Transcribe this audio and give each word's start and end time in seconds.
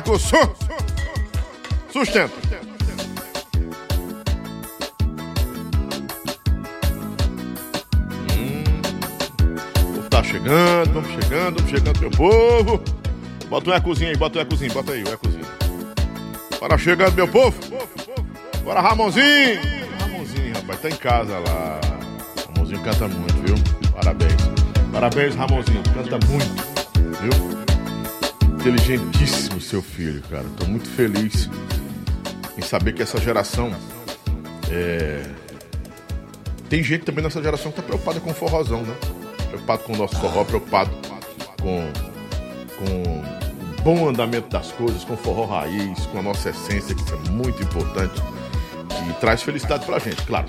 Abai 0.00 0.02
com 0.02 0.18
su... 0.18 0.36
Sustenta. 1.92 2.32
Hum. 8.36 8.64
O 9.98 10.08
tá 10.08 10.22
chegando, 10.22 10.92
vamos 10.92 11.10
chegando, 11.10 11.56
vamos 11.56 11.70
chegando, 11.70 12.00
meu 12.00 12.10
povo. 12.10 12.82
Bota 13.48 13.70
um 13.70 13.74
ecozinho 13.74 14.10
aí, 14.10 14.16
bota 14.16 14.38
um 14.38 14.42
ecozinho, 14.42 14.72
bota 14.72 14.92
aí 14.92 15.02
o 15.02 15.08
ecozinho. 15.08 15.46
Bora 16.58 16.78
chegando, 16.78 17.14
meu 17.14 17.28
povo. 17.28 17.58
Bora, 18.64 18.80
Ramonzinho. 18.80 19.60
Ramonzinho, 20.00 20.54
rapaz, 20.54 20.80
tá 20.80 20.88
em 20.88 20.96
casa 20.96 21.38
lá. 21.38 21.80
Ramonzinho 22.46 22.80
canta 22.82 23.08
muito, 23.08 23.34
viu? 23.44 23.56
Parabéns. 23.92 24.36
Parabéns, 24.92 25.34
Ramonzinho, 25.34 25.82
canta 25.94 26.18
muito, 26.26 26.62
viu? 27.20 27.59
Inteligentíssimo 28.60 29.58
seu 29.58 29.80
filho, 29.80 30.22
cara. 30.28 30.44
Tô 30.58 30.66
muito 30.66 30.86
feliz 30.86 31.48
em 32.58 32.60
saber 32.60 32.92
que 32.92 33.00
essa 33.00 33.18
geração 33.18 33.74
é... 34.70 35.22
Tem 36.68 36.82
gente 36.82 37.06
também 37.06 37.24
nessa 37.24 37.42
geração 37.42 37.72
que 37.72 37.78
tá 37.78 37.82
preocupada 37.82 38.20
com 38.20 38.30
o 38.30 38.34
forrozão, 38.34 38.82
né? 38.82 38.94
Preocupado 39.48 39.82
com 39.84 39.94
o 39.94 39.96
nosso 39.96 40.14
forró, 40.16 40.44
preocupado 40.44 40.90
com, 41.62 41.90
com 42.76 43.02
o 43.02 43.82
bom 43.82 44.10
andamento 44.10 44.50
das 44.50 44.70
coisas, 44.72 45.04
com 45.04 45.14
o 45.14 45.16
forró 45.16 45.46
raiz, 45.46 46.04
com 46.06 46.18
a 46.18 46.22
nossa 46.22 46.50
essência, 46.50 46.94
que 46.94 47.00
isso 47.02 47.14
é 47.14 47.30
muito 47.30 47.62
importante 47.62 48.22
e 49.08 49.12
traz 49.14 49.42
felicidade 49.42 49.86
pra 49.86 49.98
gente, 49.98 50.22
claro. 50.26 50.48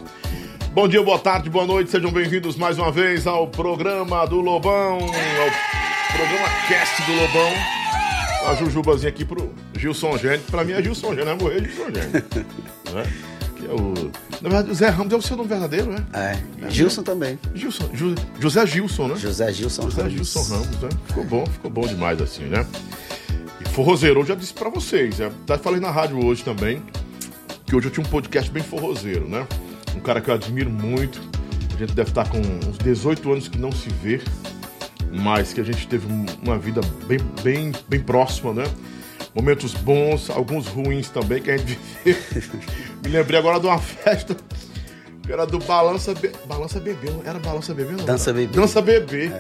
Bom 0.74 0.86
dia, 0.86 1.02
boa 1.02 1.18
tarde, 1.18 1.50
boa 1.50 1.66
noite, 1.66 1.90
sejam 1.90 2.12
bem-vindos 2.12 2.58
mais 2.58 2.78
uma 2.78 2.92
vez 2.92 3.26
ao 3.26 3.48
programa 3.48 4.26
do 4.28 4.42
Lobão, 4.42 5.00
ao 5.00 6.18
programa 6.18 6.50
Cast 6.68 7.02
do 7.04 7.14
Lobão. 7.14 7.81
A 8.48 8.56
Jujubazinha 8.56 9.10
aqui 9.10 9.24
pro 9.24 9.54
Gilson 9.78 10.18
Gênio. 10.18 10.42
Pra 10.50 10.64
mim 10.64 10.74
é 10.74 10.82
Gilson 10.82 11.10
Gênio, 11.10 11.26
vai 11.26 11.36
morrer 11.38 11.64
Gilson 11.70 11.86
Gênio. 11.94 12.12
né? 12.94 13.04
Que 13.56 13.66
é 13.68 13.72
o... 13.74 14.12
Na 14.42 14.50
verdade, 14.50 14.72
o 14.72 14.76
Zé 14.76 14.90
Ramos 14.90 15.14
é 15.14 15.16
o 15.18 15.22
seu 15.22 15.38
nome 15.38 15.48
verdadeiro, 15.50 15.92
né? 15.92 16.04
É. 16.14 16.70
Gilson 16.70 17.04
também. 17.04 17.38
Gilson, 17.54 17.90
Ju- 17.94 18.16
José 18.40 18.66
Gilson, 18.66 19.08
né? 19.10 19.16
José 19.16 19.54
Gilson 19.54 19.84
José 19.84 20.02
Ramos. 20.02 20.14
Gilson 20.16 20.42
Ramos, 20.44 20.82
né? 20.82 20.90
Ficou 21.08 21.24
bom, 21.26 21.46
ficou 21.46 21.72
bom 21.72 21.88
demais 21.88 22.20
assim, 22.22 22.44
né? 22.46 22.66
E 23.64 23.70
forrozeiro, 23.70 24.22
eu 24.22 24.26
já 24.26 24.36
disse 24.36 24.54
pra 24.54 24.70
vocês, 24.70 25.20
né? 25.20 25.32
Até 25.44 25.58
falei 25.58 25.80
na 25.80 25.92
rádio 25.92 26.26
hoje 26.26 26.44
também, 26.44 26.82
que 27.66 27.76
hoje 27.76 27.88
eu 27.88 27.92
tinha 27.92 28.06
um 28.06 28.10
podcast 28.10 28.50
bem 28.52 28.64
forrozeiro, 28.64 29.30
né? 29.30 29.46
Um 29.96 30.00
cara 30.00 30.20
que 30.20 30.30
eu 30.30 30.34
admiro 30.34 30.70
muito. 30.70 31.22
A 31.76 31.78
gente 31.78 31.94
deve 31.94 32.10
estar 32.10 32.28
com 32.30 32.38
uns 32.40 32.78
18 32.80 33.32
anos 33.32 33.48
que 33.48 33.58
não 33.58 33.72
se 33.72 33.90
vê, 34.04 34.20
mas 35.12 35.54
que 35.54 35.62
a 35.62 35.64
gente 35.64 35.88
teve 35.88 36.12
um- 36.12 36.26
uma 36.44 36.58
vida 36.58 36.82
bem, 37.08 37.20
bem, 37.44 37.72
bem 37.88 38.00
próxima, 38.00 38.54
né? 38.54 38.64
Momentos 39.36 39.74
bons, 39.74 40.30
alguns 40.30 40.68
ruins 40.68 41.10
também 41.10 41.42
que 41.42 41.52
a 41.52 41.58
gente 41.58 41.78
viveu. 42.04 42.22
Me 43.04 43.10
lembrei 43.10 43.40
agora 43.40 43.60
de 43.60 43.66
uma 43.66 43.80
festa 43.80 44.36
que 45.24 45.32
era 45.32 45.46
do 45.46 45.60
Balança, 45.60 46.14
Be... 46.14 46.32
Balança 46.48 46.80
Bebê, 46.80 47.10
era 47.26 47.40
Balança 47.40 47.74
Bebê 47.74 47.92
não? 47.94 48.06
Dança 48.06 48.34
Bebê. 48.34 48.54
Dança 48.54 48.82
Bebê. 48.82 49.32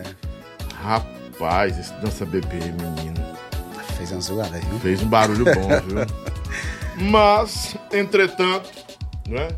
Rapaz, 0.81 1.77
esse 1.77 1.93
Dança 1.95 2.25
Bebê, 2.25 2.57
menino, 2.57 3.21
Fez 3.97 4.11
uma 4.11 4.21
zoada, 4.21 4.57
viu? 4.59 4.79
fez 4.79 5.01
um 5.03 5.07
barulho 5.07 5.45
bom, 5.45 5.67
viu? 5.87 7.07
Mas, 7.09 7.75
entretanto, 7.91 8.69
né? 9.27 9.49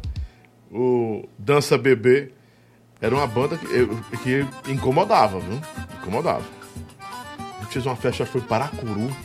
O 0.71 1.27
Dança 1.37 1.77
Bebê 1.77 2.31
era 3.05 3.13
uma 3.15 3.27
banda 3.27 3.57
que, 3.57 3.65
eu- 3.67 3.99
que 4.23 4.47
incomodava, 4.71 5.39
viu? 5.39 5.61
Incomodava. 6.01 6.43
A 6.99 7.63
gente 7.63 7.73
fez 7.73 7.85
uma 7.85 7.95
festa, 7.95 8.25
foi 8.25 8.41
Paracuru, 8.41 9.15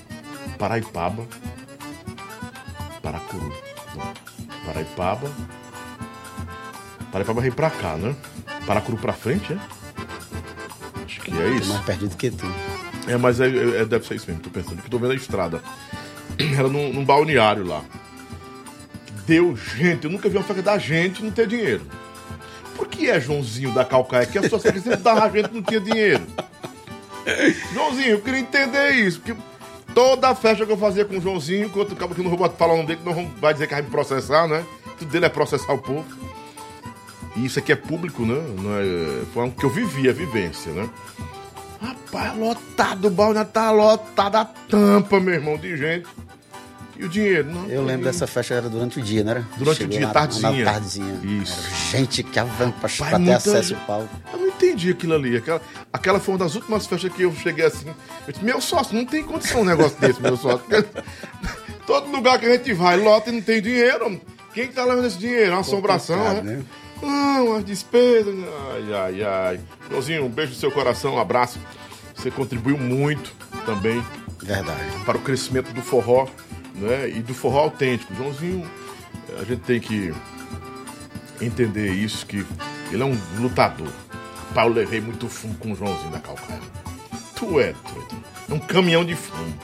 Paraipaba. 0.59 1.25
Paracuru. 3.03 3.53
não. 3.97 4.13
Paraipaba. 4.67 5.31
Paraipaba 7.13 7.41
veio 7.41 7.55
pra 7.55 7.71
cá, 7.71 7.97
né? 7.97 8.15
Paracuru 8.67 8.99
pra 8.99 9.13
frente, 9.13 9.53
é? 9.53 9.59
Acho 11.05 11.21
que 11.21 11.31
é 11.31 11.49
isso. 11.51 11.73
Mais 11.73 11.85
perdido 11.85 12.17
que 12.17 12.31
tu. 12.31 12.47
É, 13.07 13.17
mas 13.17 13.41
é, 13.41 13.47
é- 13.47 13.85
deve 13.87 14.07
ser 14.07 14.17
isso 14.17 14.27
mesmo, 14.29 14.43
tô 14.43 14.51
pensando, 14.51 14.83
que 14.83 14.91
tô 14.91 14.99
vendo 14.99 15.13
a 15.13 15.17
estrada. 15.17 15.63
Era 16.59 16.69
num, 16.69 16.93
num 16.93 17.05
balneário 17.05 17.65
lá. 17.67 17.83
Deu 19.27 19.57
gente, 19.57 20.05
eu 20.05 20.11
nunca 20.11 20.29
vi 20.29 20.37
uma 20.37 20.43
festa 20.45 20.63
da 20.63 20.77
gente 20.79 21.23
não 21.23 21.31
ter 21.31 21.47
dinheiro. 21.47 21.87
Por 22.79 22.87
que 22.87 23.11
é 23.11 23.21
Joãozinho 23.21 23.75
da 23.75 23.85
Calcaia? 23.85 24.25
Que 24.25 24.39
a 24.39 24.43
que 24.43 24.49
sempre 24.49 24.97
dava 24.97 25.29
gente 25.29 25.53
não 25.53 25.61
tinha 25.61 25.81
dinheiro. 25.81 26.23
Joãozinho, 27.75 28.11
eu 28.11 28.21
queria 28.21 28.39
entender 28.39 28.93
isso, 28.93 29.21
porque 29.21 29.39
toda 29.93 30.33
festa 30.37 30.65
que 30.65 30.71
eu 30.71 30.79
fazia 30.79 31.05
com 31.05 31.19
o 31.19 31.21
Joãozinho, 31.21 31.67
enquanto 31.67 31.91
o 31.91 31.97
cabo 31.97 32.15
que 32.15 32.23
não 32.23 32.31
vou 32.31 32.49
falar 32.51 32.75
o 32.75 32.77
nome 32.77 32.87
dele, 32.87 33.01
que 33.01 33.05
não 33.05 33.29
vai 33.41 33.53
dizer 33.53 33.67
que 33.67 33.75
vai 33.75 33.83
me 33.83 33.91
processar, 33.91 34.47
né? 34.47 34.65
Tudo 34.97 35.11
dele 35.11 35.27
é 35.27 35.29
processar 35.29 35.73
o 35.73 35.79
povo. 35.79 36.07
E 37.35 37.45
isso 37.45 37.59
aqui 37.59 37.73
é 37.73 37.77
público, 37.77 38.25
né? 38.25 38.41
Não 38.57 38.79
é, 38.79 39.25
foi 39.35 39.43
algo 39.43 39.57
que 39.57 39.67
eu 39.67 39.71
vivi, 39.71 40.09
a 40.09 40.13
vivência, 40.13 40.73
né? 40.73 40.89
Rapaz, 41.83 42.37
lotado, 42.37 43.09
o 43.09 43.11
balneário 43.11 43.51
tá 43.51 43.73
lotado 43.73 44.37
a 44.37 44.45
tampa, 44.45 45.19
meu 45.19 45.35
irmão, 45.35 45.57
de 45.57 45.77
gente. 45.77 46.07
E 46.99 47.05
o 47.05 47.09
dinheiro? 47.09 47.49
Não, 47.49 47.67
Eu 47.69 47.85
lembro 47.85 48.05
dessa 48.07 48.27
festa 48.27 48.55
era 48.55 48.69
durante 48.69 48.99
o 48.99 49.03
dia, 49.03 49.23
não 49.23 49.31
era? 49.31 49.47
Durante 49.57 49.85
o 49.85 49.87
dia, 49.87 50.01
na- 50.01 50.11
tardezinha. 50.13 50.65
Na 50.65 50.73
tardezinha. 50.73 51.21
Isso. 51.43 51.61
Era 51.61 51.99
gente 52.01 52.23
que 52.25 52.39
avança 52.39 52.73
pra, 52.81 52.89
pra 53.09 53.19
ter 53.21 53.33
acesso 53.33 53.75
ao 53.75 53.81
palco. 53.83 54.09
Eu 54.33 54.39
não 54.41 54.49
entendi 54.49 54.91
aquilo 54.91 55.15
ali. 55.15 55.37
Aquela, 55.37 55.63
aquela 55.93 56.19
foi 56.19 56.35
uma 56.35 56.39
das 56.45 56.55
últimas 56.57 56.87
festas 56.87 57.13
que 57.13 57.23
eu 57.23 57.33
cheguei 57.37 57.65
assim. 57.67 57.87
Eu 58.27 58.33
disse, 58.33 58.45
meu 58.45 58.61
sócio, 58.61 58.97
não 58.97 59.05
tem 59.05 59.23
condição 59.23 59.61
um 59.61 59.65
negócio 59.65 59.97
desse, 60.01 60.21
meu 60.21 60.37
sócio. 60.37 60.61
Todo 61.87 62.11
lugar 62.11 62.39
que 62.39 62.47
a 62.47 62.51
gente 62.57 62.73
vai, 62.75 62.97
lota 62.97 63.31
e 63.31 63.33
não 63.33 63.41
tem 63.43 63.63
dinheiro. 63.63 64.21
Quem 64.53 64.67
que 64.69 64.75
tá 64.75 64.85
levando 64.85 65.07
esse 65.07 65.19
dinheiro? 65.19 65.53
Uma 65.53 65.61
assombração, 65.61 66.17
né? 66.35 66.41
né? 66.43 66.65
Não, 67.01 67.55
as 67.57 67.65
despesas. 67.65 68.35
Ai, 68.73 68.93
ai, 68.93 69.23
ai. 69.23 69.61
Joãozinho, 69.89 70.25
um 70.25 70.29
beijo 70.29 70.53
no 70.53 70.59
seu 70.59 70.71
coração, 70.73 71.15
um 71.15 71.21
abraço. 71.21 71.59
Você 72.17 72.31
contribuiu 72.31 72.77
muito 72.77 73.33
também 73.65 74.05
Verdade. 74.43 74.81
para 75.07 75.17
o 75.17 75.21
crescimento 75.21 75.73
do 75.73 75.81
forró, 75.81 76.27
né? 76.81 77.09
E 77.09 77.21
do 77.21 77.35
forró 77.35 77.61
autêntico. 77.61 78.15
Joãozinho, 78.15 78.69
a 79.41 79.45
gente 79.45 79.61
tem 79.61 79.81
que 79.81 80.13
entender 81.41 81.93
isso, 81.93 82.27
que 82.27 82.45
ele 82.91 83.03
é 83.03 83.07
um 83.07 83.17
lutador. 83.39 83.89
Eu 84.57 84.69
levei 84.69 85.01
muito 85.01 85.29
fumo 85.29 85.55
com 85.55 85.73
o 85.73 85.77
Joãozinho 85.77 86.11
da 86.11 86.19
Calcaia. 86.19 86.59
Tu 87.37 87.61
é 87.61 87.73
doido. 87.95 88.25
É 88.51 88.55
um 88.55 88.59
caminhão 88.59 89.05
de 89.05 89.15
fumo. 89.15 89.55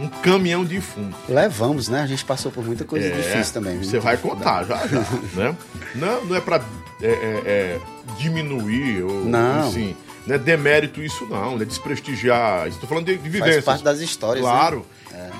Um 0.00 0.08
caminhão 0.08 0.64
de 0.64 0.80
fumo. 0.80 1.14
Levamos, 1.28 1.88
né? 1.88 2.02
A 2.02 2.06
gente 2.06 2.24
passou 2.24 2.52
por 2.52 2.64
muita 2.64 2.84
coisa 2.84 3.06
É, 3.06 3.10
difícil 3.10 3.54
também. 3.54 3.78
Você 3.78 3.98
vai 3.98 4.16
contar 4.16 4.64
já, 4.64 4.86
já, 4.86 5.00
né? 5.34 5.56
Não, 5.94 6.24
não 6.26 6.36
é 6.36 6.40
pra 6.40 6.60
é, 7.00 7.06
é, 7.06 7.42
é, 7.46 7.80
diminuir 8.18 9.02
ou, 9.04 9.24
Não. 9.24 9.68
assim, 9.68 9.96
não 10.26 10.34
é 10.34 10.38
demérito 10.38 11.02
isso 11.02 11.24
não, 11.26 11.56
não 11.56 11.62
é 11.62 11.64
desprestigiar. 11.64 12.68
Estou 12.68 12.88
falando 12.88 13.06
de, 13.06 13.16
de 13.16 13.28
vivências. 13.28 13.64
Faz 13.64 13.80
parte 13.80 13.84
das 13.84 14.00
histórias, 14.00 14.44
Claro. 14.44 14.78
né? 14.78 14.84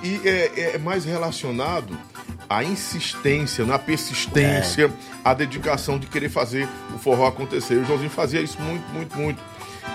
E 0.03 0.21
é, 0.29 0.71
é 0.75 0.79
mais 0.79 1.05
relacionado 1.05 1.97
à 2.49 2.63
insistência, 2.65 3.65
na 3.65 3.79
persistência, 3.79 4.91
à 5.25 5.35
dedicação 5.35 5.99
de 5.99 6.07
querer 6.07 6.29
fazer 6.29 6.69
o 6.95 6.99
forró 6.99 7.27
acontecer. 7.27 7.75
O 7.75 7.85
Joãozinho 7.85 8.11
fazia 8.11 8.41
isso 8.41 8.61
muito, 8.61 8.85
muito, 8.93 9.17
muito. 9.19 9.43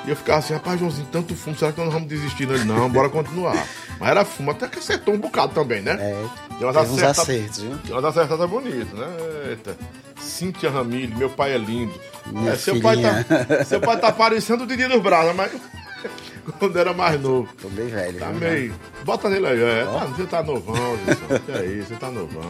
E 0.05 0.09
eu 0.09 0.15
ficava 0.15 0.39
assim, 0.39 0.53
rapaz, 0.53 0.79
Joãozinho, 0.79 1.07
tanto 1.11 1.33
fumo, 1.35 1.55
será 1.57 1.71
que 1.71 1.77
nós 1.77 1.85
não 1.87 1.93
vamos 1.93 2.09
desistir? 2.09 2.43
Ele, 2.49 2.63
não, 2.65 2.89
bora 2.89 3.09
continuar. 3.09 3.55
Mas 3.99 4.09
era 4.09 4.25
fumo, 4.25 4.51
até 4.51 4.67
que 4.67 4.79
acertou 4.79 5.13
um 5.13 5.19
bocado 5.19 5.53
também, 5.53 5.81
né? 5.81 5.93
É, 5.99 6.25
Tem 6.57 6.67
umas 6.67 6.75
uns 6.89 6.97
acerta- 7.01 7.21
acertos, 7.21 7.59
viu? 7.59 7.77
tem 7.77 7.91
umas 7.93 8.03
acertadas 8.05 8.49
bonitas, 8.49 8.91
né? 8.99 9.07
Eita. 9.49 9.77
Cíntia 10.19 10.69
Ramírez, 10.69 11.15
meu 11.17 11.29
pai 11.29 11.53
é 11.53 11.57
lindo. 11.57 11.93
Minha 12.25 12.53
É, 12.53 12.55
seu, 12.55 12.79
pai 12.81 12.97
tá, 13.01 13.63
seu 13.65 13.79
pai 13.79 13.97
tá 13.99 14.11
parecendo 14.13 14.63
o 14.63 14.67
Didi 14.67 14.87
dos 14.87 15.01
Braços, 15.01 15.35
mas 15.35 15.51
quando 16.59 16.77
era 16.77 16.93
mais 16.93 17.19
novo. 17.19 17.49
Tô 17.61 17.69
bem 17.69 17.87
velho. 17.87 18.19
Tá 18.19 18.29
viu? 18.29 18.39
meio. 18.39 18.75
Bota 19.03 19.29
nele 19.29 19.47
aí, 19.47 19.61
é. 19.61 19.85
Tá, 19.85 20.05
você 20.05 20.23
tá 20.25 20.43
novão. 20.43 20.97
Que 21.45 21.51
é 21.51 21.65
isso, 21.65 21.89
você 21.89 21.95
tá 21.95 22.11
novão. 22.11 22.47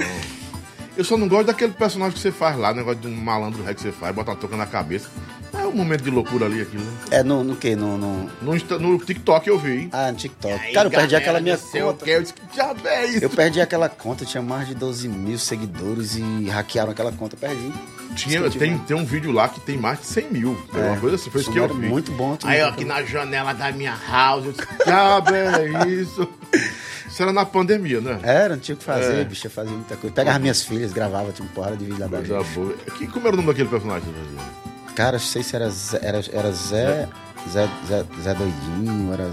Eu 0.95 1.03
só 1.03 1.17
não 1.17 1.27
gosto 1.27 1.47
daquele 1.47 1.73
personagem 1.73 2.13
que 2.13 2.19
você 2.19 2.31
faz 2.31 2.55
lá, 2.55 2.71
negócio 2.71 2.99
de 2.99 3.07
um 3.07 3.15
malandro 3.15 3.63
ré 3.63 3.73
que 3.73 3.81
você 3.81 3.91
faz, 3.91 4.13
bota 4.13 4.31
uma 4.31 4.37
touca 4.37 4.55
na 4.55 4.67
cabeça. 4.67 5.09
É 5.51 5.65
um 5.65 5.71
momento 5.71 6.03
de 6.03 6.09
loucura 6.11 6.45
ali 6.45 6.61
aquilo, 6.61 6.83
né? 6.83 6.91
É 7.09 7.23
no, 7.23 7.43
no 7.43 7.55
quê? 7.55 7.75
No, 7.75 7.97
no... 7.97 8.29
No, 8.41 8.79
no 8.79 8.97
TikTok 8.99 9.47
eu 9.47 9.57
vi. 9.57 9.89
Ah, 9.91 10.11
no 10.11 10.17
TikTok. 10.17 10.71
Cara, 10.71 10.87
eu 10.87 10.91
perdi 10.91 11.15
aquela 11.15 11.39
minha 11.39 11.57
conta. 11.57 12.09
Eu 12.09 12.21
disse, 12.21 12.33
que 12.33 12.87
é 12.87 13.05
isso? 13.07 13.23
Eu 13.23 13.29
perdi 13.29 13.61
aquela 13.61 13.89
conta, 13.89 14.25
tinha 14.25 14.41
mais 14.43 14.67
de 14.67 14.75
12 14.75 15.07
mil 15.07 15.37
seguidores 15.37 16.15
e 16.15 16.49
hackearam 16.49 16.91
aquela 16.91 17.11
conta, 17.11 17.35
perdi. 17.35 17.71
Tinha, 18.15 18.49
tem, 18.49 18.77
tem 18.77 18.95
um 18.95 19.05
vídeo 19.05 19.31
lá 19.31 19.47
que 19.47 19.59
tem 19.59 19.77
mais 19.77 19.99
de 19.99 20.05
100 20.05 20.31
mil. 20.31 20.57
É, 20.73 20.77
uma 20.91 20.97
coisa 20.97 21.15
assim, 21.15 21.29
foi 21.29 21.41
isso 21.41 21.51
que 21.51 21.57
eu 21.57 21.67
vi. 21.73 21.87
muito 21.87 22.11
bom, 22.11 22.37
Aí, 22.43 22.61
ó, 22.61 22.69
aqui 22.69 22.85
na 22.85 23.03
janela 23.03 23.53
da 23.53 23.71
minha 23.71 23.97
house. 24.09 24.45
Eu 24.45 24.51
disse, 24.51 24.67
diabo 24.85 25.29
é 25.33 25.87
isso? 25.89 26.27
Isso 27.13 27.21
era 27.21 27.31
na 27.31 27.45
pandemia, 27.45 28.01
né? 28.01 28.19
Era, 28.23 28.55
não 28.55 28.59
tinha 28.59 28.73
o 28.73 28.77
que 28.79 28.83
fazer, 28.83 29.21
É. 29.21 29.23
bicho, 29.23 29.45
eu 29.45 29.51
fazia 29.51 29.71
muita 29.71 29.95
coisa. 29.95 30.15
Pegava 30.15 30.39
minhas 30.39 30.63
filhas, 30.63 30.91
gravava, 30.91 31.31
tinha 31.31 31.45
uma 31.47 31.53
porrada 31.53 31.77
de 31.77 31.85
vídeo 31.85 31.99
lá 31.99 32.07
da 32.07 32.23
gente. 32.23 32.49
boa. 32.55 32.73
Que, 32.97 33.05
como 33.05 33.27
era 33.27 33.35
o 33.35 33.37
nome 33.37 33.49
daquele 33.49 33.69
personagem? 33.69 34.11
que 34.11 34.19
você 34.19 34.35
fazia? 34.35 34.93
Cara, 34.95 35.11
não 35.11 35.19
sei 35.19 35.43
se 35.43 35.55
era 35.55 35.69
Zé, 35.69 35.99
era, 36.01 36.21
era 36.33 36.51
Zé, 36.51 37.07
Zé, 37.51 37.69
Zé, 37.87 38.05
Zé 38.19 38.33
Doidinho, 38.33 39.13
era... 39.13 39.31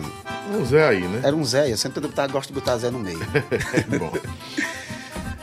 Um 0.54 0.64
Zé 0.66 0.88
aí, 0.88 1.00
né? 1.00 1.20
Era 1.24 1.34
um 1.34 1.42
Zé, 1.42 1.72
eu 1.72 1.76
sempre 1.78 2.02
gosto 2.30 2.48
de 2.48 2.52
botar 2.60 2.76
Zé 2.76 2.90
no 2.90 2.98
meio. 2.98 3.18
Bom. 3.98 4.12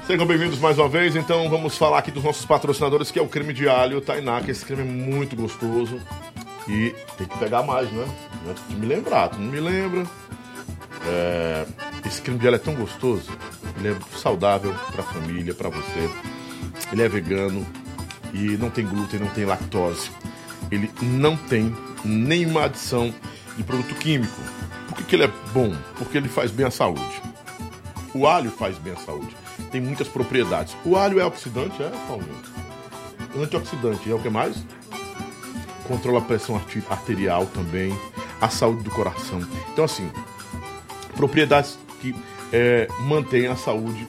Sejam 0.08 0.26
bem-vindos 0.26 0.58
mais 0.60 0.80
uma 0.80 0.88
vez. 0.88 1.18
Então 1.18 1.50
vamos 1.50 1.78
falar 1.78 1.98
aqui 1.98 2.12
dos 2.12 2.24
nossos 2.24 2.46
patrocinadores, 2.46 3.12
que 3.12 3.20
é 3.20 3.22
o 3.22 3.28
creme 3.28 3.52
de 3.52 3.68
alho 3.68 4.00
Tainá, 4.00 4.40
que 4.40 4.52
esse 4.52 4.64
creme 4.64 4.84
é 4.84 4.86
muito 4.86 5.36
gostoso. 5.36 6.00
E 6.66 6.96
tem 7.18 7.28
que 7.28 7.38
pegar 7.38 7.62
mais, 7.62 7.92
né? 7.92 8.08
Antes 8.50 8.66
de 8.70 8.76
me 8.78 8.86
lembrar, 8.86 9.28
tu 9.28 9.38
não 9.38 9.52
me 9.52 9.60
lembra? 9.60 10.06
É... 11.06 11.66
Esse 12.06 12.22
creme 12.22 12.40
de 12.40 12.48
alho 12.48 12.56
é 12.56 12.60
tão 12.60 12.74
gostoso, 12.74 13.30
ele 13.78 13.90
é 13.90 13.98
saudável 14.18 14.74
para 14.94 15.02
a 15.02 15.06
família, 15.06 15.54
para 15.54 15.68
você. 15.68 16.10
Ele 16.94 17.04
é 17.04 17.10
vegano 17.10 17.68
e 18.34 18.56
não 18.56 18.70
tem 18.70 18.88
glúten, 18.88 19.20
não 19.20 19.28
tem 19.28 19.44
lactose. 19.44 20.10
Ele 20.72 20.90
não 21.02 21.36
tem 21.36 21.76
nenhuma 22.06 22.64
adição 22.64 23.14
de 23.58 23.64
produto 23.64 23.94
químico. 23.96 24.42
Por 24.88 25.00
que, 25.00 25.04
que 25.04 25.16
ele 25.18 25.26
é 25.26 25.32
bom? 25.52 25.76
Porque 25.98 26.18
ele 26.18 26.30
faz 26.30 26.50
bem 26.50 26.66
à 26.66 26.72
saúde. 26.72 27.22
O 28.14 28.26
alho 28.26 28.52
faz 28.52 28.78
bem 28.78 28.94
à 28.94 28.98
saúde 28.98 29.47
tem 29.72 29.82
muitas 29.82 30.08
propriedades. 30.08 30.76
O 30.86 30.96
alho 30.96 31.20
é 31.20 31.26
oxidante, 31.26 31.82
é, 31.82 31.90
Paulinho? 32.08 32.36
Antioxidante, 33.38 34.10
é 34.10 34.14
o 34.16 34.20
que 34.20 34.30
mais? 34.30 34.64
Controla 35.88 36.20
a 36.20 36.22
pressão 36.22 36.60
arterial 36.90 37.46
também, 37.48 37.98
a 38.42 38.50
saúde 38.50 38.84
do 38.84 38.90
coração. 38.90 39.40
Então, 39.72 39.86
assim, 39.86 40.10
propriedades 41.16 41.78
que 42.02 42.16
é, 42.52 42.88
mantêm 43.02 43.48
a 43.48 43.56
saúde 43.56 44.08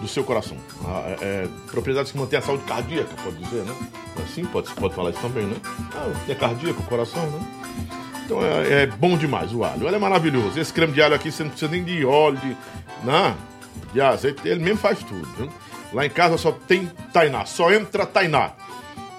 do 0.00 0.06
seu 0.06 0.22
coração. 0.22 0.56
Ah, 0.84 1.02
é, 1.06 1.16
é, 1.20 1.48
propriedades 1.70 2.12
que 2.12 2.18
mantêm 2.18 2.38
a 2.38 2.42
saúde 2.42 2.64
cardíaca, 2.64 3.10
pode 3.22 3.36
dizer, 3.36 3.64
né? 3.64 3.74
Assim, 4.22 4.44
pode, 4.44 4.70
pode 4.74 4.94
falar 4.94 5.10
isso 5.10 5.20
também, 5.20 5.46
né? 5.46 5.56
Ah, 5.94 6.12
é 6.28 6.34
cardíaco, 6.34 6.82
coração, 6.84 7.24
né? 7.30 7.40
Então 8.24 8.44
é, 8.44 8.82
é, 8.82 8.86
bom 8.86 9.16
demais 9.16 9.52
o 9.54 9.64
alho. 9.64 9.84
O 9.84 9.86
alho 9.86 9.96
é 9.96 9.98
maravilhoso. 9.98 10.60
Esse 10.60 10.72
creme 10.72 10.92
de 10.92 11.02
alho 11.02 11.14
aqui, 11.14 11.32
você 11.32 11.42
não 11.42 11.50
precisa 11.50 11.70
nem 11.70 11.82
de 11.82 12.04
óleo, 12.04 12.38
de. 12.38 12.56
Não, 13.04 13.34
de 13.92 14.00
azeite, 14.00 14.46
ele 14.46 14.62
mesmo 14.62 14.78
faz 14.78 14.98
tudo. 15.00 15.26
Viu? 15.36 15.48
Lá 15.92 16.04
em 16.04 16.10
casa 16.10 16.36
só 16.36 16.52
tem 16.52 16.90
Tainá, 17.12 17.44
só 17.44 17.72
entra 17.72 18.04
Tainá. 18.04 18.52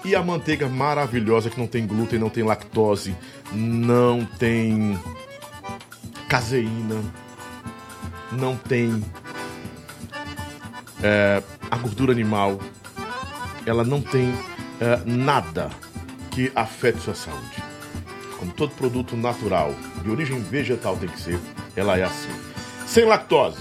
E 0.04 0.14
a 0.14 0.22
manteiga 0.22 0.68
maravilhosa 0.68 1.50
que 1.50 1.58
não 1.58 1.66
tem 1.66 1.86
glúten, 1.86 2.18
não 2.18 2.30
tem 2.30 2.42
lactose, 2.42 3.14
não 3.52 4.24
tem 4.24 4.98
caseína, 6.28 7.02
não 8.32 8.56
tem 8.56 9.04
é, 11.02 11.42
a 11.70 11.76
gordura 11.76 12.12
animal, 12.12 12.58
ela 13.66 13.84
não 13.84 14.00
tem 14.00 14.32
é, 14.80 15.02
nada 15.04 15.70
que 16.30 16.50
afete 16.54 17.00
sua 17.00 17.14
saúde. 17.14 17.62
Como 18.38 18.52
todo 18.52 18.70
produto 18.70 19.16
natural, 19.16 19.74
de 20.02 20.10
origem 20.10 20.40
vegetal 20.40 20.96
tem 20.96 21.08
que 21.08 21.20
ser, 21.20 21.38
ela 21.76 21.98
é 21.98 22.04
assim. 22.04 22.30
Sem 22.86 23.04
lactose, 23.04 23.58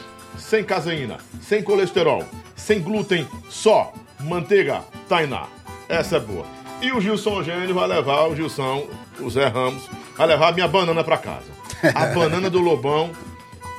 sem 0.50 0.63
caseína, 0.63 1.18
sem 1.44 1.62
colesterol, 1.62 2.25
sem 2.56 2.81
glúten, 2.81 3.28
só 3.50 3.94
manteiga 4.19 4.81
Tainá. 5.07 5.46
Essa 5.88 6.18
é 6.18 6.19
boa. 6.19 6.46
E 6.81 6.92
o 6.92 7.00
Gilson 7.00 7.44
Gênio 7.44 7.75
vai 7.75 7.88
levar 7.88 8.28
o 8.28 8.36
Gilson, 8.36 8.88
o 9.19 9.30
Zé 9.30 9.48
Ramos, 9.48 9.88
vai 10.18 10.25
levar 10.25 10.48
a 10.48 10.51
minha 10.51 10.68
banana 10.68 11.04
para 11.04 11.19
casa. 11.19 11.46
A 11.94 12.07
banana 12.16 12.50
do 12.50 12.60
Lobão, 12.60 13.12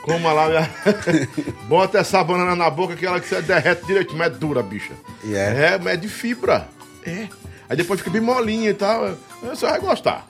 como 0.03 0.33
lá, 0.33 0.49
minha... 0.49 0.71
bota 1.67 1.99
essa 1.99 2.23
banana 2.23 2.55
na 2.55 2.71
boca 2.71 2.95
que 2.95 3.05
ela 3.05 3.19
que 3.19 3.27
você 3.27 3.43
derrete 3.43 3.85
direito, 3.85 4.17
mas 4.17 4.29
é 4.29 4.37
dura, 4.37 4.63
bicha. 4.63 4.93
Yeah. 5.25 5.59
É, 5.59 5.79
mas 5.79 5.95
é 5.95 5.97
de 5.97 6.09
fibra. 6.09 6.69
É. 7.05 7.27
Aí 7.69 7.77
depois 7.77 7.99
fica 7.99 8.13
bem 8.13 8.21
molinha 8.21 8.71
e 8.71 8.75
tal. 8.75 9.17
Você 9.43 9.67
vai 9.67 9.81
gostar. 9.81 10.25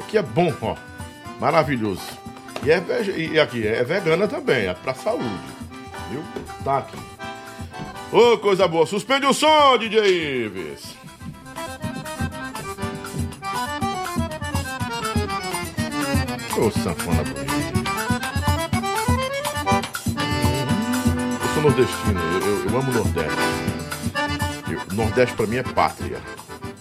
Aqui 0.00 0.16
é 0.16 0.22
bom, 0.22 0.54
ó. 0.62 0.74
Maravilhoso. 1.38 2.02
E, 2.64 2.70
é, 2.70 2.82
e 3.16 3.38
aqui 3.38 3.66
é 3.66 3.84
vegana 3.84 4.26
também, 4.26 4.68
é 4.68 4.74
pra 4.74 4.94
saúde 4.94 5.61
viu? 6.10 6.22
Tá 6.64 6.78
aqui. 6.78 6.96
Ô, 8.12 8.34
oh, 8.34 8.38
coisa 8.38 8.68
boa. 8.68 8.86
Suspende 8.86 9.26
o 9.26 9.32
som, 9.32 9.78
DJ 9.78 10.44
Ives. 10.44 10.96
Ô, 16.56 16.66
oh, 16.66 16.70
sanfona 16.70 17.22
bonita. 17.24 17.52
Eu 21.40 21.54
sou 21.54 21.62
nordestino, 21.62 22.20
eu, 22.20 22.40
eu, 22.40 22.70
eu 22.70 22.78
amo 22.78 22.90
o 22.90 22.94
Nordeste. 22.94 23.38
Eu, 24.70 24.96
Nordeste 24.96 25.34
pra 25.34 25.46
mim 25.46 25.56
é 25.56 25.62
pátria. 25.62 26.20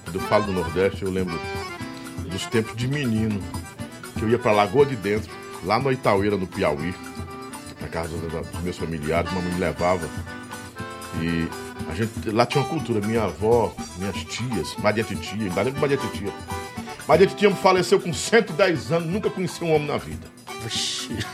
Quando 0.03 0.15
eu 0.15 0.21
falo 0.21 0.45
do 0.45 0.51
Nordeste, 0.51 1.03
eu 1.03 1.11
lembro 1.11 1.39
dos 2.25 2.45
tempos 2.47 2.75
de 2.75 2.87
menino, 2.87 3.41
que 4.17 4.23
eu 4.23 4.29
ia 4.29 4.37
pra 4.37 4.51
Lagoa 4.51 4.85
de 4.85 4.97
Dentro, 4.97 5.31
lá 5.63 5.79
no 5.79 5.91
Itaueira, 5.91 6.35
no 6.35 6.45
Piauí 6.45 6.93
casa 7.91 8.15
dos 8.17 8.61
meus 8.63 8.77
familiares, 8.77 9.31
mamãe 9.31 9.51
me 9.51 9.59
levava. 9.59 10.09
E 11.21 11.47
a 11.89 11.93
gente 11.93 12.31
lá 12.31 12.45
tinha 12.45 12.63
uma 12.63 12.69
cultura, 12.69 13.05
minha 13.05 13.23
avó, 13.23 13.73
minhas 13.97 14.15
tias, 14.23 14.75
Maria 14.77 15.03
Titia, 15.03 15.33
ainda 15.33 15.79
Maria 15.79 15.97
Titia. 15.97 16.33
Maria 17.07 17.27
Titia 17.27 17.53
faleceu 17.55 17.99
com 17.99 18.13
110 18.13 18.91
anos, 18.91 19.09
nunca 19.09 19.29
conheci 19.29 19.63
um 19.63 19.73
homem 19.73 19.87
na 19.87 19.97
vida. 19.97 20.25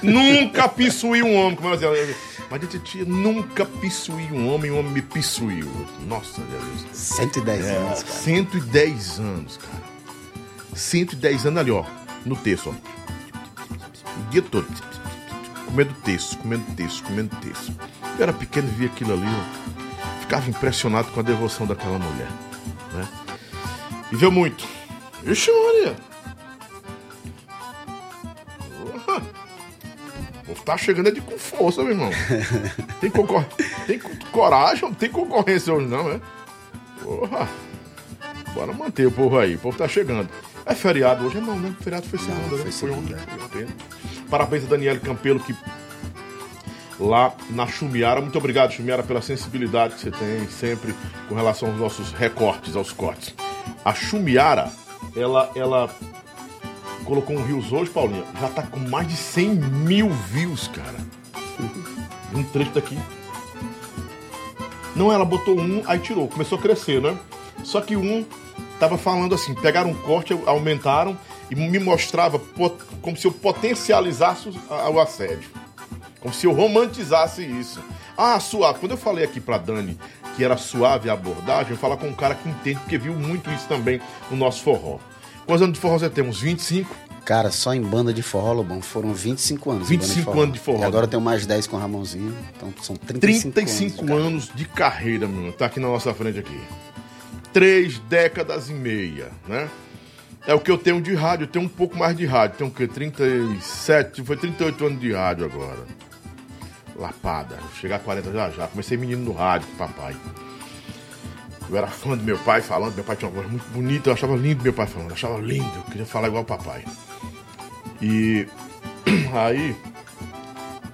nunca 0.02 0.68
pissuí 0.68 1.22
um 1.22 1.36
homem, 1.36 1.56
como 1.56 1.70
ela 1.70 1.78
dizia. 1.78 2.16
Maria 2.50 2.68
Titia 2.68 3.06
nunca 3.06 3.66
pissuí 3.66 4.32
um 4.32 4.52
homem, 4.52 4.72
um 4.72 4.80
homem 4.80 4.92
me 4.92 5.02
pissuiu. 5.02 5.70
Nossa, 6.08 6.42
Jesus. 6.42 6.98
110 6.98 7.66
é, 7.66 7.76
anos, 7.76 8.04
cara. 8.04 8.20
110 8.20 9.20
anos, 9.20 9.58
cara. 9.58 9.84
110 10.74 11.46
anos 11.46 11.60
ali, 11.60 11.72
ó, 11.72 11.84
no 12.26 12.36
texto, 12.36 12.70
ó. 12.70 12.98
O 14.20 14.30
dia 14.32 14.42
todo 14.42 14.66
comendo 15.68 15.94
texto, 16.04 16.38
comendo 16.38 16.64
texto, 16.76 17.04
comendo 17.04 17.36
texto. 17.38 17.74
Eu 18.18 18.24
era 18.24 18.34
pequeno 18.34 18.68
e 18.68 18.72
via 18.72 18.88
aquilo 18.88 19.14
ali, 19.14 19.28
eu 19.28 20.22
ficava 20.22 20.50
impressionado 20.50 21.10
com 21.12 21.20
a 21.20 21.24
devoção 21.24 21.68
daquela 21.68 22.00
mulher. 22.00 22.30
Né? 22.94 23.08
E 24.12 24.16
viu 24.16 24.32
muito. 24.32 24.66
Ixi, 25.26 25.52
Maria! 25.52 25.96
O 30.38 30.46
povo 30.48 30.64
tá 30.64 30.78
chegando 30.78 31.12
de 31.12 31.22
com 31.22 31.38
força, 31.38 31.82
meu 31.84 31.92
irmão. 31.92 32.10
Tem, 33.02 33.10
concor... 33.10 33.44
tem 33.86 34.00
coragem, 34.32 34.84
não 34.84 34.94
tem 34.94 35.10
concorrência 35.10 35.74
hoje, 35.74 35.88
não, 35.88 36.10
é? 36.10 36.22
Porra! 37.04 37.48
Bora 38.54 38.74
manter 38.74 39.06
o 39.06 39.12
povo 39.12 39.38
aí, 39.38 39.56
o 39.56 39.60
povo 39.60 39.78
tá 39.78 39.88
chegando. 39.88 40.30
É 40.68 40.76
feriado 40.76 41.26
hoje? 41.26 41.40
Não, 41.40 41.58
não, 41.58 41.74
feriado 41.76 42.06
foi 42.08 42.20
segunda, 42.20 42.42
não, 42.42 42.58
né? 42.58 42.64
Foi, 42.64 42.72
foi 42.72 42.92
ontem. 42.92 43.16
Foi 43.16 43.64
ontem. 43.64 43.76
Parabéns 44.30 44.66
a 44.66 44.68
Daniele 44.68 45.00
Campelo, 45.00 45.40
que 45.40 45.56
lá 47.00 47.34
na 47.50 47.66
Chumiara. 47.68 48.22
Muito 48.22 48.38
obrigado, 48.38 48.74
Chumiara, 48.74 49.02
pela 49.02 49.22
sensibilidade 49.22 49.96
que 49.96 50.02
você 50.02 50.12
tem 50.12 50.48
sempre 50.50 50.94
com 51.30 51.36
relação 51.36 51.70
aos 51.70 51.80
nossos 51.80 52.12
recortes, 52.12 52.76
aos 52.76 52.92
cortes. 52.92 53.34
A 53.86 53.94
Chumiara, 53.94 54.70
ela, 55.16 55.50
ela 55.56 55.90
colocou 57.06 57.38
um 57.38 57.44
Rios 57.44 57.72
hoje, 57.72 57.90
Paulinha, 57.90 58.26
já 58.40 58.50
tá 58.50 58.64
com 58.64 58.80
mais 58.80 59.08
de 59.08 59.16
100 59.16 59.56
mil 59.56 60.10
views, 60.10 60.68
cara. 60.68 60.98
Um 62.34 62.44
trecho 62.44 62.72
daqui. 62.72 62.98
Não, 64.96 65.14
ela 65.14 65.24
botou 65.24 65.58
um, 65.58 65.82
aí 65.88 66.00
tirou, 66.00 66.28
começou 66.28 66.58
a 66.58 66.62
crescer, 66.62 67.02
né? 67.02 67.18
Só 67.64 67.80
que 67.82 67.96
um 67.96 68.26
tava 68.80 68.98
falando 68.98 69.36
assim, 69.36 69.54
pegaram 69.56 69.92
um 69.92 69.96
corte, 69.96 70.38
aumentaram 70.46 71.18
e 71.50 71.56
me 71.56 71.80
mostrava 71.80 72.40
como 73.02 73.18
se 73.18 73.26
eu 73.26 73.32
potencializasse 73.32 74.50
o 74.70 75.00
assédio. 75.00 75.50
Como 76.20 76.34
se 76.34 76.46
eu 76.46 76.52
romantizasse 76.52 77.44
isso. 77.46 77.80
Ah, 78.18 78.40
suave. 78.40 78.80
Quando 78.80 78.94
eu 78.94 78.98
falei 78.98 79.24
aqui 79.24 79.40
pra 79.40 79.58
Dani 79.58 79.98
que 80.36 80.44
era 80.44 80.58
suave 80.58 81.10
a 81.10 81.14
abordagem, 81.14 81.72
eu 81.72 81.78
falo 81.78 81.98
com 81.98 82.08
um 82.08 82.14
cara 82.14 82.36
que 82.36 82.48
entende, 82.48 82.80
porque 82.80 82.98
viu 82.98 83.14
muito 83.14 83.50
isso 83.52 83.68
também 83.68 84.00
no 84.30 84.38
nosso 84.38 84.62
forró. 84.64 85.00
Quantos 85.46 85.62
anos 85.62 85.74
de 85.76 85.80
forró 85.80 85.98
você 85.98 86.10
temos? 86.10 86.40
25? 86.40 86.94
Cara, 87.24 87.52
só 87.52 87.74
em 87.74 87.82
banda 87.82 88.14
de 88.14 88.22
forró, 88.22 88.54
Lobão, 88.54 88.82
foram 88.82 89.14
25 89.14 89.72
anos. 89.72 89.90
25 89.90 90.32
de 90.32 90.40
anos 90.40 90.54
de 90.54 90.60
forró. 90.60 90.82
E 90.82 90.84
agora 90.86 91.06
eu 91.06 91.10
tenho 91.10 91.22
mais 91.22 91.46
10 91.46 91.68
com 91.68 91.76
o 91.76 91.80
Ramonzinho, 91.80 92.36
então 92.56 92.74
são 92.82 92.96
35, 92.96 93.54
35 93.54 94.06
anos, 94.06 94.26
anos 94.26 94.52
de 94.54 94.66
carreira, 94.66 95.28
meu. 95.28 95.52
Tá 95.52 95.66
aqui 95.66 95.80
na 95.80 95.88
nossa 95.88 96.14
frente 96.14 96.40
aqui. 96.40 96.60
Três 97.58 97.98
décadas 97.98 98.70
e 98.70 98.74
meia, 98.74 99.32
né? 99.48 99.68
É 100.46 100.54
o 100.54 100.60
que 100.60 100.70
eu 100.70 100.78
tenho 100.78 101.02
de 101.02 101.16
rádio, 101.16 101.46
eu 101.46 101.48
tenho 101.48 101.66
um 101.66 101.68
pouco 101.68 101.98
mais 101.98 102.16
de 102.16 102.24
rádio. 102.24 102.56
Tenho 102.56 102.70
o 102.70 102.74
quê? 102.74 102.88
37, 102.88 104.24
foi 104.24 104.38
38 104.38 104.86
anos 104.86 105.02
de 105.02 105.12
rádio 105.12 105.46
agora. 105.46 105.80
Lapada, 106.96 107.58
chegar 107.82 107.96
a 107.96 108.00
40 108.00 108.32
já 108.32 108.52
já. 108.52 108.68
Comecei 108.68 108.96
menino 108.96 109.24
no 109.24 109.32
rádio 109.32 109.68
com 109.70 109.76
papai. 109.76 110.16
Eu 111.68 111.76
era 111.76 111.88
fã 111.88 112.16
do 112.16 112.24
meu 112.24 112.38
pai 112.38 112.62
falando, 112.62 112.94
meu 112.94 113.04
pai 113.04 113.16
tinha 113.16 113.28
uma 113.28 113.42
voz 113.42 113.52
muito 113.52 113.68
bonita, 113.70 114.12
eu 114.12 114.14
achava 114.14 114.36
lindo 114.36 114.62
meu 114.62 114.74
pai 114.74 114.86
falando, 114.86 115.10
eu 115.10 115.16
achava 115.16 115.40
lindo, 115.40 115.76
eu 115.78 115.84
queria 115.86 116.06
falar 116.06 116.28
igual 116.28 116.44
o 116.44 116.46
papai. 116.46 116.86
E 118.00 118.46
aí, 119.34 119.76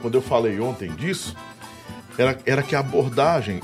quando 0.01 0.15
eu 0.15 0.21
falei 0.21 0.61
ontem 0.61 0.89
disso, 0.91 1.35
era, 2.17 2.39
era 2.45 2.63
que 2.63 2.73
a 2.73 2.79
abordagem 2.79 3.59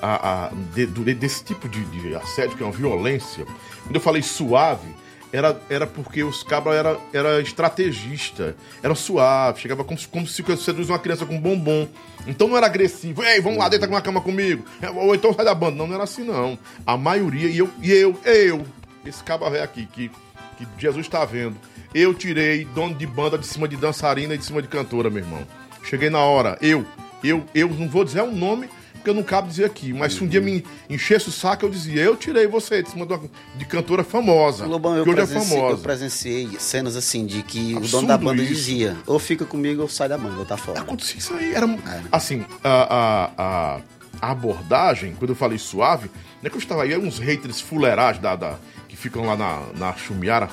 a, 0.00 0.46
a, 0.46 0.50
de, 0.74 0.86
desse 1.14 1.44
tipo 1.44 1.68
de, 1.68 1.84
de 1.84 2.14
assédio, 2.14 2.56
que 2.56 2.62
é 2.62 2.66
uma 2.66 2.72
violência, 2.72 3.46
quando 3.82 3.94
eu 3.94 4.00
falei 4.00 4.22
suave, 4.22 4.94
era, 5.32 5.60
era 5.68 5.86
porque 5.86 6.22
os 6.22 6.42
cabras 6.42 6.76
era, 6.76 6.98
era 7.12 7.40
estrategista, 7.40 8.56
era 8.82 8.94
suave, 8.94 9.60
chegava 9.60 9.84
como, 9.84 9.98
como 10.08 10.26
se 10.26 10.42
seduz 10.56 10.88
uma 10.88 10.98
criança 10.98 11.26
com 11.26 11.38
bombom. 11.38 11.88
Então 12.26 12.48
não 12.48 12.56
era 12.56 12.66
agressivo, 12.66 13.22
ei, 13.22 13.40
vamos 13.40 13.58
lá, 13.58 13.68
deita 13.68 13.86
na 13.86 14.00
cama 14.00 14.20
comigo, 14.20 14.64
ou 14.94 15.14
então 15.14 15.32
sai 15.34 15.44
da 15.44 15.54
banda. 15.54 15.76
Não, 15.76 15.86
não 15.86 15.94
era 15.94 16.04
assim 16.04 16.24
não. 16.24 16.58
A 16.86 16.96
maioria, 16.96 17.48
e 17.48 17.58
eu, 17.58 17.70
e 17.82 17.92
eu, 17.92 18.18
eu, 18.24 18.66
esse 19.04 19.22
cabra 19.22 19.50
velho 19.50 19.64
aqui, 19.64 19.86
que, 19.86 20.10
que 20.56 20.66
Jesus 20.78 21.06
está 21.06 21.24
vendo, 21.24 21.56
eu 21.94 22.14
tirei 22.14 22.64
dono 22.64 22.94
de 22.94 23.06
banda 23.06 23.36
de 23.38 23.46
cima 23.46 23.68
de 23.68 23.76
dançarina 23.76 24.34
e 24.34 24.38
de 24.38 24.44
cima 24.44 24.62
de 24.62 24.68
cantora, 24.68 25.10
meu 25.10 25.22
irmão. 25.22 25.46
Cheguei 25.84 26.10
na 26.10 26.20
hora, 26.20 26.58
eu, 26.60 26.84
eu, 27.22 27.44
eu 27.54 27.68
não 27.68 27.88
vou 27.88 28.04
dizer 28.04 28.22
um 28.22 28.34
nome, 28.34 28.68
porque 29.06 29.10
eu 29.10 29.14
não 29.14 29.22
cabe 29.22 29.48
dizer 29.48 29.64
aqui. 29.64 29.92
Mas 29.92 30.14
se 30.14 30.24
um 30.24 30.26
dia 30.26 30.40
me 30.40 30.64
enchesse 30.90 31.28
o 31.28 31.32
saco, 31.32 31.64
eu 31.64 31.70
dizia, 31.70 32.02
eu 32.02 32.16
tirei 32.16 32.46
você 32.48 32.82
de 32.82 32.90
cima 32.90 33.06
de, 33.06 33.12
uma, 33.12 33.22
de 33.54 33.64
cantora 33.64 34.02
famosa. 34.02 34.66
Lobão, 34.66 34.96
eu, 34.96 35.04
que 35.04 35.10
hoje 35.10 35.20
é 35.20 35.26
famosa. 35.26 35.74
eu 35.74 35.78
presenciei 35.78 36.48
cenas 36.58 36.96
assim 36.96 37.24
de 37.24 37.42
que 37.42 37.76
Absurdo 37.76 37.86
o 37.86 37.90
dono 37.90 38.08
da 38.08 38.18
banda 38.18 38.42
isso. 38.42 38.52
dizia, 38.52 38.96
ou 39.06 39.18
fica 39.18 39.44
comigo 39.44 39.82
ou 39.82 39.88
sai 39.88 40.08
da 40.08 40.18
banda, 40.18 40.36
ou 40.38 40.44
tá 40.44 40.56
fora. 40.56 40.80
Acontecia 40.80 41.18
isso 41.18 41.34
aí. 41.34 41.54
Era, 41.54 41.66
é. 41.66 42.02
Assim, 42.10 42.44
a, 42.64 43.30
a, 43.38 43.80
a, 44.20 44.30
abordagem, 44.30 45.14
quando 45.16 45.30
eu 45.30 45.36
falei 45.36 45.58
suave, 45.58 46.10
não 46.42 46.48
é 46.48 46.50
que 46.50 46.56
eu 46.56 46.60
estava 46.60 46.82
aí, 46.82 46.96
uns 46.98 47.18
haters 47.18 47.60
fuleiragens 47.60 48.20
da, 48.20 48.34
da 48.34 48.58
que 48.96 49.02
ficam 49.02 49.26
lá 49.26 49.36
na, 49.36 49.62
na 49.76 49.94
Chumiara, 49.94 50.48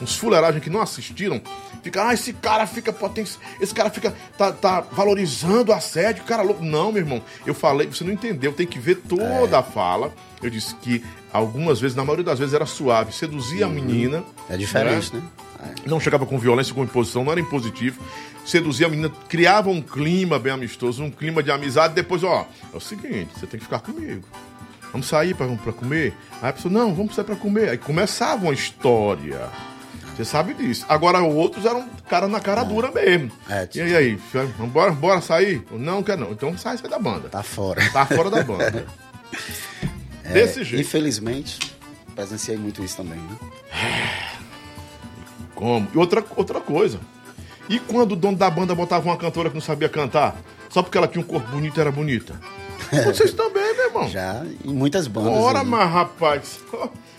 uns 0.00 0.16
fuleiragens 0.16 0.64
que 0.64 0.70
não 0.70 0.80
assistiram, 0.80 1.40
fica, 1.82 2.08
ah, 2.08 2.14
esse 2.14 2.32
cara 2.32 2.66
fica 2.66 2.92
potência, 2.92 3.38
esse 3.60 3.74
cara 3.74 3.90
fica, 3.90 4.14
tá, 4.36 4.50
tá 4.50 4.80
valorizando 4.80 5.72
o 5.72 6.24
cara 6.24 6.42
louco. 6.42 6.64
Não, 6.64 6.90
meu 6.90 7.02
irmão, 7.02 7.22
eu 7.46 7.54
falei, 7.54 7.86
você 7.86 8.02
não 8.02 8.12
entendeu, 8.12 8.52
tem 8.52 8.66
que 8.66 8.78
ver 8.78 8.96
toda 8.96 9.56
é. 9.56 9.60
a 9.60 9.62
fala. 9.62 10.12
Eu 10.42 10.50
disse 10.50 10.74
que 10.76 11.04
algumas 11.32 11.80
vezes, 11.80 11.96
na 11.96 12.02
maioria 12.02 12.24
das 12.24 12.38
vezes, 12.38 12.54
era 12.54 12.66
suave, 12.66 13.12
seduzia 13.12 13.66
uhum. 13.66 13.72
a 13.72 13.74
menina. 13.74 14.24
É 14.48 14.56
diferente, 14.56 15.14
né? 15.14 15.20
né? 15.20 15.74
É. 15.84 15.88
Não 15.88 16.00
chegava 16.00 16.26
com 16.26 16.38
violência, 16.38 16.74
com 16.74 16.82
imposição, 16.82 17.22
não 17.22 17.30
era 17.30 17.40
impositivo. 17.40 18.02
Seduzia 18.44 18.86
a 18.86 18.90
menina, 18.90 19.12
criava 19.28 19.70
um 19.70 19.80
clima 19.80 20.38
bem 20.38 20.52
amistoso, 20.52 21.04
um 21.04 21.10
clima 21.10 21.42
de 21.42 21.52
amizade. 21.52 21.94
Depois, 21.94 22.24
ó, 22.24 22.46
é 22.72 22.76
o 22.76 22.80
seguinte, 22.80 23.28
você 23.36 23.46
tem 23.46 23.58
que 23.60 23.64
ficar 23.66 23.78
comigo. 23.80 24.24
Vamos 24.92 25.06
sair 25.06 25.34
para 25.34 25.48
comer? 25.72 26.14
Aí 26.42 26.50
a 26.50 26.52
pessoa, 26.52 26.72
não, 26.72 26.94
vamos 26.94 27.14
sair 27.14 27.24
para 27.24 27.34
comer. 27.34 27.70
Aí 27.70 27.78
começava 27.78 28.44
uma 28.44 28.52
história. 28.52 29.48
Você 30.14 30.24
sabe 30.24 30.52
disso. 30.52 30.84
Agora, 30.88 31.22
outros 31.22 31.64
eram 31.64 31.88
cara 32.08 32.28
na 32.28 32.38
cara 32.38 32.60
é. 32.60 32.64
dura 32.64 32.90
mesmo. 32.90 33.32
É, 33.48 33.66
tipo... 33.66 33.86
E 33.86 33.96
aí, 33.96 34.18
bora, 34.70 34.92
bora 34.92 35.20
sair? 35.22 35.64
Não, 35.70 36.02
quer 36.02 36.18
não. 36.18 36.30
Então 36.32 36.56
sai, 36.58 36.76
sai 36.76 36.90
da 36.90 36.98
banda. 36.98 37.30
Tá 37.30 37.42
fora. 37.42 37.82
Tá 37.90 38.04
fora 38.04 38.30
da 38.30 38.42
banda. 38.44 38.86
é, 40.24 40.32
Desse 40.32 40.62
jeito. 40.62 40.82
Infelizmente, 40.86 41.58
presenciei 42.14 42.58
muito 42.58 42.84
isso 42.84 42.98
também, 42.98 43.18
né? 43.18 43.36
Como? 45.54 45.88
E 45.94 45.96
outra, 45.96 46.22
outra 46.36 46.60
coisa. 46.60 47.00
E 47.68 47.78
quando 47.78 48.12
o 48.12 48.16
dono 48.16 48.36
da 48.36 48.50
banda 48.50 48.74
botava 48.74 49.08
uma 49.08 49.16
cantora 49.16 49.48
que 49.48 49.54
não 49.54 49.62
sabia 49.62 49.88
cantar? 49.88 50.36
Só 50.68 50.82
porque 50.82 50.98
ela 50.98 51.08
tinha 51.08 51.24
um 51.24 51.26
corpo 51.26 51.50
bonito 51.50 51.80
era 51.80 51.90
bonita? 51.90 52.38
Vocês 53.04 53.32
também, 53.32 53.74
meu 53.74 53.86
irmão. 53.86 54.08
Já, 54.08 54.42
em 54.64 54.72
muitas 54.72 55.06
bandas. 55.06 55.32
Ora, 55.32 55.64
mas 55.64 55.90
rapaz. 55.90 56.60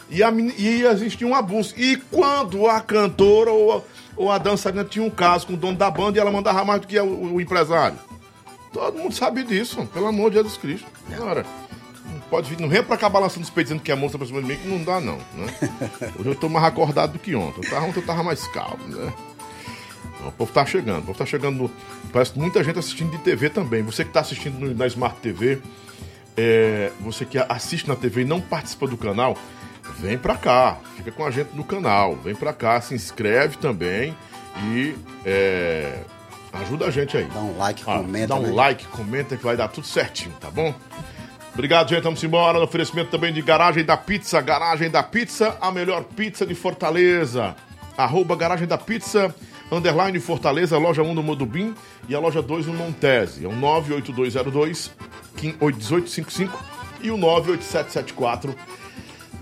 E, 0.10 0.22
a, 0.22 0.32
e 0.32 0.84
existia 0.84 1.28
um 1.28 1.34
abuso. 1.34 1.74
E 1.78 1.98
quando 2.12 2.68
a 2.68 2.80
cantora 2.80 3.52
ou, 3.52 3.86
ou 4.16 4.32
a 4.32 4.38
dançarina 4.38 4.84
tinha 4.84 5.04
um 5.04 5.10
caso 5.10 5.48
com 5.48 5.54
o 5.54 5.58
dono 5.58 5.78
da 5.78 5.90
banda 5.90 6.18
e 6.18 6.22
ela 6.22 6.32
mandava 6.32 6.64
mais 6.64 6.82
do 6.82 6.88
que 6.88 7.00
o, 7.00 7.34
o 7.34 7.42
empresário? 7.42 7.98
Todo 8.72 8.98
mundo 8.98 9.14
sabe 9.14 9.44
disso, 9.44 9.88
pelo 9.94 10.08
amor 10.08 10.30
de 10.30 10.38
Jesus 10.38 10.58
Cristo. 10.58 10.88
Agora, 11.12 11.46
não 12.06 12.20
pode 12.22 12.50
vir, 12.50 12.60
não 12.60 12.68
vem 12.70 12.84
pra 12.84 12.98
cá 12.98 13.08
balançando 13.08 13.44
os 13.44 13.50
peitos 13.50 13.70
dizendo 13.70 13.84
que 13.84 13.92
a 13.92 13.96
moça 13.96 14.18
pra 14.18 14.26
cima 14.26 14.42
de 14.42 14.48
mim, 14.48 14.56
que 14.56 14.68
não 14.68 14.84
dá, 14.84 15.00
não. 15.00 15.18
Né? 15.18 15.48
Hoje 16.20 16.30
eu 16.30 16.36
tô 16.36 16.50
mais 16.50 16.66
acordado 16.66 17.14
do 17.14 17.20
que 17.20 17.36
ontem. 17.36 17.62
Eu 17.64 17.70
tava, 17.70 17.86
ontem 17.86 18.00
eu 18.00 18.06
tava 18.06 18.24
mais 18.24 18.48
calmo, 18.48 18.88
né? 18.88 19.14
O 20.28 20.32
povo 20.32 20.52
tá 20.52 20.66
chegando, 20.66 21.00
o 21.00 21.06
povo 21.08 21.18
tá 21.18 21.26
chegando. 21.26 21.58
No... 21.58 21.72
Parece 22.12 22.38
muita 22.38 22.64
gente 22.64 22.80
assistindo 22.80 23.12
de 23.12 23.18
TV 23.20 23.50
também. 23.50 23.84
Você 23.84 24.04
que 24.04 24.12
tá 24.12 24.22
assistindo 24.22 24.60
no, 24.60 24.74
na 24.74 24.88
Smart 24.88 25.20
TV, 25.20 25.62
é, 26.38 26.92
você 27.00 27.26
que 27.26 27.38
assiste 27.38 27.88
na 27.88 27.96
TV 27.96 28.22
e 28.22 28.26
não 28.26 28.42
participa 28.42 28.88
do 28.88 28.98
canal, 28.98 29.38
vem 30.00 30.18
pra 30.18 30.36
cá, 30.36 30.78
fica 30.96 31.12
com 31.12 31.26
a 31.26 31.32
gente 31.32 31.56
no 31.56 31.64
canal, 31.64 32.16
vem 32.16 32.36
pra 32.36 32.54
cá, 32.54 32.80
se 32.82 32.94
inscreve 32.96 33.58
também 33.58 34.16
e 34.64 34.96
é, 35.26 36.00
ajuda 36.54 36.86
a 36.86 36.92
gente 36.92 37.18
aí. 37.18 37.26
Dá 37.26 37.40
um 37.40 37.58
like, 37.58 37.84
ah, 37.88 37.98
comenta. 37.98 38.28
Dá 38.28 38.36
um 38.36 38.44
né? 38.44 38.52
like, 38.52 38.86
comenta 38.88 39.38
que 39.38 39.44
vai 39.44 39.58
dar 39.58 39.68
tudo 39.68 39.88
certinho, 39.88 40.34
tá 40.40 40.50
bom? 40.50 40.74
Obrigado, 41.54 41.90
gente. 41.90 42.04
Vamos 42.04 42.24
embora. 42.24 42.58
No 42.58 42.66
oferecimento 42.66 43.12
também 43.12 43.32
de 43.32 43.42
Garagem 43.42 43.86
da 43.86 43.96
Pizza. 43.96 44.42
Garagem 44.42 44.90
da 44.90 45.04
Pizza, 45.04 45.56
a 45.62 45.72
melhor 45.72 46.04
pizza 46.04 46.46
de 46.46 46.56
Fortaleza. 46.56 47.56
Arroba 47.96 48.36
Garagem 48.36 48.68
da 48.68 48.78
Pizza, 48.78 49.34
underline 49.78 50.20
Fortaleza, 50.20 50.78
loja 50.78 51.02
1 51.02 51.14
no 51.14 51.24
Modubim 51.24 51.74
e 52.08 52.16
a 52.16 52.20
loja 52.20 52.42
2 52.42 52.68
no 52.68 52.74
Montese. 52.74 53.46
É 53.46 53.48
o 53.48 53.56
98202 53.56 54.92
1855 55.42 56.64
e 57.02 57.12
o 57.12 57.18
98774 57.18 58.56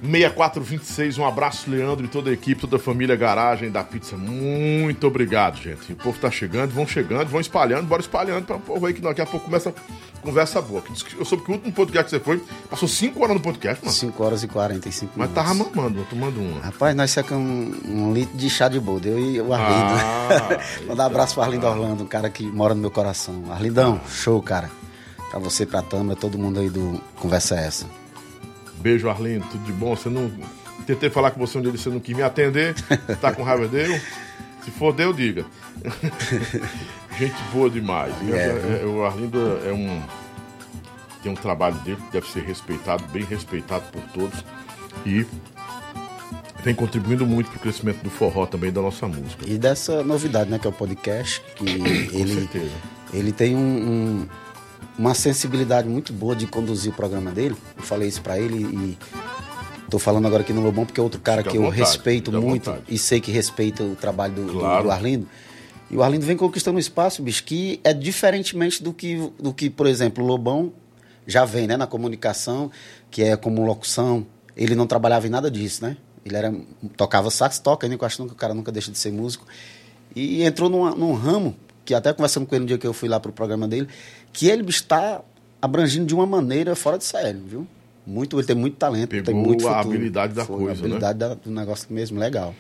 6426. 0.02 1.18
Um 1.18 1.26
abraço, 1.26 1.70
Leandro, 1.70 2.06
e 2.06 2.08
toda 2.08 2.30
a 2.30 2.34
equipe, 2.34 2.62
toda 2.62 2.78
a 2.78 2.80
família 2.80 3.16
Garagem 3.16 3.70
da 3.70 3.84
Pizza. 3.84 4.18
Muito 4.18 5.06
obrigado, 5.08 5.58
gente. 5.62 5.94
O 5.94 5.96
povo 5.96 6.18
tá 6.20 6.32
chegando, 6.32 6.72
vão 6.72 6.88
chegando, 6.88 7.28
vão 7.28 7.40
espalhando, 7.40 7.86
bora 7.86 8.02
espalhando 8.02 8.46
para 8.46 8.56
o 8.56 8.60
povo 8.60 8.86
aí 8.86 8.94
que 8.94 9.02
daqui 9.02 9.22
a 9.22 9.26
pouco 9.26 9.46
começa 9.46 9.74
conversa 10.22 10.62
boa. 10.62 10.84
Eu 11.18 11.26
soube 11.26 11.44
que 11.44 11.52
o 11.52 11.56
último 11.56 11.74
podcast 11.74 12.06
que 12.06 12.18
você 12.18 12.24
foi 12.24 12.44
passou 12.70 12.88
5 12.88 13.22
horas 13.22 13.36
no 13.36 13.42
podcast, 13.42 13.84
mano. 13.84 13.96
5 13.96 14.24
horas 14.24 14.44
e 14.44 14.48
45 14.48 15.18
minutos. 15.18 15.36
Mas 15.36 15.46
tava 15.46 15.54
mamando, 15.54 16.06
tomando 16.10 16.40
uma. 16.40 16.62
Rapaz, 16.62 16.96
nós 16.96 17.12
sacamos 17.12 17.78
um, 17.86 18.10
um 18.10 18.14
litro 18.14 18.38
de 18.38 18.50
chá 18.50 18.70
de 18.70 18.80
boldo, 18.80 19.08
eu 19.08 19.20
e 19.20 19.42
o 19.42 19.54
Arlindo. 19.54 20.00
Ah, 20.00 20.60
Mandar 20.88 21.04
um 21.04 21.08
abraço 21.08 21.34
pro 21.34 21.44
Arlindo 21.44 21.66
Orlando, 21.66 22.04
um 22.04 22.08
cara 22.08 22.30
que 22.30 22.46
mora 22.46 22.74
no 22.74 22.82
meu 22.82 22.92
coração. 22.92 23.52
Arlindão, 23.52 24.00
show, 24.08 24.42
cara. 24.42 24.70
Pra 25.30 25.40
você, 25.40 25.66
pra 25.66 25.82
Tama, 25.82 26.16
todo 26.16 26.38
mundo 26.38 26.60
aí 26.60 26.70
do 26.70 27.02
Conversa 27.16 27.56
é 27.56 27.66
Essa. 27.68 28.01
Beijo, 28.82 29.10
Arlindo, 29.10 29.46
tudo 29.52 29.64
de 29.64 29.72
bom. 29.72 29.96
Você 29.96 30.10
não. 30.10 30.32
Tentei 30.86 31.10
falar 31.10 31.32
com 31.32 31.40
você 31.40 31.58
um 31.58 31.62
dia, 31.62 31.72
você 31.72 31.90
não 31.90 32.00
quis 32.00 32.16
me 32.16 32.24
atender. 32.24 32.74
Tá 33.22 33.32
com 33.32 33.44
raiva 33.44 33.68
dele? 33.68 34.02
Se 34.64 34.72
for 34.72 34.92
deu, 34.94 35.14
diga. 35.14 35.46
Gente 37.18 37.36
boa 37.54 37.70
demais. 37.70 38.14
É, 38.32 38.82
é, 38.82 38.86
o 38.86 39.04
Arlindo 39.04 39.40
é 39.66 39.72
um. 39.72 40.02
Tem 41.22 41.32
um 41.32 41.36
trabalho 41.36 41.76
dele 41.80 41.98
que 41.98 42.12
deve 42.12 42.28
ser 42.32 42.44
respeitado, 42.44 43.04
bem 43.10 43.24
respeitado 43.24 43.84
por 43.92 44.02
todos. 44.14 44.44
E 45.06 45.26
vem 46.64 46.74
contribuindo 46.74 47.26
muito 47.26 47.50
para 47.52 47.58
o 47.58 47.60
crescimento 47.60 48.02
do 48.02 48.10
forró 48.10 48.46
também 48.46 48.72
da 48.72 48.82
nossa 48.82 49.08
música. 49.08 49.46
E 49.48 49.58
dessa 49.58 50.04
novidade, 50.04 50.50
né, 50.50 50.58
que 50.58 50.66
é 50.66 50.70
o 50.70 50.74
podcast, 50.74 51.42
que 51.56 51.66
ele, 52.14 52.34
certeza. 52.34 52.72
ele 53.14 53.32
tem 53.32 53.56
um, 53.56 53.60
um 53.60 54.28
uma 54.98 55.14
sensibilidade 55.14 55.88
muito 55.88 56.14
boa 56.14 56.36
de 56.36 56.46
conduzir 56.48 56.92
o 56.92 56.96
programa 56.96 57.32
dele. 57.32 57.56
Eu 57.78 57.84
falei 57.84 58.08
isso 58.08 58.22
para 58.22 58.40
ele 58.40 58.64
e 58.64 58.98
tô 59.90 60.00
falando 60.00 60.26
agora 60.26 60.42
aqui 60.42 60.54
no 60.54 60.62
Lobão 60.62 60.86
porque 60.86 61.00
é 61.00 61.04
outro 61.04 61.20
cara 61.20 61.42
Fica 61.42 61.52
que 61.52 61.58
eu 61.58 61.64
vontade, 61.64 61.82
respeito 61.82 62.32
muito 62.32 62.72
vontade. 62.72 62.86
e 62.88 62.98
sei 62.98 63.20
que 63.20 63.32
respeita 63.32 63.84
o 63.84 63.96
trabalho 63.96 64.34
do, 64.34 64.60
claro. 64.60 64.84
do 64.84 64.92
Arlindo. 64.92 65.28
E 65.90 65.98
o 65.98 66.04
Arlindo 66.04 66.26
vem 66.26 66.38
conquistando 66.38 66.78
um 66.78 66.80
espaço, 66.80 67.22
bicho, 67.22 67.44
que 67.44 67.82
é 67.84 67.94
diferentemente 67.94 68.82
do 68.82 68.94
que, 68.94 69.30
do 69.38 69.54
que 69.54 69.70
por 69.70 69.88
exemplo, 69.88 70.24
o 70.24 70.28
Lobão 70.28 70.72
já 71.28 71.44
vem, 71.46 71.68
né, 71.68 71.78
na 71.78 71.86
comunicação, 71.86 72.72
que 73.10 73.24
é 73.24 73.36
como 73.36 73.66
locução. 73.66 74.26
Ele 74.56 74.76
não 74.76 74.88
trabalhava 74.88 75.28
em 75.28 75.30
nada 75.30 75.52
disso, 75.52 75.84
né? 75.84 75.98
Ele 76.26 76.36
era, 76.36 76.54
tocava 76.96 77.30
sax, 77.30 77.60
toca, 77.60 77.88
né? 77.88 77.98
Eu 78.00 78.06
acho 78.06 78.18
que 78.18 78.32
o 78.32 78.36
cara 78.36 78.54
nunca 78.54 78.72
deixa 78.72 78.92
de 78.92 78.98
ser 78.98 79.12
músico. 79.12 79.46
E 80.16 80.44
entrou 80.44 80.70
numa, 80.70 80.92
num 80.92 81.14
ramo, 81.14 81.56
que 81.84 81.94
até 81.94 82.14
conversando 82.14 82.46
com 82.46 82.56
ele 82.56 82.62
no 82.62 82.68
dia 82.68 82.78
que 82.78 82.86
eu 82.86 82.94
fui 82.94 83.10
lá 83.10 83.20
pro 83.20 83.32
programa 83.32 83.68
dele, 83.68 83.88
que 84.32 84.48
ele 84.48 84.68
está 84.70 85.22
abrangindo 85.62 86.06
de 86.06 86.16
uma 86.16 86.26
maneira 86.26 86.76
fora 86.76 86.98
de 86.98 87.04
sério, 87.04 87.42
viu? 87.46 87.68
Muito, 88.06 88.38
ele 88.38 88.48
tem 88.48 88.56
muito 88.56 88.78
talento, 88.78 89.10
Pegou 89.10 89.26
tem 89.26 89.36
muito 89.36 89.68
a 89.68 89.80
habilidade 89.80 90.34
da 90.34 90.44
Foi, 90.44 90.58
coisa, 90.58 90.72
a 90.72 90.86
habilidade 90.86 91.20
né? 91.20 91.38
do 91.44 91.52
negócio 91.52 91.88
mesmo, 91.94 92.20
legal. 92.20 92.56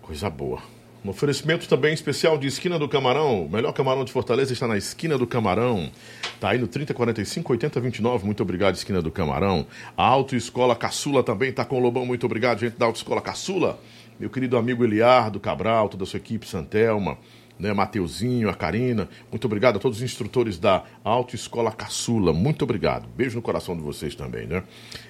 Coisa 0.00 0.30
boa. 0.30 0.60
Um 1.04 1.10
oferecimento 1.10 1.66
também 1.66 1.94
especial 1.94 2.36
de 2.36 2.46
Esquina 2.46 2.78
do 2.78 2.88
Camarão. 2.88 3.46
O 3.46 3.50
melhor 3.50 3.72
camarão 3.72 4.04
de 4.04 4.12
Fortaleza 4.12 4.52
está 4.52 4.66
na 4.66 4.76
Esquina 4.76 5.16
do 5.16 5.26
Camarão. 5.26 5.90
Está 6.34 6.50
aí 6.50 6.58
no 6.58 6.66
3045 6.66 7.52
8029. 7.52 8.26
Muito 8.26 8.42
obrigado, 8.42 8.74
Esquina 8.74 9.00
do 9.00 9.10
Camarão. 9.10 9.66
A 9.96 10.04
Autoescola 10.04 10.76
Caçula 10.76 11.22
também 11.22 11.50
está 11.50 11.64
com 11.64 11.76
o 11.76 11.78
Lobão. 11.78 12.04
Muito 12.04 12.26
obrigado, 12.26 12.58
gente 12.58 12.76
da 12.76 12.84
Autoescola 12.84 13.22
Caçula. 13.22 13.78
Meu 14.18 14.28
querido 14.28 14.58
amigo 14.58 14.84
Eliardo 14.84 15.40
Cabral, 15.40 15.88
toda 15.88 16.04
a 16.04 16.06
sua 16.06 16.18
equipe, 16.18 16.46
Santelma 16.46 17.16
né, 17.60 17.72
Mateuzinho, 17.72 18.48
a 18.48 18.54
Karina. 18.54 19.08
Muito 19.30 19.44
obrigado 19.44 19.76
a 19.76 19.78
todos 19.78 19.98
os 19.98 20.02
instrutores 20.02 20.58
da 20.58 20.84
Autoescola 21.04 21.70
Caçula. 21.70 22.32
Muito 22.32 22.62
obrigado. 22.62 23.06
Beijo 23.14 23.36
no 23.36 23.42
coração 23.42 23.76
de 23.76 23.82
vocês 23.82 24.14
também, 24.14 24.46
né? 24.46 24.62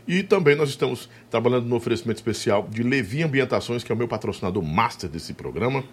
E 0.07 0.23
também 0.23 0.57
nós 0.57 0.69
estamos 0.69 1.09
trabalhando 1.31 1.67
no 1.67 1.77
oferecimento 1.77 2.19
especial 2.19 2.69
de 2.69 2.83
Levi 2.83 3.23
Ambientações, 3.23 3.85
que 3.85 3.93
é 3.93 3.95
o 3.95 3.99
meu 3.99 4.09
patrocinador 4.09 4.63
master 4.63 5.09
desse 5.09 5.33
programa, 5.33 5.85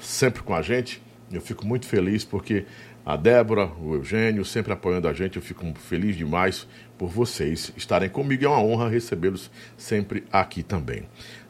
sempre 0.00 0.42
com 0.42 0.54
a 0.54 0.62
gente. 0.62 1.02
Eu 1.32 1.40
fico 1.40 1.66
muito 1.66 1.86
feliz 1.86 2.24
porque 2.24 2.64
a 3.04 3.16
Débora, 3.16 3.66
o 3.80 3.94
Eugênio, 3.94 4.44
sempre 4.44 4.72
apoiando 4.72 5.08
a 5.08 5.12
gente. 5.12 5.36
Eu 5.36 5.42
fico 5.42 5.64
feliz 5.74 6.16
demais 6.16 6.66
por 6.98 7.08
vocês 7.08 7.72
estarem 7.76 8.08
comigo. 8.08 8.44
É 8.44 8.48
uma 8.48 8.62
honra 8.62 8.88
recebê-los 8.88 9.50
sempre 9.76 10.24
aqui 10.30 10.62
também. 10.62 11.04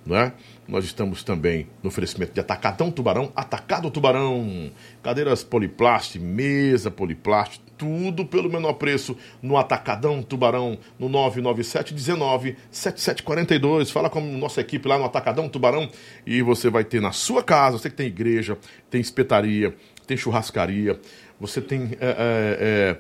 Não 0.05 0.17
é? 0.17 0.33
Nós 0.67 0.85
estamos 0.85 1.23
também 1.23 1.67
no 1.83 1.89
oferecimento 1.89 2.33
de 2.33 2.41
Atacadão 2.41 2.91
Tubarão, 2.91 3.33
Atacado 3.35 3.91
Tubarão, 3.91 4.71
cadeiras 5.03 5.43
poliplast, 5.43 6.19
mesa 6.19 6.91
poliplast, 6.91 7.61
tudo 7.77 8.25
pelo 8.25 8.51
menor 8.51 8.75
preço 8.75 9.17
no 9.43 9.57
Atacadão 9.57 10.23
Tubarão, 10.23 10.79
no 10.99 11.09
997 11.09 11.95
19 11.95 12.57
7742. 12.71 13.91
Fala 13.91 14.11
com 14.11 14.19
a 14.19 14.23
nossa 14.23 14.61
equipe 14.61 14.87
lá 14.87 14.99
no 14.99 15.05
Atacadão 15.05 15.49
Tubarão 15.49 15.89
e 16.27 16.43
você 16.43 16.71
vai 16.71 16.85
ter 16.85 17.01
na 17.01 17.13
sua 17.13 17.43
casa, 17.43 17.79
você 17.79 17.91
que 17.91 17.97
tem 17.97 18.07
igreja, 18.07 18.57
tem 18.91 19.01
espetaria, 19.01 19.75
tem 20.07 20.17
churrascaria, 20.17 21.01
você 21.41 21.61
tem. 21.61 21.97
É, 22.01 22.07
é, 22.09 22.57
é, 22.61 22.97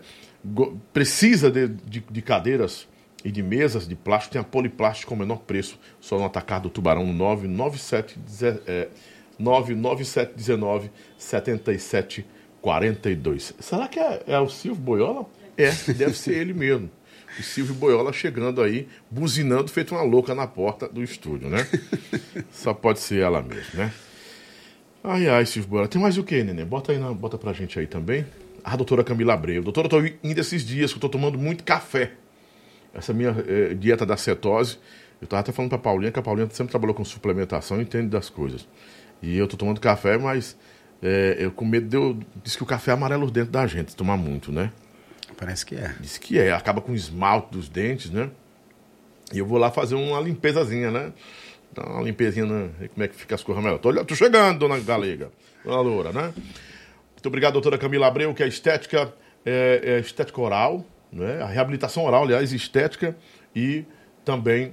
precisa 0.92 1.50
de, 1.50 1.69
de, 1.69 2.02
de 2.11 2.23
cadeiras 2.23 2.88
e 3.25 3.31
de 3.31 3.43
mesas 3.43 3.87
de 3.87 3.95
plástico, 3.95 4.33
tem 4.33 4.41
a 4.41 4.45
Poliplástico 4.45 5.11
com 5.11 5.15
o 5.15 5.19
menor 5.19 5.37
preço, 5.39 5.79
só 6.00 6.19
no 6.19 6.25
atacado 6.25 6.62
do 6.65 6.71
Tubarão, 6.71 7.07
997, 7.12 8.19
é, 8.67 8.89
99719 9.39 10.91
7742. 11.19 13.55
Será 13.59 13.87
que 13.89 13.99
é, 13.99 14.23
é, 14.27 14.39
o 14.39 14.49
Silvio 14.49 14.83
Boiola? 14.83 15.27
É, 15.57 15.71
deve 15.93 16.15
ser 16.15 16.35
ele 16.35 16.55
mesmo. 16.55 16.91
O 17.39 17.43
Silvio 17.43 17.75
Boiola 17.75 18.12
chegando 18.12 18.62
aí, 18.62 18.89
buzinando, 19.11 19.71
feito 19.71 19.95
uma 19.95 20.03
louca 20.03 20.35
na 20.35 20.47
porta 20.47 20.87
do 20.89 21.03
estúdio, 21.03 21.49
né? 21.49 21.67
Só 22.50 22.75
pode 22.75 22.99
ser 22.99 23.21
ela 23.21 23.41
mesmo, 23.41 23.71
né? 23.75 23.91
Ai, 25.03 25.27
ai, 25.29 25.47
Silvio 25.47 25.71
Boiola. 25.71 25.89
Tem 25.89 25.99
mais 26.00 26.19
o 26.19 26.25
que, 26.25 26.43
Nenê? 26.43 26.65
Bota 26.65 26.93
aí, 26.93 26.99
na, 26.99 27.12
bota 27.12 27.39
pra 27.39 27.53
gente 27.53 27.79
aí 27.79 27.87
também. 27.87 28.27
A 28.62 28.77
doutora 28.77 29.05
Camila 29.05 29.35
Abreu. 29.35 29.62
Doutora, 29.62 29.87
eu 29.87 29.91
tô 29.91 30.00
indo 30.23 30.39
esses 30.39 30.65
dias 30.65 30.93
que 30.93 30.99
eu 30.99 31.00
tô 31.00 31.09
tomando 31.09 31.39
muito 31.39 31.65
café 31.65 32.12
essa 32.94 33.12
minha 33.12 33.37
é, 33.47 33.75
dieta 33.75 34.04
da 34.04 34.16
cetose. 34.16 34.78
Eu 35.20 35.25
estava 35.25 35.40
até 35.40 35.52
falando 35.52 35.70
para 35.70 35.78
a 35.78 35.82
Paulinha, 35.82 36.11
que 36.11 36.18
a 36.18 36.23
Paulinha 36.23 36.49
sempre 36.50 36.70
trabalhou 36.70 36.94
com 36.94 37.04
suplementação 37.04 37.78
e 37.78 37.82
entende 37.82 38.09
das 38.09 38.30
coisas. 38.30 38.66
E 39.23 39.37
eu 39.37 39.44
estou 39.44 39.59
tomando 39.59 39.80
café, 39.80 40.16
mas 40.16 40.56
é, 41.02 41.37
eu 41.38 41.50
com 41.50 41.64
medo 41.64 41.88
de 41.88 41.97
eu. 41.97 42.18
Diz 42.42 42.56
que 42.56 42.62
o 42.62 42.66
café 42.66 42.90
é 42.90 42.94
amarelo 42.94 43.30
dentro 43.30 43.50
da 43.50 43.66
gente, 43.66 43.94
tomar 43.94 44.16
muito, 44.16 44.50
né? 44.50 44.73
Parece 45.37 45.64
que 45.64 45.75
é. 45.75 45.94
Diz 46.00 46.18
que 46.18 46.38
é, 46.38 46.52
acaba 46.52 46.80
com 46.80 46.92
o 46.92 46.94
esmalte 46.94 47.52
dos 47.52 47.68
dentes, 47.68 48.11
né? 48.11 48.30
E 49.32 49.38
eu 49.38 49.47
vou 49.47 49.59
lá 49.59 49.70
fazer 49.70 49.94
uma 49.94 50.20
limpezazinha, 50.20 50.90
né? 50.90 51.12
Dar 51.73 51.87
uma 51.87 52.02
limpezinha, 52.02 52.47
né? 52.47 52.70
como 52.92 53.04
é 53.04 53.09
que 53.09 53.14
fica 53.14 53.35
as 53.35 53.42
coisas 53.42 53.62
melhor. 53.62 53.78
Tô, 53.78 54.04
tô 54.04 54.14
chegando, 54.14 54.59
dona 54.59 54.78
Galega, 54.80 55.30
dona 55.64 55.80
Loura, 55.80 56.12
né? 56.12 56.32
Muito 57.12 57.26
obrigado, 57.26 57.52
doutora 57.52 57.78
Camila 57.78 58.09
Abreu, 58.09 58.35
que 58.35 58.42
é 58.42 58.49
estética, 58.49 59.12
é, 59.44 59.80
é 59.85 60.00
estética 60.00 60.40
oral, 60.40 60.85
né? 61.12 61.43
a 61.43 61.47
reabilitação 61.47 62.05
oral, 62.05 62.25
aliás, 62.25 62.52
estética 62.52 63.17
e 63.55 63.85
também 64.25 64.73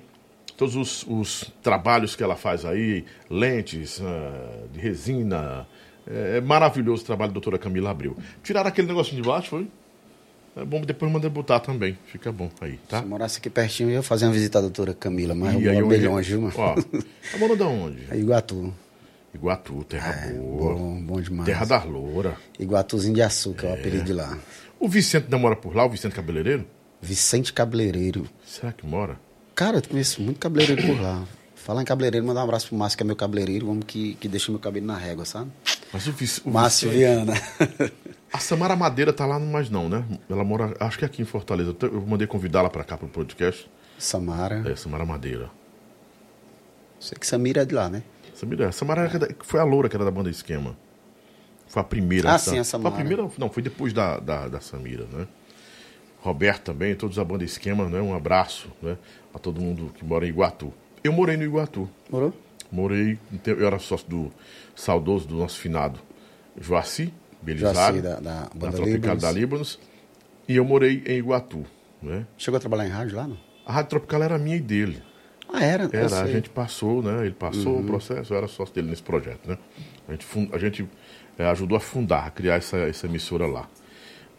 todos 0.58 0.75
os, 0.75 1.06
os 1.08 1.51
trabalhos 1.62 2.15
que 2.15 2.24
ela 2.24 2.36
faz 2.36 2.65
aí, 2.65 3.06
lentes 3.29 4.00
uh, 4.00 4.67
de 4.74 4.79
resina. 4.79 5.67
É, 6.10 6.38
é, 6.38 6.41
maravilhoso 6.41 7.03
o 7.03 7.06
trabalho 7.06 7.32
da 7.32 7.34
doutora 7.34 7.58
Camila 7.58 7.91
Abreu. 7.91 8.15
Tiraram 8.41 8.70
aquele 8.70 8.88
negocinho 8.88 9.22
de 9.22 9.27
baixo, 9.27 9.50
foi? 9.50 9.67
É 10.56 10.65
bom 10.65 10.82
depois 10.82 11.12
mandar 11.12 11.29
botar 11.29 11.60
também. 11.60 11.98
Fica 12.08 12.32
bom 12.32 12.50
aí, 12.60 12.80
tá? 12.89 13.02
Se 13.02 13.06
morasse 13.06 13.38
aqui 13.38 13.50
pertinho, 13.50 13.89
eu 13.89 13.93
ia 13.93 14.02
fazer 14.02 14.26
uma 14.26 14.34
visita 14.34 14.58
à 14.58 14.62
doutora 14.62 14.93
Camila, 14.93 15.36
mas 15.36 15.54
e 15.54 15.65
eu 15.65 15.73
moro 15.73 15.88
bem 15.88 16.08
longe, 16.08 16.32
viu, 16.32 16.41
mano? 16.41 16.54
Ó, 16.58 16.73
tá 17.32 17.38
morando 17.38 17.67
onde? 17.67 18.00
É 18.10 18.17
Iguatu. 18.17 18.73
Iguatu, 19.36 19.84
terra 19.84 20.30
é, 20.30 20.34
boa. 20.34 20.73
Bom, 20.73 21.02
bom 21.02 21.21
demais. 21.21 21.45
Terra 21.45 21.65
da 21.65 21.84
loura. 21.84 22.36
Iguatuzinho 22.58 23.13
de 23.13 23.21
açúcar, 23.21 23.67
é 23.67 23.71
o 23.71 23.73
apelido 23.73 24.06
de 24.06 24.13
lá. 24.13 24.36
O 24.80 24.88
Vicente 24.88 25.30
namora 25.30 25.56
por 25.56 25.76
lá, 25.76 25.86
o 25.86 25.90
Vicente 25.90 26.13
Cabeleireiro? 26.13 26.66
Vicente 27.02 27.52
Cabeleireiro. 27.52 28.28
Será 28.46 28.72
que 28.72 28.86
mora? 28.86 29.20
Cara, 29.56 29.78
eu 29.78 29.82
conheço 29.82 30.22
muito 30.22 30.40
cabeleireiro 30.40 30.86
por 30.86 31.02
lá. 31.02 31.26
Falar 31.56 31.82
em 31.82 31.86
cabeleireiro, 31.86 32.26
mandar 32.26 32.42
um 32.42 32.44
abraço 32.44 32.68
pro 32.68 32.78
Márcio, 32.78 32.96
que 32.96 33.04
é 33.04 33.06
meu 33.06 33.16
cabeleireiro, 33.16 33.68
homem 33.68 33.82
que, 33.82 34.13
que 34.16 34.28
deixa 34.28 34.52
meu 34.52 34.60
cabelo 34.60 34.86
na 34.86 34.96
régua, 34.96 35.26
sabe? 35.26 35.52
Mas 35.92 36.06
o, 36.06 36.13
o 36.48 36.52
Márcio 36.52 36.92
Viana. 36.92 37.34
A 38.32 38.40
Samara 38.40 38.76
Madeira 38.76 39.12
tá 39.12 39.26
lá, 39.26 39.40
mas 39.40 39.70
não, 39.70 39.90
né? 39.90 40.06
Ela 40.30 40.44
mora, 40.44 40.76
acho 40.80 41.00
que 41.00 41.06
é 41.06 41.08
aqui 41.08 41.22
em 41.22 41.26
Fortaleza. 41.26 41.76
Eu 41.82 42.06
mandei 42.06 42.28
convidá-la 42.28 42.70
para 42.70 42.84
cá 42.84 42.98
pro 42.98 43.08
podcast. 43.08 43.70
Samara. 43.98 44.63
É, 44.70 44.76
Samara 44.76 45.06
Madeira. 45.06 45.50
Sei 47.00 47.18
que 47.18 47.26
Samira 47.26 47.63
é 47.63 47.66
de 47.66 47.74
lá, 47.74 47.90
né? 47.90 48.04
Samira, 48.36 48.66
é. 48.66 48.72
Samara 48.72 49.06
é. 49.06 49.36
foi 49.44 49.60
a 49.60 49.63
loura 49.63 49.90
que 49.90 49.96
era 49.96 50.06
da 50.06 50.12
banda 50.12 50.30
Esquema. 50.30 50.78
Foi 51.67 51.82
a 51.82 51.86
primeira. 51.86 52.32
Ah, 52.32 52.36
essa, 52.36 52.51
sim, 52.51 52.60
a 52.60 52.63
Samara. 52.63 52.95
Foi 52.95 53.01
a 53.01 53.06
primeira, 53.06 53.32
não, 53.38 53.49
foi 53.49 53.63
depois 53.63 53.93
da, 53.93 54.19
da, 54.19 54.47
da 54.47 54.60
Samira, 54.60 55.06
né? 55.12 55.27
Roberto 56.19 56.63
também, 56.63 56.95
todos 56.95 57.19
a 57.19 57.23
banda 57.23 57.43
Esquema, 57.43 57.89
né? 57.89 58.01
Um 58.01 58.15
abraço, 58.15 58.69
né? 58.82 58.97
A 59.34 59.39
todo 59.39 59.62
mundo 59.62 59.91
que 59.95 60.03
mora 60.03 60.25
em 60.25 60.30
Iguatu. 60.30 60.73
Eu 61.03 61.13
morei 61.13 61.38
no 61.38 61.43
Iguatu. 61.43 61.89
Morou? 62.10 62.34
Morei, 62.71 63.17
eu 63.45 63.65
era 63.65 63.80
sócio 63.80 64.10
do 64.10 64.32
saudoso 64.75 65.27
do 65.27 65.36
nosso 65.38 65.58
finado 65.58 65.99
Joaci, 66.60 67.13
Belisário, 67.41 68.01
da, 68.01 68.19
da, 68.19 68.49
da 68.53 68.71
Tropical 68.71 69.15
da 69.15 69.32
Líbanos. 69.32 69.80
E 70.47 70.56
eu 70.56 70.65
morei 70.65 71.03
em 71.06 71.17
Iguatu, 71.17 71.65
né? 72.01 72.25
Chegou 72.38 72.58
a 72.58 72.60
trabalhar 72.60 72.88
em 72.88 72.91
rádio 72.91 73.15
lá, 73.15 73.27
não? 73.27 73.38
A 73.65 73.71
Rádio 73.73 73.89
Tropical 73.91 74.23
era 74.23 74.38
minha 74.38 74.56
e 74.56 74.62
dele. 74.62 75.01
Ah, 75.49 75.63
era? 75.63 75.89
Era, 75.93 76.21
a 76.21 76.27
gente 76.27 76.49
passou, 76.49 77.01
né? 77.01 77.25
Ele 77.25 77.34
passou 77.34 77.75
uhum. 77.75 77.82
o 77.82 77.86
processo, 77.86 78.34
eu 78.34 78.38
era 78.38 78.47
sócio 78.47 78.73
dele 78.75 78.89
nesse 78.89 79.03
projeto, 79.03 79.47
né? 79.47 79.58
A 80.08 80.12
gente, 80.12 80.49
a 80.53 80.58
gente 80.58 80.89
é, 81.38 81.45
ajudou 81.45 81.78
a 81.78 81.80
fundar, 81.80 82.26
a 82.28 82.30
criar 82.32 82.56
essa, 82.56 82.78
essa 82.78 83.06
emissora 83.08 83.45
lá. 83.47 83.67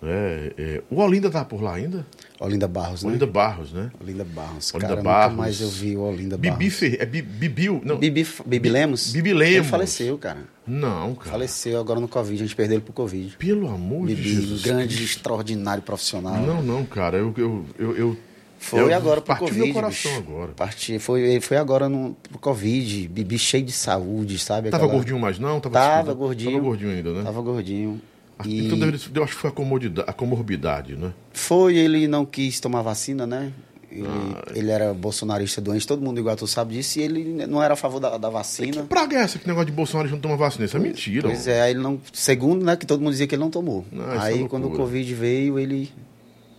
É, 0.01 0.53
é, 0.57 0.83
o 0.89 1.01
Olinda 1.01 1.29
tá 1.29 1.45
por 1.45 1.61
lá 1.61 1.75
ainda? 1.75 2.07
Olinda 2.39 2.69
Barros, 2.69 3.03
né? 3.03 3.09
Olinda 3.11 3.27
Barros, 3.27 3.73
né? 3.73 3.91
Olinda 4.01 4.25
Barros. 4.25 4.73
Olinda 4.73 4.89
Cara, 4.91 5.03
Barros. 5.03 5.31
nunca 5.33 5.43
mais 5.43 5.61
eu 5.61 5.69
vi 5.69 5.97
o 5.97 6.03
Olinda 6.03 6.37
Bibi 6.37 6.57
Barros. 6.57 6.75
Fer... 6.75 6.97
É 7.01 7.05
Bi- 7.05 7.21
Bibiu? 7.21 7.81
Não. 7.85 7.97
Bibi, 7.99 8.25
Bibi 8.47 8.69
Lemos? 8.69 9.11
Bibi 9.13 9.35
Lemos. 9.35 9.57
Ele 9.57 9.65
faleceu, 9.65 10.17
cara. 10.17 10.45
Não, 10.65 11.17
cara. 11.17 11.31
Faleceu 11.33 11.81
agora 11.81 11.99
no 11.99 12.07
Covid. 12.07 12.41
A 12.41 12.47
gente 12.47 12.55
perdeu 12.55 12.77
ele 12.77 12.85
pro 12.85 12.93
Covid. 12.93 13.37
Pelo 13.39 13.69
amor 13.69 14.07
Bibi, 14.07 14.23
de 14.23 14.35
Jesus. 14.37 14.63
grande, 14.63 14.95
Cristo. 14.97 15.17
extraordinário 15.17 15.83
profissional. 15.83 16.37
Não, 16.43 16.63
não, 16.63 16.85
cara. 16.85 17.17
Eu, 17.17 17.35
eu, 17.37 17.67
eu, 17.77 17.97
eu 17.97 18.17
Foi 18.59 18.81
eu 18.81 18.95
agora 18.95 19.21
pro 19.21 19.29
partiu 19.29 19.47
Covid. 19.49 19.65
meu 19.65 19.75
coração 19.75 20.11
bicho. 20.13 20.25
agora. 20.31 20.53
Parti, 20.53 20.99
foi, 20.99 21.41
foi 21.41 21.57
agora 21.57 21.89
no, 21.89 22.17
pro 22.29 22.39
Covid. 22.39 23.09
Bibi 23.09 23.39
cheio 23.39 23.65
de 23.65 23.73
saúde, 23.73 24.39
sabe? 24.39 24.69
Tava 24.71 24.85
Aquela- 24.85 24.99
gordinho 24.99 25.19
mais 25.19 25.39
não? 25.39 25.61
Tava, 25.61 25.75
Tava 25.79 26.13
gordinho. 26.15 26.51
Tava 26.53 26.63
gordinho 26.65 26.91
ainda, 26.91 27.13
né? 27.13 27.23
Tava 27.23 27.41
gordinho. 27.41 28.01
E 28.45 28.67
Então 28.67 28.79
eu 29.15 29.25
acho 29.25 29.35
que 29.35 29.41
foi 29.41 29.51
a, 29.51 30.03
a 30.11 30.13
comorbidade, 30.13 30.95
né? 30.97 31.13
foi, 31.33 31.77
ele 31.77 32.07
não 32.07 32.25
quis 32.27 32.61
tomar 32.61 32.83
vacina, 32.83 33.27
né? 33.27 33.53
Ele, 33.91 34.07
Ah. 34.07 34.43
ele 34.55 34.71
era 34.71 34.93
bolsonarista 34.93 35.61
doente, 35.63 35.87
todo 35.87 36.03
mundo 36.03 36.21
igual 36.21 36.37
tu 36.37 36.47
sabe 36.47 36.75
disso, 36.75 36.99
e 36.99 37.03
ele 37.03 37.47
não 37.47 37.63
era 37.63 37.73
a 37.73 37.77
favor 37.77 37.99
da, 37.99 38.19
da 38.19 38.29
vacina. 38.29 38.83
Praga 38.83 39.17
é 39.17 39.21
essa 39.23 39.39
que 39.39 39.47
negócio 39.49 39.67
de 39.67 39.73
Bolsonaro 39.73 40.11
não 40.11 40.19
toma 40.21 40.37
vacina? 40.37 40.67
Isso 40.67 40.77
é 40.77 40.81
mentira. 40.81 41.29
Pois 41.29 41.47
mano. 41.47 41.59
é, 41.59 41.63
aí 41.63 41.71
ele 41.73 41.81
não. 41.81 41.99
Segundo, 42.13 42.65
né, 42.65 42.77
que 42.77 42.85
todo 42.87 43.01
mundo 43.01 43.13
dizia 43.13 43.27
que 43.27 43.35
ele 43.35 43.43
não 43.43 43.51
tomou. 43.51 43.85
É 43.93 44.19
aí 44.19 44.39
loucura. 44.41 44.49
quando 44.51 44.67
o 44.69 44.77
Covid 44.77 45.15
veio, 45.15 45.59
ele 45.59 45.91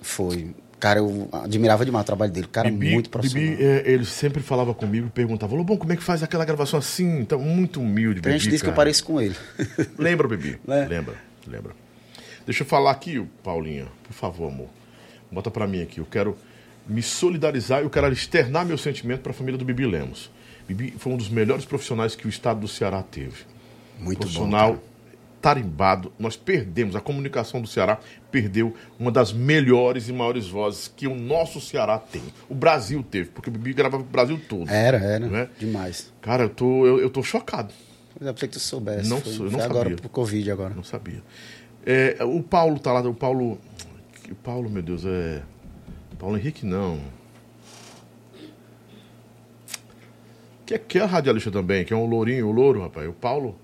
foi. 0.01 0.47
Cara, 0.79 0.99
eu 0.99 1.27
admirava 1.31 1.83
demais 1.83 2.03
o 2.03 2.05
trabalho 2.05 2.31
dele. 2.31 2.47
Cara, 2.47 2.69
Bibi, 2.71 2.91
muito 2.91 3.09
profissional. 3.09 3.49
Bibi, 3.49 3.63
é, 3.63 3.83
ele 3.85 4.05
sempre 4.05 4.41
falava 4.41 4.73
comigo 4.73 5.07
e 5.07 5.09
perguntava, 5.09 5.53
Lobão, 5.55 5.75
como 5.75 5.91
é 5.91 5.95
que 5.97 6.03
faz 6.03 6.23
aquela 6.23 6.45
gravação 6.45 6.79
assim? 6.79 7.19
Então, 7.19 7.39
muito 7.39 7.81
humilde, 7.81 8.21
Tem 8.21 8.31
gente 8.33 8.43
Bibi, 8.43 8.51
diz 8.51 8.61
que 8.61 8.69
eu 8.69 8.73
pareço 8.73 9.03
com 9.03 9.19
ele. 9.19 9.35
Lembra, 9.99 10.27
Bibi? 10.27 10.57
Né? 10.65 10.87
Lembra, 10.87 11.15
lembra. 11.45 11.73
Deixa 12.45 12.63
eu 12.63 12.67
falar 12.67 12.91
aqui, 12.91 13.23
Paulinha, 13.43 13.87
por 14.03 14.13
favor, 14.13 14.47
amor. 14.47 14.69
Bota 15.29 15.51
pra 15.51 15.67
mim 15.67 15.81
aqui. 15.81 15.99
Eu 15.99 16.05
quero 16.05 16.37
me 16.87 17.01
solidarizar, 17.01 17.81
eu 17.81 17.89
quero 17.89 18.11
externar 18.11 18.65
meu 18.65 18.77
sentimento 18.77 19.21
pra 19.21 19.33
família 19.33 19.57
do 19.57 19.65
Bibi 19.65 19.85
Lemos. 19.85 20.31
Bibi 20.67 20.95
foi 20.97 21.13
um 21.13 21.17
dos 21.17 21.29
melhores 21.29 21.65
profissionais 21.65 22.15
que 22.15 22.25
o 22.25 22.29
estado 22.29 22.61
do 22.61 22.67
Ceará 22.67 23.03
teve. 23.03 23.43
Muito 23.99 24.19
bom. 24.19 24.21
profissional 24.21 24.73
cara. 24.75 24.88
Tarimbado. 25.41 26.11
Nós 26.19 26.35
perdemos, 26.35 26.95
a 26.95 27.01
comunicação 27.01 27.61
do 27.61 27.67
Ceará 27.67 27.99
perdeu 28.31 28.73
uma 28.99 29.11
das 29.11 29.31
melhores 29.33 30.07
e 30.09 30.13
maiores 30.13 30.47
vozes 30.47 30.91
que 30.93 31.07
o 31.07 31.15
nosso 31.15 31.59
Ceará 31.61 31.97
tem. 31.97 32.21
O 32.49 32.53
Brasil 32.55 33.03
teve, 33.09 33.29
porque 33.29 33.49
o 33.49 33.53
Bibi 33.53 33.73
gravava 33.73 34.03
pro 34.03 34.11
Brasil 34.11 34.39
todo. 34.49 34.69
Era, 34.69 34.97
era. 34.97 35.27
Né? 35.27 35.49
Demais. 35.57 36.11
Cara, 36.21 36.43
eu 36.43 36.49
tô, 36.49 36.85
eu, 36.85 36.99
eu 36.99 37.09
tô 37.09 37.23
chocado. 37.23 37.73
Pois 38.17 38.29
é, 38.29 38.33
pra 38.33 38.47
que 38.47 38.53
tu 38.53 38.59
soubesse. 38.59 39.09
Não 39.09 39.21
foi, 39.21 39.31
sou- 39.33 39.45
eu 39.45 39.51
não 39.51 39.59
foi 39.59 39.65
agora 39.67 39.83
sabia. 39.89 39.97
pro 39.97 40.09
Covid 40.09 40.51
agora. 40.51 40.73
Não 40.73 40.83
sabia. 40.83 41.23
É, 41.85 42.17
o 42.23 42.43
Paulo 42.43 42.77
tá 42.79 42.91
lá, 42.91 43.01
o 43.01 43.13
Paulo. 43.13 43.57
O 44.29 44.35
Paulo, 44.35 44.69
meu 44.69 44.81
Deus, 44.83 45.05
é. 45.05 45.41
Paulo 46.19 46.37
Henrique 46.37 46.65
não. 46.65 46.99
Que 50.65 50.75
é, 50.75 50.77
que 50.77 50.99
é 50.99 51.03
radialista 51.05 51.49
também, 51.49 51.83
que 51.83 51.93
é 51.93 51.95
um 51.95 52.05
lourinho, 52.05 52.47
o 52.47 52.51
louro, 52.51 52.81
rapaz. 52.81 53.07
O 53.09 53.13
Paulo. 53.13 53.57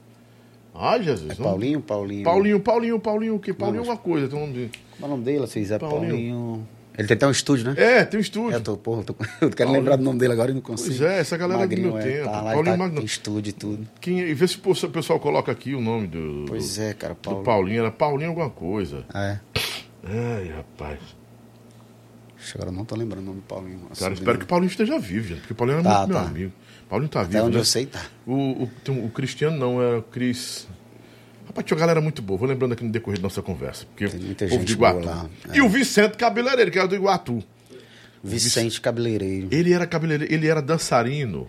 Ai, 0.75 1.03
Jesus. 1.03 1.31
É 1.31 1.35
não- 1.41 1.49
Paulinho, 1.49 1.81
Paulinho. 1.81 2.23
Paulinho, 2.23 2.59
Paulinho, 2.59 2.99
Paulinho, 2.99 3.35
o 3.35 3.39
que? 3.39 3.53
Paulinho 3.53 3.77
é 3.77 3.79
alguma 3.79 3.97
coisa. 3.97 4.35
Um 4.35 4.41
nome 4.41 4.53
de... 4.53 4.69
Como 4.91 5.03
é 5.03 5.05
o 5.05 5.09
nome 5.09 5.23
dele, 5.23 5.39
vocês? 5.39 5.71
É 5.71 5.79
Paulinho. 5.79 6.09
Paulinho. 6.11 6.67
Ele 6.97 7.07
tem 7.09 7.15
até 7.15 7.27
um 7.27 7.31
estúdio, 7.31 7.65
né? 7.65 7.75
É, 7.77 8.05
tem 8.05 8.17
um 8.17 8.21
estúdio. 8.21 8.53
É, 8.53 8.55
eu 8.55 8.61
tô, 8.61 8.77
porra, 8.77 9.03
tô, 9.03 9.13
eu 9.41 9.49
quero 9.49 9.55
Paulinho. 9.55 9.73
lembrar 9.79 9.95
do 9.97 10.03
nome 10.03 10.17
dele 10.17 10.31
agora 10.31 10.51
e 10.51 10.53
não 10.53 10.61
consigo. 10.61 10.95
Pois 10.97 11.01
é, 11.01 11.19
essa 11.19 11.35
galera 11.35 11.59
Magrinho, 11.59 11.89
do 11.89 11.93
meu 11.95 12.01
é, 12.01 12.03
tempo. 12.03 12.25
Tá 12.25 12.41
lá, 12.41 12.53
Paulinho 12.53 12.63
tá, 12.73 12.77
Magno- 12.77 12.95
tem 12.97 13.05
estúdio 13.05 13.49
e 13.49 13.53
tudo. 13.53 13.87
Quem, 13.99 14.19
e 14.19 14.33
vê 14.33 14.47
se 14.47 14.57
o 14.57 14.89
pessoal 14.89 15.19
coloca 15.19 15.51
aqui 15.51 15.75
o 15.75 15.81
nome 15.81 16.07
do, 16.07 16.45
Pois 16.47 16.79
é, 16.79 16.93
cara, 16.93 17.13
do 17.13 17.17
Paulo. 17.17 17.43
Paulinho. 17.43 17.81
Era 17.81 17.91
Paulinho 17.91 18.29
alguma 18.29 18.49
coisa. 18.49 19.03
É. 19.13 19.39
Ai, 20.05 20.49
rapaz. 20.55 20.99
Agora 22.53 22.71
não 22.71 22.85
tô 22.85 22.95
lembrando 22.95 23.23
o 23.23 23.25
nome 23.27 23.41
do 23.41 23.47
Paulinho. 23.47 23.79
Cara, 23.97 24.13
espero 24.13 24.37
que 24.37 24.43
o 24.45 24.47
Paulinho 24.47 24.69
esteja 24.69 24.99
vivo, 24.99 25.27
gente, 25.27 25.39
porque 25.39 25.53
o 25.53 25.55
Paulinho 25.55 25.79
é 25.79 25.83
tá, 25.83 25.99
muito 25.99 26.13
tá. 26.13 26.19
meu 26.19 26.29
amigo. 26.29 26.53
Paulinho 26.87 27.09
tá 27.09 27.23
vivo. 27.23 27.37
Até 27.37 27.45
onde 27.45 27.55
né? 27.55 27.61
eu 27.61 27.65
sei, 27.65 27.85
tá. 27.85 28.05
O, 28.25 28.33
o, 28.33 29.05
o 29.05 29.09
Cristiano 29.09 29.57
não, 29.57 29.81
é 29.81 29.97
o 29.97 30.03
Cris. 30.03 30.67
Rapaz, 31.47 31.65
tinha 31.65 31.75
uma 31.75 31.79
galera 31.79 32.01
muito 32.01 32.21
boa. 32.21 32.37
Vou 32.37 32.47
lembrando 32.47 32.73
aqui 32.73 32.83
no 32.83 32.91
decorrer 32.91 33.19
da 33.19 33.23
nossa 33.23 33.41
conversa. 33.41 33.85
Porque 33.85 34.07
tem 34.07 34.19
muita 34.19 34.47
gente 34.47 34.65
de 34.65 34.73
Iguatu. 34.73 35.05
lá. 35.05 35.29
É. 35.49 35.57
E 35.57 35.61
o 35.61 35.69
Vicente 35.69 36.17
Cabeleireiro, 36.17 36.71
que 36.71 36.77
era 36.77 36.87
do 36.87 36.95
Iguatu. 36.95 37.43
Vicente 38.23 38.81
Cabeleireiro. 38.81 39.47
Ele 39.51 39.71
era 39.71 39.85
cabeleireiro, 39.85 40.33
ele 40.33 40.47
era 40.47 40.61
dançarino. 40.61 41.47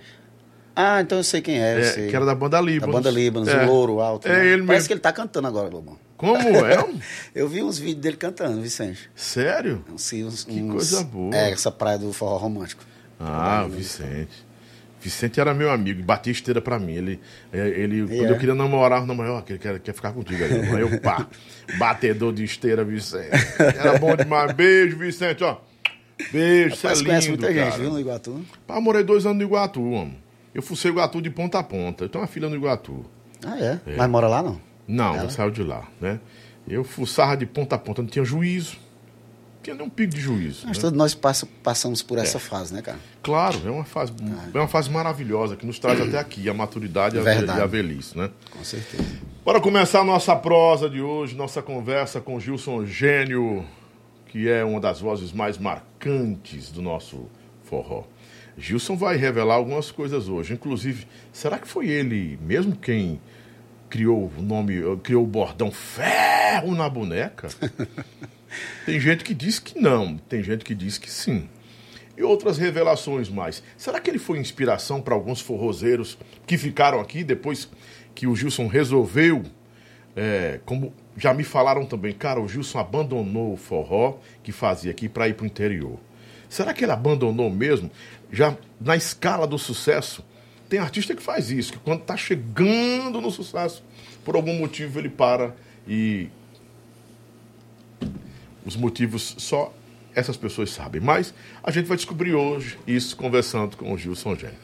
Ah, 0.75 1.01
então 1.01 1.17
eu 1.17 1.25
sei 1.25 1.41
quem 1.41 1.59
é. 1.59 1.81
é 1.81 2.07
que 2.07 2.15
era 2.15 2.27
da 2.27 2.35
banda 2.35 2.61
Líbanos. 2.61 2.95
Da 2.95 3.01
banda 3.01 3.11
Líbanos, 3.11 3.49
é. 3.49 3.65
o 3.65 3.67
louro 3.67 4.01
alto. 4.01 4.29
É 4.29 4.33
né? 4.33 4.47
ele 4.49 4.63
Parece 4.63 4.83
mesmo. 4.83 4.87
que 4.89 4.93
ele 4.93 5.01
tá 5.01 5.11
cantando 5.11 5.49
agora, 5.49 5.71
Lobão. 5.71 5.99
Como 6.17 6.37
é? 6.39 6.85
eu 7.35 7.49
vi 7.49 7.63
uns 7.63 7.79
vídeos 7.79 8.01
dele 8.01 8.17
cantando, 8.17 8.61
Vicente. 8.61 9.11
Sério? 9.15 9.85
Sim, 9.97 10.25
uns, 10.25 10.45
que 10.45 10.63
uns, 10.63 10.73
coisa 10.73 11.05
boa. 11.05 11.35
É, 11.35 11.51
essa 11.51 11.71
praia 11.71 11.99
do 11.99 12.13
forró 12.13 12.37
romântico. 12.37 12.85
Ah, 13.21 13.65
o 13.67 13.71
Vicente. 13.71 14.47
Vicente 15.01 15.39
era 15.39 15.55
meu 15.55 15.71
amigo, 15.71 16.03
batia 16.03 16.33
esteira 16.33 16.61
pra 16.61 16.79
mim. 16.79 16.95
Ele, 16.95 17.21
é, 17.53 17.69
ele 17.69 18.07
quando 18.07 18.31
eu 18.31 18.39
queria 18.39 18.55
namorar, 18.55 19.07
não, 19.07 19.15
maior, 19.15 19.45
ele 19.49 19.59
quer, 19.59 19.79
quer 19.79 19.93
ficar 19.93 20.13
contigo 20.13 20.43
aí. 20.43 20.81
Eu, 20.81 21.01
pá, 21.01 21.29
batedor 21.79 22.33
de 22.33 22.45
esteira, 22.45 22.83
Vicente. 22.83 23.31
Era 23.59 23.99
bom 23.99 24.17
demais. 24.17 24.53
Beijo, 24.53 24.97
Vicente, 24.97 25.45
ó. 25.45 25.59
Beijo, 26.33 26.77
você 26.77 26.87
é 26.87 26.95
lindo, 26.95 27.05
conhece 27.05 27.29
muita 27.29 27.55
cara. 27.55 27.71
gente, 27.71 27.81
viu, 27.81 27.91
no 27.91 28.01
Iguatu? 28.01 28.45
Pá, 28.67 28.81
morei 28.81 29.05
dois 29.05 29.27
anos 29.27 29.39
no 29.39 29.45
Iguatu, 29.45 29.81
mano. 29.81 30.17
Eu 30.55 30.63
fucei 30.63 30.91
Iguatu 30.91 31.21
de 31.21 31.31
ponta 31.31 31.59
a 31.59 31.63
ponta. 31.63 32.05
Eu 32.05 32.09
tenho 32.09 32.23
uma 32.23 32.29
filha 32.29 32.49
no 32.49 32.57
Iguatu. 32.57 33.05
Ah, 33.47 33.59
é? 33.61 33.79
é. 33.87 33.97
Mas 33.97 34.11
mora 34.11 34.27
lá, 34.27 34.43
não? 34.43 34.66
Não, 34.87 35.14
Ela? 35.14 35.31
saiu 35.31 35.51
de 35.51 35.62
lá, 35.62 35.87
né? 36.01 36.20
Eu 36.68 36.85
fuçava 36.85 37.37
de 37.37 37.46
ponta 37.46 37.77
a 37.77 37.79
ponta, 37.79 38.03
não 38.03 38.09
tinha 38.09 38.25
juízo. 38.25 38.77
Não 39.57 39.62
tinha 39.62 39.77
nem 39.77 39.87
um 39.87 39.90
pico 39.90 40.14
de 40.14 40.20
juízo. 40.20 40.66
Mas 40.66 40.77
né? 40.79 40.83
todos 40.83 40.99
nós 40.99 41.14
passa, 41.14 41.46
passamos 41.62 42.03
por 42.03 42.18
essa 42.18 42.38
é. 42.38 42.40
fase, 42.40 42.75
né, 42.75 42.83
cara? 42.83 42.99
Claro, 43.22 43.61
é 43.64 43.70
uma 43.70 43.85
fase, 43.85 44.12
ah, 44.22 44.51
é 44.55 44.59
uma 44.59 44.68
fase 44.68 44.90
maravilhosa 44.90 45.57
que 45.57 45.66
nos 45.66 45.79
traz 45.79 46.01
até 46.01 46.18
aqui, 46.18 46.49
a 46.49 46.55
maturidade 46.55 47.16
e 47.16 47.18
a 47.20 47.66
velhice, 47.66 48.16
né? 48.16 48.31
Com 48.51 48.62
certeza. 48.62 49.05
Bora 49.44 49.61
começar 49.61 50.01
a 50.01 50.05
nossa 50.05 50.35
prosa 50.35 50.90
de 50.90 51.01
hoje, 51.01 51.37
nossa 51.37 51.62
conversa 51.62 52.20
com 52.20 52.38
Gilson 52.38 52.85
Gênio, 52.85 53.64
que 54.27 54.49
é 54.49 54.64
uma 54.64 54.81
das 54.81 55.01
vozes 55.01 55.33
mais 55.33 55.57
marcantes 55.57 56.70
do 56.70 56.83
nosso 56.83 57.29
forró. 57.64 58.05
Gilson 58.59 58.96
vai 58.96 59.16
revelar 59.16 59.55
algumas 59.55 59.90
coisas 59.90 60.29
hoje. 60.29 60.55
Inclusive, 60.55 61.07
será 61.33 61.59
que 61.59 61.68
foi 61.68 61.88
ele 61.88 62.38
mesmo 62.42 62.75
quem 62.75 63.20
criou 63.88 64.33
o 64.37 64.42
nome, 64.42 64.75
criou 65.03 65.25
o 65.25 65.27
bordão 65.27 65.70
ferro 65.70 66.75
na 66.75 66.88
boneca? 66.88 67.49
tem 68.85 68.99
gente 68.99 69.25
que 69.25 69.35
diz 69.35 69.59
que 69.59 69.79
não, 69.79 70.16
tem 70.16 70.42
gente 70.42 70.64
que 70.64 70.75
diz 70.75 70.99
que 70.99 71.11
sim. 71.11 71.49
E 72.16 72.22
outras 72.22 72.57
revelações 72.57 73.29
mais. 73.29 73.62
Será 73.77 74.01
que 74.01 74.09
ele 74.09 74.18
foi 74.18 74.38
inspiração 74.38 75.03
para 75.03 75.14
alguns 75.14 75.40
forrozeiros 75.40 76.16
que 76.46 76.57
ficaram 76.57 76.99
aqui 76.99 77.22
depois 77.22 77.68
que 78.14 78.27
o 78.27 78.35
Gilson 78.35 78.66
resolveu? 78.66 79.42
É, 80.14 80.61
como 80.64 80.94
já 81.16 81.35
me 81.35 81.44
falaram 81.44 81.85
também, 81.85 82.14
cara, 82.14 82.40
o 82.40 82.49
Gilson 82.49 82.79
abandonou 82.79 83.53
o 83.53 83.57
forró 83.57 84.18
que 84.42 84.51
fazia 84.51 84.90
aqui 84.90 85.09
para 85.09 85.29
ir 85.29 85.35
para 85.35 85.44
o 85.44 85.46
interior. 85.46 85.99
Será 86.49 86.72
que 86.72 86.85
ele 86.85 86.92
abandonou 86.92 87.51
mesmo? 87.51 87.90
Já 88.33 88.57
na 88.81 88.96
escala 88.96 89.46
do 89.46 89.59
sucesso, 89.59 90.25
tem 90.69 90.79
artista 90.79 91.15
que 91.15 91.23
faz 91.23 91.51
isso, 91.51 91.73
que 91.73 91.79
quando 91.79 92.01
está 92.01 92.17
chegando 92.17 93.21
no 93.21 93.31
sucesso, 93.31 93.83
por 94.25 94.35
algum 94.35 94.59
motivo 94.59 94.99
ele 94.99 95.09
para 95.09 95.55
e 95.87 96.29
os 98.65 98.75
motivos 98.77 99.37
só 99.39 99.73
essas 100.15 100.37
pessoas 100.37 100.71
sabem. 100.71 101.01
Mas 101.01 101.33
a 101.63 101.71
gente 101.71 101.87
vai 101.87 101.97
descobrir 101.97 102.35
hoje 102.35 102.79
isso 102.87 103.17
conversando 103.17 103.77
com 103.77 103.93
o 103.93 103.99
Gilson 103.99 104.35
Gênio. 104.35 104.57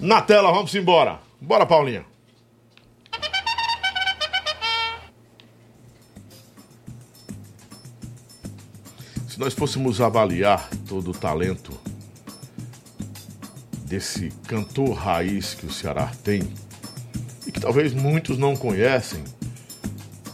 Na 0.00 0.22
tela, 0.22 0.50
vamos 0.50 0.74
embora. 0.74 1.20
Bora, 1.40 1.66
Paulinha. 1.66 2.04
Se 9.28 9.38
nós 9.38 9.54
fôssemos 9.54 10.00
avaliar 10.00 10.68
todo 10.88 11.10
o 11.10 11.14
talento 11.14 11.78
desse 13.88 14.30
cantor 14.46 14.92
raiz 14.92 15.54
que 15.54 15.66
o 15.66 15.72
Ceará 15.72 16.12
tem, 16.22 16.42
e 17.46 17.52
que 17.52 17.60
talvez 17.60 17.94
muitos 17.94 18.36
não 18.36 18.54
conhecem, 18.54 19.24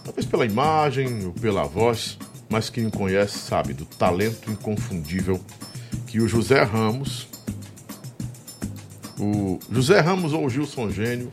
talvez 0.05 0.27
pela 0.27 0.45
imagem 0.45 1.27
ou 1.27 1.33
pela 1.33 1.65
voz, 1.65 2.19
mas 2.49 2.69
quem 2.69 2.91
conhece 2.91 3.39
sabe 3.39 3.73
do 3.73 3.85
talento 3.85 4.51
inconfundível 4.51 5.41
que 6.07 6.21
o 6.21 6.29
José 6.29 6.63
Ramos, 6.63 7.29
o 9.19 9.59
José 9.71 10.01
Ramos 10.01 10.33
ou 10.33 10.45
o 10.45 10.51
Gilson 10.51 10.91
Gênio, 10.91 11.31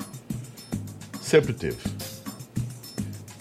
sempre 1.22 1.54
teve. 1.54 1.80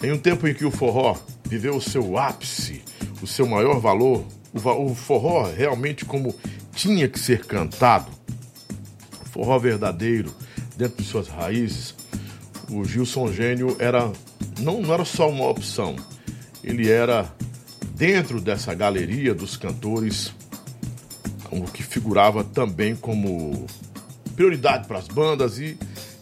Em 0.03 0.11
um 0.11 0.17
tempo 0.17 0.47
em 0.47 0.53
que 0.53 0.65
o 0.65 0.71
forró 0.71 1.15
viveu 1.45 1.75
o 1.75 1.81
seu 1.81 2.17
ápice, 2.17 2.81
o 3.21 3.27
seu 3.27 3.45
maior 3.45 3.79
valor, 3.79 4.25
o, 4.53 4.95
forró 4.95 5.43
realmente 5.43 6.05
como 6.05 6.35
tinha 6.73 7.07
que 7.07 7.19
ser 7.19 7.45
cantado, 7.45 8.20
forró 9.41 9.57
verdadeiro, 9.57 10.31
dentro 10.77 11.01
de 11.01 11.09
suas 11.09 11.27
raízes, 11.27 11.95
o 12.69 12.85
Gilson 12.85 13.33
Gênio 13.33 13.75
era 13.79 14.11
não, 14.59 14.79
não 14.79 14.93
era 14.93 15.03
só 15.03 15.27
uma 15.27 15.47
opção, 15.47 15.95
ele 16.63 16.87
era 16.87 17.33
dentro 17.95 18.39
dessa 18.39 18.71
galeria 18.75 19.33
dos 19.33 19.57
cantores 19.57 20.31
o 21.49 21.63
que 21.63 21.81
figurava 21.81 22.43
também 22.43 22.95
como 22.95 23.65
prioridade 24.35 24.87
para 24.87 24.99
as 24.99 25.07
bandas 25.07 25.57
e 25.57 25.75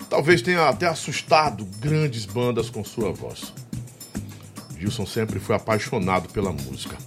talvez 0.09 0.41
tenha 0.41 0.69
até 0.69 0.87
assustado 0.87 1.65
grandes 1.77 2.25
bandas 2.25 2.69
com 2.69 2.85
sua 2.85 3.11
voz. 3.11 3.53
Gilson 4.79 5.05
sempre 5.05 5.39
foi 5.39 5.57
apaixonado 5.57 6.29
pela 6.29 6.53
música. 6.53 6.97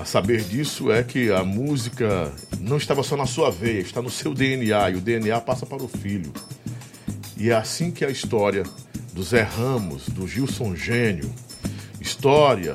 A 0.00 0.06
saber 0.06 0.42
disso 0.42 0.90
é 0.90 1.02
que 1.02 1.30
a 1.30 1.44
música 1.44 2.32
não 2.58 2.78
estava 2.78 3.02
só 3.02 3.14
na 3.14 3.26
sua 3.26 3.50
veia, 3.50 3.80
está 3.80 4.00
no 4.00 4.08
seu 4.08 4.32
DNA 4.32 4.90
e 4.90 4.94
o 4.96 5.00
DNA 5.00 5.38
passa 5.42 5.66
para 5.66 5.82
o 5.82 5.88
filho. 5.88 6.32
E 7.36 7.50
é 7.50 7.54
assim 7.54 7.90
que 7.90 8.04
a 8.04 8.10
história 8.10 8.62
do 9.12 9.22
Zé 9.22 9.42
Ramos, 9.42 10.08
do 10.08 10.26
Gilson 10.26 10.74
Gênio, 10.74 11.30
história 12.00 12.74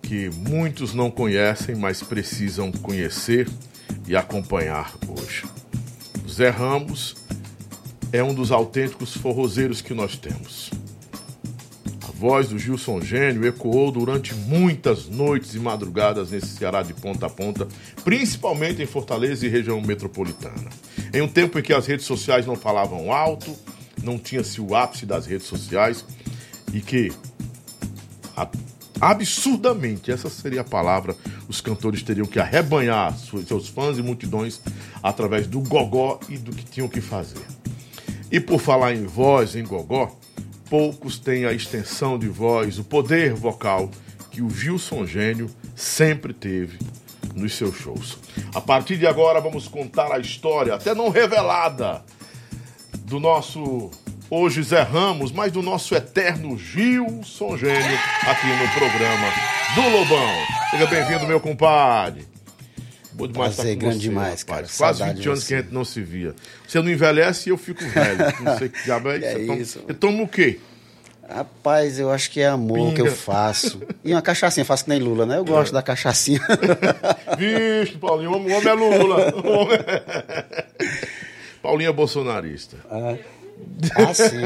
que 0.00 0.30
muitos 0.30 0.94
não 0.94 1.10
conhecem, 1.10 1.74
mas 1.74 2.02
precisam 2.02 2.70
conhecer 2.70 3.48
e 4.06 4.14
acompanhar 4.14 4.94
hoje. 5.08 5.44
O 6.24 6.28
Zé 6.28 6.48
Ramos 6.48 7.16
é 8.12 8.22
um 8.22 8.32
dos 8.32 8.52
autênticos 8.52 9.16
forrozeiros 9.16 9.80
que 9.80 9.92
nós 9.92 10.16
temos 10.16 10.70
voz 12.18 12.48
do 12.48 12.58
Gilson 12.58 13.00
Gênio 13.02 13.46
ecoou 13.46 13.92
durante 13.92 14.34
muitas 14.34 15.06
noites 15.06 15.54
e 15.54 15.58
madrugadas 15.58 16.30
nesse 16.30 16.46
Ceará 16.46 16.82
de 16.82 16.94
ponta 16.94 17.26
a 17.26 17.30
ponta, 17.30 17.68
principalmente 18.02 18.82
em 18.82 18.86
Fortaleza 18.86 19.44
e 19.44 19.50
região 19.50 19.80
metropolitana. 19.82 20.70
Em 21.12 21.20
um 21.20 21.28
tempo 21.28 21.58
em 21.58 21.62
que 21.62 21.74
as 21.74 21.86
redes 21.86 22.06
sociais 22.06 22.46
não 22.46 22.56
falavam 22.56 23.12
alto, 23.12 23.54
não 24.02 24.18
tinha-se 24.18 24.62
o 24.62 24.74
ápice 24.74 25.04
das 25.04 25.26
redes 25.26 25.46
sociais 25.46 26.06
e 26.72 26.80
que 26.80 27.12
absurdamente, 28.98 30.10
essa 30.10 30.30
seria 30.30 30.62
a 30.62 30.64
palavra, 30.64 31.14
os 31.46 31.60
cantores 31.60 32.02
teriam 32.02 32.26
que 32.26 32.38
arrebanhar 32.38 33.14
seus 33.46 33.68
fãs 33.68 33.98
e 33.98 34.02
multidões 34.02 34.60
através 35.02 35.46
do 35.46 35.60
gogó 35.60 36.18
e 36.30 36.38
do 36.38 36.50
que 36.50 36.64
tinham 36.64 36.88
que 36.88 37.02
fazer. 37.02 37.44
E 38.32 38.40
por 38.40 38.58
falar 38.58 38.94
em 38.94 39.04
voz, 39.04 39.54
em 39.54 39.64
gogó, 39.64 40.16
poucos 40.68 41.18
têm 41.18 41.44
a 41.44 41.52
extensão 41.52 42.18
de 42.18 42.28
voz, 42.28 42.78
o 42.78 42.84
poder 42.84 43.34
vocal 43.34 43.90
que 44.30 44.42
o 44.42 44.50
Gilson 44.50 45.06
Gênio 45.06 45.50
sempre 45.74 46.32
teve 46.32 46.78
nos 47.34 47.54
seus 47.54 47.76
shows. 47.76 48.18
A 48.54 48.60
partir 48.60 48.96
de 48.96 49.06
agora 49.06 49.40
vamos 49.40 49.68
contar 49.68 50.12
a 50.12 50.18
história, 50.18 50.74
até 50.74 50.94
não 50.94 51.08
revelada, 51.08 52.04
do 52.98 53.20
nosso 53.20 53.90
hoje 54.28 54.62
Zé 54.62 54.82
Ramos, 54.82 55.30
mas 55.30 55.52
do 55.52 55.62
nosso 55.62 55.94
eterno 55.94 56.58
Gilson 56.58 57.56
Gênio 57.56 57.98
aqui 58.22 58.46
no 58.46 58.68
programa 58.74 59.28
do 59.74 59.82
Lobão. 59.82 60.34
Seja 60.70 60.86
bem-vindo, 60.86 61.26
meu 61.26 61.40
compadre. 61.40 62.35
Bom 63.16 63.26
demais 63.26 63.54
Prazer, 63.54 63.72
estar 63.72 63.80
com 63.80 63.88
grande 63.88 64.04
você, 64.04 64.10
demais, 64.10 64.42
cara. 64.42 64.66
Quase 64.76 65.02
20 65.02 65.26
anos 65.26 65.44
que 65.44 65.54
a 65.54 65.62
gente 65.62 65.72
não 65.72 65.86
se 65.86 66.02
via. 66.02 66.34
Você 66.68 66.82
não 66.82 66.90
envelhece 66.90 67.48
e 67.48 67.50
eu 67.50 67.56
fico 67.56 67.82
velho. 67.88 68.18
Não 68.44 68.58
sei 68.58 68.68
que 68.68 68.84
diabo 68.84 69.10
é 69.10 69.16
isso. 69.16 69.26
É 69.26 69.46
toma, 69.46 69.56
isso. 69.56 69.80
Você 69.86 69.94
toma 69.94 70.22
o 70.22 70.28
quê? 70.28 70.60
Rapaz, 71.26 71.98
eu 71.98 72.10
acho 72.10 72.30
que 72.30 72.40
é 72.40 72.46
amor 72.46 72.90
Pinga. 72.90 72.94
que 72.94 73.00
eu 73.00 73.10
faço. 73.10 73.80
E 74.04 74.12
uma 74.12 74.20
cachaçinha, 74.20 74.66
faço 74.66 74.84
que 74.84 74.90
nem 74.90 75.00
Lula, 75.00 75.24
né? 75.24 75.38
Eu 75.38 75.46
gosto 75.46 75.70
é. 75.70 75.74
da 75.74 75.82
cachaçinha. 75.82 76.40
Vixe, 77.38 77.96
Paulinho, 77.96 78.32
o 78.32 78.36
homem 78.36 78.52
é 78.52 78.72
Lula. 78.74 79.32
Paulinho 81.62 81.88
é 81.88 81.92
bolsonarista. 81.92 82.76
Ah, 82.90 83.16
ah 83.96 84.14
sim. 84.14 84.42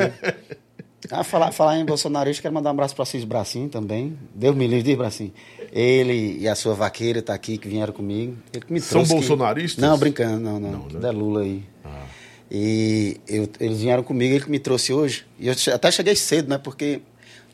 Ah, 1.11 1.25
falar, 1.25 1.51
falar 1.51 1.77
em 1.77 1.85
bolsonarista, 1.85 2.41
quero 2.41 2.55
mandar 2.55 2.71
um 2.71 2.73
abraço 2.73 2.95
para 2.95 3.05
Cis 3.05 3.25
Bracinho 3.25 3.69
também. 3.69 4.17
Deus 4.35 4.55
me 4.55 4.67
livre, 4.67 4.85
diz 4.85 4.97
Bracinho. 4.97 5.33
Ele 5.73 6.39
e 6.41 6.49
a 6.49 6.55
sua 6.55 6.75
vaqueira 6.75 7.23
tá 7.23 7.33
aqui, 7.33 7.57
que 7.57 7.69
vieram 7.69 7.93
comigo. 7.93 8.37
Ele 8.53 8.65
que 8.65 8.73
me 8.73 8.81
São 8.81 8.91
trouxe 9.05 9.09
que- 9.11 9.15
bolsonaristas? 9.21 9.83
Não, 9.85 9.97
brincando, 9.97 10.41
não, 10.41 10.59
não. 10.59 10.71
Não, 10.73 10.79
né? 10.81 10.89
Tudo 10.91 11.07
é 11.07 11.11
Lula 11.13 11.43
aí. 11.43 11.63
Ah. 11.85 12.05
E 12.51 13.21
eu- 13.29 13.49
eles 13.61 13.81
vieram 13.81 14.03
comigo, 14.03 14.35
ele 14.35 14.45
que 14.45 14.51
me 14.51 14.59
trouxe 14.59 14.93
hoje. 14.93 15.25
E 15.39 15.47
eu 15.47 15.55
até 15.73 15.91
cheguei 15.93 16.17
cedo, 16.17 16.49
né? 16.49 16.59
Porque 16.59 17.01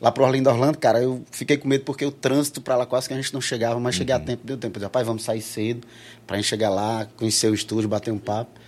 lá 0.01 0.11
pro 0.11 0.23
Orlando 0.23 0.49
Orlando, 0.49 0.77
cara, 0.79 0.99
eu 1.01 1.21
fiquei 1.31 1.57
com 1.57 1.67
medo 1.67 1.83
porque 1.83 2.03
o 2.05 2.11
trânsito 2.11 2.59
pra 2.59 2.75
lá 2.75 2.85
quase 2.87 3.07
que 3.07 3.13
a 3.13 3.17
gente 3.17 3.31
não 3.33 3.41
chegava, 3.41 3.79
mas 3.79 3.93
cheguei 3.93 4.15
a 4.15 4.19
tempo, 4.19 4.41
deu 4.43 4.57
tempo. 4.57 4.73
Eu 4.77 4.79
disse, 4.79 4.85
rapaz, 4.85 5.05
vamos 5.05 5.23
sair 5.23 5.41
cedo 5.41 5.85
pra 6.25 6.37
gente 6.37 6.47
chegar 6.47 6.69
lá, 6.71 7.07
conhecer 7.17 7.49
o 7.51 7.53
estúdio, 7.53 7.87
bater 7.87 8.11
um 8.11 8.17
papo. 8.17 8.59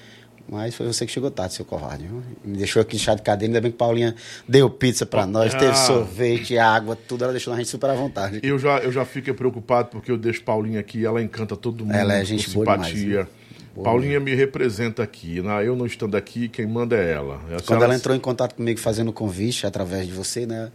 Mas 0.52 0.74
foi 0.74 0.88
você 0.88 1.06
que 1.06 1.12
chegou 1.12 1.30
tarde, 1.30 1.54
seu 1.54 1.64
covarde. 1.64 2.08
Viu? 2.08 2.24
Me 2.44 2.58
deixou 2.58 2.82
aqui 2.82 2.98
chá 2.98 3.14
de 3.14 3.22
cadeira, 3.22 3.52
ainda 3.52 3.62
bem 3.62 3.72
que 3.72 3.78
Paulinha 3.78 4.16
deu 4.48 4.68
pizza 4.70 5.06
pra 5.06 5.26
nós, 5.28 5.54
Ah. 5.54 5.58
teve 5.60 5.76
sorvete, 5.78 6.58
água, 6.58 6.96
tudo, 6.96 7.24
ela 7.24 7.34
deixou 7.34 7.54
a 7.54 7.58
gente 7.58 7.70
super 7.70 7.90
à 7.90 7.94
vontade. 7.94 8.40
Eu 8.42 8.58
já, 8.58 8.80
eu 8.80 8.92
já 8.92 9.06
fico 9.06 9.32
preocupado 9.36 9.90
porque 9.90 10.12
eu 10.12 10.18
deixo 10.18 10.42
Paulinha 10.44 10.80
aqui, 10.80 11.06
ela 11.06 11.22
encanta 11.22 11.56
todo 11.56 11.86
mundo 11.86 11.96
Ela 11.96 12.16
é 12.16 12.26
gente 12.26 12.50
boa 12.50 12.66
demais, 12.66 12.88
simpatia. 12.88 13.24
viu? 13.24 13.28
Boa 13.76 13.86
Paulinha 13.86 14.20
me 14.20 14.34
representa 14.34 15.04
aqui. 15.04 15.40
né? 15.42 15.68
Eu 15.68 15.76
não 15.76 15.86
estando 15.86 16.18
aqui, 16.18 16.50
quem 16.50 16.66
manda 16.66 16.96
é 16.96 17.12
ela. 17.14 17.36
A 17.36 17.40
Quando 17.50 17.66
senhora- 17.68 17.86
ela 17.86 17.96
entrou 17.96 18.16
em 18.16 18.20
contato 18.20 18.56
comigo 18.56 18.80
fazendo 18.80 19.10
o 19.10 19.14
convite 19.14 19.68
através 19.68 20.08
de 20.08 20.14
você, 20.14 20.48
né? 20.48 20.72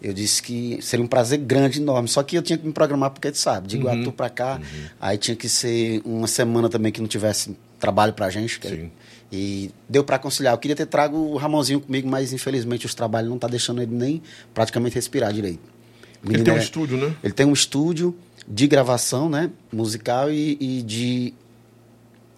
Eu 0.00 0.12
disse 0.12 0.40
que 0.42 0.78
seria 0.82 1.04
um 1.04 1.08
prazer 1.08 1.38
grande, 1.38 1.80
enorme. 1.80 2.06
Só 2.06 2.22
que 2.22 2.36
eu 2.36 2.42
tinha 2.42 2.56
que 2.56 2.64
me 2.66 2.72
programar, 2.72 3.10
porque 3.10 3.32
tu 3.32 3.38
sabe, 3.38 3.66
de 3.66 3.74
Uhum. 3.76 3.82
Iguatu 3.82 4.12
pra 4.12 4.28
cá, 4.30 4.60
aí 5.00 5.18
tinha 5.18 5.34
que 5.34 5.48
ser 5.48 6.00
uma 6.04 6.28
semana 6.28 6.68
também 6.68 6.92
que 6.92 7.00
não 7.00 7.08
tivesse 7.08 7.56
trabalho 7.80 8.12
pra 8.12 8.30
gente. 8.30 8.60
que- 8.60 8.68
Sim. 8.68 8.90
E 9.32 9.70
deu 9.88 10.04
pra 10.04 10.18
conciliar. 10.18 10.54
Eu 10.54 10.58
queria 10.58 10.76
ter 10.76 10.86
trago 10.86 11.16
o 11.16 11.36
Ramonzinho 11.36 11.80
comigo, 11.80 12.08
mas 12.08 12.32
infelizmente 12.32 12.86
os 12.86 12.94
trabalhos 12.94 13.28
não 13.28 13.38
tá 13.38 13.48
deixando 13.48 13.82
ele 13.82 13.94
nem 13.94 14.22
praticamente 14.54 14.94
respirar 14.94 15.32
direito. 15.32 15.60
Ele 16.28 16.42
tem 16.42 16.54
um 16.54 16.56
é- 16.56 16.60
estúdio, 16.60 16.96
né? 16.96 17.14
Ele 17.22 17.32
tem 17.32 17.44
um 17.46 17.52
estúdio 17.52 18.14
de 18.48 18.66
gravação, 18.66 19.28
né? 19.28 19.50
Musical 19.72 20.30
e, 20.30 20.56
e 20.60 20.82
de 20.82 21.34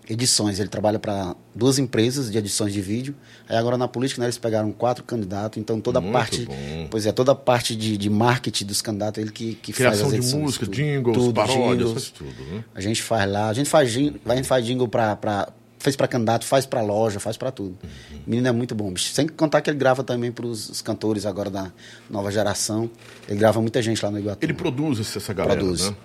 edições. 0.09 0.59
Ele 0.59 0.68
trabalha 0.68 0.98
para 0.98 1.37
duas 1.55 1.79
empresas 1.79 2.31
de 2.31 2.38
edições 2.38 2.72
de 2.72 2.81
vídeo. 2.81 3.14
Aí 3.48 3.57
agora 3.57 3.77
na 3.77 3.87
política, 3.87 4.20
né, 4.20 4.27
eles 4.27 4.38
pegaram 4.38 4.72
quatro 4.72 5.05
candidatos, 5.05 5.59
então 5.59 5.81
toda 5.81 5.98
a 5.98 6.03
parte. 6.03 6.46
bom. 6.46 6.87
Pois 6.90 7.05
é, 7.07 7.12
toda 7.12 7.33
a 7.33 7.35
parte 7.35 7.77
de, 7.77 7.96
de 7.98 8.09
marketing 8.09 8.64
dos 8.66 8.81
candidatos, 8.81 9.20
ele 9.22 9.31
que, 9.31 9.55
que 9.57 9.72
faz 9.72 9.77
Criação 9.88 10.07
as 10.07 10.12
de 10.12 10.18
edições. 10.18 10.42
música, 10.42 10.64
tudo. 10.64 10.74
jingles, 10.74 11.16
Tudo, 11.18 11.35
paródias, 11.35 11.68
jingles. 11.88 11.92
faz 11.92 12.11
tudo, 12.11 12.44
né? 12.55 12.64
A 12.74 12.81
gente 12.81 13.03
faz 13.03 13.31
lá, 13.31 13.48
a 13.48 13.53
gente 13.53 13.68
faz 13.68 13.92
jingle, 13.92 14.20
a 14.27 14.37
gente 14.37 14.48
faz 14.48 14.64
jingle 14.64 14.88
pra. 14.88 15.48
Fez 15.78 15.96
para 15.96 16.08
candidato, 16.08 16.44
faz 16.44 16.66
para 16.66 16.82
loja, 16.82 17.20
faz 17.20 17.36
para 17.36 17.50
tudo. 17.50 17.78
Uhum. 17.82 18.18
O 18.26 18.30
menino 18.30 18.48
é 18.48 18.52
muito 18.52 18.74
bom, 18.74 18.92
bicho. 18.92 19.12
Sem 19.12 19.28
contar 19.28 19.60
que 19.60 19.70
ele 19.70 19.78
grava 19.78 20.02
também 20.02 20.32
para 20.32 20.46
os 20.46 20.82
cantores 20.82 21.24
agora 21.24 21.50
da 21.50 21.72
nova 22.10 22.30
geração. 22.30 22.90
Ele 23.28 23.38
grava 23.38 23.60
muita 23.60 23.80
gente 23.80 24.04
lá 24.04 24.10
no 24.10 24.18
Iguatu. 24.18 24.44
Ele 24.44 24.54
produz 24.54 24.98
essa 25.00 25.32
galera, 25.32 25.58
Produz. 25.58 25.90
né? 25.90 25.96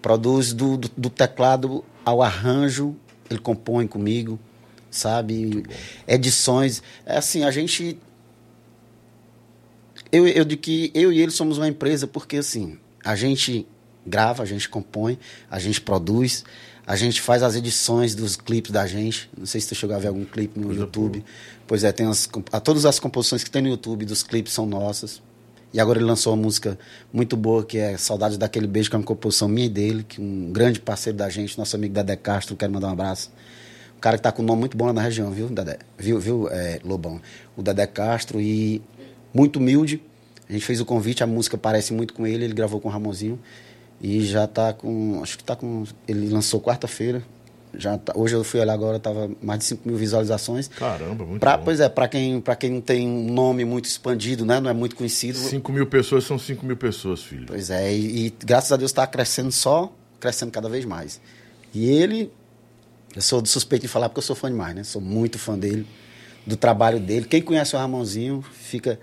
Produz 0.00 0.52
do, 0.52 0.76
do, 0.76 0.90
do 0.96 1.10
teclado 1.10 1.84
ao 2.04 2.22
arranjo, 2.22 2.94
ele 3.28 3.40
compõe 3.40 3.86
comigo, 3.86 4.38
sabe? 4.90 5.64
Edições. 6.06 6.82
É 7.04 7.18
assim, 7.18 7.42
a 7.44 7.50
gente. 7.50 7.98
Eu, 10.10 10.26
eu 10.26 10.44
de 10.44 10.56
que 10.56 10.90
eu 10.94 11.12
e 11.12 11.20
ele 11.20 11.32
somos 11.32 11.58
uma 11.58 11.68
empresa 11.68 12.06
porque 12.06 12.36
assim, 12.38 12.78
a 13.04 13.14
gente 13.14 13.66
grava, 14.08 14.42
a 14.42 14.46
gente 14.46 14.68
compõe, 14.68 15.18
a 15.50 15.58
gente 15.58 15.80
produz, 15.80 16.44
a 16.86 16.96
gente 16.96 17.20
faz 17.20 17.42
as 17.42 17.54
edições 17.54 18.14
dos 18.14 18.34
clipes 18.34 18.70
da 18.70 18.86
gente. 18.86 19.28
Não 19.36 19.44
sei 19.44 19.60
se 19.60 19.68
tu 19.68 19.74
chegou 19.74 19.94
a 19.94 19.98
ver 19.98 20.08
algum 20.08 20.24
clipe 20.24 20.58
no 20.58 20.68
Coisa 20.68 20.80
YouTube. 20.80 21.24
Pois 21.66 21.84
é, 21.84 21.92
tem 21.92 22.06
as, 22.06 22.28
a, 22.50 22.60
todas 22.60 22.86
as 22.86 22.98
composições 22.98 23.44
que 23.44 23.50
tem 23.50 23.60
no 23.60 23.68
YouTube 23.68 24.06
dos 24.06 24.22
clipes 24.22 24.52
são 24.52 24.64
nossas. 24.64 25.20
E 25.72 25.78
agora 25.78 25.98
ele 25.98 26.06
lançou 26.06 26.32
uma 26.32 26.42
música 26.42 26.78
muito 27.12 27.36
boa 27.36 27.62
que 27.62 27.76
é 27.76 27.98
Saudade 27.98 28.38
daquele 28.38 28.66
beijo, 28.66 28.88
que 28.88 28.96
é 28.96 28.98
uma 28.98 29.04
composição 29.04 29.48
minha 29.48 29.66
e 29.66 29.68
dele, 29.68 30.02
que 30.02 30.18
um 30.18 30.50
grande 30.50 30.80
parceiro 30.80 31.18
da 31.18 31.28
gente, 31.28 31.58
nosso 31.58 31.76
amigo 31.76 31.92
Dedé 31.92 32.16
Castro, 32.16 32.56
quero 32.56 32.72
mandar 32.72 32.88
um 32.88 32.92
abraço. 32.92 33.30
O 33.94 34.00
cara 34.00 34.16
que 34.16 34.22
tá 34.22 34.32
com 34.32 34.42
um 34.42 34.46
nome 34.46 34.60
muito 34.60 34.76
bom 34.76 34.86
lá 34.86 34.92
na 34.94 35.02
região, 35.02 35.30
viu, 35.30 35.48
Dedé? 35.48 35.78
Viu, 35.98 36.18
viu 36.18 36.48
é, 36.48 36.80
Lobão? 36.82 37.20
O 37.54 37.62
Dedé 37.62 37.86
Castro 37.86 38.40
e 38.40 38.80
muito 39.34 39.58
humilde. 39.58 40.00
A 40.48 40.52
gente 40.52 40.64
fez 40.64 40.80
o 40.80 40.86
convite, 40.86 41.22
a 41.22 41.26
música 41.26 41.58
parece 41.58 41.92
muito 41.92 42.14
com 42.14 42.26
ele, 42.26 42.44
ele 42.44 42.54
gravou 42.54 42.80
com 42.80 42.88
o 42.88 42.90
Ramonzinho. 42.90 43.38
E 44.00 44.24
já 44.24 44.46
tá 44.46 44.72
com. 44.72 45.20
Acho 45.22 45.36
que 45.38 45.44
tá 45.44 45.56
com. 45.56 45.84
Ele 46.06 46.28
lançou 46.28 46.60
quarta-feira. 46.60 47.22
Já 47.74 47.98
tá- 47.98 48.12
hoje 48.16 48.34
eu 48.34 48.42
fui 48.42 48.58
olhar 48.60 48.72
agora, 48.72 48.98
tava 48.98 49.30
mais 49.42 49.58
de 49.60 49.66
5 49.66 49.86
mil 49.86 49.96
visualizações. 49.98 50.68
Caramba, 50.68 51.24
muito 51.26 51.40
Pra, 51.40 51.56
bom. 51.58 51.64
pois 51.64 51.80
é, 51.80 51.88
para 51.88 52.08
quem, 52.08 52.40
pra 52.40 52.56
quem 52.56 52.70
não 52.70 52.80
tem 52.80 53.06
um 53.06 53.30
nome 53.30 53.62
muito 53.64 53.84
expandido, 53.84 54.44
né? 54.46 54.58
Não 54.58 54.70
é 54.70 54.72
muito 54.72 54.96
conhecido. 54.96 55.36
5 55.36 55.70
mil 55.70 55.86
pessoas 55.86 56.24
são 56.24 56.38
5 56.38 56.64
mil 56.64 56.76
pessoas, 56.76 57.22
filho. 57.22 57.44
Pois 57.46 57.68
é, 57.70 57.92
e, 57.94 58.26
e 58.28 58.34
graças 58.44 58.72
a 58.72 58.76
Deus 58.76 58.90
está 58.90 59.06
crescendo 59.06 59.52
só, 59.52 59.92
crescendo 60.18 60.50
cada 60.50 60.68
vez 60.68 60.84
mais. 60.86 61.20
E 61.74 61.86
ele, 61.90 62.32
eu 63.14 63.20
sou 63.20 63.44
suspeito 63.44 63.82
de 63.82 63.88
falar 63.88 64.08
porque 64.08 64.20
eu 64.20 64.22
sou 64.22 64.34
fã 64.34 64.48
demais, 64.50 64.74
né? 64.74 64.82
Sou 64.82 65.02
muito 65.02 65.38
fã 65.38 65.56
dele, 65.58 65.86
do 66.46 66.56
trabalho 66.56 66.98
dele. 66.98 67.26
Quem 67.26 67.42
conhece 67.42 67.76
o 67.76 67.78
Ramonzinho 67.78 68.42
fica 68.50 68.98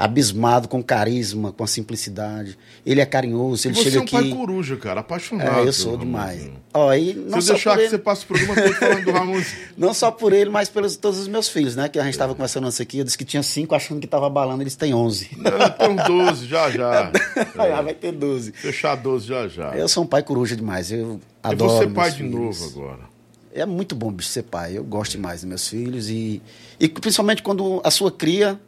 abismado 0.00 0.66
com 0.66 0.82
carisma, 0.82 1.52
com 1.52 1.62
a 1.62 1.66
simplicidade. 1.66 2.56
Ele 2.86 3.02
é 3.02 3.04
carinhoso, 3.04 3.68
ele 3.68 3.74
você 3.74 3.84
chega 3.84 3.96
é 3.96 4.00
um 4.00 4.02
aqui. 4.04 4.12
pai 4.12 4.30
coruja, 4.30 4.76
cara, 4.78 5.00
apaixonado. 5.00 5.60
É, 5.60 5.68
eu 5.68 5.72
sou 5.74 5.98
demais. 5.98 6.38
Ramonzinho. 6.38 6.62
Ó, 6.72 6.94
e 6.94 7.12
não 7.12 7.38
Se 7.38 7.48
só 7.48 7.52
eu 7.52 7.56
deixar 7.56 7.74
que 7.74 7.80
ele, 7.82 7.90
você 7.90 7.98
passe 7.98 8.24
o 8.24 8.26
programa 8.28 8.54
todo 8.54 8.74
falando 8.76 9.04
do 9.04 9.10
Ramonzinho. 9.10 9.60
não 9.76 9.92
só 9.92 10.10
por 10.10 10.32
ele, 10.32 10.48
mas 10.48 10.70
pelos 10.70 10.96
todos 10.96 11.18
os 11.18 11.28
meus 11.28 11.50
filhos, 11.50 11.76
né? 11.76 11.86
Que 11.86 11.98
a 11.98 12.02
gente 12.02 12.14
estava 12.14 12.34
conversando 12.34 12.66
antes 12.66 12.80
aqui, 12.80 12.96
eu 12.96 13.04
disse 13.04 13.18
que 13.18 13.26
tinha 13.26 13.42
cinco, 13.42 13.74
achando 13.74 14.00
que 14.00 14.06
estava 14.06 14.26
abalando, 14.26 14.62
eles 14.62 14.74
têm 14.74 14.94
11. 14.94 15.36
Não, 15.36 15.70
Tem 15.70 15.96
12 15.96 16.46
já 16.46 16.70
já. 16.70 17.12
Ah, 17.58 17.82
vai 17.82 17.92
ter 17.92 18.12
12. 18.12 18.52
Fechar 18.52 18.94
12 18.94 19.26
já 19.26 19.48
já. 19.48 19.76
Eu 19.76 19.86
sou 19.86 20.04
um 20.04 20.06
pai 20.06 20.22
coruja 20.22 20.56
demais. 20.56 20.90
Eu 20.90 21.20
e 21.44 21.46
adoro. 21.46 21.72
você 21.72 21.84
meus 21.84 21.94
pai 21.94 22.10
de 22.10 22.16
filhos. 22.16 22.32
novo 22.32 22.64
agora. 22.64 23.10
É 23.52 23.66
muito 23.66 23.94
bom, 23.94 24.10
bicho, 24.10 24.30
ser 24.30 24.44
pai. 24.44 24.78
Eu 24.78 24.84
gosto 24.84 25.12
demais 25.12 25.40
dos 25.40 25.48
meus 25.48 25.68
filhos 25.68 26.08
e, 26.08 26.40
e 26.78 26.88
principalmente 26.88 27.42
quando 27.42 27.82
a 27.84 27.90
sua 27.90 28.10
cria 28.10 28.58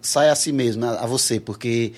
sai 0.00 0.28
a 0.30 0.34
si 0.34 0.52
mesmo, 0.52 0.84
a 0.84 1.06
você, 1.06 1.38
porque 1.40 1.92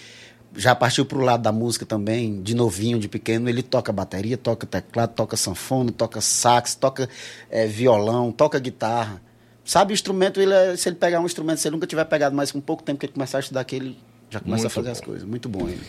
já 0.55 0.75
partiu 0.75 1.05
pro 1.07 1.21
lado 1.21 1.43
da 1.43 1.53
música 1.53 1.87
também, 1.87 2.43
de 2.43 2.55
novinho, 2.55 2.99
de 2.99 3.09
pequeno, 3.09 3.49
ele 3.49 3.63
toca 3.63 3.91
bateria, 3.93 4.37
toca 4.37 4.67
teclado, 4.67 5.15
toca 5.15 5.37
sanfona, 5.37 5.91
toca 5.93 6.21
sax, 6.21 6.75
toca 6.75 7.09
eh, 7.51 7.67
violão, 7.67 8.31
toca 8.31 8.59
guitarra. 8.59 9.23
Sabe, 9.65 9.93
o 9.93 9.95
instrumento, 9.95 10.41
ele 10.41 10.53
é- 10.53 10.77
se 10.77 10.89
ele 10.89 10.97
pegar 10.97 11.21
um 11.21 11.27
instrumento, 11.27 11.59
se 11.59 11.69
ele 11.69 11.77
nunca 11.77 11.87
tiver 11.87 12.05
pegado, 12.05 12.35
mas 12.37 12.51
com 12.53 12.61
pouco 12.61 12.83
tempo 12.83 12.99
que 12.99 13.07
ele 13.07 13.13
começar 13.13 13.39
a 13.39 13.41
estudar 13.41 13.61
aquele, 13.61 13.97
já 14.29 14.41
começa 14.41 14.63
Muito 14.63 14.67
a 14.67 14.71
fazer 14.71 14.87
bom. 14.89 14.93
as 14.93 15.01
coisas. 15.01 15.25
Muito 15.25 15.49
bom 15.49 15.69
ele. 15.69 15.81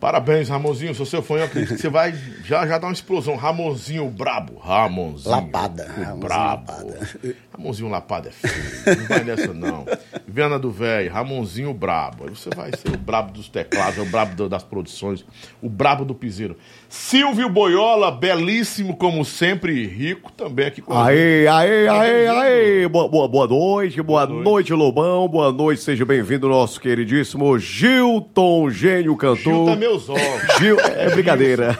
Parabéns, 0.00 0.48
Ramonzinho. 0.48 0.92
Sou 0.92 1.06
seu 1.06 1.22
fã. 1.22 1.36
Eu 1.36 1.44
acredito 1.44 1.76
que 1.76 1.80
você 1.80 1.88
vai 1.88 2.12
já 2.44 2.66
já 2.66 2.76
dar 2.76 2.88
uma 2.88 2.92
explosão. 2.92 3.36
Ramonzinho 3.36 4.10
brabo. 4.10 4.58
Ramonzinho. 4.58 5.30
Lapada. 5.30 5.84
O 5.84 5.86
Ramonzinho 5.88 6.16
brabo. 6.18 6.72
Lapada. 6.72 7.08
Ramonzinho 7.56 7.90
Lapada 7.90 8.30
é 8.30 8.32
feio. 8.32 8.98
Não 8.98 9.06
vai 9.06 9.24
nessa, 9.24 9.52
não. 9.52 9.84
Viana 10.26 10.58
do 10.58 10.70
Velho, 10.70 11.12
Ramonzinho 11.12 11.74
Brabo. 11.74 12.24
Aí 12.24 12.30
você 12.30 12.48
vai 12.48 12.70
ser 12.74 12.88
o 12.94 12.96
brabo 12.96 13.32
dos 13.32 13.48
teclados, 13.48 13.98
é 13.98 14.00
o 14.00 14.06
brabo 14.06 14.48
das 14.48 14.62
produções, 14.62 15.24
o 15.60 15.68
brabo 15.68 16.04
do 16.04 16.14
piseiro. 16.14 16.56
Silvio 16.88 17.50
Boiola, 17.50 18.10
belíssimo 18.10 18.96
como 18.96 19.22
sempre, 19.24 19.86
rico 19.86 20.32
também 20.32 20.66
aqui 20.66 20.80
com. 20.80 20.96
Aê, 20.96 21.46
aê, 21.46 21.88
aê, 21.88 22.10
bem-vindo. 22.10 22.40
aê. 22.40 22.88
Boa, 22.88 23.08
boa, 23.08 23.28
boa 23.28 23.46
noite, 23.46 24.00
boa, 24.00 24.26
noite. 24.26 24.44
noite. 24.44 24.72
Lobão. 24.72 25.28
Boa 25.28 25.52
noite, 25.52 25.82
seja 25.82 26.04
bem-vindo, 26.06 26.48
nosso 26.48 26.80
queridíssimo 26.80 27.58
Gilton, 27.58 28.70
gênio 28.70 29.14
cantor. 29.16 29.36
Gil 29.36 29.66
tá 29.66 29.76
meus 29.76 30.08
ovos. 30.08 30.58
Gil, 30.58 30.80
é 30.80 31.10
brincadeira. 31.10 31.78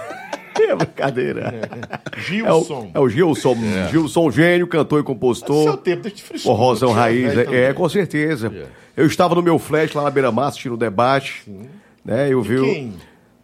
É 0.61 0.75
brincadeira. 0.77 1.41
É 2.13 2.17
o, 2.17 2.21
Gilson. 2.21 2.91
é 2.95 3.01
o 3.01 3.09
Gilson. 3.09 3.57
Gilson, 3.91 4.31
gênio, 4.31 4.67
cantor 4.67 4.99
e 4.99 5.01
Seu 5.01 5.05
compositor. 5.05 5.77
tempo, 5.79 6.03
deixa 6.03 6.17
de 6.35 6.39
Você 6.43 6.85
é 6.87 6.93
raiz, 6.93 7.37
é, 7.39 7.45
também. 7.45 7.61
é, 7.61 7.73
com 7.73 7.89
certeza. 7.89 8.53
É. 8.55 8.67
Eu 9.03 9.07
estava 9.07 9.35
no 9.35 9.43
meu 9.43 9.59
flash 9.59 9.93
lá 9.95 10.03
na 10.03 10.11
Beira 10.11 10.31
Mar 10.33 10.49
assistindo 10.49 10.75
o 10.75 10.77
debate. 10.77 11.43
Né, 12.05 12.29
eu 12.33 12.43
vi. 12.43 12.57
o- 12.59 12.65
Quem? 12.65 12.95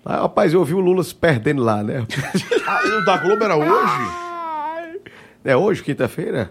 Ah, 0.04 0.22
rapaz, 0.22 0.52
eu 0.54 0.64
vi 0.64 0.74
o 0.74 0.80
Lula 0.80 1.02
se 1.04 1.14
perdendo 1.14 1.62
lá, 1.62 1.82
né? 1.82 2.06
Ah, 2.66 2.80
o 3.00 3.04
da 3.04 3.16
Globo 3.18 3.44
era 3.44 3.56
hoje? 3.56 4.10
É 5.44 5.56
hoje, 5.56 5.82
quinta-feira? 5.82 6.50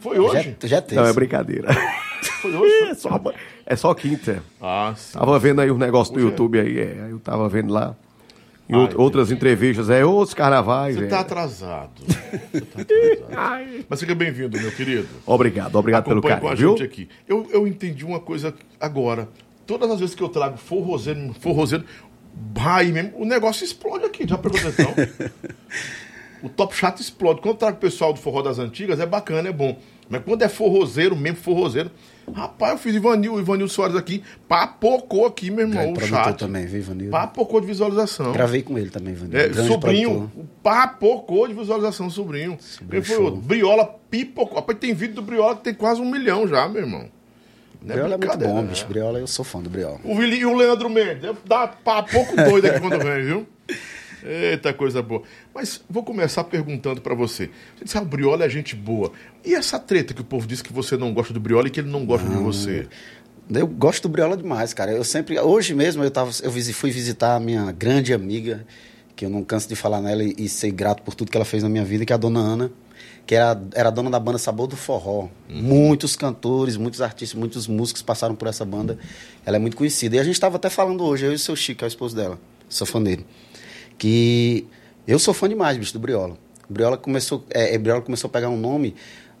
Foi 0.00 0.18
hoje? 0.18 0.56
Já, 0.60 0.68
já 0.68 0.80
teve. 0.82 1.00
Não, 1.00 1.06
é 1.08 1.12
brincadeira. 1.12 1.68
Foi 2.42 2.54
hoje? 2.54 2.74
É 2.90 2.94
só, 2.94 3.20
é 3.66 3.76
só 3.76 3.94
quinta. 3.94 4.42
Ah, 4.60 4.92
sim. 4.96 5.18
Tava 5.18 5.38
vendo 5.38 5.60
aí 5.60 5.70
os 5.70 5.78
negócios 5.78 6.10
do 6.14 6.18
Hoje 6.20 6.26
é. 6.26 6.30
YouTube 6.30 6.60
aí, 6.60 6.78
é, 6.78 7.02
aí 7.06 7.10
eu 7.10 7.18
tava 7.18 7.48
vendo 7.48 7.72
lá. 7.72 7.96
Em 8.68 8.74
entendi. 8.74 9.00
outras 9.00 9.30
entrevistas, 9.30 9.88
é 9.88 10.04
outros 10.04 10.34
carnavais. 10.34 10.96
Você 10.96 11.04
é. 11.04 11.08
tá 11.08 11.20
atrasado. 11.20 12.02
Você 12.04 12.60
tá 12.62 12.80
atrasado. 12.82 13.86
Mas 13.88 14.00
seja 14.00 14.14
bem-vindo, 14.14 14.60
meu 14.60 14.72
querido. 14.72 15.08
Obrigado, 15.24 15.76
obrigado 15.76 16.04
pelo 16.04 16.18
Acompanhe 16.18 16.40
com 16.40 16.46
a 16.46 16.50
carinho, 16.50 16.68
viu? 16.68 16.76
gente 16.76 16.84
aqui. 16.84 17.08
Eu, 17.28 17.48
eu 17.52 17.66
entendi 17.66 18.04
uma 18.04 18.18
coisa 18.18 18.52
agora. 18.80 19.28
Todas 19.66 19.88
as 19.90 20.00
vezes 20.00 20.14
que 20.14 20.22
eu 20.22 20.28
trago 20.28 20.56
forrozeiro, 20.56 21.32
forrozeiro, 21.40 21.84
vai 22.52 22.86
mesmo, 22.86 23.12
o 23.16 23.24
negócio 23.24 23.64
explode 23.64 24.04
aqui. 24.04 24.26
Já 24.26 24.36
prestou 24.36 24.70
atenção? 24.70 24.94
o 26.42 26.48
Top 26.48 26.74
Chato 26.74 27.00
explode. 27.00 27.40
Quando 27.40 27.54
eu 27.54 27.58
trago 27.58 27.76
o 27.76 27.80
pessoal 27.80 28.12
do 28.12 28.18
forró 28.18 28.42
das 28.42 28.58
antigas, 28.58 28.98
é 28.98 29.06
bacana, 29.06 29.48
é 29.48 29.52
bom. 29.52 29.78
Mas 30.08 30.22
quando 30.24 30.42
é 30.42 30.48
forrozeiro, 30.48 31.16
mesmo 31.16 31.38
forrozeiro. 31.38 31.90
Rapaz, 32.34 32.72
eu 32.72 32.78
fiz 32.78 32.94
Ivanil, 32.94 33.34
o 33.34 33.40
Ivanil 33.40 33.68
Soares 33.68 33.96
aqui, 33.96 34.22
papocou 34.48 35.26
aqui, 35.26 35.50
meu 35.50 35.66
irmão, 35.66 35.92
Grande 35.92 36.04
o 36.04 36.06
chat. 36.06 36.38
também, 36.38 36.66
viu, 36.66 36.80
Ivanildo? 36.80 37.10
Papocou 37.12 37.60
de 37.60 37.66
visualização. 37.66 38.32
Gravei 38.32 38.62
com 38.62 38.76
ele 38.78 38.90
também, 38.90 39.12
Ivanildo. 39.12 39.60
É, 39.60 39.64
sobrinho, 39.64 40.10
produtor. 40.10 40.44
papocou 40.62 41.46
de 41.46 41.54
visualização, 41.54 42.10
sobrinho. 42.10 42.58
Quem 42.90 43.02
foi 43.02 43.16
outro? 43.18 43.40
Briola 43.40 43.86
pipocou. 44.10 44.56
Rapaz, 44.56 44.78
tem 44.78 44.92
vídeo 44.92 45.14
do 45.16 45.22
Briola 45.22 45.56
que 45.56 45.64
tem 45.64 45.74
quase 45.74 46.00
um 46.00 46.10
milhão 46.10 46.46
já, 46.48 46.68
meu 46.68 46.82
irmão. 46.82 47.08
Não 47.80 47.94
Briola 47.94 48.14
é 48.14 48.18
muito 48.18 48.38
bom, 48.38 48.62
né? 48.62 48.68
bicho. 48.68 48.86
Briola, 48.86 49.18
eu 49.20 49.26
sou 49.26 49.44
fã 49.44 49.60
do 49.60 49.70
Briola. 49.70 50.00
O 50.02 50.16
Vili 50.16 50.38
e 50.38 50.46
o 50.46 50.54
Leandro 50.56 50.90
Mendes. 50.90 51.22
Deve 51.22 51.38
dar 51.46 51.68
papoco 51.84 52.34
doido 52.34 52.66
aqui 52.66 52.80
quando 52.80 52.98
vem, 52.98 53.24
viu? 53.24 53.46
Eita, 54.22 54.72
coisa 54.72 55.02
boa. 55.02 55.22
Mas 55.54 55.82
vou 55.88 56.02
começar 56.02 56.44
perguntando 56.44 57.00
pra 57.00 57.14
você. 57.14 57.50
Você 57.76 57.84
disse, 57.84 57.98
ah, 57.98 58.02
o 58.02 58.04
Briola 58.04 58.44
é 58.44 58.48
gente 58.48 58.74
boa. 58.74 59.12
E 59.44 59.54
essa 59.54 59.78
treta 59.78 60.14
que 60.14 60.20
o 60.20 60.24
povo 60.24 60.46
diz 60.46 60.62
que 60.62 60.72
você 60.72 60.96
não 60.96 61.12
gosta 61.12 61.32
do 61.32 61.40
Briola 61.40 61.68
e 61.68 61.70
que 61.70 61.80
ele 61.80 61.90
não 61.90 62.04
gosta 62.04 62.28
de 62.28 62.36
você? 62.36 62.86
Eu 63.48 63.66
gosto 63.66 64.02
do 64.02 64.08
Briola 64.08 64.36
demais, 64.36 64.74
cara. 64.74 64.90
Eu 64.90 65.04
sempre. 65.04 65.38
Hoje 65.38 65.72
mesmo 65.74 66.02
eu, 66.02 66.10
tava, 66.10 66.30
eu 66.42 66.50
fui 66.50 66.90
visitar 66.90 67.36
a 67.36 67.40
minha 67.40 67.70
grande 67.70 68.12
amiga, 68.12 68.66
que 69.14 69.24
eu 69.24 69.30
não 69.30 69.44
canso 69.44 69.68
de 69.68 69.76
falar 69.76 70.00
nela 70.00 70.24
e, 70.24 70.34
e 70.36 70.48
ser 70.48 70.72
grato 70.72 71.02
por 71.02 71.14
tudo 71.14 71.30
que 71.30 71.36
ela 71.36 71.44
fez 71.44 71.62
na 71.62 71.68
minha 71.68 71.84
vida, 71.84 72.04
que 72.04 72.12
é 72.12 72.14
a 72.14 72.18
dona 72.18 72.40
Ana, 72.40 72.72
que 73.24 73.36
era, 73.36 73.60
era 73.72 73.90
dona 73.90 74.10
da 74.10 74.18
banda 74.18 74.38
Sabor 74.38 74.66
do 74.66 74.76
Forró. 74.76 75.28
Muitos 75.48 76.16
cantores, 76.16 76.76
muitos 76.76 77.00
artistas, 77.00 77.38
muitos 77.38 77.68
músicos 77.68 78.02
passaram 78.02 78.34
por 78.34 78.48
essa 78.48 78.64
banda. 78.64 78.98
Ela 79.44 79.56
é 79.56 79.60
muito 79.60 79.76
conhecida. 79.76 80.16
E 80.16 80.18
a 80.18 80.24
gente 80.24 80.34
estava 80.34 80.56
até 80.56 80.68
falando 80.68 81.04
hoje, 81.04 81.24
eu 81.24 81.32
e 81.32 81.36
o 81.36 81.38
seu 81.38 81.54
Chico, 81.54 81.78
que 81.78 81.84
é 81.84 81.86
o 81.86 81.88
esposo 81.88 82.16
dela, 82.16 82.38
safoneiro, 82.68 83.24
que 83.98 84.66
eu 85.06 85.18
sou 85.18 85.32
fã 85.32 85.48
demais, 85.48 85.76
bicho, 85.76 85.92
do 85.92 85.98
Briola. 85.98 86.36
O 86.68 86.72
Briola 86.72 86.96
começou, 86.96 87.44
é, 87.50 87.74
é, 87.74 87.78
Briola 87.78 88.02
começou 88.02 88.28
a 88.28 88.30
pegar 88.30 88.48
um 88.48 88.56
nome 88.56 88.94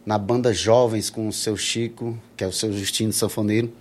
na 0.04 0.16
banda 0.16 0.52
Jovens 0.54 1.10
com 1.10 1.26
o 1.26 1.32
seu 1.32 1.56
Chico, 1.56 2.16
que 2.36 2.44
é 2.44 2.46
o 2.46 2.52
seu 2.52 2.72
Justino 2.72 3.12
Sanfoneiro. 3.12 3.72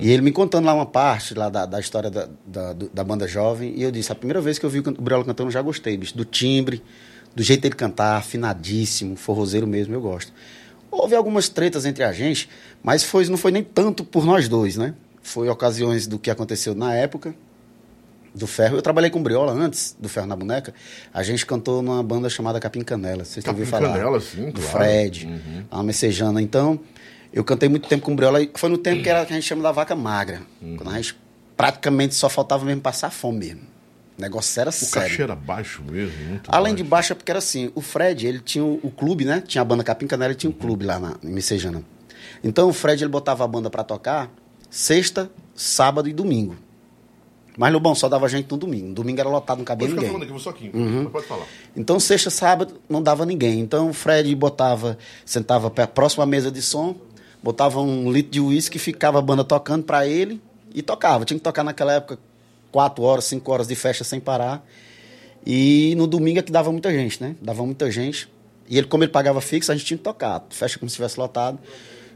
E 0.00 0.10
ele 0.10 0.22
me 0.22 0.32
contando 0.32 0.64
lá 0.64 0.72
uma 0.72 0.86
parte 0.86 1.34
lá 1.34 1.48
da, 1.48 1.66
da 1.66 1.80
história 1.80 2.08
da, 2.08 2.28
da, 2.46 2.72
da 2.72 3.04
banda 3.04 3.26
Jovem. 3.26 3.74
E 3.76 3.82
eu 3.82 3.90
disse, 3.90 4.10
a 4.10 4.14
primeira 4.14 4.40
vez 4.40 4.58
que 4.58 4.64
eu 4.64 4.70
vi 4.70 4.78
o 4.78 4.82
Briola 4.82 5.24
cantando, 5.24 5.48
eu 5.48 5.52
já 5.52 5.60
gostei, 5.60 5.96
bicho. 5.96 6.16
Do 6.16 6.24
timbre, 6.24 6.82
do 7.34 7.42
jeito 7.42 7.62
dele 7.62 7.74
cantar, 7.74 8.16
afinadíssimo, 8.16 9.16
forrozeiro 9.16 9.66
mesmo, 9.66 9.94
eu 9.94 10.00
gosto. 10.00 10.32
Houve 10.90 11.14
algumas 11.14 11.48
tretas 11.48 11.84
entre 11.84 12.02
a 12.02 12.12
gente, 12.12 12.48
mas 12.82 13.04
foi, 13.04 13.26
não 13.26 13.36
foi 13.36 13.50
nem 13.50 13.62
tanto 13.62 14.04
por 14.04 14.24
nós 14.24 14.48
dois, 14.48 14.76
né? 14.76 14.94
Foi 15.22 15.48
ocasiões 15.48 16.06
do 16.06 16.18
que 16.18 16.30
aconteceu 16.30 16.74
na 16.74 16.94
época, 16.94 17.34
do 18.34 18.46
Ferro. 18.46 18.76
Eu 18.76 18.82
trabalhei 18.82 19.10
com 19.10 19.22
Briola 19.22 19.52
antes 19.52 19.96
do 19.98 20.08
Ferro 20.08 20.26
na 20.26 20.36
Boneca. 20.36 20.72
A 21.12 21.22
gente 21.22 21.44
cantou 21.46 21.82
numa 21.82 22.02
banda 22.02 22.28
chamada 22.28 22.60
Capim 22.60 22.82
Canela. 22.82 23.24
Vocês 23.24 23.44
Capim 23.44 23.60
ouviram 23.60 23.78
falar? 23.80 23.92
Canela, 23.94 24.20
sim, 24.20 24.50
Do 24.50 24.60
claro. 24.60 24.78
Fred, 24.78 25.26
Uhum. 25.26 25.64
a 25.70 25.82
Messejana. 25.82 26.40
Então, 26.42 26.78
eu 27.32 27.42
cantei 27.44 27.68
muito 27.68 27.88
tempo 27.88 28.04
com 28.04 28.14
Briola. 28.14 28.42
e 28.42 28.50
Foi 28.54 28.68
no 28.70 28.78
tempo 28.78 29.02
que, 29.02 29.08
era, 29.08 29.24
que 29.26 29.32
a 29.32 29.36
gente 29.36 29.46
chama 29.46 29.62
da 29.62 29.72
vaca 29.72 29.94
magra. 29.96 30.42
Uhum. 30.62 30.76
Quando 30.76 30.90
a 30.90 30.96
gente 30.96 31.16
praticamente 31.56 32.14
só 32.14 32.28
faltava 32.28 32.64
mesmo 32.64 32.80
passar 32.80 33.10
fome 33.10 33.38
mesmo. 33.38 33.62
O 34.16 34.20
negócio 34.20 34.60
era 34.60 34.70
O 34.70 34.72
sério. 34.72 35.08
cachê 35.08 35.22
era 35.22 35.36
baixo 35.36 35.82
mesmo, 35.82 36.16
muito 36.28 36.48
Além 36.52 36.74
de 36.74 36.82
baixo. 36.82 36.90
baixa, 36.90 37.14
porque 37.14 37.30
era 37.30 37.38
assim, 37.38 37.70
o 37.74 37.80
Fred, 37.80 38.26
ele 38.26 38.40
tinha 38.40 38.64
o, 38.64 38.80
o 38.82 38.90
clube, 38.90 39.24
né? 39.24 39.40
Tinha 39.46 39.62
a 39.62 39.64
banda 39.64 39.84
Capim 39.84 40.06
Canela 40.08 40.32
e 40.32 40.36
tinha 40.36 40.50
um 40.50 40.52
clube 40.52 40.84
lá 40.84 40.98
na, 40.98 41.16
em 41.22 41.28
Messejana. 41.32 41.82
Então 42.42 42.68
o 42.68 42.72
Fred, 42.72 43.02
ele 43.04 43.10
botava 43.10 43.44
a 43.44 43.46
banda 43.46 43.70
pra 43.70 43.84
tocar 43.84 44.28
sexta, 44.70 45.30
sábado 45.54 46.08
e 46.08 46.12
domingo. 46.12 46.56
Mas, 47.58 47.72
Lobão, 47.72 47.92
só 47.92 48.08
dava 48.08 48.28
gente 48.28 48.48
no 48.48 48.56
domingo. 48.56 48.94
Domingo 48.94 49.18
era 49.18 49.28
lotado, 49.28 49.58
não 49.58 49.64
cabia 49.64 49.88
ninguém. 49.88 50.06
falando 50.06 50.22
aqui, 50.22 50.40
só 50.40 50.50
aqui. 50.50 50.70
Uhum. 50.72 51.06
Pode 51.06 51.26
falar. 51.26 51.44
Então, 51.76 51.98
sexta, 51.98 52.30
sábado, 52.30 52.74
não 52.88 53.02
dava 53.02 53.26
ninguém. 53.26 53.58
Então, 53.58 53.90
o 53.90 53.92
Fred 53.92 54.32
botava, 54.36 54.96
sentava 55.24 55.68
próximo 55.68 56.22
à 56.22 56.26
mesa 56.26 56.52
de 56.52 56.62
som, 56.62 56.94
botava 57.42 57.80
um 57.80 58.12
litro 58.12 58.30
de 58.30 58.40
uísque, 58.40 58.78
ficava 58.78 59.18
a 59.18 59.20
banda 59.20 59.42
tocando 59.42 59.82
pra 59.82 60.06
ele 60.06 60.40
e 60.72 60.82
tocava. 60.82 61.24
Tinha 61.24 61.36
que 61.36 61.42
tocar 61.42 61.64
naquela 61.64 61.94
época 61.94 62.20
quatro 62.70 63.02
horas, 63.02 63.24
cinco 63.24 63.50
horas 63.50 63.66
de 63.66 63.74
festa 63.74 64.04
sem 64.04 64.20
parar. 64.20 64.64
E 65.44 65.94
no 65.96 66.06
domingo 66.06 66.38
é 66.38 66.42
que 66.42 66.52
dava 66.52 66.70
muita 66.70 66.92
gente, 66.92 67.20
né? 67.20 67.34
Dava 67.42 67.66
muita 67.66 67.90
gente. 67.90 68.28
E 68.68 68.78
ele, 68.78 68.86
como 68.86 69.02
ele 69.02 69.10
pagava 69.10 69.40
fixo, 69.40 69.72
a 69.72 69.74
gente 69.74 69.84
tinha 69.84 69.98
que 69.98 70.04
tocar. 70.04 70.46
Festa 70.50 70.78
como 70.78 70.88
se 70.88 70.94
tivesse 70.94 71.18
lotado 71.18 71.58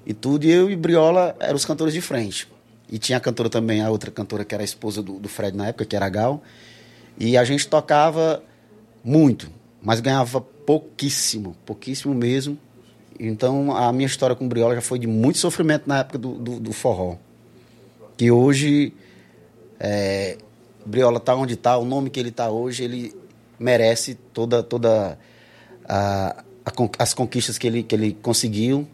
e 0.07 0.15
tudo. 0.15 0.45
E 0.45 0.53
eu 0.53 0.71
e 0.71 0.77
Briola 0.77 1.35
eram 1.41 1.57
os 1.57 1.65
cantores 1.65 1.93
de 1.93 2.01
frente. 2.01 2.47
E 2.93 2.99
tinha 2.99 3.17
a 3.17 3.21
cantora 3.21 3.49
também, 3.49 3.81
a 3.81 3.89
outra 3.89 4.11
cantora 4.11 4.45
que 4.45 4.55
era 4.55 4.63
a 4.63 4.65
esposa 4.67 5.03
do, 5.03 5.19
do 5.19 5.27
Fred 5.27 5.57
na 5.57 5.69
época, 5.69 5.87
que 5.87 5.97
era 5.97 6.05
a 6.05 6.11
Gal. 6.11 6.43
E 7.19 7.39
a 7.39 7.43
gente 7.43 7.67
tocava 7.67 8.43
muito, 9.03 9.51
mas 9.81 9.99
ganhava 9.99 10.43
pouquíssimo, 10.43 11.57
pouquíssimo 11.65 12.15
mesmo. 12.15 12.59
Então 13.19 13.75
a 13.75 13.91
minha 13.95 14.07
história 14.07 14.37
com 14.37 14.47
Briola 14.47 14.75
já 14.75 14.83
foi 14.83 14.99
de 14.99 15.07
muito 15.07 15.39
sofrimento 15.39 15.85
na 15.87 16.01
época 16.01 16.19
do, 16.19 16.35
do, 16.35 16.61
do 16.61 16.73
forró. 16.75 17.17
Que 18.15 18.31
hoje 18.31 18.93
é, 19.81 20.37
Briola 20.85 21.17
está 21.17 21.35
onde 21.35 21.55
está, 21.55 21.79
o 21.79 21.87
nome 21.87 22.11
que 22.11 22.21
ele 22.21 22.29
está 22.29 22.51
hoje, 22.51 22.85
ele 22.85 23.17
merece 23.59 24.17
toda, 24.35 24.63
toda 24.63 25.19
a, 25.89 26.45
a 26.63 26.73
as 26.99 27.15
conquistas 27.15 27.57
que 27.57 27.67
ele, 27.67 27.83
que 27.83 27.95
ele 27.95 28.13
conseguiu 28.21 28.87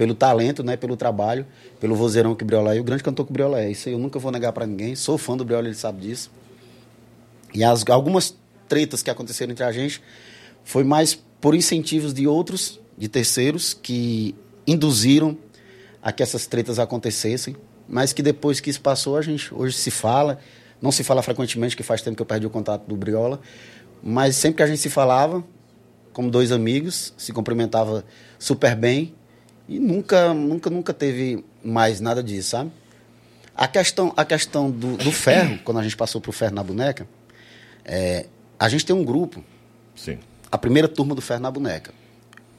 pelo 0.00 0.14
talento, 0.14 0.62
né, 0.62 0.78
pelo 0.78 0.96
trabalho, 0.96 1.44
pelo 1.78 1.94
vozeirão 1.94 2.34
que 2.34 2.42
Briola 2.42 2.74
é, 2.74 2.80
o 2.80 2.82
grande 2.82 3.02
cantor 3.02 3.26
que 3.26 3.32
Briola 3.34 3.60
é. 3.60 3.70
Isso 3.70 3.86
eu 3.86 3.98
nunca 3.98 4.18
vou 4.18 4.32
negar 4.32 4.50
para 4.50 4.66
ninguém. 4.66 4.94
Sou 4.96 5.18
fã 5.18 5.36
do 5.36 5.44
Briola, 5.44 5.66
ele 5.66 5.74
sabe 5.74 6.00
disso. 6.00 6.30
E 7.52 7.62
as, 7.62 7.84
algumas 7.86 8.34
tretas 8.66 9.02
que 9.02 9.10
aconteceram 9.10 9.52
entre 9.52 9.62
a 9.62 9.70
gente 9.70 10.00
foi 10.64 10.84
mais 10.84 11.14
por 11.38 11.54
incentivos 11.54 12.14
de 12.14 12.26
outros, 12.26 12.80
de 12.96 13.08
terceiros, 13.08 13.74
que 13.74 14.34
induziram 14.66 15.36
a 16.02 16.10
que 16.10 16.22
essas 16.22 16.46
tretas 16.46 16.78
acontecessem, 16.78 17.54
mas 17.86 18.14
que 18.14 18.22
depois 18.22 18.58
que 18.58 18.70
isso 18.70 18.80
passou, 18.80 19.18
a 19.18 19.22
gente 19.22 19.54
hoje 19.54 19.76
se 19.76 19.90
fala, 19.90 20.38
não 20.80 20.90
se 20.90 21.04
fala 21.04 21.20
frequentemente, 21.20 21.76
que 21.76 21.82
faz 21.82 22.00
tempo 22.00 22.16
que 22.16 22.22
eu 22.22 22.26
perdi 22.26 22.46
o 22.46 22.50
contato 22.50 22.86
do 22.86 22.96
Briola, 22.96 23.38
mas 24.02 24.34
sempre 24.34 24.56
que 24.56 24.62
a 24.62 24.66
gente 24.66 24.80
se 24.80 24.88
falava, 24.88 25.44
como 26.10 26.30
dois 26.30 26.52
amigos, 26.52 27.12
se 27.18 27.34
cumprimentava 27.34 28.02
super 28.38 28.74
bem 28.74 29.14
e 29.70 29.78
nunca, 29.78 30.34
nunca, 30.34 30.68
nunca 30.68 30.92
teve 30.92 31.44
mais 31.64 32.00
nada 32.00 32.22
disso, 32.22 32.50
sabe? 32.50 32.70
A 33.56 33.68
questão, 33.68 34.12
a 34.16 34.24
questão 34.24 34.70
do, 34.70 34.96
do 34.96 35.12
ferro, 35.12 35.58
quando 35.64 35.78
a 35.78 35.82
gente 35.82 35.96
passou 35.96 36.20
pro 36.20 36.32
ferro 36.32 36.54
na 36.54 36.62
boneca, 36.62 37.06
é, 37.84 38.26
a 38.58 38.68
gente 38.68 38.84
tem 38.84 38.94
um 38.96 39.04
grupo, 39.04 39.44
Sim. 39.94 40.18
a 40.50 40.58
primeira 40.58 40.88
turma 40.88 41.14
do 41.14 41.20
ferro 41.22 41.40
na 41.40 41.50
boneca. 41.50 41.92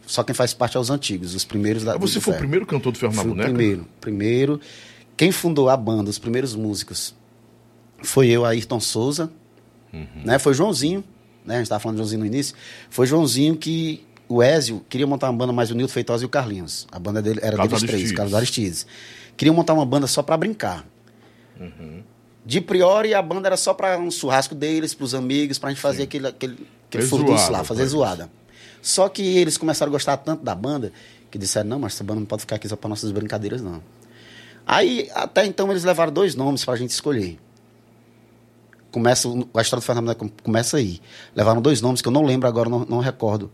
Só 0.08 0.24
quem 0.24 0.34
faz 0.34 0.54
parte 0.54 0.78
é 0.78 0.80
os 0.80 0.89
antigos, 0.89 1.36
os 1.36 1.43
primeiros 1.45 1.84
da 1.84 1.93
Ah, 1.93 1.97
Você 1.97 2.19
foi 2.19 2.32
o 2.32 2.34
ferro. 2.34 2.38
primeiro 2.39 2.65
cantor 2.65 2.91
do 2.91 2.97
Ferro 3.00 3.13
na 3.13 3.21
Fui 3.21 3.32
o 3.32 3.36
Boneca? 3.36 3.50
primeiro. 3.54 3.88
Primeiro. 4.00 4.62
Quem 5.15 5.32
fundou 5.32 5.69
a 5.69 5.78
banda, 5.78 6.10
os 6.10 6.17
primeiros 6.19 6.56
músicos, 6.56 7.13
foi 8.04 8.28
eu, 8.30 8.43
Ayrton 8.45 8.80
Souza. 8.80 9.32
Uhum. 9.93 10.08
Né? 10.26 10.39
Foi 10.39 10.54
Joãozinho. 10.54 11.04
Né? 11.45 11.56
A 11.56 11.58
gente 11.58 11.65
estava 11.65 11.80
falando 11.80 11.95
de 11.95 12.00
Joãozinho 12.00 12.19
no 12.19 12.26
início. 12.26 12.56
Foi 12.89 13.06
Joãozinho 13.08 13.56
que 13.56 14.04
o 14.32 14.41
Ézio 14.41 14.86
queria 14.88 15.06
montar 15.06 15.30
uma 15.30 15.38
banda 15.38 15.52
mais 15.52 15.70
o 15.72 15.76
Nilton 15.76 15.91
Feitosa 15.91 16.24
e 16.24 16.26
o 16.26 16.30
Carlinhos. 16.30 16.88
A 16.91 16.98
banda 16.98 17.22
dele 17.22 17.39
era 17.44 17.58
Carlos 17.58 17.82
deles 17.82 17.96
três. 17.96 18.12
Carlos 18.13 18.34
Aristides. 18.34 18.88
Queriam 19.36 19.54
montar 19.54 19.74
uma 19.74 19.86
banda 19.86 20.08
só 20.08 20.24
para 20.24 20.38
brincar. 20.38 20.86
Uhum. 21.60 22.02
De 22.46 22.62
priori, 22.62 23.13
a 23.13 23.22
banda 23.22 23.50
era 23.50 23.58
só 23.58 23.74
para 23.74 24.00
um 24.00 24.10
churrasco 24.10 24.56
deles, 24.56 24.94
para 24.94 25.04
os 25.04 25.13
amigos, 25.13 25.60
para 25.60 25.70
a 25.70 25.72
gente 25.74 25.82
fazer 25.82 26.04
aquele, 26.04 26.28
aquele, 26.28 26.54
aquele 26.88 27.04
Fazer 27.04 27.08
furdunço 27.10 27.52
lá, 27.52 27.63
fazer 27.63 27.86
zoada. 27.86 28.32
Só 28.82 29.10
que 29.10 29.22
eles 29.22 29.58
começaram 29.58 29.91
a 29.91 29.94
gostar 29.94 30.15
tanto 30.17 30.44
da 30.44 30.56
banda 30.56 30.94
que 31.30 31.38
disseram: 31.38 31.70
não, 31.70 31.80
mas 31.80 31.94
essa 31.94 32.04
banda 32.04 32.22
não 32.22 32.26
pode 32.26 32.41
ficar 32.41 32.56
aqui 32.56 32.70
só 32.70 32.76
para 32.76 32.89
nossas 32.89 33.12
brincadeiras, 33.12 33.62
não. 33.62 33.84
Aí, 34.65 35.10
até 35.13 35.46
então, 35.46 35.69
eles 35.69 35.84
levaram 35.84 36.12
dois 36.12 36.36
nomes 36.36 36.63
para 36.63 36.75
a 36.75 36.77
gente 36.77 36.92
escolher. 36.92 37.38
Começa, 38.92 39.27
a 39.27 39.62
história 39.62 39.82
do 39.82 39.86
Fernando 39.86 40.15
come- 40.15 40.34
começa 40.42 40.77
aí. 40.77 41.00
Levaram 41.36 41.62
dois 41.62 41.82
nomes 41.82 42.02
que 42.02 42.08
eu 42.08 42.12
não 42.12 42.23
lembro 42.23 42.48
agora, 42.48 42.69
não, 42.69 42.86
não 42.86 43.00
recordo 43.00 43.52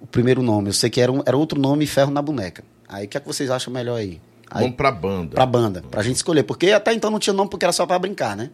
o 0.00 0.06
primeiro 0.06 0.42
nome. 0.42 0.68
Eu 0.68 0.72
sei 0.72 0.90
que 0.90 1.00
era, 1.00 1.12
um, 1.12 1.22
era 1.24 1.36
outro 1.36 1.60
nome, 1.60 1.86
Ferro 1.86 2.10
na 2.10 2.22
Boneca. 2.22 2.64
Aí, 2.88 3.06
o 3.06 3.08
que 3.08 3.16
é 3.16 3.20
que 3.20 3.26
vocês 3.26 3.50
acham 3.50 3.72
melhor 3.72 3.96
aí? 3.96 4.20
Aí, 4.50 4.62
Vamos 4.62 4.76
pra 4.76 4.90
banda. 4.90 5.34
Pra 5.36 5.46
banda, 5.46 5.84
pra 5.88 6.02
gente 6.02 6.16
escolher. 6.16 6.42
Porque 6.42 6.72
até 6.72 6.92
então 6.92 7.08
não 7.08 7.20
tinha 7.20 7.32
nome 7.32 7.48
porque 7.48 7.64
era 7.64 7.72
só 7.72 7.86
pra 7.86 7.98
brincar, 8.00 8.36
né? 8.36 8.50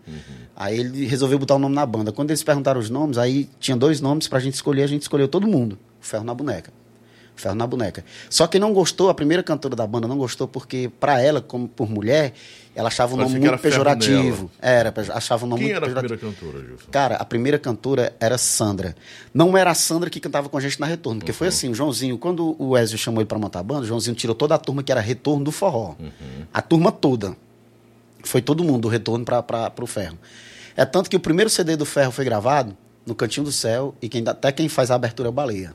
Aí 0.55 0.78
ele 0.78 1.07
resolveu 1.07 1.38
botar 1.38 1.55
o 1.55 1.59
nome 1.59 1.74
na 1.74 1.86
banda. 1.86 2.12
Quando 2.12 2.30
eles 2.30 2.42
perguntaram 2.42 2.78
os 2.78 2.90
nomes, 2.90 3.16
aí 3.16 3.49
tinha 3.59 3.76
dois 3.76 4.01
nomes 4.01 4.28
pra 4.28 4.38
gente 4.38 4.55
escolher, 4.55 4.82
a 4.82 4.86
gente 4.86 5.03
escolheu 5.03 5.26
todo 5.26 5.47
mundo. 5.47 5.78
Ferro 6.01 6.24
na 6.24 6.34
boneca. 6.34 6.70
Ferro 7.37 7.55
na 7.55 7.66
boneca. 7.66 8.05
Só 8.30 8.47
que 8.47 8.59
não 8.59 8.72
gostou, 8.72 9.09
a 9.11 9.14
primeira 9.14 9.43
cantora 9.43 9.76
da 9.76 9.87
banda 9.87 10.09
não 10.09 10.16
gostou 10.16 10.49
porque 10.49 10.91
pra 10.99 11.20
ela, 11.20 11.41
como 11.41 11.68
por 11.68 11.89
mulher, 11.89 12.32
ela 12.74 12.89
achava 12.89 13.14
o 13.14 13.16
nome 13.16 13.30
que 13.30 13.37
era 13.47 13.51
muito 13.53 13.62
pejorativo. 13.62 14.51
Era, 14.61 14.91
pejo- 14.91 15.12
achava 15.12 15.45
o 15.45 15.49
nome 15.49 15.61
Quem 15.62 15.68
muito 15.72 15.76
era 15.76 15.87
a 15.87 15.89
pejorativo. 16.03 16.16
primeira 16.18 16.34
cantora, 16.51 16.66
Gilson? 16.66 16.91
Cara, 16.91 17.16
a 17.16 17.24
primeira 17.24 17.59
cantora 17.59 18.16
era 18.18 18.39
Sandra. 18.39 18.97
Não 19.34 19.57
era 19.57 19.70
a 19.70 19.74
Sandra 19.74 20.09
que 20.11 20.18
cantava 20.18 20.49
com 20.49 20.57
a 20.57 20.61
gente 20.61 20.80
na 20.80 20.87
Retorno, 20.87 21.20
porque 21.20 21.32
foi 21.32 21.49
assim, 21.49 21.68
o 21.68 21.74
Joãozinho, 21.74 22.16
quando 22.18 22.57
o 22.59 22.76
Ezio 22.76 22.97
chamou 22.99 23.20
ele 23.20 23.28
pra 23.28 23.39
montar 23.39 23.61
a 23.61 23.62
banda, 23.62 23.82
o 23.82 23.87
Joãozinho 23.87 24.16
tirou 24.16 24.34
toda 24.34 24.55
a 24.55 24.59
turma 24.59 24.82
que 24.82 24.91
era 24.91 25.01
Retorno 25.01 25.45
do 25.45 25.53
Forró. 25.53 25.95
A 26.53 26.62
turma 26.62 26.91
toda. 26.91 27.37
Foi 28.24 28.41
todo 28.43 28.64
mundo 28.64 28.82
do 28.82 28.89
Retorno 28.89 29.24
para 29.24 29.70
pro 29.70 29.87
Ferro. 29.87 30.18
É 30.76 30.84
tanto 30.84 31.09
que 31.09 31.16
o 31.16 31.20
primeiro 31.20 31.49
CD 31.49 31.76
do 31.76 31.84
Ferro 31.87 32.11
foi 32.12 32.24
gravado 32.24 32.76
no 33.07 33.14
Cantinho 33.14 33.45
do 33.45 33.53
Céu 33.53 33.95
e 34.03 34.09
quem, 34.09 34.24
até 34.26 34.51
quem 34.51 34.68
faz 34.68 34.91
a 34.91 34.95
abertura 34.97 35.28
é 35.28 35.30
o 35.30 35.32
Baleia. 35.32 35.74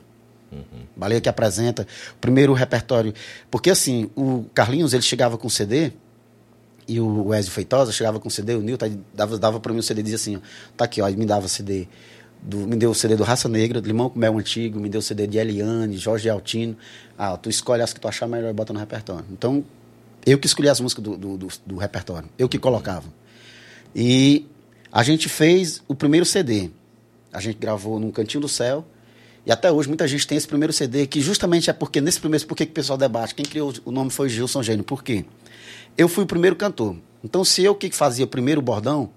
Baleia 0.96 1.20
que 1.20 1.28
apresenta. 1.28 1.86
O 2.12 2.18
primeiro 2.20 2.52
repertório. 2.52 3.12
Porque 3.50 3.70
assim, 3.70 4.10
o 4.16 4.44
Carlinhos, 4.54 4.92
ele 4.92 5.02
chegava 5.02 5.38
com 5.38 5.48
CD, 5.48 5.92
e 6.86 7.00
o 7.00 7.28
Wesley 7.28 7.52
Feitosa 7.52 7.92
chegava 7.92 8.18
com 8.18 8.28
CD, 8.28 8.54
o 8.54 8.60
Nilton 8.60 8.98
dava, 9.14 9.38
dava 9.38 9.60
para 9.60 9.72
mim 9.72 9.78
o 9.78 9.82
CD 9.82 10.00
e 10.00 10.04
dizia 10.04 10.16
assim, 10.16 10.36
ó, 10.36 10.40
tá 10.76 10.84
aqui, 10.84 11.00
ó, 11.00 11.08
ele 11.08 11.16
me 11.16 11.26
dava 11.26 11.48
CD. 11.48 11.88
Do, 12.42 12.58
me 12.58 12.74
deu 12.74 12.90
o 12.90 12.94
CD 12.94 13.14
do 13.14 13.22
Raça 13.22 13.48
Negra, 13.48 13.80
do 13.80 13.86
Limão 13.86 14.10
com 14.10 14.18
Mel 14.18 14.36
Antigo, 14.36 14.80
me 14.80 14.88
deu 14.88 14.98
o 14.98 15.02
CD 15.02 15.28
de 15.28 15.38
Eliane, 15.38 15.96
Jorge 15.96 16.28
Altino. 16.28 16.76
Ah, 17.16 17.36
tu 17.36 17.48
escolhe 17.48 17.82
as 17.82 17.92
que 17.92 18.00
tu 18.00 18.08
achar 18.08 18.26
melhor 18.26 18.50
e 18.50 18.52
bota 18.52 18.72
no 18.72 18.80
repertório. 18.80 19.24
Então, 19.30 19.64
eu 20.26 20.36
que 20.38 20.46
escolhi 20.46 20.68
as 20.68 20.80
músicas 20.80 21.04
do, 21.04 21.16
do, 21.16 21.38
do, 21.38 21.48
do 21.64 21.76
repertório, 21.76 22.28
eu 22.36 22.48
que 22.48 22.58
colocava. 22.58 23.06
E 23.94 24.46
a 24.90 25.04
gente 25.04 25.28
fez 25.28 25.82
o 25.86 25.94
primeiro 25.94 26.26
CD. 26.26 26.70
A 27.32 27.40
gente 27.40 27.58
gravou 27.58 28.00
num 28.00 28.10
Cantinho 28.10 28.40
do 28.40 28.48
Céu. 28.48 28.84
E 29.44 29.50
até 29.50 29.70
hoje 29.72 29.88
muita 29.88 30.06
gente 30.06 30.26
tem 30.26 30.38
esse 30.38 30.46
primeiro 30.46 30.72
CD, 30.72 31.06
que 31.06 31.20
justamente 31.20 31.68
é 31.68 31.72
porque, 31.72 32.00
nesse 32.00 32.20
primeiro, 32.20 32.46
por 32.46 32.56
que 32.56 32.64
o 32.64 32.66
pessoal 32.68 32.96
debate? 32.96 33.34
Quem 33.34 33.44
criou 33.44 33.72
o 33.84 33.90
nome 33.90 34.10
foi 34.10 34.28
Gilson 34.28 34.62
Gênio. 34.62 34.84
Por 34.84 35.02
quê? 35.02 35.24
Eu 35.98 36.08
fui 36.08 36.24
o 36.24 36.26
primeiro 36.26 36.54
cantor. 36.54 36.96
Então, 37.24 37.44
se 37.44 37.62
eu 37.62 37.74
que 37.74 37.90
fazia 37.90 38.26
primeiro 38.26 38.60
o 38.60 38.64
bordão, 38.64 39.10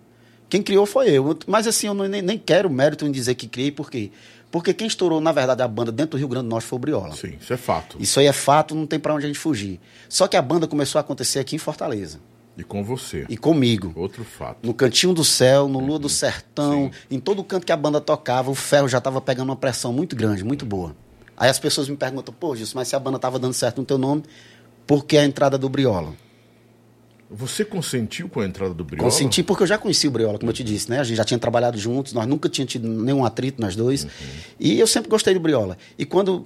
quem 0.50 0.62
criou 0.62 0.86
foi 0.86 1.10
eu. 1.10 1.38
Mas 1.46 1.68
assim, 1.68 1.88
eu 1.88 1.94
não, 1.94 2.08
nem, 2.08 2.22
nem 2.22 2.38
quero 2.38 2.70
mérito 2.70 3.06
em 3.06 3.12
dizer 3.12 3.36
que 3.36 3.48
criei, 3.48 3.72
por 3.72 3.90
quê? 3.90 4.12
Porque 4.52 4.74
quem 4.74 4.88
estourou, 4.88 5.20
na 5.20 5.32
verdade, 5.32 5.62
a 5.62 5.68
banda 5.68 5.92
dentro 5.92 6.12
do 6.12 6.18
Rio 6.18 6.28
Grande 6.28 6.46
do 6.46 6.50
Norte 6.50 6.66
foi 6.66 6.78
o 6.78 6.80
Briola. 6.80 7.16
Sim, 7.16 7.36
isso 7.40 7.52
é 7.52 7.58
fato. 7.58 7.98
Isso 8.00 8.20
aí 8.20 8.26
é 8.26 8.34
fato, 8.34 8.74
não 8.74 8.88
tem 8.88 9.00
para 9.00 9.14
onde 9.14 9.26
a 9.26 9.28
gente 9.28 9.40
fugir. 9.40 9.80
Só 10.08 10.28
que 10.28 10.38
a 10.38 10.42
banda 10.42 10.68
começou 10.68 10.98
a 10.98 11.02
acontecer 11.02 11.40
aqui 11.40 11.56
em 11.56 11.60
Fortaleza. 11.60 12.20
E 12.58 12.64
com 12.64 12.84
você. 12.84 13.26
E 13.28 13.36
comigo. 13.36 13.92
Outro 13.96 14.24
fato. 14.24 14.66
No 14.66 14.74
Cantinho 14.74 15.14
do 15.14 15.24
Céu, 15.24 15.68
no 15.68 15.80
Lua 15.80 16.00
do 16.00 16.08
Sertão, 16.08 16.90
em 17.12 17.20
todo 17.20 17.44
canto 17.44 17.66
que 17.66 17.72
a 17.72 17.78
banda 17.78 18.00
tocava, 18.00 18.50
o 18.50 18.56
ferro 18.56 18.88
já 18.88 19.00
estava 19.00 19.20
pegando 19.20 19.50
uma 19.50 19.56
pressão 19.56 19.92
muito 19.92 20.16
grande, 20.16 20.44
muito 20.44 20.66
boa. 20.66 20.96
Aí 21.38 21.50
as 21.50 21.60
pessoas 21.60 21.90
me 21.90 21.98
perguntam, 21.98 22.34
pô, 22.34 22.56
Gilson, 22.56 22.80
mas 22.80 22.88
se 22.88 22.96
a 22.96 23.00
banda 23.00 23.18
estava 23.18 23.38
dando 23.38 23.54
certo 23.54 23.80
no 23.80 23.86
teu 23.86 23.98
nome, 23.98 24.24
por 24.88 25.06
que 25.06 25.18
a 25.18 25.26
entrada 25.26 25.58
do 25.58 25.68
Briola? 25.68 26.14
Você 27.30 27.66
consentiu 27.66 28.30
com 28.30 28.40
a 28.40 28.46
entrada 28.46 28.74
do 28.74 28.84
Briola? 28.84 29.10
Consenti 29.10 29.44
porque 29.44 29.64
eu 29.64 29.68
já 29.68 29.78
conheci 29.78 30.08
o 30.08 30.12
Briola, 30.12 30.38
como 30.38 30.52
eu 30.52 30.54
te 30.54 30.64
disse, 30.64 30.90
né? 30.90 31.00
A 31.00 31.04
gente 31.04 31.18
já 31.18 31.26
tinha 31.26 31.40
trabalhado 31.40 31.78
juntos, 31.78 32.14
nós 32.14 32.26
nunca 32.28 32.48
tínhamos 32.48 32.72
tido 32.72 32.88
nenhum 32.88 33.26
atrito 33.26 33.62
nós 33.62 33.76
dois. 33.76 34.08
E 34.60 34.80
eu 34.80 34.88
sempre 34.88 35.10
gostei 35.10 35.34
do 35.34 35.40
Briola. 35.40 35.78
E 35.98 36.06
quando 36.06 36.46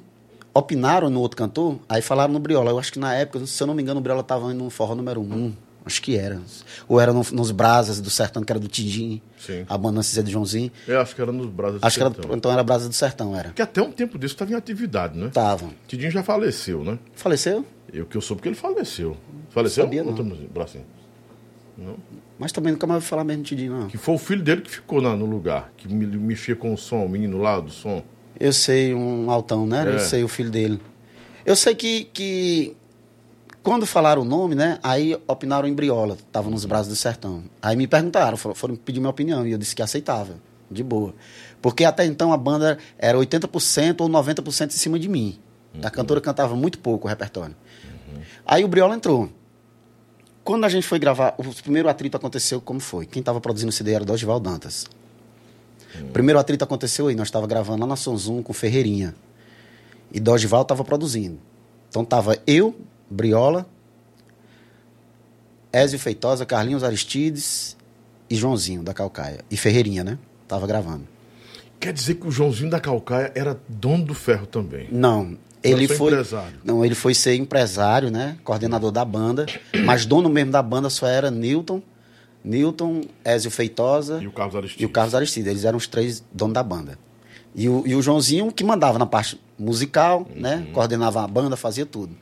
opinaram 0.53 1.09
no 1.09 1.19
outro 1.19 1.37
cantor, 1.37 1.77
aí 1.87 2.01
falaram 2.01 2.33
no 2.33 2.39
Briola. 2.39 2.71
Eu 2.71 2.79
acho 2.79 2.93
que 2.93 2.97
na 2.97 3.13
época, 3.13 3.45
se 3.45 3.61
eu 3.61 3.67
não 3.67 3.75
me 3.75 3.83
engano, 3.83 3.99
o 3.99 4.01
Briola 4.01 4.21
estava 4.21 4.51
indo 4.51 4.63
no 4.63 4.69
forró 4.69 4.95
número 4.95 5.21
um. 5.21 5.53
Acho 5.85 6.01
que 6.01 6.15
era. 6.17 6.39
Ou 6.87 6.99
era 6.99 7.11
no- 7.11 7.25
nos 7.31 7.51
Brasas 7.51 7.99
do 7.99 8.09
Sertão, 8.09 8.43
que 8.43 8.51
era 8.51 8.59
do 8.59 8.67
Tidinho. 8.67 9.21
Sim. 9.39 9.65
A 9.67 9.77
banda 9.77 9.99
antes 9.99 10.13
de 10.23 10.31
Joãozinho. 10.31 10.71
Eu 10.87 10.99
acho 11.01 11.15
que 11.15 11.21
era 11.21 11.31
nos 11.31 11.47
Brasas 11.47 11.81
do 11.81 11.85
Acho 11.87 11.97
que 11.97 12.03
era, 12.03 12.13
Sertão. 12.13 12.35
então 12.35 12.51
era 12.51 12.63
Brasa 12.63 12.87
do 12.89 12.93
Sertão, 12.93 13.35
era. 13.35 13.49
Que 13.51 13.61
até 13.61 13.81
um 13.81 13.91
tempo 13.91 14.19
disso 14.19 14.33
estava 14.35 14.51
em 14.51 14.55
atividade, 14.55 15.17
né? 15.17 15.29
Tava. 15.33 15.69
Tidinho 15.87 16.11
já 16.11 16.21
faleceu, 16.21 16.83
né? 16.83 16.99
Faleceu? 17.15 17.65
Eu 17.91 18.05
que 18.05 18.15
eu 18.15 18.21
soube 18.21 18.41
que 18.41 18.47
ele 18.49 18.55
faleceu. 18.55 19.17
Faleceu? 19.49 19.83
Sabia, 19.85 20.01
não. 20.03 20.09
Ou 20.11 20.15
estamos- 20.15 20.37
Bracinho? 20.53 20.85
Mas 22.37 22.51
também 22.51 22.73
nunca 22.73 22.85
mais 22.85 22.97
ouvi 22.97 23.07
falar 23.07 23.23
mesmo 23.23 23.43
de 23.43 23.49
Tidinho, 23.49 23.73
não. 23.79 23.87
Que 23.87 23.97
foi 23.97 24.15
o 24.15 24.17
filho 24.17 24.41
dele 24.43 24.61
que 24.61 24.69
ficou 24.69 25.01
na- 25.01 25.15
no 25.15 25.25
lugar, 25.25 25.71
que 25.77 25.87
me- 25.87 26.05
mexia 26.05 26.55
com 26.55 26.73
o 26.73 26.77
som, 26.77 27.05
o 27.05 27.09
menino 27.09 27.37
lá 27.41 27.59
do 27.59 27.69
som. 27.71 28.03
Eu 28.39 28.53
sei, 28.53 28.93
um 28.93 29.29
altão, 29.31 29.65
né? 29.65 29.85
É. 29.89 29.95
Eu 29.95 29.99
sei 29.99 30.23
o 30.23 30.27
filho 30.27 30.49
dele. 30.51 30.79
Eu 31.45 31.55
sei 31.55 31.73
que, 31.75 32.05
que 32.13 32.75
quando 33.61 33.85
falaram 33.85 34.21
o 34.21 34.25
nome, 34.25 34.55
né? 34.55 34.79
Aí 34.81 35.19
opinaram 35.27 35.67
em 35.67 35.73
Briola, 35.73 36.17
tava 36.31 36.49
nos 36.49 36.65
braços 36.65 36.87
do 36.87 36.95
sertão. 36.95 37.43
Aí 37.61 37.75
me 37.75 37.87
perguntaram, 37.87 38.37
foram, 38.37 38.75
pedir 38.75 38.99
minha 38.99 39.09
opinião, 39.09 39.45
e 39.45 39.51
eu 39.51 39.57
disse 39.57 39.75
que 39.75 39.81
aceitava, 39.81 40.35
de 40.71 40.83
boa. 40.83 41.13
Porque 41.61 41.83
até 41.83 42.05
então 42.05 42.31
a 42.31 42.37
banda 42.37 42.77
era 42.97 43.17
80% 43.17 44.01
ou 44.01 44.09
90% 44.09 44.67
em 44.67 44.71
cima 44.71 44.97
de 44.97 45.09
mim. 45.09 45.37
A 45.83 45.89
cantora 45.89 46.21
cantava 46.21 46.55
muito 46.55 46.79
pouco 46.79 47.07
o 47.07 47.09
repertório. 47.09 47.55
Aí 48.45 48.63
o 48.63 48.67
Briola 48.67 48.95
entrou. 48.95 49.29
Quando 50.43 50.65
a 50.65 50.69
gente 50.69 50.87
foi 50.87 50.97
gravar, 50.97 51.35
o 51.37 51.43
primeiro 51.61 51.89
atrito 51.89 52.17
aconteceu 52.17 52.59
como 52.59 52.79
foi? 52.79 53.05
Quem 53.05 53.19
estava 53.19 53.39
produzindo 53.39 53.69
o 53.69 53.73
CD 53.73 53.91
era 53.91 54.03
o 54.03 54.05
Dosval 54.05 54.39
Dantas. 54.39 54.87
O 56.01 56.11
primeiro 56.11 56.39
atrito 56.39 56.63
aconteceu 56.63 57.07
aí, 57.07 57.15
nós 57.15 57.27
estava 57.27 57.45
gravando 57.45 57.81
lá 57.81 57.87
na 57.87 57.95
Sonzum 57.95 58.41
com 58.41 58.53
Ferreirinha. 58.53 59.13
E 60.11 60.19
Dosval 60.19 60.63
estava 60.63 60.83
produzindo. 60.83 61.39
Então 61.89 62.03
tava 62.03 62.37
eu, 62.47 62.75
Briola, 63.09 63.67
Ézio 65.71 65.99
Feitosa, 65.99 66.45
Carlinhos 66.45 66.83
Aristides 66.83 67.77
e 68.29 68.35
Joãozinho 68.35 68.83
da 68.83 68.93
Calcaia. 68.93 69.39
E 69.49 69.57
Ferreirinha, 69.57 70.03
né? 70.03 70.17
Tava 70.47 70.65
gravando. 70.65 71.07
Quer 71.79 71.93
dizer 71.93 72.15
que 72.15 72.27
o 72.27 72.31
Joãozinho 72.31 72.69
da 72.69 72.79
Calcaia 72.79 73.31
era 73.35 73.59
dono 73.67 74.03
do 74.03 74.13
ferro 74.13 74.45
também. 74.45 74.87
Não, 74.91 75.37
ele 75.63 75.87
foi 75.87 76.11
empresário. 76.11 76.59
Não, 76.63 76.83
ele 76.83 76.95
foi 76.95 77.13
ser 77.13 77.35
empresário, 77.35 78.09
né? 78.11 78.37
Coordenador 78.43 78.91
da 78.91 79.05
banda, 79.05 79.45
mas 79.85 80.05
dono 80.05 80.29
mesmo 80.29 80.51
da 80.51 80.61
banda 80.61 80.89
só 80.89 81.07
era 81.07 81.31
Newton, 81.31 81.81
Newton, 82.43 83.01
Ézio 83.23 83.51
Feitosa 83.51 84.19
E 84.21 84.27
o 84.27 84.31
Carlos 84.31 84.55
Aristides. 84.55 84.81
e 84.81 84.85
o 84.85 84.89
Carlos 84.89 85.15
Aristides. 85.15 85.49
Eles 85.49 85.65
eram 85.65 85.77
os 85.77 85.87
três 85.87 86.23
donos 86.31 86.53
da 86.53 86.63
banda. 86.63 86.97
E 87.55 87.67
o, 87.67 87.83
e 87.85 87.95
o 87.95 88.01
Joãozinho 88.01 88.51
que 88.51 88.63
mandava 88.63 88.99
na 88.99 89.05
parte 89.05 89.39
musical, 89.57 90.27
né? 90.35 90.67
Coordenava 90.73 91.23
a 91.23 91.27
banda, 91.27 91.55
fazia 91.55 91.85
tudo. 91.85 92.15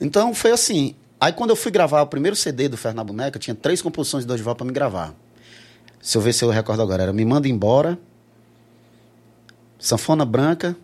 Então 0.00 0.34
foi 0.34 0.52
assim. 0.52 0.94
Aí 1.20 1.32
quando 1.32 1.50
eu 1.50 1.56
fui 1.56 1.70
gravar 1.70 2.02
o 2.02 2.06
primeiro 2.06 2.36
CD 2.36 2.68
do 2.68 2.76
Ferro 2.76 2.94
na 2.94 3.04
Boneca, 3.04 3.38
tinha 3.38 3.54
três 3.54 3.82
composições 3.82 4.24
de 4.24 4.28
Dorival 4.28 4.54
para 4.54 4.66
me 4.66 4.72
gravar. 4.72 5.14
Se 6.00 6.16
eu 6.16 6.22
ver 6.22 6.32
se 6.32 6.44
eu 6.44 6.50
recordo 6.50 6.80
agora, 6.80 7.02
era 7.02 7.12
Me 7.12 7.24
Manda 7.24 7.48
Embora, 7.48 7.98
Sanfona 9.78 10.24
Branca, 10.24 10.76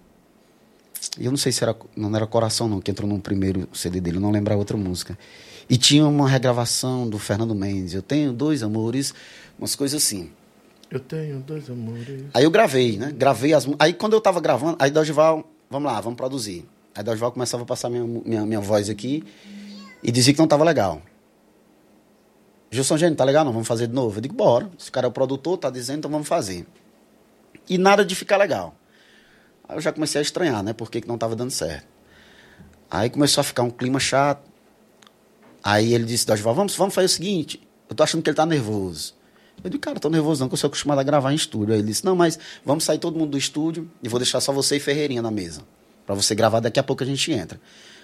e 1.18 1.26
eu 1.26 1.30
não 1.30 1.36
sei 1.36 1.52
se 1.52 1.62
era, 1.62 1.76
não 1.94 2.14
era 2.16 2.26
Coração 2.26 2.68
não, 2.68 2.80
que 2.80 2.90
entrou 2.90 3.08
no 3.08 3.20
primeiro 3.20 3.68
CD 3.72 4.00
dele, 4.00 4.16
eu 4.16 4.20
não 4.20 4.30
lembro 4.30 4.52
a 4.52 4.56
outra 4.56 4.76
música. 4.76 5.16
E 5.68 5.76
tinha 5.76 6.06
uma 6.06 6.28
regravação 6.28 7.08
do 7.08 7.18
Fernando 7.18 7.54
Mendes, 7.54 7.94
Eu 7.94 8.02
Tenho 8.02 8.32
Dois 8.32 8.62
Amores, 8.62 9.14
umas 9.58 9.74
coisas 9.74 10.02
assim. 10.02 10.30
Eu 10.90 11.00
tenho 11.00 11.40
dois 11.40 11.68
amores. 11.68 12.26
Aí 12.32 12.44
eu 12.44 12.50
gravei, 12.50 12.96
né? 12.96 13.12
Gravei 13.16 13.52
as. 13.52 13.66
Aí 13.80 13.92
quando 13.92 14.12
eu 14.12 14.20
tava 14.20 14.40
gravando, 14.40 14.76
aí 14.78 14.92
Dorival, 14.92 15.50
vamos 15.68 15.90
lá, 15.90 16.00
vamos 16.00 16.16
produzir. 16.16 16.64
Aí 16.94 17.02
Dorival 17.02 17.32
começava 17.32 17.62
a 17.62 17.66
passar 17.66 17.90
minha, 17.90 18.04
minha, 18.04 18.46
minha 18.46 18.60
voz 18.60 18.88
aqui 18.88 19.24
e 20.02 20.12
dizia 20.12 20.32
que 20.32 20.38
não 20.38 20.46
tava 20.46 20.62
legal. 20.64 21.02
Gilson 22.70 22.96
Gênio, 22.96 23.16
tá 23.16 23.24
legal? 23.24 23.44
Não, 23.44 23.52
vamos 23.52 23.68
fazer 23.68 23.86
de 23.86 23.94
novo. 23.94 24.18
Eu 24.18 24.20
digo, 24.20 24.34
bora. 24.34 24.68
Esse 24.78 24.90
cara 24.90 25.06
é 25.06 25.08
o 25.08 25.12
produtor, 25.12 25.56
tá 25.58 25.70
dizendo, 25.70 25.98
então 25.98 26.10
vamos 26.10 26.28
fazer. 26.28 26.66
E 27.68 27.78
nada 27.78 28.04
de 28.04 28.14
ficar 28.14 28.36
legal. 28.36 28.74
Aí 29.68 29.76
eu 29.76 29.80
já 29.80 29.92
comecei 29.92 30.18
a 30.18 30.22
estranhar, 30.22 30.62
né? 30.62 30.72
Por 30.72 30.90
que, 30.90 31.00
que 31.00 31.08
não 31.08 31.16
tava 31.16 31.34
dando 31.34 31.50
certo. 31.50 31.86
Aí 32.90 33.08
começou 33.08 33.40
a 33.40 33.44
ficar 33.44 33.62
um 33.62 33.70
clima 33.70 33.98
chato. 33.98 34.48
Aí 35.62 35.94
ele 35.94 36.04
disse, 36.04 36.26
Dorival, 36.26 36.54
vamos, 36.54 36.76
vamos 36.76 36.94
fazer 36.94 37.06
o 37.06 37.08
seguinte, 37.08 37.66
eu 37.88 37.96
tô 37.96 38.02
achando 38.02 38.22
que 38.22 38.28
ele 38.28 38.36
tá 38.36 38.44
nervoso. 38.44 39.14
Eu 39.62 39.70
disse, 39.70 39.80
cara, 39.80 39.98
tô 39.98 40.10
nervoso 40.10 40.40
não, 40.40 40.48
que 40.48 40.54
eu 40.54 40.58
sou 40.58 40.68
acostumado 40.68 40.98
a 40.98 41.02
gravar 41.02 41.32
em 41.32 41.36
estúdio. 41.36 41.72
Aí 41.72 41.80
ele 41.80 41.88
disse, 41.88 42.04
não, 42.04 42.14
mas 42.14 42.38
vamos 42.64 42.84
sair 42.84 42.98
todo 42.98 43.18
mundo 43.18 43.30
do 43.30 43.38
estúdio 43.38 43.90
e 44.02 44.08
vou 44.08 44.18
deixar 44.18 44.40
só 44.40 44.52
você 44.52 44.76
e 44.76 44.80
Ferreirinha 44.80 45.22
na 45.22 45.30
mesa. 45.30 45.62
Pra 46.06 46.14
você 46.14 46.34
gravar, 46.34 46.60
daqui 46.60 46.78
a 46.78 46.82
pouco 46.82 47.02
a 47.02 47.06
gente 47.06 47.32
entra. 47.32 47.60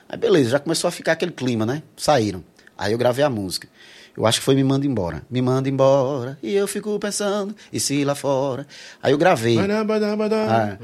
Aí 0.09 0.17
beleza, 0.19 0.51
já 0.51 0.59
começou 0.59 0.89
a 0.89 0.91
ficar 0.91 1.13
aquele 1.13 1.33
clima, 1.33 1.65
né? 1.67 1.83
Saíram. 1.97 2.43
Aí 2.77 2.93
eu 2.93 2.99
gravei 2.99 3.25
a 3.25 3.31
música. 3.31 3.69
Eu 4.17 4.27
acho 4.27 4.41
que 4.41 4.45
foi 4.45 4.55
Me 4.57 4.65
Manda 4.65 4.85
Embora. 4.87 5.23
Me 5.31 5.41
manda 5.41 5.69
embora 5.69 6.37
e 6.43 6.53
eu 6.55 6.67
fico 6.67 6.99
pensando, 6.99 7.55
e 7.73 7.79
se 7.79 8.05
lá 8.05 8.15
fora. 8.15 8.67
Aí 9.03 9.13
eu 9.13 9.19
gravei. 9.19 9.57
Badá, 9.57 9.85
badá, 9.85 10.17
badá. 10.17 10.47
Ah, 10.51 10.79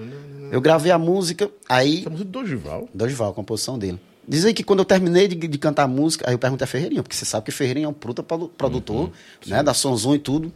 eu 0.53 0.61
gravei 0.61 0.93
a 0.93 0.99
música, 0.99 1.51
aí 1.69 2.01
Essa 2.01 2.11
música 2.11 2.25
do 2.31 2.31
Dorival. 2.31 2.89
Dorival, 2.95 3.31
a 3.31 3.35
composição 3.35 3.79
dele. 3.79 3.99
Diz 4.29 4.45
aí 4.45 4.55
que 4.55 4.63
quando 4.63 4.81
eu 4.81 4.85
terminei 4.85 5.27
de, 5.29 5.35
de 5.35 5.59
cantar 5.59 5.85
a 5.85 5.89
música, 5.89 6.25
aí 6.29 6.35
eu 6.35 6.39
perguntei 6.39 6.65
a 6.65 6.69
Ferreirinha, 6.69 7.03
porque 7.03 7.17
você 7.17 7.25
sabe 7.25 7.47
que 7.47 7.51
Ferreirinha 7.53 7.87
é 7.87 7.89
um 7.89 7.93
puta 7.93 8.23
produ- 8.23 8.49
produtor, 8.49 9.11
né? 9.47 9.63
Da 9.63 9.75
Sonzon 9.75 10.15
e 10.15 10.19
tudo. 10.19 10.53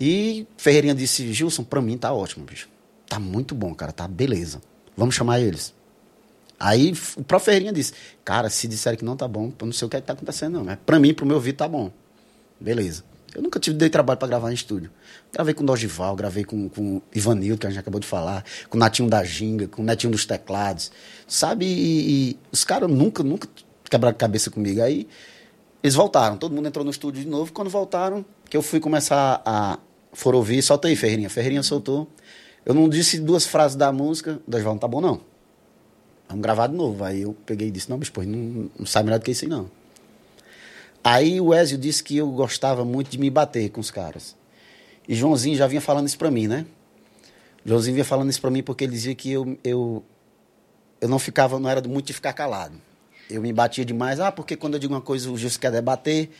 E 0.00 0.46
Ferreirinha 0.56 0.94
disse, 0.94 1.32
Gilson, 1.32 1.62
pra 1.64 1.80
mim 1.80 1.96
tá 1.96 2.12
ótimo, 2.12 2.44
bicho. 2.44 2.68
Tá 3.08 3.18
muito 3.20 3.54
bom, 3.54 3.74
cara, 3.74 3.92
tá 3.92 4.08
beleza. 4.08 4.60
Vamos 4.96 5.14
chamar 5.14 5.40
eles. 5.40 5.72
Aí 6.62 6.92
o 7.16 7.24
próprio 7.24 7.46
Ferreirinha 7.46 7.72
disse, 7.72 7.92
cara, 8.24 8.48
se 8.48 8.68
disserem 8.68 8.96
que 8.96 9.04
não 9.04 9.16
tá 9.16 9.26
bom, 9.26 9.52
eu 9.58 9.66
não 9.66 9.72
sei 9.72 9.84
o 9.84 9.88
que, 9.88 9.96
é 9.96 10.00
que 10.00 10.06
tá 10.06 10.12
acontecendo, 10.12 10.58
não. 10.58 10.64
Mas 10.64 10.78
pra 10.86 10.96
mim, 10.96 11.12
pro 11.12 11.26
meu 11.26 11.34
ouvido, 11.34 11.56
tá 11.56 11.66
bom. 11.66 11.90
Beleza. 12.60 13.02
Eu 13.34 13.42
nunca 13.42 13.58
tive 13.58 13.76
dei 13.76 13.90
trabalho 13.90 14.16
pra 14.16 14.28
gravar 14.28 14.52
em 14.52 14.54
estúdio. 14.54 14.88
Gravei 15.32 15.54
com 15.54 15.64
Dogival, 15.64 16.14
gravei 16.14 16.44
com, 16.44 16.68
com 16.68 17.02
Ivanildo, 17.12 17.58
que 17.58 17.66
a 17.66 17.70
gente 17.70 17.80
acabou 17.80 17.98
de 17.98 18.06
falar, 18.06 18.44
com 18.70 18.76
o 18.76 18.78
Natinho 18.78 19.08
da 19.08 19.24
Ginga, 19.24 19.66
com 19.66 19.82
o 19.82 19.84
Netinho 19.84 20.12
dos 20.12 20.24
Teclados. 20.24 20.92
Sabe? 21.26 21.66
E, 21.66 22.30
e 22.30 22.38
os 22.52 22.62
caras 22.62 22.88
nunca, 22.88 23.24
nunca 23.24 23.48
quebraram 23.90 24.16
cabeça 24.16 24.48
comigo. 24.48 24.80
Aí 24.82 25.08
eles 25.82 25.96
voltaram, 25.96 26.36
todo 26.36 26.54
mundo 26.54 26.68
entrou 26.68 26.84
no 26.84 26.92
estúdio 26.92 27.24
de 27.24 27.28
novo. 27.28 27.52
Quando 27.52 27.70
voltaram, 27.70 28.24
que 28.48 28.56
eu 28.56 28.62
fui 28.62 28.78
começar 28.78 29.42
a. 29.44 29.80
Foram 30.12 30.38
ouvir, 30.38 30.62
solta 30.62 30.86
aí, 30.86 30.94
Ferreirinha. 30.94 31.28
Ferreirinha 31.28 31.64
soltou. 31.64 32.08
Eu 32.64 32.72
não 32.72 32.88
disse 32.88 33.18
duas 33.18 33.44
frases 33.46 33.76
da 33.76 33.90
música, 33.90 34.40
Dogival 34.46 34.74
não 34.74 34.78
tá 34.78 34.86
bom, 34.86 35.00
não. 35.00 35.31
Vamos 36.32 36.42
gravar 36.42 36.66
de 36.66 36.74
novo. 36.74 37.04
Aí 37.04 37.22
eu 37.22 37.36
peguei 37.44 37.68
e 37.68 37.70
disse, 37.70 37.90
não, 37.90 37.98
bicho, 37.98 38.12
não, 38.16 38.70
não 38.78 38.86
sai 38.86 39.02
melhor 39.02 39.18
do 39.18 39.24
que 39.24 39.30
isso 39.30 39.44
aí, 39.44 39.50
não. 39.50 39.70
Aí 41.04 41.40
o 41.40 41.52
Ezio 41.52 41.76
disse 41.76 42.02
que 42.02 42.16
eu 42.16 42.30
gostava 42.30 42.84
muito 42.84 43.10
de 43.10 43.18
me 43.18 43.28
bater 43.28 43.68
com 43.70 43.80
os 43.80 43.90
caras. 43.90 44.34
E 45.06 45.14
Joãozinho 45.14 45.56
já 45.56 45.66
vinha 45.66 45.80
falando 45.80 46.06
isso 46.06 46.16
pra 46.16 46.30
mim, 46.30 46.46
né? 46.46 46.64
Joãozinho 47.66 47.94
vinha 47.94 48.04
falando 48.04 48.30
isso 48.30 48.40
pra 48.40 48.50
mim 48.50 48.62
porque 48.62 48.84
ele 48.84 48.92
dizia 48.92 49.14
que 49.14 49.30
eu, 49.30 49.58
eu 49.62 50.02
eu 51.00 51.08
não 51.08 51.18
ficava, 51.18 51.58
não 51.58 51.68
era 51.68 51.86
muito 51.86 52.06
de 52.06 52.12
ficar 52.12 52.32
calado. 52.32 52.76
Eu 53.28 53.42
me 53.42 53.52
batia 53.52 53.84
demais, 53.84 54.20
ah, 54.20 54.32
porque 54.32 54.56
quando 54.56 54.74
eu 54.74 54.80
digo 54.80 54.94
uma 54.94 55.00
coisa, 55.00 55.30
o 55.30 55.36
Gilson 55.36 55.58
quer 55.58 55.72
debater, 55.72 56.30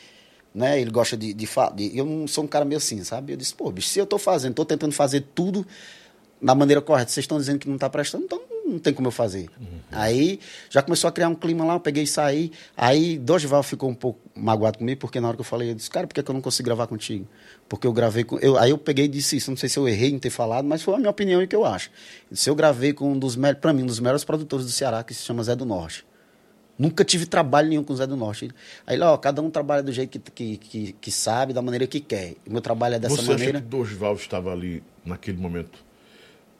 né? 0.54 0.80
Ele 0.80 0.90
gosta 0.90 1.16
de, 1.16 1.34
de 1.34 1.46
falar. 1.46 1.74
Eu 1.78 2.06
não 2.06 2.26
sou 2.26 2.44
um 2.44 2.46
cara 2.46 2.64
meio 2.64 2.78
assim, 2.78 3.02
sabe? 3.04 3.32
Eu 3.32 3.36
disse, 3.36 3.54
pô, 3.54 3.70
bicho, 3.70 3.88
se 3.88 3.98
eu 3.98 4.06
tô 4.06 4.16
fazendo, 4.16 4.54
tô 4.54 4.64
tentando 4.64 4.92
fazer 4.92 5.26
tudo 5.34 5.66
da 6.40 6.54
maneira 6.54 6.80
correta, 6.80 7.10
vocês 7.10 7.24
estão 7.24 7.38
dizendo 7.38 7.58
que 7.58 7.68
não 7.68 7.76
tá 7.76 7.90
prestando, 7.90 8.24
então 8.24 8.40
não 8.72 8.80
tem 8.80 8.92
como 8.92 9.08
eu 9.08 9.12
fazer. 9.12 9.48
Uhum. 9.60 9.78
Aí 9.90 10.40
já 10.70 10.82
começou 10.82 11.08
a 11.08 11.12
criar 11.12 11.28
um 11.28 11.34
clima 11.34 11.64
lá, 11.64 11.74
eu 11.74 11.80
peguei 11.80 12.04
e 12.04 12.06
saí. 12.06 12.50
Aí 12.76 13.18
Dorival 13.18 13.62
ficou 13.62 13.88
um 13.88 13.94
pouco 13.94 14.20
magoado 14.34 14.78
comigo, 14.78 15.00
porque 15.00 15.20
na 15.20 15.28
hora 15.28 15.36
que 15.36 15.40
eu 15.40 15.44
falei, 15.44 15.70
eu 15.70 15.74
disse, 15.74 15.90
cara, 15.90 16.06
por 16.06 16.14
que, 16.14 16.22
que 16.22 16.30
eu 16.30 16.34
não 16.34 16.40
consigo 16.40 16.66
gravar 16.66 16.86
contigo? 16.86 17.26
Porque 17.68 17.86
eu 17.86 17.92
gravei 17.92 18.24
com. 18.24 18.38
Eu, 18.38 18.58
aí 18.58 18.70
eu 18.70 18.78
peguei 18.78 19.04
e 19.04 19.08
disse 19.08 19.36
isso, 19.36 19.50
não 19.50 19.56
sei 19.56 19.68
se 19.68 19.78
eu 19.78 19.88
errei 19.88 20.10
em 20.10 20.18
ter 20.18 20.30
falado, 20.30 20.66
mas 20.66 20.82
foi 20.82 20.94
a 20.94 20.98
minha 20.98 21.10
opinião 21.10 21.40
e 21.40 21.44
o 21.44 21.48
que 21.48 21.56
eu 21.56 21.64
acho. 21.64 21.90
Se 22.30 22.48
eu 22.48 22.54
gravei 22.54 22.92
com 22.92 23.12
um 23.12 23.18
dos 23.18 23.36
melhores, 23.36 23.60
para 23.60 23.72
mim, 23.72 23.82
um 23.82 23.86
dos 23.86 24.00
melhores 24.00 24.24
produtores 24.24 24.66
do 24.66 24.72
Ceará, 24.72 25.02
que 25.02 25.14
se 25.14 25.22
chama 25.22 25.42
Zé 25.42 25.54
do 25.54 25.64
Norte. 25.64 26.04
Nunca 26.78 27.04
tive 27.04 27.26
trabalho 27.26 27.68
nenhum 27.68 27.84
com 27.84 27.92
o 27.92 27.96
Zé 27.96 28.06
do 28.06 28.16
Norte. 28.16 28.50
Aí, 28.86 28.98
ó, 29.00 29.16
cada 29.16 29.42
um 29.42 29.50
trabalha 29.50 29.82
do 29.82 29.92
jeito 29.92 30.18
que, 30.18 30.30
que, 30.30 30.56
que, 30.56 30.92
que 30.94 31.10
sabe, 31.10 31.52
da 31.52 31.62
maneira 31.62 31.86
que 31.86 32.00
quer. 32.00 32.34
O 32.46 32.52
meu 32.52 32.60
trabalho 32.60 32.96
é 32.96 32.98
dessa 32.98 33.14
você 33.14 33.22
maneira. 33.22 33.52
Você 33.52 33.56
acha 33.58 33.64
que 33.64 33.70
Dorival 33.70 34.14
estava 34.14 34.52
ali, 34.52 34.82
naquele 35.04 35.38
momento, 35.38 35.78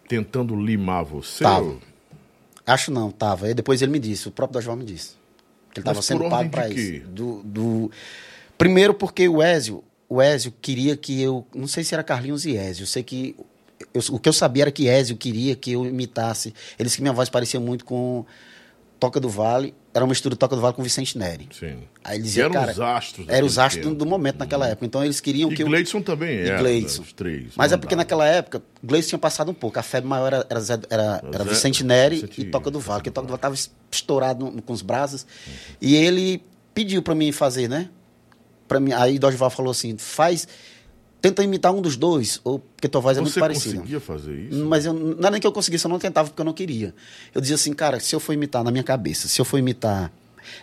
tentando 0.07 0.55
limar 0.55 1.05
você? 1.05 1.43
Tava. 1.43 1.65
Ou... 1.65 1.91
Acho 2.67 2.91
não, 2.91 3.11
tava. 3.11 3.51
E 3.51 3.55
depois 3.55 3.83
ele 3.83 3.91
me 3.91 3.99
disse, 3.99 4.29
o 4.29 4.31
próprio 4.31 4.55
Dorival 4.55 4.77
me 4.77 4.85
disse. 4.85 5.11
Que 5.73 5.81
ele 5.81 5.83
estava 5.83 6.03
sendo 6.03 6.29
pago 6.29 6.51
para 6.51 6.69
isso. 6.69 7.07
Do, 7.09 7.43
do... 7.43 7.91
Primeiro 8.59 8.95
porque 8.95 9.29
o 9.29 9.43
Ézio, 9.43 9.83
o 10.09 10.21
Ézio 10.21 10.53
queria 10.61 10.97
que 10.97 11.21
eu. 11.21 11.47
Não 11.55 11.67
sei 11.67 11.83
se 11.83 11.95
era 11.95 12.03
Carlinhos 12.03 12.45
e 12.45 12.57
Ézio. 12.57 12.83
Eu 12.83 12.87
sei 12.87 13.03
que. 13.03 13.35
Eu, 13.93 14.03
o 14.11 14.19
que 14.19 14.29
eu 14.29 14.33
sabia 14.33 14.65
era 14.65 14.71
que 14.71 14.87
Ézio 14.87 15.17
queria 15.17 15.57
que 15.57 15.73
eu 15.73 15.85
imitasse. 15.87 16.55
Ele 16.79 16.87
disse 16.87 16.97
que 16.97 17.03
minha 17.03 17.15
voz 17.15 17.29
parecia 17.29 17.59
muito 17.59 17.85
com 17.85 18.25
Toca 19.03 19.19
do 19.19 19.29
Vale 19.29 19.75
era 19.93 20.05
uma 20.05 20.11
mistura 20.11 20.37
Toca 20.37 20.55
do 20.55 20.63
Vale 20.63 20.75
com 20.75 20.83
Vicente 20.85 21.19
Neri. 21.19 21.49
Sim. 21.51 21.79
Aí 22.05 22.19
ele 22.19 22.23
dizia, 22.23 22.45
eram 22.45 22.53
cara, 22.53 22.71
os 22.71 22.79
astros. 22.79 23.29
Eram 23.29 23.47
os 23.49 23.59
astros 23.59 23.85
do, 23.85 23.95
do, 23.97 24.07
momento 24.07 24.39
naquela 24.39 24.69
época. 24.69 24.87
Então 24.87 25.05
eles 25.05 25.19
queriam 25.19 25.51
e 25.51 25.57
que. 25.57 25.63
E 25.63 25.65
Gleidson 25.65 25.99
eu... 25.99 26.05
também 26.05 26.39
era. 26.39 26.55
E 26.55 26.59
Gleidson. 26.61 27.03
Os 27.03 27.13
três. 27.13 27.47
Mas 27.47 27.57
mandava. 27.57 27.75
é 27.75 27.77
porque 27.79 27.97
naquela 27.97 28.25
época, 28.29 28.63
Gleidson 28.81 29.09
tinha 29.09 29.19
passado 29.19 29.51
um 29.51 29.55
pouco. 29.55 29.77
A 29.77 29.83
febre 29.83 30.09
maior 30.09 30.33
era, 30.33 30.47
era, 30.49 30.81
era, 30.89 31.23
era 31.33 31.45
Vicente 31.45 31.83
Neri 31.83 32.15
Vicente... 32.15 32.43
e 32.43 32.45
Toca 32.45 32.71
do 32.71 32.79
Vale. 32.79 33.01
Porque 33.01 33.11
Toca 33.11 33.27
do 33.27 33.31
Vale 33.31 33.39
estava 33.39 33.57
estourado 33.91 34.45
no, 34.53 34.63
com 34.63 34.73
os 34.73 34.83
brasas. 34.83 35.27
Uhum. 35.49 35.53
E 35.81 35.97
ele 35.97 36.45
pediu 36.73 37.03
para 37.03 37.17
mim 37.17 37.33
fazer, 37.33 37.69
né? 37.69 37.91
Pra 38.69 38.79
mim, 38.79 38.93
aí 38.93 39.19
Dorival 39.19 39.51
falou 39.51 39.73
assim: 39.73 39.99
faz 39.99 40.47
tenta 41.23 41.43
imitar 41.45 41.73
um 41.73 41.81
dos 41.81 41.97
dois, 41.97 42.41
ou 42.43 42.59
porque 42.59 42.89
tua 42.89 43.01
voz 43.01 43.16
é 43.16 43.20
muito 43.20 43.39
parecida. 43.39 43.77
Você 43.77 43.79
conseguia 43.79 44.01
fazer 44.01 44.35
isso? 44.35 44.66
Mas 44.66 44.85
eu, 44.85 44.93
não 44.93 45.18
era 45.20 45.31
nem 45.31 45.41
que 45.41 45.47
eu 45.47 45.53
conseguisse, 45.53 45.85
eu 45.85 45.89
não 45.89 46.01
tentava 46.01 46.29
porque 46.29 46.41
eu 46.41 46.45
não 46.45 46.53
queria. 46.53 46.93
Eu 47.33 47.41
dizia 47.41 47.55
assim, 47.55 47.73
cara, 47.73 48.01
se 48.01 48.14
eu 48.14 48.18
for 48.18 48.33
imitar 48.33 48.64
na 48.64 48.73
minha 48.73 48.83
cabeça, 48.83 49.29
se 49.29 49.41
eu 49.41 49.45
for 49.45 49.57
imitar 49.57 50.12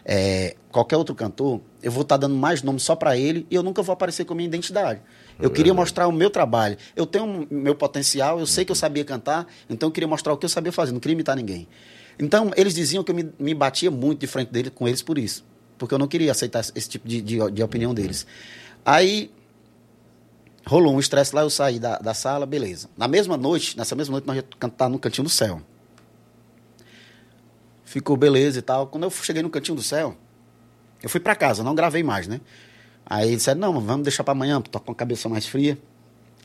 é, 0.03 0.57
qualquer 0.69 0.97
outro 0.97 1.15
cantor, 1.15 1.61
eu 1.81 1.89
vou 1.89 2.01
estar 2.01 2.17
tá 2.17 2.27
dando 2.27 2.35
mais 2.35 2.61
nome 2.61 2.77
só 2.77 2.93
para 2.93 3.17
ele 3.17 3.47
e 3.49 3.55
eu 3.55 3.63
nunca 3.63 3.81
vou 3.81 3.93
aparecer 3.93 4.25
com 4.25 4.33
a 4.33 4.35
minha 4.35 4.47
identidade. 4.47 4.99
É 5.39 5.45
eu 5.45 5.49
queria 5.49 5.73
mostrar 5.73 6.07
o 6.07 6.11
meu 6.11 6.29
trabalho. 6.29 6.77
Eu 6.93 7.05
tenho 7.05 7.47
o 7.49 7.55
meu 7.55 7.73
potencial, 7.73 8.37
eu 8.37 8.45
sei 8.45 8.65
que 8.65 8.71
eu 8.71 8.75
sabia 8.75 9.05
cantar, 9.05 9.47
então 9.69 9.87
eu 9.87 9.93
queria 9.93 10.09
mostrar 10.09 10.33
o 10.33 10.37
que 10.37 10.45
eu 10.45 10.49
sabia 10.49 10.73
fazer, 10.73 10.91
não 10.91 10.99
queria 10.99 11.13
imitar 11.13 11.37
ninguém. 11.37 11.69
Então, 12.19 12.51
eles 12.57 12.75
diziam 12.75 13.01
que 13.01 13.11
eu 13.11 13.15
me, 13.15 13.29
me 13.39 13.53
batia 13.53 13.89
muito 13.89 14.19
de 14.19 14.27
frente 14.27 14.51
dele, 14.51 14.69
com 14.69 14.85
eles 14.85 15.01
por 15.01 15.17
isso. 15.17 15.45
Porque 15.77 15.93
eu 15.93 15.97
não 15.97 16.07
queria 16.07 16.33
aceitar 16.33 16.59
esse 16.59 16.89
tipo 16.89 17.07
de, 17.07 17.21
de, 17.21 17.51
de 17.51 17.63
opinião 17.63 17.93
deles. 17.93 18.27
Aí, 18.83 19.31
Rolou 20.69 20.93
um 20.93 20.99
estresse 20.99 21.33
lá, 21.33 21.41
eu 21.41 21.49
saí 21.49 21.79
da, 21.79 21.97
da 21.97 22.13
sala, 22.13 22.45
beleza. 22.45 22.91
Na 22.95 23.07
mesma 23.07 23.35
noite, 23.35 23.75
nessa 23.75 23.95
mesma 23.95 24.11
noite, 24.11 24.27
nós 24.27 24.35
ia 24.35 24.43
cantar 24.59 24.87
no 24.87 24.99
Cantinho 24.99 25.23
do 25.23 25.29
Céu. 25.29 25.63
Ficou 27.83 28.15
beleza 28.15 28.59
e 28.59 28.61
tal. 28.61 28.85
Quando 28.85 29.01
eu 29.05 29.09
cheguei 29.09 29.41
no 29.41 29.49
Cantinho 29.49 29.75
do 29.75 29.81
Céu, 29.81 30.15
eu 31.01 31.09
fui 31.09 31.19
para 31.19 31.35
casa, 31.35 31.63
não 31.63 31.73
gravei 31.73 32.03
mais, 32.03 32.27
né? 32.27 32.39
Aí 33.03 33.35
disseram, 33.35 33.59
não, 33.59 33.81
vamos 33.81 34.03
deixar 34.03 34.23
para 34.23 34.33
amanhã, 34.33 34.61
tô 34.61 34.79
com 34.79 34.91
a 34.91 34.95
cabeça 34.95 35.27
mais 35.27 35.47
fria. 35.47 35.75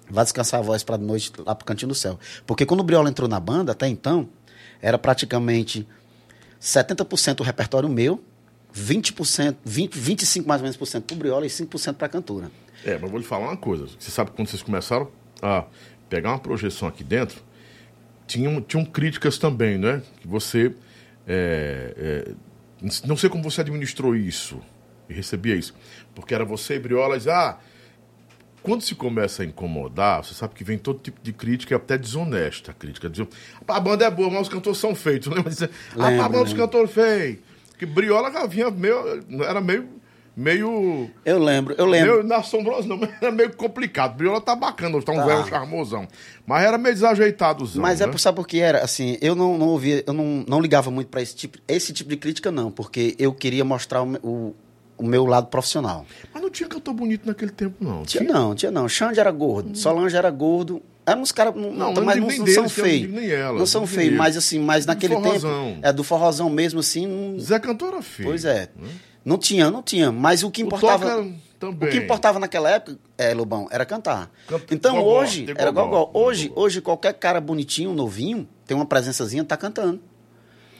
Vai 0.09 0.25
descansar 0.25 0.61
a 0.61 0.63
voz 0.63 0.83
para 0.83 0.97
noite 0.97 1.31
lá 1.45 1.55
pro 1.55 1.67
Cantinho 1.67 1.91
do 1.91 1.95
Céu. 1.95 2.19
Porque 2.47 2.65
quando 2.65 2.81
o 2.81 2.83
Briola 2.83 3.11
entrou 3.11 3.29
na 3.29 3.39
banda, 3.39 3.73
até 3.73 3.89
então, 3.89 4.27
era 4.81 4.97
praticamente 4.97 5.87
70% 6.59 7.35
do 7.35 7.43
repertório 7.43 7.91
meu, 7.91 8.25
20%, 8.75 9.57
20, 9.63 9.95
25 9.95 10.49
mais 10.49 10.63
ou 10.63 10.65
menos 10.65 10.79
por 10.79 10.87
cento 10.87 11.05
pro 11.05 11.15
Briola 11.15 11.45
e 11.45 11.51
5% 11.51 11.93
pra 11.93 12.09
cantora. 12.09 12.51
É, 12.85 12.99
mas 12.99 13.11
vou 13.11 13.19
lhe 13.19 13.25
falar 13.25 13.47
uma 13.47 13.57
coisa. 13.57 13.87
Você 13.99 14.11
sabe 14.11 14.31
quando 14.33 14.49
vocês 14.49 14.63
começaram 14.63 15.11
a 15.43 15.65
pegar 16.09 16.31
uma 16.31 16.39
projeção 16.39 16.87
aqui 16.87 17.03
dentro, 17.03 17.43
tinham, 18.27 18.61
tinham 18.61 18.85
críticas 18.85 19.39
também, 19.39 19.79
né? 19.79 20.03
Que 20.21 20.29
você. 20.29 20.75
É, 21.27 21.95
é, 21.97 22.35
não 23.07 23.17
sei 23.17 23.31
como 23.31 23.43
você 23.43 23.63
administrou 23.63 24.15
isso 24.15 24.61
e 25.09 25.15
recebia 25.15 25.57
isso. 25.57 25.75
Porque 26.15 26.35
era 26.35 26.45
você 26.45 26.75
e 26.75 26.79
Briola 26.79 27.17
e 27.17 27.31
ah, 27.31 27.59
quando 28.63 28.83
se 28.83 28.95
começa 28.95 29.43
a 29.43 29.47
incomodar, 29.47 30.25
você 30.25 30.35
sabe 30.35 30.55
que 30.55 30.65
vem 30.65 30.79
todo 30.79 30.99
tipo 30.99 31.21
de 31.23 31.33
crítica, 31.33 31.77
até 31.77 31.97
desonesta 31.97 32.71
a 32.71 32.75
crítica. 32.75 33.09
Dizer, 33.09 33.29
a 33.67 33.81
banda 33.81 34.05
é 34.05 34.11
boa, 34.11 34.31
mas 34.31 34.43
os 34.43 34.49
cantores 34.49 34.79
são 34.79 34.95
feitos. 34.95 35.29
Lembra 35.33 35.51
dizer, 35.51 35.71
ah, 35.99 36.25
a 36.25 36.29
banda 36.29 36.45
dos 36.45 36.53
cantores 36.53 36.91
feios. 36.91 37.39
Porque 37.71 37.87
Briola 37.87 38.31
já 38.31 38.47
vinha 38.47 38.71
meio. 38.71 39.25
Era 39.43 39.61
meio 39.61 39.89
meio. 40.37 41.11
Eu 41.25 41.39
lembro, 41.39 41.75
eu 41.79 41.87
lembro. 41.87 42.13
Meio, 42.13 42.25
não 42.25 42.37
assombroso, 42.37 42.89
não, 42.89 42.97
mas 42.99 43.11
era 43.21 43.31
meio 43.31 43.55
complicado. 43.57 44.17
Briola 44.17 44.41
tá 44.41 44.55
bacana, 44.55 45.01
tá 45.03 45.13
um 45.13 45.17
tá. 45.17 45.27
velho 45.27 45.47
charmosão. 45.47 46.07
Mas 46.47 46.65
era 46.65 46.79
meio 46.79 46.95
desajeitado. 46.95 47.69
Mas 47.77 48.01
é 48.01 48.07
né? 48.07 48.13
é, 48.15 48.19
sabe 48.19 48.37
por 48.37 48.47
que 48.47 48.59
era? 48.59 48.83
Assim, 48.83 49.17
eu 49.21 49.35
não, 49.35 49.57
não 49.57 49.69
ouvia, 49.69 50.03
eu 50.07 50.13
não, 50.13 50.45
não 50.47 50.61
ligava 50.61 50.91
muito 50.91 51.09
para 51.09 51.23
esse 51.23 51.35
tipo, 51.35 51.59
esse 51.67 51.93
tipo 51.93 52.11
de 52.11 52.17
crítica, 52.17 52.51
não, 52.51 52.71
porque 52.71 53.15
eu 53.19 53.33
queria 53.33 53.65
mostrar 53.65 54.03
o, 54.03 54.15
o, 54.23 54.55
o, 54.99 55.05
meu 55.05 55.25
lado 55.25 55.47
profissional. 55.47 56.05
Mas 56.33 56.43
não 56.43 56.51
tinha 56.51 56.69
cantor 56.69 56.95
bonito 56.95 57.27
naquele 57.27 57.53
tempo, 57.53 57.77
não. 57.81 58.05
Tinha, 58.05 58.25
tinha? 58.25 58.33
não, 58.33 58.55
tinha 58.55 58.71
não. 58.71 58.89
Xande 58.89 59.21
era 59.21 59.31
gordo, 59.31 59.71
hum. 59.71 59.75
Solange 59.75 60.17
era 60.17 60.31
gordo. 60.31 60.83
Eram 61.07 61.21
uns 61.21 61.33
caras. 61.33 61.55
Não, 61.55 61.71
não, 61.71 62.03
mas 62.03 62.17
não, 62.17 62.29
não, 62.29 62.47
são 62.47 62.67
feios. 62.67 63.13
Não 63.55 63.67
são 63.67 63.87
feios, 63.87 64.17
mas 64.17 64.39
assim, 64.39 64.59
mas 64.59 64.87
naquele 64.87 65.15
tempo. 65.17 65.47
É 65.83 65.93
do 65.93 66.03
forrozão 66.03 66.49
mesmo, 66.49 66.81
assim. 66.81 67.37
Zé 67.39 67.59
Cantor 67.59 67.89
era 67.89 68.03
feio. 68.03 68.31
Pois 68.31 68.47
é. 68.47 68.71
Né? 68.75 68.89
Não 69.25 69.39
tinha, 69.39 69.71
não 69.71 69.83
tinha. 69.83 70.13
Mas 70.13 70.43
o 70.43 70.51
que 70.51 70.63
importava. 70.63 71.23
O, 71.23 71.67
o 71.67 71.77
que 71.89 71.97
importava 71.97 72.39
naquela 72.39 72.71
época, 72.71 72.99
é, 73.17 73.33
Lobão, 73.33 73.67
era 73.71 73.87
cantar. 73.87 74.31
Canta, 74.47 74.75
então 74.75 74.97
gogó, 74.97 75.21
hoje, 75.21 75.47
era 75.57 75.71
gogó. 75.71 76.11
Hoje, 76.13 76.53
hoje, 76.55 76.81
qualquer 76.81 77.15
cara 77.15 77.41
bonitinho, 77.41 77.95
novinho, 77.95 78.47
tem 78.67 78.77
uma 78.77 78.85
presençazinha, 78.85 79.43
tá 79.45 79.57
cantando. 79.57 80.01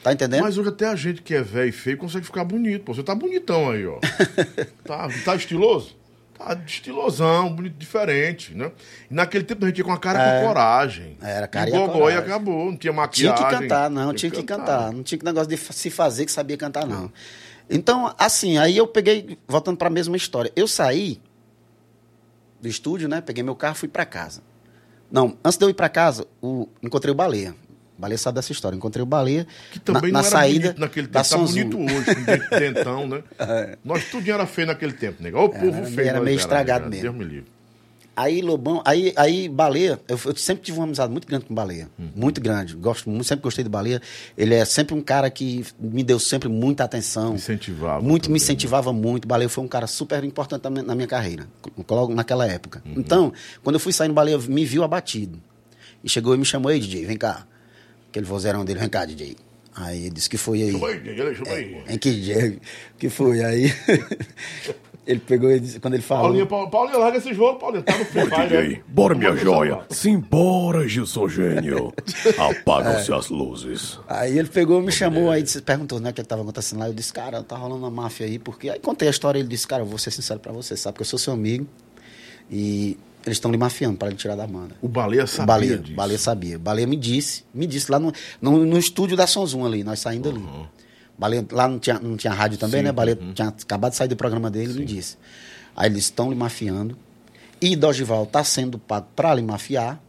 Tá 0.03 0.13
entendendo? 0.13 0.43
Mas 0.43 0.59
hoje 0.59 0.69
até 0.69 0.87
a 0.87 0.95
gente 0.95 1.23
que 1.23 1.35
é 1.35 1.43
velho 1.43 1.71
e 1.71 1.73
feio 1.73 1.97
consegue 1.97 2.27
ficar 2.27 2.45
bonito. 2.45 2.85
Pô. 2.85 2.93
Você 2.93 3.03
tá 3.03 3.15
bonitão 3.15 3.71
aí, 3.71 3.87
ó. 3.87 3.99
tá, 4.85 5.09
tá 5.25 5.35
estiloso? 5.35 5.97
Tá 6.37 6.59
estilosão, 6.67 7.55
bonito, 7.55 7.77
diferente, 7.79 8.55
né? 8.55 8.71
E 9.11 9.15
naquele 9.15 9.45
tempo 9.45 9.65
a 9.65 9.69
gente 9.69 9.79
ia 9.79 9.85
com 9.85 9.93
a 9.93 9.99
cara 9.99 10.21
é, 10.21 10.41
com 10.41 10.49
coragem. 10.49 11.17
Era 11.23 11.47
cara 11.49 11.71
e, 11.71 11.73
gogó 11.73 12.11
e 12.11 12.17
acabou, 12.17 12.67
não 12.67 12.77
tinha 12.77 12.93
maquiagem. 12.93 13.35
Tinha 13.35 13.49
que 13.49 13.63
cantar, 13.63 13.89
não, 13.89 14.13
tinha, 14.13 14.31
tinha 14.31 14.31
que, 14.31 14.43
cantar. 14.43 14.67
cantar. 14.67 14.93
Não 14.93 15.03
tinha 15.03 15.19
que 15.19 15.25
negócio 15.25 15.49
de 15.49 15.57
se 15.57 15.89
fazer 15.89 16.27
que 16.27 16.33
sabia 16.33 16.59
cantar, 16.59 16.87
não. 16.87 17.11
Então, 17.69 18.15
assim, 18.19 18.59
aí 18.59 18.77
eu 18.77 18.87
peguei, 18.87 19.39
voltando 19.49 19.77
para 19.77 19.89
a 19.89 19.91
mesma 19.91 20.17
história. 20.17 20.53
Eu 20.55 20.69
saí 20.69 21.21
do 22.61 22.69
estúdio, 22.69 23.09
né? 23.09 23.21
Peguei 23.21 23.43
meu 23.43 23.55
carro, 23.55 23.75
fui 23.75 23.89
para 23.89 24.05
casa. 24.05 24.43
Não, 25.11 25.37
antes 25.45 25.57
de 25.59 25.65
eu 25.65 25.71
ir 25.71 25.75
para 25.75 25.89
casa, 25.89 26.27
o, 26.43 26.69
encontrei 26.83 27.13
o 27.13 27.15
Baleia. 27.15 27.55
O 27.97 28.01
Baleia 28.01 28.19
sabe 28.19 28.37
dessa 28.37 28.53
história. 28.53 28.77
Encontrei 28.77 29.03
o 29.03 29.07
Baleia 29.07 29.47
que 29.71 29.79
também 29.79 30.11
na, 30.11 30.23
na 30.23 30.25
saída 30.25 30.75
naquele 30.77 31.07
tempo. 31.07 31.29
Tá 31.29 31.37
bonito 31.37 31.79
hoje, 31.79 32.51
dentão, 32.59 33.07
né? 33.07 33.23
É. 33.39 33.79
Nós 33.85 34.05
tudo 34.07 34.29
era 34.29 34.47
feio 34.47 34.67
naquele 34.67 34.93
tempo, 34.93 35.23
né? 35.23 35.31
O 35.33 35.49
povo 35.49 35.79
era, 35.79 35.87
feio. 35.87 36.09
Era 36.09 36.21
meio 36.21 36.37
estragado 36.37 36.89
mesmo. 36.89 37.03
Deus 37.03 37.15
me 37.15 37.25
livre. 37.25 37.54
Aí 38.17 38.41
Lobão, 38.41 38.81
aí, 38.85 39.13
aí 39.17 39.49
Baleia, 39.49 40.01
eu, 40.07 40.19
eu, 40.25 40.37
sempre 40.37 40.63
tive 40.63 40.79
uma 40.79 40.85
amizade 40.85 41.11
muito 41.11 41.27
grande 41.27 41.47
com 41.47 41.55
Baleia. 41.55 41.89
Uhum. 41.99 42.11
Muito 42.15 42.41
grande. 42.41 42.75
Gosto 42.77 43.11
muito, 43.11 43.25
sempre 43.25 43.43
gostei 43.43 43.65
de 43.65 43.71
Baleia. 43.71 44.01
Ele 44.39 44.55
é 44.55 44.65
sempre 44.65 44.95
um 44.95 45.01
cara 45.01 45.29
que 45.31 45.65
me 45.81 46.05
deu 46.05 46.21
sempre 46.21 46.49
muita 46.49 46.85
atenção. 46.85 47.35
Incentivava. 47.35 48.01
Muito, 48.01 48.25
também, 48.25 48.35
me 48.35 48.39
né? 48.39 48.45
incentivava 48.45 48.93
muito. 48.93 49.27
Baleia 49.27 49.49
foi 49.49 49.65
um 49.65 49.69
cara 49.69 49.87
super 49.87 50.23
importante 50.23 50.69
na 50.69 50.95
minha 50.95 51.09
carreira, 51.09 51.49
logo 51.89 52.15
naquela 52.15 52.47
época. 52.47 52.83
Uhum. 52.87 52.95
Então, 52.97 53.33
quando 53.63 53.77
eu 53.77 53.81
fui 53.81 53.93
sair 53.93 54.09
no 54.09 54.15
Baleia, 54.15 54.39
me 54.39 54.65
viu 54.65 54.85
abatido. 54.85 55.41
E 56.03 56.09
chegou 56.09 56.35
e 56.35 56.39
me 56.39 56.45
chamou, 56.45 56.71
aí, 56.71 56.79
DJ, 56.79 57.07
vem 57.07 57.17
cá. 57.17 57.47
Aquele 58.11 58.27
vozeirão 58.27 58.65
dele, 58.65 58.79
vem 58.79 58.89
cá, 58.89 59.05
DJ. 59.05 59.37
Aí 59.75 60.03
ele 60.03 60.11
disse 60.11 60.31
que 60.31 60.37
foi 60.37 60.63
aí. 60.63 60.71
Chama 60.71 60.89
aí, 60.89 61.01
DJ, 61.01 61.35
chama 61.35 61.51
aí. 61.51 61.83
É, 61.87 61.95
em 61.95 61.99
que 61.99 62.11
DJ? 62.13 62.61
que 62.97 63.09
foi 63.09 63.43
aí? 63.43 63.73
Ele 65.07 65.21
pegou 65.21 65.51
e 65.51 65.61
disse, 65.61 65.81
quando 65.81 65.95
ele 65.95 66.03
falou. 66.03 66.25
Paulinho, 66.25 66.71
Paulinho, 66.71 66.99
larga 66.99 67.19
esse 67.19 67.35
jogo, 67.35 67.59
Paulinho. 67.59 67.83
Tá 67.83 67.97
no 67.99 68.05
Free 68.07 68.25
Fire. 68.27 68.85
Bora, 68.89 69.15
minha 69.15 69.37
joia. 69.37 69.81
Simbora, 69.91 70.89
Gilson 70.89 71.29
Gênio. 71.29 71.93
Apagam-se 72.39 73.13
é. 73.13 73.15
as 73.15 73.29
luzes. 73.29 73.99
Aí 74.09 74.39
ele 74.39 74.49
pegou, 74.49 74.81
me 74.81 74.91
chamou, 74.91 75.31
aí 75.31 75.43
disse, 75.43 75.61
perguntou 75.61 76.01
né, 76.01 76.11
o 76.11 76.13
que 76.13 76.21
estava 76.23 76.41
acontecendo 76.41 76.79
lá. 76.79 76.89
Eu 76.89 76.95
disse, 76.95 77.13
cara, 77.13 77.43
tá 77.43 77.57
rolando 77.57 77.81
uma 77.81 77.91
máfia 77.91 78.27
aí, 78.27 78.39
porque. 78.39 78.71
Aí 78.71 78.79
contei 78.79 79.09
a 79.09 79.11
história, 79.11 79.39
ele 79.39 79.49
disse, 79.49 79.67
cara, 79.67 79.83
eu 79.83 79.87
vou 79.87 79.99
ser 79.99 80.11
sincero 80.11 80.41
pra 80.41 80.53
você, 80.53 80.77
sabe 80.77 80.97
que 80.97 81.03
eu 81.03 81.07
sou 81.07 81.19
seu 81.19 81.35
amigo. 81.35 81.67
E 82.51 82.97
eles 83.27 83.37
estão 83.37 83.51
lhe 83.51 83.57
mafiando 83.57 83.97
para 83.97 84.09
ele 84.09 84.17
tirar 84.17 84.37
da 84.37 84.47
banda. 84.47 84.75
O 84.83 84.89
Baleia 84.89 85.27
sabia 85.27 85.43
o 85.43 85.47
Baleia, 85.47 85.79
disso. 85.79 85.97
Baleia 85.97 86.19
sabia. 86.19 86.59
Baleia 86.59 86.87
me 86.87 86.97
disse, 86.97 87.45
me 87.55 87.67
disse 87.67 87.91
lá 87.91 87.99
no, 87.99 88.13
no, 88.41 88.65
no 88.67 88.79
estúdio 88.79 89.17
da 89.17 89.27
Sonzum 89.27 89.65
ali, 89.65 89.83
nós 89.83 90.01
saindo 90.01 90.29
ali. 90.29 90.45
Lá 91.19 91.69
não 91.69 91.79
tinha, 91.79 91.99
não 91.99 92.17
tinha 92.17 92.33
rádio 92.33 92.59
também, 92.59 92.81
Sim, 92.81 92.87
né? 92.87 92.93
Baleia 92.93 93.19
uhum. 93.21 93.33
tinha 93.33 93.49
acabado 93.49 93.93
de 93.93 93.97
sair 93.97 94.09
do 94.09 94.17
programa 94.17 94.51
dele 94.51 94.73
e 94.73 94.77
me 94.81 94.85
disse. 94.85 95.17
Aí 95.77 95.89
eles 95.89 96.05
estão 96.05 96.29
lhe 96.29 96.37
mafiando. 96.37 96.97
E 97.61 97.77
Dogival 97.77 98.27
tá 98.27 98.43
sendo 98.43 98.79
pago 98.79 99.07
para 99.15 99.35
lhe 99.35 99.43
mafiar. 99.43 100.01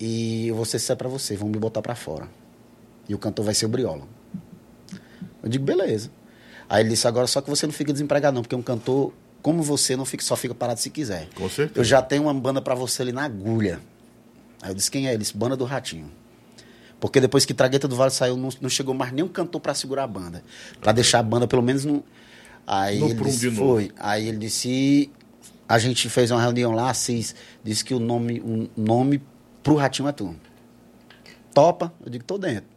E 0.00 0.48
eu 0.48 0.56
vou 0.56 0.64
ser 0.64 0.96
pra 0.96 1.08
você, 1.08 1.36
vão 1.36 1.48
me 1.48 1.58
botar 1.58 1.80
pra 1.80 1.94
fora. 1.94 2.28
E 3.08 3.14
o 3.14 3.18
cantor 3.18 3.44
vai 3.44 3.54
ser 3.54 3.66
o 3.66 3.68
Briola. 3.68 4.02
Eu 5.42 5.48
digo, 5.48 5.64
beleza. 5.64 6.10
Aí 6.68 6.82
ele 6.82 6.90
disse, 6.90 7.06
agora 7.06 7.26
só 7.26 7.40
que 7.40 7.48
você 7.48 7.66
não 7.66 7.72
fica 7.72 7.92
desempregado 7.92 8.34
não, 8.34 8.42
porque 8.42 8.56
um 8.56 8.62
cantor 8.62 9.12
como 9.42 9.62
você 9.62 9.96
não 9.96 10.04
fica, 10.04 10.22
só 10.22 10.36
fica 10.36 10.54
parado 10.54 10.80
se 10.80 10.88
quiser. 10.88 11.28
Com 11.34 11.48
certeza. 11.48 11.80
Eu 11.80 11.84
já 11.84 12.00
tenho 12.00 12.22
uma 12.22 12.34
banda 12.34 12.62
pra 12.62 12.74
você 12.74 13.02
ali 13.02 13.12
na 13.12 13.24
agulha. 13.24 13.80
Aí 14.62 14.70
eu 14.70 14.74
disse, 14.74 14.90
quem 14.90 15.08
é? 15.08 15.10
Ele 15.10 15.18
disse, 15.18 15.36
Banda 15.36 15.56
do 15.56 15.64
Ratinho. 15.64 16.10
Porque 17.02 17.18
depois 17.18 17.44
que 17.44 17.52
Tragueta 17.52 17.88
do 17.88 17.96
Vale 17.96 18.12
saiu, 18.12 18.36
não, 18.36 18.48
não 18.60 18.70
chegou 18.70 18.94
mais 18.94 19.10
nenhum 19.10 19.26
cantor 19.26 19.60
pra 19.60 19.74
segurar 19.74 20.04
a 20.04 20.06
banda. 20.06 20.40
Pra 20.80 20.92
deixar 20.92 21.18
a 21.18 21.22
banda, 21.24 21.48
pelo 21.48 21.60
menos, 21.60 21.84
no... 21.84 22.04
Aí 22.64 23.00
No 23.00 23.08
ele 23.10 23.24
disse, 23.24 23.46
novo. 23.46 23.56
foi. 23.56 23.90
Aí 23.98 24.28
ele 24.28 24.38
disse, 24.38 25.10
a 25.68 25.80
gente 25.80 26.08
fez 26.08 26.30
uma 26.30 26.40
reunião 26.40 26.70
lá, 26.70 26.90
Assis 26.90 27.34
disse 27.64 27.84
que 27.84 27.92
o 27.92 27.98
nome, 27.98 28.38
o 28.38 28.70
nome 28.80 29.20
pro 29.64 29.74
Ratinho 29.74 30.08
é 30.08 30.12
tu. 30.12 30.32
Topa? 31.52 31.92
Eu 32.04 32.08
digo, 32.08 32.22
tô 32.22 32.38
dentro. 32.38 32.70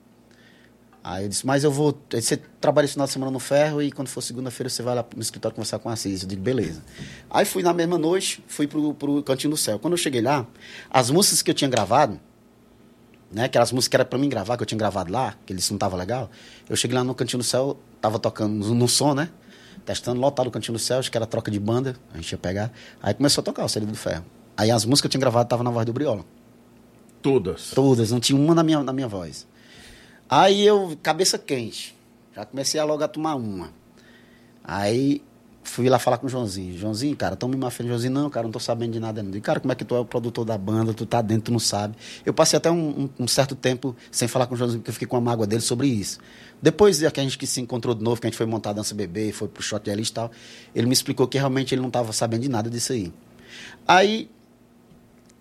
Aí 1.03 1.25
eu 1.25 1.29
disse, 1.29 1.45
mas 1.45 1.63
eu 1.63 1.71
vou. 1.71 1.95
aí 2.11 2.19
Você 2.19 2.37
trabalha 2.59 2.85
esse 2.85 2.93
final 2.93 3.05
de 3.05 3.13
semana 3.13 3.31
no 3.31 3.37
ferro 3.39 3.79
e 3.79 3.91
quando 3.91 4.07
for 4.07 4.21
segunda-feira 4.21 4.71
você 4.71 4.81
vai 4.81 4.95
lá 4.95 5.05
no 5.15 5.21
escritório 5.21 5.53
conversar 5.55 5.77
com 5.77 5.87
a 5.87 5.93
Assis. 5.93 6.23
Eu 6.23 6.27
digo, 6.27 6.41
beleza. 6.41 6.81
Aí 7.29 7.45
fui 7.45 7.61
na 7.61 7.73
mesma 7.73 7.99
noite, 7.99 8.43
fui 8.47 8.65
pro, 8.65 8.91
pro 8.95 9.21
Cantinho 9.21 9.51
do 9.51 9.57
Céu. 9.57 9.77
Quando 9.77 9.93
eu 9.93 9.97
cheguei 9.97 10.21
lá, 10.21 10.47
as 10.89 11.11
músicas 11.11 11.43
que 11.43 11.51
eu 11.51 11.55
tinha 11.55 11.69
gravado, 11.69 12.19
né? 13.31 13.47
Que 13.47 13.57
eram 13.57 13.63
as 13.63 13.71
músicas 13.71 13.89
que 13.89 13.95
era 13.95 14.05
pra 14.05 14.17
mim 14.17 14.29
gravar, 14.29 14.57
que 14.57 14.63
eu 14.63 14.67
tinha 14.67 14.77
gravado 14.77 15.11
lá, 15.11 15.35
que 15.45 15.53
eles 15.53 15.69
não 15.69 15.77
tava 15.77 15.95
legal. 15.95 16.29
Eu 16.69 16.75
cheguei 16.75 16.97
lá 16.97 17.03
no 17.03 17.13
Cantinho 17.13 17.39
do 17.39 17.43
Céu, 17.43 17.77
tava 18.01 18.19
tocando 18.19 18.53
no, 18.53 18.75
no 18.75 18.87
som, 18.87 19.13
né? 19.13 19.29
Testando, 19.85 20.19
lotado 20.19 20.47
o 20.47 20.51
Cantinho 20.51 20.77
do 20.77 20.79
Céu, 20.79 20.99
acho 20.99 21.11
que 21.11 21.17
era 21.17 21.25
troca 21.25 21.51
de 21.51 21.59
banda, 21.59 21.95
a 22.13 22.17
gente 22.17 22.31
ia 22.31 22.37
pegar. 22.37 22.71
Aí 23.01 23.13
começou 23.13 23.41
a 23.41 23.45
tocar 23.45 23.65
o 23.65 23.69
Cedo 23.69 23.85
do 23.85 23.95
Ferro. 23.95 24.25
Aí 24.57 24.71
as 24.71 24.85
músicas 24.85 25.01
que 25.01 25.07
eu 25.07 25.11
tinha 25.11 25.21
gravado 25.21 25.45
estavam 25.45 25.63
na 25.63 25.71
voz 25.71 25.85
do 25.85 25.93
Briola. 25.93 26.25
Todas. 27.21 27.71
Todas, 27.71 28.11
não 28.11 28.19
tinha 28.19 28.39
uma 28.39 28.55
na 28.55 28.63
minha, 28.63 28.83
na 28.83 28.93
minha 28.93 29.07
voz. 29.07 29.47
Aí 30.29 30.65
eu, 30.65 30.97
cabeça 31.03 31.37
quente, 31.37 31.95
já 32.35 32.45
comecei 32.45 32.79
a 32.79 32.83
logo 32.83 33.03
a 33.03 33.07
tomar 33.07 33.35
uma. 33.35 33.71
Aí 34.63 35.21
fui 35.65 35.89
lá 35.89 35.99
falar 35.99 36.17
com 36.17 36.27
o 36.27 36.29
Joãozinho. 36.29 36.77
Joãozinho, 36.77 37.15
cara, 37.15 37.35
tão 37.35 37.49
me 37.49 37.57
mafiando. 37.57 37.89
Joãozinho, 37.89 38.13
não, 38.13 38.29
cara, 38.29 38.43
não 38.45 38.51
tô 38.51 38.59
sabendo 38.59 38.93
de 38.93 38.99
nada. 38.99 39.21
Não. 39.21 39.31
Digo, 39.31 39.43
cara, 39.43 39.59
como 39.59 39.71
é 39.71 39.75
que 39.75 39.83
tu 39.83 39.95
é 39.95 39.99
o 39.99 40.05
produtor 40.05 40.45
da 40.45 40.57
banda, 40.57 40.93
tu 40.93 41.05
tá 41.05 41.21
dentro, 41.21 41.45
tu 41.45 41.51
não 41.51 41.59
sabe. 41.59 41.95
Eu 42.25 42.33
passei 42.33 42.55
até 42.57 42.71
um, 42.71 43.01
um- 43.03 43.09
um 43.21 43.27
certo 43.27 43.55
tempo 43.55 43.95
sem 44.11 44.27
falar 44.27 44.47
com 44.47 44.53
o 44.55 44.57
Joãozinho, 44.57 44.79
porque 44.79 44.89
eu 44.91 44.93
fiquei 44.93 45.07
com 45.07 45.17
a 45.17 45.21
mágoa 45.21 45.45
dele 45.45 45.61
sobre 45.61 45.87
isso. 45.87 46.19
Depois 46.61 46.99
que 46.99 47.19
a 47.19 47.23
gente 47.23 47.37
que 47.37 47.45
se 47.45 47.59
encontrou 47.59 47.93
de 47.93 48.03
novo, 48.03 48.21
que 48.21 48.27
a 48.27 48.29
gente 48.29 48.37
foi 48.37 48.45
montar 48.45 48.69
a 48.69 48.73
Dança 48.73 48.95
Bebê, 48.95 49.31
foi 49.31 49.47
pro 49.47 49.61
Shot 49.61 49.83
de 49.83 50.01
e 50.01 50.11
tal, 50.11 50.31
ele 50.73 50.87
me 50.87 50.93
explicou 50.93 51.27
que 51.27 51.37
realmente 51.37 51.75
ele 51.75 51.81
não 51.81 51.89
tava 51.91 52.13
sabendo 52.13 52.41
de 52.43 52.49
nada 52.49 52.69
disso 52.69 52.93
aí. 52.93 53.11
Aí 53.87 54.29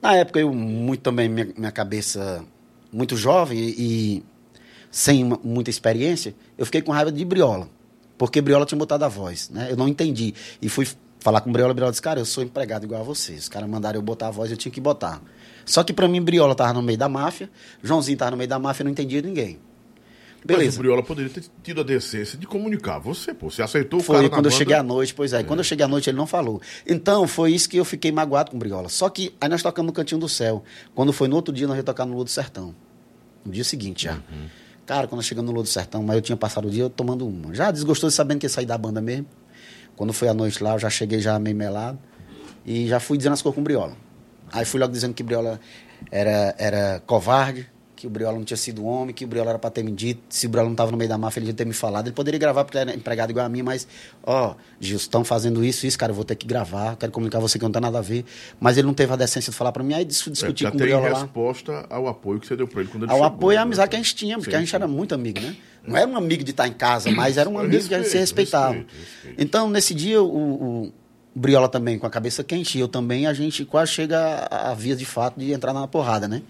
na 0.03 0.14
época, 0.16 0.39
eu 0.39 0.53
muito 0.53 1.01
também, 1.01 1.29
minha, 1.31 1.49
minha 1.57 1.72
cabeça 1.72 2.45
muito 2.93 3.16
jovem 3.16 3.59
e, 3.59 3.70
e 4.18 4.22
sem 4.91 5.25
uma- 5.25 5.41
muita 5.43 5.70
experiência, 5.70 6.35
eu 6.59 6.66
fiquei 6.66 6.83
com 6.83 6.93
raiva 6.93 7.11
de 7.11 7.25
Briola. 7.25 7.68
Porque 8.27 8.41
Briola 8.41 8.66
tinha 8.66 8.79
botado 8.79 9.05
a 9.05 9.09
voz, 9.09 9.51
né? 9.51 9.68
Eu 9.70 9.77
não 9.77 9.89
entendi. 9.89 10.35
E 10.61 10.68
fui 10.68 10.87
falar 11.20 11.41
com 11.41 11.51
Briola, 11.51 11.72
Briola 11.72 11.91
disse, 11.91 12.03
cara, 12.03 12.20
eu 12.20 12.25
sou 12.25 12.43
empregado 12.45 12.85
igual 12.85 13.01
a 13.01 13.05
vocês. 13.05 13.45
Os 13.45 13.49
caras 13.49 13.68
mandaram 13.68 13.99
eu 13.99 14.03
botar 14.03 14.29
a 14.29 14.31
voz, 14.31 14.51
eu 14.51 14.57
tinha 14.57 14.70
que 14.70 14.81
botar. 14.81 15.22
Só 15.64 15.83
que 15.83 15.93
pra 15.93 16.07
mim, 16.07 16.20
Briola 16.20 16.55
tava 16.55 16.75
no 16.75 16.83
meio 16.83 16.99
da 16.99 17.09
máfia, 17.09 17.49
Joãozinho 17.83 18.18
tava 18.18 18.33
no 18.33 18.37
meio 18.37 18.49
da 18.49 18.59
máfia, 18.59 18.83
eu 18.83 18.85
não 18.85 18.93
entendia 18.93 19.22
ninguém. 19.22 19.59
Mas 20.37 20.45
o 20.45 20.47
Beleza. 20.47 20.79
Briola 20.79 21.03
poderia 21.03 21.31
ter 21.31 21.45
tido 21.62 21.81
a 21.81 21.85
decência 21.85 22.37
de 22.39 22.47
comunicar. 22.47 22.99
Você, 22.99 23.33
pô, 23.33 23.51
você 23.51 23.62
aceitou 23.62 24.01
o 24.01 24.03
Foi 24.03 24.16
quando 24.29 24.45
eu 24.45 24.51
banda. 24.51 24.51
cheguei 24.51 24.77
à 24.77 24.83
noite, 24.83 25.14
pois 25.14 25.33
é. 25.33 25.43
Quando 25.43 25.61
eu 25.61 25.64
cheguei 25.64 25.87
à 25.87 25.89
noite, 25.89 26.11
ele 26.11 26.18
não 26.18 26.27
falou. 26.27 26.61
Então, 26.87 27.27
foi 27.27 27.53
isso 27.53 27.66
que 27.66 27.79
eu 27.79 27.85
fiquei 27.85 28.12
magoado 28.12 28.51
com 28.51 28.57
o 28.59 28.61
Briola. 28.61 28.91
Só 28.91 29.09
que 29.09 29.35
aí 29.41 29.49
nós 29.49 29.62
tocamos 29.62 29.87
no 29.89 29.93
Cantinho 29.95 30.20
do 30.20 30.29
Céu. 30.29 30.62
Quando 30.95 31.14
foi 31.14 31.29
no 31.29 31.37
outro 31.37 31.55
dia, 31.55 31.66
nós 31.66 31.79
ia 31.79 31.83
tocar 31.83 32.05
no 32.05 32.12
Lua 32.12 32.25
do 32.25 32.31
Sertão. 32.31 32.75
No 33.43 33.53
dia 33.53 33.64
seguinte 33.64 34.05
já. 34.05 34.18
Cara, 34.87 35.07
quando 35.07 35.22
chegamos 35.22 35.49
no 35.49 35.55
Lua 35.55 35.62
do 35.62 35.68
Sertão, 35.68 36.03
mas 36.03 36.16
eu 36.16 36.22
tinha 36.22 36.37
passado 36.37 36.68
o 36.68 36.70
dia 36.70 36.91
tomando 36.91 37.26
uma. 37.26 37.55
Já 37.55 37.70
desgostoso 37.70 38.14
sabendo 38.14 38.41
que 38.41 38.47
ia 38.47 38.51
sair 38.51 38.66
da 38.66 38.76
banda 38.76 39.01
mesmo. 39.01 39.26
Quando 39.97 40.12
foi 40.12 40.28
à 40.28 40.35
noite 40.35 40.62
lá, 40.62 40.74
eu 40.74 40.78
já 40.78 40.91
cheguei 40.91 41.20
já 41.20 41.39
meio 41.39 41.57
melado. 41.57 41.99
E 42.66 42.87
já 42.87 43.01
fui 43.01 43.16
dizendo 43.16 43.32
as 43.32 43.41
coisas 43.41 43.55
com 43.55 43.62
Briola. 43.62 43.97
Aí 44.53 44.64
fui 44.64 44.78
logo 44.78 44.93
dizendo 44.93 45.14
que 45.14 45.22
Briola 45.22 45.59
era, 46.11 46.55
era 46.59 47.03
covarde, 47.07 47.66
que 48.05 48.07
o 48.07 48.11
Briola 48.11 48.36
não 48.36 48.44
tinha 48.44 48.57
sido 48.57 48.84
homem, 48.84 49.14
que 49.14 49.24
o 49.24 49.26
Briola 49.28 49.50
era 49.50 49.59
pra 49.59 49.70
ter 49.70 49.82
me 49.82 49.90
dito. 49.90 50.20
Se 50.28 50.46
o 50.46 50.48
Briola 50.50 50.68
não 50.68 50.76
tava 50.76 50.90
no 50.90 50.96
meio 50.98 51.09
da 51.09 51.16
máfia, 51.16 51.40
ele 51.40 51.46
ia 51.46 51.55
ter 51.55 51.64
me 51.64 51.72
falado. 51.72 52.07
Ele 52.07 52.14
poderia 52.14 52.38
gravar 52.38 52.62
porque 52.64 52.76
ele 52.76 52.90
era 52.90 52.98
empregado 52.98 53.30
igual 53.30 53.46
a 53.46 53.48
mim, 53.48 53.62
mas, 53.62 53.88
ó, 54.22 54.55
Gilson, 54.78 55.02
estão 55.05 55.24
fazendo 55.24 55.64
isso, 55.64 55.86
isso, 55.86 55.98
cara, 55.98 56.12
eu 56.12 56.16
vou 56.16 56.24
ter 56.24 56.34
que 56.36 56.46
gravar, 56.46 56.96
quero 56.96 57.11
comunicar 57.11 57.40
você 57.40 57.59
que 57.59 57.64
não 57.64 57.72
tem 57.72 57.80
nada 57.80 57.98
a 57.98 58.02
ver. 58.02 58.26
Mas 58.61 58.76
ele 58.76 58.86
não 58.86 58.92
teve 58.94 59.12
a 59.12 59.16
decência 59.16 59.50
de 59.50 59.57
falar 59.57 59.72
pra 59.72 59.82
mim. 59.82 59.94
Aí 59.94 60.05
dis- 60.05 60.20
É, 60.42 60.52
com 60.70 60.76
o 60.76 60.78
Briola 60.78 61.09
lá. 61.09 61.20
resposta 61.22 61.86
ao 61.88 62.07
apoio 62.09 62.38
que 62.40 62.46
você 62.46 62.55
deu 62.57 62.68
pra 62.68 62.82
ele 62.82 62.90
quando 62.90 63.05
ele 63.05 63.12
Ao 63.12 63.16
chegou, 63.16 63.26
apoio 63.28 63.55
e 63.55 63.57
né? 63.57 63.62
amizade 63.62 63.88
que 63.88 63.96
a 63.96 63.98
gente 63.98 64.14
tinha, 64.14 64.36
porque 64.36 64.50
Sim, 64.50 64.57
a 64.57 64.61
gente 64.61 64.70
sim. 64.70 64.76
era 64.76 64.86
muito 64.86 65.14
amigo, 65.14 65.40
né? 65.40 65.57
Não 65.86 65.96
era 65.96 66.07
um 66.07 66.16
amigo 66.16 66.44
de 66.44 66.50
estar 66.50 66.68
em 66.68 66.72
casa, 66.72 67.11
mas 67.11 67.38
era 67.38 67.48
um 67.48 67.59
amigo 67.59 67.86
que 67.88 67.94
a 67.94 67.98
gente 67.98 68.09
se 68.11 68.18
Respeito, 68.18 68.46
respeitava. 68.48 68.74
respeito, 68.74 68.94
respeito. 69.22 69.42
Então, 69.42 69.68
nesse 69.70 69.94
dia, 69.94 70.22
o, 70.22 70.84
o 70.86 70.92
Briola 71.34 71.68
também 71.68 71.98
com 71.98 72.07
a 72.07 72.11
cabeça 72.11 72.44
quente, 72.44 72.78
e 72.78 72.80
eu 72.80 72.86
também, 72.88 73.26
a 73.26 73.32
gente 73.34 73.64
quase 73.64 73.90
chega 73.92 74.46
a, 74.50 74.70
a 74.70 74.74
via 74.74 74.94
de 74.94 75.05
fato 75.05 75.38
de 75.40 75.52
entrar 75.52 75.72
na 75.72 75.86
porrada, 75.88 76.28
né? 76.28 76.42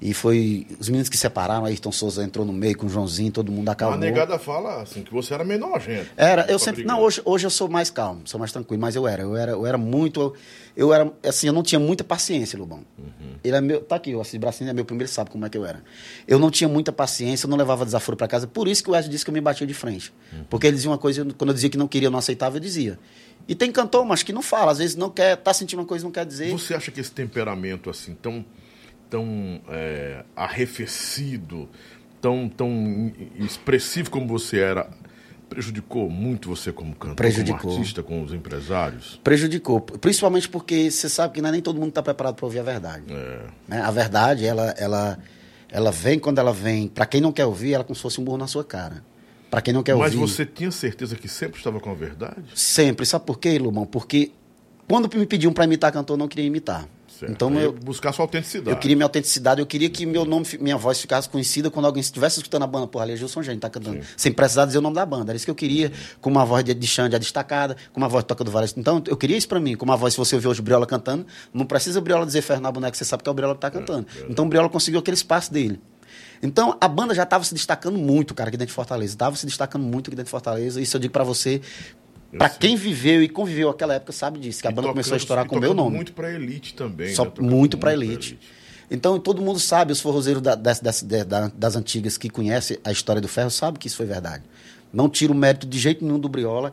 E 0.00 0.14
foi 0.14 0.66
os 0.78 0.88
meninos 0.88 1.10
que 1.10 1.16
separaram, 1.18 1.66
Ayrton 1.66 1.92
Souza 1.92 2.24
entrou 2.24 2.46
no 2.46 2.54
meio 2.54 2.74
com 2.76 2.86
o 2.86 2.88
Joãozinho, 2.88 3.30
todo 3.30 3.52
mundo 3.52 3.68
A 3.68 3.72
acalmou. 3.72 3.98
negada 3.98 4.38
fala 4.38 4.80
assim, 4.80 5.02
que 5.02 5.12
você 5.12 5.34
era 5.34 5.44
menor, 5.44 5.78
gente. 5.78 6.10
Era, 6.16 6.46
eu 6.50 6.58
sempre. 6.58 6.82
brigar. 6.82 6.96
Não, 6.96 7.02
hoje, 7.04 7.20
hoje 7.22 7.46
eu 7.46 7.50
sou 7.50 7.68
mais 7.68 7.90
calmo, 7.90 8.22
sou 8.24 8.40
mais 8.40 8.50
tranquilo, 8.50 8.80
mas 8.80 8.96
eu 8.96 9.06
era. 9.06 9.22
Eu 9.22 9.36
era, 9.36 9.52
eu 9.52 9.66
era 9.66 9.76
muito. 9.76 10.34
Eu 10.74 10.94
era. 10.94 11.12
Assim, 11.22 11.48
eu 11.48 11.52
não 11.52 11.62
tinha 11.62 11.78
muita 11.78 12.02
paciência, 12.02 12.58
Lubão. 12.58 12.82
Ele 13.44 13.54
é 13.54 13.60
meu. 13.60 13.82
Tá 13.82 13.96
aqui, 13.96 14.14
o 14.14 14.20
Assis 14.22 14.40
Bracinho 14.40 14.70
é 14.70 14.72
meu 14.72 14.86
primeiro, 14.86 15.10
sabe 15.12 15.28
como 15.30 15.44
é 15.44 15.50
que 15.50 15.58
eu 15.58 15.66
era. 15.66 15.82
Eu 16.26 16.38
não 16.38 16.50
tinha 16.50 16.68
muita 16.68 16.90
paciência, 16.90 17.46
eu 17.46 17.50
não 17.50 17.58
levava 17.58 17.84
desaforo 17.84 18.16
para 18.16 18.26
casa. 18.26 18.46
Por 18.46 18.68
isso 18.68 18.82
que 18.82 18.88
o 18.88 18.92
Wesley 18.94 19.10
disse 19.10 19.24
que 19.24 19.30
eu 19.30 19.34
me 19.34 19.40
batia 19.40 19.66
de 19.66 19.74
frente. 19.74 20.12
Porque 20.48 20.66
ele 20.66 20.76
dizia 20.76 20.90
uma 20.90 20.98
coisa, 20.98 21.26
quando 21.36 21.50
eu 21.50 21.54
dizia 21.54 21.68
que 21.68 21.76
não 21.76 21.86
queria, 21.86 22.06
eu 22.06 22.10
não 22.10 22.18
aceitava, 22.18 22.56
eu 22.56 22.60
dizia. 22.60 22.98
E 23.46 23.54
tem 23.54 23.70
cantor, 23.70 24.04
mas 24.04 24.22
que 24.22 24.32
não 24.32 24.42
fala, 24.42 24.72
às 24.72 24.78
vezes 24.78 24.96
não 24.96 25.10
quer, 25.10 25.36
tá 25.36 25.52
sentindo 25.52 25.80
uma 25.80 25.86
coisa, 25.86 26.04
não 26.04 26.12
quer 26.12 26.24
dizer. 26.24 26.50
Você 26.52 26.74
acha 26.74 26.90
que 26.90 27.00
esse 27.00 27.10
temperamento 27.10 27.90
assim 27.90 28.14
tão 28.14 28.44
tão 29.10 29.60
é, 29.68 30.24
arrefecido, 30.36 31.68
tão 32.20 32.48
tão 32.48 33.12
expressivo 33.38 34.10
como 34.10 34.26
você 34.26 34.60
era, 34.60 34.88
prejudicou 35.50 36.08
muito 36.08 36.48
você 36.48 36.72
como 36.72 36.94
cantor, 36.94 37.16
Prejudicou. 37.16 37.60
como 37.60 37.74
artista, 37.74 38.02
com 38.02 38.22
os 38.22 38.32
empresários? 38.32 39.20
Prejudicou. 39.22 39.80
Principalmente 39.80 40.48
porque 40.48 40.90
você 40.90 41.08
sabe 41.08 41.34
que 41.34 41.42
não 41.42 41.48
é 41.48 41.52
nem 41.52 41.60
todo 41.60 41.76
mundo 41.78 41.88
está 41.88 42.02
preparado 42.02 42.36
para 42.36 42.46
ouvir 42.46 42.60
a 42.60 42.62
verdade. 42.62 43.04
É. 43.10 43.46
né? 43.66 43.80
A 43.82 43.90
verdade, 43.90 44.46
ela, 44.46 44.70
ela, 44.78 45.18
ela 45.68 45.90
vem 45.90 46.18
quando 46.20 46.38
ela 46.38 46.52
vem. 46.52 46.86
Para 46.86 47.04
quem 47.04 47.20
não 47.20 47.32
quer 47.32 47.44
ouvir, 47.46 47.74
ela 47.74 47.82
é 47.82 47.84
como 47.84 47.96
se 47.96 48.00
fosse 48.02 48.20
um 48.20 48.24
burro 48.24 48.38
na 48.38 48.46
sua 48.46 48.64
cara. 48.64 49.04
Para 49.50 49.60
quem 49.60 49.74
não 49.74 49.82
quer 49.82 49.96
Mas 49.96 50.14
ouvir. 50.14 50.18
você 50.18 50.46
tinha 50.46 50.70
certeza 50.70 51.16
que 51.16 51.26
sempre 51.26 51.58
estava 51.58 51.80
com 51.80 51.90
a 51.90 51.94
verdade? 51.94 52.44
Sempre. 52.54 53.04
Sabe 53.04 53.26
por 53.26 53.40
quê, 53.40 53.58
Lumão? 53.58 53.84
Porque 53.84 54.30
quando 54.88 55.12
me 55.16 55.26
pediam 55.26 55.52
para 55.52 55.64
imitar 55.64 55.90
cantor, 55.92 56.14
eu 56.14 56.18
não 56.18 56.28
queria 56.28 56.46
imitar. 56.46 56.88
Certo. 57.20 57.32
Então 57.32 57.54
eu, 57.60 57.70
buscar 57.70 58.12
sua 58.12 58.24
autenticidade. 58.24 58.70
eu 58.70 58.78
queria 58.78 58.96
minha 58.96 59.04
autenticidade, 59.04 59.60
eu 59.60 59.66
queria 59.66 59.90
que 59.90 60.06
meu 60.06 60.24
nome, 60.24 60.46
minha 60.58 60.78
voz 60.78 60.98
ficasse 60.98 61.28
conhecida 61.28 61.70
quando 61.70 61.84
alguém 61.84 62.00
estivesse 62.00 62.38
escutando 62.38 62.62
a 62.62 62.66
banda, 62.66 62.86
porra, 62.86 63.04
ali 63.04 63.12
é 63.12 63.16
Gilson 63.16 63.42
Gênio, 63.42 63.60
tá 63.60 63.68
cantando. 63.68 64.00
Sem 64.16 64.32
precisar 64.32 64.64
dizer 64.64 64.78
o 64.78 64.80
nome 64.80 64.94
da 64.94 65.04
banda. 65.04 65.30
Era 65.30 65.36
isso 65.36 65.44
que 65.44 65.50
eu 65.50 65.54
queria, 65.54 65.92
com 66.18 66.30
uma 66.30 66.46
voz 66.46 66.64
de, 66.64 66.72
de 66.72 66.86
Xande 66.86 67.18
destacada, 67.18 67.76
com 67.92 68.00
uma 68.00 68.08
voz 68.08 68.24
de 68.24 68.28
toca 68.28 68.42
do 68.42 68.50
Vários. 68.50 68.74
Então, 68.74 69.02
eu 69.06 69.18
queria 69.18 69.36
isso 69.36 69.46
pra 69.46 69.60
mim, 69.60 69.76
com 69.76 69.84
uma 69.84 69.98
voz, 69.98 70.14
se 70.14 70.18
você 70.18 70.34
ouvir 70.34 70.48
hoje 70.48 70.60
o 70.60 70.62
Briola 70.62 70.86
cantando, 70.86 71.26
não 71.52 71.66
precisa 71.66 71.98
o 71.98 72.02
Briola 72.02 72.24
dizer 72.24 72.40
ferro 72.40 72.62
na 72.62 72.72
boneca, 72.72 72.96
você 72.96 73.04
sabe 73.04 73.22
que 73.22 73.28
é 73.28 73.32
o 73.32 73.34
Briola 73.34 73.54
que 73.54 73.60
tá 73.60 73.70
cantando. 73.70 74.06
Então 74.26 74.46
o 74.46 74.48
Briola 74.48 74.70
conseguiu 74.70 75.00
aquele 75.00 75.16
espaço 75.16 75.52
dele. 75.52 75.78
Então, 76.42 76.78
a 76.80 76.88
banda 76.88 77.14
já 77.14 77.24
estava 77.24 77.44
se 77.44 77.52
destacando 77.52 77.98
muito, 77.98 78.34
cara, 78.34 78.48
aqui 78.48 78.56
dentro 78.56 78.70
de 78.70 78.74
Fortaleza. 78.74 79.12
Estava 79.12 79.36
se 79.36 79.44
destacando 79.44 79.82
muito 79.82 80.08
aqui 80.08 80.16
dentro 80.16 80.24
de 80.24 80.30
Fortaleza. 80.30 80.80
Isso 80.80 80.96
eu 80.96 81.00
digo 81.00 81.12
pra 81.12 81.22
você, 81.22 81.60
pra 82.38 82.48
sei. 82.48 82.58
quem 82.58 82.76
viveu 82.76 83.22
e 83.22 83.28
conviveu 83.28 83.68
aquela 83.70 83.94
época, 83.94 84.12
sabe 84.12 84.38
disso, 84.38 84.60
que 84.60 84.68
a 84.68 84.70
E 84.70 84.74
banda 84.74 84.88
começou 84.88 85.10
a 85.10 85.18
tocando- 85.18 85.20
estourar 85.20 85.46
com 85.46 85.56
o 85.56 85.60
meu 85.60 85.70
tocando 85.70 85.84
nome. 85.84 85.96
muito 85.96 86.12
pra 86.12 86.32
elite 86.32 86.74
também. 86.74 87.14
Só 87.14 87.24
né? 87.24 87.30
Tocando 87.30 87.50
muito 87.50 87.78
pra 87.78 87.92
elite. 87.92 88.12
elite. 88.34 88.38
Então, 88.90 89.18
todo 89.20 89.40
mundo 89.40 89.60
sabe, 89.60 89.92
os 89.92 90.00
forrozeiros 90.00 90.42
da- 90.42 90.54
das, 90.56 90.80
das, 90.80 91.02
da- 91.02 91.50
das 91.54 91.76
antigas 91.76 92.18
que 92.18 92.28
conhecem 92.28 92.76
a 92.84 92.90
história 92.90 93.20
do 93.22 93.28
ferro, 93.28 93.50
sabe 93.50 93.78
que 93.78 93.86
isso 93.86 93.96
foi 93.96 94.06
verdade. 94.06 94.42
Não 94.92 95.08
tiro 95.08 95.32
o 95.32 95.36
mérito 95.36 95.66
de 95.66 95.78
jeito 95.78 96.04
nenhum 96.04 96.18
do 96.18 96.28
Briola. 96.28 96.72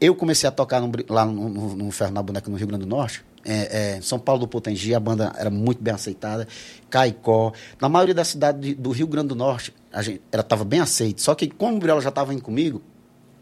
Eu 0.00 0.14
comecei 0.14 0.48
a 0.48 0.50
tocar 0.50 0.80
no 0.80 0.90
lá 1.08 1.24
no, 1.26 1.48
no- 1.48 1.76
no 1.76 1.90
Ferro 1.90 2.10
na 2.10 2.22
Boneca, 2.22 2.50
no 2.50 2.56
Rio 2.56 2.66
Grande 2.66 2.84
do 2.84 2.88
Norte. 2.88 3.22
É, 3.44 3.96
é, 3.96 4.00
São 4.00 4.18
Paulo 4.18 4.40
do 4.40 4.48
Potengi, 4.48 4.94
a 4.94 5.00
banda 5.00 5.32
era 5.38 5.48
muito 5.50 5.82
bem 5.82 5.94
aceitada. 5.94 6.48
Caicó. 6.88 7.52
Na 7.80 7.88
maioria 7.88 8.14
das 8.14 8.28
cidades 8.28 8.60
de- 8.60 8.74
do 8.74 8.90
Rio 8.90 9.06
Grande 9.06 9.28
do 9.28 9.34
Norte, 9.34 9.72
a 9.92 10.02
gente, 10.02 10.20
ela 10.32 10.40
estava 10.42 10.64
bem 10.64 10.80
aceita. 10.80 11.22
Só 11.22 11.34
que, 11.34 11.48
como 11.48 11.76
o 11.76 11.78
Briola 11.78 12.00
já 12.00 12.08
estava 12.08 12.32
indo 12.34 12.42
comigo, 12.42 12.82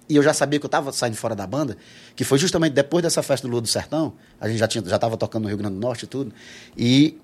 e 0.08 0.16
eu 0.16 0.22
já 0.22 0.32
sabia 0.32 0.58
que 0.58 0.64
eu 0.64 0.68
estava 0.68 0.90
saindo 0.92 1.16
fora 1.16 1.34
da 1.34 1.46
banda, 1.46 1.76
que 2.16 2.24
foi 2.24 2.38
justamente 2.38 2.72
depois 2.72 3.02
dessa 3.02 3.22
festa 3.22 3.46
do 3.46 3.50
Lua 3.50 3.60
do 3.60 3.68
Sertão, 3.68 4.14
a 4.40 4.48
gente 4.48 4.58
já 4.58 4.68
tinha 4.68 4.84
já 4.84 4.96
estava 4.96 5.16
tocando 5.16 5.42
no 5.42 5.48
Rio 5.48 5.58
Grande 5.58 5.74
do 5.74 5.80
Norte 5.80 6.04
e 6.04 6.06
tudo, 6.06 6.32
e 6.76 7.18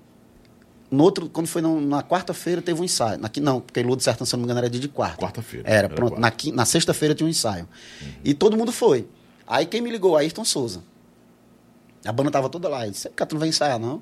no 0.89 1.03
outro, 1.03 1.27
quando 1.27 1.47
foi 1.47 1.61
no, 1.61 1.81
na 1.81 2.03
quarta-feira, 2.03 2.61
teve 2.61 2.79
um 2.79 2.83
ensaio. 2.83 3.19
Na, 3.19 3.29
não, 3.41 3.59
porque 3.59 3.81
Lua 3.81 3.95
do 3.95 4.03
Sertão, 4.03 4.25
se 4.25 4.33
não 4.33 4.39
me 4.39 4.45
engano, 4.45 4.59
era 4.59 4.69
dia 4.69 4.79
de 4.79 4.87
quarta. 4.87 5.17
Quarta-feira. 5.17 5.67
Era, 5.67 5.89
pronto. 5.89 6.15
Quarta. 6.15 6.47
Na, 6.51 6.55
na 6.55 6.65
sexta-feira 6.65 7.15
tinha 7.15 7.25
um 7.25 7.29
ensaio. 7.29 7.67
Uhum. 8.01 8.07
E 8.23 8.33
todo 8.33 8.55
mundo 8.55 8.71
foi. 8.71 9.07
Aí 9.47 9.65
quem 9.65 9.81
me 9.81 9.89
ligou? 9.89 10.15
Ayrton 10.15 10.45
Souza. 10.45 10.83
A 12.05 12.11
banda 12.11 12.29
tava 12.29 12.49
toda 12.49 12.69
lá. 12.69 12.83
Ele 12.83 12.91
disse, 12.91 13.09
cara, 13.09 13.27
tu 13.27 13.33
não 13.33 13.39
vai 13.39 13.49
ensaiar, 13.49 13.79
não? 13.79 14.01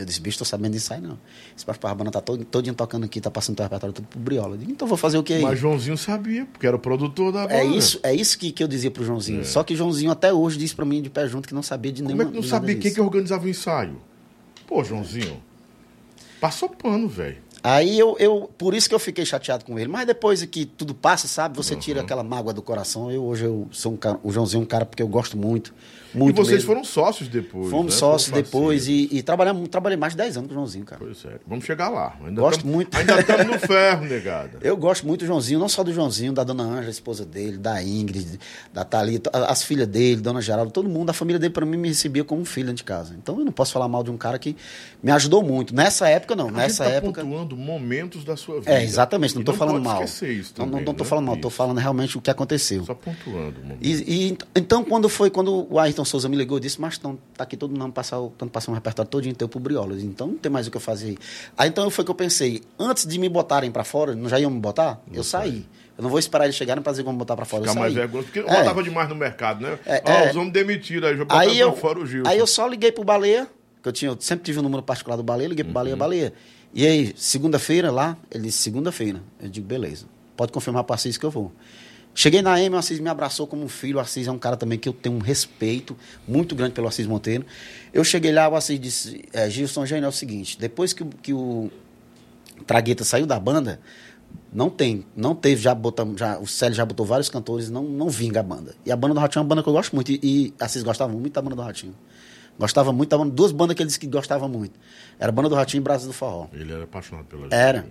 Eu 0.00 0.06
disse, 0.06 0.20
bicho, 0.20 0.38
tô 0.38 0.44
sabendo 0.44 0.72
de 0.72 0.78
ensaio, 0.78 1.02
não. 1.02 1.18
Esse 1.56 1.64
a 1.68 1.94
banda 1.94 2.10
tá 2.10 2.20
todo, 2.20 2.44
todinho 2.44 2.74
tocando 2.74 3.04
aqui, 3.04 3.20
tá 3.20 3.30
passando 3.30 3.56
teu 3.56 3.64
repertório 3.64 3.92
tudo 3.92 4.06
pro 4.08 4.18
Briola. 4.18 4.56
Disse, 4.56 4.70
então 4.70 4.88
vou 4.88 4.96
fazer 4.96 5.18
o 5.18 5.22
que 5.22 5.34
aí? 5.34 5.42
Mas 5.42 5.58
Joãozinho 5.58 5.96
sabia, 5.96 6.46
porque 6.46 6.66
era 6.66 6.76
o 6.76 6.78
produtor 6.78 7.32
da 7.32 7.42
é 7.42 7.42
banda. 7.42 7.56
É 7.58 7.64
isso, 7.64 8.00
é 8.02 8.14
isso 8.14 8.38
que, 8.38 8.50
que 8.52 8.62
eu 8.62 8.68
dizia 8.68 8.90
pro 8.90 9.04
Joãozinho. 9.04 9.40
É. 9.40 9.44
Só 9.44 9.62
que 9.62 9.76
Joãozinho 9.76 10.10
até 10.10 10.32
hoje 10.32 10.58
disse 10.58 10.74
pra 10.74 10.84
mim 10.84 11.02
de 11.02 11.10
pé 11.10 11.28
junto 11.28 11.46
que 11.46 11.54
não 11.54 11.62
sabia 11.62 11.92
de 11.92 12.02
nenhuma 12.02 12.24
Como 12.24 12.36
é 12.36 12.40
que 12.40 12.42
não 12.42 12.48
sabia 12.48 12.76
quem 12.76 12.92
que 12.92 13.00
organizava 13.00 13.44
o 13.44 13.48
ensaio? 13.48 13.96
Pô, 14.66 14.82
Joãozinho, 14.82 15.42
passou 16.40 16.68
pano, 16.68 17.08
velho. 17.08 17.38
Aí 17.62 17.98
eu, 17.98 18.16
eu, 18.18 18.50
por 18.56 18.74
isso 18.74 18.88
que 18.88 18.94
eu 18.94 18.98
fiquei 18.98 19.24
chateado 19.24 19.64
com 19.64 19.78
ele. 19.78 19.88
Mas 19.88 20.06
depois 20.06 20.42
que 20.46 20.64
tudo 20.64 20.94
passa, 20.94 21.28
sabe, 21.28 21.56
você 21.56 21.74
uhum. 21.74 21.80
tira 21.80 22.00
aquela 22.00 22.22
mágoa 22.22 22.52
do 22.52 22.62
coração. 22.62 23.10
Eu 23.10 23.24
hoje 23.24 23.44
eu 23.44 23.68
sou 23.70 23.92
um 23.92 23.96
cara, 23.96 24.18
o 24.22 24.32
Joãozinho 24.32 24.60
é 24.60 24.64
um 24.64 24.66
cara 24.66 24.86
porque 24.86 25.02
eu 25.02 25.08
gosto 25.08 25.36
muito. 25.36 25.74
Muito 26.14 26.34
e 26.34 26.36
vocês 26.36 26.58
mesmo. 26.58 26.66
foram 26.66 26.84
sócios 26.84 27.28
depois. 27.28 27.70
Fomos 27.70 27.94
né? 27.94 27.98
sócios 27.98 28.30
depois 28.32 28.88
e, 28.88 29.08
e 29.12 29.22
trabalhamos, 29.22 29.68
trabalhei 29.68 29.96
mais 29.96 30.12
de 30.12 30.18
10 30.18 30.38
anos 30.38 30.48
com 30.48 30.52
o 30.52 30.56
Joãozinho, 30.56 30.84
cara. 30.84 31.00
Pois 31.04 31.24
é. 31.24 31.38
Vamos 31.46 31.64
chegar 31.64 31.88
lá. 31.88 32.16
Ainda 32.24 32.40
gosto 32.40 32.62
tamo, 32.62 32.72
muito. 32.72 32.96
Ainda 32.96 33.20
estamos 33.20 33.46
no 33.46 33.58
ferro, 33.66 34.04
negada. 34.06 34.58
Eu 34.60 34.76
gosto 34.76 35.06
muito 35.06 35.20
do 35.20 35.26
Joãozinho, 35.26 35.58
não 35.58 35.68
só 35.68 35.84
do 35.84 35.92
Joãozinho, 35.92 36.32
da 36.32 36.44
dona 36.44 36.64
Ângela, 36.64 36.90
esposa 36.90 37.24
dele, 37.24 37.56
da 37.56 37.82
Ingrid, 37.82 38.38
da 38.72 38.84
Thalita, 38.84 39.30
as 39.46 39.62
filhas 39.62 39.86
dele, 39.86 40.20
dona 40.20 40.40
Geraldo, 40.40 40.70
todo 40.70 40.88
mundo, 40.88 41.10
a 41.10 41.12
família 41.12 41.38
dele, 41.38 41.52
para 41.52 41.66
mim, 41.66 41.76
me 41.76 41.88
recebia 41.88 42.24
como 42.24 42.42
um 42.42 42.44
filho 42.44 42.72
de 42.72 42.84
casa. 42.84 43.14
Então 43.16 43.38
eu 43.38 43.44
não 43.44 43.52
posso 43.52 43.72
falar 43.72 43.88
mal 43.88 44.02
de 44.02 44.10
um 44.10 44.16
cara 44.16 44.38
que 44.38 44.56
me 45.02 45.10
ajudou 45.10 45.42
muito. 45.42 45.74
Nessa 45.74 46.08
época, 46.08 46.34
não. 46.36 46.48
A 46.48 46.52
Nessa 46.52 46.84
gente 46.84 46.92
tá 46.92 46.98
época. 46.98 47.22
pontuando 47.22 47.56
momentos 47.56 48.24
da 48.24 48.36
sua 48.36 48.60
vida. 48.60 48.72
É, 48.72 48.82
exatamente. 48.82 49.34
Não 49.34 49.42
estou 49.42 49.54
falando 49.54 49.80
mal. 49.82 50.04
Isso 50.04 50.54
também, 50.54 50.84
não, 50.84 50.94
tô 50.94 51.02
né? 51.02 51.08
falando 51.08 51.26
mal, 51.26 51.34
estou 51.36 51.50
falando 51.50 51.78
realmente 51.78 52.18
o 52.18 52.20
que 52.20 52.30
aconteceu. 52.30 52.84
Só 52.84 52.94
pontuando. 52.94 53.56
E, 53.80 53.92
e, 53.92 54.38
então, 54.54 54.84
quando 54.84 55.08
foi, 55.08 55.30
quando 55.30 55.66
o 55.70 55.78
Ayrton 55.78 55.99
Souza 56.04 56.28
me 56.28 56.36
ligou, 56.36 56.56
eu 56.56 56.60
disse, 56.60 56.80
mas 56.80 56.94
estão 56.94 57.18
tá 57.36 57.44
aqui 57.44 57.56
todo 57.56 57.70
mundo 57.76 57.92
passando 57.92 58.32
passar 58.50 58.70
um 58.72 58.74
repertório 58.74 59.10
todo 59.10 59.26
inteiro 59.26 59.48
pro 59.48 59.60
Briolas. 59.60 60.02
Então 60.02 60.28
não 60.28 60.36
tem 60.36 60.50
mais 60.50 60.66
o 60.66 60.70
que 60.70 60.76
eu 60.76 60.80
fazer. 60.80 61.16
Aí 61.56 61.68
então 61.68 61.88
foi 61.90 62.04
que 62.04 62.10
eu 62.10 62.14
pensei, 62.14 62.62
antes 62.78 63.06
de 63.06 63.18
me 63.18 63.28
botarem 63.28 63.70
para 63.70 63.84
fora, 63.84 64.14
não 64.14 64.28
já 64.28 64.38
iam 64.38 64.50
me 64.50 64.60
botar? 64.60 65.00
Não 65.06 65.16
eu 65.16 65.24
sei. 65.24 65.40
saí. 65.40 65.66
Eu 65.98 66.02
não 66.02 66.10
vou 66.10 66.18
esperar 66.18 66.44
eles 66.44 66.56
chegarem 66.56 66.82
para 66.82 66.92
dizer 66.92 67.04
como 67.04 67.18
botar 67.18 67.36
para 67.36 67.44
fora. 67.44 67.62
Ficar 67.62 67.74
eu 67.74 67.80
mais 67.80 67.92
vergonha, 67.92 68.24
porque 68.24 68.38
é. 68.38 68.42
rodava 68.42 68.82
demais 68.82 69.08
no 69.08 69.14
mercado, 69.14 69.60
né? 69.60 69.78
É, 69.84 70.02
ah, 70.04 70.12
é. 70.24 70.30
os 70.30 70.36
homens 70.36 70.52
demitiram, 70.52 71.06
aí 71.06 71.16
já 71.16 71.24
botaram 71.24 71.50
aí 71.50 71.58
eu, 71.58 71.76
fora 71.76 71.98
o 71.98 72.06
Gil. 72.06 72.22
Aí 72.26 72.38
eu 72.38 72.46
só 72.46 72.66
liguei 72.66 72.90
pro 72.90 73.04
Baleia, 73.04 73.46
que 73.82 73.88
eu, 73.88 73.92
tinha, 73.92 74.10
eu 74.10 74.16
sempre 74.18 74.44
tive 74.44 74.58
o 74.58 74.60
um 74.60 74.64
número 74.64 74.82
particular 74.82 75.16
do 75.16 75.22
Baleia, 75.22 75.48
liguei 75.48 75.62
pro 75.62 75.70
uhum. 75.70 75.74
Baleia, 75.74 75.96
Baleia. 75.96 76.32
E 76.72 76.86
aí, 76.86 77.12
segunda-feira 77.16 77.90
lá, 77.90 78.16
ele 78.30 78.44
disse, 78.44 78.58
segunda-feira. 78.58 79.20
Eu 79.42 79.48
digo, 79.48 79.66
beleza. 79.66 80.06
Pode 80.36 80.52
confirmar 80.52 80.84
para 80.84 80.96
vocês 80.96 81.18
que 81.18 81.26
eu 81.26 81.30
vou. 81.30 81.52
Cheguei 82.14 82.42
na 82.42 82.60
M, 82.60 82.74
o 82.74 82.78
Assis 82.78 82.98
me 82.98 83.08
abraçou 83.08 83.46
como 83.46 83.64
um 83.64 83.68
filho. 83.68 83.98
O 83.98 84.00
Assis 84.00 84.26
é 84.26 84.32
um 84.32 84.38
cara 84.38 84.56
também 84.56 84.78
que 84.78 84.88
eu 84.88 84.92
tenho 84.92 85.14
um 85.14 85.20
respeito 85.20 85.96
muito 86.26 86.54
grande 86.54 86.72
pelo 86.72 86.88
Assis 86.88 87.06
Monteiro. 87.06 87.46
Eu 87.92 88.04
cheguei 88.04 88.32
lá, 88.32 88.48
o 88.48 88.56
Assis 88.56 88.78
disse: 88.78 89.24
é, 89.32 89.48
Gilson 89.48 89.86
Gênio, 89.86 90.06
é 90.06 90.08
o 90.08 90.12
seguinte: 90.12 90.58
depois 90.58 90.92
que, 90.92 91.04
que 91.04 91.32
o 91.32 91.70
Tragueta 92.66 93.04
saiu 93.04 93.26
da 93.26 93.38
banda, 93.38 93.80
não 94.52 94.68
tem, 94.68 95.04
não 95.16 95.34
teve, 95.34 95.62
já 95.62 95.74
botamos, 95.74 96.18
já, 96.18 96.38
o 96.38 96.46
Célio 96.46 96.74
já 96.74 96.84
botou 96.84 97.06
vários 97.06 97.28
cantores, 97.28 97.70
não, 97.70 97.84
não 97.84 98.08
vinga 98.08 98.40
a 98.40 98.42
banda. 98.42 98.74
E 98.84 98.90
a 98.90 98.96
banda 98.96 99.14
do 99.14 99.20
Ratinho 99.20 99.40
é 99.40 99.42
uma 99.42 99.48
banda 99.48 99.62
que 99.62 99.68
eu 99.68 99.72
gosto 99.72 99.94
muito, 99.94 100.10
e, 100.10 100.20
e 100.22 100.54
Assis 100.58 100.82
gostava 100.82 101.12
muito 101.12 101.32
da 101.32 101.42
banda 101.42 101.56
do 101.56 101.62
Ratinho. 101.62 101.94
Gostava 102.58 102.92
muito, 102.92 103.08
tava 103.08 103.24
duas 103.24 103.52
bandas 103.52 103.74
que 103.74 103.82
ele 103.82 103.86
disse 103.86 103.98
que 103.98 104.06
gostava 104.06 104.46
muito. 104.46 104.78
Era 105.18 105.30
a 105.30 105.32
banda 105.32 105.48
do 105.48 105.54
Ratinho 105.54 105.80
e 105.80 105.84
Brasa 105.84 106.06
do 106.06 106.12
Forró. 106.12 106.48
Ele 106.52 106.70
era 106.72 106.84
apaixonado 106.84 107.24
pela 107.24 107.48
Era. 107.50 107.86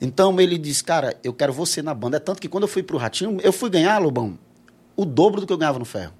Então 0.00 0.40
ele 0.40 0.58
disse, 0.58 0.82
cara, 0.82 1.16
eu 1.22 1.32
quero 1.32 1.52
você 1.52 1.82
na 1.82 1.94
banda. 1.94 2.16
É 2.16 2.20
tanto 2.20 2.40
que 2.40 2.48
quando 2.48 2.64
eu 2.64 2.68
fui 2.68 2.82
pro 2.82 2.98
Ratinho, 2.98 3.38
eu 3.42 3.52
fui 3.52 3.70
ganhar, 3.70 3.98
Lobão, 3.98 4.38
o 4.96 5.04
dobro 5.04 5.40
do 5.40 5.46
que 5.46 5.52
eu 5.52 5.58
ganhava 5.58 5.78
no 5.78 5.84
ferro. 5.84 6.12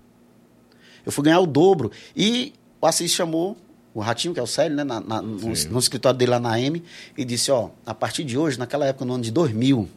Eu 1.05 1.13
fui 1.13 1.25
ganhar 1.25 1.41
o 1.41 1.47
dobro. 1.47 1.91
E 2.17 2.53
o 2.81 2.87
Assis 2.87 3.13
chamou 3.13 3.57
o 3.93 4.01
Ratinho, 4.01 4.35
que 4.35 4.41
é 4.41 4.43
o 4.43 4.47
Célio, 4.47 4.77
né, 4.77 4.83
na, 4.83 5.01
na, 5.01 5.23
no, 5.23 5.39
no, 5.39 5.79
escritório 5.79 6.19
dele 6.19 6.33
lá 6.33 6.41
na 6.41 6.61
M, 6.61 6.83
e 7.17 7.25
disse, 7.25 7.51
ó, 7.53 7.71
a 7.87 7.95
partir 7.95 8.25
de 8.25 8.37
hoje, 8.37 8.59
naquela 8.59 8.87
época, 8.87 9.05
no 9.05 9.15
ano 9.15 9.23
de 9.23 9.31
2000, 9.31 9.89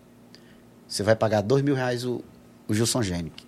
você 0.88 1.02
vai 1.02 1.16
pagar 1.16 1.42
dois 1.42 1.64
mil 1.64 1.74
reais 1.74 2.06
o, 2.06 2.24
o 2.68 2.74
Gilson 2.74 3.02
Gênic. 3.02 3.46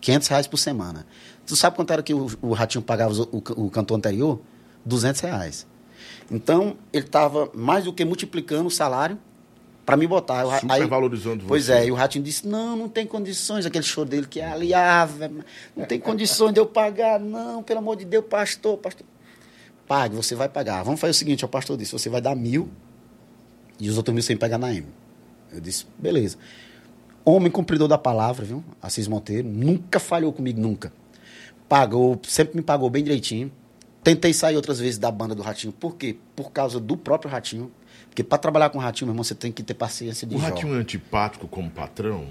500 0.00 0.28
reais 0.28 0.46
por 0.46 0.56
semana. 0.56 1.04
Tu 1.44 1.56
sabe 1.56 1.74
quanto 1.74 1.92
era 1.92 2.02
que 2.02 2.14
o, 2.14 2.28
o 2.40 2.52
Ratinho 2.52 2.82
pagava 2.82 3.12
o, 3.12 3.22
o, 3.32 3.66
o 3.66 3.70
cantor 3.70 3.96
anterior? 3.96 4.40
200 4.84 5.20
reais. 5.22 5.66
Então, 6.30 6.76
ele 6.92 7.06
estava 7.06 7.50
mais 7.52 7.84
do 7.84 7.92
que 7.92 8.04
multiplicando 8.04 8.68
o 8.68 8.70
salário 8.70 9.18
para 9.88 9.96
me 9.96 10.06
botar. 10.06 10.44
Super 10.60 10.70
aí, 10.70 10.86
valorizando 10.86 11.46
Pois 11.48 11.64
você. 11.64 11.72
é, 11.72 11.86
e 11.86 11.90
o 11.90 11.94
Ratinho 11.94 12.22
disse, 12.22 12.46
não, 12.46 12.76
não 12.76 12.90
tem 12.90 13.06
condições, 13.06 13.64
aquele 13.64 13.84
show 13.84 14.04
dele 14.04 14.26
que 14.26 14.38
é 14.38 14.46
ali, 14.46 14.74
ah, 14.74 15.08
não 15.74 15.86
tem 15.86 15.98
condições 15.98 16.52
de 16.52 16.60
eu 16.60 16.66
pagar, 16.66 17.18
não, 17.18 17.62
pelo 17.62 17.78
amor 17.78 17.96
de 17.96 18.04
Deus, 18.04 18.26
pastor, 18.28 18.76
pastor. 18.76 19.06
Pague, 19.86 20.14
você 20.14 20.34
vai 20.34 20.46
pagar. 20.46 20.82
Vamos 20.82 21.00
fazer 21.00 21.12
o 21.12 21.14
seguinte, 21.14 21.42
o 21.42 21.48
pastor 21.48 21.78
disse, 21.78 21.92
você 21.92 22.10
vai 22.10 22.20
dar 22.20 22.36
mil 22.36 22.68
e 23.80 23.88
os 23.88 23.96
outros 23.96 24.12
mil 24.12 24.22
sem 24.22 24.36
pegar 24.36 24.58
na 24.58 24.74
M. 24.74 24.86
Eu 25.50 25.58
disse, 25.58 25.86
beleza. 25.96 26.36
Homem 27.24 27.50
cumpridor 27.50 27.88
da 27.88 27.96
palavra, 27.96 28.44
viu? 28.44 28.62
Assis 28.82 29.08
Monteiro, 29.08 29.48
nunca 29.48 29.98
falhou 29.98 30.34
comigo, 30.34 30.60
nunca. 30.60 30.92
Pagou, 31.66 32.20
sempre 32.24 32.56
me 32.56 32.62
pagou 32.62 32.90
bem 32.90 33.02
direitinho. 33.02 33.50
Tentei 34.04 34.34
sair 34.34 34.56
outras 34.56 34.78
vezes 34.78 34.98
da 34.98 35.10
banda 35.10 35.34
do 35.34 35.40
Ratinho. 35.40 35.72
Por 35.72 35.96
quê? 35.96 36.14
Por 36.36 36.52
causa 36.52 36.78
do 36.78 36.94
próprio 36.94 37.30
Ratinho. 37.30 37.72
Porque 38.18 38.24
para 38.24 38.38
trabalhar 38.38 38.70
com 38.70 38.78
o 38.78 38.80
Ratinho, 38.80 39.06
meu 39.06 39.12
irmão, 39.12 39.22
você 39.22 39.32
tem 39.34 39.52
que 39.52 39.62
ter 39.62 39.74
paciência 39.74 40.26
de 40.26 40.34
O. 40.34 40.38
Ratinho 40.38 40.74
é 40.74 40.78
antipático 40.78 41.46
como 41.46 41.70
patrão? 41.70 42.26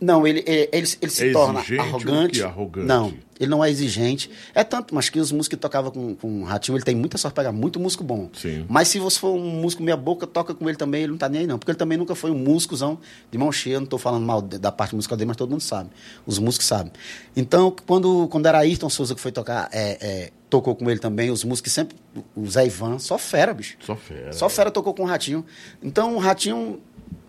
Não, 0.00 0.24
ele, 0.24 0.44
ele, 0.46 0.68
ele, 0.72 0.88
ele 1.02 1.10
se 1.10 1.28
é 1.28 1.32
torna 1.32 1.58
arrogante. 1.58 2.40
arrogante. 2.40 2.86
Não, 2.86 3.12
ele 3.38 3.50
não 3.50 3.64
é 3.64 3.68
exigente. 3.68 4.30
É 4.54 4.62
tanto, 4.62 4.94
mas 4.94 5.08
que 5.08 5.18
os 5.18 5.32
músicos 5.32 5.48
que 5.48 5.56
tocavam 5.56 5.90
com, 5.90 6.14
com 6.14 6.42
o 6.42 6.44
Ratinho, 6.44 6.76
ele 6.76 6.84
tem 6.84 6.94
muita 6.94 7.18
sorte 7.18 7.34
de 7.34 7.40
pegar 7.40 7.50
muito 7.50 7.80
músico 7.80 8.04
bom. 8.04 8.30
Sim. 8.32 8.64
Mas 8.68 8.86
se 8.86 9.00
você 9.00 9.18
for 9.18 9.34
um 9.34 9.60
músico 9.60 9.82
meia 9.82 9.96
boca, 9.96 10.24
toca 10.24 10.54
com 10.54 10.68
ele 10.68 10.78
também, 10.78 11.02
ele 11.02 11.10
não 11.10 11.18
tá 11.18 11.28
nem 11.28 11.40
aí 11.40 11.46
não. 11.48 11.58
Porque 11.58 11.72
ele 11.72 11.78
também 11.78 11.98
nunca 11.98 12.14
foi 12.14 12.30
um 12.30 12.38
músicozão 12.38 12.96
de 13.28 13.36
mão 13.36 13.50
cheia. 13.50 13.78
Não 13.78 13.84
estou 13.84 13.98
falando 13.98 14.24
mal 14.24 14.40
da 14.40 14.70
parte 14.70 14.94
musical 14.94 15.18
dele, 15.18 15.26
mas 15.26 15.36
todo 15.36 15.50
mundo 15.50 15.62
sabe. 15.62 15.90
Os 16.24 16.38
músicos 16.38 16.68
sabem. 16.68 16.92
Então, 17.36 17.74
quando, 17.86 18.28
quando 18.28 18.46
era 18.46 18.58
Ayrton 18.58 18.88
Souza 18.88 19.16
que 19.16 19.20
foi 19.20 19.32
tocar, 19.32 19.68
é, 19.72 19.98
é, 20.00 20.30
tocou 20.50 20.74
com 20.74 20.90
ele 20.90 21.00
também, 21.00 21.30
os 21.30 21.44
músicos 21.44 21.72
sempre, 21.72 21.96
o 22.34 22.46
Zé 22.50 22.66
Ivan, 22.66 22.98
só 22.98 23.16
fera, 23.16 23.54
bicho. 23.54 23.76
Só 23.80 23.96
fera. 23.96 24.32
Só 24.32 24.48
fera 24.48 24.70
tocou 24.70 24.92
com 24.92 25.04
o 25.04 25.06
Ratinho. 25.06 25.44
Então, 25.82 26.16
o 26.16 26.18
Ratinho, 26.18 26.80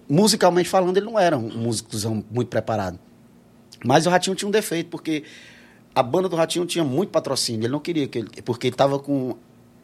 musicalmente 0.10 0.68
falando, 0.68 0.98
ele 0.98 1.06
não 1.06 1.18
era 1.18 1.38
um 1.38 1.50
músicozão 1.50 2.26
muito 2.30 2.50
preparado. 2.50 3.00
Mas 3.86 4.06
o 4.06 4.10
Ratinho 4.10 4.36
tinha 4.36 4.50
um 4.50 4.52
defeito, 4.52 4.90
porque 4.90 5.24
a 5.94 6.04
banda 6.04 6.28
do 6.28 6.36
Ratinho 6.36 6.66
tinha 6.66 6.84
muito 6.84 7.10
patrocínio. 7.10 7.66
Ele 7.66 7.72
não 7.72 7.80
queria 7.80 8.08
que 8.08 8.20
ele. 8.20 8.30
Porque 8.44 8.68
ele 8.68 8.74
estava 8.74 9.00
com 9.00 9.36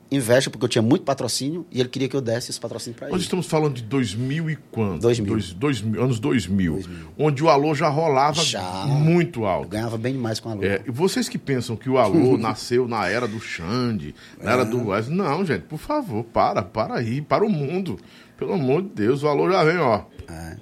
inveja, 0.09 0.49
porque 0.49 0.63
eu 0.63 0.69
tinha 0.69 0.81
muito 0.81 1.03
patrocínio 1.03 1.65
e 1.71 1.79
ele 1.79 1.89
queria 1.89 2.07
que 2.07 2.15
eu 2.15 2.21
desse 2.21 2.49
esse 2.49 2.59
patrocínio 2.59 2.97
para 2.97 3.07
ele. 3.07 3.13
Nós 3.13 3.21
estamos 3.21 3.45
falando 3.45 3.75
de 3.75 3.83
2000 3.83 4.49
e 4.49 4.55
quanto? 4.71 5.01
2000. 5.01 5.33
Dois, 5.33 5.53
dois, 5.53 5.81
anos 5.81 6.19
2000, 6.19 6.73
2000, 6.73 7.07
Onde 7.17 7.43
o 7.43 7.49
alô 7.49 7.75
já 7.75 7.89
rolava 7.89 8.41
já, 8.41 8.85
muito 8.85 9.45
alto. 9.45 9.65
Eu 9.65 9.69
ganhava 9.69 9.97
bem 9.97 10.13
demais 10.13 10.39
com 10.39 10.49
o 10.49 10.51
alô. 10.53 10.63
É, 10.63 10.81
e 10.85 10.91
vocês 10.91 11.27
que 11.27 11.37
pensam 11.37 11.75
que 11.75 11.89
o 11.89 11.97
alô 11.97 12.37
nasceu 12.39 12.87
na 12.87 13.07
era 13.07 13.27
do 13.27 13.39
Xande, 13.39 14.15
na 14.41 14.51
é. 14.51 14.53
era 14.53 14.65
do 14.65 14.87
Wes. 14.87 15.09
Não, 15.09 15.45
gente, 15.45 15.63
por 15.63 15.79
favor, 15.79 16.23
para, 16.23 16.63
para 16.63 16.95
aí, 16.95 17.21
para 17.21 17.45
o 17.45 17.49
mundo. 17.49 17.99
Pelo 18.37 18.53
amor 18.53 18.83
de 18.83 18.89
Deus, 18.89 19.23
o 19.23 19.27
alô 19.27 19.51
já 19.51 19.63
vem, 19.63 19.77
ó. 19.77 20.03
É. 20.29 20.57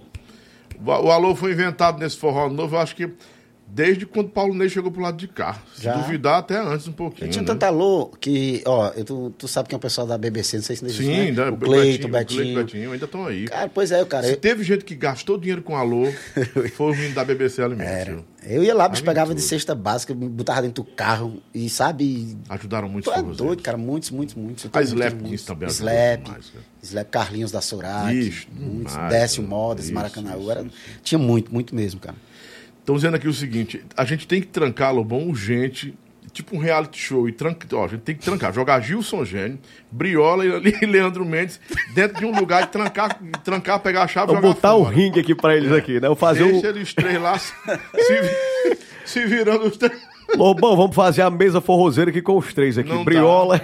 O 0.83 1.11
alô 1.11 1.35
foi 1.35 1.53
inventado 1.53 1.99
nesse 1.99 2.17
forró 2.17 2.49
novo, 2.49 2.75
eu 2.75 2.79
acho 2.79 2.95
que 2.95 3.09
desde 3.75 4.05
quando 4.05 4.29
Paulo 4.29 4.55
Ney 4.55 4.69
chegou 4.69 4.89
pro 4.89 5.01
lado 5.01 5.17
de 5.17 5.27
cá. 5.27 5.61
Se 5.75 5.83
Já. 5.83 5.97
duvidar, 5.97 6.39
até 6.39 6.57
antes 6.57 6.87
um 6.87 6.93
pouquinho. 6.93 7.27
Eu 7.27 7.31
tinha 7.31 7.41
né? 7.41 7.47
tanta 7.47 7.67
alô 7.67 8.05
que, 8.21 8.63
ó, 8.65 8.93
eu, 8.95 9.03
tu, 9.03 9.33
tu 9.37 9.49
sabe 9.49 9.67
que 9.67 9.75
é 9.75 9.77
o 9.77 9.81
pessoal 9.81 10.07
da 10.07 10.17
BBC, 10.17 10.55
não 10.55 10.63
sei 10.63 10.77
se 10.77 10.85
existe, 10.85 11.03
Sim, 11.03 11.31
né? 11.31 11.49
o 11.49 11.57
Cleito, 11.57 12.07
o 12.07 12.09
Betinho. 12.09 12.41
Cleito, 12.41 12.63
Betinho, 12.63 12.91
ainda 12.93 13.03
estão 13.03 13.27
aí. 13.27 13.45
Cara, 13.49 13.67
pois 13.67 13.91
é, 13.91 14.05
cara. 14.05 14.27
Se 14.27 14.31
eu... 14.31 14.37
teve 14.37 14.63
gente 14.63 14.85
que 14.85 14.95
gastou 14.95 15.37
dinheiro 15.37 15.61
com 15.61 15.75
alô, 15.75 16.05
foi 16.73 16.93
o 16.93 16.95
menino 16.95 17.13
da 17.15 17.25
BBC 17.25 17.61
Alimentos. 17.61 17.91
Era. 17.91 18.23
Eu 18.47 18.63
ia 18.63 18.73
lá, 18.73 18.89
pegava 18.89 19.35
de 19.35 19.41
cesta 19.41 19.75
básica, 19.75 20.13
botava 20.13 20.61
dentro 20.61 20.81
do 20.81 20.89
carro 20.91 21.41
e, 21.53 21.67
sabe... 21.67 22.37
Ajudaram 22.47 22.87
muitos 22.87 23.11
Tu 23.11 23.19
é 23.19 23.23
doido, 23.23 23.61
cara, 23.61 23.77
muitos, 23.77 24.09
muitos, 24.09 24.35
muitos. 24.35 24.69
A 24.71 24.81
Slap 24.83 25.13
também 25.45 25.67
Slap, 25.67 26.27
Slap 26.81 27.09
Carlinhos 27.09 27.51
da 27.51 27.59
Sorac, 27.59 28.45
muitos, 28.53 28.95
Décio 29.09 29.43
Modas, 29.43 29.89
Maracanã. 29.89 30.35
Era... 30.49 30.65
Tinha 31.03 31.19
muito, 31.19 31.51
muito 31.53 31.75
mesmo, 31.75 31.99
cara. 31.99 32.15
Estão 32.85 32.95
dizendo 32.95 33.15
aqui 33.15 33.27
o 33.27 33.33
seguinte: 33.33 33.83
a 33.97 34.05
gente 34.05 34.27
tem 34.27 34.39
que 34.39 34.47
trancar 34.47 34.93
Lobão 34.93 35.27
urgente. 35.27 35.97
tipo 36.31 36.55
um 36.55 36.59
reality 36.59 36.99
show 36.99 37.27
e 37.27 37.31
tranca, 37.31 37.65
ó, 37.73 37.85
a 37.85 37.87
gente 37.87 38.01
tem 38.01 38.13
que 38.13 38.21
trancar, 38.23 38.53
jogar 38.53 38.79
Gilson 38.81 39.23
Gênio, 39.25 39.57
Briola 39.89 40.45
e 40.45 40.49
Leandro 40.85 41.23
Mendes 41.25 41.59
dentro 41.93 42.19
de 42.19 42.25
um 42.25 42.37
lugar 42.37 42.63
e 42.63 42.67
trancar, 42.67 43.17
trancar 43.43 43.79
pegar 43.79 44.03
a 44.03 44.07
chave 44.07 44.25
e 44.25 44.35
Vou 44.35 44.35
jogar 44.41 44.47
botar 44.53 44.75
o 44.75 44.83
fora. 44.83 44.95
ringue 44.95 45.19
aqui 45.21 45.33
pra 45.33 45.55
eles 45.55 45.71
aqui, 45.71 45.99
né? 45.99 46.07
Eu 46.07 46.15
fazer 46.15 46.43
Deixa 46.43 46.67
o... 46.67 46.69
eles 46.71 46.93
três 46.93 47.19
lá 47.21 47.39
se, 47.39 47.53
se, 47.97 48.21
vi- 48.21 48.77
se 49.05 49.25
virando 49.25 49.65
os 49.65 49.77
três. 49.77 49.97
Lobão, 50.35 50.75
vamos 50.75 50.95
fazer 50.95 51.21
a 51.21 51.29
mesa 51.29 51.61
forrozeira 51.61 52.09
aqui 52.11 52.21
com 52.21 52.37
os 52.37 52.53
três 52.53 52.77
aqui. 52.77 52.89
Não. 52.89 53.03
Briola, 53.05 53.59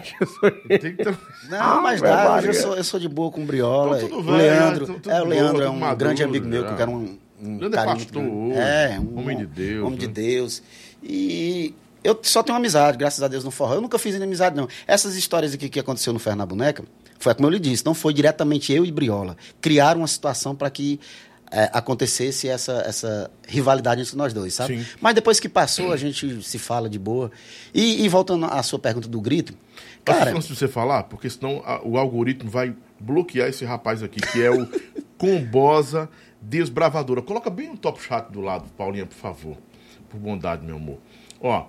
Tem 0.69 0.95
que 0.95 1.03
tran- 1.03 1.17
Não, 1.49 1.82
mas 1.82 1.99
dá. 2.01 2.39
Eu 2.43 2.53
sou, 2.53 2.76
eu 2.78 2.84
sou 2.84 2.99
de 2.99 3.09
boa 3.09 3.30
com 3.32 3.41
o 3.41 3.45
Briola. 3.45 3.97
Então, 3.97 4.09
tudo 4.09 4.19
o 4.30 4.32
bem, 4.32 4.41
Leandro. 4.41 4.86
tudo- 4.86 4.99
tudo 4.99 5.11
é, 5.11 5.22
o 5.22 5.26
Leandro 5.26 5.53
boa, 5.53 5.63
é 5.65 5.69
um 5.69 5.80
maduro, 5.80 5.97
grande 5.97 6.24
amigo 6.24 6.47
meu 6.47 6.63
que 6.63 6.72
eu 6.72 6.78
quero 6.78 6.91
um, 6.91 7.17
um 7.41 7.57
Leandro 7.57 7.79
é 7.79 7.85
pastor 7.85 8.21
muito 8.23 8.49
grande. 8.53 8.59
É, 8.59 8.99
um 8.99 9.19
homem 9.19 9.37
de 9.37 9.45
Deus, 9.45 9.85
Homem 9.87 9.99
de 9.99 10.07
né? 10.07 10.13
Deus. 10.13 10.63
E 11.03 11.73
eu 12.03 12.19
só 12.23 12.41
tenho 12.43 12.57
amizade, 12.57 12.97
graças 12.97 13.21
a 13.23 13.27
Deus, 13.27 13.43
no 13.43 13.51
forró. 13.51 13.75
Eu 13.75 13.81
nunca 13.81 13.97
fiz 13.99 14.15
inimizade, 14.15 14.55
não. 14.55 14.67
Essas 14.87 15.15
histórias 15.15 15.53
aqui 15.53 15.69
que 15.69 15.79
aconteceu 15.79 16.13
no 16.13 16.19
Ferro 16.19 16.35
na 16.37 16.45
Boneca, 16.45 16.83
foi 17.19 17.33
como 17.35 17.47
eu 17.47 17.51
lhe 17.51 17.59
disse, 17.59 17.85
não 17.85 17.93
foi 17.93 18.13
diretamente 18.13 18.71
eu 18.73 18.85
e 18.85 18.91
Briola. 18.91 19.35
Criaram 19.59 20.01
uma 20.01 20.07
situação 20.07 20.55
para 20.55 20.69
que 20.69 20.99
é, 21.51 21.69
acontecesse 21.73 22.47
essa, 22.47 22.83
essa 22.87 23.29
rivalidade 23.47 24.01
entre 24.01 24.15
nós 24.15 24.33
dois, 24.33 24.53
sabe? 24.53 24.79
Sim. 24.79 24.85
Mas 25.01 25.13
depois 25.15 25.39
que 25.39 25.49
passou, 25.49 25.91
a 25.91 25.97
gente 25.97 26.41
se 26.43 26.57
fala 26.57 26.89
de 26.89 26.97
boa. 26.97 27.29
E, 27.73 28.03
e 28.05 28.09
voltando 28.09 28.45
à 28.45 28.63
sua 28.63 28.79
pergunta 28.79 29.07
do 29.07 29.19
grito, 29.19 29.53
cara, 30.05 30.31
antes 30.31 30.47
de 30.47 30.55
você 30.55 30.67
falar, 30.67 31.03
porque 31.03 31.29
senão 31.29 31.61
a- 31.65 31.81
o 31.83 31.97
algoritmo 31.97 32.49
vai 32.49 32.73
bloquear 32.99 33.49
esse 33.49 33.65
rapaz 33.65 34.01
aqui, 34.01 34.19
que 34.21 34.41
é 34.41 34.49
o 34.49 34.65
Combosa 35.17 36.09
Desbravadora. 36.41 37.21
Coloca 37.21 37.49
bem 37.49 37.69
o 37.71 37.77
top 37.77 38.01
chat 38.01 38.29
do 38.31 38.41
lado, 38.41 38.65
Paulinha, 38.77 39.05
por 39.05 39.15
favor. 39.15 39.57
Por 40.09 40.19
bondade, 40.19 40.65
meu 40.65 40.75
amor. 40.77 40.97
Ó, 41.39 41.65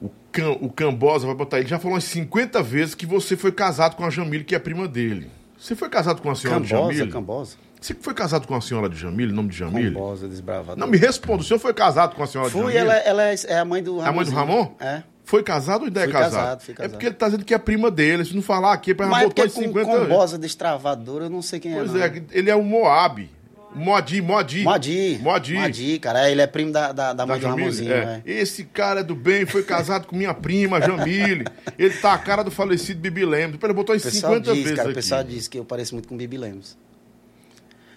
o, 0.00 0.10
Cam, 0.32 0.50
o 0.60 0.70
Cambosa 0.70 1.26
vai 1.26 1.34
botar. 1.34 1.58
Ele 1.60 1.68
já 1.68 1.78
falou 1.78 1.94
umas 1.94 2.04
50 2.04 2.62
vezes 2.62 2.94
que 2.94 3.06
você 3.06 3.36
foi 3.36 3.52
casado 3.52 3.96
com 3.96 4.04
a 4.04 4.10
Jamile, 4.10 4.44
que 4.44 4.54
é 4.54 4.58
prima 4.58 4.86
dele. 4.88 5.30
Você 5.58 5.74
foi 5.76 5.88
casado 5.88 6.20
com 6.20 6.30
a 6.30 6.34
senhora 6.34 6.60
de 6.60 6.68
Cambosa, 6.70 6.92
Jamile? 6.92 7.12
Cambosa. 7.12 7.56
Você 7.80 7.94
foi 7.94 8.12
casado 8.12 8.46
com 8.46 8.54
a 8.54 8.60
senhora 8.60 8.88
de 8.88 8.96
Jamile, 8.96 9.32
nome 9.32 9.48
de 9.50 9.56
Jamile? 9.56 9.94
Cambosa, 9.94 10.28
desbravador. 10.28 10.76
Não, 10.76 10.86
me 10.86 10.98
responda. 10.98 11.40
O 11.42 11.44
senhor 11.44 11.58
foi 11.60 11.72
casado 11.72 12.14
com 12.14 12.22
a 12.22 12.26
senhora 12.26 12.50
de 12.50 12.54
Fui, 12.54 12.72
Jamile? 12.72 12.78
ela, 12.78 12.94
ela 12.94 13.22
é 13.30 13.34
é 13.46 13.58
a 13.58 13.64
mãe 13.64 13.82
do 13.82 14.00
É 14.02 14.06
a 14.06 14.12
mãe 14.12 14.24
do 14.24 14.30
Ramon? 14.32 14.74
É. 14.80 15.02
Foi 15.24 15.42
casado 15.42 15.82
ou 15.82 15.86
ainda 15.86 16.00
é 16.00 16.04
Fui 16.04 16.12
casado? 16.12 16.32
casado, 16.40 16.60
fui 16.62 16.72
É 16.72 16.76
casado. 16.76 16.90
porque 16.92 17.06
ele 17.06 17.14
tá 17.14 17.26
dizendo 17.26 17.44
que 17.44 17.54
é 17.54 17.58
prima 17.58 17.90
dele. 17.90 18.24
Se 18.24 18.34
não 18.34 18.42
falar 18.42 18.72
aqui, 18.72 18.90
é 18.90 18.94
pra 18.94 19.06
em 19.06 19.30
com 19.30 19.48
50 19.48 19.72
vezes. 19.72 20.08
Combosa 20.08 20.36
destravador, 20.38 21.22
eu 21.22 21.30
não 21.30 21.40
sei 21.40 21.60
quem 21.60 21.72
Pois 21.72 21.94
é. 21.94 21.98
não. 22.08 22.16
é, 22.16 22.22
ele 22.32 22.50
é 22.50 22.56
o 22.56 22.62
Moab. 22.62 23.30
Moadi, 23.74 24.20
Moadi. 24.20 24.62
Moadi. 24.64 25.18
Moadi. 25.22 25.54
Moadi, 25.54 25.98
cara. 26.00 26.28
Ele 26.30 26.40
é 26.42 26.46
primo 26.46 26.72
da, 26.72 26.90
da, 26.92 27.12
da 27.12 27.12
Da 27.12 27.26
mãe 27.26 27.38
do 27.38 27.42
Jamile? 27.42 27.60
Ramonzinho, 27.62 27.92
É. 27.92 28.04
né? 28.04 28.22
Esse 28.26 28.64
cara 28.64 29.00
é 29.00 29.02
do 29.04 29.14
bem, 29.14 29.46
foi 29.46 29.62
casado 29.62 30.06
com 30.06 30.16
minha 30.16 30.34
prima, 30.34 30.80
Jamile. 30.80 31.44
Ele 31.78 31.94
tá 31.94 32.12
a 32.12 32.18
cara 32.18 32.42
do 32.42 32.50
falecido 32.50 33.00
Bibi 33.00 33.24
Lemos. 33.24 33.58
Ele 33.62 33.72
botou 33.72 33.94
em 33.94 33.98
O 33.98 34.02
pessoal 34.02 34.32
50 34.34 34.52
diz, 34.54 34.62
vezes 34.64 34.76
cara, 34.76 34.88
o 34.88 34.90
aqui. 34.90 34.94
pessoal 34.96 35.22
diz 35.24 35.46
que 35.48 35.58
eu 35.58 35.64
pareço 35.64 35.94
muito 35.94 36.08
com 36.08 36.16
Bibi 36.16 36.36
Lemos. 36.36 36.76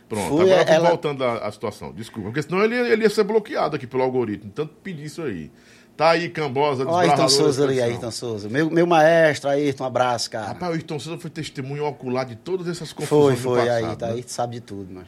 Pronto, 0.07 0.27
Fui, 0.29 0.51
agora 0.51 0.69
ela- 0.69 0.89
voltando 0.89 1.23
à, 1.23 1.37
à 1.47 1.51
situação. 1.51 1.91
Desculpa, 1.91 2.29
porque 2.29 2.43
senão 2.43 2.63
ele, 2.63 2.75
ele 2.75 3.03
ia 3.03 3.09
ser 3.09 3.23
bloqueado 3.23 3.75
aqui 3.75 3.87
pelo 3.87 4.03
algoritmo. 4.03 4.51
Tanto 4.53 4.73
pedir 4.83 5.05
isso 5.05 5.23
aí. 5.23 5.49
Tá 5.97 6.11
aí, 6.11 6.29
Cambosa, 6.29 6.85
Ó, 6.87 6.97
Ayrton 6.99 7.29
Souza 7.29 7.65
da 7.65 7.71
ali. 7.71 7.81
Ayrton 7.81 8.11
Souza. 8.11 8.49
Meu, 8.49 8.69
meu 8.69 8.85
maestro, 8.85 9.49
Ayrton, 9.49 9.83
um 9.83 9.87
abraço, 9.87 10.29
cara. 10.29 10.47
Rapaz, 10.47 10.71
o 10.71 10.75
Ayrton 10.75 10.99
Souza 10.99 11.19
foi 11.19 11.29
testemunho 11.31 11.85
ocular 11.85 12.25
de 12.25 12.35
todas 12.35 12.67
essas 12.67 12.91
foi, 12.91 13.01
confusões 13.05 13.37
do 13.37 13.43
foi, 13.43 13.59
passado, 13.59 13.85
aí, 13.89 13.95
tá, 13.95 14.07
né? 14.07 14.13
aí 14.13 14.23
sabe 14.27 14.55
de 14.55 14.61
tudo, 14.61 14.87
mas. 14.93 15.05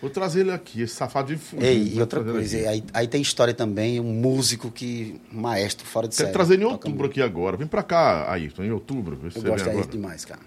Vou 0.00 0.08
trazer 0.08 0.40
ele 0.40 0.50
aqui, 0.50 0.80
esse 0.80 0.94
safado 0.94 1.34
de 1.34 1.38
fugido. 1.38 1.66
Ei, 1.66 1.92
e 1.94 2.00
outra 2.00 2.22
trazer 2.22 2.38
coisa, 2.38 2.70
aí, 2.70 2.84
aí 2.94 3.06
tem 3.06 3.20
história 3.20 3.52
também, 3.52 4.00
um 4.00 4.12
músico 4.12 4.70
que. 4.70 5.20
um 5.32 5.40
maestro 5.40 5.86
fora 5.86 6.08
de 6.08 6.16
Quero 6.16 6.28
série. 6.28 6.32
trazer 6.32 6.54
ele 6.54 6.62
em 6.64 6.66
outubro 6.66 7.06
aqui 7.06 7.20
agora. 7.20 7.56
Vem 7.56 7.66
pra 7.66 7.82
cá, 7.82 8.30
Ayrton, 8.32 8.64
em 8.64 8.70
outubro. 8.70 9.18
Eu 9.22 9.30
você 9.30 9.40
gosto 9.40 9.56
de 9.56 9.62
agora. 9.62 9.76
Ayrton 9.76 9.90
demais, 9.90 10.24
cara. 10.24 10.40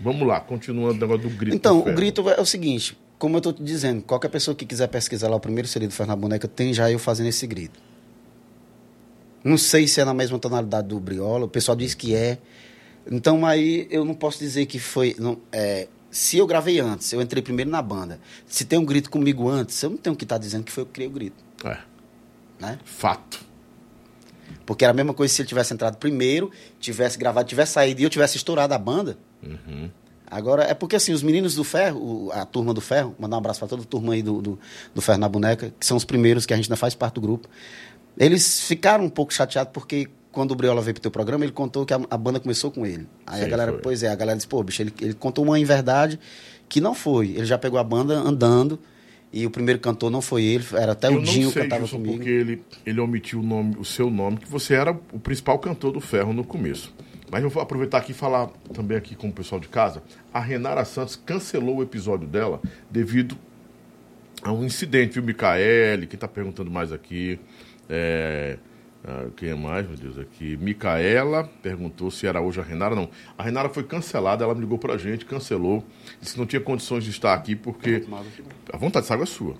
Vamos 0.00 0.26
lá, 0.26 0.40
continuando 0.40 0.98
o 0.98 1.00
negócio 1.00 1.28
do 1.28 1.36
grito. 1.36 1.56
Então, 1.56 1.80
o 1.80 1.84
grito 1.94 2.28
é 2.28 2.40
o 2.40 2.46
seguinte, 2.46 2.96
como 3.18 3.36
eu 3.36 3.40
tô 3.40 3.52
te 3.52 3.62
dizendo, 3.62 4.02
qualquer 4.02 4.28
pessoa 4.28 4.54
que 4.54 4.66
quiser 4.66 4.88
pesquisar 4.88 5.28
lá 5.28 5.36
o 5.36 5.40
primeiro 5.40 5.68
CD 5.68 5.86
do 5.86 5.92
Fernando 5.92 6.18
Boneca, 6.18 6.48
tem 6.48 6.72
já 6.72 6.90
eu 6.90 6.98
fazendo 6.98 7.28
esse 7.28 7.46
grito. 7.46 7.80
Não 9.44 9.58
sei 9.58 9.88
se 9.88 10.00
é 10.00 10.04
na 10.04 10.14
mesma 10.14 10.38
tonalidade 10.38 10.88
do 10.88 10.98
Briola, 11.00 11.46
o 11.46 11.48
pessoal 11.48 11.76
diz 11.76 11.94
que 11.94 12.14
é. 12.14 12.38
Então 13.10 13.44
aí 13.44 13.88
eu 13.90 14.04
não 14.04 14.14
posso 14.14 14.38
dizer 14.38 14.66
que 14.66 14.78
foi. 14.78 15.16
não, 15.18 15.38
é, 15.50 15.88
se 16.12 16.36
eu 16.36 16.46
gravei 16.46 16.78
antes, 16.78 17.10
eu 17.10 17.22
entrei 17.22 17.42
primeiro 17.42 17.70
na 17.70 17.80
banda. 17.80 18.20
Se 18.46 18.66
tem 18.66 18.78
um 18.78 18.84
grito 18.84 19.10
comigo 19.10 19.48
antes, 19.48 19.82
eu 19.82 19.88
não 19.88 19.96
tenho 19.96 20.14
que 20.14 20.24
estar 20.24 20.36
dizendo 20.36 20.62
que 20.62 20.70
foi 20.70 20.82
eu 20.82 20.86
que 20.86 20.92
criei 20.92 21.08
o 21.08 21.10
grito. 21.10 21.42
É, 21.64 21.78
Né? 22.60 22.78
fato. 22.84 23.42
Porque 24.66 24.84
era 24.84 24.92
a 24.92 24.94
mesma 24.94 25.14
coisa 25.14 25.32
se 25.32 25.40
ele 25.40 25.48
tivesse 25.48 25.72
entrado 25.72 25.96
primeiro, 25.96 26.50
tivesse 26.78 27.18
gravado, 27.18 27.48
tivesse 27.48 27.72
saído 27.72 28.02
e 28.02 28.04
eu 28.04 28.10
tivesse 28.10 28.36
estourado 28.36 28.74
a 28.74 28.78
banda. 28.78 29.16
Agora, 30.30 30.64
é 30.64 30.74
porque 30.74 30.96
assim, 30.96 31.14
os 31.14 31.22
meninos 31.22 31.54
do 31.54 31.64
Ferro, 31.64 32.30
a 32.32 32.44
turma 32.44 32.74
do 32.74 32.80
Ferro, 32.82 33.14
mandar 33.18 33.36
um 33.36 33.38
abraço 33.38 33.60
para 33.60 33.68
toda 33.68 33.82
a 33.82 33.86
turma 33.86 34.12
aí 34.12 34.22
do, 34.22 34.42
do, 34.42 34.58
do 34.94 35.00
Ferro 35.00 35.18
na 35.18 35.30
Boneca, 35.30 35.72
que 35.80 35.86
são 35.86 35.96
os 35.96 36.04
primeiros 36.04 36.44
que 36.44 36.52
a 36.52 36.56
gente 36.56 36.66
ainda 36.66 36.76
faz 36.76 36.94
parte 36.94 37.14
do 37.14 37.22
grupo. 37.22 37.48
Eles 38.18 38.60
ficaram 38.60 39.04
um 39.04 39.10
pouco 39.10 39.32
chateados 39.32 39.72
porque 39.72 40.10
quando 40.32 40.52
o 40.52 40.54
Briola 40.56 40.80
veio 40.80 40.94
pro 40.94 41.02
teu 41.02 41.10
programa, 41.10 41.44
ele 41.44 41.52
contou 41.52 41.84
que 41.84 41.92
a, 41.92 42.00
a 42.10 42.16
banda 42.16 42.40
começou 42.40 42.70
com 42.70 42.84
ele. 42.86 43.06
Aí 43.26 43.40
Sim, 43.40 43.46
a 43.46 43.48
galera, 43.48 43.72
foi. 43.72 43.80
pois 43.82 44.02
é, 44.02 44.08
a 44.08 44.14
galera 44.14 44.36
disse, 44.36 44.48
pô, 44.48 44.62
bicho, 44.62 44.82
ele, 44.82 44.92
ele 45.00 45.14
contou 45.14 45.44
uma 45.44 45.58
em 45.60 45.64
verdade 45.64 46.18
que 46.68 46.80
não 46.80 46.94
foi. 46.94 47.28
Ele 47.28 47.44
já 47.44 47.58
pegou 47.58 47.78
a 47.78 47.84
banda 47.84 48.14
andando 48.14 48.78
e 49.32 49.46
o 49.46 49.50
primeiro 49.50 49.78
cantor 49.78 50.10
não 50.10 50.20
foi 50.20 50.42
ele, 50.44 50.64
era 50.74 50.92
até 50.92 51.08
eu 51.08 51.14
o 51.16 51.22
Dinho 51.22 51.52
que 51.52 51.60
cantava 51.60 51.82
Gilson, 51.82 51.96
comigo. 51.96 52.16
porque 52.16 52.30
ele, 52.30 52.62
ele 52.84 53.00
omitiu 53.00 53.40
o, 53.40 53.42
nome, 53.42 53.76
o 53.78 53.84
seu 53.84 54.10
nome, 54.10 54.38
que 54.38 54.48
você 54.48 54.74
era 54.74 54.90
o 54.90 55.18
principal 55.18 55.58
cantor 55.58 55.92
do 55.92 56.00
Ferro 56.00 56.32
no 56.32 56.44
começo. 56.44 56.94
Mas 57.30 57.42
eu 57.42 57.48
vou 57.48 57.62
aproveitar 57.62 57.98
aqui 57.98 58.12
e 58.12 58.14
falar 58.14 58.48
também 58.74 58.96
aqui 58.96 59.14
com 59.14 59.28
o 59.28 59.32
pessoal 59.32 59.58
de 59.58 59.68
casa. 59.68 60.02
A 60.34 60.38
Renara 60.38 60.84
Santos 60.84 61.16
cancelou 61.16 61.76
o 61.78 61.82
episódio 61.82 62.26
dela 62.26 62.60
devido 62.90 63.38
a 64.42 64.52
um 64.52 64.64
incidente, 64.64 65.14
viu, 65.14 65.22
Micaele? 65.22 66.06
Quem 66.06 66.18
tá 66.18 66.28
perguntando 66.28 66.70
mais 66.70 66.92
aqui? 66.92 67.40
É, 67.88 68.58
ah, 69.04 69.26
quem 69.36 69.48
é 69.50 69.54
mais, 69.54 69.86
meu 69.86 69.96
Deus, 69.96 70.18
aqui? 70.18 70.56
Micaela 70.56 71.50
perguntou 71.62 72.10
se 72.10 72.26
era 72.26 72.40
hoje 72.40 72.60
a 72.60 72.62
Renara. 72.62 72.94
Não, 72.94 73.08
a 73.36 73.42
Renara 73.42 73.68
foi 73.68 73.82
cancelada, 73.82 74.44
ela 74.44 74.54
me 74.54 74.60
ligou 74.60 74.78
pra 74.78 74.96
gente, 74.96 75.24
cancelou. 75.24 75.84
Disse 76.20 76.34
que 76.34 76.38
não 76.38 76.46
tinha 76.46 76.60
condições 76.60 77.02
de 77.04 77.10
estar 77.10 77.34
aqui 77.34 77.56
porque. 77.56 78.04
A 78.72 78.76
vontade 78.76 79.06
de 79.06 79.12
água 79.12 79.24
é 79.24 79.26
sua. 79.26 79.54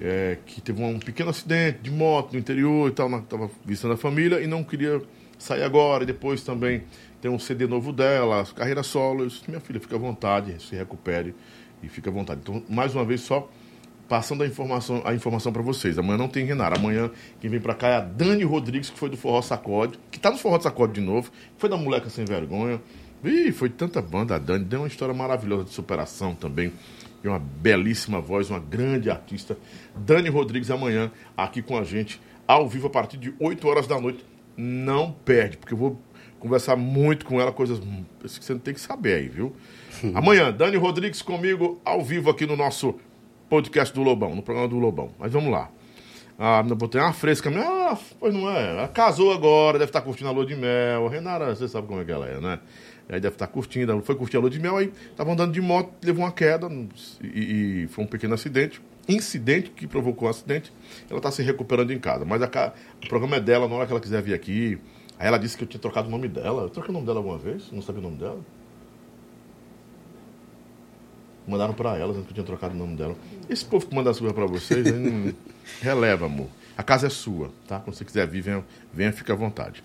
É, 0.00 0.38
que 0.46 0.60
teve 0.60 0.82
um 0.82 0.98
pequeno 0.98 1.30
acidente 1.30 1.78
de 1.82 1.90
moto 1.90 2.32
no 2.32 2.38
interior 2.38 2.88
e 2.88 2.92
tal, 2.92 3.08
na- 3.08 3.20
tava 3.20 3.50
visitando 3.64 3.92
a 3.92 3.96
família 3.96 4.40
e 4.40 4.46
não 4.46 4.64
queria 4.64 5.00
sair 5.38 5.62
agora. 5.62 6.02
E 6.02 6.06
depois 6.06 6.42
também 6.42 6.82
tem 7.20 7.30
um 7.30 7.38
CD 7.38 7.66
novo 7.66 7.92
dela, 7.92 8.44
carreira 8.56 8.82
solo. 8.82 9.22
Eu 9.22 9.26
disse, 9.28 9.42
minha 9.48 9.60
filha, 9.60 9.78
fica 9.80 9.94
à 9.96 9.98
vontade, 9.98 10.60
se 10.62 10.74
recupere 10.74 11.34
e 11.82 11.88
fica 11.88 12.10
à 12.10 12.12
vontade. 12.12 12.40
Então, 12.42 12.62
mais 12.68 12.94
uma 12.94 13.04
vez, 13.04 13.20
só 13.20 13.48
passando 14.12 14.42
a 14.42 14.46
informação, 14.46 15.00
a 15.06 15.14
informação 15.14 15.50
para 15.50 15.62
vocês. 15.62 15.98
Amanhã 15.98 16.18
não 16.18 16.28
tem 16.28 16.44
Renara. 16.44 16.76
Amanhã 16.76 17.10
quem 17.40 17.48
vem 17.48 17.58
para 17.58 17.74
cá 17.74 17.88
é 17.88 17.96
a 17.96 18.00
Dani 18.00 18.44
Rodrigues, 18.44 18.90
que 18.90 18.98
foi 18.98 19.08
do 19.08 19.16
Forró 19.16 19.40
Sacode, 19.40 19.98
que 20.10 20.20
tá 20.20 20.30
no 20.30 20.36
Forró 20.36 20.60
Sacode 20.60 20.92
de 20.92 21.00
novo, 21.00 21.32
foi 21.56 21.70
da 21.70 21.78
Moleca 21.78 22.10
Sem 22.10 22.26
Vergonha. 22.26 22.78
Ih, 23.24 23.50
foi 23.52 23.70
tanta 23.70 24.02
banda 24.02 24.34
a 24.34 24.38
Dani, 24.38 24.66
deu 24.66 24.80
uma 24.80 24.86
história 24.86 25.14
maravilhosa 25.14 25.64
de 25.64 25.70
superação 25.70 26.34
também. 26.34 26.70
E 27.24 27.28
uma 27.28 27.38
belíssima 27.38 28.20
voz, 28.20 28.50
uma 28.50 28.58
grande 28.58 29.08
artista. 29.08 29.56
Dani 29.96 30.28
Rodrigues 30.28 30.70
amanhã 30.70 31.10
aqui 31.34 31.62
com 31.62 31.78
a 31.78 31.82
gente, 31.82 32.20
ao 32.46 32.68
vivo 32.68 32.88
a 32.88 32.90
partir 32.90 33.16
de 33.16 33.32
8 33.40 33.66
horas 33.66 33.86
da 33.86 33.98
noite. 33.98 34.22
Não 34.54 35.10
perde, 35.24 35.56
porque 35.56 35.72
eu 35.72 35.78
vou 35.78 35.98
conversar 36.38 36.76
muito 36.76 37.24
com 37.24 37.40
ela, 37.40 37.50
coisas 37.50 37.78
hum, 37.78 38.04
que 38.20 38.28
você 38.28 38.56
tem 38.56 38.74
que 38.74 38.80
saber 38.80 39.14
aí, 39.14 39.28
viu? 39.28 39.56
Amanhã, 40.12 40.52
Dani 40.52 40.76
Rodrigues 40.76 41.22
comigo 41.22 41.80
ao 41.82 42.04
vivo 42.04 42.28
aqui 42.28 42.44
no 42.44 42.56
nosso 42.56 42.94
podcast 43.52 43.94
do 43.94 44.02
Lobão, 44.02 44.34
no 44.34 44.40
programa 44.40 44.66
do 44.66 44.78
Lobão. 44.78 45.10
Mas 45.18 45.30
vamos 45.30 45.52
lá. 45.52 45.68
Ah, 46.38 46.64
eu 46.66 46.74
botei 46.74 46.98
uma 46.98 47.12
fresca. 47.12 47.50
minha, 47.50 47.62
Ah, 47.62 47.98
pois 48.18 48.32
não 48.32 48.50
é. 48.50 48.70
Ela 48.70 48.88
casou 48.88 49.30
agora, 49.30 49.78
deve 49.78 49.90
estar 49.90 50.00
curtindo 50.00 50.30
a 50.30 50.32
lua 50.32 50.46
de 50.46 50.56
mel. 50.56 51.06
Renara, 51.06 51.54
você 51.54 51.68
sabe 51.68 51.86
como 51.86 52.00
é 52.00 52.04
que 52.04 52.10
ela 52.10 52.26
é, 52.26 52.40
né? 52.40 52.58
Aí 53.10 53.20
deve 53.20 53.34
estar 53.34 53.46
curtindo. 53.48 53.92
Ela 53.92 54.00
foi 54.00 54.14
curtir 54.14 54.38
a 54.38 54.40
lua 54.40 54.48
de 54.48 54.58
mel, 54.58 54.78
aí 54.78 54.90
estava 55.10 55.30
andando 55.30 55.52
de 55.52 55.60
moto, 55.60 55.92
levou 56.02 56.24
uma 56.24 56.32
queda 56.32 56.66
e, 57.22 57.82
e 57.82 57.88
foi 57.88 58.04
um 58.04 58.06
pequeno 58.06 58.32
acidente. 58.32 58.80
Incidente 59.06 59.68
que 59.68 59.86
provocou 59.86 60.28
o 60.28 60.30
acidente. 60.30 60.72
Ela 61.10 61.18
está 61.18 61.30
se 61.30 61.42
recuperando 61.42 61.92
em 61.92 61.98
casa. 61.98 62.24
Mas 62.24 62.40
a 62.40 62.72
o 63.04 63.06
programa 63.06 63.36
é 63.36 63.40
dela, 63.40 63.68
na 63.68 63.74
hora 63.74 63.86
que 63.86 63.92
ela 63.92 64.00
quiser 64.00 64.22
vir 64.22 64.32
aqui. 64.32 64.78
Aí 65.18 65.28
ela 65.28 65.36
disse 65.36 65.58
que 65.58 65.64
eu 65.64 65.68
tinha 65.68 65.80
trocado 65.80 66.08
o 66.08 66.10
nome 66.10 66.26
dela. 66.26 66.62
Eu 66.62 66.70
troquei 66.70 66.88
o 66.88 66.94
nome 66.94 67.04
dela 67.04 67.18
alguma 67.18 67.36
vez? 67.36 67.70
Não 67.70 67.82
sabia 67.82 68.00
o 68.00 68.02
nome 68.02 68.16
dela? 68.16 68.40
Mandaram 71.46 71.74
pra 71.74 71.96
ela, 71.96 72.08
dizendo 72.08 72.24
que 72.24 72.30
eu 72.30 72.34
tinha 72.34 72.46
trocado 72.46 72.74
o 72.74 72.78
nome 72.78 72.96
dela. 72.96 73.16
Esse 73.48 73.64
povo 73.64 73.86
que 73.86 73.94
manda 73.94 74.10
as 74.10 74.18
coisas 74.18 74.34
pra 74.34 74.46
vocês, 74.46 74.86
aí 74.86 74.92
não- 74.98 75.34
releva, 75.80 76.26
amor. 76.26 76.48
A 76.76 76.82
casa 76.82 77.06
é 77.06 77.10
sua, 77.10 77.50
tá? 77.66 77.80
Quando 77.80 77.96
você 77.96 78.04
quiser 78.04 78.26
vir, 78.26 78.42
venha, 78.42 78.64
venha 78.92 79.12
fica 79.12 79.32
à 79.32 79.36
vontade. 79.36 79.82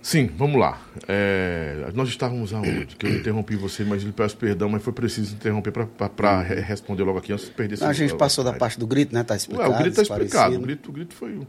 Sim, 0.00 0.26
vamos 0.36 0.58
lá. 0.60 0.80
É, 1.06 1.90
nós 1.94 2.08
estávamos 2.08 2.54
aonde? 2.54 2.96
Que 2.96 3.06
eu 3.06 3.14
interrompi 3.16 3.56
você, 3.56 3.84
mas 3.84 4.02
lhe 4.02 4.12
peço 4.12 4.36
perdão, 4.36 4.68
mas 4.68 4.82
foi 4.82 4.92
preciso 4.92 5.34
interromper 5.34 5.70
para 5.72 6.40
responder 6.40 7.02
logo 7.02 7.18
aqui 7.18 7.32
antes 7.32 7.46
de 7.46 7.50
perder 7.50 7.82
a 7.84 7.92
gente 7.92 8.14
passou 8.16 8.42
da 8.42 8.52
parte 8.52 8.78
do 8.78 8.86
grito, 8.86 9.14
né? 9.14 9.22
Tá 9.22 9.34
Ué, 9.34 9.36
explicado. 9.36 9.70
o 9.70 9.76
grito 9.76 10.00
está 10.00 10.14
explicado. 10.14 10.56
O 10.56 10.60
grito, 10.60 10.88
o 10.88 10.92
grito 10.92 11.14
foi, 11.14 11.40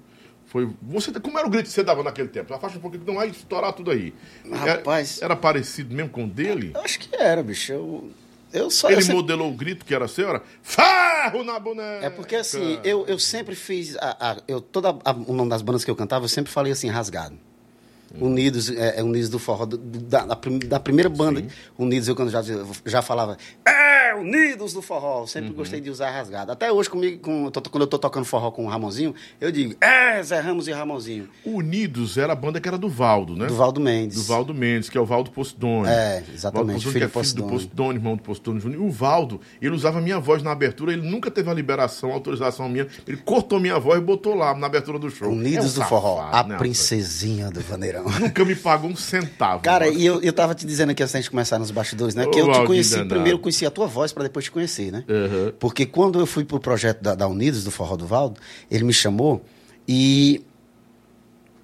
Foi. 0.47 0.69
Você, 0.81 1.11
como 1.19 1.37
era 1.37 1.47
o 1.47 1.49
grito 1.49 1.65
que 1.67 1.71
você 1.71 1.83
dava 1.83 2.03
naquele 2.03 2.27
tempo? 2.27 2.53
Afasta 2.53 2.77
um 2.77 2.81
pouquinho, 2.81 3.03
não 3.05 3.15
vai 3.15 3.29
estourar 3.29 3.71
tudo 3.71 3.91
aí. 3.91 4.13
Rapaz. 4.51 5.17
Era, 5.19 5.25
era 5.27 5.35
parecido 5.35 5.95
mesmo 5.95 6.09
com 6.09 6.25
o 6.25 6.27
dele? 6.27 6.71
Eu 6.73 6.81
acho 6.81 6.99
que 6.99 7.15
era, 7.15 7.41
bicho. 7.41 7.71
Eu, 7.71 8.09
eu 8.53 8.69
só. 8.69 8.87
Ele 8.89 8.97
eu 8.97 9.01
sempre- 9.01 9.15
modelou 9.15 9.49
o 9.49 9.53
grito 9.53 9.85
que 9.85 9.93
era 9.93 10.07
seu? 10.07 10.29
Era 10.29 10.41
ferro 10.61 11.43
na 11.43 11.59
boneca! 11.59 12.05
É 12.05 12.09
porque 12.09 12.35
assim, 12.35 12.79
eu, 12.83 13.05
eu 13.07 13.19
sempre 13.19 13.55
fiz. 13.55 13.95
A, 13.97 14.31
a- 14.31 14.37
eu, 14.47 14.59
toda 14.61 14.89
a- 14.89 15.11
o 15.27 15.33
nome 15.33 15.49
das 15.49 15.61
bandas 15.61 15.83
que 15.85 15.91
eu 15.91 15.95
cantava, 15.95 16.25
eu 16.25 16.29
sempre 16.29 16.51
falei 16.51 16.71
assim, 16.71 16.87
rasgado. 16.89 17.37
Unidos, 18.19 18.69
é, 18.71 18.99
é 18.99 19.03
Unidos 19.03 19.29
do 19.29 19.39
Forró, 19.39 19.65
do- 19.65 19.77
do- 19.77 19.99
da, 19.99 20.25
da 20.25 20.35
prim- 20.35 20.59
da 20.59 20.79
primeira 20.79 21.09
banda, 21.09 21.43
Unidos, 21.77 22.07
eu 22.07 22.15
quando 22.15 22.29
já, 22.31 22.41
já 22.85 23.01
falava, 23.01 23.37
é, 23.67 24.13
Unidos 24.15 24.73
do 24.73 24.81
Forró, 24.81 25.25
sempre 25.27 25.51
gostei 25.51 25.79
de 25.79 25.89
usar 25.89 26.09
rasgado. 26.09 26.51
Até 26.51 26.71
hoje, 26.71 26.89
comigo, 26.89 27.19
com, 27.19 27.51
quando 27.69 27.81
eu 27.83 27.87
tô 27.87 27.97
tocando 27.99 28.25
forró 28.25 28.49
com 28.51 28.65
o 28.65 28.67
Ramonzinho, 28.67 29.13
eu 29.39 29.51
digo, 29.51 29.75
é, 29.79 30.21
Zé 30.23 30.39
Ramos 30.39 30.67
e 30.67 30.71
Ramonzinho. 30.71 31.29
Unidos 31.45 32.17
era 32.17 32.33
a 32.33 32.35
banda 32.35 32.59
que 32.59 32.67
era 32.67 32.77
do 32.77 32.89
Valdo, 32.89 33.35
né? 33.35 33.45
Do 33.45 33.55
Valdo 33.55 33.79
Mendes. 33.79 34.17
Do 34.17 34.23
Valdo 34.23 34.53
Mendes, 34.53 34.89
que 34.89 34.97
é 34.97 35.01
o 35.01 35.05
Valdo 35.05 35.29
Postone. 35.31 35.87
É, 35.87 36.23
exatamente, 36.33 36.41
Valdo 36.41 36.73
Postone, 36.73 36.79
filho 36.81 36.93
que 36.93 37.03
é 37.03 37.07
do 37.07 37.23
filho 37.23 37.35
do 37.35 37.41
Postone. 37.43 37.67
Postone, 37.67 37.95
irmão 37.97 38.15
do 38.15 38.23
Postone 38.23 38.59
Júnior. 38.59 38.81
O 38.83 38.89
Valdo, 38.89 39.39
ele 39.61 39.75
usava 39.75 40.01
minha 40.01 40.19
voz 40.19 40.41
na 40.41 40.51
abertura, 40.51 40.91
ele 40.91 41.07
nunca 41.07 41.29
teve 41.29 41.49
a 41.49 41.53
liberação, 41.53 42.09
a 42.09 42.13
autorização 42.13 42.67
minha. 42.67 42.87
Ele 43.07 43.17
cortou 43.17 43.59
minha 43.59 43.77
voz 43.79 43.99
e 44.01 44.03
botou 44.03 44.33
lá 44.33 44.55
na 44.55 44.65
abertura 44.67 44.97
do 44.97 45.09
show. 45.11 45.29
Unidos 45.29 45.77
É 45.77 45.79
um 45.79 45.83
do 45.83 45.87
Forró, 45.87 46.17
safado, 46.17 46.35
a 46.37 46.43
né, 46.53 46.57
princesinha 46.57 47.51
do 47.51 47.61
Vaneirão. 47.61 47.98
Nunca 48.19 48.45
me 48.45 48.55
pagou 48.55 48.89
um 48.89 48.95
centavo. 48.95 49.61
Cara, 49.61 49.85
mano. 49.85 49.99
e 49.99 50.05
eu, 50.05 50.21
eu 50.21 50.33
tava 50.33 50.55
te 50.55 50.65
dizendo 50.65 50.91
aqui 50.91 51.03
antes 51.03 51.15
gente 51.15 51.29
começar 51.29 51.59
nos 51.59 51.71
bastidores, 51.71 52.15
né? 52.15 52.25
Que 52.27 52.39
eu 52.39 52.51
te 52.51 52.65
conheci 52.65 52.91
danado. 52.91 53.09
primeiro, 53.09 53.39
conheci 53.39 53.65
a 53.65 53.71
tua 53.71 53.87
voz 53.87 54.13
pra 54.13 54.23
depois 54.23 54.45
te 54.45 54.51
conhecer, 54.51 54.91
né? 54.91 55.03
Uhum. 55.07 55.53
Porque 55.59 55.85
quando 55.85 56.19
eu 56.19 56.25
fui 56.25 56.45
pro 56.45 56.59
projeto 56.59 57.01
da, 57.01 57.15
da 57.15 57.27
Unidos, 57.27 57.63
do 57.63 57.71
Forró 57.71 57.95
do 57.95 58.05
Valdo, 58.05 58.39
ele 58.69 58.83
me 58.83 58.93
chamou 58.93 59.43
e 59.87 60.43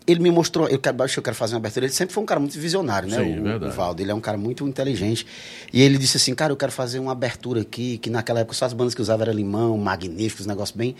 ele 0.07 0.19
me 0.19 0.29
mostrou, 0.29 0.67
eu 0.67 0.79
quero, 0.79 0.97
eu 1.01 1.23
quero 1.23 1.35
fazer 1.35 1.55
uma 1.55 1.59
abertura. 1.59 1.85
Ele 1.85 1.93
sempre 1.93 2.13
foi 2.13 2.21
um 2.21 2.25
cara 2.25 2.39
muito 2.39 2.57
visionário, 2.59 3.09
né? 3.09 3.17
Sim, 3.17 3.39
o, 3.39 3.43
verdade. 3.43 3.71
o 3.71 3.75
Valdo, 3.75 4.01
ele 4.01 4.11
é 4.11 4.15
um 4.15 4.21
cara 4.21 4.37
muito 4.37 4.67
inteligente. 4.67 5.25
E 5.73 5.81
ele 5.81 5.97
disse 5.97 6.17
assim, 6.17 6.35
cara, 6.35 6.53
eu 6.53 6.57
quero 6.57 6.71
fazer 6.71 6.99
uma 6.99 7.11
abertura 7.11 7.61
aqui, 7.61 7.97
que 7.97 8.09
naquela 8.09 8.41
época 8.41 8.55
só 8.55 8.65
as 8.65 8.73
bandas 8.73 8.93
que 8.93 9.01
usavam 9.01 9.23
era 9.23 9.33
Limão, 9.33 9.77
Magníficos, 9.77 10.45
negócio 10.45 10.77
bem... 10.77 10.95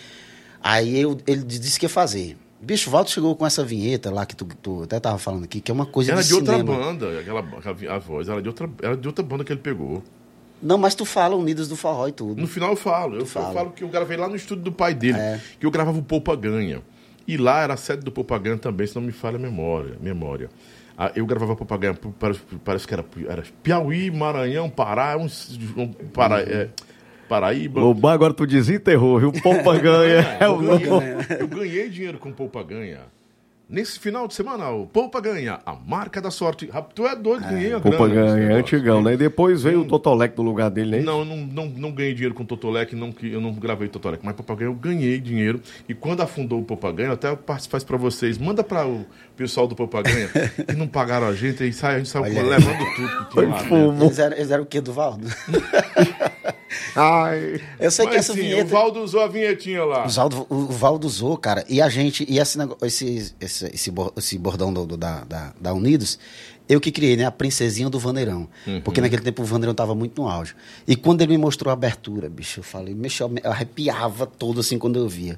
Aí 0.67 0.99
eu, 0.99 1.15
ele 1.27 1.43
disse 1.43 1.79
que 1.79 1.85
ia 1.85 1.89
fazer. 1.89 2.35
Bicho, 2.61 2.89
o 2.89 2.91
Valdo 2.91 3.09
chegou 3.09 3.35
com 3.35 3.45
essa 3.45 3.63
vinheta 3.63 4.09
lá 4.09 4.25
que 4.25 4.35
tu, 4.35 4.45
tu 4.61 4.83
até 4.83 4.99
tava 4.99 5.17
falando 5.19 5.43
aqui, 5.43 5.59
que 5.61 5.69
é 5.69 5.73
uma 5.73 5.85
coisa 5.85 6.13
Era 6.13 6.21
de 6.21 6.27
de 6.29 6.33
outra 6.33 6.57
cinema. 6.57 6.75
banda, 6.77 7.19
aquela, 7.19 7.43
a 7.89 7.99
voz, 7.99 8.27
era 8.29 8.41
de, 8.41 8.47
outra, 8.47 8.69
era 8.81 8.97
de 8.97 9.07
outra 9.07 9.23
banda 9.23 9.43
que 9.43 9.51
ele 9.51 9.59
pegou. 9.59 10.01
Não, 10.61 10.77
mas 10.77 10.95
tu 10.95 11.05
fala 11.05 11.35
Unidos 11.35 11.67
do 11.67 11.75
Forró 11.75 12.07
e 12.07 12.11
tudo. 12.11 12.41
No 12.41 12.47
final 12.47 12.71
eu 12.71 12.75
falo. 12.75 13.15
Eu, 13.15 13.19
eu 13.21 13.25
fala. 13.25 13.53
falo 13.53 13.71
que 13.71 13.83
eu 13.83 13.89
gravei 13.89 14.17
lá 14.17 14.27
no 14.27 14.35
estúdio 14.35 14.63
do 14.63 14.71
pai 14.71 14.93
dele, 14.95 15.17
É. 15.17 15.39
que 15.59 15.65
eu 15.65 15.69
gravava 15.69 15.97
o 15.99 16.01
Poupa 16.03 16.35
Ganha. 16.35 16.81
E 17.27 17.37
lá 17.37 17.61
era 17.61 17.73
a 17.73 17.77
sede 17.77 18.03
do 18.03 18.11
Poupa 18.11 18.37
Ganha 18.39 18.57
também, 18.57 18.87
se 18.87 18.95
não 18.95 19.01
me 19.01 19.11
falha 19.11 19.35
a 19.35 19.39
memória. 19.39 19.97
memória. 20.01 20.49
Ah, 20.97 21.11
eu 21.15 21.25
gravava 21.25 21.55
Poupa 21.57 21.77
Ganha, 21.77 21.93
parece, 22.17 22.39
parece 22.63 22.87
que 22.87 22.93
era, 22.93 23.05
era 23.27 23.43
Piauí, 23.61 24.09
Maranhão, 24.09 24.69
Pará, 24.69 25.17
uns, 25.17 25.59
um, 25.75 25.87
Pará, 25.91 26.39
é, 26.39 26.69
Paraíba. 27.27 27.79
Lobão, 27.81 28.11
agora 28.11 28.33
tu 28.33 28.45
desenterrou, 28.45 29.19
viu? 29.19 29.31
Poupa 29.31 29.77
ganha. 29.77 30.25
É 30.39 30.47
o 30.47 30.57
ganhei, 30.57 30.87
eu 31.39 31.47
ganhei 31.47 31.89
dinheiro 31.89 32.17
com 32.17 32.31
Poupa 32.31 32.63
Ganha. 32.63 32.99
Nesse 33.67 33.97
final 33.97 34.27
de 34.27 34.35
semana, 34.35 34.69
o 34.69 34.85
Poupa 34.85 35.19
Ganha, 35.19 35.59
a 35.65 35.73
marca 35.73 36.21
da 36.21 36.29
sorte. 36.29 36.69
Tu 36.93 37.07
é 37.07 37.15
doido, 37.15 37.41
ganhei 37.49 37.73
a 37.73 37.79
Poupa 37.79 38.07
grana 38.07 38.35
ganha, 38.37 38.51
é 38.51 38.53
antigão, 38.59 39.01
né? 39.01 39.15
E 39.15 39.17
depois 39.17 39.63
veio 39.63 39.81
o 39.81 39.85
Totolec 39.85 40.37
no 40.37 40.43
lugar 40.43 40.69
dele, 40.69 40.97
né? 40.97 41.01
Não, 41.01 41.19
eu 41.21 41.25
não, 41.25 41.37
não, 41.37 41.65
não 41.65 41.91
ganhei 41.91 42.13
dinheiro 42.13 42.35
com 42.35 42.45
Totolec, 42.45 42.95
não, 42.95 43.11
que 43.11 43.31
eu 43.33 43.41
não 43.41 43.51
gravei 43.53 43.87
Totolec, 43.87 44.23
mas 44.23 44.35
Papaganha 44.35 44.69
eu 44.69 44.75
ganhei 44.75 45.19
dinheiro. 45.19 45.59
E 45.89 45.95
quando 45.95 46.21
afundou 46.21 46.59
o 46.59 46.63
Papaganha, 46.63 47.13
até 47.13 47.29
eu 47.31 47.37
passo- 47.37 47.67
faz 47.67 47.83
pra 47.83 47.97
vocês, 47.97 48.37
manda 48.37 48.63
para 48.63 48.85
o 48.85 49.03
pessoal 49.35 49.67
do 49.67 49.75
Papaganha, 49.75 50.27
que 50.67 50.73
não 50.75 50.87
pagaram 50.87 51.27
a 51.27 51.33
gente, 51.35 51.61
aí 51.63 51.71
sai, 51.73 51.95
a 51.95 51.97
gente 51.99 52.09
saiu 52.09 52.23
levando 52.47 52.77
tudo 52.95 53.07
que 53.25 53.31
tinha 53.31 53.47
lá. 53.49 53.61
dentro. 53.61 54.05
Eles 54.05 54.19
eram, 54.19 54.37
eles 54.37 54.51
eram 54.51 54.63
o 54.63 54.65
quê 54.65 54.81
do 54.81 54.93
Valdo? 54.93 55.27
Ai. 56.95 57.61
Eu 57.79 57.91
sei 57.91 58.05
que 58.05 58.11
Mas 58.15 58.19
essa 58.25 58.33
sim, 58.33 58.39
o 58.39 58.43
vinheta. 58.43 58.65
Valdo 58.69 59.01
usou 59.01 59.21
a 59.21 59.27
vinhetinha 59.27 59.83
lá. 59.83 60.05
O 60.05 60.09
Valdo, 60.09 60.47
o 60.49 60.65
Valdo 60.67 61.07
usou, 61.07 61.37
cara, 61.37 61.63
e 61.69 61.81
a 61.81 61.89
gente, 61.89 62.25
e 62.29 62.39
esse, 62.39 62.57
nego- 62.57 62.77
esse, 62.81 63.33
esse, 63.39 63.65
esse, 63.73 63.91
esse 64.17 64.37
bordão 64.37 64.73
do, 64.73 64.85
do- 64.85 64.97
da, 64.97 65.23
da, 65.23 65.53
da 65.59 65.73
Unidos, 65.73 66.17
eu 66.67 66.79
que 66.81 66.91
criei, 66.91 67.15
né? 67.15 67.25
A 67.25 67.31
princesinha 67.31 67.89
do 67.89 67.99
Vaneirão. 67.99 68.47
Uhum. 68.65 68.81
Porque 68.81 68.99
naquele 69.01 69.21
tempo 69.21 69.41
o 69.41 69.45
Vaneirão 69.45 69.73
tava 69.73 69.93
muito 69.93 70.21
no 70.21 70.27
auge. 70.29 70.55
E 70.87 70.95
quando 70.95 71.21
ele 71.21 71.33
me 71.33 71.37
mostrou 71.37 71.69
a 71.69 71.73
abertura, 71.73 72.29
bicho, 72.29 72.59
eu 72.59 72.63
falei, 72.63 72.93
mexeu, 72.93 73.31
eu 73.43 73.51
arrepiava 73.51 74.25
todo 74.25 74.59
assim 74.59 74.77
quando 74.79 74.97
eu 74.97 75.07
via. 75.07 75.37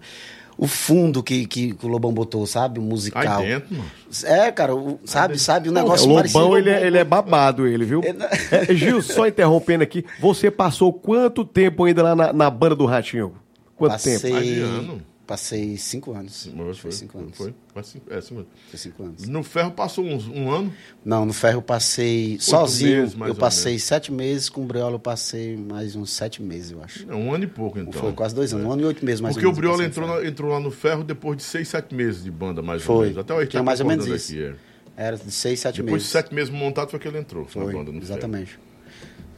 O 0.58 0.66
fundo 0.68 1.22
que, 1.22 1.46
que, 1.46 1.74
que 1.74 1.86
o 1.86 1.90
Lobão 1.90 2.12
botou, 2.12 2.46
sabe? 2.48 2.80
O 2.80 2.82
musical. 2.82 3.42
Aí 3.42 3.48
dentro, 3.48 3.76
mano. 3.76 3.90
É, 4.24 4.52
cara, 4.52 4.74
o- 4.76 5.00
sabe, 5.06 5.38
sabe, 5.38 5.70
o 5.70 5.72
É, 5.72 5.76
negócio 5.76 6.10
o 6.10 6.16
parecido- 6.16 6.40
Lobão, 6.40 6.58
ele 6.58 6.70
é, 6.72 6.88
ele 6.88 6.98
é 6.98 7.04
babado, 7.04 7.68
ele, 7.68 7.86
viu? 7.86 8.02
Ele- 8.04 8.18
É, 8.52 8.74
Gil, 8.74 9.02
só 9.02 9.28
interrompendo 9.28 9.84
aqui, 9.84 10.04
você 10.20 10.50
passou 10.50 10.92
quanto 10.92 11.46
tempo 11.46 11.84
ainda 11.84 12.02
lá 12.02 12.16
na, 12.16 12.34
na 12.34 12.50
banda 12.50 12.76
do 12.76 12.86
Ratinho? 12.86 13.34
Quanto 13.76 13.92
Passei, 13.92 14.18
tempo? 14.20 14.36
Ah, 14.36 14.42
de 14.42 14.60
ano. 14.62 15.02
Passei 15.28 15.78
cinco 15.78 16.14
anos. 16.14 16.50
Mas 16.56 16.78
Foi 16.80 16.92
cinco 16.92 17.18
anos. 17.20 17.38
Foi, 17.38 17.54
foi 17.74 17.84
cinco, 17.84 18.14
é, 18.14 18.22
cinco 18.22 18.40
anos. 18.40 18.52
Foi 18.70 18.80
cinco 18.80 19.04
anos. 19.04 19.28
No 19.28 19.44
ferro 19.44 19.72
passou 19.72 20.06
uns, 20.06 20.28
um 20.28 20.50
ano. 20.50 20.74
Não, 21.06 21.26
no 21.26 21.34
ferro 21.34 21.58
eu 21.58 21.62
passei 21.62 22.38
sozinho. 22.40 23.02
meses, 23.02 23.16
eu 23.20 23.28
ou 23.28 23.36
passei 23.36 23.78
sete 23.78 24.12
meses, 24.12 24.50
com 24.50 24.62
o 24.64 24.66
Briola 24.66 24.96
eu 24.96 25.00
passei 25.00 25.56
mais 25.58 25.96
uns 25.96 26.10
sete 26.12 26.42
meses, 26.42 26.72
eu 26.72 26.82
acho. 26.84 27.06
É, 27.12 27.14
um 27.14 27.34
ano 27.34 27.44
e 27.44 27.48
pouco, 27.48 27.78
então. 27.78 27.92
Foi 27.94 28.14
quase 28.14 28.34
dois 28.34 28.54
anos, 28.54 28.66
um 28.66 28.72
ano 28.72 28.82
e 28.84 28.86
oito 28.86 29.06
meses 29.06 29.22
mais 29.22 29.36
Porque 29.36 29.46
ou 29.46 29.52
o 29.52 29.56
menos. 29.56 29.60
Briola 29.60 29.84
eu 29.84 29.88
entrou, 29.88 30.08
passei 30.08 30.18
no 30.22 30.24
na- 30.24 30.30
entrou 30.32 30.52
lá 30.52 30.60
no 30.60 30.72
ferro 30.72 31.04
depois 31.04 31.38
de 31.38 31.44
seis, 31.44 31.68
sete 31.68 31.94
meses 31.94 32.24
de 32.24 32.32
banda, 32.32 32.62
mais 32.62 32.82
ou 32.82 32.88
Foi. 32.96 33.06
menos. 33.08 33.18
Até 33.20 33.34
o 33.34 33.46
Tinha 33.46 33.62
mais 33.62 33.80
ou 33.82 33.86
menos 33.86 34.06
concordando 34.06 34.24
isso. 34.34 34.34
aqui, 34.34 34.62
é. 34.98 35.04
Era 35.06 35.16
de 35.18 35.32
seis, 35.32 35.60
sete 35.60 35.76
Depois 35.84 35.92
de 36.02 36.06
meses. 36.06 36.08
sete 36.08 36.34
meses 36.34 36.50
montado 36.50 36.90
foi 36.90 37.00
que 37.00 37.08
ele 37.08 37.20
entrou 37.20 37.44
na 37.44 37.50
Foi, 37.50 37.72
banda 37.72 37.92
no 37.92 38.02
ferro. 38.02 38.48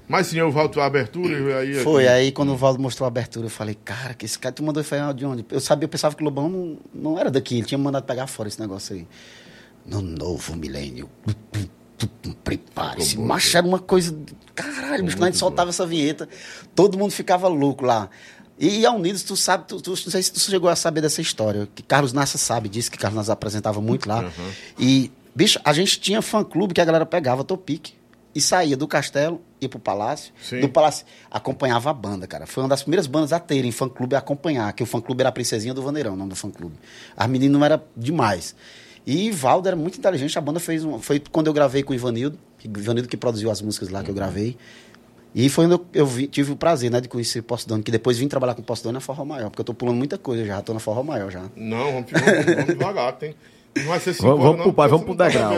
Mas 0.10 0.26
sim, 0.28 0.38
eu 0.40 0.52
volto 0.52 0.82
à 0.82 0.86
abertura 0.86 1.38
e 1.40 1.54
aí. 1.54 1.84
Foi, 1.84 2.08
aí 2.08 2.32
quando 2.32 2.52
o 2.52 2.58
Valdo 2.58 2.82
mostrou 2.82 3.06
a 3.06 3.08
abertura, 3.10 3.46
eu 3.46 3.50
falei, 3.50 3.76
cara, 3.76 4.16
que 4.16 4.26
esse 4.26 4.40
cara 4.40 4.52
tu 4.52 4.64
mandou 4.64 4.84
ferro 4.84 5.14
de 5.14 5.24
onde? 5.24 5.46
Eu 5.52 5.60
sabia, 5.60 5.86
eu 5.86 5.90
pensava 5.90 6.16
que 6.16 6.22
o 6.22 6.26
Lobão 6.26 6.50
não, 6.50 6.78
não 6.94 7.20
era 7.20 7.30
daqui, 7.30 7.58
ele 7.60 7.66
tinha 7.68 7.78
mandado 7.78 8.04
pegar 8.06 8.26
fora 8.26 8.50
esse 8.50 8.60
negócio 8.60 8.96
aí. 8.96 9.08
No 9.86 10.02
novo 10.02 10.56
milênio. 10.56 11.08
Prepare-se. 12.44 13.18
Bom, 13.18 13.26
Macho, 13.26 13.56
era 13.58 13.66
uma 13.68 13.80
coisa. 13.80 14.18
Caralho, 14.56 15.04
bicho, 15.04 15.16
quando 15.18 15.24
a 15.24 15.26
gente 15.28 15.34
muito 15.34 15.38
soltava 15.38 15.70
essa 15.70 15.86
vinheta, 15.86 16.28
todo 16.76 16.98
mundo 16.98 17.12
ficava 17.12 17.48
louco 17.48 17.86
lá. 17.86 18.10
E 18.58 18.86
a 18.86 18.92
Unidos, 18.92 19.24
tu 19.24 19.36
sabe, 19.38 19.66
tu, 19.68 19.80
tu- 19.82 19.92
não 19.92 19.96
sei 19.96 20.22
se 20.24 20.32
tu 20.34 20.40
chegou 20.40 20.70
a 20.70 20.76
saber 20.76 21.02
dessa 21.02 21.22
história, 21.22 21.68
que 21.74 21.82
Carlos 21.84 22.12
Nassa 22.14 22.38
sabe 22.38 22.68
disso, 22.68 22.92
que 22.92 22.98
Carlos 22.98 23.16
Nassa 23.18 23.34
apresentava 23.34 23.80
muito 23.80 24.08
lá. 24.10 24.30
E, 24.78 25.12
bicho, 25.36 25.60
a 25.64 25.72
gente 25.72 26.00
tinha 26.00 26.22
fã-clube 26.22 26.74
que 26.74 26.82
a 26.82 26.86
galera 26.86 27.06
pegava 27.06 27.44
topique 27.44 27.94
e 28.40 28.42
saía 28.42 28.76
do 28.78 28.88
castelo, 28.88 29.42
ia 29.62 29.68
pro 29.70 29.80
palácio, 29.80 30.34
Sim. 30.42 30.62
do 30.62 30.70
palácio 30.70 31.06
acompanhava 31.30 31.90
a 31.90 31.94
banda, 31.94 32.26
cara. 32.26 32.48
Foi 32.48 32.64
uma 32.64 32.70
das 32.70 32.82
primeiras 32.82 33.06
bandas 33.06 33.32
a 33.34 33.40
terem 33.40 33.72
fã-clube 33.72 34.16
a 34.16 34.20
acompanhar, 34.20 34.72
que 34.74 34.82
o 34.82 34.86
fã-clube 34.86 35.22
era 35.22 35.30
a 35.30 35.32
Princesinha 35.32 35.74
do 35.74 35.82
Vaneirão, 35.82 36.16
não 36.16 36.28
do 36.28 36.36
fã-clube. 36.36 36.76
As 37.16 37.28
meninas 37.30 37.60
não 37.60 37.66
era 37.66 37.84
demais. 37.96 38.56
E 39.06 39.32
Valdo 39.32 39.68
era 39.68 39.76
muito 39.76 39.98
inteligente, 39.98 40.38
a 40.38 40.42
banda 40.42 40.60
fez 40.60 40.84
um, 40.84 41.00
foi 41.00 41.20
quando 41.32 41.48
eu 41.48 41.54
gravei 41.54 41.84
com 41.84 41.92
o 41.92 41.96
Ivanildo, 41.96 42.38
que- 42.58 42.68
Ivanildo 42.68 43.08
que 43.10 43.18
produziu 43.18 43.50
as 43.52 43.62
músicas 43.62 43.90
lá 43.90 44.04
que 44.04 44.10
eu 44.10 44.16
gravei. 44.16 44.56
E 45.34 45.48
foi 45.48 45.66
onde 45.66 45.76
eu, 45.76 45.86
eu 45.94 46.06
vi- 46.08 46.28
tive 46.28 46.52
o 46.52 46.56
prazer, 46.56 46.90
né, 46.90 47.00
de 47.00 47.08
conhecer 47.08 47.40
o 47.40 47.44
Postdone, 47.44 47.84
que 47.84 47.92
depois 47.92 48.18
vim 48.18 48.28
trabalhar 48.28 48.56
com 48.56 48.62
o 48.62 48.66
Postdone 48.66 48.94
na 48.94 49.00
Forró 49.00 49.24
Maior, 49.26 49.50
porque 49.50 49.62
eu 49.62 49.66
tô 49.66 49.74
pulando 49.76 49.98
muita 49.98 50.18
coisa 50.18 50.44
já, 50.46 50.62
tô 50.62 50.74
na 50.74 50.80
Forró 50.80 51.04
Maior 51.04 51.30
já. 51.32 51.44
Não, 51.56 51.92
vamos, 51.94 52.12
vamos, 52.12 52.46
vamos 52.56 52.66
devagar. 52.66 53.14
Tem, 53.18 53.36
não 53.78 53.86
vai 53.86 54.00
ser 54.00 54.14
cinco 54.14 54.28
Vamos- 54.28 54.40
horas, 54.46 54.52
vamos 54.52 54.64
pro 54.64 54.74
pai, 54.74 54.88
vamos 54.90 55.06
pro 55.06 55.16
tá 55.16 55.28
degrau. 55.28 55.54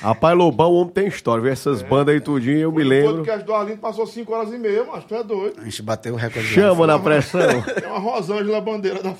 Rapaz, 0.00 0.36
Lobão, 0.38 0.70
o 0.70 0.74
homem 0.76 0.92
tem 0.92 1.06
história, 1.08 1.42
viu? 1.42 1.52
Essas 1.52 1.82
bandas 1.82 2.14
aí 2.14 2.20
tudinho, 2.20 2.58
eu 2.58 2.72
me 2.72 2.82
O 2.82 2.86
lembro. 2.86 3.16
podcast 3.16 3.44
do 3.44 3.54
Arlindo 3.54 3.78
passou 3.78 4.06
5 4.06 4.32
horas 4.34 4.52
e 4.52 4.58
meia, 4.58 4.84
mas 4.84 5.04
tu 5.04 5.14
é 5.14 5.22
doido. 5.22 5.60
A 5.60 5.64
gente 5.64 5.82
bateu 5.82 6.14
o 6.14 6.16
recorde. 6.16 6.46
Chama 6.48 6.86
na 6.86 6.98
pressão. 6.98 7.40
É 7.82 7.86
uma 7.86 7.98
Rosângela 7.98 8.60
Bandeira 8.60 9.00
da 9.02 9.14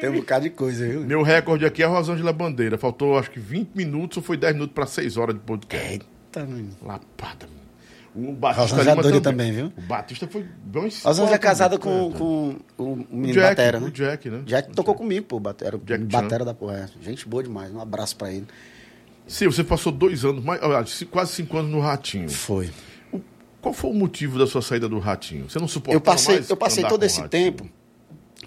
Tem 0.00 0.10
um 0.10 0.14
bocado 0.14 0.44
de 0.44 0.50
coisa, 0.50 0.86
viu? 0.86 1.00
Meu 1.00 1.22
recorde 1.22 1.64
aqui 1.64 1.82
é 1.82 1.86
a 1.86 1.88
Rosângela 1.88 2.32
Bandeira. 2.32 2.78
Faltou 2.78 3.18
acho 3.18 3.30
que 3.30 3.40
20 3.40 3.70
minutos 3.74 4.18
ou 4.18 4.22
foi 4.22 4.36
10 4.36 4.54
minutos 4.54 4.74
para 4.74 4.86
6 4.86 5.16
horas 5.16 5.34
de 5.34 5.40
podcast. 5.40 5.86
Eita, 5.92 6.40
mano. 6.40 6.68
Lapada, 6.82 7.46
O 8.18 8.32
Batista 8.32 8.82
Lima 8.82 9.02
doida 9.02 9.20
também, 9.20 9.52
viu? 9.52 9.72
O 9.76 9.80
Batista 9.82 10.26
foi 10.26 10.44
bom 10.64 10.80
em 10.86 10.90
Rosângela 11.04 11.34
é 11.34 11.38
casada 11.38 11.78
quatro, 11.78 12.10
com, 12.16 12.48
né? 12.48 12.56
com 12.76 12.82
o 12.82 12.96
menino 13.10 13.34
Jack, 13.34 13.48
Batera, 13.50 13.80
né? 13.80 13.86
o 13.86 13.90
Jack, 13.90 14.28
né? 14.30 14.42
Jack 14.44 14.72
tocou 14.72 14.94
comigo, 14.94 15.26
pô. 15.26 15.38
bate- 15.38 15.64
Era 15.64 15.76
o 15.76 15.78
Jack 15.80 16.04
Batera 16.04 16.44
da 16.44 16.52
porra. 16.54 16.90
é. 17.00 17.04
Gente 17.04 17.28
boa 17.28 17.42
demais. 17.42 17.72
Um 17.72 17.80
abraço 17.80 18.16
pra 18.16 18.32
ele. 18.32 18.46
Sim, 19.26 19.46
você 19.46 19.62
passou 19.62 19.92
dois 19.92 20.24
anos, 20.24 20.42
mais, 20.42 20.60
ci- 20.90 21.04
quase 21.06 21.32
cinco 21.32 21.56
anos 21.58 21.70
no 21.70 21.80
Ratinho. 21.80 22.28
Foi. 22.30 22.70
O- 23.12 23.20
Qual 23.60 23.72
foi 23.74 23.90
o 23.90 23.94
motivo 23.94 24.38
da 24.38 24.46
sua 24.46 24.62
saída 24.62 24.88
do 24.88 24.98
Ratinho? 24.98 25.48
Você 25.48 25.58
não 25.58 25.68
suportava 25.68 25.96
Eu 25.96 26.00
passei, 26.00 26.34
mais 26.36 26.50
eu 26.50 26.56
passei 26.56 26.82
todo 26.84 26.98
com 26.98 27.02
o 27.02 27.06
esse 27.06 27.20
Ratinho? 27.20 27.44
tempo 27.44 27.68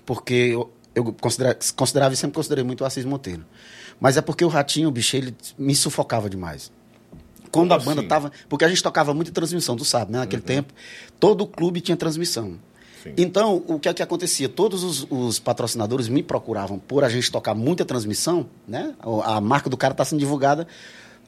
porque 0.05 0.33
eu, 0.33 0.73
eu 0.95 1.13
considera- 1.13 1.57
considerava 1.75 2.13
e 2.13 2.17
sempre 2.17 2.35
considerei 2.35 2.63
muito 2.63 2.81
o 2.81 2.85
Assis 2.85 3.05
Monteiro. 3.05 3.45
Mas 3.99 4.17
é 4.17 4.21
porque 4.21 4.43
o 4.43 4.47
Ratinho, 4.47 4.89
bicho, 4.89 5.15
ele 5.15 5.35
me 5.57 5.75
sufocava 5.75 6.29
demais. 6.29 6.71
Quando 7.51 7.69
Como 7.69 7.81
a 7.81 7.83
banda 7.83 7.99
assim? 8.01 8.07
tava. 8.07 8.31
Porque 8.47 8.63
a 8.65 8.67
gente 8.69 8.81
tocava 8.81 9.13
muita 9.13 9.31
transmissão, 9.31 9.75
tu 9.75 9.83
sabe, 9.85 10.11
né? 10.11 10.19
Naquele 10.19 10.41
tempo, 10.41 10.73
todo 11.19 11.45
clube 11.45 11.81
tinha 11.81 11.97
transmissão. 11.97 12.57
Sim. 13.03 13.13
Então, 13.17 13.63
o 13.67 13.79
que 13.79 13.89
é 13.89 13.93
que 13.95 14.03
acontecia? 14.03 14.47
Todos 14.47 14.83
os, 14.83 15.07
os 15.09 15.39
patrocinadores 15.39 16.07
me 16.07 16.21
procuravam 16.21 16.77
por 16.77 17.03
a 17.03 17.09
gente 17.09 17.31
tocar 17.31 17.55
muita 17.55 17.83
transmissão, 17.83 18.45
né? 18.67 18.93
O- 19.03 19.21
A 19.21 19.41
marca 19.41 19.69
do 19.69 19.75
cara 19.75 19.93
está 19.93 20.05
sendo 20.05 20.19
divulgada 20.19 20.67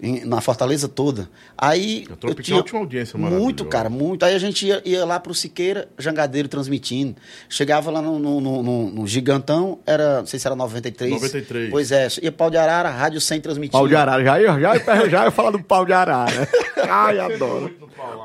em- 0.04 0.26
na 0.26 0.42
Fortaleza 0.42 0.88
toda. 0.88 1.30
Aí. 1.58 2.06
A 2.12 2.16
Tropical 2.16 2.62
tinha 2.64 2.78
uma 2.80 2.84
audiência. 2.86 3.18
Muito, 3.18 3.66
cara, 3.66 3.90
muito. 3.90 4.24
Aí 4.26 4.36
a 4.36 4.40
gente 4.40 4.68
ia, 4.68 4.82
ia 4.86 5.06
lá 5.06 5.20
pro 5.20 5.34
Siqueira, 5.34 5.88
Jangadeiro 5.98 6.48
transmitindo. 6.48 7.16
Chegava 7.50 7.90
lá 7.90 8.02
no, 8.02 8.20
no- 8.20 8.42
no- 8.42 8.92
no- 8.92 9.08
Gigantão, 9.08 9.80
era, 9.86 10.20
não 10.20 10.26
sei 10.26 10.40
se 10.40 10.48
era 10.48 10.56
93. 10.56 11.12
93. 11.14 11.70
Pois 11.72 11.92
é, 11.92 12.08
ia 12.22 12.32
pau 12.32 12.50
de 12.50 12.58
arara, 12.58 12.90
rádio 12.90 13.22
sem 13.22 13.40
transmitir. 13.40 13.72
Pau 13.72 13.88
de 13.88 13.96
arara. 13.96 14.24
Já 14.24 14.40
ia, 14.42 14.60
já 14.60 14.76
ia, 14.76 15.10
já 15.10 15.26
ia 15.26 15.32
falar 15.32 15.52
do 15.52 15.64
pau 15.64 15.86
de 15.86 15.94
arara. 15.94 16.48
Ai, 16.90 17.20
adoro. 17.20 17.74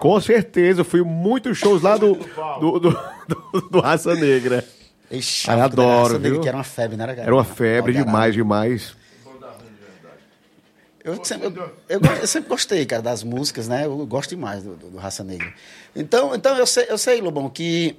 Com 0.01 0.21
certeza, 0.21 0.81
eu 0.81 0.85
fui 0.85 1.03
muitos 1.03 1.57
shows 1.59 1.83
lá 1.83 1.97
do, 1.97 2.15
do, 2.15 2.79
do, 2.81 2.99
do, 3.29 3.61
do 3.71 3.81
Raça 3.81 4.15
Negra. 4.15 4.65
Ixi, 5.11 5.49
Ai, 5.51 5.57
a 5.61 5.65
época 5.65 5.77
da 5.77 5.83
adoro, 5.85 6.03
raça 6.03 6.13
negra, 6.19 6.31
viu? 6.33 6.41
Que 6.43 6.49
era 6.49 6.57
uma 6.57 6.65
febre, 6.65 6.97
né? 6.97 7.07
cara? 7.07 7.23
Era 7.23 7.35
uma 7.35 7.45
febre 7.45 7.93
demais, 7.95 8.35
demais. 8.35 8.95
Eu 11.15 11.25
sempre, 11.25 11.47
eu, 11.47 11.71
eu 11.89 12.01
eu 12.21 12.27
sempre 12.27 12.49
gostei, 12.49 12.85
cara, 12.87 13.03
das 13.03 13.23
músicas, 13.23 13.69
né? 13.69 13.85
Eu 13.87 14.07
gosto 14.07 14.31
demais 14.31 14.63
do, 14.63 14.75
do- 14.77 14.91
do 14.91 14.99
Raça 14.99 15.23
Negra. 15.25 15.53
Então, 15.95 16.35
então 16.35 16.57
eu, 16.57 16.67
sei, 16.67 16.87
eu 16.89 16.99
sei, 16.99 17.21
Lobão, 17.21 17.49
que 17.49 17.99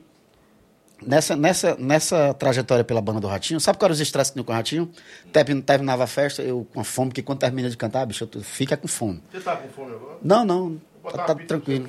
nessa, 1.02 1.36
nessa, 1.36 1.76
nessa 1.78 2.34
trajetória 2.34 2.84
pela 2.84 3.02
banda 3.02 3.20
do 3.20 3.28
Ratinho, 3.28 3.60
sabe 3.60 3.78
qual 3.78 3.88
era 3.88 3.94
os 3.94 4.00
estresses 4.00 4.32
que 4.32 4.36
tinha 4.36 4.44
com 4.44 4.52
o 4.52 4.56
Ratinho? 4.56 4.92
Termin- 5.32 5.62
Terminava 5.62 6.04
a 6.04 6.08
festa, 6.08 6.42
eu 6.42 6.68
com 6.74 6.84
fome, 6.84 7.10
porque 7.10 7.22
quando 7.22 7.40
termina 7.40 7.70
de 7.70 7.78
cantar, 7.78 8.06
bicho, 8.06 8.26
tu 8.28 8.42
fica 8.42 8.76
com 8.78 8.88
fome. 8.88 9.22
Você 9.32 9.40
tá 9.40 9.56
com 9.56 9.70
fome 9.70 9.94
agora? 9.94 10.18
Não, 10.22 10.44
não, 10.46 10.82
tá, 11.04 11.24
tá 11.24 11.36
pizza 11.36 11.48
tranquilo. 11.48 11.88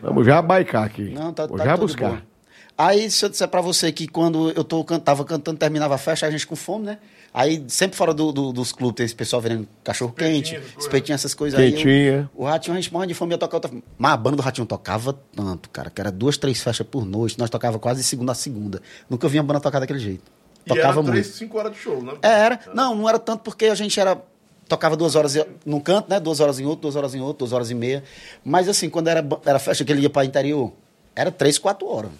Vamos 0.00 0.26
já 0.26 0.40
baicar 0.40 0.84
aqui. 0.84 1.10
Não, 1.10 1.32
tá, 1.32 1.46
Vou 1.46 1.58
tá 1.58 1.64
já 1.64 1.74
tudo 1.74 1.86
buscar. 1.86 2.10
bom. 2.10 2.33
Aí, 2.76 3.08
se 3.10 3.24
eu 3.24 3.28
disser 3.28 3.46
pra 3.48 3.60
você 3.60 3.92
que 3.92 4.08
quando 4.08 4.50
eu 4.50 4.64
tô, 4.64 4.82
tava 4.84 5.24
cantando, 5.24 5.58
terminava 5.58 5.94
a 5.94 5.98
festa, 5.98 6.26
a 6.26 6.30
gente 6.30 6.46
com 6.46 6.56
fome, 6.56 6.86
né? 6.86 6.98
Aí, 7.32 7.64
sempre 7.68 7.96
fora 7.96 8.12
do- 8.14 8.32
do- 8.32 8.52
dos 8.52 8.72
clubes, 8.72 8.96
tem 8.96 9.06
esse 9.06 9.14
pessoal 9.14 9.40
vendendo 9.42 9.66
cachorro-quente, 9.82 10.54
Espetinho, 10.54 10.58
essas 10.60 10.72
coisas. 10.74 10.84
espetinho, 10.84 11.14
essas 11.14 11.34
coisas 11.34 11.60
aí. 11.60 11.72
Eu- 12.12 12.28
O 12.34 12.44
Ratinho, 12.44 12.76
a 12.76 12.80
gente 12.80 12.92
morre 12.92 13.06
de 13.08 13.14
fome, 13.14 13.32
ia 13.34 13.38
tocar 13.38 13.56
outra... 13.56 13.70
Mas 13.98 14.12
a 14.12 14.16
banda 14.16 14.36
do 14.36 14.42
Ratinho 14.42 14.66
tocava 14.66 15.12
tanto, 15.34 15.68
cara, 15.70 15.90
que 15.90 16.00
era 16.00 16.10
duas, 16.12 16.36
três 16.36 16.60
festas 16.62 16.86
por 16.86 17.04
noite. 17.04 17.38
Nós 17.38 17.50
tocava 17.50 17.78
quase 17.78 18.00
de 18.00 18.06
segunda 18.06 18.32
a 18.32 18.34
segunda. 18.34 18.80
Nunca 19.10 19.28
vi 19.28 19.38
uma 19.38 19.44
banda 19.44 19.60
tocar 19.60 19.80
daquele 19.80 19.98
jeito. 20.00 20.22
E 20.64 20.68
Tocava 20.68 20.86
era 20.88 20.94
muito. 21.02 21.10
3, 21.12 21.26
5 21.26 21.58
horas 21.58 21.72
de 21.72 21.78
show, 21.78 22.02
né? 22.02 22.14
É, 22.22 22.28
era. 22.28 22.60
Não, 22.72 22.94
não 22.94 23.08
era 23.08 23.18
tanto 23.18 23.42
porque 23.42 23.66
a 23.66 23.74
gente 23.74 23.98
era. 24.00 24.20
Tocava 24.68 24.96
duas 24.96 25.14
horas 25.14 25.36
num 25.66 25.78
canto, 25.78 26.08
né? 26.08 26.18
Duas 26.18 26.40
horas 26.40 26.58
em 26.58 26.64
outro, 26.64 26.82
duas 26.82 26.96
horas 26.96 27.14
em 27.14 27.20
outro, 27.20 27.40
duas 27.40 27.52
horas 27.52 27.70
e 27.70 27.74
meia. 27.74 28.02
Mas 28.44 28.68
assim, 28.68 28.88
quando 28.88 29.08
era, 29.08 29.24
era 29.44 29.58
festa 29.58 29.84
que 29.84 29.92
ele 29.92 30.00
ia 30.02 30.08
para 30.10 30.24
interior, 30.24 30.72
era 31.14 31.30
três, 31.30 31.58
quatro 31.58 31.86
horas. 31.88 32.10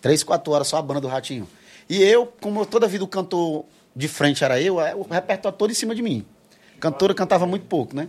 Três, 0.00 0.22
quatro 0.22 0.52
horas 0.52 0.68
só 0.68 0.76
a 0.76 0.82
banda 0.82 1.00
do 1.00 1.08
Ratinho. 1.08 1.48
E 1.88 2.02
eu, 2.02 2.26
como 2.40 2.64
toda 2.66 2.86
vida 2.86 3.04
o 3.04 3.08
cantor 3.08 3.64
de 3.94 4.08
frente 4.08 4.44
era 4.44 4.60
eu, 4.60 4.78
aí 4.78 4.94
o 4.94 5.02
repertório 5.02 5.56
todo 5.56 5.70
em 5.70 5.74
cima 5.74 5.94
de 5.94 6.02
mim. 6.02 6.24
Cantora 6.78 7.14
cantava 7.14 7.46
muito 7.46 7.66
pouco, 7.66 7.96
né? 7.96 8.08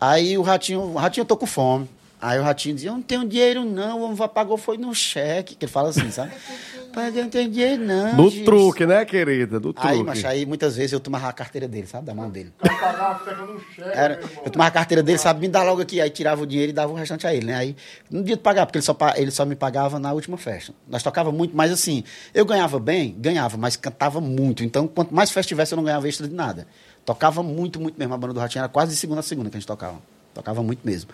Aí 0.00 0.36
o 0.38 0.42
Ratinho, 0.42 0.80
o 0.80 0.94
Ratinho, 0.94 1.22
eu 1.22 1.26
tô 1.26 1.36
com 1.36 1.46
fome. 1.46 1.88
Aí 2.24 2.38
o 2.38 2.42
Ratinho 2.42 2.74
dizia, 2.74 2.88
eu 2.88 2.94
não 2.94 3.02
tenho 3.02 3.28
dinheiro 3.28 3.66
não, 3.66 4.00
vamos 4.00 4.18
pagou 4.32 4.56
foi 4.56 4.78
no 4.78 4.94
cheque. 4.94 5.54
Que 5.54 5.66
ele 5.66 5.72
fala 5.72 5.90
assim, 5.90 6.10
sabe? 6.10 6.32
Pai, 6.90 7.10
eu 7.10 7.24
não 7.24 7.28
tenho 7.28 7.50
dinheiro 7.50 7.84
não. 7.84 8.16
No 8.16 8.30
Gis." 8.30 8.46
truque, 8.46 8.86
né, 8.86 9.04
querida? 9.04 9.60
Do 9.60 9.74
truque. 9.74 9.88
Aí, 9.88 10.02
mas 10.02 10.24
aí 10.24 10.46
muitas 10.46 10.74
vezes 10.74 10.94
eu 10.94 11.00
tomava 11.00 11.28
a 11.28 11.32
carteira 11.34 11.68
dele, 11.68 11.86
sabe? 11.86 12.06
Da 12.06 12.14
mão 12.14 12.30
dele. 12.30 12.50
Eu 12.62 12.78
pagava 12.78 13.18
pegando 13.18 13.60
cheque, 13.74 13.90
Era, 13.92 14.20
eu 14.42 14.50
tomava 14.50 14.68
a 14.68 14.70
carteira 14.70 15.02
dele, 15.02 15.18
sabe? 15.18 15.40
Me 15.40 15.48
dá 15.48 15.62
logo 15.62 15.82
aqui. 15.82 16.00
Aí 16.00 16.08
tirava 16.08 16.42
o 16.42 16.46
dinheiro 16.46 16.70
e 16.70 16.72
dava 16.72 16.90
o 16.90 16.94
restante 16.94 17.26
a 17.26 17.34
ele, 17.34 17.44
né? 17.44 17.56
Aí 17.56 17.76
não 18.10 18.22
dia 18.22 18.36
de 18.36 18.42
pagar, 18.42 18.64
porque 18.64 18.78
ele 18.78 18.84
só, 18.84 18.96
ele 19.16 19.30
só 19.30 19.44
me 19.44 19.54
pagava 19.54 19.98
na 19.98 20.10
última 20.14 20.38
festa. 20.38 20.72
Nós 20.88 21.02
tocava 21.02 21.30
muito, 21.30 21.54
mas 21.54 21.70
assim, 21.70 22.04
eu 22.32 22.46
ganhava 22.46 22.78
bem, 22.78 23.14
ganhava, 23.18 23.58
mas 23.58 23.76
cantava 23.76 24.18
muito. 24.18 24.64
Então, 24.64 24.88
quanto 24.88 25.14
mais 25.14 25.30
festa 25.30 25.48
tivesse, 25.48 25.74
eu 25.74 25.76
não 25.76 25.84
ganhava 25.84 26.08
extra 26.08 26.26
de 26.26 26.34
nada. 26.34 26.66
Tocava 27.04 27.42
muito, 27.42 27.78
muito 27.78 27.98
mesmo. 27.98 28.14
A 28.14 28.16
banda 28.16 28.32
do 28.32 28.40
Ratinho 28.40 28.60
era 28.60 28.68
quase 28.68 28.92
de 28.92 28.96
segunda 28.96 29.20
a 29.20 29.22
segunda 29.22 29.50
que 29.50 29.56
a 29.58 29.60
gente 29.60 29.66
tocava. 29.66 29.98
Tocava 30.34 30.62
muito 30.62 30.80
mesmo. 30.84 31.10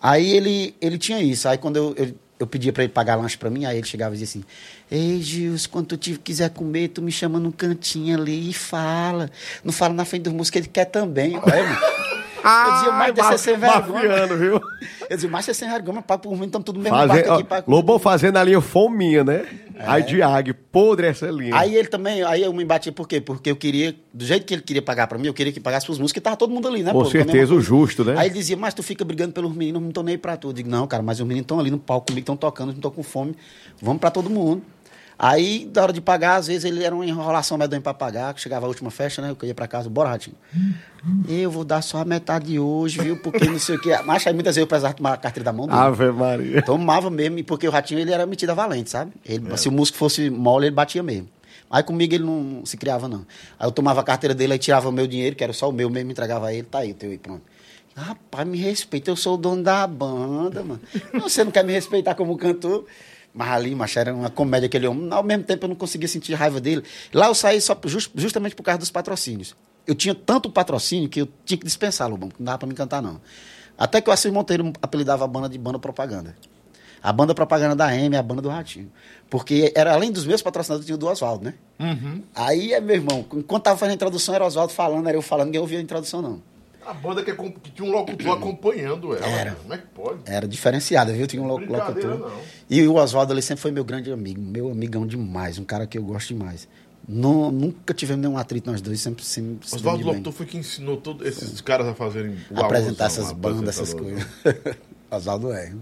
Aí 0.00 0.30
ele, 0.30 0.74
ele 0.80 0.98
tinha 0.98 1.20
isso. 1.20 1.48
Aí 1.48 1.58
quando 1.58 1.76
eu, 1.76 1.94
eu, 1.96 2.14
eu 2.40 2.46
pedia 2.46 2.72
pra 2.72 2.84
ele 2.84 2.92
pagar 2.92 3.16
lanche 3.16 3.36
pra 3.36 3.50
mim, 3.50 3.64
aí 3.64 3.78
ele 3.78 3.86
chegava 3.86 4.14
e 4.14 4.18
dizia 4.18 4.40
assim: 4.40 4.48
Ei, 4.90 5.20
Gils, 5.20 5.66
quando 5.66 5.96
tu 5.96 6.18
quiser 6.20 6.50
comer, 6.50 6.88
tu 6.88 7.02
me 7.02 7.10
chama 7.10 7.38
num 7.38 7.50
cantinho 7.50 8.18
ali 8.18 8.50
e 8.50 8.52
fala. 8.52 9.30
Não 9.64 9.72
fala 9.72 9.94
na 9.94 10.04
frente 10.04 10.22
dos 10.22 10.32
músicos, 10.32 10.60
ele 10.60 10.68
quer 10.68 10.86
também. 10.86 11.36
Olha, 11.36 12.17
mano. 12.42 12.68
Eu 12.68 12.74
dizia, 12.74 12.92
mas 12.92 13.14
desse 13.14 13.34
é 13.34 13.36
sem 13.36 13.56
vergonha. 13.56 14.26
Viu? 14.26 14.60
Eu 15.08 15.16
dizia, 15.16 15.30
mas 15.30 15.44
você 15.44 15.50
é 15.50 15.54
sem 15.54 15.68
vergonha, 15.68 16.02
papo 16.02 16.28
por 16.28 16.38
mim, 16.38 16.46
estamos 16.46 16.64
tudo 16.64 16.76
no 16.76 16.82
mesmo 16.82 16.96
Fazer, 16.96 17.22
barco 17.22 17.32
aqui. 17.32 17.44
Pra... 17.44 17.64
Lobão 17.66 17.98
fazendo 17.98 18.36
a 18.36 18.44
linha 18.44 18.60
fominha, 18.60 19.24
né? 19.24 19.46
Aí 19.80 20.02
de 20.02 20.20
águia, 20.20 20.56
podre 20.72 21.06
essa 21.06 21.30
linha. 21.30 21.56
Aí 21.56 21.76
ele 21.76 21.86
também, 21.88 22.22
aí 22.24 22.42
eu 22.42 22.52
me 22.52 22.64
bati 22.64 22.90
por 22.90 23.06
quê? 23.06 23.20
Porque 23.20 23.50
eu 23.50 23.56
queria, 23.56 23.94
do 24.12 24.24
jeito 24.24 24.44
que 24.44 24.54
ele 24.54 24.62
queria 24.62 24.82
pagar 24.82 25.06
pra 25.06 25.16
mim, 25.18 25.28
eu 25.28 25.34
queria 25.34 25.52
que 25.52 25.60
pagasse 25.60 25.86
pros 25.86 25.98
músicos, 25.98 26.14
que 26.14 26.20
tava 26.20 26.36
todo 26.36 26.52
mundo 26.52 26.66
ali, 26.66 26.82
né? 26.82 26.92
Com 26.92 27.04
pô, 27.04 27.10
certeza, 27.10 27.54
o 27.54 27.60
justo, 27.60 28.04
né? 28.04 28.14
Aí 28.18 28.26
ele 28.26 28.34
dizia, 28.34 28.56
mas 28.56 28.74
tu 28.74 28.82
fica 28.82 29.04
brigando 29.04 29.32
pelos 29.32 29.54
meninos, 29.54 29.80
não 29.80 29.92
tô 29.92 30.02
nem 30.02 30.14
aí 30.14 30.18
pra 30.18 30.36
tu. 30.36 30.48
Eu 30.48 30.52
digo, 30.52 30.68
não, 30.68 30.86
cara, 30.86 31.02
mas 31.02 31.20
os 31.20 31.26
meninos 31.26 31.44
estão 31.44 31.60
ali 31.60 31.70
no 31.70 31.78
palco 31.78 32.08
comigo, 32.08 32.22
estão 32.22 32.36
tocando, 32.36 32.72
não 32.72 32.80
tô 32.80 32.90
com 32.90 33.04
fome, 33.04 33.36
vamos 33.80 34.00
pra 34.00 34.10
todo 34.10 34.28
mundo. 34.28 34.62
Aí, 35.18 35.68
da 35.72 35.82
hora 35.82 35.92
de 35.92 36.00
pagar, 36.00 36.36
às 36.36 36.46
vezes 36.46 36.64
ele 36.64 36.84
era 36.84 36.94
uma 36.94 37.04
enrolação 37.04 37.58
medonha 37.58 37.80
pra 37.80 37.92
pagar, 37.92 38.32
que 38.32 38.40
chegava 38.40 38.66
a 38.66 38.68
última 38.68 38.88
festa, 38.88 39.20
né? 39.20 39.34
Eu 39.42 39.48
ia 39.48 39.54
pra 39.54 39.66
casa, 39.66 39.90
bora, 39.90 40.10
Ratinho. 40.10 40.36
Eu 41.28 41.50
vou 41.50 41.64
dar 41.64 41.82
só 41.82 41.98
a 41.98 42.04
metade 42.04 42.56
hoje, 42.56 43.00
viu? 43.00 43.16
Porque 43.16 43.44
não 43.46 43.58
sei 43.58 43.74
o 43.74 43.80
quê. 43.80 43.98
Mas 44.04 44.24
aí 44.24 44.32
muitas 44.32 44.54
vezes 44.54 44.62
eu 44.62 44.66
precisava 44.68 44.94
tomar 44.94 45.14
a 45.14 45.16
carteira 45.16 45.44
da 45.44 45.52
mão 45.52 45.66
dele. 45.66 45.78
Ave 45.78 46.12
Maria. 46.12 46.62
Tomava 46.62 47.10
mesmo, 47.10 47.42
porque 47.42 47.66
o 47.66 47.70
Ratinho 47.70 47.98
ele 47.98 48.12
era 48.12 48.24
metido 48.26 48.50
a 48.50 48.54
valente, 48.54 48.90
sabe? 48.90 49.12
Ele, 49.26 49.56
Se 49.56 49.68
o 49.68 49.72
músico 49.72 49.98
fosse 49.98 50.30
mole, 50.30 50.66
ele 50.66 50.74
batia 50.76 51.02
mesmo. 51.02 51.28
Aí 51.68 51.82
comigo 51.82 52.14
ele 52.14 52.24
não 52.24 52.64
se 52.64 52.76
criava, 52.76 53.08
não. 53.08 53.26
Aí 53.58 53.66
eu 53.66 53.72
tomava 53.72 54.00
a 54.00 54.04
carteira 54.04 54.34
dele, 54.34 54.52
aí 54.52 54.58
tirava 54.58 54.88
o 54.88 54.92
meu 54.92 55.06
dinheiro, 55.08 55.34
que 55.34 55.42
era 55.42 55.52
só 55.52 55.68
o 55.68 55.72
meu 55.72 55.90
mesmo, 55.90 56.12
entregava 56.12 56.46
a 56.46 56.54
ele, 56.54 56.62
tá 56.62 56.78
aí 56.78 56.92
o 56.92 56.94
teu 56.94 57.10
aí, 57.10 57.18
pronto. 57.18 57.42
Rapaz, 57.94 58.46
me 58.46 58.56
respeita, 58.56 59.10
eu 59.10 59.16
sou 59.16 59.34
o 59.34 59.36
dono 59.36 59.62
da 59.64 59.84
banda, 59.86 60.62
mano. 60.62 60.80
Você 61.20 61.42
não 61.42 61.50
quer 61.50 61.64
me 61.64 61.72
respeitar 61.72 62.14
como 62.14 62.38
cantor? 62.38 62.86
Mas 63.38 63.50
ali, 63.52 63.72
macho, 63.72 63.96
era 64.00 64.12
uma 64.12 64.28
comédia 64.30 64.66
aquele 64.66 64.88
homem. 64.88 65.06
Ao 65.12 65.22
mesmo 65.22 65.44
tempo 65.44 65.64
eu 65.64 65.68
não 65.68 65.76
conseguia 65.76 66.08
sentir 66.08 66.34
raiva 66.34 66.60
dele. 66.60 66.82
Lá 67.14 67.28
eu 67.28 67.34
saí 67.36 67.60
só 67.60 67.78
jus- 67.84 68.10
justamente 68.12 68.56
por 68.56 68.64
causa 68.64 68.80
dos 68.80 68.90
patrocínios. 68.90 69.54
Eu 69.86 69.94
tinha 69.94 70.12
tanto 70.12 70.50
patrocínio 70.50 71.08
que 71.08 71.20
eu 71.22 71.28
tinha 71.44 71.56
que 71.56 71.64
dispensar, 71.64 72.10
Lobão, 72.10 72.30
que 72.30 72.34
não 72.40 72.46
dava 72.46 72.58
pra 72.58 72.66
me 72.66 72.74
cantar, 72.74 73.00
não. 73.00 73.20
Até 73.78 74.00
que 74.00 74.10
o 74.10 74.12
Assis 74.12 74.32
Monteiro 74.32 74.72
apelidava 74.82 75.24
a 75.24 75.28
banda 75.28 75.48
de 75.48 75.56
banda 75.56 75.78
propaganda. 75.78 76.34
A 77.00 77.12
banda 77.12 77.32
propaganda 77.32 77.76
da 77.76 77.94
M, 77.96 78.16
a 78.16 78.22
banda 78.24 78.42
do 78.42 78.48
Ratinho. 78.48 78.90
Porque 79.30 79.72
era 79.76 79.92
além 79.94 80.10
dos 80.10 80.26
meus 80.26 80.42
patrocinadores, 80.42 80.84
tinha 80.84 80.96
o 80.96 80.98
do 80.98 81.06
Oswaldo, 81.06 81.44
né? 81.44 81.54
Aí, 82.34 82.72
é, 82.72 82.80
meu 82.80 82.96
irmão, 82.96 83.24
enquanto 83.34 83.62
tava 83.62 83.76
fazendo 83.78 83.92
a 83.92 83.94
introdução, 83.94 84.34
era 84.34 84.42
o 84.42 84.48
Oswaldo 84.48 84.72
falando, 84.72 85.06
era 85.08 85.16
eu 85.16 85.22
falando, 85.22 85.46
ninguém 85.46 85.60
ouvia 85.60 85.78
a 85.78 85.82
introdução, 85.82 86.20
não. 86.20 86.42
A 86.88 86.94
banda 86.94 87.22
que, 87.22 87.30
é 87.30 87.34
que 87.34 87.70
tinha 87.72 87.86
um 87.86 87.92
locutor 87.92 88.32
acompanhando 88.38 89.14
ela. 89.14 89.26
Era. 89.26 89.50
cara. 89.50 89.56
Como 89.62 89.74
é 89.74 89.78
que 89.78 89.86
pode? 89.88 90.18
Era 90.24 90.48
diferenciada, 90.48 91.12
viu? 91.12 91.26
Tinha 91.26 91.42
um 91.42 91.46
lo- 91.46 91.58
locutor. 91.58 92.18
não. 92.18 92.40
E 92.70 92.86
o 92.88 92.94
Oswaldo 92.94 93.32
ali 93.32 93.42
sempre 93.42 93.60
foi 93.60 93.70
meu 93.70 93.84
grande 93.84 94.10
amigo, 94.10 94.40
meu 94.40 94.70
amigão 94.70 95.06
demais, 95.06 95.58
um 95.58 95.64
cara 95.64 95.86
que 95.86 95.98
eu 95.98 96.02
gosto 96.02 96.28
demais. 96.28 96.66
Nu- 97.06 97.50
nunca 97.50 97.92
tivemos 97.94 98.22
nenhum 98.22 98.36
atrito 98.38 98.70
nós 98.70 98.80
dois, 98.80 99.00
sempre, 99.00 99.24
se 99.24 99.40
Oswaldo. 99.72 100.04
Locutor 100.06 100.32
foi 100.32 100.46
quem 100.46 100.60
ensinou 100.60 100.96
todos 100.96 101.26
esses 101.26 101.60
caras 101.60 101.86
a 101.86 101.94
fazerem 101.94 102.36
apresentar 102.54 103.06
essas 103.06 103.32
bandas, 103.32 103.68
essas 103.78 103.92
coisas. 103.94 104.26
Oswaldo 105.10 105.52
é. 105.52 105.72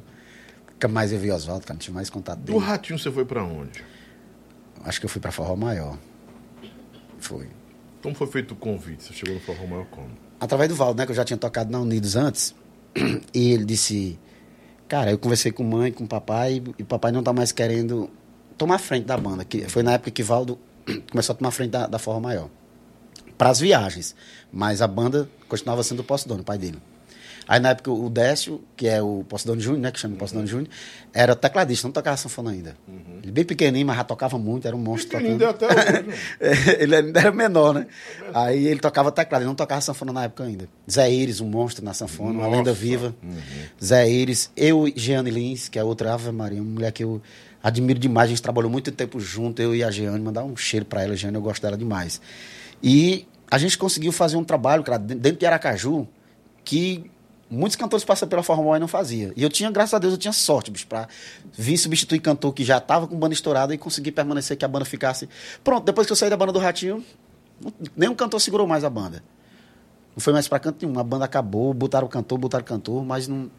Nunca 0.73 0.89
mais 0.89 1.13
eu 1.13 1.19
vi 1.19 1.31
Oswaldo, 1.31 1.63
cara, 1.65 1.75
não 1.75 1.81
tive 1.81 1.95
mais 1.95 2.11
contato 2.11 2.39
Do 2.41 2.53
dele. 2.53 2.59
Ratinho 2.59 2.99
você 2.99 3.11
foi 3.11 3.25
pra 3.25 3.43
onde? 3.45 3.83
Acho 4.85 5.01
que 5.01 5.07
eu 5.07 5.11
fui 5.11 5.21
pra 5.21 5.33
Forró 5.33 5.57
Maior. 5.57 5.97
Foi. 7.19 7.49
Como 8.03 8.15
foi 8.15 8.27
feito 8.27 8.53
o 8.53 8.57
convite? 8.57 9.03
Você 9.05 9.13
chegou 9.15 9.35
no 9.35 9.41
Forró 9.41 9.67
Maior 9.67 9.87
como? 9.87 10.11
Através 10.41 10.69
do 10.69 10.75
Valdo, 10.75 10.99
né, 10.99 11.07
que 11.07 11.13
eu 11.13 11.17
já 11.17 11.25
tinha 11.25 11.37
tocado 11.37 11.71
na 11.71 11.81
Unidos 11.81 12.17
antes, 12.17 12.55
e 13.33 13.53
ele 13.53 13.65
disse, 13.65 14.19
cara, 14.89 15.11
eu 15.11 15.19
conversei 15.19 15.53
com 15.53 15.63
mãe, 15.63 15.93
com 15.93 16.07
papai, 16.07 16.63
e 16.79 16.83
o 16.83 16.87
papai 16.87 17.13
não 17.13 17.23
tá 17.23 17.33
mais 17.33 17.53
querendo 17.53 18.11
tomar 18.57 18.79
frente 18.79 19.05
da 19.05 19.17
banda, 19.17 19.45
que 19.45 19.69
foi 19.69 19.83
na 19.83 19.93
época 19.93 20.11
que 20.11 20.23
Valdo 20.23 20.59
começou 21.11 21.35
a 21.35 21.37
tomar 21.37 21.51
frente 21.51 21.71
da, 21.71 21.87
da 21.87 21.99
Forró 21.99 22.21
Maior, 22.21 22.49
para 23.37 23.51
as 23.51 23.61
viagens, 23.61 24.15
mas 24.53 24.81
a 24.81 24.87
banda 24.87 25.29
continuava 25.49 25.83
sendo 25.83 26.01
o 26.01 26.05
Poço 26.05 26.33
o 26.33 26.45
pai 26.45 26.59
dele. 26.59 26.79
Aí 27.49 27.61
na 27.61 27.71
época 27.71 27.93
o 27.93 28.11
Décio, 28.11 28.61
que 28.77 28.89
é 28.89 29.01
o 29.01 29.25
Poço 29.29 29.49
Júnior, 29.61 29.81
né, 29.81 29.93
que 29.93 30.01
chama 30.01 30.17
Poço 30.17 30.35
Júnior, 30.47 30.69
era 31.13 31.37
tecladista, 31.37 31.87
não 31.87 31.93
tocava 31.93 32.17
sanfona 32.17 32.51
ainda. 32.51 32.77
Ele 33.23 33.31
bem 33.31 33.45
pequenininho, 33.45 33.87
mas 33.87 33.97
já 33.97 34.05
tocava 34.05 34.37
muito, 34.37 34.67
era 34.67 34.77
um 34.77 34.81
monstro 34.81 35.19
tocando. 35.21 35.45
até 35.47 35.67
hoje. 35.67 36.07
É, 36.41 36.83
ele 36.83 36.97
ainda 36.97 37.21
era 37.21 37.33
menor, 37.33 37.75
né? 37.75 37.87
Aí 38.35 38.67
ele 38.67 38.81
tocava 38.81 39.13
teclado, 39.13 39.43
ele 39.43 39.49
não 39.49 39.55
tocava 39.55 39.81
sanfona 39.81 40.13
na 40.13 40.25
época 40.25 40.45
ainda. 40.45 40.69
Zé 40.91 41.11
Iris, 41.11 41.41
um 41.41 41.49
monstro 41.49 41.85
na 41.85 41.95
sanfona, 41.95 42.31
uma 42.31 42.45
Nossa. 42.45 42.57
lenda 42.57 42.73
viva. 42.73 43.15
Zé 43.83 44.09
Iris, 44.09 44.51
eu 44.57 44.89
e 44.89 44.95
Jeane 44.97 45.31
Lins, 45.31 45.69
que 45.69 45.79
é 45.79 45.85
outra 45.85 46.15
Ave 46.15 46.33
Maria, 46.33 46.61
uma 46.61 46.71
mulher 46.71 46.93
que 46.93 47.05
eu 47.05 47.23
admiro 47.63 47.99
demais. 47.99 48.27
A 48.27 48.31
gente 48.31 48.43
trabalhou 48.43 48.71
muito 48.71 48.91
tempo 48.93 49.19
junto, 49.21 49.63
eu 49.63 49.75
e 49.75 49.83
a 49.85 49.91
Jeane, 49.91 50.19
mandar 50.21 50.45
um 50.45 50.57
cheiro 50.57 50.85
pra 50.85 51.03
ela, 51.03 51.17
Jeane, 51.17 51.37
eu 51.37 51.43
gosto 51.43 51.63
dela 51.63 51.77
demais. 51.77 52.21
E 52.83 53.27
a 53.51 53.59
gente 53.59 53.79
conseguiu 53.79 54.13
fazer 54.13 54.37
um 54.37 54.45
trabalho, 54.45 54.83
cara, 54.83 54.99
dentro 54.99 55.39
de 55.39 55.47
Aracaju, 55.47 56.07
que 56.65 57.11
Muitos 57.49 57.77
cantores 57.77 58.05
passam 58.05 58.29
pela 58.29 58.43
Fórmula 58.43 58.73
1 58.73 58.77
e 58.77 58.81
não 58.81 58.89
fazia. 58.89 59.33
E 59.37 59.43
eu 59.43 59.49
tinha, 59.49 59.71
graças 59.71 59.95
a 59.95 59.99
Deus, 59.99 60.15
eu 60.15 60.19
tinha 60.19 60.33
sorte, 60.33 60.71
bicho, 60.71 60.87
pra 60.87 61.09
vir 61.53 61.79
substituir 61.79 62.19
cantor 62.19 62.53
que 62.53 62.65
já 62.65 62.81
tava 62.81 63.07
com 63.07 63.17
banda 63.17 63.35
estourada 63.35 63.73
e 63.73 63.79
conseguir 63.79 64.11
permanecer 64.13 64.57
que 64.57 64.65
a 64.65 64.69
banda 64.69 64.85
ficasse. 64.85 65.29
Pronto, 65.63 65.85
depois 65.85 66.07
que 66.07 66.13
eu 66.13 66.17
saí 66.17 66.29
da 66.29 66.37
banda 66.37 66.53
do 66.53 66.59
Ratinho, 66.59 67.05
nenhum 67.97 68.15
cantor 68.15 68.41
segurou 68.41 68.67
mais 68.67 68.83
a 68.83 68.91
banda. 68.91 69.23
Não 70.17 70.21
foi 70.21 70.33
mais 70.33 70.49
pra 70.49 70.59
canto 70.59 70.85
nenhum. 70.85 70.99
A 70.99 71.05
banda 71.05 71.25
acabou, 71.25 71.73
botaram 71.73 72.07
o 72.07 72.11
cantor, 72.11 72.39
botaram 72.39 72.65
o 72.65 72.67
cantor, 72.67 73.05
mas 73.05 73.29
não. 73.29 73.51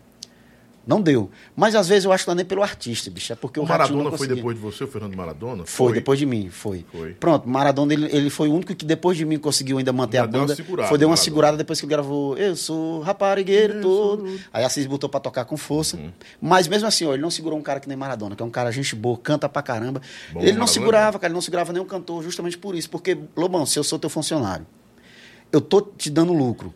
Não 0.88 1.02
deu. 1.02 1.30
Mas 1.54 1.76
às 1.76 1.88
vezes 1.88 2.06
eu 2.06 2.14
acho 2.14 2.24
que 2.24 2.28
não 2.30 2.34
é 2.34 2.38
nem 2.38 2.46
pelo 2.46 2.64
artista, 2.64 3.12
bicho. 3.12 3.34
É 3.34 3.36
porque 3.36 3.60
o, 3.60 3.64
O 3.64 3.68
Maradona 3.68 4.04
não 4.10 4.18
foi 4.18 4.28
depois 4.28 4.56
de 4.56 4.62
você, 4.62 4.86
o 4.86 4.88
Fernando 4.88 5.16
Maradona? 5.16 5.66
Foi, 5.66 5.92
depois 5.92 6.18
de 6.18 6.26
mim, 6.26 6.50
foi. 6.50 6.86
Foi. 6.92 7.14
Pronto, 7.14 7.48
Maradona, 7.48 7.92
ele, 7.94 8.06
ele 8.06 8.30
foi 8.30 8.48
o 8.48 8.54
único 8.54 8.74
que 8.74 8.86
depois 8.86 9.18
de 9.18 9.26
mim 9.26 9.38
conseguiu 9.38 9.78
ainda 9.78 9.92
manter 9.92 10.18
Já 10.18 10.24
a 10.24 10.26
deu 10.28 10.40
uma 10.40 10.48
banda. 10.48 10.56
segurada, 10.56 10.88
foi, 10.88 10.98
deu 10.98 11.08
uma 11.08 11.12
Maradona. 11.12 11.24
segurada 11.26 11.58
depois 11.58 11.80
que 11.80 11.86
ele 11.86 11.92
gravou 11.92 12.38
Eu 12.38 12.56
sou 12.56 13.02
raparigueiro 13.02 13.82
todo. 13.82 14.40
Aí 14.54 14.64
a 14.64 14.70
Cis 14.70 14.86
botou 14.88 15.10
pra 15.10 15.20
tocar 15.20 15.44
com 15.44 15.58
força. 15.58 15.98
Uhum. 15.98 16.12
Mas 16.42 16.68
mesmo 16.70 16.88
assim, 16.88 17.06
ó, 17.06 17.14
ele 17.14 17.22
não 17.22 17.30
segurou 17.30 17.60
um 17.60 17.62
cara 17.62 17.82
que 17.82 17.88
nem 17.90 17.98
Maradona, 17.98 18.36
que 18.36 18.42
é 18.42 18.46
um 18.46 18.50
cara 18.50 18.72
gente 18.72 18.96
boa, 18.96 19.18
canta 19.18 19.50
pra 19.50 19.62
caramba. 19.62 20.02
Bom, 20.32 20.40
ele 20.40 20.54
não 20.54 20.60
Maradona 20.60 20.68
segurava, 20.68 21.20
cara, 21.20 21.28
ele 21.32 21.34
não 21.36 21.42
segurava 21.42 21.74
nenhum 21.74 21.86
cantor, 21.86 22.24
justamente 22.24 22.58
por 22.58 22.76
isso. 22.76 22.90
Porque, 22.90 23.18
Lobão, 23.36 23.66
se 23.66 23.78
eu 23.78 23.84
sou 23.84 24.00
teu 24.00 24.10
funcionário, 24.10 24.66
eu 25.52 25.60
tô 25.60 25.82
te 25.82 26.10
dando 26.10 26.32
lucro. 26.32 26.74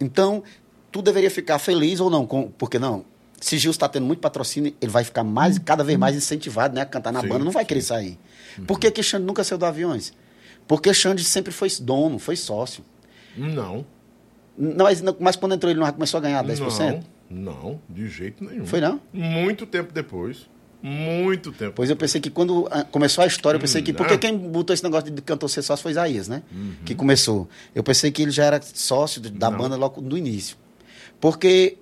Então, 0.00 0.42
tu 0.92 1.00
deveria 1.00 1.30
ficar 1.30 1.58
feliz 1.58 1.98
ou 2.00 2.10
não, 2.10 2.26
com, 2.26 2.50
porque 2.58 2.78
não. 2.78 3.04
Se 3.44 3.58
Gil 3.58 3.72
está 3.72 3.86
tendo 3.86 4.06
muito 4.06 4.20
patrocínio, 4.20 4.74
ele 4.80 4.90
vai 4.90 5.04
ficar 5.04 5.22
mais, 5.22 5.58
cada 5.58 5.84
vez 5.84 5.98
mais 5.98 6.16
incentivado 6.16 6.74
né, 6.74 6.80
a 6.80 6.86
cantar 6.86 7.12
na 7.12 7.20
Sim, 7.20 7.28
banda, 7.28 7.44
não 7.44 7.52
vai 7.52 7.62
querer 7.62 7.82
sair. 7.82 8.18
Por 8.66 8.80
que, 8.80 8.90
que 8.90 9.02
Xande 9.02 9.26
nunca 9.26 9.44
saiu 9.44 9.58
do 9.58 9.66
aviões? 9.66 10.14
Porque 10.66 10.94
Xande 10.94 11.22
sempre 11.22 11.52
foi 11.52 11.68
dono, 11.78 12.18
foi 12.18 12.36
sócio. 12.36 12.82
Não. 13.36 13.84
Não, 14.56 14.86
mas, 14.86 15.02
mas 15.20 15.36
quando 15.36 15.54
entrou 15.54 15.70
ele 15.70 15.78
não 15.78 15.92
começou 15.92 16.16
a 16.16 16.22
ganhar 16.22 16.42
10%? 16.42 17.02
Não, 17.28 17.52
não, 17.52 17.80
de 17.86 18.08
jeito 18.08 18.42
nenhum. 18.42 18.64
Foi 18.64 18.80
não? 18.80 18.98
Muito 19.12 19.66
tempo 19.66 19.92
depois. 19.92 20.48
Muito 20.80 21.52
tempo. 21.52 21.74
Pois 21.76 21.90
eu 21.90 21.96
pensei 21.96 22.22
que 22.22 22.30
quando 22.30 22.66
ah, 22.70 22.82
começou 22.84 23.22
a 23.22 23.26
história, 23.26 23.58
eu 23.58 23.60
pensei 23.60 23.82
que. 23.82 23.92
Porque 23.92 24.16
quem 24.16 24.38
botou 24.38 24.72
esse 24.72 24.82
negócio 24.82 25.10
de 25.10 25.20
cantor 25.20 25.50
ser 25.50 25.60
sócio 25.60 25.82
foi 25.82 25.92
Isaías, 25.92 26.28
né? 26.28 26.42
Uhum. 26.50 26.76
Que 26.82 26.94
começou. 26.94 27.46
Eu 27.74 27.82
pensei 27.82 28.10
que 28.10 28.22
ele 28.22 28.30
já 28.30 28.44
era 28.44 28.60
sócio 28.62 29.20
da 29.20 29.50
Não. 29.50 29.58
banda 29.58 29.76
logo 29.76 30.00
no 30.00 30.16
início. 30.16 30.56
Porque 31.20 31.76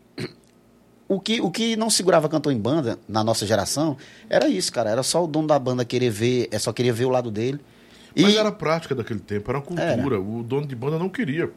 o 1.14 1.20
que, 1.20 1.40
o 1.40 1.50
que 1.50 1.76
não 1.76 1.90
segurava 1.90 2.28
cantor 2.28 2.52
em 2.52 2.58
banda, 2.58 2.98
na 3.08 3.22
nossa 3.22 3.46
geração, 3.46 3.96
era 4.28 4.48
isso, 4.48 4.72
cara. 4.72 4.90
Era 4.90 5.02
só 5.02 5.22
o 5.24 5.26
dono 5.26 5.46
da 5.46 5.58
banda 5.58 5.84
querer 5.84 6.10
ver, 6.10 6.48
é 6.50 6.58
só 6.58 6.72
queria 6.72 6.92
ver 6.92 7.04
o 7.04 7.10
lado 7.10 7.30
dele. 7.30 7.60
E 8.14 8.22
Mas 8.22 8.36
era 8.36 8.48
a 8.48 8.52
prática 8.52 8.94
daquele 8.94 9.20
tempo, 9.20 9.50
era 9.50 9.60
cultura. 9.60 10.20
O 10.20 10.42
dono 10.42 10.66
de 10.66 10.74
banda 10.74 10.98
não 10.98 11.08
queria 11.08 11.50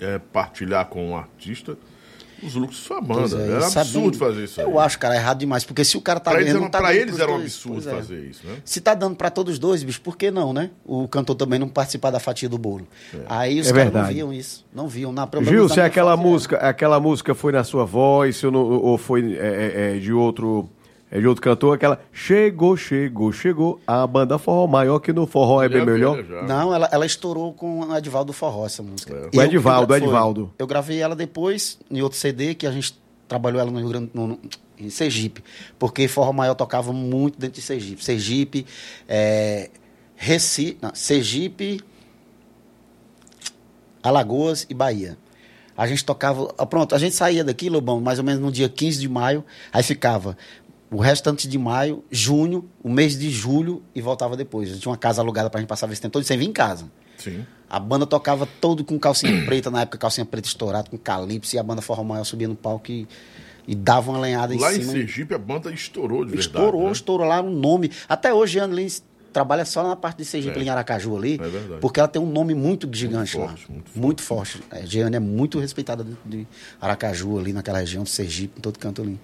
é, 0.00 0.18
partilhar 0.18 0.86
com 0.86 1.12
o 1.12 1.16
artista 1.16 1.76
os 2.42 2.54
lucros 2.54 2.78
de 2.78 2.84
sua 2.84 3.00
banda. 3.00 3.36
é, 3.38 3.50
era 3.50 3.60
sabendo- 3.62 3.80
absurdo 3.98 4.18
fazer 4.18 4.44
isso. 4.44 4.60
Eu 4.60 4.78
aí. 4.78 4.86
acho, 4.86 4.98
cara, 4.98 5.14
errado 5.16 5.38
demais. 5.38 5.64
Porque 5.64 5.84
se 5.84 5.96
o 5.96 6.00
cara 6.00 6.20
tá 6.20 6.30
Pra 6.30 6.40
eles, 6.40 6.52
ganhando, 6.52 6.56
era, 6.56 6.64
não 6.64 6.70
tá 6.70 6.78
pra 6.78 6.94
eles 6.94 7.18
era 7.18 7.30
um 7.30 7.38
dois. 7.38 7.44
absurdo 7.52 7.88
é. 7.88 7.92
fazer 7.92 8.20
isso, 8.30 8.46
né? 8.46 8.56
Se 8.64 8.80
tá 8.80 8.94
dando 8.94 9.16
pra 9.16 9.30
todos 9.30 9.54
os 9.54 9.58
dois, 9.58 9.82
bicho, 9.82 10.00
por 10.00 10.16
que 10.16 10.30
não, 10.30 10.52
né? 10.52 10.70
O 10.84 11.06
cantor 11.08 11.36
também 11.36 11.58
não 11.58 11.68
participar 11.68 12.10
da 12.10 12.20
fatia 12.20 12.48
do 12.48 12.58
bolo. 12.58 12.86
Aí 13.28 13.60
os 13.60 13.68
É 13.68 13.72
caras 13.72 13.92
não 13.92 14.04
viam 14.06 14.32
isso. 14.32 14.64
Não 14.74 14.88
viam. 14.88 15.12
Na, 15.12 15.22
na 15.26 15.68
se 15.68 15.80
aquela 15.80 16.12
era. 16.12 16.16
música, 16.20 16.56
aquela 16.58 17.00
música 17.00 17.34
foi 17.34 17.52
na 17.52 17.64
sua 17.64 17.84
voz, 17.84 18.42
ou, 18.44 18.50
não- 18.50 18.60
ou 18.64 18.98
foi 18.98 19.34
é, 19.34 19.36
é, 19.92 19.96
é, 19.96 19.98
de 19.98 20.12
outro 20.12 20.68
é 21.10 21.20
de 21.20 21.26
outro 21.26 21.42
cantor, 21.42 21.74
aquela 21.76 22.00
chegou, 22.12 22.76
chegou, 22.76 23.32
chegou, 23.32 23.80
a 23.86 24.06
banda 24.06 24.38
forró 24.38 24.66
maior 24.66 24.98
que 24.98 25.12
no 25.12 25.26
forró 25.26 25.62
é 25.62 25.68
bem 25.68 25.78
Já 25.80 25.86
melhor. 25.86 26.22
vi. 26.22 26.32
Não, 26.46 26.74
ela, 26.74 26.88
ela 26.90 27.06
estourou 27.06 27.52
com 27.54 27.80
o 27.80 27.96
Edivaldo 27.96 28.32
Forró, 28.32 28.66
essa 28.66 28.82
música. 28.82 29.14
É. 29.14 29.36
O 29.36 29.40
eu- 29.40 29.42
Edivaldo, 29.46 29.92
eu- 29.94 29.98
Edivaldo. 29.98 30.40
foi. 30.46 30.54
Eu 30.58 30.66
gravei 30.66 30.98
ela 31.00 31.14
depois 31.14 31.78
em 31.90 32.02
outro 32.02 32.18
CD, 32.18 32.54
que 32.54 32.66
a 32.66 32.70
gente 32.72 32.98
trabalhou 33.28 33.60
ela 33.60 33.70
no 33.70 33.78
Rio 33.78 33.88
Grande, 33.88 34.10
no, 34.12 34.26
no- 34.28 34.38
em 34.78 34.90
Sergipe. 34.90 35.42
Porque 35.78 36.06
Forró 36.08 36.32
Maior 36.32 36.54
tocava 36.54 36.92
muito 36.92 37.38
dentro 37.38 37.54
de 37.60 37.62
Sergipe. 37.62 38.04
Sergipe, 38.04 38.66
é, 39.08 39.70
Recife, 40.16 40.76
não, 40.82 40.92
Sergipe, 40.94 41.80
Alagoas 44.02 44.66
e 44.68 44.74
Bahia. 44.74 45.16
A 45.76 45.86
gente 45.86 46.04
tocava. 46.04 46.46
Pronto, 46.66 46.94
a 46.94 46.98
gente 46.98 47.14
saía 47.14 47.44
daqui, 47.44 47.68
Lobão, 47.68 48.00
mais 48.00 48.18
ou 48.18 48.24
menos 48.24 48.40
no 48.40 48.50
dia 48.50 48.68
15 48.68 48.98
de 49.00 49.08
maio, 49.08 49.44
aí 49.72 49.82
ficava 49.82 50.36
o 50.90 50.98
restante 51.00 51.48
de 51.48 51.58
maio, 51.58 52.04
junho, 52.10 52.68
o 52.82 52.88
mês 52.88 53.18
de 53.18 53.28
julho 53.30 53.82
e 53.94 54.00
voltava 54.00 54.36
depois. 54.36 54.68
A 54.68 54.72
gente 54.72 54.82
tinha 54.82 54.90
uma 54.92 54.96
casa 54.98 55.20
alugada 55.20 55.50
pra 55.50 55.60
gente 55.60 55.68
passar 55.68 55.90
esse 55.90 56.00
tempo 56.00 56.12
todo 56.12 56.24
sem 56.24 56.38
vir 56.38 56.48
em 56.48 56.52
casa. 56.52 56.86
Sim. 57.18 57.44
A 57.68 57.80
banda 57.80 58.06
tocava 58.06 58.46
todo 58.60 58.84
com 58.84 58.98
calcinha 58.98 59.42
preta, 59.46 59.70
na 59.70 59.80
época 59.82 59.98
calcinha 59.98 60.24
preta 60.24 60.46
estourada, 60.48 60.88
com 60.88 60.96
calypso, 60.96 61.56
e 61.56 61.58
a 61.58 61.62
banda 61.62 61.82
Forró 61.82 62.04
Maior 62.04 62.24
subia 62.24 62.46
no 62.46 62.54
palco 62.54 62.90
e, 62.92 63.08
e 63.66 63.74
dava 63.74 64.10
uma 64.12 64.20
lenhada 64.20 64.54
em 64.54 64.58
Lá 64.58 64.72
em 64.74 64.80
cima. 64.80 64.92
Sergipe 64.92 65.34
a 65.34 65.38
banda 65.38 65.72
estourou 65.72 66.24
de 66.24 66.30
verdade. 66.32 66.46
estourou, 66.46 66.84
né? 66.86 66.92
estourou 66.92 67.26
lá 67.26 67.40
um 67.42 67.50
nome. 67.50 67.90
Até 68.08 68.32
hoje, 68.32 68.58
Ana 68.60 68.74
Lins 68.74 69.02
trabalha 69.32 69.64
só 69.64 69.82
na 69.82 69.96
parte 69.96 70.18
de 70.18 70.24
Sergipe, 70.24 70.58
É. 70.60 70.62
em 70.62 70.68
Aracaju 70.68 71.16
ali, 71.16 71.34
É 71.34 71.48
verdade. 71.48 71.80
porque 71.80 71.98
ela 71.98 72.08
tem 72.08 72.22
um 72.22 72.30
nome 72.30 72.54
muito 72.54 72.88
gigante 72.96 73.36
lá. 73.36 73.48
forte, 73.48 73.70
muito 73.72 73.90
Muito 73.98 74.22
forte. 74.22 74.62
É, 74.70 74.86
Jeane 74.86 75.16
é 75.16 75.20
muito 75.20 75.58
respeitada 75.58 76.04
de, 76.04 76.14
de 76.24 76.46
Aracaju 76.80 77.38
ali, 77.40 77.52
naquela 77.52 77.78
região 77.80 78.04
de 78.04 78.10
Sergipe, 78.10 78.54
em 78.58 78.60
todo 78.62 78.78
canto 78.78 79.02
ali. 79.02 79.18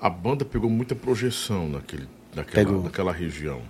A 0.00 0.08
banda 0.10 0.44
pegou 0.44 0.70
muita 0.70 0.94
projeção 0.94 1.68
naquele, 1.68 2.08
naquela, 2.34 2.64
Pegou. 2.66 2.82
naquela 2.82 3.12
região. 3.12 3.60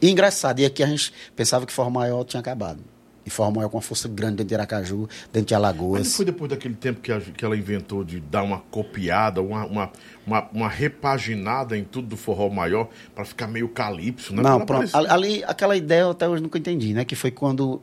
E 0.00 0.10
engraçado, 0.10 0.60
e 0.60 0.64
aqui 0.66 0.82
a 0.82 0.86
gente 0.86 1.12
pensava 1.34 1.66
que 1.66 1.72
Forró 1.72 1.90
Maior 1.90 2.24
tinha 2.24 2.40
acabado. 2.40 2.80
E 3.26 3.30
Forró 3.30 3.50
Maior 3.50 3.68
com 3.68 3.76
uma 3.76 3.82
força 3.82 4.08
grande 4.08 4.36
dentro 4.36 4.46
de 4.48 4.54
Aracaju, 4.54 5.06
dentro 5.32 5.48
de 5.48 5.54
Mas 5.54 5.64
Alagoas. 5.64 6.06
não 6.06 6.10
foi 6.14 6.24
depois 6.24 6.48
daquele 6.50 6.74
tempo 6.74 7.00
que, 7.00 7.12
a- 7.12 7.20
que 7.20 7.44
ela 7.44 7.56
inventou 7.56 8.02
de 8.04 8.20
dar 8.20 8.42
uma 8.42 8.58
copiada, 8.70 9.42
uma, 9.42 9.66
uma, 9.66 9.90
uma, 10.26 10.48
uma 10.52 10.68
repaginada 10.68 11.76
em 11.76 11.84
tudo 11.84 12.08
do 12.08 12.16
forró 12.16 12.48
maior 12.48 12.88
pra 13.14 13.24
ficar 13.26 13.46
meio 13.46 13.68
calypso, 13.68 14.34
né? 14.34 14.42
Não, 14.42 14.64
pronto. 14.64 14.90
parecia- 14.90 15.12
Ali, 15.12 15.44
aquela 15.44 15.76
ideia 15.76 16.02
eu 16.02 16.10
até 16.10 16.26
hoje 16.28 16.42
nunca 16.42 16.58
entendi, 16.58 16.94
né? 16.94 17.04
Que 17.04 17.14
foi 17.16 17.30
quando 17.30 17.82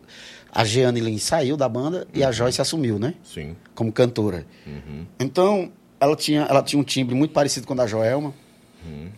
a 0.52 0.64
Jeane 0.64 1.00
Lins 1.00 1.22
saiu 1.24 1.56
da 1.58 1.68
banda 1.70 2.08
e 2.14 2.24
a 2.24 2.32
Joyce 2.32 2.60
assumiu, 2.62 2.98
né? 2.98 3.14
Sim. 3.24 3.56
Como 3.76 3.92
cantora. 3.92 4.46
Então, 5.20 5.72
ela 6.06 6.16
tinha, 6.16 6.42
ela 6.50 6.62
tinha 6.64 6.80
um 6.80 6.84
timbre 6.84 7.14
muito 7.16 7.32
parecido 7.32 7.66
com 7.68 7.74
o 7.74 7.78
da 7.78 7.86
Joelma. 7.88 8.34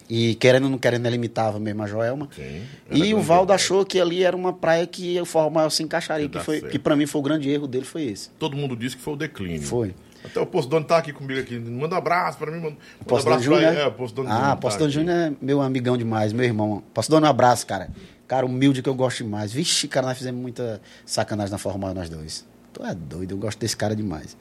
E 0.09 0.35
querendo 0.35 0.63
ou 0.63 0.69
não 0.69 0.77
querendo, 0.77 1.05
ela 1.05 1.15
imitava 1.15 1.59
mesmo 1.59 1.83
a 1.83 1.87
Joelma. 1.87 2.29
Sim. 2.33 2.61
Era 2.89 2.97
E 3.05 3.13
o 3.13 3.19
Valdo 3.19 3.51
achou 3.51 3.85
que 3.85 3.99
ali 3.99 4.23
era 4.23 4.35
uma 4.35 4.53
praia 4.53 4.87
que 4.87 5.19
o 5.19 5.25
Forró 5.25 5.49
Maior 5.49 5.69
se 5.69 5.83
encaixaria. 5.83 6.23
Ia 6.25 6.29
Que, 6.29 6.39
foi, 6.39 6.59
certo. 6.61 6.71
que 6.71 6.79
pra 6.79 6.95
mim 6.95 7.05
foi 7.05 7.19
o 7.19 7.23
grande 7.23 7.49
erro 7.49 7.67
dele, 7.67 7.83
foi 7.83 8.03
esse. 8.03 8.29
Todo 8.39 8.55
mundo 8.55 8.77
disse 8.77 8.95
que 8.95 9.01
foi 9.01 9.13
o 9.15 9.17
declínio. 9.17 9.61
Foi. 9.61 9.93
Até 10.23 10.39
o 10.39 10.45
Posto 10.45 10.69
Dono 10.69 10.85
tá 10.85 10.97
aqui 10.97 11.11
comigo 11.11 11.39
aqui. 11.41 11.59
Manda 11.59 11.95
um 11.95 11.97
abraço 11.97 12.37
pra 12.37 12.49
mim. 12.49 12.59
Manda, 12.59 12.69
manda 12.69 12.77
Dono 13.05 13.19
abraço 13.19 13.27
pra 13.27 13.39
Júnior? 13.39 13.71
ele. 13.73 13.81
É, 13.81 13.87
o 13.87 13.91
Posto 13.91 14.15
Dono 14.15 14.29
Ah, 14.29 14.33
Júnior 14.37 14.57
Posto 14.57 14.79
tá. 14.79 14.89
Júnior 14.89 15.17
é 15.17 15.33
meu 15.41 15.61
amigão 15.61 15.97
demais, 15.97 16.31
meu 16.31 16.45
irmão. 16.45 16.81
Posto 16.93 17.09
Dono, 17.09 17.27
um 17.27 17.29
abraço, 17.29 17.67
cara. 17.67 17.89
Cara 18.25 18.45
humilde 18.45 18.81
que 18.81 18.87
eu 18.87 18.95
gosto 18.95 19.17
demais. 19.23 19.51
Vixe, 19.51 19.85
cara, 19.89 20.07
nós 20.07 20.17
fizemos 20.17 20.41
muita 20.41 20.81
sacanagem 21.05 21.51
na 21.51 21.57
Forró 21.57 21.77
Maior, 21.77 21.93
nós 21.93 22.09
dois. 22.09 22.45
Tu 22.71 22.83
é 22.85 22.93
doido, 22.95 23.31
eu 23.33 23.37
gosto 23.37 23.59
desse 23.59 23.75
cara 23.75 23.93
demais. 23.95 24.37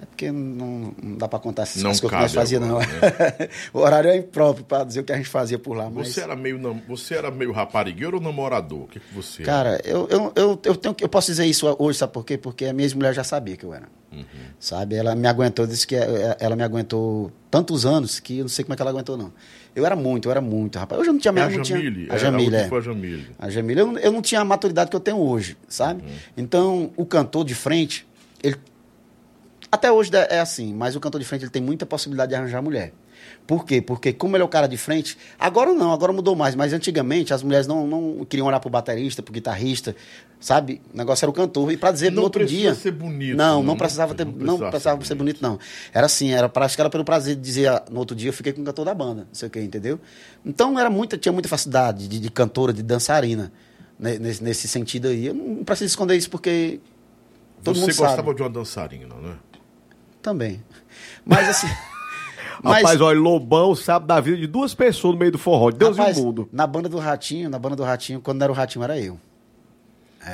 É 0.00 0.06
porque 0.06 0.30
não, 0.30 0.94
não 1.02 1.16
dá 1.16 1.26
pra 1.26 1.40
contar 1.40 1.62
essas 1.62 1.82
Não 1.82 1.90
coisas 1.90 2.00
que 2.00 2.06
nós 2.14 2.22
cabe 2.22 2.34
fazíamos, 2.34 2.68
não. 2.68 2.78
né? 2.78 2.86
o 3.74 3.78
horário 3.80 4.08
é 4.10 4.16
impróprio 4.16 4.64
pra 4.64 4.84
dizer 4.84 5.00
o 5.00 5.04
que 5.04 5.12
a 5.12 5.16
gente 5.16 5.28
fazia 5.28 5.58
por 5.58 5.76
lá, 5.76 5.90
mas... 5.90 6.08
Você 6.14 6.20
era 6.20 6.36
meio, 6.36 6.56
nam- 6.56 6.80
você 6.86 7.14
era 7.16 7.32
meio 7.32 7.50
raparigueiro 7.50 8.16
ou 8.18 8.22
namorador? 8.22 8.82
O 8.84 8.86
que, 8.86 9.00
que 9.00 9.12
você 9.14 9.42
Cara, 9.42 9.80
eu, 9.84 10.06
eu, 10.08 10.32
eu, 10.36 10.60
eu, 10.64 10.76
tenho, 10.76 10.94
eu 11.00 11.08
posso 11.08 11.26
dizer 11.32 11.46
isso 11.46 11.66
hoje, 11.80 11.98
sabe 11.98 12.12
por 12.12 12.24
quê? 12.24 12.38
Porque 12.38 12.64
a 12.66 12.72
minha 12.72 12.84
ex-mulher 12.86 13.12
já 13.12 13.24
sabia 13.24 13.56
que 13.56 13.64
eu 13.64 13.74
era. 13.74 13.88
Uhum. 14.12 14.22
Sabe? 14.60 14.94
Ela 14.94 15.16
me 15.16 15.26
aguentou, 15.26 15.66
disse 15.66 15.84
que 15.86 15.96
é- 15.96 16.36
ela 16.38 16.54
me 16.54 16.62
aguentou 16.62 17.32
tantos 17.50 17.84
anos 17.84 18.20
que 18.20 18.38
eu 18.38 18.42
não 18.44 18.48
sei 18.48 18.64
como 18.64 18.74
é 18.74 18.76
que 18.76 18.82
ela 18.82 18.92
aguentou, 18.92 19.16
não. 19.16 19.32
Eu 19.74 19.84
era 19.84 19.96
muito, 19.96 20.26
eu 20.28 20.30
era 20.30 20.40
muito, 20.40 20.78
rapaz. 20.78 21.00
Hoje 21.00 21.10
eu 21.10 21.12
não 21.12 21.20
tinha 21.20 21.30
É 21.32 21.40
a 21.42 21.44
mesmo. 21.46 21.56
não 21.58 21.64
tinha- 21.64 21.78
Jamile. 21.78 22.06
A 22.10 22.16
Jamile, 22.16 22.54
é. 22.56 22.60
é. 22.60 22.64
A 22.76 22.80
Jamile. 22.80 23.26
A 23.38 23.50
Jamile, 23.50 23.80
eu, 23.80 23.98
eu 23.98 24.12
não 24.12 24.22
tinha 24.22 24.40
a 24.40 24.44
maturidade 24.44 24.90
que 24.90 24.96
eu 24.96 25.00
tenho 25.00 25.18
hoje, 25.18 25.56
sabe? 25.68 26.02
Uhum. 26.02 26.08
Então, 26.36 26.90
o 26.96 27.04
cantor 27.04 27.44
de 27.44 27.54
frente, 27.56 28.06
ele. 28.44 28.56
Até 29.70 29.92
hoje 29.92 30.10
é 30.14 30.40
assim, 30.40 30.72
mas 30.72 30.96
o 30.96 31.00
cantor 31.00 31.20
de 31.20 31.26
frente 31.26 31.44
ele 31.44 31.50
tem 31.50 31.62
muita 31.62 31.84
possibilidade 31.84 32.30
de 32.30 32.36
arranjar 32.36 32.62
mulher. 32.62 32.92
Por 33.46 33.64
quê? 33.64 33.80
Porque 33.80 34.12
como 34.12 34.36
ele 34.36 34.42
é 34.42 34.44
o 34.44 34.48
cara 34.48 34.66
de 34.66 34.76
frente, 34.76 35.16
agora 35.38 35.72
não, 35.72 35.92
agora 35.92 36.12
mudou 36.12 36.34
mais, 36.34 36.54
mas 36.54 36.72
antigamente 36.72 37.32
as 37.34 37.42
mulheres 37.42 37.66
não, 37.66 37.86
não 37.86 38.24
queriam 38.24 38.46
olhar 38.46 38.60
pro 38.60 38.70
baterista, 38.70 39.22
pro 39.22 39.32
guitarrista, 39.32 39.94
sabe? 40.40 40.80
O 40.92 40.96
negócio 40.96 41.24
era 41.24 41.30
o 41.30 41.34
cantor. 41.34 41.72
E 41.72 41.76
para 41.76 41.90
dizer 41.90 42.10
Não 42.10 42.16
no 42.16 42.22
outro 42.22 42.44
dia. 42.46 42.74
ser 42.74 42.92
bonito, 42.92 43.36
Não, 43.36 43.46
não, 43.46 43.56
não, 43.56 43.62
não 43.64 43.76
precisava 43.76 44.14
ter, 44.14 44.24
não 44.24 44.32
não 44.32 44.38
precisava, 44.38 44.70
precisava 44.70 45.00
ser 45.02 45.08
ser 45.08 45.14
bonito, 45.14 45.42
não. 45.42 45.58
Era 45.92 46.06
assim, 46.06 46.32
era 46.32 46.48
para 46.48 46.64
acho 46.64 46.76
que 46.76 46.80
era 46.80 46.90
pelo 46.90 47.04
prazer 47.04 47.36
de 47.36 47.42
dizer 47.42 47.68
ah, 47.68 47.84
no 47.90 47.98
outro 47.98 48.16
dia 48.16 48.28
eu 48.28 48.34
fiquei 48.34 48.52
com 48.52 48.62
o 48.62 48.64
cantor 48.64 48.84
da 48.84 48.94
banda, 48.94 49.22
não 49.22 49.34
sei 49.34 49.48
o 49.48 49.50
que, 49.50 49.60
entendeu? 49.60 49.98
Então 50.44 50.78
era 50.78 50.90
muita, 50.90 51.18
tinha 51.18 51.32
muita 51.32 51.48
facilidade 51.48 52.08
de, 52.08 52.20
de 52.20 52.30
cantora, 52.30 52.72
de 52.72 52.82
dançarina, 52.82 53.52
né, 53.98 54.18
nesse, 54.18 54.42
nesse 54.42 54.68
sentido 54.68 55.08
aí. 55.08 55.26
Eu 55.26 55.34
não 55.34 55.64
preciso 55.64 55.88
esconder 55.88 56.16
isso 56.16 56.30
porque 56.30 56.80
todo 57.62 57.74
você 57.74 57.80
mundo 57.80 57.96
gostava 57.96 58.16
sabe 58.16 58.34
de 58.34 58.42
uma 58.42 58.50
dançarina, 58.50 59.14
né? 59.16 59.36
Também. 60.22 60.62
Mas 61.24 61.48
assim, 61.48 61.66
mas, 62.62 62.82
Rapaz, 62.82 63.00
olha, 63.00 63.18
Lobão 63.18 63.74
sabe 63.74 64.06
da 64.06 64.20
vida 64.20 64.36
de 64.36 64.46
duas 64.46 64.74
pessoas 64.74 65.14
no 65.14 65.20
meio 65.20 65.32
do 65.32 65.38
forró, 65.38 65.70
de 65.70 65.78
Deus 65.78 65.96
rapaz, 65.96 66.16
e 66.16 66.20
o 66.20 66.24
mundo. 66.24 66.48
na 66.52 66.66
banda 66.66 66.88
do 66.88 66.98
Ratinho, 66.98 67.48
na 67.50 67.58
banda 67.58 67.76
do 67.76 67.82
Ratinho, 67.84 68.20
quando 68.20 68.38
não 68.38 68.44
era 68.44 68.52
o 68.52 68.56
Ratinho 68.56 68.82
era 68.84 68.98
eu. 68.98 69.18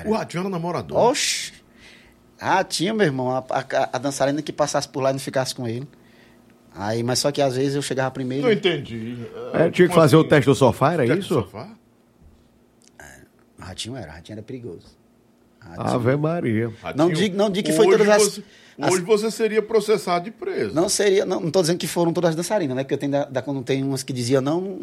O 0.06 0.12
Ratinho 0.14 0.40
era 0.40 0.48
namorador. 0.48 0.98
Oxi! 0.98 1.52
Ah, 2.40 2.64
tinha, 2.64 2.92
meu 2.92 3.06
irmão, 3.06 3.30
a, 3.30 3.38
a- 3.38 3.90
a 3.92 3.98
dançarina 3.98 4.42
que 4.42 4.52
passasse 4.52 4.88
por 4.88 5.00
lá 5.02 5.10
e 5.10 5.12
não 5.12 5.20
ficasse 5.20 5.54
com 5.54 5.68
ele. 5.68 5.86
Aí, 6.74 7.02
mas 7.04 7.20
só 7.20 7.30
que 7.30 7.40
às 7.40 7.54
vezes 7.54 7.76
eu 7.76 7.82
chegava 7.82 8.10
primeiro. 8.10 8.44
Não 8.46 8.52
entendi. 8.52 9.16
É, 9.52 9.70
tinha 9.70 9.86
que 9.88 9.94
fazer 9.94 10.16
o 10.16 10.20
assim? 10.20 10.28
teste 10.30 10.46
do 10.46 10.54
sofá, 10.56 10.94
era 10.94 11.02
Teste 11.06 11.16
do 11.20 11.24
isso? 11.24 11.34
sofá? 11.34 11.68
Ratinho 13.58 13.96
era, 13.96 14.12
ratinho 14.12 14.34
era 14.34 14.42
perigoso. 14.42 14.86
Ave 15.76 16.16
Maria. 16.16 16.66
Não 16.68 16.74
Ratinho, 17.08 17.14
digo- 17.14 17.36
não 17.36 17.50
digo 17.50 17.66
que 17.66 17.72
foi 17.72 17.86
hoje 17.86 17.98
todas 17.98 18.08
as- 18.14 18.22
Você, 18.22 18.42
hoje 18.78 19.02
você 19.02 19.30
seria 19.30 19.62
processado 19.62 20.28
e 20.28 20.30
preso. 20.30 20.74
Não 20.74 20.88
seria, 20.88 21.24
não, 21.24 21.40
não 21.40 21.50
tô 21.50 21.60
dizendo 21.60 21.78
que 21.78 21.86
foram 21.86 22.12
todas 22.12 22.34
dançarinas, 22.34 22.76
né? 22.76 22.82
Porque 22.84 22.94
eu 22.94 22.98
tenho, 22.98 23.12
da, 23.12 23.24
da- 23.24 23.42
quando 23.42 23.62
tem 23.62 23.82
umas 23.82 24.02
que 24.02 24.12
diziam 24.12 24.40
não, 24.42 24.78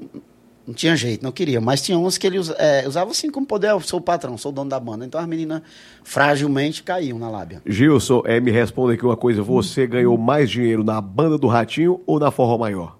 não 0.66 0.74
tinha 0.74 0.96
jeito, 0.96 1.24
não 1.24 1.32
queria. 1.32 1.60
Mas 1.60 1.82
tinha 1.82 1.98
umas 1.98 2.18
que 2.18 2.26
ele 2.28 2.38
é, 2.58 2.88
usava 2.88 3.12
assim 3.12 3.30
como 3.30 3.46
poder, 3.46 3.70
eu 3.72 3.80
sou 3.82 4.00
o 4.00 4.02
patrão, 4.02 4.38
sou 4.38 4.52
o 4.52 4.56
dono 4.56 4.70
da 4.70 4.80
banda. 4.80 5.06
Então 5.06 5.20
as 5.20 5.28
meninas 5.28 5.62
fragilmente 6.04 6.84
caíam 6.84 7.18
na 7.20 7.30
lábia. 7.30 7.62
Gilson, 7.66 8.22
é, 8.26 8.40
me 8.40 8.52
responda 8.52 8.94
aqui 8.94 9.06
uma 9.06 9.18
coisa. 9.18 9.42
Você 9.44 9.86
ganhou 9.88 10.18
mais 10.18 10.50
dinheiro 10.50 10.84
na 10.84 11.00
banda 11.02 11.38
do 11.38 11.48
Ratinho 11.48 12.02
ou 12.06 12.20
na 12.20 12.32
Forró 12.32 12.58
Maior? 12.58 12.98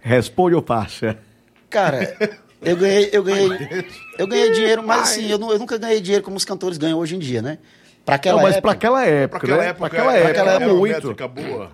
Responde 0.00 0.54
ou 0.54 0.62
passa? 0.62 1.18
Cara, 1.70 2.16
eu 2.64 2.76
ganhei, 2.76 3.08
eu 3.12 3.22
ganhei, 3.22 3.86
eu 4.18 4.26
ganhei 4.26 4.50
dinheiro, 4.52 4.82
mas 4.86 5.02
assim, 5.02 5.26
eu, 5.30 5.38
eu 5.50 5.58
nunca 5.58 5.76
ganhei 5.78 6.00
dinheiro 6.00 6.24
como 6.24 6.36
os 6.36 6.44
cantores 6.44 6.78
ganham 6.78 6.98
hoje 6.98 7.16
em 7.16 7.18
dia, 7.18 7.40
né? 7.42 7.58
Pra 8.04 8.16
aquela 8.16 8.36
Não, 8.36 8.42
mas 8.44 8.56
época, 8.56 8.62
pra 8.62 8.72
aquela 8.72 9.04
época, 9.06 9.28
Pra 9.28 9.46
aquela 9.48 9.62
né? 9.62 9.68
época, 9.70 9.88
pra 9.90 9.98
aquela 9.98 10.12
era- 10.12 10.18
época, 10.20 10.30
aquela 10.40 10.50
era 10.54 10.64
era 10.64 10.72
uma 10.72 10.78
muito. 10.78 10.94
métrica 10.94 11.28
boa. 11.28 11.70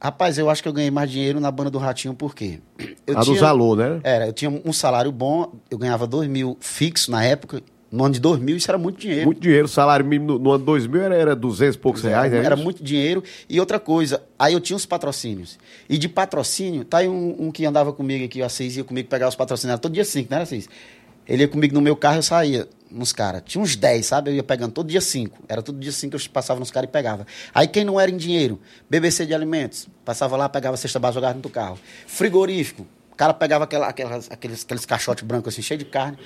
Rapaz, 0.00 0.36
eu 0.36 0.50
acho 0.50 0.62
que 0.62 0.68
eu 0.68 0.72
ganhei 0.72 0.90
mais 0.90 1.10
dinheiro 1.10 1.40
na 1.40 1.50
banda 1.50 1.70
do 1.70 1.78
Ratinho, 1.78 2.14
por 2.14 2.34
quê? 2.34 2.60
Eu 3.06 3.16
A 3.18 3.20
dos 3.20 3.42
alô, 3.42 3.74
né? 3.74 4.00
Era, 4.02 4.26
eu 4.26 4.32
tinha 4.32 4.50
um 4.64 4.72
salário 4.72 5.10
bom, 5.10 5.52
eu 5.70 5.78
ganhava 5.78 6.06
dois 6.06 6.28
mil 6.28 6.56
fixo 6.60 7.10
na 7.10 7.24
época. 7.24 7.62
No 7.94 8.04
ano 8.04 8.14
de 8.14 8.20
2000, 8.20 8.56
isso 8.56 8.68
era 8.68 8.76
muito 8.76 9.00
dinheiro. 9.00 9.26
Muito 9.26 9.40
dinheiro. 9.40 9.66
O 9.66 9.68
salário 9.68 10.04
mínimo 10.04 10.32
no, 10.32 10.38
no 10.40 10.50
ano 10.52 10.64
2000 10.64 11.00
era, 11.00 11.14
era 11.14 11.36
200 11.36 11.76
e 11.76 11.78
poucos 11.78 12.02
reais, 12.02 12.32
né? 12.32 12.44
Era 12.44 12.56
muito 12.56 12.82
dinheiro. 12.82 13.22
E 13.48 13.60
outra 13.60 13.78
coisa, 13.78 14.20
aí 14.36 14.52
eu 14.52 14.60
tinha 14.60 14.76
os 14.76 14.84
patrocínios. 14.84 15.58
E 15.88 15.96
de 15.96 16.08
patrocínio, 16.08 16.84
tá 16.84 16.98
aí 16.98 17.08
um, 17.08 17.36
um 17.38 17.52
que 17.52 17.64
andava 17.64 17.92
comigo 17.92 18.24
aqui, 18.24 18.42
o 18.42 18.44
Assis 18.44 18.76
ia 18.76 18.82
comigo 18.82 19.08
pegar 19.08 19.28
os 19.28 19.36
patrocínios. 19.36 19.74
Era 19.74 19.78
todo 19.78 19.92
dia 19.92 20.04
5, 20.04 20.28
não 20.28 20.36
era 20.36 20.42
Assis? 20.42 20.68
Ele 21.26 21.44
ia 21.44 21.48
comigo 21.48 21.72
no 21.72 21.80
meu 21.80 21.94
carro, 21.94 22.16
eu 22.16 22.22
saía 22.24 22.68
nos 22.90 23.12
caras. 23.12 23.42
Tinha 23.46 23.62
uns 23.62 23.76
10, 23.76 24.04
sabe? 24.04 24.30
Eu 24.32 24.34
ia 24.34 24.42
pegando 24.42 24.72
todo 24.72 24.88
dia 24.88 25.00
5. 25.00 25.44
Era 25.48 25.62
todo 25.62 25.78
dia 25.78 25.92
5 25.92 26.18
que 26.18 26.26
eu 26.26 26.32
passava 26.32 26.58
nos 26.58 26.72
caras 26.72 26.88
e 26.88 26.92
pegava. 26.92 27.24
Aí 27.54 27.68
quem 27.68 27.84
não 27.84 28.00
era 28.00 28.10
em 28.10 28.16
dinheiro, 28.16 28.58
BBC 28.90 29.24
de 29.24 29.32
alimentos, 29.32 29.88
passava 30.04 30.36
lá, 30.36 30.48
pegava 30.48 30.74
a 30.74 30.76
cesta 30.76 30.98
básica, 30.98 31.20
jogava 31.20 31.34
dentro 31.34 31.48
do 31.48 31.52
carro. 31.52 31.78
Frigorífico, 32.08 32.84
o 33.14 33.16
cara 33.16 33.32
pegava 33.32 33.62
aquela, 33.62 33.86
aquelas, 33.86 34.28
aqueles, 34.28 34.64
aqueles 34.64 34.84
caixotes 34.84 35.22
brancos 35.22 35.54
assim, 35.54 35.62
cheio 35.62 35.78
de 35.78 35.84
carne. 35.84 36.18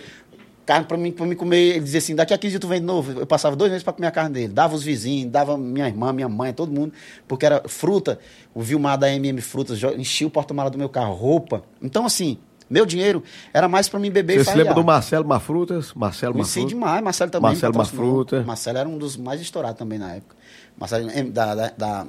Carne 0.68 0.84
pra 0.84 0.98
mim, 0.98 1.10
pra 1.10 1.24
mim 1.24 1.34
comer, 1.34 1.56
ele 1.76 1.80
dizia 1.80 1.96
assim, 1.96 2.14
daqui 2.14 2.34
a 2.34 2.36
15 2.36 2.50
dias 2.50 2.60
tu 2.60 2.68
vem 2.68 2.78
de 2.78 2.84
novo. 2.84 3.20
Eu 3.20 3.26
passava 3.26 3.56
dois 3.56 3.70
meses 3.70 3.82
pra 3.82 3.90
comer 3.90 4.08
a 4.08 4.10
carne 4.10 4.34
dele. 4.34 4.52
Dava 4.52 4.74
os 4.74 4.82
vizinhos, 4.82 5.32
dava 5.32 5.56
minha 5.56 5.86
irmã, 5.88 6.12
minha 6.12 6.28
mãe, 6.28 6.52
todo 6.52 6.70
mundo. 6.70 6.92
Porque 7.26 7.46
era 7.46 7.62
fruta, 7.66 8.18
o 8.52 8.60
Vilmar 8.60 8.98
da 8.98 9.10
MM 9.10 9.40
Frutas 9.40 9.82
enchia 9.96 10.26
o 10.26 10.30
porta-mala 10.30 10.68
do 10.68 10.76
meu 10.76 10.90
carro, 10.90 11.14
roupa. 11.14 11.62
Então, 11.80 12.04
assim, 12.04 12.36
meu 12.68 12.84
dinheiro 12.84 13.22
era 13.54 13.66
mais 13.66 13.88
pra 13.88 13.98
mim 13.98 14.10
beber 14.10 14.34
Você 14.34 14.40
e 14.40 14.44
se 14.44 14.50
farrear. 14.50 14.66
lembra 14.66 14.82
do 14.82 14.86
Marcelo 14.86 15.26
Mafrutas? 15.26 15.94
Marcelo 15.94 16.34
Conheci 16.34 16.58
Mafrutas? 16.60 16.78
demais, 16.78 17.02
Marcelo 17.02 17.30
também. 17.30 17.50
Marcelo 17.50 17.72
me 17.72 17.78
patrocinou. 17.78 18.06
Mafruta. 18.10 18.42
Marcelo 18.42 18.78
era 18.78 18.88
um 18.90 18.98
dos 18.98 19.16
mais 19.16 19.40
estourados 19.40 19.78
também 19.78 19.98
na 19.98 20.16
época. 20.16 20.36
Marcelo, 20.78 21.08
da, 21.32 21.54
da, 21.54 21.70
da- 21.78 22.06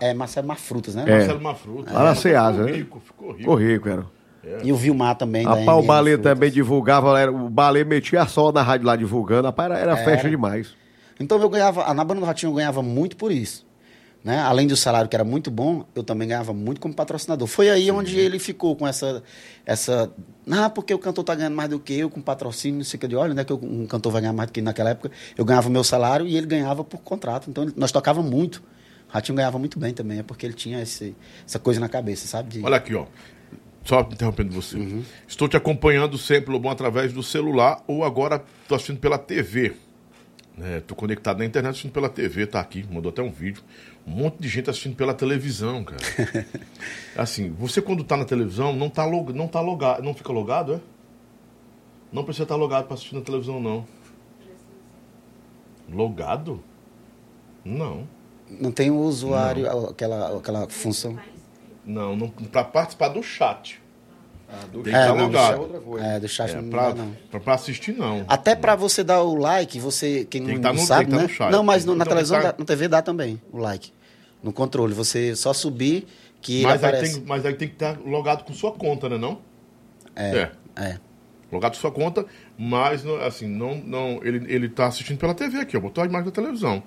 é, 0.00 0.12
Marcelo 0.12 0.46
Mafrutas, 0.48 0.94
né? 0.94 1.04
É. 1.06 1.16
Marcelo 1.16 1.40
Mafruta. 1.40 1.90
Lá 1.94 2.04
na 2.04 2.14
Ceasa, 2.14 2.58
ficou 2.58 2.66
né? 2.70 2.76
rico, 2.76 3.00
ficou 3.02 3.28
rico. 3.28 3.38
Ficou 3.40 3.54
rico, 3.54 3.88
era. 3.88 4.06
E 4.64 4.72
o 4.72 4.76
Vilmar 4.76 5.16
também. 5.16 5.44
Rapaz, 5.44 5.68
o 5.68 5.82
Frutas. 5.84 6.22
também 6.22 6.50
divulgava, 6.50 7.18
era, 7.18 7.30
o 7.32 7.48
Balê 7.48 7.84
metia 7.84 8.26
só 8.26 8.50
na 8.50 8.62
rádio 8.62 8.86
lá 8.86 8.96
divulgando, 8.96 9.46
rapaz, 9.46 9.70
era, 9.70 9.80
era 9.80 9.92
Era. 9.92 10.04
festa 10.04 10.28
demais. 10.28 10.74
Então 11.20 11.40
eu 11.40 11.48
ganhava, 11.48 11.92
na 11.94 12.02
banda 12.02 12.20
do 12.20 12.26
Ratinho 12.26 12.50
eu 12.50 12.54
ganhava 12.56 12.82
muito 12.82 13.16
por 13.16 13.30
isso. 13.30 13.64
Né? 14.24 14.38
Além 14.40 14.68
do 14.68 14.76
salário 14.76 15.08
que 15.08 15.16
era 15.16 15.24
muito 15.24 15.50
bom, 15.50 15.84
eu 15.96 16.02
também 16.04 16.28
ganhava 16.28 16.52
muito 16.52 16.80
como 16.80 16.94
patrocinador. 16.94 17.48
Foi 17.48 17.68
aí 17.68 17.90
onde 17.90 18.18
ele 18.18 18.38
ficou 18.38 18.76
com 18.76 18.86
essa. 18.86 19.20
essa 19.66 20.12
ah, 20.48 20.70
porque 20.70 20.94
o 20.94 20.98
cantor 20.98 21.24
tá 21.24 21.34
ganhando 21.34 21.56
mais 21.56 21.68
do 21.68 21.80
que 21.80 21.92
eu, 21.92 22.08
com 22.08 22.20
patrocínio, 22.20 22.78
não 22.78 22.84
sei 22.84 22.98
o 22.98 23.00
que 23.00 23.08
de 23.08 23.16
olha, 23.16 23.34
né? 23.34 23.44
Que 23.44 23.52
eu- 23.52 23.58
um 23.60 23.84
cantor 23.84 24.12
vai 24.12 24.20
ganhar 24.22 24.32
mais 24.32 24.48
do 24.48 24.52
que 24.52 24.62
naquela 24.62 24.90
época. 24.90 25.10
Eu 25.36 25.44
ganhava 25.44 25.68
meu 25.68 25.82
salário 25.82 26.24
e 26.26 26.36
ele 26.36 26.46
ganhava 26.46 26.84
por 26.84 27.00
contrato. 27.00 27.50
Então 27.50 27.64
ele- 27.64 27.72
nós 27.76 27.90
tocava 27.90 28.22
muito. 28.22 28.58
O 29.08 29.12
Ratinho 29.12 29.34
ganhava 29.36 29.58
muito 29.58 29.76
bem 29.78 29.92
também, 29.92 30.20
é 30.20 30.22
porque 30.22 30.46
ele 30.46 30.54
tinha 30.54 30.80
esse, 30.80 31.16
essa 31.44 31.58
coisa 31.58 31.80
na 31.80 31.88
cabeça, 31.88 32.28
sabe? 32.28 32.48
De- 32.58 32.64
Olha 32.64 32.76
aqui, 32.76 32.94
ó. 32.94 33.06
Só 33.84 34.00
interrompendo 34.00 34.52
você. 34.52 34.76
Uhum. 34.76 35.02
Estou 35.26 35.48
te 35.48 35.56
acompanhando 35.56 36.16
sempre, 36.16 36.52
Lobão, 36.52 36.70
através 36.70 37.12
do 37.12 37.22
celular 37.22 37.82
ou 37.86 38.04
agora 38.04 38.42
estou 38.62 38.76
assistindo 38.76 39.00
pela 39.00 39.18
TV. 39.18 39.74
Estou 40.78 40.96
conectado 40.96 41.38
na 41.38 41.44
internet 41.44 41.70
assistindo 41.70 41.92
pela 41.92 42.08
TV, 42.08 42.46
tá 42.46 42.60
aqui, 42.60 42.86
mandou 42.90 43.10
até 43.10 43.22
um 43.22 43.30
vídeo. 43.30 43.62
Um 44.06 44.10
monte 44.10 44.38
de 44.38 44.48
gente 44.48 44.68
assistindo 44.68 44.94
pela 44.94 45.14
televisão, 45.14 45.82
cara. 45.82 46.02
assim, 47.16 47.50
você 47.50 47.80
quando 47.80 48.04
tá 48.04 48.16
na 48.16 48.24
televisão, 48.24 48.72
não 48.74 48.90
tá, 48.90 49.04
log, 49.04 49.32
não 49.32 49.48
tá 49.48 49.60
logado, 49.60 50.02
não 50.02 50.14
fica 50.14 50.32
logado, 50.32 50.74
é? 50.74 50.80
Não 52.12 52.24
precisa 52.24 52.42
estar 52.42 52.56
logado 52.56 52.84
para 52.84 52.94
assistir 52.94 53.14
na 53.14 53.22
televisão, 53.22 53.58
não. 53.60 53.86
Logado? 55.90 56.62
Não. 57.64 58.06
Não 58.50 58.70
tem 58.70 58.90
o 58.90 58.98
usuário, 58.98 59.66
aquela, 59.88 60.38
aquela 60.38 60.68
função. 60.68 61.18
Não, 61.84 62.16
não 62.16 62.28
para 62.28 62.64
participar 62.64 63.08
do 63.08 63.22
chat. 63.22 63.80
Tem 64.70 64.82
que 64.82 64.90
É, 64.90 65.08
não, 65.08 65.16
logado. 65.16 65.98
É, 65.98 66.20
do 66.20 66.28
chat 66.28 66.50
É, 66.50 66.60
não 66.60 66.68
pra, 66.68 66.94
não. 66.94 67.16
pra, 67.30 67.40
pra 67.40 67.54
assistir, 67.54 67.92
não. 67.92 68.24
Até 68.28 68.54
pra 68.54 68.76
você 68.76 69.02
dar 69.02 69.22
o 69.22 69.34
like, 69.34 69.80
você, 69.80 70.26
quem 70.26 70.44
Tem 70.44 70.54
não, 70.56 70.62
tá 70.62 70.68
não 70.72 70.80
no- 70.80 70.86
sabe, 70.86 71.00
tem 71.06 71.08
que 71.08 71.14
tá 71.14 71.16
né? 71.22 71.22
no 71.28 71.28
chat. 71.34 71.50
Não, 71.50 71.62
mas 71.64 71.84
no- 71.86 71.94
na 71.94 72.04
Então, 72.04 72.08
televisão, 72.12 72.42
tá- 72.42 72.50
dá, 72.52 72.58
na 72.58 72.64
TV 72.64 72.86
dá 72.88 73.00
também 73.02 73.40
o 73.50 73.56
like. 73.58 73.92
No 74.42 74.52
controle, 74.52 74.92
você 74.92 75.34
só 75.34 75.52
subir 75.54 76.06
que 76.42 76.56
ele 76.58 76.64
Mas 76.66 76.84
aí, 76.84 76.90
aparece. 76.90 77.14
tem, 77.14 77.24
mas 77.26 77.46
aí 77.46 77.54
tem 77.54 77.68
que 77.68 77.74
estar 77.74 77.98
logado 78.04 78.44
com 78.44 78.52
sua 78.52 78.72
conta, 78.72 79.08
né? 79.08 79.16
Não? 79.16 79.40
É, 80.14 80.50
é. 80.76 80.98
Logado 81.50 81.72
com 81.74 81.80
sua 81.80 81.90
conta, 81.92 82.26
mas 82.58 83.06
assim, 83.26 83.46
não, 83.46 83.76
não, 83.76 84.20
ele, 84.22 84.52
ele 84.52 84.68
tá 84.68 84.86
assistindo 84.86 85.18
pela 85.18 85.34
TV 85.34 85.58
aqui, 85.60 85.76
ó. 85.76 85.80
Botou 85.80 86.02
a 86.02 86.06
imagem 86.06 86.26
da 86.26 86.30
televisão. 86.32 86.82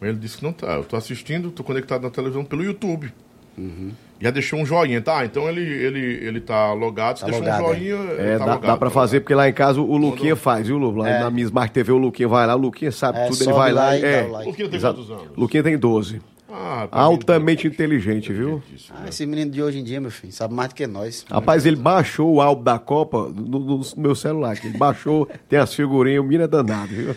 Mas 0.00 0.10
ele 0.10 0.18
disse 0.18 0.38
que 0.38 0.42
não 0.44 0.52
tá. 0.52 0.74
Eu 0.74 0.84
tô 0.84 0.96
assistindo, 0.96 1.50
tô 1.52 1.62
conectado 1.62 2.02
na 2.02 2.10
televisão 2.10 2.44
pelo 2.44 2.62
YouTube. 2.64 3.12
Uhum. 3.56 3.90
Já 4.20 4.30
deixou 4.30 4.58
um 4.58 4.64
joinha, 4.64 5.00
tá? 5.02 5.24
Então 5.24 5.48
ele, 5.48 5.60
ele, 5.60 5.98
ele 6.26 6.40
tá 6.40 6.72
logado, 6.72 7.16
se 7.18 7.24
Tá 7.24 7.30
deixou 7.30 7.44
logado, 7.44 7.62
um 7.64 7.72
é. 7.72 7.76
joinha. 7.76 7.94
É, 7.94 7.98
ele 8.30 8.38
tá 8.38 8.44
dá, 8.44 8.54
logado, 8.54 8.60
dá 8.70 8.76
pra 8.76 8.88
tá 8.88 8.94
fazer, 8.94 9.20
porque 9.20 9.34
lá 9.34 9.48
em 9.48 9.52
casa 9.52 9.80
o 9.80 9.96
Luquinha 9.96 10.34
faz, 10.36 10.66
viu, 10.66 10.78
Lu? 10.78 10.94
Lá 10.96 11.18
na 11.20 11.30
minha 11.30 11.44
Smart 11.44 11.72
TV 11.72 11.92
o 11.92 11.98
Luquinha 11.98 12.28
vai 12.28 12.46
lá, 12.46 12.54
o 12.54 12.58
Luquinha 12.58 12.90
sabe 12.92 13.18
É, 13.18 13.26
tudo, 13.28 13.42
ele 13.42 13.52
vai 13.52 13.72
lá. 13.72 13.84
lá 13.86 13.96
e- 13.98 14.04
é, 14.04 14.22
dá 14.22 14.28
o 14.28 14.32
like. 14.32 14.48
Luquinha 14.50 14.68
tem 14.68 14.76
Exato. 14.78 14.94
quantos 14.96 15.10
anos? 15.10 15.36
Luquinha 15.36 15.62
tem 15.62 15.76
12. 15.78 16.20
Ah, 16.56 16.86
Altamente 16.92 17.66
inteligente, 17.66 18.32
viu? 18.32 18.62
Isso, 18.72 18.92
Ah, 18.96 19.08
esse 19.08 19.26
menino 19.26 19.50
de 19.50 19.60
hoje 19.60 19.80
em 19.80 19.82
dia, 19.84 20.00
meu 20.00 20.10
filho, 20.12 20.32
sabe 20.32 20.54
mais 20.54 20.68
do 20.68 20.76
que 20.76 20.86
nós. 20.86 21.26
Rapaz, 21.28 21.66
ele 21.66 21.74
baixou 21.74 22.32
o 22.34 22.40
álbum 22.40 22.62
da 22.62 22.78
Copa 22.78 23.28
no, 23.34 23.58
no 23.58 23.80
meu 23.96 24.14
celular. 24.14 24.56
que 24.56 24.68
Ele 24.68 24.78
baixou, 24.78 25.28
tem 25.48 25.58
as 25.58 25.74
figurinhas, 25.74 26.20
o 26.20 26.24
menino 26.24 26.44
é 26.44 26.46
danado, 26.46 26.88
viu? 26.94 27.16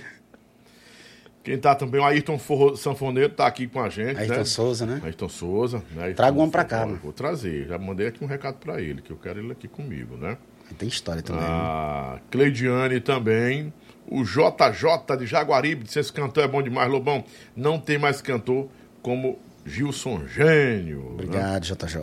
Quem 1.47 1.57
tá 1.57 1.73
também, 1.73 2.01
o 2.01 2.03
Ayrton 2.03 2.37
Forro- 2.37 2.75
Sanfoneiro 2.75 3.29
tá 3.31 3.47
aqui 3.47 3.67
com 3.67 3.79
a 3.81 3.87
gente, 3.87 4.17
Ayrton 4.19 4.35
né? 4.39 4.43
Souza, 4.43 4.85
né? 4.85 4.99
Ayrton 5.01 5.29
Souza. 5.29 5.81
Né? 5.95 6.03
Ayrton 6.03 6.17
Traga 6.17 6.41
um 6.41 6.49
pra 6.49 6.65
cá, 6.65 6.85
mano. 6.85 6.99
Vou 7.01 7.13
trazer. 7.13 7.67
Já 7.69 7.77
mandei 7.77 8.07
aqui 8.07 8.21
um 8.21 8.27
recado 8.27 8.55
pra 8.55 8.81
ele, 8.81 9.01
que 9.01 9.11
eu 9.11 9.15
quero 9.15 9.39
ele 9.39 9.53
aqui 9.53 9.65
comigo, 9.65 10.17
né? 10.17 10.37
Tem 10.77 10.89
história 10.89 11.21
também. 11.21 11.41
né? 11.41 11.47
A 11.49 12.19
Cleidiane 12.29 12.99
também. 12.99 13.71
O 14.05 14.23
JJ 14.25 15.15
de 15.17 15.25
Jaguaribe 15.25 15.85
disse: 15.85 15.99
esse 15.99 16.11
cantor 16.11 16.43
é 16.43 16.47
bom 16.49 16.61
demais, 16.61 16.91
Lobão. 16.91 17.23
Não 17.55 17.79
tem 17.79 17.97
mais 17.97 18.21
cantor 18.21 18.67
como 19.01 19.39
Gilson 19.65 20.27
Gênio. 20.27 20.99
né? 20.99 21.09
Obrigado, 21.13 21.63
JJ. 21.63 21.97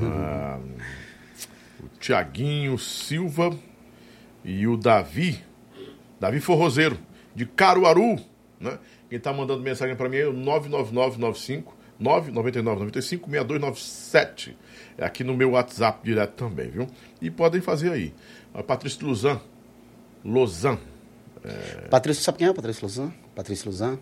Ah, 0.00 0.58
o 1.80 1.88
Tiaguinho 2.00 2.78
Silva 2.78 3.54
e 4.42 4.66
o 4.66 4.74
Davi, 4.78 5.38
Davi 6.18 6.40
Forrozeiro, 6.40 6.98
de 7.34 7.44
Caruaru. 7.44 8.18
Né? 8.60 8.78
Quem 9.08 9.18
está 9.18 9.32
mandando 9.32 9.62
mensagem 9.62 9.94
para 9.94 10.08
mim 10.08 10.16
é 10.16 10.26
o 10.26 10.32
99995 10.32 11.76
99995 11.98 13.30
6297. 13.30 14.56
É 14.98 15.04
aqui 15.04 15.24
no 15.24 15.34
meu 15.34 15.52
WhatsApp 15.52 16.00
direto 16.04 16.32
também, 16.32 16.70
viu? 16.70 16.86
E 17.20 17.30
podem 17.30 17.60
fazer 17.60 17.92
aí. 17.92 18.14
A 18.54 18.62
Patrícia 18.62 19.06
Luzan. 19.06 19.40
Lozan. 20.24 20.78
Patrício, 21.90 22.22
sabe 22.22 22.38
quem 22.38 22.46
é 22.46 22.50
o 22.50 22.54
Patrício 22.54 22.84
Luzan? 22.84 23.12
Patrício 23.34 23.66
Luzan. 23.66 23.98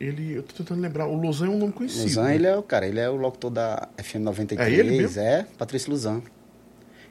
Ele, 0.00 0.34
eu 0.34 0.42
tô 0.42 0.54
tentando 0.54 0.80
lembrar, 0.80 1.06
o 1.06 1.14
Lozan 1.14 1.46
é 1.46 1.50
um 1.50 1.58
nome 1.58 1.72
conhecido. 1.72 2.04
Luzan, 2.04 2.24
né? 2.24 2.34
ele 2.34 2.46
é 2.46 2.56
o 2.56 2.62
cara, 2.62 2.86
ele 2.86 3.00
é 3.00 3.08
o 3.10 3.16
locutor 3.16 3.50
da 3.50 3.88
FM 3.98 4.20
93. 4.20 4.68
É 4.68 4.72
ele 4.72 4.96
mesmo? 4.96 5.20
É, 5.20 5.46
Patrício 5.56 5.90
Luzan. 5.90 6.22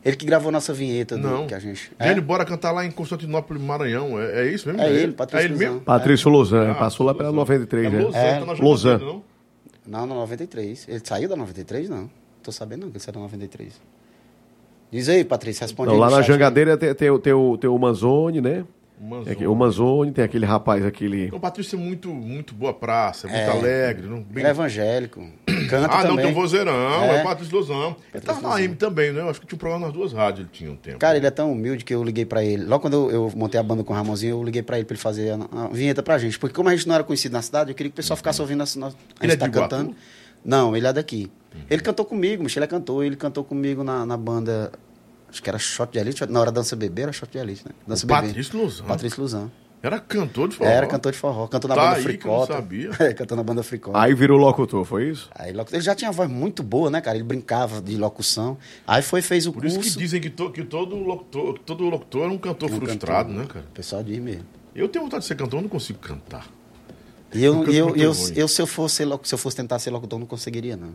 Ele 0.08 0.16
que 0.16 0.26
gravou 0.26 0.52
nossa 0.52 0.74
vinheta 0.74 1.18
do, 1.18 1.28
Não. 1.28 1.48
que 1.48 1.54
a 1.54 1.60
gente. 1.60 1.92
Gênio, 2.02 2.18
É, 2.18 2.22
bora 2.22 2.46
cantar 2.46 2.72
lá 2.72 2.86
em 2.86 2.92
Constantinopla, 2.92 3.58
Maranhão. 3.60 4.20
É, 4.20 4.48
é 4.48 4.52
isso 4.52 4.68
mesmo? 4.68 4.82
é 4.82 4.90
ele, 4.92 5.12
Patrício 5.14 5.44
É 5.48 5.50
ele 5.50 5.58
mesmo? 5.58 5.82
Patrício 5.82 6.30
Lozan, 6.30 6.72
Ah, 6.72 6.76
passou 6.76 7.06
lá 7.06 7.14
pela 7.14 7.30
Lozan. 7.30 7.40
93, 7.42 7.86
é 7.86 7.90
né? 7.90 8.04
Lozan, 8.04 8.18
É, 8.18 8.40
tá 8.40 8.46
na 8.46 8.54
Lozan. 8.54 9.00
Juventude, 9.00 9.24
não? 9.86 10.00
Não, 10.00 10.06
na 10.08 10.16
93. 10.16 10.86
Ele 10.90 11.02
saiu 11.04 11.30
da 11.30 11.36
93, 11.36 11.90
não. 11.90 12.10
Tô 12.44 12.52
sabendo 12.52 12.82
não 12.84 12.90
que 12.92 12.98
ele 12.98 13.04
saiu 13.04 13.14
da 13.16 13.20
93. 13.22 13.74
Diz 14.92 15.10
aí, 15.10 15.24
Patrício, 15.26 15.64
responde 15.64 15.88
Não, 15.90 15.96
aí 15.96 16.00
lá 16.00 16.10
no 16.10 16.16
na. 16.18 16.22
Jangadeira 16.22 16.78
tem, 16.78 16.94
tem, 16.96 17.10
o- 17.10 17.20
tem, 17.20 17.34
o, 17.34 17.58
tem 17.58 17.70
o 17.70 17.78
Manzoni, 17.78 18.40
né? 18.40 18.64
O 18.99 19.03
Manzoni. 19.03 19.26
Tem 19.26 19.34
aqui- 19.34 19.48
O 19.48 19.56
Manzoni, 19.56 20.11
tem 20.11 20.24
aquele 20.26 20.45
rapaz, 20.45 20.84
aquele. 20.86 21.30
O 21.32 21.40
Patrício 21.40 21.78
é 21.78 21.80
muito, 21.80 22.10
muito 22.10 22.56
boa 22.56 22.74
praça, 22.74 23.28
muito 23.28 23.49
alegre. 23.52 24.07
Não, 24.07 24.22
bem... 24.24 24.40
Ele 24.41 24.48
é 24.48 24.49
evangélico. 24.49 25.22
Canta 25.69 25.88
Ah, 25.94 25.98
não, 26.03 26.10
também. 26.11 26.26
tem 26.26 26.32
o 26.32 26.36
Vozeirão, 26.36 26.74
é, 27.03 27.18
É. 27.18 27.22
o 27.22 27.24
Patrício 27.24 27.56
Lozão. 27.56 27.95
Ele 28.14 28.24
tava 28.24 28.41
na. 28.41 28.56
AM 28.56 28.76
também, 28.76 29.11
né? 29.14 29.22
Eu 29.22 29.30
acho 29.30 29.40
que 29.41 29.45
tinha 29.45 29.56
um 29.56 29.60
programa 29.60 29.86
nas 29.86 29.94
duas 29.94 30.14
rádios, 30.14 30.41
ele 30.41 30.49
tinha 30.52 30.72
um 30.72 30.76
tempo. 30.76 30.98
Cara, 30.98 31.18
ele 31.18 31.28
é 31.28 31.32
tão 31.32 31.52
humilde 31.52 31.84
que 31.86 31.94
eu 31.94 32.03
liguei 32.03 32.26
pra 32.26 32.44
ele. 32.44 32.64
Logo 32.65 32.82
quando 32.82 32.94
eu, 32.94 33.11
eu 33.11 33.32
montei 33.36 33.60
a 33.60 33.64
banda 33.64 33.84
com 33.84 33.94
o 33.94 33.95
Ramonzinho, 33.95 34.32
eu 34.38 34.44
liguei 34.44 34.64
pra 34.64 34.78
ele 34.78 34.86
pra 34.86 34.94
ele 34.95 35.02
fazer 35.02 35.32
a, 35.32 35.65
a 35.65 35.68
vinheta 35.68 36.02
pra 36.02 36.18
gente. 36.18 36.40
Porque 36.40 36.56
como 36.56 36.69
a 36.69 36.76
gente 36.76 36.88
não 36.88 36.95
era 36.95 37.03
conhecido 37.03 37.34
na 37.34 37.41
cidade, 37.41 37.69
eu 37.72 37.76
queria 37.76 37.90
que 37.91 37.95
o 37.95 37.98
pessoal 37.98 38.18
ficasse 38.18 38.41
ouvindo 38.41 38.61
a, 38.61 38.64
a 38.64 38.68
gente 38.68 38.95
Ele 39.22 39.34
é 39.34 39.36
tá 39.36 39.48
cantando. 39.49 39.95
Não, 40.44 40.76
ele 40.76 40.88
é 40.88 40.94
daqui. 40.94 41.30
Ele 41.69 41.82
cantou 41.82 42.06
comigo, 42.06 42.44
Michel 42.44 42.64
é 42.64 42.68
cantor, 42.68 43.03
ele 43.03 43.15
cantou 43.15 43.44
comigo 43.44 43.84
na, 43.84 44.06
na 44.06 44.15
banda. 44.15 44.72
Acho 45.38 45.44
que 45.44 45.50
era 45.52 45.60
Shot 45.60 45.92
de 45.94 46.00
Elite. 46.00 46.26
Na 46.26 46.40
hora 46.40 46.52
Dança 46.52 46.76
Bebê 46.76 47.04
era 47.04 47.12
Shot 47.12 47.32
de 47.32 47.38
Elite, 47.38 47.64
né? 47.64 47.72
Dança 47.88 48.06
O 48.06 48.08
Bebê. 48.08 48.22
Patrício 48.28 48.60
Lozão. 48.60 48.86
Patrício 48.88 49.22
Luzão. 49.22 49.52
Era 49.84 50.00
cantor 50.00 50.48
de 50.50 50.56
forró. 50.56 50.68
Era 50.70 50.88
cantor 50.88 51.12
de 51.12 51.18
forró. 51.20 51.48
Cantou 51.48 51.70
na 51.70 51.76
Tá 51.76 51.82
banda 51.82 51.98
aí 51.98 52.18
que 52.18 52.26
eu 52.28 52.32
não 52.32 52.40
Fricota. 52.40 52.54
sabia. 52.54 52.90
É, 53.00 53.14
cantou 53.14 53.38
na 53.38 53.44
banda 53.44 53.62
Fricota. 53.62 54.00
Aí 54.00 54.16
virou 54.16 54.36
locutor, 54.40 54.84
foi 54.84 55.12
isso? 55.12 55.30
Aí 55.36 55.52
ele 55.72 55.82
já 55.82 55.94
tinha 55.94 56.12
voz 56.12 56.28
muito 56.28 56.64
boa, 56.64 56.90
né, 56.90 57.00
cara? 57.00 57.16
Ele 57.16 57.24
brincava 57.24 57.80
de 57.80 57.96
locução. 57.96 58.58
Aí 58.88 59.04
foi 59.04 59.22
fez 59.22 59.46
o 59.46 59.54
Por 59.54 59.62
curso. 59.62 59.80
isso 59.80 59.92
que 59.94 60.04
dizem 60.04 60.20
que, 60.20 60.32
to- 60.32 60.50
que 60.52 60.64
todo, 60.64 60.96
locutor, 60.96 61.60
todo 61.60 61.84
locutor 61.88 62.24
é 62.24 62.34
um 62.34 62.40
cantor 62.40 62.72
um 62.72 62.76
frustrado, 62.78 63.30
cantor. 63.30 63.44
né, 63.44 63.48
cara? 63.54 63.66
O 63.70 63.74
pessoal 63.76 64.04
diz 64.04 64.18
mesmo. 64.18 64.46
Eu 64.74 64.90
tenho 64.90 65.06
vontade 65.06 65.22
de 65.22 65.28
ser 65.28 65.36
cantor, 65.36 65.60
eu 65.60 65.62
não 65.62 65.70
consigo 65.70 66.00
cantar. 66.00 66.48
E 67.32 67.44
eu, 67.44 67.64
eu, 67.66 67.96
eu, 67.96 68.14
eu, 68.36 68.48
se, 68.48 68.60
eu 68.62 68.66
fosse, 68.68 69.04
se 69.24 69.34
eu 69.36 69.38
fosse 69.38 69.56
tentar 69.56 69.78
ser 69.78 69.92
locutor, 69.92 70.18
não 70.18 70.26
conseguiria, 70.26 70.76
não. 70.76 70.94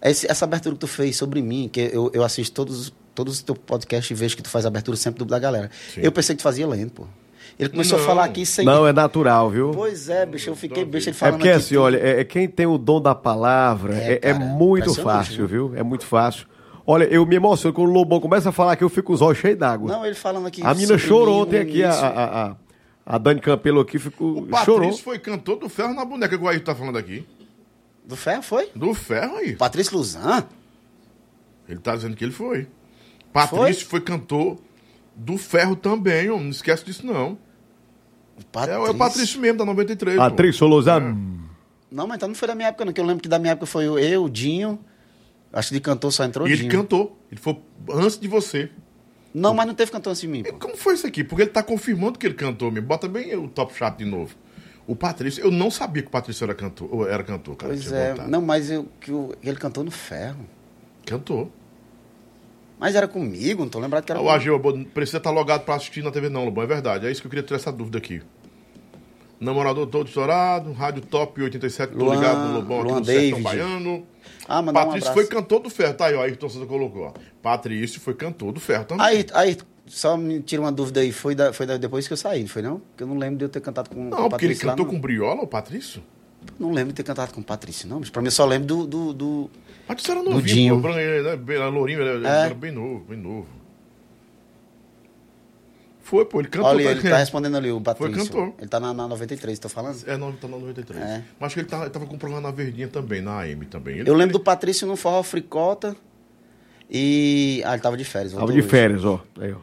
Esse- 0.00 0.30
essa 0.30 0.44
abertura 0.44 0.74
que 0.76 0.80
tu 0.80 0.86
fez 0.86 1.16
sobre 1.16 1.42
mim, 1.42 1.68
que 1.72 1.80
eu, 1.92 2.08
eu 2.14 2.22
assisto 2.22 2.54
todos, 2.54 2.92
todos 3.16 3.34
os 3.34 3.42
teus 3.42 3.58
podcasts 3.58 4.10
e 4.10 4.14
vejo 4.14 4.36
que 4.36 4.42
tu 4.42 4.48
faz 4.50 4.64
abertura 4.66 4.96
sempre 4.96 5.18
do 5.18 5.24
da 5.24 5.38
galera. 5.38 5.70
Sim. 5.92 6.00
Eu 6.02 6.12
pensei 6.12 6.36
que 6.36 6.40
tu 6.40 6.44
fazia 6.44 6.66
lento, 6.68 6.92
pô. 6.92 7.06
Ele 7.58 7.70
começou 7.70 7.96
Não. 7.96 8.04
a 8.04 8.06
falar 8.06 8.24
aqui 8.24 8.44
sem. 8.44 8.66
Não, 8.66 8.86
é 8.86 8.92
natural, 8.92 9.48
viu? 9.48 9.70
Pois 9.70 10.08
é, 10.10 10.26
bicho, 10.26 10.50
eu 10.50 10.54
fiquei 10.56 10.84
besta 10.84 11.08
ele 11.10 11.16
É 11.16 11.18
falando 11.18 11.34
porque 11.36 11.48
aqui 11.48 11.58
assim, 11.58 11.68
tudo. 11.74 11.82
olha, 11.84 11.96
é, 11.96 12.20
é 12.20 12.24
quem 12.24 12.46
tem 12.46 12.66
o 12.66 12.76
dom 12.76 13.00
da 13.00 13.14
palavra, 13.14 13.96
É, 13.96 14.12
é, 14.12 14.12
é 14.14 14.18
cara, 14.32 14.38
muito 14.44 14.82
impressionante, 14.90 15.26
fácil, 15.28 15.46
viu? 15.46 15.72
É 15.74 15.82
muito 15.82 16.04
fácil. 16.04 16.46
Olha, 16.86 17.04
eu 17.04 17.24
me 17.24 17.34
emociono 17.34 17.72
quando 17.74 17.88
o 17.88 17.92
Lobão 17.92 18.20
começa 18.20 18.50
a 18.50 18.52
falar 18.52 18.76
que 18.76 18.84
eu 18.84 18.88
fico 18.90 19.06
com 19.08 19.12
os 19.14 19.22
olhos 19.22 19.38
cheios 19.38 19.58
d'água. 19.58 19.90
Não, 19.90 20.04
ele 20.04 20.14
falando 20.14 20.46
aqui. 20.46 20.62
A 20.62 20.74
menina 20.74 20.98
chorou 20.98 21.42
ontem 21.42 21.58
aqui, 21.58 21.82
a, 21.82 21.90
a, 21.90 22.46
a, 22.50 22.56
a 23.06 23.18
Dani 23.18 23.40
Campelo 23.40 23.80
aqui 23.80 23.98
ficou, 23.98 24.38
O 24.38 24.42
Patrício 24.46 24.64
chorou. 24.66 24.92
foi 24.98 25.18
cantor 25.18 25.56
do 25.56 25.68
ferro 25.68 25.94
na 25.94 26.04
boneca, 26.04 26.36
que 26.36 26.44
o 26.44 26.48
Ayrton 26.48 26.64
tá 26.64 26.74
falando 26.74 26.98
aqui. 26.98 27.26
Do 28.04 28.14
ferro 28.16 28.42
foi? 28.42 28.68
Do 28.74 28.92
ferro 28.94 29.36
aí. 29.38 29.56
Patrício 29.56 29.96
Luzan? 29.96 30.44
Ele 31.68 31.80
tá 31.80 31.96
dizendo 31.96 32.14
que 32.14 32.22
ele 32.24 32.32
foi. 32.32 32.68
Patrício 33.36 33.86
foi, 33.86 34.00
cantor 34.00 34.58
do 35.14 35.36
ferro 35.38 35.76
também, 35.76 36.28
homem. 36.30 36.44
Não 36.44 36.50
esquece 36.50 36.84
disso, 36.84 37.06
não. 37.06 37.38
É, 38.66 38.70
é 38.70 38.78
o 38.78 38.94
Patrício 38.94 39.40
mesmo, 39.40 39.58
da 39.58 39.64
93. 39.64 40.16
pô. 40.16 40.22
Atriz 40.22 40.56
Solozan. 40.56 41.16
Não, 41.90 42.06
mas 42.06 42.16
então 42.16 42.28
não 42.28 42.34
foi 42.34 42.48
da 42.48 42.54
minha 42.54 42.68
época, 42.68 42.84
não. 42.84 42.92
Que 42.92 43.00
eu 43.00 43.04
lembro 43.04 43.22
que 43.22 43.28
da 43.28 43.38
minha 43.38 43.52
época 43.52 43.66
foi 43.66 43.84
eu, 43.86 44.24
o 44.24 44.28
Dinho. 44.30 44.78
Acho 45.52 45.68
que 45.68 45.74
de 45.76 45.80
cantor 45.80 46.12
só 46.12 46.24
entrou 46.24 46.46
E 46.46 46.52
ele 46.52 46.62
Dinho. 46.62 46.72
cantou. 46.72 47.18
Ele 47.30 47.40
foi 47.40 47.56
antes 47.92 48.18
de 48.18 48.28
você. 48.28 48.70
Não, 49.32 49.54
mas 49.54 49.66
não 49.66 49.74
teve 49.74 49.90
cantor 49.90 50.10
antes 50.10 50.20
de 50.22 50.28
mim, 50.28 50.40
E 50.40 50.52
pô. 50.52 50.58
como 50.58 50.76
foi 50.76 50.94
isso 50.94 51.06
aqui? 51.06 51.22
Porque 51.22 51.42
ele 51.42 51.50
tá 51.50 51.62
confirmando 51.62 52.18
que 52.18 52.26
ele 52.26 52.34
cantou 52.34 52.70
mesmo. 52.70 52.86
Bota 52.88 53.06
bem 53.08 53.34
o 53.36 53.48
top 53.48 53.74
chat 53.74 53.96
de 53.96 54.04
novo. 54.04 54.34
O 54.86 54.94
Patrício, 54.96 55.42
eu 55.42 55.50
não 55.50 55.70
sabia 55.70 56.02
que 56.02 56.08
o 56.08 56.10
Patrício 56.10 56.44
era 56.44 56.54
cantor, 56.54 57.08
era 57.08 57.22
cantor, 57.24 57.56
cara. 57.56 57.72
Pois 57.72 57.90
é. 57.92 58.14
Não, 58.28 58.40
mas 58.40 58.70
eu, 58.70 58.86
que 59.00 59.10
o- 59.12 59.34
ele 59.42 59.56
cantou 59.56 59.82
no 59.84 59.90
ferro. 59.90 60.46
Cantou. 61.04 61.50
Mas 62.78 62.94
era 62.94 63.08
comigo, 63.08 63.62
não 63.62 63.70
tô 63.70 63.78
lembrado 63.78 64.04
que 64.04 64.12
era 64.12 64.20
O 64.20 64.24
comigo. 64.24 64.36
Ageu, 64.36 64.60
não 64.76 64.84
precisa 64.84 65.18
estar 65.18 65.30
logado 65.30 65.64
pra 65.64 65.76
assistir 65.76 66.02
na 66.04 66.10
TV, 66.10 66.28
não, 66.28 66.44
Lobão. 66.44 66.62
É 66.64 66.66
verdade. 66.66 67.06
É 67.06 67.10
isso 67.10 67.20
que 67.22 67.26
eu 67.26 67.30
queria 67.30 67.42
tirar 67.44 67.56
essa 67.56 67.72
dúvida 67.72 67.96
aqui. 67.98 68.20
Namorador 69.38 69.86
todo 69.86 70.06
estourado, 70.06 70.72
Rádio 70.72 71.02
Top 71.02 71.40
87, 71.42 71.92
tô 71.92 72.04
Luan- 72.04 72.14
ligado 72.16 72.48
no 72.48 72.54
Lobão 72.54 72.80
aqui 72.80 72.88
Luan 72.88 72.98
no 73.00 73.04
Sertão 73.04 73.22
David. 73.22 73.42
Baiano. 73.42 74.06
Ah, 74.48 74.62
mandar 74.62 74.80
um 74.80 74.84
Patrício 74.86 75.10
abraço. 75.10 75.28
foi 75.28 75.36
cantor 75.40 75.60
do 75.60 75.68
ferro. 75.70 75.94
Tá 75.94 76.06
aí, 76.06 76.14
ó. 76.14 76.22
Ayrton 76.22 76.48
Souza 76.48 76.66
colocou, 76.66 77.02
ó. 77.04 77.12
Patrício 77.42 78.00
foi 78.00 78.14
cantor 78.14 78.52
do 78.52 78.60
ferro 78.60 78.84
também. 78.86 79.04
Aí, 79.04 79.26
aí, 79.34 79.56
só 79.86 80.16
me 80.16 80.40
tira 80.40 80.62
uma 80.62 80.72
dúvida 80.72 81.00
aí. 81.00 81.12
Foi, 81.12 81.34
da, 81.34 81.52
foi 81.52 81.66
da- 81.66 81.76
depois 81.76 82.06
que 82.06 82.12
eu 82.14 82.16
saí, 82.16 82.46
foi 82.48 82.62
não? 82.62 82.78
Porque 82.78 83.02
eu 83.02 83.06
não 83.06 83.18
lembro 83.18 83.36
de 83.38 83.44
eu 83.44 83.48
ter 83.50 83.60
cantado 83.60 83.90
com, 83.90 83.96
com 83.96 84.02
não, 84.04 84.26
o 84.26 84.30
porque 84.30 84.46
ele 84.46 84.54
Patrício 84.54 84.66
lá, 84.66 84.72
cantou 84.72 84.86
não. 84.86 84.92
com 84.94 85.00
Briola, 85.00 85.42
o 85.42 85.46
Patrício? 85.46 86.02
Não 86.58 86.70
lembro 86.72 86.92
de 86.92 86.94
ter 86.96 87.02
cantado 87.02 87.34
com 87.34 87.40
o 87.40 87.44
Patrício, 87.44 87.86
não. 87.88 88.00
Mas 88.00 88.08
pra 88.08 88.22
mim 88.22 88.28
eu 88.28 88.32
só 88.32 88.46
lembro 88.46 88.66
do... 88.68 88.86
do, 88.86 89.12
do... 89.12 89.50
Patrício 89.86 90.12
era 90.12 90.22
Do 90.22 90.30
novinho, 90.30 90.54
Dinho. 90.54 90.82
pô, 90.82 90.88
era 90.88 91.38
era 91.54 91.68
lourinho, 91.68 92.00
ele 92.00 92.08
era, 92.08 92.18
ele 92.18 92.26
É. 92.26 92.44
era 92.46 92.54
bem 92.54 92.72
novo, 92.72 93.04
bem 93.08 93.18
novo. 93.18 93.46
Foi, 96.02 96.24
pô, 96.24 96.38
ele 96.40 96.48
cantou. 96.48 96.70
Olha, 96.70 96.82
ele 96.90 97.02
tá- 97.02 97.10
tá 97.10 97.16
respondendo 97.18 97.56
ali, 97.56 97.70
o 97.72 97.80
Patrício. 97.80 98.16
cantor. 98.26 98.54
Ele 98.58 98.68
tá 98.68 98.78
na, 98.78 98.94
na 98.94 99.08
93, 99.08 99.58
tô 99.58 99.68
falando? 99.68 99.98
É, 100.06 100.16
não, 100.16 100.28
ele 100.28 100.36
tá 100.38 100.46
na 100.46 100.56
93. 100.56 101.02
É. 101.04 101.24
Mas 101.38 101.46
acho 101.48 101.54
que 101.54 101.60
ele, 101.62 101.68
tá, 101.68 101.80
ele 101.80 101.90
tava 101.90 102.06
com 102.06 102.14
um 102.14 102.18
programa 102.18 102.48
na 102.48 102.54
Verdinha 102.54 102.86
também, 102.86 103.20
na 103.20 103.40
AM 103.40 103.64
também. 103.66 103.98
Ele- 103.98 104.08
Eu 104.08 104.14
lembro 104.14 104.36
ele- 104.36 104.38
do 104.38 104.40
Patrício 104.44 104.86
no 104.86 104.94
Forró 104.94 105.20
Fricota 105.24 105.96
e... 106.88 107.60
Ah, 107.66 107.72
ele 107.72 107.82
tava 107.82 107.96
de 107.96 108.04
férias. 108.04 108.34
Tava 108.34 108.52
de 108.52 108.58
hoje. 108.60 108.68
férias, 108.68 109.04
ó. 109.04 109.20
Aí, 109.40 109.52
ó. 109.52 109.58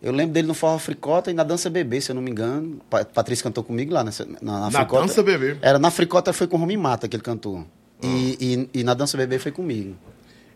Eu 0.00 0.10
lembro 0.10 0.32
dele 0.32 0.48
no 0.48 0.54
Forró 0.54 0.78
Fricota 0.78 1.30
e 1.30 1.34
na 1.34 1.44
Dança 1.44 1.68
Bebê, 1.68 2.00
se 2.00 2.10
eu 2.10 2.14
não 2.14 2.22
me 2.22 2.30
engano. 2.30 2.80
Pa- 2.88 3.04
Patrício 3.04 3.44
cantou 3.44 3.62
comigo 3.62 3.92
lá 3.92 4.02
nessa, 4.02 4.24
na, 4.24 4.38
na, 4.40 4.60
Na 4.60 4.70
Fricota. 4.70 5.02
Dança 5.06 5.22
Bebê. 5.22 5.58
Era, 5.60 5.78
na 5.78 5.90
Fricota 5.90 6.32
foi 6.32 6.46
com 6.46 6.56
o 6.56 6.60
Romy 6.60 6.78
Mata 6.78 7.06
que 7.06 7.14
ele 7.14 7.22
cantou. 7.22 7.66
E, 8.02 8.68
e, 8.74 8.80
e 8.80 8.84
na 8.84 8.94
Dança 8.94 9.16
Bebê 9.16 9.38
foi 9.38 9.52
comigo. 9.52 9.94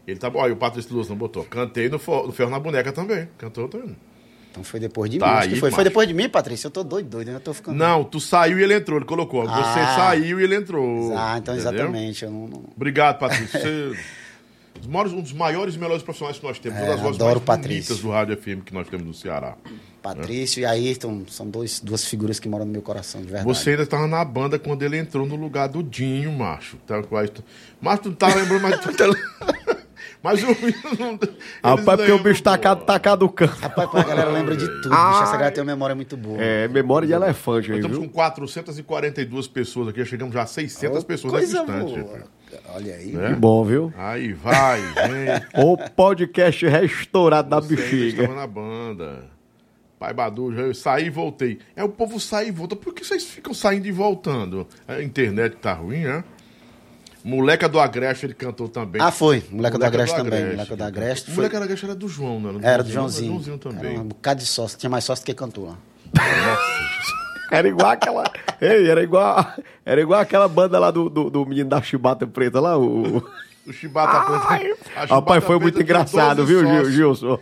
Ele 0.06 0.18
tá 0.18 0.30
bom. 0.30 0.38
Olha, 0.38 0.52
o 0.52 0.56
Patrício 0.56 0.94
Luz 0.94 1.08
não 1.08 1.16
botou. 1.16 1.44
Cantei 1.44 1.88
no, 1.88 1.98
no 2.26 2.32
Ferro 2.32 2.50
na 2.50 2.58
Boneca 2.60 2.92
também. 2.92 3.28
Cantou 3.38 3.68
também. 3.68 3.96
Então 4.50 4.62
foi 4.64 4.80
depois 4.80 5.10
de 5.10 5.18
Tá 5.18 5.26
mim. 5.26 5.32
Aí, 5.38 5.50
foi. 5.56 5.68
macho. 5.68 5.74
Foi 5.74 5.84
depois 5.84 6.08
de 6.08 6.14
mim, 6.14 6.28
Patrícia? 6.28 6.68
Eu 6.68 6.70
tô 6.70 6.82
doido, 6.84 7.08
doido. 7.08 7.30
Eu 7.30 7.40
tô 7.40 7.52
ficando. 7.52 7.76
Não, 7.76 8.04
tu 8.04 8.18
saiu 8.20 8.58
e 8.58 8.62
ele 8.62 8.74
entrou. 8.74 8.98
Ele 8.98 9.04
colocou. 9.06 9.42
Você 9.42 9.50
Ah. 9.80 9.94
saiu 9.96 10.40
e 10.40 10.44
ele 10.44 10.54
entrou. 10.54 11.12
Ah, 11.16 11.36
então 11.38 11.54
Entendeu? 11.54 11.72
exatamente. 11.74 12.24
Eu 12.24 12.30
não, 12.30 12.46
não- 12.48 12.64
Obrigado, 12.74 13.18
Patrício. 13.20 13.58
Você... 13.60 13.98
maiores- 14.88 15.12
um 15.12 15.20
dos 15.20 15.32
maiores 15.32 15.74
e 15.74 15.78
melhores 15.78 16.02
profissionais 16.02 16.38
que 16.38 16.44
nós 16.46 16.58
temos. 16.58 16.78
É, 16.78 16.82
Uma 16.82 16.92
das 16.92 17.00
vozes 17.00 17.16
adoro 17.16 17.30
mais 17.32 17.42
o 17.42 17.44
Patrício. 17.44 17.94
bonitas 17.94 18.00
do 18.00 18.10
Rádio 18.10 18.36
FM 18.36 18.64
que 18.64 18.72
nós 18.72 18.88
temos 18.88 19.06
no 19.06 19.12
Ceará. 19.14 19.56
Patrício 20.14 20.60
e 20.60 20.64
Ayrton 20.64 21.22
são 21.28 21.48
dois, 21.48 21.80
duas 21.80 22.04
figuras 22.04 22.38
que 22.38 22.48
moram 22.48 22.64
no 22.64 22.72
meu 22.72 22.82
coração, 22.82 23.20
de 23.20 23.26
verdade. 23.28 23.46
Você 23.46 23.70
ainda 23.70 23.82
estava 23.82 24.06
na 24.06 24.24
banda 24.24 24.58
quando 24.58 24.82
ele 24.82 24.96
entrou 24.98 25.26
no 25.26 25.36
lugar 25.36 25.68
do 25.68 25.82
Dinho, 25.82 26.30
macho. 26.32 26.76
Tá, 26.86 27.02
Mas 27.80 28.00
tu 28.00 28.08
não 28.10 28.16
tá 28.16 28.28
lembrando, 28.34 28.62
mas 28.62 28.80
tu 28.80 28.92
tá... 28.96 29.04
Mas 30.22 30.42
o 30.42 30.46
não... 30.98 31.18
Rapaz, 31.62 31.98
porque 31.98 32.10
o 32.12 32.18
bicho 32.18 32.42
tá 32.42 32.58
ca- 32.58 32.74
tá 32.74 32.98
caducando. 32.98 33.52
Rapaz, 33.52 33.88
a 33.94 34.02
galera 34.02 34.30
lembra 34.30 34.56
de 34.56 34.66
tudo. 34.66 34.88
bicho. 34.90 35.22
Essa 35.22 35.32
galera 35.32 35.52
tem 35.52 35.62
uma 35.62 35.72
memória 35.72 35.94
muito 35.94 36.16
boa. 36.16 36.36
É, 36.40 36.66
memória 36.66 37.06
de 37.06 37.12
elefante 37.14 37.70
aí, 37.70 37.78
estamos 37.78 37.98
viu? 37.98 38.08
com 38.08 38.12
442 38.12 39.46
pessoas 39.46 39.88
aqui, 39.88 40.04
chegamos 40.04 40.34
já 40.34 40.42
a 40.42 40.46
600 40.46 41.04
pessoas 41.04 41.32
Coisa 41.32 41.58
distantes. 41.58 42.02
boa. 42.02 42.22
Olha 42.74 42.94
aí. 42.94 43.12
Né? 43.12 43.28
Que 43.28 43.34
bom, 43.34 43.64
viu? 43.64 43.92
Aí 43.96 44.32
vai, 44.32 44.80
vem. 45.06 45.62
O 45.64 45.76
podcast 45.76 46.66
restaurado 46.66 47.48
da 47.48 47.60
Você 47.60 47.74
ainda 47.74 47.82
bexiga. 47.82 48.22
estava 48.22 48.40
na 48.40 48.46
banda. 48.46 49.24
Pai 50.06 50.14
Badu, 50.14 50.54
já 50.54 50.62
eu 50.62 50.72
saí 50.72 51.06
e 51.06 51.10
voltei. 51.10 51.58
É 51.74 51.82
o 51.82 51.88
povo 51.88 52.20
sai 52.20 52.46
e 52.46 52.50
volta. 52.52 52.76
Por 52.76 52.94
que 52.94 53.04
vocês 53.04 53.24
ficam 53.24 53.52
saindo 53.52 53.88
e 53.88 53.90
voltando? 53.90 54.64
A 54.86 55.02
internet 55.02 55.56
tá 55.56 55.72
ruim, 55.72 56.04
né? 56.04 56.22
Moleca 57.24 57.68
do 57.68 57.80
Agreste, 57.80 58.24
ele 58.24 58.34
cantou 58.34 58.68
também. 58.68 59.02
Ah, 59.02 59.10
foi. 59.10 59.42
Moleca 59.50 59.76
do 59.76 59.80
Moleca 59.80 59.86
Agreste 59.86 60.16
do 60.16 60.22
também. 60.22 60.38
Agreste, 60.38 60.56
Moleca 60.56 60.76
do 60.76 60.84
Agreste. 60.84 61.26
Foi... 61.26 61.34
Moleca 61.34 61.58
do 61.58 61.64
Agreste 61.64 61.84
era 61.86 61.94
do 61.96 62.08
João, 62.08 62.38
né? 62.38 62.60
Era 62.62 62.84
do 62.84 62.90
Joãozinho. 62.92 63.32
Joãozinho 63.32 63.58
também. 63.58 63.94
Era 63.94 64.00
um 64.00 64.06
bocado 64.06 64.38
de 64.38 64.46
sócio. 64.46 64.78
Tinha 64.78 64.88
mais 64.88 65.02
sócio 65.02 65.24
do 65.24 65.26
que 65.26 65.34
cantor. 65.34 65.76
Era 67.50 67.66
igual 67.66 67.90
aquela. 67.90 68.24
Ei, 68.60 68.88
era 68.88 69.02
igual. 69.02 69.54
Era 69.84 70.00
igual 70.00 70.20
aquela 70.20 70.46
banda 70.46 70.78
lá 70.78 70.92
do, 70.92 71.10
do, 71.10 71.30
do 71.30 71.46
menino 71.46 71.68
da 71.68 71.82
chibata 71.82 72.28
preta 72.28 72.60
lá, 72.60 72.78
o. 72.78 73.24
O 73.66 73.72
Chibata 73.72 74.46
Preta. 74.46 75.06
Rapaz, 75.12 75.42
foi 75.42 75.58
muito 75.58 75.82
engraçado, 75.82 76.46
12 76.46 76.54
viu. 76.54 76.90
Gilson? 76.92 77.40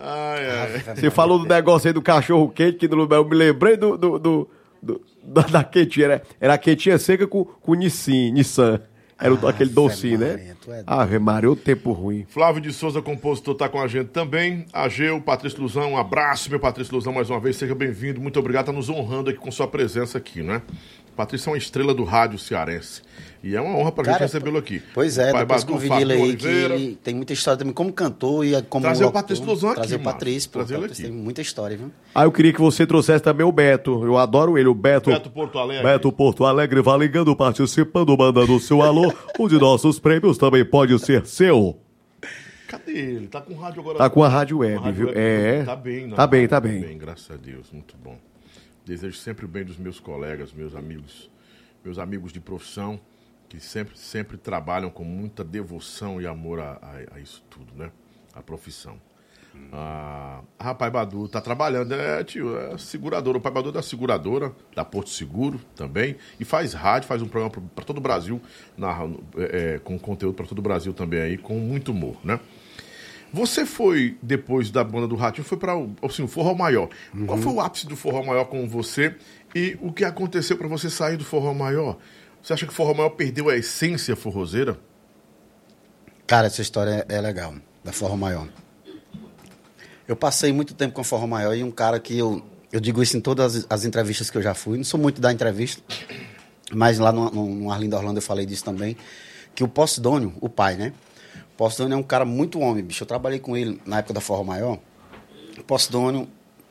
Ai, 0.00 0.50
ai. 0.50 0.96
Você 0.96 1.10
falou 1.10 1.38
do 1.38 1.46
negócio 1.46 1.88
aí 1.88 1.92
do 1.92 2.00
cachorro 2.02 2.48
quente, 2.48 2.78
que 2.78 2.88
no, 2.88 3.06
eu 3.12 3.24
me 3.24 3.34
lembrei 3.36 3.76
do, 3.76 3.96
do, 3.98 4.18
do- 4.18 4.48
do- 4.82 5.00
da, 5.22 5.42
da 5.42 5.64
quentinha. 5.64 6.06
Era, 6.06 6.22
era 6.40 6.54
a 6.54 6.58
quentinha 6.58 6.98
seca 6.98 7.26
com, 7.26 7.44
com 7.44 7.74
Nissin, 7.74 8.32
Nissan. 8.32 8.80
Era 9.22 9.34
o- 9.34 9.46
Ah, 9.46 9.50
aquele 9.50 9.68
docinho, 9.68 10.18
né? 10.18 10.54
é 10.68 10.82
Ave 10.86 11.18
Maria, 11.18 11.50
o 11.50 11.54
tempo 11.56 11.92
ruim. 11.92 12.24
Flávio 12.30 12.62
de 12.62 12.72
Souza, 12.72 13.02
compositor, 13.02 13.54
tá 13.54 13.68
com 13.68 13.78
a 13.78 13.86
gente 13.86 14.08
também. 14.08 14.64
Ageu, 14.72 15.20
Patrício 15.20 15.60
Luzão, 15.60 15.92
um 15.92 15.98
abraço, 15.98 16.48
meu 16.48 16.58
Patrício 16.58 16.94
Luzão, 16.94 17.12
mais 17.12 17.28
uma 17.28 17.38
vez. 17.38 17.56
Seja 17.56 17.74
bem-vindo, 17.74 18.18
muito 18.18 18.38
obrigado, 18.40 18.66
tá 18.66 18.72
nos 18.72 18.88
honrando 18.88 19.28
aqui 19.28 19.38
com 19.38 19.50
sua 19.52 19.68
presença 19.68 20.16
aqui, 20.16 20.42
né? 20.42 20.62
Patrício 21.16 21.48
é 21.48 21.52
uma 21.52 21.58
estrela 21.58 21.94
do 21.94 22.04
rádio 22.04 22.38
cearense. 22.38 23.02
E 23.42 23.56
é 23.56 23.60
uma 23.60 23.74
honra 23.74 23.90
pra 23.90 24.04
gente 24.04 24.12
Cara, 24.12 24.24
recebê-lo 24.26 24.58
aqui. 24.58 24.82
Pois 24.92 25.16
é, 25.16 25.32
Pai 25.32 25.46
depois 25.46 25.64
Badu, 25.64 26.02
ele 26.02 26.12
aí, 26.12 26.36
que 26.36 26.46
Oliveira. 26.46 26.96
tem 27.02 27.14
muita 27.14 27.32
história 27.32 27.58
também 27.58 27.72
como 27.72 27.90
cantor 27.90 28.44
e 28.44 28.60
como 28.62 28.82
Trazer 28.84 29.04
o. 29.06 29.12
Patrício 29.12 29.44
Luzão 29.46 29.70
aqui, 29.70 29.80
Trazer 29.80 29.96
o. 29.96 30.00
Patrício, 30.00 30.50
pô. 30.50 30.58
Trazer 30.58 30.74
ele 30.74 30.82
Patrício 30.82 31.04
aqui. 31.06 31.12
tem 31.14 31.22
muita 31.22 31.40
história, 31.40 31.76
viu? 31.76 31.90
Ah, 32.14 32.24
eu 32.24 32.32
queria 32.32 32.52
que 32.52 32.60
você 32.60 32.86
trouxesse 32.86 33.24
também 33.24 33.46
o 33.46 33.50
Beto. 33.50 34.04
Eu 34.04 34.18
adoro 34.18 34.58
ele, 34.58 34.68
o 34.68 34.74
Beto. 34.74 35.08
Beto 35.08 35.30
Porto 35.30 35.58
Alegre. 35.58 35.82
Beto 35.82 36.12
Porto 36.12 36.44
Alegre 36.44 36.82
vai 36.82 36.98
ligando, 36.98 37.34
participando, 37.34 38.14
mandando 38.16 38.54
o 38.54 38.60
seu 38.60 38.82
alô. 38.82 39.10
Um 39.38 39.48
de 39.48 39.58
nossos 39.58 39.98
prêmios 39.98 40.36
também 40.36 40.64
pode 40.64 40.98
ser 40.98 41.24
seu. 41.24 41.78
Cadê 42.68 42.92
ele? 42.92 43.26
Tá 43.26 43.40
com 43.40 43.54
rádio 43.54 43.80
agora? 43.80 43.98
Tá 43.98 44.10
com 44.10 44.22
a 44.22 44.28
rádio 44.28 44.58
web, 44.58 44.76
a 44.76 44.80
rádio 44.80 45.06
viu? 45.06 45.14
É. 45.16 45.64
Tá 45.64 45.74
bem, 45.74 46.06
né? 46.06 46.14
Tá 46.14 46.26
bem, 46.26 46.46
tá 46.46 46.60
bem. 46.60 46.98
graças 46.98 47.30
a 47.30 47.36
Deus, 47.36 47.66
muito 47.72 47.96
bom. 47.96 48.16
Desejo 48.90 49.16
sempre 49.16 49.44
o 49.44 49.48
bem 49.48 49.64
dos 49.64 49.76
meus 49.78 50.00
colegas, 50.00 50.52
meus 50.52 50.74
amigos, 50.74 51.30
meus 51.84 51.96
amigos 51.96 52.32
de 52.32 52.40
profissão, 52.40 52.98
que 53.48 53.60
sempre, 53.60 53.96
sempre 53.96 54.36
trabalham 54.36 54.90
com 54.90 55.04
muita 55.04 55.44
devoção 55.44 56.20
e 56.20 56.26
amor 56.26 56.58
a, 56.58 56.72
a- 56.82 57.14
a 57.14 57.20
isso 57.20 57.40
tudo, 57.48 57.72
né? 57.76 57.92
A 58.34 58.42
profissão. 58.42 59.00
Ah, 59.72 60.40
rapaz 60.58 60.92
Badu 60.92 61.28
tá 61.28 61.40
trabalhando, 61.40 61.92
é, 61.94 62.24
tio, 62.24 62.56
é 62.58 62.76
seguradora. 62.78 63.38
O 63.38 63.40
pai 63.40 63.52
Badu 63.52 63.68
é 63.68 63.72
da 63.72 63.82
seguradora, 63.82 64.52
da 64.74 64.84
Porto 64.84 65.10
Seguro 65.10 65.60
também, 65.76 66.16
e 66.40 66.44
faz 66.44 66.72
rádio, 66.72 67.06
faz 67.06 67.22
um 67.22 67.28
programa 67.28 67.68
para 67.72 67.84
todo 67.84 67.98
o 67.98 68.00
Brasil, 68.00 68.40
narra, 68.76 69.04
é, 69.36 69.74
é, 69.74 69.78
com 69.78 69.96
conteúdo 70.00 70.34
para 70.34 70.46
todo 70.46 70.58
o 70.58 70.62
Brasil 70.62 70.92
também 70.92 71.20
aí, 71.20 71.38
com 71.38 71.54
muito 71.60 71.92
humor, 71.92 72.16
né? 72.24 72.40
Você 73.32 73.64
foi, 73.64 74.18
depois 74.20 74.70
da 74.70 74.82
banda 74.82 75.06
do 75.06 75.14
Ratinho, 75.14 75.44
foi 75.44 75.56
para 75.56 75.74
assim, 76.02 76.22
o 76.22 76.28
Forró 76.28 76.54
Maior. 76.54 76.88
Qual 77.26 77.38
foi 77.38 77.52
o 77.52 77.60
ápice 77.60 77.86
do 77.86 77.96
Forró 77.96 78.24
Maior 78.24 78.44
com 78.46 78.68
você 78.68 79.14
e 79.54 79.78
o 79.80 79.92
que 79.92 80.04
aconteceu 80.04 80.56
para 80.56 80.66
você 80.66 80.90
sair 80.90 81.16
do 81.16 81.24
Forró 81.24 81.54
Maior? 81.54 81.96
Você 82.42 82.52
acha 82.52 82.66
que 82.66 82.72
o 82.72 82.74
Forró 82.74 82.94
Maior 82.94 83.10
perdeu 83.10 83.48
a 83.48 83.56
essência 83.56 84.16
forrozeira? 84.16 84.78
Cara, 86.26 86.46
essa 86.48 86.62
história 86.62 87.06
é 87.08 87.16
é 87.16 87.20
legal, 87.20 87.54
da 87.84 87.92
Forró 87.92 88.16
Maior. 88.16 88.48
Eu 90.08 90.16
passei 90.16 90.52
muito 90.52 90.74
tempo 90.74 90.94
com 90.94 91.00
a 91.00 91.04
Forró 91.04 91.26
Maior 91.26 91.54
e 91.54 91.62
um 91.62 91.70
cara 91.70 92.00
que 92.00 92.18
eu, 92.18 92.44
eu 92.72 92.80
digo 92.80 93.00
isso 93.00 93.16
em 93.16 93.20
todas 93.20 93.54
as, 93.54 93.66
as 93.70 93.84
entrevistas 93.84 94.28
que 94.28 94.36
eu 94.36 94.42
já 94.42 94.54
fui, 94.54 94.76
não 94.76 94.84
sou 94.84 94.98
muito 94.98 95.20
da 95.20 95.32
entrevista, 95.32 95.82
mas 96.72 96.98
lá 96.98 97.12
no, 97.12 97.30
no, 97.30 97.46
no 97.46 97.70
Arlindo 97.70 97.94
Orlando 97.94 98.18
eu 98.18 98.22
falei 98.22 98.44
disso 98.44 98.64
também, 98.64 98.96
que 99.54 99.62
o 99.62 99.68
Postdônio, 99.68 100.34
o 100.40 100.48
pai, 100.48 100.74
né? 100.74 100.92
O 101.60 101.64
Postdônio 101.64 101.94
é 101.94 101.98
um 101.98 102.02
cara 102.02 102.24
muito 102.24 102.58
homem, 102.58 102.82
bicho. 102.82 103.02
Eu 103.02 103.06
trabalhei 103.06 103.38
com 103.38 103.54
ele 103.54 103.78
na 103.84 103.98
época 103.98 104.14
da 104.14 104.20
Forró 104.22 104.42
Maior. 104.42 104.78
O 105.58 105.62
Postdônio, 105.62 106.26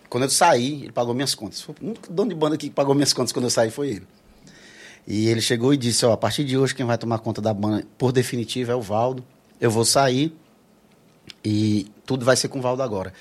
quando 0.10 0.24
eu 0.24 0.30
saí, 0.32 0.82
ele 0.82 0.92
pagou 0.92 1.14
minhas 1.14 1.36
contas. 1.36 1.62
Foi 1.62 1.76
o 1.80 1.86
único 1.86 2.12
dono 2.12 2.30
de 2.30 2.36
banda 2.36 2.58
que 2.58 2.72
pagou 2.72 2.96
minhas 2.96 3.14
contas 3.14 3.32
quando 3.32 3.44
eu 3.46 3.52
saí 3.52 3.70
foi 3.70 3.90
ele. 3.90 4.08
E 5.06 5.28
ele 5.28 5.42
chegou 5.42 5.76
e 5.76 5.78
disse, 5.78 6.04
ó, 6.08 6.14
a 6.14 6.18
partir 6.18 6.44
de 6.44 6.58
hoje 6.58 6.74
quem 6.74 6.88
vai 6.88 6.98
tomar 6.98 7.20
conta 7.20 7.40
da 7.40 7.54
banda, 7.54 7.86
por 8.00 8.12
definitivo, 8.12 8.72
é 8.72 8.76
o 8.76 8.82
Valdo. 8.82 9.24
Eu 9.62 9.70
vou 9.70 9.86
sair 9.86 10.36
e 11.46 11.86
tudo 12.04 12.26
vai 12.26 12.36
ser 12.36 12.48
com 12.48 12.58
o 12.58 12.62
Valdo 12.64 12.82
agora. 12.82 13.14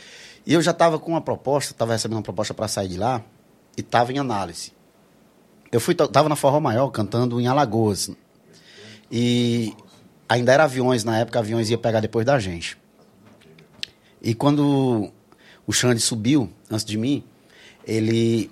E 0.47 0.55
eu 0.55 0.63
já 0.63 0.71
estava 0.71 0.99
com 0.99 1.11
uma 1.11 1.21
proposta, 1.21 1.75
estava 1.75 1.93
recebendo 1.93 2.17
uma 2.17 2.23
proposta 2.23 2.55
para 2.55 2.67
sair 2.67 2.89
de 2.89 2.97
lá 2.97 3.23
e 3.77 3.83
estava 3.83 4.11
em 4.11 4.17
análise. 4.17 4.73
Eu 5.71 5.81
fui, 5.83 5.95
tava 5.95 6.31
na 6.31 6.37
Forró 6.37 6.61
Maior 6.61 6.89
cantando 6.89 7.39
em 7.39 7.47
Alagoas. 7.47 8.11
E 9.13 9.75
ainda 10.29 10.53
era 10.53 10.65
aviões, 10.65 11.05
na 11.05 11.19
época 11.19 11.39
aviões 11.39 11.71
ia 11.71 11.79
pegar 11.79 12.01
depois 12.01 12.27
da 12.27 12.39
gente. 12.39 12.77
E 14.21 14.35
quando 14.35 15.11
o 15.67 15.73
Xande 15.73 16.01
subiu 16.01 16.53
antes 16.71 16.85
de 16.85 16.99
mim, 16.99 17.25
ele 17.87 18.51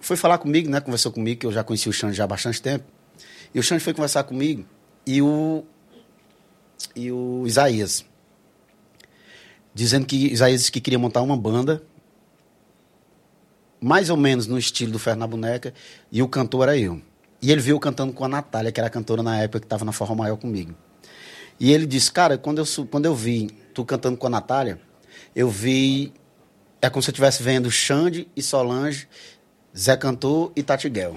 foi 0.00 0.16
falar 0.16 0.38
comigo, 0.38 0.70
né? 0.70 0.80
Conversou 0.80 1.12
comigo, 1.12 1.40
que 1.40 1.46
eu 1.46 1.52
já 1.52 1.64
conheci 1.64 1.88
o 1.88 1.92
Xande 1.92 2.16
já 2.16 2.24
há 2.24 2.26
bastante 2.26 2.62
tempo. 2.62 2.84
E 3.54 3.58
o 3.58 3.62
Xande 3.62 3.82
foi 3.82 3.94
conversar 3.94 4.24
comigo 4.24 4.64
e 5.06 5.20
o 5.20 5.64
e 6.94 7.10
o 7.10 7.44
Isaías 7.46 8.04
dizendo 9.72 10.06
que 10.06 10.32
Isaías 10.32 10.70
que 10.70 10.80
queria 10.80 10.98
montar 10.98 11.22
uma 11.22 11.36
banda 11.36 11.82
mais 13.80 14.08
ou 14.08 14.16
menos 14.16 14.46
no 14.46 14.58
estilo 14.58 14.92
do 14.92 14.98
Ferro 14.98 15.18
na 15.18 15.26
Boneca 15.26 15.74
e 16.10 16.22
o 16.22 16.28
cantor 16.28 16.68
era 16.68 16.78
eu. 16.78 17.02
E 17.42 17.52
ele 17.52 17.60
viu 17.60 17.76
eu 17.76 17.80
cantando 17.80 18.12
com 18.12 18.24
a 18.24 18.28
Natália, 18.28 18.72
que 18.72 18.80
era 18.80 18.88
cantora 18.88 19.22
na 19.22 19.40
época 19.40 19.60
que 19.60 19.66
estava 19.66 19.84
na 19.84 19.92
Forró 19.92 20.14
Maior 20.14 20.36
comigo. 20.36 20.74
E 21.60 21.72
ele 21.72 21.86
disse, 21.86 22.10
cara, 22.10 22.36
quando 22.38 22.58
eu, 22.58 22.86
quando 22.90 23.04
eu 23.06 23.14
vi 23.14 23.48
tu 23.74 23.84
cantando 23.84 24.16
com 24.16 24.26
a 24.26 24.30
Natália, 24.30 24.80
eu 25.36 25.48
vi. 25.48 26.12
É 26.80 26.90
como 26.90 27.02
se 27.02 27.10
eu 27.10 27.12
estivesse 27.12 27.42
vendo 27.42 27.70
Xande 27.70 28.28
e 28.36 28.42
Solange, 28.42 29.08
Zé 29.76 29.96
Cantor 29.96 30.52
e 30.54 30.62
Tatiguel. 30.62 31.16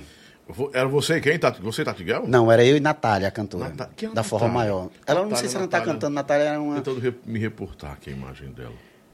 Era 0.73 0.88
você 0.88 1.19
quem? 1.19 1.38
Tati? 1.38 1.61
Você, 1.61 1.84
Tatiguel? 1.84 2.26
Não, 2.26 2.49
era 2.49 2.64
eu 2.64 2.77
e 2.77 2.80
Natália, 2.80 3.27
a 3.27 3.31
cantora. 3.31 3.68
Nata- 3.68 3.89
quem 3.98 4.07
é 4.07 4.11
a 4.11 4.15
da 4.15 4.23
Forró 4.23 4.48
Natália? 4.48 4.72
Maior. 4.73 4.89
Ela 5.06 5.19
não 5.19 5.30
Natália, 5.30 5.35
sei 5.38 5.49
se 5.49 5.56
ela 5.56 5.64
não 5.64 5.69
tá 5.69 5.77
Natália. 5.80 5.94
cantando. 5.94 6.14
Natália 6.15 6.44
era 6.45 6.61
uma. 6.61 6.76
Tentando 6.81 7.15
me 7.26 7.38
reportar 7.39 7.91
aqui 7.91 8.10
a 8.10 8.14
imagem 8.14 8.52
dela. 8.52 8.72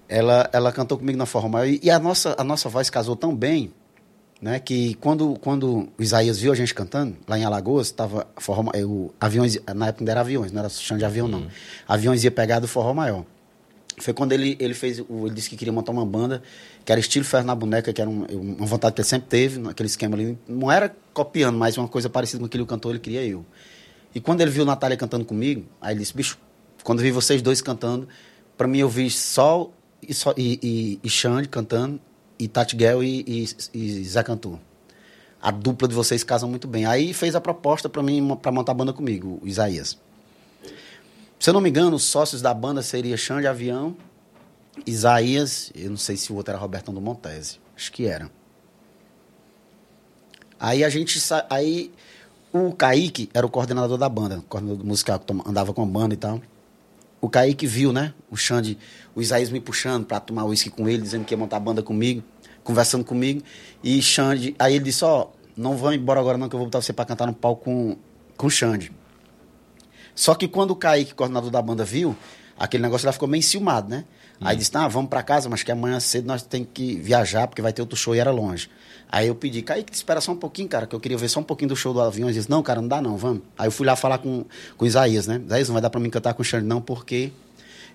Ela, 0.08 0.48
ela 0.54 0.72
cantou 0.72 0.96
comigo 0.98 1.18
na 1.18 1.26
Forró 1.26 1.48
Maior. 1.50 1.68
E, 1.68 1.80
e 1.82 1.90
a, 1.90 1.98
nossa, 1.98 2.36
a 2.38 2.44
nossa 2.44 2.70
voz 2.70 2.88
casou 2.92 3.16
tão 3.16 3.36
bem, 3.36 3.74
né? 4.44 4.60
Que 4.60 4.94
quando, 4.96 5.36
quando 5.40 5.88
o 5.98 6.04
Isaías 6.04 6.38
viu 6.38 6.52
a 6.52 6.56
gente 6.56 6.74
cantando, 6.74 7.16
lá 7.26 7.40
em 7.40 7.46
Alagoas, 7.46 7.90
tava 7.92 8.28
Forró 8.38 8.70
eh, 8.74 8.84
o 8.84 9.10
aviões, 9.20 9.58
na 9.74 9.88
época 9.88 10.04
ainda 10.04 10.12
era 10.12 10.20
aviões, 10.20 10.52
não 10.52 10.60
era 10.60 10.68
chão 10.70 10.98
de 10.98 11.06
avião, 11.06 11.28
não. 11.30 11.48
Aviões 11.88 12.24
ia 12.26 12.32
pegar 12.32 12.60
do 12.60 12.68
Forró 12.68 12.94
Maior. 12.94 13.24
Foi 14.00 14.14
quando 14.14 14.34
ele, 14.34 14.58
ele 14.60 14.74
fez, 14.74 15.00
o- 15.00 15.28
ele 15.28 15.36
disse 15.36 15.50
que 15.50 15.56
queria 15.56 15.72
montar 15.72 15.92
uma 15.94 16.06
banda 16.06 16.42
que 16.84 16.92
era 16.92 17.00
estilo 17.00 17.24
Ferro 17.24 17.46
na 17.46 17.56
Boneca, 17.56 17.94
que 17.94 18.02
era 18.02 18.10
um- 18.10 18.26
uma 18.58 18.66
vontade 18.66 18.96
que 18.96 19.02
ele 19.02 19.08
sempre 19.08 19.30
teve, 19.30 19.60
naquele 19.60 19.88
esquema 19.88 20.16
ali. 20.18 20.38
Não 20.48 20.70
era 20.72 20.94
copiando, 21.14 21.58
mas 21.58 21.78
uma 21.78 21.88
coisa 21.88 22.10
parecida 22.10 22.40
com 22.40 22.46
aquele 22.46 22.66
cantor, 22.66 22.92
ele 22.92 23.00
queria 23.00 23.24
eu. 23.24 23.46
E 24.14 24.20
quando 24.20 24.42
ele 24.42 24.52
viu 24.52 24.66
Natália 24.66 24.98
cantando 24.98 25.24
comigo, 25.24 25.64
aí 25.80 25.94
ele 25.94 26.00
disse, 26.02 26.14
bicho, 26.14 26.38
quando 26.84 27.00
eu 27.00 27.04
vi 27.06 27.12
vocês 27.12 27.42
dois 27.42 27.62
cantando, 27.62 28.08
pra 28.58 28.68
mim 28.68 28.80
eu 28.80 28.90
vi 28.90 29.10
Sol 29.10 29.74
e, 30.02 30.14
Sol, 30.14 30.34
e, 30.36 30.60
e, 30.62 31.00
e 31.04 31.10
Xande 31.10 31.48
cantando, 31.48 32.00
e 32.38 32.48
Tati 32.48 32.76
Guel 32.76 33.04
e, 33.04 33.24
e, 33.28 33.48
e 33.74 34.04
Zé 34.04 34.24
Cantor. 34.24 34.60
A 35.42 35.52
dupla 35.52 35.88
de 35.88 35.94
vocês 35.94 36.24
casam 36.24 36.50
muito 36.50 36.68
bem. 36.68 36.86
Aí 36.86 37.14
fez 37.14 37.36
a 37.36 37.42
proposta 37.42 37.90
pra 37.90 38.02
mim, 38.02 38.36
pra 38.42 38.52
montar 38.52 38.72
a 38.72 38.76
banda 38.76 38.94
comigo, 38.94 39.40
o 39.42 39.48
Isaías. 39.48 39.98
Se 41.40 41.50
eu 41.50 41.54
não 41.54 41.60
me 41.60 41.70
engano, 41.70 41.96
os 41.98 42.04
sócios 42.04 42.42
da 42.42 42.54
banda 42.54 42.82
seria 42.82 43.18
Xande 43.18 43.48
Avião, 43.48 43.96
Isaías, 44.88 45.72
eu 45.76 45.90
não 45.90 45.98
sei 45.98 46.18
se 46.18 46.32
o 46.32 46.36
outro 46.36 46.52
era 46.52 46.60
Robertão 46.60 46.94
do 46.94 47.02
Montese. 47.02 47.60
Acho 47.76 47.92
que 47.92 48.06
era. 48.06 48.32
Aí 50.60 50.84
a 50.84 50.90
gente 50.90 51.20
aí 51.50 51.92
o 52.54 52.72
Kaique 52.72 53.30
era 53.34 53.46
o 53.46 53.50
coordenador 53.50 53.98
da 53.98 54.08
banda, 54.08 54.42
coordenador 54.48 54.86
musical 54.86 55.20
que 55.20 55.34
andava 55.46 55.74
com 55.74 55.84
a 55.84 55.86
banda 55.86 56.14
e 56.14 56.18
tal. 56.18 56.42
O 57.20 57.30
Kaique 57.30 57.68
viu, 57.68 57.92
né? 57.92 58.14
O 58.30 58.38
Xande, 58.38 58.78
o 59.16 59.22
Isaías 59.22 59.50
me 59.50 59.60
puxando 59.60 60.06
pra 60.06 60.20
tomar 60.20 60.46
uísque 60.46 60.70
com 60.70 60.88
ele, 60.88 61.02
dizendo 61.02 61.26
que 61.26 61.34
ia 61.34 61.38
montar 61.38 61.58
a 61.58 61.60
banda 61.60 61.82
comigo, 61.84 62.24
conversando 62.64 63.04
comigo. 63.04 63.42
E 63.84 64.02
Xande, 64.02 64.56
aí 64.58 64.76
ele 64.76 64.86
disse: 64.86 65.04
Ó, 65.06 65.28
não 65.56 65.78
vão 65.78 65.94
embora 65.94 66.20
agora 66.20 66.38
não, 66.38 66.50
que 66.50 66.56
eu 66.56 66.60
vou 66.60 66.68
botar 66.68 66.82
você 66.82 66.94
pra 66.94 67.06
cantar 67.06 67.28
no 67.28 67.34
palco 67.34 67.66
com, 67.66 67.98
com 68.36 68.48
o 68.48 68.50
Xande. 68.50 68.92
Só 70.16 70.36
que 70.36 70.48
quando 70.48 70.72
o 70.72 70.76
Kaique, 70.76 71.14
coordenador 71.14 71.50
da 71.50 71.62
banda, 71.62 71.84
viu, 71.84 72.16
aquele 72.58 72.84
negócio 72.84 73.06
lá 73.06 73.12
ficou 73.12 73.28
meio 73.28 73.40
enciumado, 73.40 73.90
né? 73.90 74.06
Aí 74.42 74.58
disse, 74.58 74.72
ah, 74.76 74.88
vamos 74.88 75.10
pra 75.10 75.24
casa, 75.24 75.48
mas 75.48 75.64
que 75.64 75.72
amanhã 75.72 76.00
cedo 76.02 76.26
nós 76.26 76.44
temos 76.44 76.68
que 76.74 76.96
viajar, 76.96 77.48
porque 77.48 77.62
vai 77.62 77.72
ter 77.72 77.82
outro 77.82 77.96
show 77.96 78.14
e 78.14 78.20
era 78.20 78.30
longe. 78.30 78.70
Aí 79.10 79.28
eu 79.28 79.36
pedi, 79.36 79.62
Kaique, 79.62 79.94
espera 79.94 80.20
só 80.20 80.34
um 80.34 80.36
pouquinho, 80.36 80.68
cara, 80.68 80.86
que 80.86 80.94
eu 80.94 81.00
queria 81.00 81.18
ver 81.18 81.30
só 81.30 81.40
um 81.40 81.44
pouquinho 81.44 81.70
do 81.70 81.76
show 81.76 81.94
do 81.94 82.02
avião. 82.02 82.28
Ele 82.28 82.38
disse, 82.38 82.50
não, 82.50 82.62
cara, 82.62 82.82
não 82.82 82.88
dá 82.88 83.02
não, 83.02 83.16
vamos. 83.16 83.44
Aí 83.58 83.68
eu 83.68 83.72
fui 83.72 83.86
lá 83.86 83.96
falar 83.96 84.18
com, 84.18 84.44
com 84.76 84.86
o 84.86 84.88
Isaías, 84.88 85.28
né? 85.28 85.42
Isaías, 85.46 85.70
não 85.70 85.74
vai 85.74 85.82
dar 85.82 85.90
pra 85.90 86.00
mim 86.00 86.10
cantar 86.10 86.34
com 86.34 86.42
o 86.42 86.46
Xande 86.46 86.66
não, 86.66 86.82
porque 86.82 87.32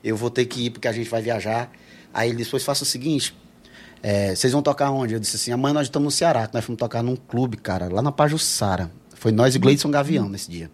eu 0.02 0.16
vou 0.16 0.30
ter 0.30 0.44
que 0.46 0.66
ir, 0.66 0.70
porque 0.70 0.88
a 0.88 0.92
gente 0.92 1.08
vai 1.08 1.22
viajar. 1.22 1.70
Aí 2.12 2.28
ele 2.30 2.38
disse, 2.38 2.50
pois 2.50 2.64
faça 2.64 2.82
o 2.82 2.86
seguinte, 2.86 3.36
é, 4.02 4.34
vocês 4.34 4.52
vão 4.52 4.62
tocar 4.62 4.90
onde? 4.90 5.14
Eu 5.14 5.20
disse 5.20 5.36
assim, 5.36 5.52
amanhã 5.52 5.74
nós 5.74 5.86
estamos 5.86 6.04
no 6.04 6.10
Ceará, 6.10 6.46
que 6.46 6.54
nós 6.54 6.64
fomos 6.64 6.78
tocar 6.78 7.02
num 7.02 7.16
clube, 7.16 7.56
cara, 7.56 7.88
lá 7.92 8.02
na 8.02 8.12
Pajussara. 8.12 8.90
Foi 9.14 9.32
nós 9.32 9.54
e 9.54 9.58
Gleidson 9.58 9.90
Gavião 9.90 10.28
nesse 10.28 10.50
dia. 10.50 10.70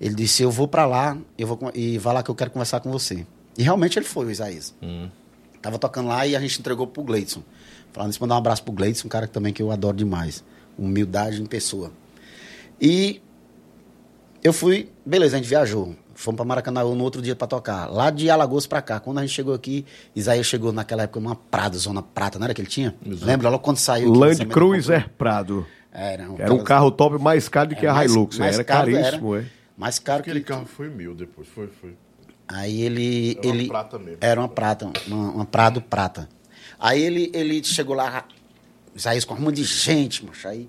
Ele 0.00 0.14
disse, 0.14 0.42
eu 0.42 0.50
vou 0.50 0.68
pra 0.68 0.86
lá 0.86 1.16
eu 1.38 1.46
vou, 1.46 1.58
e 1.74 1.96
vá 1.98 2.12
lá 2.12 2.22
que 2.22 2.30
eu 2.30 2.34
quero 2.34 2.50
conversar 2.50 2.80
com 2.80 2.90
você. 2.90 3.26
E 3.56 3.62
realmente 3.62 3.98
ele 3.98 4.04
foi, 4.04 4.26
o 4.26 4.30
Isaías. 4.30 4.74
Tava 5.62 5.78
tocando 5.78 6.08
lá 6.08 6.26
e 6.26 6.36
a 6.36 6.40
gente 6.40 6.60
entregou 6.60 6.86
pro 6.86 7.02
Gleidson. 7.02 7.42
Falando 7.92 8.10
isso, 8.10 8.20
mandar 8.20 8.34
um 8.34 8.38
abraço 8.38 8.62
pro 8.62 8.72
Gleidson, 8.72 9.06
um 9.06 9.10
cara 9.10 9.26
que 9.26 9.32
também 9.32 9.52
que 9.52 9.62
eu 9.62 9.70
adoro 9.70 9.96
demais. 9.96 10.44
Humildade 10.78 11.40
em 11.40 11.46
pessoa. 11.46 11.90
E 12.78 13.22
eu 14.44 14.52
fui, 14.52 14.90
beleza, 15.04 15.36
a 15.36 15.40
gente 15.40 15.48
viajou. 15.48 15.96
Fomos 16.16 16.36
pra 16.36 16.44
Maracanã 16.46 16.82
no 16.82 17.04
outro 17.04 17.20
dia 17.20 17.36
pra 17.36 17.46
tocar. 17.46 17.86
Lá 17.92 18.08
de 18.10 18.30
Alagoas 18.30 18.66
pra 18.66 18.80
cá. 18.80 18.98
Quando 18.98 19.18
a 19.18 19.20
gente 19.20 19.34
chegou 19.34 19.52
aqui, 19.54 19.84
Isaías 20.14 20.46
chegou 20.46 20.72
naquela 20.72 21.02
época 21.02 21.20
numa 21.20 21.36
Prado, 21.36 21.78
Zona 21.78 22.02
Prata, 22.02 22.38
não 22.38 22.46
era 22.46 22.54
que 22.54 22.60
ele 22.62 22.68
tinha? 22.68 22.94
Exato. 23.06 23.26
Lembra? 23.26 23.50
Logo 23.50 23.62
quando 23.62 23.76
saiu. 23.76 24.12
Land 24.12 24.46
Cruiser 24.46 25.10
Prado. 25.18 25.66
Era 25.92 26.30
um, 26.30 26.36
Era 26.38 26.52
um 26.54 26.64
carro 26.64 26.90
top 26.90 27.18
mais 27.22 27.48
caro 27.48 27.68
do 27.68 27.76
que 27.76 27.86
a 27.86 27.92
mais- 27.92 28.10
Hilux. 28.10 28.38
mais 28.38 28.54
Era 28.54 28.64
caro 28.64 28.92
caríssimo, 28.92 29.34
era. 29.34 29.44
é. 29.44 29.48
Mais 29.76 29.98
caro 29.98 30.20
Aquele 30.20 30.40
que 30.40 30.46
carro 30.46 30.64
foi 30.64 30.88
mil 30.88 31.14
depois, 31.14 31.46
foi, 31.48 31.68
foi. 31.80 31.94
Aí 32.48 32.80
ele. 32.82 33.32
Era 33.38 33.46
uma 33.48 33.54
ele 33.54 33.68
prata 33.68 33.98
mesmo. 33.98 34.18
Era 34.20 34.40
uma 34.40 34.48
prata, 34.48 34.92
uma, 35.06 35.30
uma 35.32 35.44
Prado 35.44 35.82
prata. 35.82 36.28
Aí 36.78 37.02
ele, 37.02 37.30
ele 37.34 37.62
chegou 37.62 37.94
lá, 37.94 38.24
Isaías 38.94 39.24
com 39.24 39.34
um 39.34 39.40
monte 39.40 39.56
de 39.56 39.64
gente, 39.64 40.24
macho. 40.24 40.48
Aí 40.48 40.66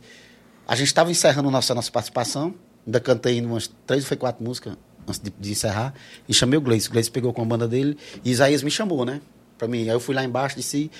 a 0.68 0.76
gente 0.76 0.88
estava 0.88 1.10
encerrando 1.10 1.50
nossa, 1.50 1.74
nossa 1.74 1.92
participação. 1.92 2.54
Ainda 2.86 3.00
cantei 3.00 3.40
umas 3.42 3.70
três 3.86 4.04
ou 4.04 4.08
foi 4.08 4.18
quatro 4.18 4.44
músicas 4.44 4.76
antes 5.08 5.20
de, 5.20 5.34
de 5.40 5.52
encerrar. 5.52 5.94
E 6.28 6.34
chamei 6.34 6.58
o 6.58 6.62
Gleice. 6.62 6.90
O 6.90 6.92
Gleice 6.92 7.10
pegou 7.10 7.34
com 7.34 7.42
a 7.42 7.46
banda 7.46 7.68
dele 7.68 7.98
e 8.24 8.32
Isaías 8.32 8.62
me 8.62 8.72
chamou, 8.72 9.06
né? 9.06 9.22
Pra 9.58 9.68
mim. 9.68 9.84
Aí 9.84 9.90
eu 9.90 10.00
fui 10.00 10.14
lá 10.14 10.24
embaixo 10.24 10.56
e 10.56 10.60
disse. 10.60 10.92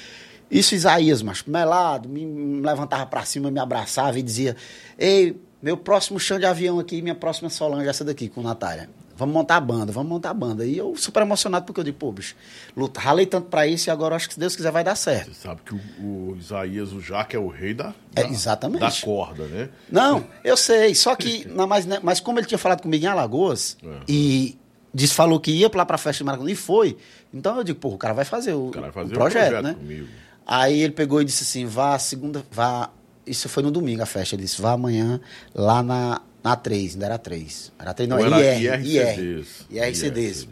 Isso, 0.50 0.74
Isaías, 0.74 1.22
macho, 1.22 1.44
melado, 1.50 2.08
me, 2.08 2.62
levantava 2.62 3.06
pra 3.06 3.26
cima, 3.26 3.52
me 3.52 3.60
abraçava 3.60 4.18
e 4.18 4.22
dizia: 4.22 4.56
Ei, 4.98 5.36
meu 5.62 5.76
próximo 5.76 6.20
chão 6.20 6.40
de 6.40 6.46
avião 6.46 6.80
aqui, 6.80 7.02
minha 7.02 7.16
próxima 7.16 7.50
Solange, 7.50 7.90
essa 7.90 8.06
daqui, 8.06 8.30
com 8.30 8.42
Natália. 8.42 8.90
Vamos 9.18 9.34
montar 9.34 9.56
a 9.58 9.60
banda, 9.62 9.92
vamos 9.92 10.10
montar 10.10 10.30
a 10.30 10.34
banda. 10.34 10.66
E 10.66 10.78
eu 10.78 10.96
super 10.96 11.22
emocionado 11.24 11.66
porque 11.66 11.80
eu 11.80 11.84
digo, 11.84 11.98
pô, 11.98 12.12
bicho, 12.12 12.36
luta, 12.76 13.00
ralei 13.00 13.26
tanto 13.26 13.48
pra 13.48 13.66
isso 13.68 13.90
e 13.90 13.92
agora 13.92 14.16
acho 14.16 14.28
que 14.28 14.36
se 14.36 14.40
Deus 14.40 14.56
quiser 14.56 14.72
vai 14.72 14.84
dar 14.84 14.96
certo. 14.96 15.34
Você 15.34 15.42
sabe 15.48 15.62
que 15.66 15.74
o, 15.74 15.80
o 16.02 16.38
Isaías, 16.40 16.94
o 16.94 17.02
Jaque, 17.02 17.36
é 17.36 17.40
o 17.40 17.48
rei 17.48 17.74
da, 17.74 17.94
É, 18.16 18.24
da, 18.24 18.30
exatamente. 18.30 18.80
da 18.82 18.92
corda, 19.04 19.46
né? 19.48 19.70
Não, 19.92 20.24
eu 20.44 20.56
sei, 20.56 20.94
só 20.96 21.16
que, 21.16 21.48
na, 21.48 21.66
mas, 21.68 21.86
né, 21.86 22.00
mas 22.04 22.20
como 22.20 22.40
ele 22.40 22.46
tinha 22.48 22.58
falado 22.58 22.82
comigo 22.82 23.04
em 23.04 23.08
Alagoas 23.08 23.76
É. 23.84 23.88
e 24.08 24.58
disse, 24.94 25.14
falou 25.14 25.40
que 25.40 25.52
ia 25.52 25.70
lá 25.74 25.86
pra 25.86 25.98
festa 25.98 26.20
de 26.20 26.24
Maracanã 26.24 26.52
e 26.52 26.56
foi, 26.56 26.96
então 27.34 27.58
eu 27.58 27.64
digo, 27.64 27.80
pô, 27.80 27.90
o 27.90 27.98
cara 27.98 28.14
vai 28.14 28.26
fazer 28.26 28.54
o, 28.54 28.68
O 28.68 28.72
cara 28.72 28.88
vai 28.92 28.92
fazer 28.94 29.14
o 29.14 29.18
projeto, 29.18 29.50
projeto 29.50 29.64
né? 29.64 29.74
comigo. 29.74 30.08
Aí 30.46 30.80
ele 30.82 30.94
pegou 30.94 31.22
e 31.22 31.26
disse 31.26 31.44
assim, 31.44 31.66
vá 31.66 32.00
segunda, 32.00 32.42
vá, 32.52 32.90
isso 33.26 33.50
foi 33.50 33.62
no 33.62 33.70
domingo 33.72 34.02
a 34.02 34.06
festa, 34.06 34.34
ele 34.36 34.44
disse, 34.44 34.62
vá 34.62 34.72
amanhã 34.72 35.20
lá 35.54 35.84
na, 35.84 36.22
na 36.44 36.56
3, 36.56 36.94
ainda 36.94 37.06
era 37.06 37.18
3. 37.18 37.72
Era 37.80 37.94
3, 37.94 38.10
não, 38.10 38.18
Ou 38.18 38.26
era 38.26 38.56
IR, 38.56 38.86
IRCDs. 38.86 39.66
IR, 39.70 39.84
IRCDs. 39.84 40.48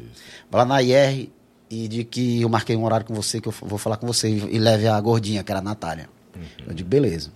Vai 0.49 0.61
lá 0.61 0.65
na 0.65 0.81
IR 0.81 1.29
e 1.69 1.87
de 1.87 2.03
que 2.03 2.41
eu 2.41 2.49
marquei 2.49 2.75
um 2.75 2.83
horário 2.85 3.05
com 3.05 3.13
você, 3.13 3.41
que 3.41 3.47
eu 3.47 3.53
vou 3.61 3.77
falar 3.77 3.97
com 3.97 4.07
você 4.07 4.29
e, 4.29 4.55
e 4.55 4.59
leve 4.59 4.87
a 4.87 4.99
gordinha, 4.99 5.43
que 5.43 5.51
era 5.51 5.59
a 5.59 5.63
Natália. 5.63 6.09
Uhum. 6.35 6.43
Eu 6.67 6.73
digo, 6.73 6.89
beleza. 6.89 7.31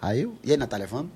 Aí 0.00 0.22
eu, 0.22 0.34
e 0.42 0.50
aí, 0.50 0.56
Natália, 0.56 0.86
vamos? 0.86 1.10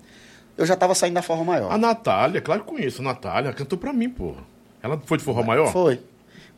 Eu 0.57 0.67
já 0.67 0.75
tava 0.75 0.95
saindo 0.95 1.15
da 1.15 1.23
forma 1.23 1.45
maior. 1.45 1.71
A 1.71 1.79
Natália, 1.79 2.41
claro 2.41 2.63
que 2.63 2.69
conheço. 2.69 3.01
A 3.01 3.05
Natália 3.05 3.53
cantou 3.53 3.79
pra 3.79 3.93
mim, 3.93 4.09
porra. 4.09 4.43
Ela 4.83 5.01
foi 5.05 5.19
de 5.19 5.25
forró 5.25 5.43
maior? 5.43 5.73
Foi. 5.73 6.01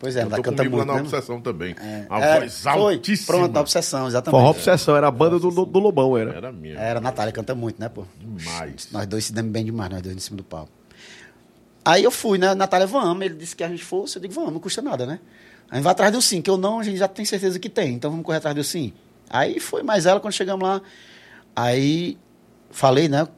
Pois 0.01 0.16
é, 0.16 0.20
ela 0.20 0.31
Cantou 0.31 0.44
canta 0.44 0.56
comigo 0.64 0.77
muito, 0.78 0.89
lá 0.89 0.94
na 0.94 1.02
né? 1.02 1.06
Obsessão 1.06 1.40
também. 1.43 1.77
É, 1.78 2.06
Uma 2.09 2.24
é, 2.24 2.40
voz 2.40 2.62
foi. 2.62 2.94
altíssima. 2.94 3.27
Pronto, 3.39 3.56
a 3.56 3.60
obsessão, 3.60 4.09
exatamente. 4.09 4.40
Forró 4.40 4.51
Obsessão, 4.51 4.97
era 4.97 5.09
a 5.09 5.10
banda 5.10 5.39
do, 5.39 5.51
do, 5.51 5.66
do 5.66 5.78
Lobão, 5.78 6.16
era. 6.16 6.32
Era 6.35 6.51
minha. 6.51 6.78
Era, 6.78 7.01
a 7.01 7.02
Natália 7.02 7.31
canta 7.31 7.55
muito, 7.55 7.78
né, 7.78 7.90
pô? 7.90 8.05
Demais. 8.18 8.89
Nós 8.90 9.06
dois 9.06 9.27
se 9.27 9.32
damos 9.35 9.52
bem 9.52 9.62
demais, 9.62 9.90
nós 9.90 10.01
dois 10.01 10.16
em 10.16 10.18
cima 10.18 10.39
do 10.39 10.43
palco. 10.43 10.72
Aí 11.85 12.02
eu 12.02 12.10
fui, 12.10 12.39
né? 12.39 12.55
Natália, 12.55 12.86
vamos. 12.86 13.22
Ele 13.22 13.35
disse 13.35 13.55
que 13.55 13.62
a 13.62 13.68
gente 13.68 13.85
fosse. 13.85 14.16
Eu 14.16 14.22
digo, 14.22 14.32
vamos, 14.32 14.55
não 14.55 14.59
custa 14.59 14.81
nada, 14.81 15.05
né? 15.05 15.20
A 15.70 15.74
gente 15.74 15.85
vai 15.85 15.93
atrás 15.93 16.10
do 16.10 16.22
sim, 16.22 16.40
que 16.40 16.48
eu 16.48 16.56
não, 16.56 16.81
a 16.81 16.82
gente 16.82 16.97
já 16.97 17.06
tem 17.06 17.27
certeza 17.27 17.59
que 17.59 17.68
tem. 17.68 17.93
Então 17.93 18.10
vamos 18.10 18.24
correr 18.24 18.39
atrás 18.39 18.56
do 18.56 18.64
sim. 18.64 18.94
Aí 19.28 19.60
foi 19.60 19.82
mais 19.82 20.06
ela 20.06 20.18
quando 20.18 20.32
chegamos 20.32 20.66
lá. 20.66 20.81
Aí 21.55 22.16
falei, 22.70 23.06
né? 23.06 23.28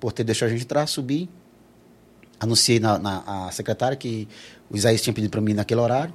Por 0.00 0.12
ter 0.12 0.24
deixado 0.24 0.48
a 0.48 0.52
gente 0.52 0.62
entrar, 0.62 0.86
subir. 0.86 1.28
Anunciei 2.40 2.80
na, 2.80 2.98
na 2.98 3.46
a 3.46 3.50
secretária 3.52 3.96
que 3.96 4.26
o 4.70 4.76
Isaías 4.76 5.02
tinha 5.02 5.12
pedido 5.12 5.30
para 5.30 5.40
mim 5.40 5.54
naquele 5.54 5.80
horário. 5.80 6.14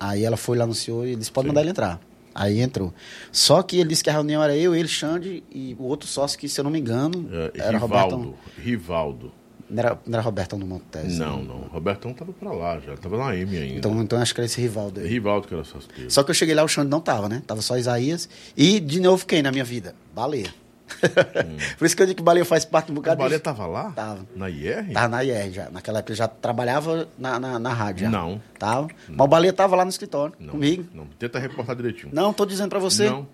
Aí 0.00 0.24
ela 0.24 0.36
foi 0.36 0.56
lá, 0.56 0.64
anunciou 0.64 1.04
e 1.04 1.10
ele 1.10 1.16
disse: 1.16 1.32
pode 1.32 1.48
mandar 1.48 1.60
ele 1.62 1.70
entrar. 1.70 2.00
Aí 2.34 2.60
entrou. 2.60 2.94
Só 3.32 3.62
que 3.62 3.80
ele 3.80 3.88
disse 3.88 4.04
que 4.04 4.10
a 4.10 4.12
reunião 4.12 4.40
era 4.42 4.54
eu, 4.56 4.74
ele, 4.74 4.86
Xande 4.86 5.42
e 5.50 5.74
o 5.78 5.84
outro 5.84 6.06
sócio 6.08 6.38
que, 6.38 6.48
se 6.48 6.60
eu 6.60 6.64
não 6.64 6.70
me 6.70 6.78
engano, 6.78 7.28
É, 7.32 7.50
era 7.62 7.78
Rivaldo. 7.78 8.16
Robertão. 8.16 8.34
Rivaldo. 8.58 9.32
Não 9.68 9.78
era, 9.82 9.98
não 10.06 10.14
era 10.14 10.22
Robertão 10.22 10.58
do 10.58 10.64
Montes. 10.66 11.18
Não, 11.18 11.42
não. 11.42 11.58
Robertão 11.72 12.14
tava 12.14 12.32
pra 12.32 12.52
lá 12.52 12.78
já. 12.78 12.96
Tava 12.96 13.18
na 13.18 13.36
M 13.36 13.56
ainda. 13.58 13.78
Então, 13.78 14.00
então 14.02 14.18
acho 14.20 14.32
que 14.34 14.40
era 14.40 14.46
esse 14.46 14.60
Rivaldo 14.60 15.00
aí. 15.00 15.08
Rivaldo 15.08 15.48
que 15.48 15.52
era 15.54 15.64
sócio 15.64 15.90
dele. 15.94 16.10
Só 16.10 16.22
que 16.22 16.30
eu 16.30 16.34
cheguei 16.34 16.54
lá, 16.54 16.62
o 16.62 16.68
Xande 16.68 16.88
não 16.88 17.00
tava, 17.00 17.28
né? 17.28 17.42
Tava 17.46 17.60
só 17.60 17.76
Isaías. 17.76 18.28
E 18.56 18.78
de 18.80 19.00
novo 19.00 19.26
quem 19.26 19.42
na 19.42 19.50
minha 19.50 19.64
vida? 19.64 19.94
Baleia. 20.14 20.54
Por 21.78 21.84
isso 21.86 21.96
que 21.96 22.02
eu 22.02 22.06
digo 22.06 22.16
que 22.18 22.22
Baleia 22.22 22.44
faz 22.44 22.64
parte 22.64 22.86
do 22.86 22.92
O 22.92 22.94
bocado 22.96 23.18
Baleia 23.18 23.38
disso. 23.38 23.44
tava 23.44 23.66
lá? 23.66 23.90
Tava. 23.92 24.26
Na 24.34 24.48
IR? 24.48 24.92
Tava 24.92 25.08
na 25.08 25.24
IR 25.24 25.52
já. 25.52 25.70
Naquela 25.70 25.98
época 25.98 26.12
ele 26.12 26.18
já 26.18 26.28
trabalhava 26.28 27.08
na, 27.18 27.38
na, 27.38 27.58
na 27.58 27.72
rádio. 27.72 28.04
já. 28.06 28.10
Não. 28.10 28.40
Tava. 28.58 28.88
Mas 29.08 29.24
o 29.24 29.28
Baleia 29.28 29.52
tava 29.52 29.76
lá 29.76 29.84
no 29.84 29.90
escritório, 29.90 30.34
Não, 30.38 30.50
comigo. 30.50 30.84
Não, 30.94 31.06
tenta 31.18 31.38
reportar 31.38 31.76
direitinho. 31.76 32.10
Não, 32.12 32.32
tô 32.32 32.44
dizendo 32.46 32.68
pra 32.70 32.78
você. 32.78 33.08
Não. 33.08 33.26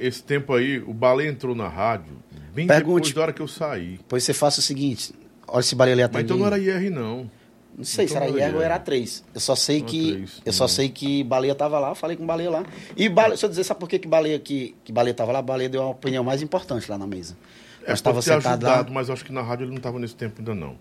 Esse 0.00 0.22
tempo 0.22 0.54
aí, 0.54 0.78
o 0.78 0.94
Baleia 0.94 1.28
entrou 1.28 1.54
na 1.56 1.68
rádio 1.68 2.12
bem 2.54 2.66
Pergunte. 2.68 3.08
depois 3.08 3.14
da 3.14 3.22
hora 3.22 3.32
que 3.32 3.42
eu 3.42 3.48
saí. 3.48 3.98
Pois 4.08 4.22
você 4.22 4.32
faça 4.32 4.60
o 4.60 4.62
seguinte. 4.62 5.12
Olha 5.48 5.62
se 5.62 5.74
Baleia 5.74 5.94
ali 5.94 6.02
Mas 6.02 6.10
atende. 6.10 6.24
então 6.24 6.36
não 6.38 6.46
era 6.46 6.56
IR, 6.58 6.88
não. 6.90 7.28
Não 7.76 7.84
sei 7.84 8.06
se 8.06 8.14
então 8.14 8.22
era 8.24 8.32
não 8.32 8.38
era 8.38 8.56
ou 8.56 8.62
era 8.62 8.78
3. 8.78 9.24
Eu 9.34 9.40
só 9.40 9.54
sei 9.54 9.80
que. 9.80 10.12
três. 10.12 10.42
Eu 10.44 10.52
só 10.52 10.64
Hum. 10.64 10.68
sei 10.68 10.88
que 10.88 11.24
Baleia 11.24 11.54
tava 11.54 11.78
lá, 11.78 11.94
falei 11.94 12.16
com 12.16 12.26
Baleia 12.26 12.50
lá. 12.50 12.64
E 12.96 13.08
Baleia, 13.08 13.36
se 13.36 13.44
eu 13.44 13.48
dizer, 13.48 13.64
sabe 13.64 13.80
por 13.80 13.88
que, 13.88 13.98
que 13.98 14.06
Baleia 14.08 14.38
que, 14.38 14.74
que 14.84 14.92
Baleia 14.92 15.14
tava 15.14 15.32
lá? 15.32 15.40
Baleia 15.40 15.68
deu 15.68 15.80
uma 15.80 15.90
opinião 15.90 16.22
mais 16.22 16.42
importante 16.42 16.90
lá 16.90 16.98
na 16.98 17.06
mesa. 17.06 17.36
É, 17.84 17.92
estava 17.92 18.20
sentado 18.22 18.64
ajudado, 18.66 18.88
lá. 18.88 18.94
mas 18.94 19.10
acho 19.10 19.24
que 19.24 19.32
na 19.32 19.42
rádio 19.42 19.64
ele 19.64 19.70
não 19.70 19.78
estava 19.78 19.98
nesse 19.98 20.14
tempo 20.14 20.34
ainda 20.38 20.54
não. 20.54 20.76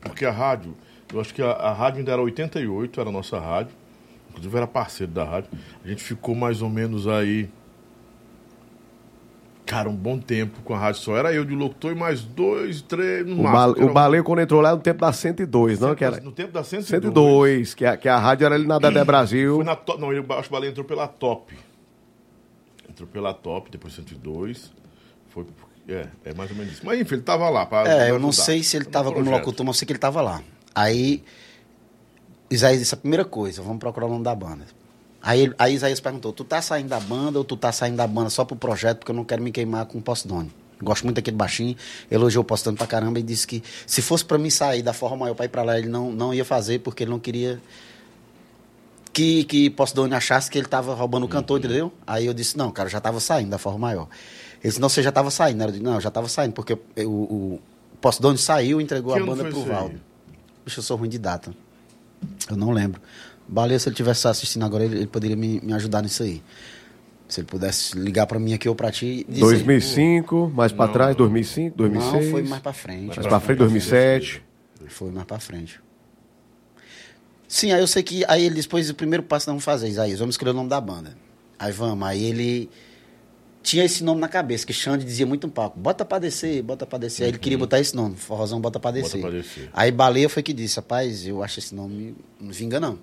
Porque 0.00 0.24
a 0.24 0.30
rádio, 0.32 0.74
eu 1.12 1.20
acho 1.20 1.32
que 1.34 1.42
a, 1.42 1.50
a 1.52 1.72
rádio 1.72 1.98
ainda 2.00 2.12
era 2.12 2.22
88, 2.22 3.00
era 3.00 3.08
a 3.10 3.12
nossa 3.12 3.38
rádio. 3.38 3.74
Inclusive 4.30 4.56
era 4.56 4.66
parceiro 4.66 5.12
da 5.12 5.24
rádio. 5.24 5.50
A 5.84 5.88
gente 5.88 6.02
ficou 6.02 6.34
mais 6.34 6.62
ou 6.62 6.70
menos 6.70 7.06
aí. 7.06 7.48
Cara, 9.64 9.88
um 9.88 9.94
bom 9.94 10.18
tempo 10.18 10.60
com 10.62 10.74
a 10.74 10.78
rádio. 10.78 11.00
Só 11.00 11.16
era 11.16 11.32
eu 11.32 11.44
de 11.44 11.54
locutor 11.54 11.92
e 11.92 11.94
mais 11.94 12.22
dois, 12.22 12.82
três, 12.82 13.24
no 13.26 13.40
O, 13.40 13.42
máximo. 13.44 13.86
O 13.88 13.92
Baleio, 13.92 14.24
quando 14.24 14.40
entrou 14.40 14.60
lá, 14.60 14.74
no 14.74 14.80
tempo 14.82 15.00
da 15.00 15.12
102, 15.12 15.78
não? 15.78 15.94
Que 15.94 16.04
era 16.04 16.20
No 16.20 16.32
tempo 16.32 16.52
da 16.52 16.62
102. 16.64 16.88
102, 17.04 17.74
que 17.74 17.86
a, 17.86 17.96
que 17.96 18.08
a 18.08 18.18
rádio 18.18 18.44
era 18.44 18.54
ali 18.56 18.66
na 18.66 18.78
Dedé 18.78 19.04
Brasil. 19.04 19.56
Foi 19.56 19.64
na 19.64 19.76
to- 19.76 19.98
Não, 19.98 20.12
ele, 20.12 20.24
acho 20.30 20.42
que 20.42 20.48
o 20.48 20.52
Baleia 20.52 20.70
entrou 20.70 20.84
pela 20.84 21.06
top. 21.06 21.56
Entrou 22.88 23.08
pela 23.08 23.32
top, 23.32 23.70
depois 23.70 23.94
102. 23.94 24.72
Foi. 25.30 25.46
É, 25.88 26.06
é 26.26 26.34
mais 26.34 26.50
ou 26.50 26.56
menos 26.56 26.72
isso. 26.74 26.82
Mas 26.84 27.00
enfim, 27.00 27.14
ele 27.14 27.22
tava 27.22 27.48
lá. 27.48 27.64
Pra, 27.64 27.88
É, 27.88 28.10
eu 28.10 28.18
não 28.18 28.30
sei 28.32 28.62
se 28.62 28.76
ele 28.76 28.84
tava 28.84 29.10
como 29.10 29.24
projeto. 29.24 29.40
locutor, 29.46 29.64
mas 29.66 29.76
eu 29.76 29.78
sei 29.78 29.86
que 29.86 29.92
ele 29.92 29.98
tava 29.98 30.20
lá. 30.20 30.42
Aí, 30.74 31.22
Isaías 32.50 32.80
disse 32.80 32.94
a 32.94 32.98
primeira 32.98 33.24
coisa, 33.24 33.62
vamos 33.62 33.78
procurar 33.78 34.06
o 34.06 34.10
nome 34.10 34.24
da 34.24 34.34
banda. 34.34 34.64
Aí, 35.22 35.52
aí 35.58 35.74
Isaías 35.74 36.00
perguntou, 36.00 36.32
tu 36.32 36.42
tá 36.44 36.60
saindo 36.60 36.88
da 36.88 36.98
banda 36.98 37.38
ou 37.38 37.44
tu 37.44 37.56
tá 37.56 37.70
saindo 37.70 37.96
da 37.96 38.06
banda 38.06 38.28
só 38.28 38.44
pro 38.44 38.56
projeto, 38.56 38.98
porque 38.98 39.12
eu 39.12 39.16
não 39.16 39.24
quero 39.24 39.42
me 39.42 39.52
queimar 39.52 39.86
com 39.86 39.98
o 39.98 40.02
Postdone. 40.02 40.50
Gosto 40.82 41.04
muito 41.04 41.14
daquele 41.16 41.36
baixinho, 41.36 41.76
elogiou 42.10 42.42
o 42.42 42.44
Postdone 42.44 42.76
pra 42.76 42.88
caramba 42.88 43.20
e 43.20 43.22
disse 43.22 43.46
que 43.46 43.62
se 43.86 44.02
fosse 44.02 44.24
pra 44.24 44.36
mim 44.36 44.50
sair 44.50 44.82
da 44.82 44.92
forma 44.92 45.16
maior 45.18 45.34
pra 45.34 45.44
ir 45.44 45.48
pra 45.48 45.62
lá, 45.62 45.78
ele 45.78 45.88
não, 45.88 46.10
não 46.10 46.34
ia 46.34 46.44
fazer, 46.44 46.80
porque 46.80 47.04
ele 47.04 47.10
não 47.12 47.20
queria 47.20 47.60
que, 49.12 49.44
que 49.44 49.70
Postdone 49.70 50.14
achasse 50.14 50.50
que 50.50 50.58
ele 50.58 50.66
tava 50.66 50.94
roubando 50.94 51.24
o 51.24 51.28
cantor, 51.28 51.58
entendeu? 51.58 51.92
Aí 52.06 52.26
eu 52.26 52.34
disse, 52.34 52.56
não, 52.56 52.70
cara, 52.70 52.88
eu 52.88 52.92
já 52.92 53.00
tava 53.00 53.20
saindo 53.20 53.50
da 53.50 53.58
forma 53.58 53.78
maior. 53.78 54.08
Ele 54.60 54.68
disse, 54.70 54.80
não, 54.80 54.88
você 54.88 55.02
já 55.02 55.12
tava 55.12 55.30
saindo. 55.30 55.62
Eu 55.62 55.70
disse, 55.70 55.82
não, 55.82 55.94
eu 55.94 56.00
já 56.00 56.10
tava 56.10 56.28
saindo, 56.28 56.52
porque 56.52 56.78
eu- 56.96 57.10
o, 57.10 57.54
o 57.54 57.60
Postdone 58.00 58.38
saiu 58.38 58.80
e 58.80 58.84
entregou 58.84 59.12
Que 59.14 59.20
a 59.20 59.26
banda 59.26 59.44
pro? 59.44 59.62
Valdo. 59.64 60.00
Bicho, 60.64 60.78
eu 60.80 60.82
sou 60.82 60.96
ruim 60.96 61.08
de 61.08 61.18
data. 61.18 61.54
Eu 62.48 62.56
não 62.56 62.70
lembro. 62.70 63.00
Baleia, 63.48 63.78
se 63.78 63.88
ele 63.88 63.94
estivesse 63.94 64.26
assistindo 64.26 64.64
agora, 64.64 64.84
ele, 64.84 64.96
ele 64.96 65.06
poderia 65.06 65.36
me, 65.36 65.60
me 65.60 65.72
ajudar 65.74 66.02
nisso 66.02 66.22
aí. 66.22 66.42
Se 67.28 67.40
ele 67.40 67.46
pudesse 67.46 67.98
ligar 67.98 68.26
pra 68.26 68.38
mim 68.38 68.52
aqui 68.52 68.68
ou 68.68 68.74
pra 68.74 68.90
ti. 68.90 69.24
e 69.26 69.32
dizer, 69.32 69.40
2005, 69.40 70.52
mais 70.54 70.70
pra 70.72 70.86
Não, 70.86 70.92
trás, 70.92 71.10
não. 71.10 71.16
2005, 71.16 71.76
2006. 71.76 72.12
Não, 72.24 72.30
foi 72.30 72.42
mais 72.42 72.62
pra 72.62 72.72
frente. 72.72 73.06
Mais 73.16 73.26
pra 73.26 73.40
frente, 73.40 73.58
2007. 73.58 74.42
Foi 74.88 75.10
mais 75.10 75.26
pra 75.26 75.38
frente. 75.38 75.80
Sim, 77.48 77.72
aí 77.72 77.80
eu 77.80 77.86
sei 77.86 78.02
que. 78.02 78.24
Aí 78.28 78.44
ele 78.44 78.54
disse, 78.54 78.68
pois 78.68 78.88
o 78.90 78.94
primeiro 78.94 79.22
passo 79.22 79.44
que 79.44 79.48
nós 79.48 79.54
vamos 79.54 79.64
fazer, 79.64 79.88
Isaías, 79.88 80.18
vamos 80.18 80.34
escolher 80.34 80.50
o 80.50 80.54
nome 80.54 80.68
da 80.68 80.80
banda. 80.80 81.16
Aí 81.58 81.72
vamos. 81.72 82.06
Aí 82.06 82.24
ele 82.24 82.70
tinha 83.62 83.84
esse 83.84 84.02
nome 84.02 84.20
na 84.20 84.28
cabeça, 84.28 84.66
que 84.66 84.72
Xande 84.72 85.04
dizia 85.04 85.24
muito 85.26 85.46
no 85.46 85.52
palco, 85.52 85.78
bota 85.78 86.04
pra 86.04 86.18
descer, 86.18 86.62
bota 86.62 86.84
pra 86.84 86.98
descer. 86.98 87.24
Aí 87.24 87.30
ele 87.30 87.38
queria 87.38 87.56
botar 87.56 87.78
esse 87.78 87.94
nome, 87.94 88.16
Forrozão 88.16 88.60
Bota 88.60 88.80
pra 88.80 88.90
descer. 88.90 89.20
pra 89.20 89.30
descer. 89.30 89.70
Aí 89.72 89.92
Baleia 89.92 90.28
foi 90.28 90.42
que 90.42 90.52
disse, 90.52 90.76
rapaz, 90.76 91.26
eu 91.26 91.42
acho 91.42 91.60
esse 91.60 91.74
nome, 91.74 92.16
não 92.40 92.50
vinga 92.52 92.80
não. 92.80 92.98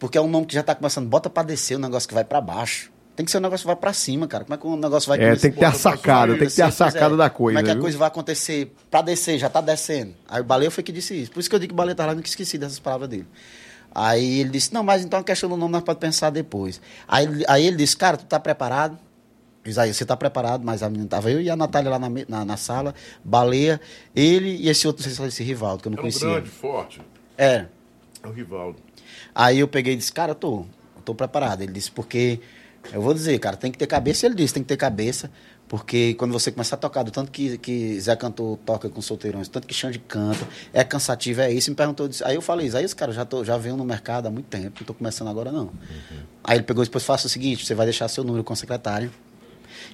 Porque 0.00 0.18
é 0.18 0.20
um 0.20 0.26
nome 0.28 0.46
que 0.46 0.54
já 0.54 0.62
tá 0.64 0.74
começando, 0.74 1.06
bota 1.08 1.30
pra 1.30 1.44
descer, 1.44 1.76
um 1.76 1.80
negócio 1.80 2.08
que 2.08 2.14
vai 2.14 2.24
pra 2.24 2.40
baixo. 2.40 2.90
Tem 3.14 3.24
que 3.24 3.30
ser 3.30 3.38
um 3.38 3.42
negócio 3.42 3.64
que 3.64 3.66
vai 3.66 3.76
pra 3.76 3.92
cima, 3.92 4.26
cara. 4.26 4.44
Como 4.44 4.54
é 4.54 4.58
que 4.58 4.66
um 4.66 4.76
negócio 4.76 5.06
vai 5.08 5.18
É, 5.18 5.22
começar- 5.26 5.42
tem 5.42 5.50
que 5.52 5.58
ter 5.58 5.64
a 5.66 5.72
sacada, 5.72 6.36
tem 6.38 6.48
que 6.48 6.54
ter 6.54 6.62
a 6.62 6.68
é. 6.68 6.70
sacada 6.70 7.16
da 7.16 7.28
coisa. 7.30 7.58
Como 7.58 7.68
é 7.70 7.72
que 7.72 7.78
a 7.78 7.80
coisa 7.80 7.98
vai 7.98 8.08
acontecer 8.08 8.74
pra 8.90 9.02
descer? 9.02 9.38
Já 9.38 9.48
tá 9.50 9.60
descendo. 9.60 10.14
Aí 10.26 10.40
o 10.40 10.44
Baleia 10.44 10.70
foi 10.70 10.82
que 10.82 10.90
disse 10.90 11.14
isso. 11.22 11.30
Por 11.30 11.38
isso 11.40 11.48
que 11.50 11.54
eu 11.54 11.60
digo 11.60 11.70
que 11.70 11.74
o 11.74 11.76
Baleia 11.76 11.94
tá 11.94 12.06
lá, 12.06 12.14
nunca 12.14 12.26
esqueci 12.28 12.56
dessas 12.56 12.78
palavras 12.78 13.08
dele. 13.10 13.26
Aí 13.94 14.40
ele 14.40 14.48
disse, 14.50 14.72
não, 14.72 14.82
mas 14.82 15.04
então 15.04 15.18
a 15.20 15.24
questão 15.24 15.50
do 15.50 15.56
nome 15.56 15.72
nós 15.72 15.82
podemos 15.82 16.00
pensar 16.00 16.30
depois. 16.30 16.80
Aí, 17.06 17.26
ele- 17.26 17.44
aí 17.46 17.66
ele 17.66 17.76
disse, 17.76 17.96
cara, 17.96 18.16
tu 18.16 18.24
tá 18.24 18.40
preparado? 18.40 18.96
Isaías, 19.66 19.96
você 19.98 20.06
tá 20.06 20.16
preparado? 20.16 20.64
Mas 20.64 20.82
a 20.82 20.88
menina 20.88 21.08
tava 21.08 21.30
eu 21.30 21.42
e 21.42 21.50
a 21.50 21.56
Natália 21.56 21.90
lá 21.90 21.98
na, 21.98 22.08
na, 22.26 22.44
na 22.46 22.56
sala, 22.56 22.94
Baleia, 23.22 23.78
ele 24.16 24.56
e 24.56 24.70
esse 24.70 24.86
outro, 24.86 25.04
não 25.06 25.12
sei 25.14 25.24
se 25.26 25.28
esse 25.28 25.42
Rivaldo, 25.42 25.82
que 25.82 25.88
eu 25.88 25.90
não 25.90 25.98
um 25.98 26.00
conhecia. 26.02 26.26
grande, 26.26 26.48
forte. 26.48 27.02
É. 27.36 27.66
É 28.22 28.26
o 28.28 28.32
Rivaldo. 28.32 28.78
Aí 29.40 29.58
eu 29.60 29.66
peguei 29.66 29.94
e 29.94 29.96
disse, 29.96 30.12
cara, 30.12 30.32
eu 30.32 30.34
tô, 30.34 30.66
eu 30.96 31.02
tô 31.02 31.14
preparado. 31.14 31.62
Ele 31.62 31.72
disse, 31.72 31.90
porque, 31.90 32.40
eu 32.92 33.00
vou 33.00 33.14
dizer, 33.14 33.38
cara, 33.38 33.56
tem 33.56 33.72
que 33.72 33.78
ter 33.78 33.86
cabeça. 33.86 34.26
Ele 34.26 34.34
disse, 34.34 34.52
tem 34.52 34.62
que 34.62 34.68
ter 34.68 34.76
cabeça, 34.76 35.30
porque 35.66 36.12
quando 36.18 36.30
você 36.30 36.52
começar 36.52 36.76
a 36.76 36.78
tocar, 36.78 37.04
do 37.04 37.10
tanto 37.10 37.30
que, 37.30 37.56
que 37.56 37.98
Zé 37.98 38.14
Cantor 38.16 38.58
toca 38.66 38.90
com 38.90 39.00
solteirões, 39.00 39.48
tanto 39.48 39.66
que 39.66 39.72
Xande 39.72 39.98
canta, 39.98 40.46
é 40.74 40.84
cansativo, 40.84 41.40
é 41.40 41.50
isso. 41.50 41.70
Me 41.70 41.74
perguntou, 41.74 42.06
disse, 42.06 42.22
aí 42.22 42.34
eu 42.34 42.42
falei, 42.42 42.66
Isaías, 42.66 42.92
cara, 42.92 43.12
eu 43.12 43.14
já, 43.14 43.24
tô, 43.24 43.42
já 43.42 43.56
venho 43.56 43.78
no 43.78 43.84
mercado 43.84 44.26
há 44.26 44.30
muito 44.30 44.44
tempo, 44.44 44.80
não 44.80 44.86
tô 44.86 44.92
começando 44.92 45.28
agora 45.28 45.50
não. 45.50 45.70
Aí 46.44 46.58
ele 46.58 46.64
pegou 46.64 46.84
e 46.84 46.86
depois 46.86 47.02
faça 47.02 47.26
o 47.26 47.30
seguinte, 47.30 47.64
você 47.64 47.74
vai 47.74 47.86
deixar 47.86 48.08
seu 48.08 48.22
número 48.22 48.44
com 48.44 48.52
a 48.52 48.56
secretária 48.56 49.10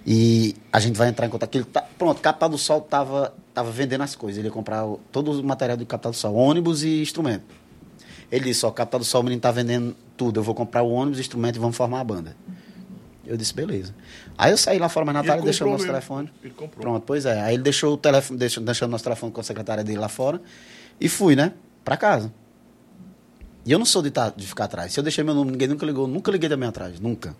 e 0.04 0.56
a 0.72 0.80
gente 0.80 0.96
vai 0.96 1.08
entrar 1.08 1.24
em 1.24 1.30
contato. 1.30 1.54
Ele 1.54 1.64
tá, 1.66 1.82
pronto, 1.96 2.20
Capital 2.20 2.48
do 2.48 2.58
Sol 2.58 2.80
tava, 2.80 3.32
tava 3.54 3.70
vendendo 3.70 4.02
as 4.02 4.16
coisas, 4.16 4.38
ele 4.38 4.48
ia 4.48 4.52
comprar 4.52 4.84
o- 4.84 4.98
todo 5.12 5.30
o 5.40 5.44
material 5.44 5.76
do 5.76 5.86
Capital 5.86 6.10
do 6.10 6.16
Sol, 6.16 6.34
ônibus 6.34 6.82
e 6.82 7.00
instrumento. 7.00 7.44
Ele 8.30 8.44
disse, 8.46 8.64
ó, 8.66 8.70
Capital 8.70 9.00
do 9.00 9.04
Sol, 9.06 9.20
o 9.20 9.24
menino 9.24 9.40
tá 9.40 9.50
vendendo 9.50 9.94
tudo. 10.16 10.40
Eu 10.40 10.44
vou 10.44 10.54
comprar 10.54 10.82
o 10.82 10.90
ônibus, 10.90 11.18
o 11.18 11.20
instrumento 11.20 11.56
e 11.56 11.58
vamos 11.58 11.76
formar 11.76 12.00
a 12.00 12.04
banda. 12.04 12.36
Eu 13.24 13.36
disse, 13.36 13.52
beleza. 13.54 13.94
Aí 14.38 14.52
eu 14.52 14.56
saí 14.56 14.78
lá 14.78 14.88
fora, 14.88 15.04
mas 15.06 15.14
Natália 15.16 15.42
deixou 15.42 15.66
nosso 15.66 15.78
mesmo. 15.82 15.92
telefone. 15.92 16.30
Ele 16.42 16.52
comprou. 16.54 16.80
Pronto, 16.80 17.02
pois 17.04 17.26
é. 17.26 17.40
Aí 17.40 17.54
ele 17.54 17.62
deixou 17.62 17.94
o 17.94 17.96
telefone, 17.96 18.38
deixou, 18.38 18.62
deixou 18.62 18.86
o 18.86 18.90
nosso 18.90 19.02
telefone 19.04 19.32
com 19.32 19.40
a 19.40 19.44
secretária 19.44 19.82
dele 19.82 19.98
lá 19.98 20.08
fora. 20.08 20.40
E 21.00 21.08
fui, 21.08 21.34
né? 21.34 21.52
Pra 21.84 21.96
casa. 21.96 22.32
E 23.64 23.72
eu 23.72 23.78
não 23.78 23.86
sou 23.86 24.00
de, 24.02 24.10
tá- 24.12 24.32
de 24.34 24.46
ficar 24.46 24.64
atrás. 24.64 24.92
Se 24.92 25.00
eu 25.00 25.02
deixei 25.02 25.24
meu 25.24 25.34
número, 25.34 25.52
ninguém 25.52 25.68
nunca 25.68 25.84
ligou. 25.84 26.06
Nunca 26.06 26.30
liguei 26.30 26.48
também 26.48 26.68
atrás. 26.68 27.00
Nunca. 27.00 27.36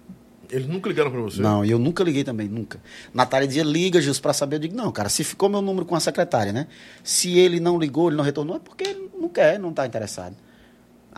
Eles 0.51 0.67
nunca 0.69 0.89
ligaram 0.89 1.11
pra 1.11 1.21
você? 1.21 1.41
Não, 1.41 1.65
e 1.65 1.71
eu 1.71 1.79
nunca 1.79 2.03
liguei 2.05 2.23
também, 2.23 2.49
nunca. 2.49 2.81
Natália 3.13 3.47
dizia, 3.49 3.65
liga, 3.65 4.01
Gilson, 4.01 4.23
pra 4.23 4.33
saber. 4.33 4.57
Eu 4.57 4.61
digo, 4.61 4.77
não, 4.77 4.91
cara, 4.93 5.09
se 5.09 5.23
ficou 5.25 5.49
meu 5.49 5.61
número 5.63 5.85
com 5.87 5.95
a 5.97 6.01
secretária, 6.01 6.53
né? 6.53 6.67
Se 7.03 7.37
ele 7.37 7.59
não 7.61 7.79
ligou, 7.79 8.09
ele 8.09 8.17
não 8.17 8.25
retornou, 8.25 8.57
é 8.57 8.59
porque 8.61 8.85
ele 8.85 9.11
não 9.19 9.29
quer, 9.29 9.59
não 9.59 9.73
tá 9.73 9.85
interessado. 9.87 10.37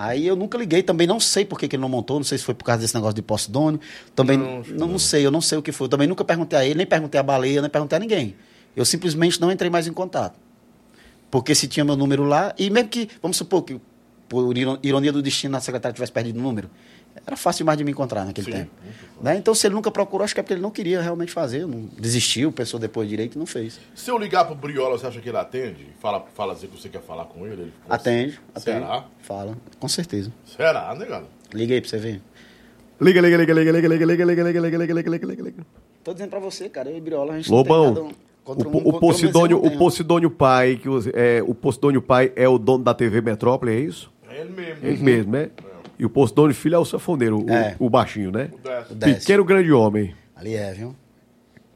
Aí 0.00 0.28
eu 0.28 0.36
nunca 0.36 0.56
liguei, 0.56 0.80
também 0.80 1.08
não 1.08 1.18
sei 1.18 1.44
por 1.44 1.58
que, 1.58 1.66
que 1.66 1.74
ele 1.74 1.80
não 1.80 1.88
montou, 1.88 2.18
não 2.18 2.24
sei 2.24 2.38
se 2.38 2.44
foi 2.44 2.54
por 2.54 2.62
causa 2.62 2.80
desse 2.82 2.94
negócio 2.94 3.16
de 3.16 3.22
postidônio. 3.22 3.80
Também 4.14 4.38
Não, 4.38 4.62
não, 4.68 4.88
não. 4.90 4.98
sei, 4.98 5.26
eu 5.26 5.30
não 5.32 5.40
sei 5.40 5.58
o 5.58 5.62
que 5.62 5.72
foi. 5.72 5.86
Eu 5.86 5.88
também 5.88 6.06
nunca 6.06 6.24
perguntei 6.24 6.56
a 6.56 6.64
ele, 6.64 6.76
nem 6.76 6.86
perguntei 6.86 7.18
a 7.18 7.22
baleia, 7.22 7.60
nem 7.60 7.68
perguntei 7.68 7.96
a 7.96 7.98
ninguém. 7.98 8.36
Eu 8.76 8.84
simplesmente 8.84 9.40
não 9.40 9.50
entrei 9.50 9.68
mais 9.68 9.88
em 9.88 9.92
contato. 9.92 10.38
Porque 11.32 11.52
se 11.52 11.66
tinha 11.66 11.84
meu 11.84 11.96
número 11.96 12.22
lá, 12.22 12.54
e 12.56 12.70
mesmo 12.70 12.88
que, 12.88 13.08
vamos 13.20 13.36
supor 13.36 13.62
que, 13.62 13.80
por 14.28 14.56
iro- 14.56 14.78
ironia 14.82 15.12
do 15.12 15.22
destino, 15.22 15.56
a 15.56 15.60
secretária 15.60 15.94
tivesse 15.94 16.12
perdido 16.12 16.38
o 16.38 16.42
número, 16.42 16.68
era 17.26 17.36
fácil 17.36 17.58
demais 17.64 17.78
de 17.78 17.84
me 17.84 17.90
encontrar 17.90 18.24
naquele 18.24 18.46
Sim, 18.46 18.58
tempo. 18.58 18.70
Né? 19.20 19.36
Então, 19.36 19.54
se 19.54 19.66
ele 19.66 19.74
nunca 19.74 19.90
procurou, 19.90 20.24
acho 20.24 20.34
que 20.34 20.40
é 20.40 20.42
porque 20.42 20.54
ele 20.54 20.62
não 20.62 20.70
queria 20.70 21.00
realmente 21.00 21.32
fazer, 21.32 21.66
não 21.66 21.88
desistiu, 21.98 22.52
pensou 22.52 22.78
depois 22.78 23.08
direito 23.08 23.34
e 23.34 23.38
não 23.38 23.46
fez. 23.46 23.80
Se 23.94 24.10
eu 24.10 24.18
ligar 24.18 24.44
pro 24.44 24.54
Briola, 24.54 24.96
você 24.98 25.06
acha 25.06 25.20
que 25.20 25.28
ele 25.28 25.36
atende? 25.36 25.86
Fala, 26.00 26.24
fala 26.34 26.52
assim 26.52 26.66
que 26.68 26.80
você 26.80 26.88
quer 26.88 27.02
falar 27.02 27.24
com 27.24 27.46
ele? 27.46 27.62
ele 27.62 27.72
Atende, 27.88 28.38
atende. 28.54 28.78
Será? 28.80 29.04
Fala, 29.20 29.56
com 29.80 29.88
certeza. 29.88 30.32
Será, 30.44 30.94
negado? 30.94 31.26
Liga 31.52 31.74
aí 31.74 31.80
pra 31.80 31.90
você 31.90 31.98
ver. 31.98 32.22
Liga, 33.00 33.20
liga, 33.20 33.36
liga, 33.36 33.52
liga, 33.54 33.72
liga, 33.72 33.88
liga, 33.88 34.04
liga, 34.04 34.24
liga, 34.24 34.42
liga, 34.44 34.60
liga, 34.60 34.78
liga, 34.78 34.94
liga, 34.94 35.10
liga, 35.10 35.26
liga, 35.26 35.42
liga. 35.42 35.66
Tô 36.04 36.12
dizendo 36.12 36.30
pra 36.30 36.38
você, 36.40 36.68
cara, 36.68 36.90
eu 36.90 36.96
e 36.96 37.00
Briola, 37.00 37.34
a 37.34 37.36
gente 37.36 37.50
Lobão, 37.50 37.86
não 37.86 37.94
tem 37.94 38.02
nada 38.04 38.14
contra 38.44 38.68
o, 38.68 38.72
um, 38.72 38.88
o 38.88 38.98
Posidônio, 38.98 39.62
o 39.62 39.76
Posidônio 39.76 40.30
Pai, 40.30 40.76
que 40.76 40.88
é, 41.14 41.42
o 41.46 41.54
Posidônio 41.54 42.00
Pai 42.00 42.32
é 42.34 42.48
o 42.48 42.58
dono 42.58 42.82
da 42.82 42.94
TV 42.94 43.20
Metrópole, 43.20 43.72
é 43.72 43.80
isso? 43.80 44.10
É 44.38 44.42
ele 44.42 44.50
mesmo. 44.52 44.86
Ele 44.86 45.02
mesmo, 45.02 45.32
né? 45.32 45.50
E 45.98 46.04
o 46.04 46.10
Posidônio 46.10 46.54
Filho 46.54 46.76
é 46.76 46.78
o 46.78 46.84
sanfoneiro, 46.84 47.44
o, 47.44 47.50
É. 47.50 47.74
o 47.78 47.90
baixinho, 47.90 48.30
né? 48.30 48.50
O 48.52 48.58
Décio. 48.58 48.92
O 48.92 48.94
Décio. 48.94 49.20
Pequeno 49.20 49.44
grande 49.44 49.72
homem. 49.72 50.14
Ali 50.36 50.54
é, 50.54 50.72
viu? 50.72 50.94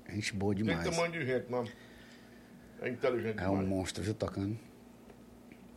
Gente 0.08 0.32
boa 0.34 0.54
Tem 0.54 0.64
demais. 0.64 0.88
tamanho 0.88 1.12
de 1.12 1.24
gente, 1.26 1.50
mano. 1.50 1.66
É 2.80 2.88
inteligente 2.88 3.38
É 3.38 3.48
um 3.48 3.52
demais. 3.52 3.68
monstro, 3.68 4.02
viu, 4.04 4.14
tocando. 4.14 4.56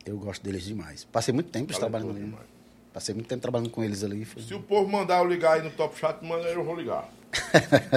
Eu 0.04 0.16
gosto 0.18 0.42
deles 0.44 0.62
demais. 0.64 1.04
Passei 1.04 1.34
muito 1.34 1.46
tempo 1.50 1.72
Talentoso 1.72 1.80
trabalhando 1.80 2.10
ali. 2.16 2.24
demais. 2.26 2.44
Passei 2.92 3.14
muito 3.14 3.26
tempo 3.26 3.42
trabalhando 3.42 3.70
com 3.70 3.82
eles 3.82 4.04
ali. 4.04 4.24
Foi... 4.24 4.40
Se 4.42 4.54
o 4.54 4.60
povo 4.60 4.88
mandar 4.90 5.18
eu 5.18 5.28
ligar 5.28 5.54
aí 5.54 5.62
no 5.62 5.70
Top 5.70 5.98
Chat, 5.98 6.24
manda 6.24 6.44
eu 6.48 6.62
vou 6.64 6.76
ligar. 6.76 7.08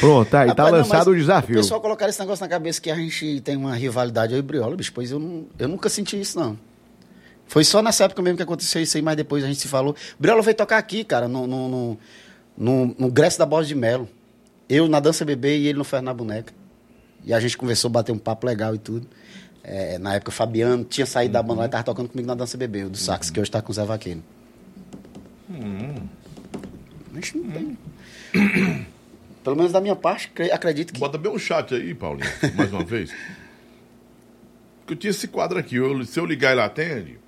Pronto, 0.00 0.34
aí 0.34 0.46
tá 0.54 0.64
Rapaz, 0.64 0.70
não, 0.72 0.78
lançado 0.78 0.98
mas 0.98 1.06
o 1.08 1.16
desafio. 1.16 1.56
O 1.56 1.58
pessoal 1.58 1.80
colocar 1.80 2.08
esse 2.08 2.20
negócio 2.20 2.42
na 2.44 2.48
cabeça 2.48 2.80
que 2.80 2.90
a 2.90 2.94
gente 2.94 3.40
tem 3.40 3.56
uma 3.56 3.74
rivalidade 3.74 4.32
eu 4.34 4.38
e 4.38 4.42
Briola, 4.42 4.76
bicho, 4.76 4.92
pois 4.92 5.10
eu, 5.10 5.18
não, 5.18 5.46
eu 5.58 5.66
nunca 5.68 5.88
senti 5.88 6.20
isso, 6.20 6.38
não. 6.38 6.58
Foi 7.48 7.62
só 7.64 7.80
nessa 7.82 8.04
época 8.04 8.20
mesmo 8.22 8.36
que 8.36 8.42
aconteceu 8.42 8.82
isso 8.82 8.96
aí, 8.96 9.02
mas 9.02 9.16
depois 9.16 9.44
a 9.44 9.46
gente 9.46 9.60
se 9.60 9.68
falou. 9.68 9.94
Briola 10.18 10.42
veio 10.42 10.56
tocar 10.56 10.78
aqui, 10.78 11.04
cara, 11.04 11.28
no, 11.28 11.46
no, 11.46 11.68
no, 11.68 11.98
no, 12.56 12.94
no 12.98 13.10
Grécia 13.10 13.38
da 13.38 13.46
Borda 13.46 13.66
de 13.68 13.74
Melo. 13.74 14.08
Eu 14.68 14.88
na 14.88 14.98
Dança 14.98 15.24
Bebê 15.24 15.56
e 15.58 15.68
ele 15.68 15.78
no 15.78 15.84
Ferro 15.84 16.02
na 16.02 16.12
Boneca. 16.12 16.52
E 17.24 17.32
a 17.32 17.38
gente 17.40 17.56
conversou, 17.56 17.88
bateu 17.90 18.14
um 18.14 18.18
papo 18.18 18.46
legal 18.46 18.74
e 18.74 18.78
tudo. 18.78 19.06
É, 19.62 19.96
na 19.98 20.14
época 20.14 20.30
o 20.30 20.32
Fabiano 20.32 20.84
tinha 20.84 21.06
saído 21.06 21.32
da 21.34 21.42
banda 21.42 21.60
lá 21.60 21.66
e 21.66 21.68
tava 21.68 21.84
tocando 21.84 22.08
comigo 22.08 22.26
na 22.26 22.34
Dança 22.34 22.56
Bebê, 22.56 22.84
o 22.84 22.90
do 22.90 22.96
sax, 22.96 23.30
que 23.30 23.40
hoje 23.40 23.50
tá 23.50 23.62
com 23.62 23.70
o 23.70 23.74
Zé 23.74 23.84
Vaqueiro. 23.84 24.22
A 27.12 27.14
gente 27.14 27.38
não 27.38 27.50
tem. 27.50 27.78
Pelo 29.44 29.56
menos 29.56 29.70
da 29.72 29.80
minha 29.80 29.94
parte, 29.94 30.28
cre- 30.28 30.50
acredito 30.50 30.92
que. 30.92 30.98
Bota 30.98 31.16
bem 31.16 31.30
um 31.32 31.38
chat 31.38 31.72
aí, 31.74 31.94
Paulinho, 31.94 32.28
mais 32.56 32.72
uma 32.72 32.84
vez. 32.84 33.10
Porque 34.82 34.94
eu 34.94 34.96
tinha 34.96 35.10
esse 35.10 35.28
quadro 35.28 35.58
aqui. 35.58 35.76
eu- 35.76 36.04
se 36.04 36.18
eu 36.18 36.26
ligar, 36.26 36.52
ele 36.52 36.60
atende. 36.60 37.18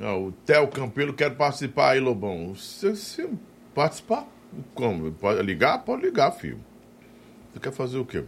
Ah, 0.00 0.16
o 0.16 0.32
Theo 0.32 0.68
Campelo 0.68 1.12
quer 1.12 1.30
participar 1.36 1.90
aí, 1.90 2.00
Lobão. 2.00 2.54
Se, 2.54 2.96
se 2.96 3.28
participar, 3.74 4.26
como? 4.74 5.12
Pode 5.12 5.42
ligar? 5.42 5.78
Pode 5.84 6.02
ligar, 6.02 6.32
filho. 6.32 6.58
Você 7.52 7.60
quer 7.60 7.72
fazer 7.72 7.98
o 7.98 8.04
quê? 8.04 8.24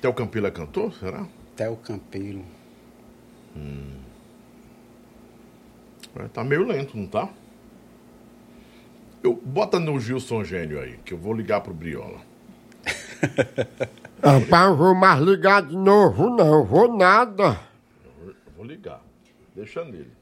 Theo 0.00 0.12
Campelo 0.12 0.46
é 0.46 0.50
cantor, 0.50 0.92
será? 0.94 1.26
Theo 1.56 1.76
Campeiro. 1.76 2.44
É, 6.16 6.28
Tá 6.28 6.44
meio 6.44 6.64
lento, 6.64 6.96
não 6.96 7.06
tá? 7.06 7.28
Eu, 9.22 9.34
bota 9.44 9.80
no 9.80 9.98
Gilson 9.98 10.44
Gênio 10.44 10.80
aí, 10.80 10.98
que 11.04 11.12
eu 11.14 11.18
vou 11.18 11.32
ligar 11.32 11.60
pro 11.60 11.74
Briola. 11.74 12.20
Rapaz, 14.22 14.76
vou 14.76 14.94
mais 14.94 15.20
ligar 15.20 15.62
de 15.62 15.76
novo, 15.76 16.30
não. 16.30 16.64
Vou 16.64 16.96
nada. 16.96 17.58
Eu 18.24 18.34
vou 18.56 18.64
ligar. 18.64 19.07
Deixa 19.58 19.84
nele. 19.84 20.12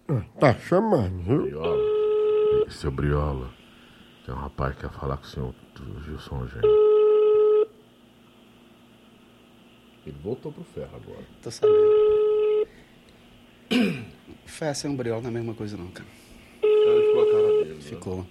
Tá 0.40 0.54
chamando, 0.54 1.22
viu? 1.22 1.42
Briola. 1.42 2.70
Seu 2.70 2.90
Briola. 2.90 3.50
Tem 4.24 4.34
um 4.34 4.38
rapaz 4.38 4.74
que 4.74 4.80
quer 4.80 4.90
falar 4.90 5.18
com 5.18 5.24
o 5.24 5.26
senhor 5.26 5.54
do 5.74 6.02
Gilson 6.04 6.46
Gênio. 6.48 6.70
Ele 10.06 10.16
voltou 10.22 10.50
pro 10.50 10.64
ferro 10.64 10.96
agora. 10.96 11.22
Tô 11.42 11.50
sabendo. 11.50 11.76
Fé 14.46 14.72
sem 14.72 14.90
um 14.90 14.96
briola 14.96 15.20
não 15.20 15.28
é 15.28 15.30
a 15.30 15.34
mesma 15.34 15.52
coisa, 15.54 15.76
não, 15.76 15.88
cara. 15.88 16.08
Aí 16.62 17.06
ficou 17.06 17.22
a 17.22 17.32
cara 17.32 17.48
dele. 17.58 17.74
né? 17.74 17.80
Ficou. 17.82 18.26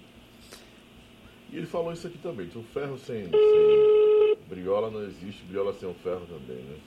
E 1.52 1.56
ele 1.56 1.66
falou 1.66 1.92
isso 1.92 2.08
aqui 2.08 2.18
também. 2.18 2.48
que 2.48 2.58
O 2.58 2.64
ferro 2.64 2.98
sem, 2.98 3.30
sem 3.30 4.38
briola 4.48 4.90
não 4.90 5.04
existe, 5.04 5.44
briola 5.44 5.72
sem 5.72 5.88
o 5.88 5.94
ferro 5.94 6.26
também, 6.26 6.64
né? 6.64 6.78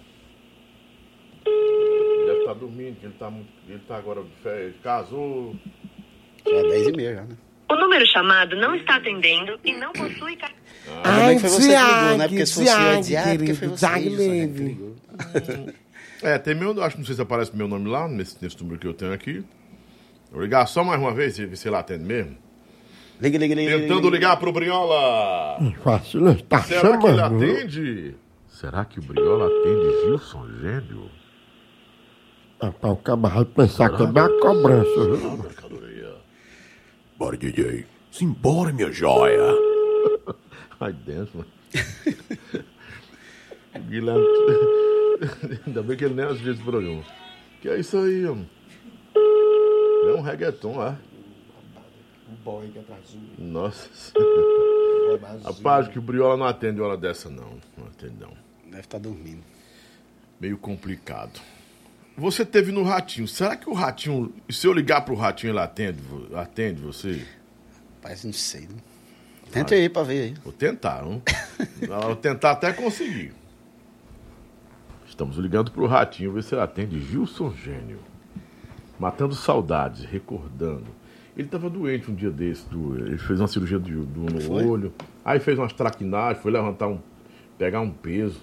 Deve 2.26 2.39
estar 2.39 2.53
dormindo, 2.53 2.99
que 2.99 3.05
ele 3.05 3.15
tá, 3.19 3.30
muito- 3.30 3.49
ele 3.67 3.80
tá 3.88 3.97
agora 3.97 4.21
de 4.23 4.30
férias, 4.43 4.73
casou. 4.84 5.55
Já 6.45 6.55
é 6.55 6.63
10 6.63 6.88
e 6.88 6.91
meia 6.91 7.15
já, 7.15 7.21
né? 7.23 7.35
O 7.71 7.76
número 7.76 8.05
chamado 8.07 8.55
não 8.55 8.76
está 8.76 8.95
atendendo 8.95 9.59
e 9.63 9.73
não 9.73 9.91
possui 9.93 10.35
ca- 10.38 10.49
Ainda 11.03 11.26
bem 11.27 11.35
que 11.35 11.41
foi 11.41 11.49
você 11.49 11.67
que 11.67 11.84
ligou, 11.84 12.17
né? 12.17 12.27
Porque 12.27 12.45
se 12.45 12.53
fosse 12.53 12.99
dizer, 12.99 13.17
ah, 13.17 13.35
porque 13.38 13.53
foi 13.53 13.67
você 13.67 13.85
né. 13.85 15.73
É, 16.21 16.38
tem 16.38 16.53
meu, 16.55 16.71
acho 16.84 16.95
que 16.95 17.01
não 17.01 17.05
sei 17.05 17.15
se 17.15 17.21
aparece 17.21 17.55
meu 17.55 17.67
nome 17.67 17.88
lá, 17.89 18.07
nesse, 18.07 18.38
nesse 18.41 18.59
número 18.61 18.80
que 18.80 18.88
eu 18.88 18.93
tenho 18.93 19.13
aqui. 19.13 19.43
Vou 20.31 20.41
ligar 20.41 20.65
só 20.67 20.84
mais 20.84 20.99
uma 20.99 21.13
vez, 21.13 21.35
se 21.35 21.55
se 21.55 21.67
ele 21.67 21.76
atende 21.76 22.03
mesmo. 22.03 22.35
Liga, 23.21 23.38
liga, 23.38 23.55
liga. 23.55 23.80
Tentando 23.80 24.05
liga. 24.05 24.15
ligar 24.15 24.38
pro 24.38 24.51
Briola. 24.51 25.59
Fácil, 25.84 26.21
né? 26.21 26.38
Tá 26.47 26.61
Será 26.63 26.97
que 26.97 27.05
ele 27.07 27.17
chamando, 27.17 27.43
atende? 27.43 28.15
Será 28.47 28.85
que 28.85 28.99
o 28.99 29.03
Briola 29.03 29.45
atende 29.47 30.01
Gilson 30.05 30.47
Gênio? 30.61 31.09
Rapaz, 32.61 32.94
o 32.94 32.98
cara 32.98 33.18
vai 33.18 33.45
pensar 33.45 33.90
que 33.95 34.03
é 34.03 34.07
da 34.07 34.27
cobrança, 34.27 35.06
viu? 35.15 35.38
Mercadoria. 35.38 36.15
Bora, 37.18 37.38
DJ. 37.38 37.86
Simbora, 38.11 38.73
minha 38.73 38.91
joia. 38.91 39.41
Ai, 40.80 40.91
dentro, 40.91 41.38
mano. 41.38 41.49
O 43.76 43.80
Guilherme. 43.88 44.26
Ainda 45.68 45.84
bem 45.84 45.95
que 45.98 46.06
ele 46.06 46.15
nem 46.15 46.26
assistiu 46.26 46.53
esse 46.53 46.64
programa. 46.64 47.03
Que 47.61 47.69
é 47.69 47.80
isso 47.80 47.98
aí, 47.98 48.23
mano? 48.23 48.49
É 49.15 50.14
um 50.14 50.22
reggaeton, 50.22 50.81
é? 50.84 50.98
Nossa. 53.38 53.90
Rapaz, 55.44 55.88
que 55.88 55.98
o 55.98 56.02
Briola 56.02 56.38
não 56.38 56.45
atende 56.45 56.81
hora 56.81 56.98
dessa, 56.98 57.30
não. 57.30 57.57
Não 57.77 57.88
atende, 57.88 58.15
não. 58.19 58.34
Deve 58.65 58.81
estar 58.81 58.99
dormindo. 58.99 59.44
Meio 60.40 60.57
complicado. 60.57 61.40
Você 62.19 62.45
teve 62.45 62.71
no 62.71 62.83
Ratinho. 62.83 63.27
Será 63.27 63.55
que 63.55 63.69
o 63.69 63.73
Ratinho. 63.73 64.33
Se 64.49 64.67
eu 64.67 64.73
ligar 64.73 65.01
pro 65.01 65.15
Ratinho, 65.15 65.51
ele 65.51 65.59
atende, 65.59 65.99
atende 66.35 66.81
você? 66.81 67.25
Rapaz, 67.95 68.23
não 68.23 68.33
sei, 68.33 68.61
né? 68.61 68.75
Tenta 69.51 69.73
aí 69.73 69.89
pra 69.89 70.03
ver 70.03 70.21
aí. 70.21 70.33
Vou 70.43 70.53
tentar, 70.53 71.01
não? 71.03 71.21
Vou 72.03 72.15
tentar 72.15 72.51
até 72.51 72.71
conseguir. 72.71 73.33
Estamos 75.07 75.37
ligando 75.37 75.71
pro 75.71 75.85
Ratinho, 75.87 76.31
ver 76.33 76.43
se 76.43 76.53
ele 76.53 76.61
atende 76.61 76.99
Gilson 76.99 77.51
Gênio. 77.53 77.99
Matando 78.99 79.33
saudades, 79.33 80.05
recordando. 80.05 80.85
Ele 81.35 81.47
estava 81.47 81.69
doente 81.69 82.11
um 82.11 82.15
dia 82.15 82.29
desse, 82.29 82.65
do- 82.67 82.97
ele 82.99 83.17
fez 83.17 83.39
uma 83.39 83.47
cirurgia 83.47 83.79
do, 83.79 84.05
do- 84.05 84.33
no 84.33 84.41
Foi? 84.41 84.65
olho, 84.65 84.93
aí 85.23 85.39
fez 85.39 85.57
umas 85.57 85.73
traquinagens, 85.73 86.41
foi 86.43 86.51
levantar 86.51 86.87
um. 86.87 86.99
pegar 87.57 87.81
um 87.81 87.91
peso. 87.91 88.41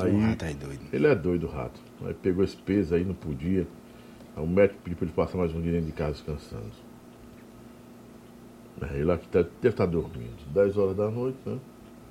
Aí. 0.00 0.12
O 0.12 0.20
rato 0.20 0.44
aí 0.44 0.54
doido. 0.54 0.80
Ele 0.92 1.06
é 1.06 1.14
doido, 1.14 1.46
o 1.46 1.50
rato. 1.50 1.80
Aí 2.06 2.14
pegou 2.14 2.42
esse 2.44 2.56
peso 2.56 2.94
aí, 2.94 3.04
não 3.04 3.14
podia. 3.14 3.66
Aí 4.36 4.42
o 4.42 4.46
médico 4.46 4.80
pediu 4.82 4.96
pra 4.96 5.06
ele 5.06 5.14
passar 5.14 5.38
mais 5.38 5.54
um 5.54 5.60
dia 5.60 5.72
dentro 5.72 5.86
de 5.86 5.92
casa 5.92 6.12
descansando. 6.12 6.70
Ele 8.94 9.12
aqui 9.12 9.28
tá- 9.28 9.42
deve 9.42 9.68
estar 9.68 9.86
dormindo. 9.86 10.36
10 10.52 10.76
horas 10.76 10.96
da 10.96 11.08
noite, 11.10 11.38
né? 11.46 11.58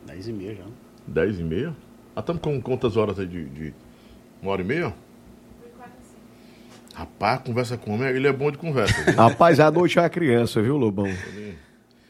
10 0.07 0.27
e 0.29 0.33
meia 0.33 0.55
já. 0.55 0.63
10 1.07 1.39
e 1.39 1.43
meia. 1.43 1.75
Ah, 2.15 2.19
estamos 2.21 2.41
com 2.41 2.61
quantas 2.61 2.95
horas 2.97 3.19
aí 3.19 3.25
de, 3.27 3.45
de 3.49 3.73
uma 4.41 4.51
hora 4.51 4.61
e 4.61 4.65
meia? 4.65 4.93
Rapaz, 6.93 7.41
conversa 7.41 7.77
com 7.77 7.93
homem, 7.95 8.09
ele 8.09 8.27
é 8.27 8.33
bom 8.33 8.51
de 8.51 8.57
conversa. 8.57 9.01
viu? 9.03 9.15
Rapaz, 9.15 9.59
à 9.59 9.71
noite 9.71 9.97
é 9.97 10.03
a 10.03 10.09
criança, 10.09 10.61
viu, 10.61 10.77
Lobão? 10.77 11.07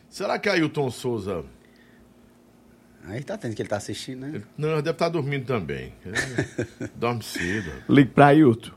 Será 0.09 0.37
que 0.39 0.49
Ailton 0.49 0.89
Souza. 0.91 1.43
Aí 3.05 3.23
tá 3.23 3.37
tendo 3.37 3.55
que 3.55 3.61
ele 3.61 3.69
tá 3.69 3.77
assistindo, 3.77 4.19
né? 4.21 4.31
ele- 4.35 4.45
Não, 4.57 4.75
deve 4.77 4.91
estar 4.91 5.09
dormindo 5.09 5.45
também. 5.45 5.93
Ele 6.05 6.15
dorme 6.95 7.23
cedo. 7.23 7.71
Ligue 7.89 8.11
pra 8.11 8.27
Ailton. 8.27 8.71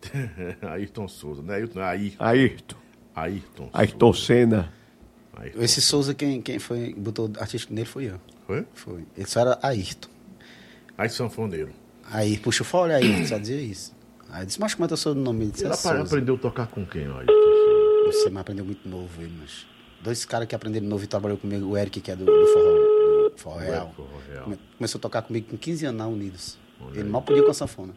Ayrton 0.62 1.08
Souza, 1.08 1.42
né? 1.42 1.54
Ayrton, 1.56 1.80
Ayrton, 1.80 2.24
Ayrton. 2.24 2.76
Ayrton. 3.14 3.70
Ayrton 3.72 4.12
Senna. 4.12 4.72
Ayrton. 5.36 5.60
Esse 5.62 5.80
Souza, 5.80 6.14
quem, 6.14 6.40
quem 6.40 6.58
foi, 6.58 6.94
botou 6.94 7.30
artístico 7.38 7.74
nele 7.74 7.86
foi 7.86 8.04
eu. 8.04 8.20
Foi? 8.46 8.64
Foi. 8.74 9.04
Ele 9.16 9.26
só 9.26 9.40
era 9.40 9.58
Ayrton. 9.62 10.08
Aí 10.96 11.08
sanfoneiro. 11.08 11.70
Aí 12.10 12.38
puxa 12.38 12.64
fora 12.64 12.96
aí, 12.96 13.26
só 13.26 13.38
dizia 13.38 13.60
isso. 13.60 13.94
Aí 14.30 14.46
disse, 14.46 14.60
mas 14.60 14.74
como 14.74 14.84
é 14.84 14.88
que 14.88 14.92
eu 14.92 14.96
sou 14.96 15.12
o 15.12 15.14
nome? 15.16 15.44
Ele 15.46 15.50
disse, 15.52 15.64
Ele 15.64 15.72
é 15.72 15.76
Souza. 15.76 16.00
aprendeu 16.02 16.36
a 16.36 16.38
tocar 16.38 16.66
com 16.68 16.86
quem, 16.86 17.08
ó, 17.08 17.18
Ayrton 17.18 17.32
Souza? 17.32 18.12
Você 18.22 18.30
me 18.30 18.38
aprendeu 18.38 18.64
muito 18.64 18.88
novo, 18.88 19.20
ele, 19.20 19.32
mas. 19.38 19.66
Dois 20.02 20.24
caras 20.24 20.46
que 20.46 20.54
aprenderam 20.54 20.86
novo 20.86 21.02
e 21.02 21.06
trabalhou 21.08 21.36
comigo, 21.36 21.66
o 21.66 21.76
Eric, 21.76 22.00
que 22.00 22.10
é 22.10 22.14
do, 22.16 22.24
do 22.24 22.46
forró, 22.46 22.78
forró 23.38 23.58
real. 23.58 23.92
Forró 23.96 24.08
Real. 24.30 24.44
Come- 24.44 24.58
Começou 24.78 24.98
a 24.98 25.02
tocar 25.02 25.22
comigo 25.22 25.48
com 25.50 25.56
15 25.56 25.86
anos 25.86 25.98
na 25.98 26.06
Unidos. 26.06 26.58
Ele 26.94 27.04
mal 27.08 27.22
podia 27.22 27.42
com 27.42 27.50
a 27.50 27.54
sanfona. 27.54 27.92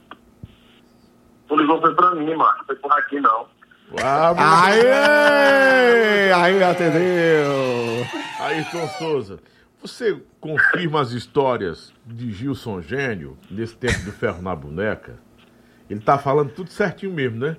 Tu 1.47 1.55
ligou 1.55 1.80
foi 1.81 1.93
pra 1.95 2.15
mim, 2.15 2.34
mano. 2.35 2.57
Não 2.57 2.65
foi 2.65 2.76
por 2.77 2.91
aqui, 2.93 3.19
não. 3.19 3.45
Mas- 3.91 4.85
Aê! 4.85 6.31
Aí 6.34 6.63
atendeu. 6.63 7.51
Ayrton 8.39 8.88
Souza, 8.97 9.39
você 9.81 10.19
confirma 10.39 11.01
as 11.01 11.11
histórias 11.11 11.93
de 12.05 12.31
Gilson 12.31 12.81
Gênio, 12.81 13.38
nesse 13.49 13.76
tempo 13.76 13.99
do 14.05 14.11
ferro 14.11 14.41
na 14.41 14.55
boneca? 14.55 15.19
Ele 15.89 15.99
tá 15.99 16.18
falando 16.18 16.51
tudo 16.53 16.69
certinho 16.69 17.11
mesmo, 17.13 17.38
né? 17.39 17.57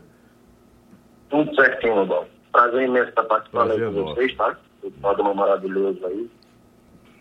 Tudo 1.28 1.54
certinho, 1.54 1.94
Lobão. 1.96 2.26
Prazer 2.50 2.82
imenso 2.88 3.10
estar 3.10 3.24
participando 3.24 3.66
Prazer 3.68 3.86
aí 3.88 3.92
com 3.94 4.00
nosso. 4.00 4.14
vocês, 4.14 4.36
tá? 4.36 4.56
O 4.82 4.90
programa 4.90 5.34
maravilhoso 5.34 6.04
aí. 6.06 6.30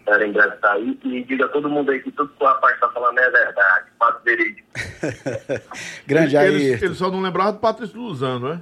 Breve 0.05 0.39
estar 0.55 0.71
aí. 0.73 0.99
E 1.03 1.23
diga 1.23 1.45
a 1.45 1.49
todo 1.49 1.69
mundo 1.69 1.91
aí 1.91 1.99
que 2.01 2.11
tudo 2.11 2.29
que 2.29 2.43
o 2.43 2.47
rapaz 2.47 2.79
tá 2.79 2.89
falando 2.89 3.17
é 3.19 3.29
verdade. 3.29 3.85
Fato 3.99 4.23
verídico. 4.23 4.67
Grande 6.07 6.35
ele, 6.37 6.71
Ayrton. 6.71 6.85
ele 6.85 6.95
só 6.95 7.09
não 7.11 7.21
lembrava 7.21 7.53
do 7.53 7.59
Patrício 7.59 7.99
Luzano, 7.99 8.49
né? 8.49 8.61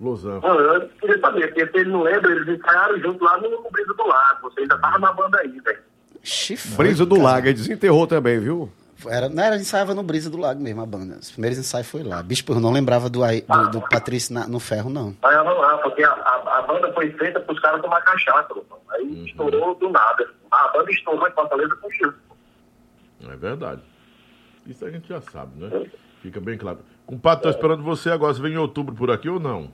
Lozano. 0.00 0.40
Não, 0.40 0.60
eu 0.60 0.88
queria 1.00 1.18
saber, 1.18 1.48
porque 1.48 1.66
se 1.66 1.76
ele 1.78 1.90
não 1.90 2.02
lembra, 2.02 2.30
eles 2.30 2.48
ensaiaram 2.48 2.98
junto 3.00 3.24
lá 3.24 3.36
no, 3.38 3.50
no 3.50 3.70
Brisa 3.70 3.92
do 3.94 4.06
Lago. 4.06 4.48
Você 4.50 4.60
ainda 4.60 4.78
tava 4.78 4.98
na 4.98 5.12
banda 5.12 5.38
aí, 5.40 5.60
velho. 5.60 5.78
Chifre, 6.22 6.76
Brisa 6.76 7.04
do. 7.04 7.20
Lago, 7.20 7.46
ele 7.48 7.54
desenterrou 7.54 8.06
também, 8.06 8.38
viu? 8.38 8.70
Era, 9.06 9.28
não 9.28 9.42
era, 9.42 9.56
ensaiava 9.56 9.94
no 9.94 10.02
Brisa 10.02 10.28
do 10.28 10.36
Lago 10.38 10.60
mesmo, 10.60 10.82
a 10.82 10.86
banda. 10.86 11.16
Os 11.20 11.30
primeiros 11.30 11.58
ensaios 11.58 11.86
foi 11.88 12.02
lá. 12.02 12.20
Bicho, 12.22 12.44
eu 12.48 12.60
não 12.60 12.72
lembrava 12.72 13.08
do, 13.08 13.20
do, 13.20 13.70
do 13.70 13.80
Patrício 13.88 14.34
na- 14.34 14.46
no 14.48 14.58
ferro, 14.58 14.90
não. 14.90 15.16
Aí 15.22 15.34
ela 15.34 15.52
lá, 15.52 15.78
porque 15.78 16.02
a 16.02 16.10
banda 16.72 16.92
foi 16.92 17.10
feita 17.12 17.40
pros 17.40 17.58
caras 17.60 17.80
tomar 17.80 18.00
cachaça, 18.02 18.52
Lobão. 18.54 18.78
Aí 18.90 19.02
Uhum. 19.02 19.24
estourou 19.24 19.74
do 19.74 19.88
nada. 19.90 20.28
A 20.50 20.68
banda 20.68 20.90
estourou 20.90 21.26
em 21.28 21.32
Fortaleza 21.32 21.74
com 21.76 21.88
o 21.88 21.92
Chico. 21.92 22.14
É 23.28 23.36
verdade. 23.36 23.82
Isso 24.66 24.84
a 24.84 24.90
gente 24.90 25.08
já 25.08 25.20
sabe, 25.20 25.62
né? 25.62 25.86
Fica 26.22 26.40
bem 26.40 26.58
claro. 26.58 26.78
Compadre, 27.06 27.42
tô 27.44 27.50
esperando 27.50 27.82
você 27.82 28.10
agora. 28.10 28.34
Você 28.34 28.42
vem 28.42 28.52
em 28.52 28.58
outubro 28.58 28.94
por 28.94 29.10
aqui 29.10 29.28
ou 29.28 29.40
não? 29.40 29.72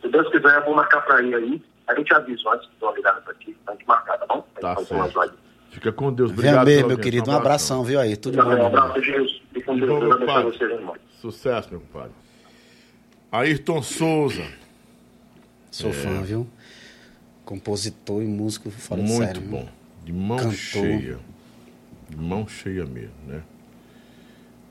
Se 0.00 0.08
Deus 0.08 0.28
quiser, 0.30 0.58
eu 0.58 0.64
vou 0.64 0.74
marcar 0.76 1.00
pra 1.02 1.20
ir 1.22 1.34
aí. 1.34 1.62
A 1.88 1.94
gente 1.94 2.12
avisa 2.14 2.50
antes 2.50 2.68
de 2.70 2.76
dar 2.80 2.86
uma 2.88 2.96
ligada 2.96 3.20
pra 3.22 3.34
ti. 3.34 3.56
Pra 3.64 3.74
gente 3.74 3.86
marcar, 3.86 4.18
tá 4.18 4.26
bom? 4.26 4.46
Tá 4.60 4.74
umas 4.78 4.86
certo. 5.12 5.38
Fica 5.70 5.92
com 5.92 6.12
Deus. 6.12 6.30
Obrigado. 6.30 6.66
mesmo, 6.66 6.82
pela 6.82 6.88
meu 6.94 6.98
querido. 6.98 7.30
Um 7.30 7.34
abração, 7.36 7.82
viu 7.82 7.98
aí? 7.98 8.16
Tudo 8.16 8.36
de 8.36 8.42
bom. 8.42 8.50
Um 8.50 8.54
meu 8.54 8.66
abraço, 8.66 9.02
Jesus. 9.02 9.42
E 9.54 9.62
com 9.62 9.76
Deus. 9.78 9.88
Bom, 9.90 10.00
meu 10.00 10.52
vocês, 10.52 10.70
irmão. 10.70 10.96
Sucesso, 11.20 11.68
meu 11.70 11.80
compadre. 11.80 12.12
Ayrton 13.32 13.82
Souza. 13.82 14.44
Sou 15.78 15.92
fã, 15.92 16.22
viu? 16.22 16.46
Compositor 17.44 18.22
e 18.22 18.26
músico 18.26 18.70
fora 18.70 19.00
de 19.02 19.08
Muito 19.08 19.24
série. 19.26 19.40
viu? 19.40 19.50
bom. 19.50 19.68
De 20.04 20.12
mão 20.12 20.36
Cantor. 20.38 20.52
cheia. 20.54 21.18
De 22.08 22.16
mão 22.16 22.48
cheia 22.48 22.84
mesmo, 22.84 23.14
né? 23.26 23.42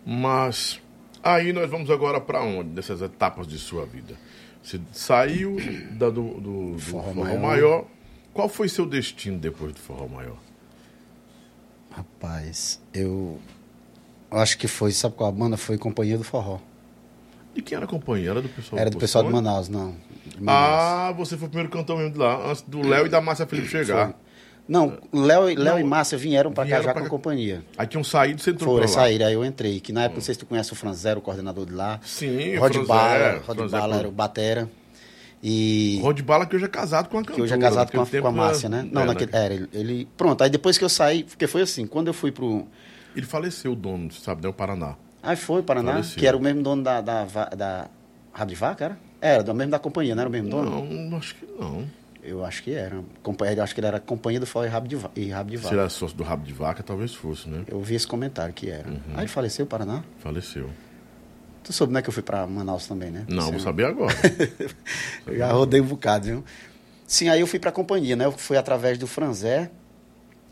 Mas 0.06 0.80
aí 1.24 1.54
nós 1.54 1.70
vamos 1.70 1.90
agora 1.90 2.20
para 2.20 2.42
onde? 2.44 2.70
Nessas 2.72 3.02
etapas 3.02 3.48
de 3.48 3.58
sua 3.58 3.86
vida. 3.86 4.16
Você 4.62 4.80
saiu 4.92 5.58
da- 5.92 6.10
do, 6.10 6.24
do, 6.42 6.72
do 6.74 6.80
Forró 6.80 7.04
forró, 7.14 7.24
Maior. 7.24 7.40
maior. 7.42 7.86
Qual 8.34 8.50
foi 8.50 8.68
seu 8.70 8.86
destino 8.86 9.38
depois 9.40 9.74
do 9.74 9.80
Forró 9.80 10.08
Maior? 10.08 10.38
Rapaz, 11.92 12.80
eu 12.94 13.40
acho 14.30 14.58
que 14.58 14.68
foi, 14.68 14.92
sabe 14.92 15.16
qual 15.16 15.30
a 15.30 15.32
banda? 15.32 15.58
Foi 15.58 15.78
Companhia 15.78 16.18
do 16.18 16.24
Forró. 16.24 16.60
E 17.56 17.62
quem 17.62 17.76
era 17.76 17.86
a 17.86 17.88
companhia? 17.88 18.30
Era 18.30 18.42
do 18.42 18.50
pessoal 18.50 18.80
Era 18.80 18.90
do 18.90 18.98
pessoal 18.98 19.24
de? 19.24 19.32
Manaus, 19.32 19.68
não. 19.68 19.96
Ah, 20.46 21.14
você 21.18 21.38
foi 21.38 21.48
o 21.48 21.50
primeiro 21.50 21.72
cantor 21.72 21.98
mesmo 21.98 22.12
de 22.14 22.20
lá, 22.20 22.50
antes 22.50 22.62
do 22.64 22.82
Léo 22.86 23.06
e 23.06 23.10
da 23.10 23.20
Márcia 23.22 23.46
Felipe 23.48 23.68
chegar. 23.68 24.14
Não, 24.68 24.98
Léo, 25.14 25.50
e- 25.50 25.56
Léo 25.56 25.80
e 25.80 25.84
Márcia 25.84 26.18
vieram 26.18 26.52
pra 26.52 26.66
cá 26.66 26.82
já 26.82 26.94
com 26.94 27.00
a 27.00 27.08
companhia. 27.10 27.64
Aí 27.78 27.88
tinham 27.88 28.04
saído, 28.04 28.42
você 28.42 28.52
entrou 28.52 28.76
Foram 28.76 28.88
sair, 28.88 29.24
aí 29.24 29.34
eu 29.34 29.46
entrei. 29.46 29.80
Que 29.80 29.94
na 29.94 30.02
época, 30.04 30.16
não 30.18 30.22
sei 30.26 30.34
se 30.34 30.40
tu 30.42 30.46
conhece 30.46 30.74
o 30.74 30.76
Franzero, 30.76 31.20
o 31.20 31.22
coordenador 31.22 31.66
de 31.66 31.72
lá. 31.74 32.00
Sim, 32.04 32.58
Rod 32.58 32.76
Bala, 32.86 33.42
Rod 33.48 33.58
Bala 33.72 33.90
foi- 33.94 34.00
era 34.00 34.08
o 34.10 34.12
batera. 34.12 34.70
E 35.42 36.00
Rod 36.02 36.20
Bala 36.22 36.46
que 36.46 36.56
hoje 36.56 36.66
é 36.66 36.68
casado 36.68 37.08
com 37.10 37.18
a 37.18 37.22
cantora. 37.22 37.36
que 37.36 37.42
hoje 37.44 37.54
é 37.54 37.58
casado 37.58 37.92
com 37.92 38.02
a, 38.02 38.06
com 38.22 38.28
a 38.28 38.32
Márcia, 38.32 38.68
né? 38.68 38.86
Não, 38.92 39.04
é, 39.04 39.06
naquele, 39.06 39.32
era, 39.36 39.54
ele, 39.54 39.70
ele- 39.72 40.08
Pronto, 40.18 40.44
aí 40.44 40.50
depois 40.50 40.78
que 40.78 40.84
eu 40.84 40.90
saí, 40.90 41.24
porque 41.24 41.48
foi 41.48 41.62
assim, 41.62 41.86
quando 41.88 42.08
eu 42.08 42.14
fui 42.14 42.32
pro... 42.32 42.68
Ele 43.16 43.26
faleceu, 43.26 43.72
o 43.72 43.76
dono, 43.76 44.12
sabe, 44.12 44.42
né? 44.44 44.50
O 44.50 44.54
Paraná. 44.54 44.96
Aí 45.24 45.36
foi, 45.36 45.62
Paraná, 45.64 45.94
Faleceu. 45.94 46.18
que 46.20 46.28
era 46.28 46.36
o 46.36 46.42
mesmo 46.42 46.62
dono 46.62 46.84
da, 46.84 47.02
da, 47.02 47.26
da 47.56 48.46
de 48.46 48.56
Vaca, 48.56 48.86
era? 48.86 49.00
Era, 49.20 49.44
do 49.44 49.54
mesmo 49.54 49.72
da 49.72 49.80
companhia, 49.80 50.14
não 50.16 50.22
era 50.22 50.30
o 50.30 50.32
mesmo 50.32 50.50
dono? 50.50 50.86
Não, 50.86 51.18
acho 51.18 51.36
que 51.36 51.46
não. 51.60 51.86
Eu 52.24 52.44
acho 52.44 52.62
que 52.62 52.74
era. 52.74 53.02
Companhia, 53.24 53.56
eu 53.58 53.64
acho 53.64 53.74
que 53.74 53.80
ele 53.80 53.88
era 53.88 54.00
companhia 54.00 54.40
do 54.40 54.46
Forró 54.46 54.66
e 54.66 54.68
Rabo 54.68 54.88
de, 54.88 54.96
Va- 54.98 55.12
e 55.16 55.30
Rabo 55.30 55.50
de 55.50 55.58
Se 55.58 55.64
Vaca. 55.64 55.76
era 55.76 55.90
sócio 55.90 56.16
do 56.18 56.24
Rabo 56.24 56.46
de 56.46 56.54
Vaca, 56.54 56.84
talvez 56.84 57.14
fosse, 57.14 57.48
né? 57.50 57.64
Eu 57.68 57.82
vi 57.82 57.96
esse 57.96 58.06
comentário 58.06 58.54
que 58.54 58.70
era. 58.70 58.88
Uhum. 58.90 59.00
Aí 59.14 59.22
ele 59.22 59.28
faleceu, 59.28 59.66
Paraná. 59.66 60.04
Faleceu. 60.20 60.70
Tu 61.64 61.72
soube, 61.74 61.94
né, 61.94 62.02
que 62.02 62.10
eu 62.10 62.14
fui 62.14 62.24
pra 62.24 62.46
Manaus 62.46 62.86
também, 62.86 63.12
né? 63.12 63.26
Não, 63.30 63.44
Sim. 63.44 63.52
vou 63.52 63.60
saber 63.60 63.86
agora. 63.86 64.14
Eu 65.26 65.36
já 65.38 65.52
rodei 65.52 65.82
um 65.82 65.86
bocado, 65.86 66.26
viu? 66.26 66.44
Sim, 67.06 67.30
aí 67.30 67.40
eu 67.40 67.48
fui 67.48 67.60
pra 67.60 67.72
companhia, 67.72 68.16
né? 68.16 68.26
Eu 68.26 68.32
fui 68.34 68.58
através 68.58 68.98
do 68.98 69.08
Franzé. 69.08 69.72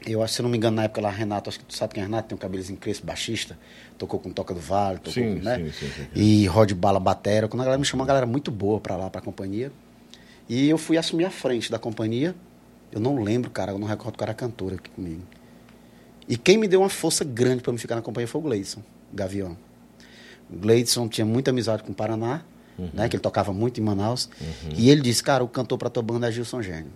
Eu 0.08 0.22
acho, 0.22 0.36
se 0.36 0.42
não 0.42 0.50
me 0.50 0.58
engano, 0.58 0.76
na 0.76 0.84
época 0.84 1.02
lá, 1.02 1.10
Renato, 1.10 1.50
acho 1.50 1.60
que 1.60 1.66
tu 1.66 1.76
sabe 1.76 1.96
quem 1.96 2.02
é 2.04 2.06
Renato, 2.06 2.28
tem 2.30 2.36
um 2.36 2.40
cabelozinho 2.40 2.78
crespo, 2.78 3.06
baixista. 3.08 3.58
Tocou 3.98 4.20
com 4.20 4.30
Toca 4.32 4.54
do 4.54 4.60
Vale, 4.60 4.98
tocou 4.98 5.14
Sim, 5.14 5.38
com, 5.40 5.44
né? 5.44 5.58
sim, 5.58 5.72
sim, 5.72 5.90
sim. 5.90 6.08
E 6.14 6.46
Rod 6.48 6.72
Bala 6.74 7.00
Batera. 7.00 7.48
Quando 7.48 7.62
a 7.62 7.66
galera 7.66 7.80
me 7.80 7.86
chamou, 7.86 8.02
uma 8.04 8.08
galera 8.08 8.26
muito 8.26 8.52
boa 8.52 8.80
pra 8.80 8.96
lá, 8.96 9.10
pra 9.10 9.22
companhia. 9.22 9.72
E 10.48 10.70
eu 10.70 10.78
fui 10.78 10.98
assumir 10.98 11.26
a 11.26 11.32
frente 11.32 11.72
da 11.72 11.80
companhia. 11.80 12.36
Eu 12.92 13.00
não 13.00 13.22
lembro, 13.24 13.50
cara, 13.50 13.72
eu 13.72 13.80
não 13.80 13.88
recordo 13.88 14.16
o 14.16 14.18
cara 14.18 14.34
cantor 14.34 14.74
aqui 14.74 14.90
comigo. 14.92 15.22
E 16.28 16.38
quem 16.38 16.58
me 16.58 16.68
deu 16.68 16.82
uma 16.82 16.90
força 16.90 17.24
grande 17.24 17.62
pra 17.64 17.72
me 17.74 17.80
ficar 17.80 17.96
na 17.96 18.02
companhia 18.02 18.28
foi 18.28 18.40
o 18.42 18.44
Gleidson, 18.44 18.82
Gavião. 19.14 19.58
O 20.50 20.58
Gleidson 20.58 21.08
tinha 21.08 21.26
muita 21.26 21.50
amizade 21.52 21.82
com 21.84 21.92
o 21.92 21.96
Paraná, 21.96 22.44
né? 22.94 23.10
Que 23.10 23.16
ele 23.16 23.24
tocava 23.24 23.52
muito 23.54 23.80
em 23.80 23.84
Manaus. 23.84 24.30
E 24.76 24.90
ele 24.90 25.02
disse, 25.02 25.24
cara, 25.24 25.44
o 25.44 25.48
cantor 25.48 25.78
pra 25.78 25.90
tua 25.90 26.04
banda 26.04 26.28
é 26.28 26.32
Gilson 26.32 26.62
Gênio. 26.62 26.92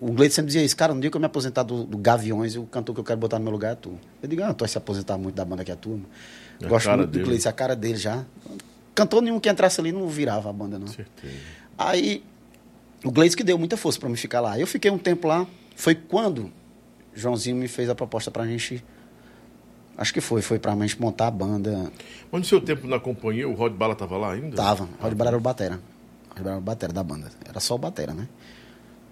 O 0.00 0.12
Gleidson 0.12 0.36
sempre 0.36 0.46
dizia 0.48 0.64
isso, 0.64 0.76
cara, 0.76 0.94
no 0.94 1.00
dia 1.00 1.10
que 1.10 1.16
eu 1.16 1.20
me 1.20 1.26
aposentar 1.26 1.64
do, 1.64 1.82
do 1.84 1.98
Gaviões, 1.98 2.54
o 2.54 2.64
cantor 2.64 2.94
que 2.94 3.00
eu 3.00 3.04
quero 3.04 3.18
botar 3.18 3.38
no 3.38 3.44
meu 3.44 3.52
lugar 3.52 3.72
é 3.72 3.74
tu. 3.74 3.98
Eu 4.22 4.28
digo, 4.28 4.42
ah, 4.44 4.54
tu 4.54 4.60
vai 4.60 4.68
se 4.68 4.78
aposentar 4.78 5.18
muito 5.18 5.34
da 5.34 5.44
banda 5.44 5.64
que 5.64 5.72
é 5.72 5.76
tu. 5.76 6.00
É 6.60 6.68
Gosto 6.68 6.88
muito 6.90 7.06
dele. 7.08 7.24
do 7.24 7.26
Gleidson, 7.26 7.48
a 7.48 7.52
cara 7.52 7.74
dele 7.74 7.96
já. 7.96 8.24
Cantor 8.94 9.22
nenhum 9.22 9.40
que 9.40 9.48
entrasse 9.48 9.80
ali 9.80 9.90
não 9.90 10.08
virava 10.08 10.50
a 10.50 10.52
banda, 10.52 10.78
não. 10.78 10.86
Certeza. 10.86 11.34
Aí, 11.76 12.22
o 13.04 13.10
Gleidson 13.10 13.36
que 13.36 13.42
deu 13.44 13.58
muita 13.58 13.76
força 13.76 13.98
pra 13.98 14.08
me 14.08 14.16
ficar 14.16 14.40
lá. 14.40 14.58
Eu 14.58 14.66
fiquei 14.68 14.90
um 14.90 14.98
tempo 14.98 15.26
lá, 15.26 15.46
foi 15.74 15.96
quando 15.96 16.52
Joãozinho 17.12 17.56
me 17.56 17.66
fez 17.66 17.90
a 17.90 17.94
proposta 17.94 18.30
pra 18.30 18.46
gente... 18.46 18.84
Acho 19.96 20.14
que 20.14 20.20
foi, 20.20 20.40
foi 20.42 20.60
pra 20.60 20.76
gente 20.76 21.00
montar 21.00 21.26
a 21.26 21.30
banda. 21.32 21.90
Mas 22.30 22.40
no 22.40 22.44
seu 22.44 22.60
tempo 22.60 22.86
na 22.86 23.00
companhia, 23.00 23.48
o 23.48 23.54
Rod 23.54 23.72
Bala 23.72 23.96
tava 23.96 24.16
lá 24.16 24.32
ainda? 24.32 24.54
Tava, 24.54 24.88
Rod 25.00 25.14
Bala 25.14 25.30
era 25.30 25.36
o 25.36 25.40
batera. 25.40 25.80
Rod 26.30 26.38
Bala 26.38 26.50
era 26.50 26.58
o 26.58 26.60
batera 26.60 26.92
da 26.92 27.02
banda. 27.02 27.28
Era 27.44 27.58
só 27.58 27.74
o 27.74 27.78
batera, 27.78 28.14
né? 28.14 28.28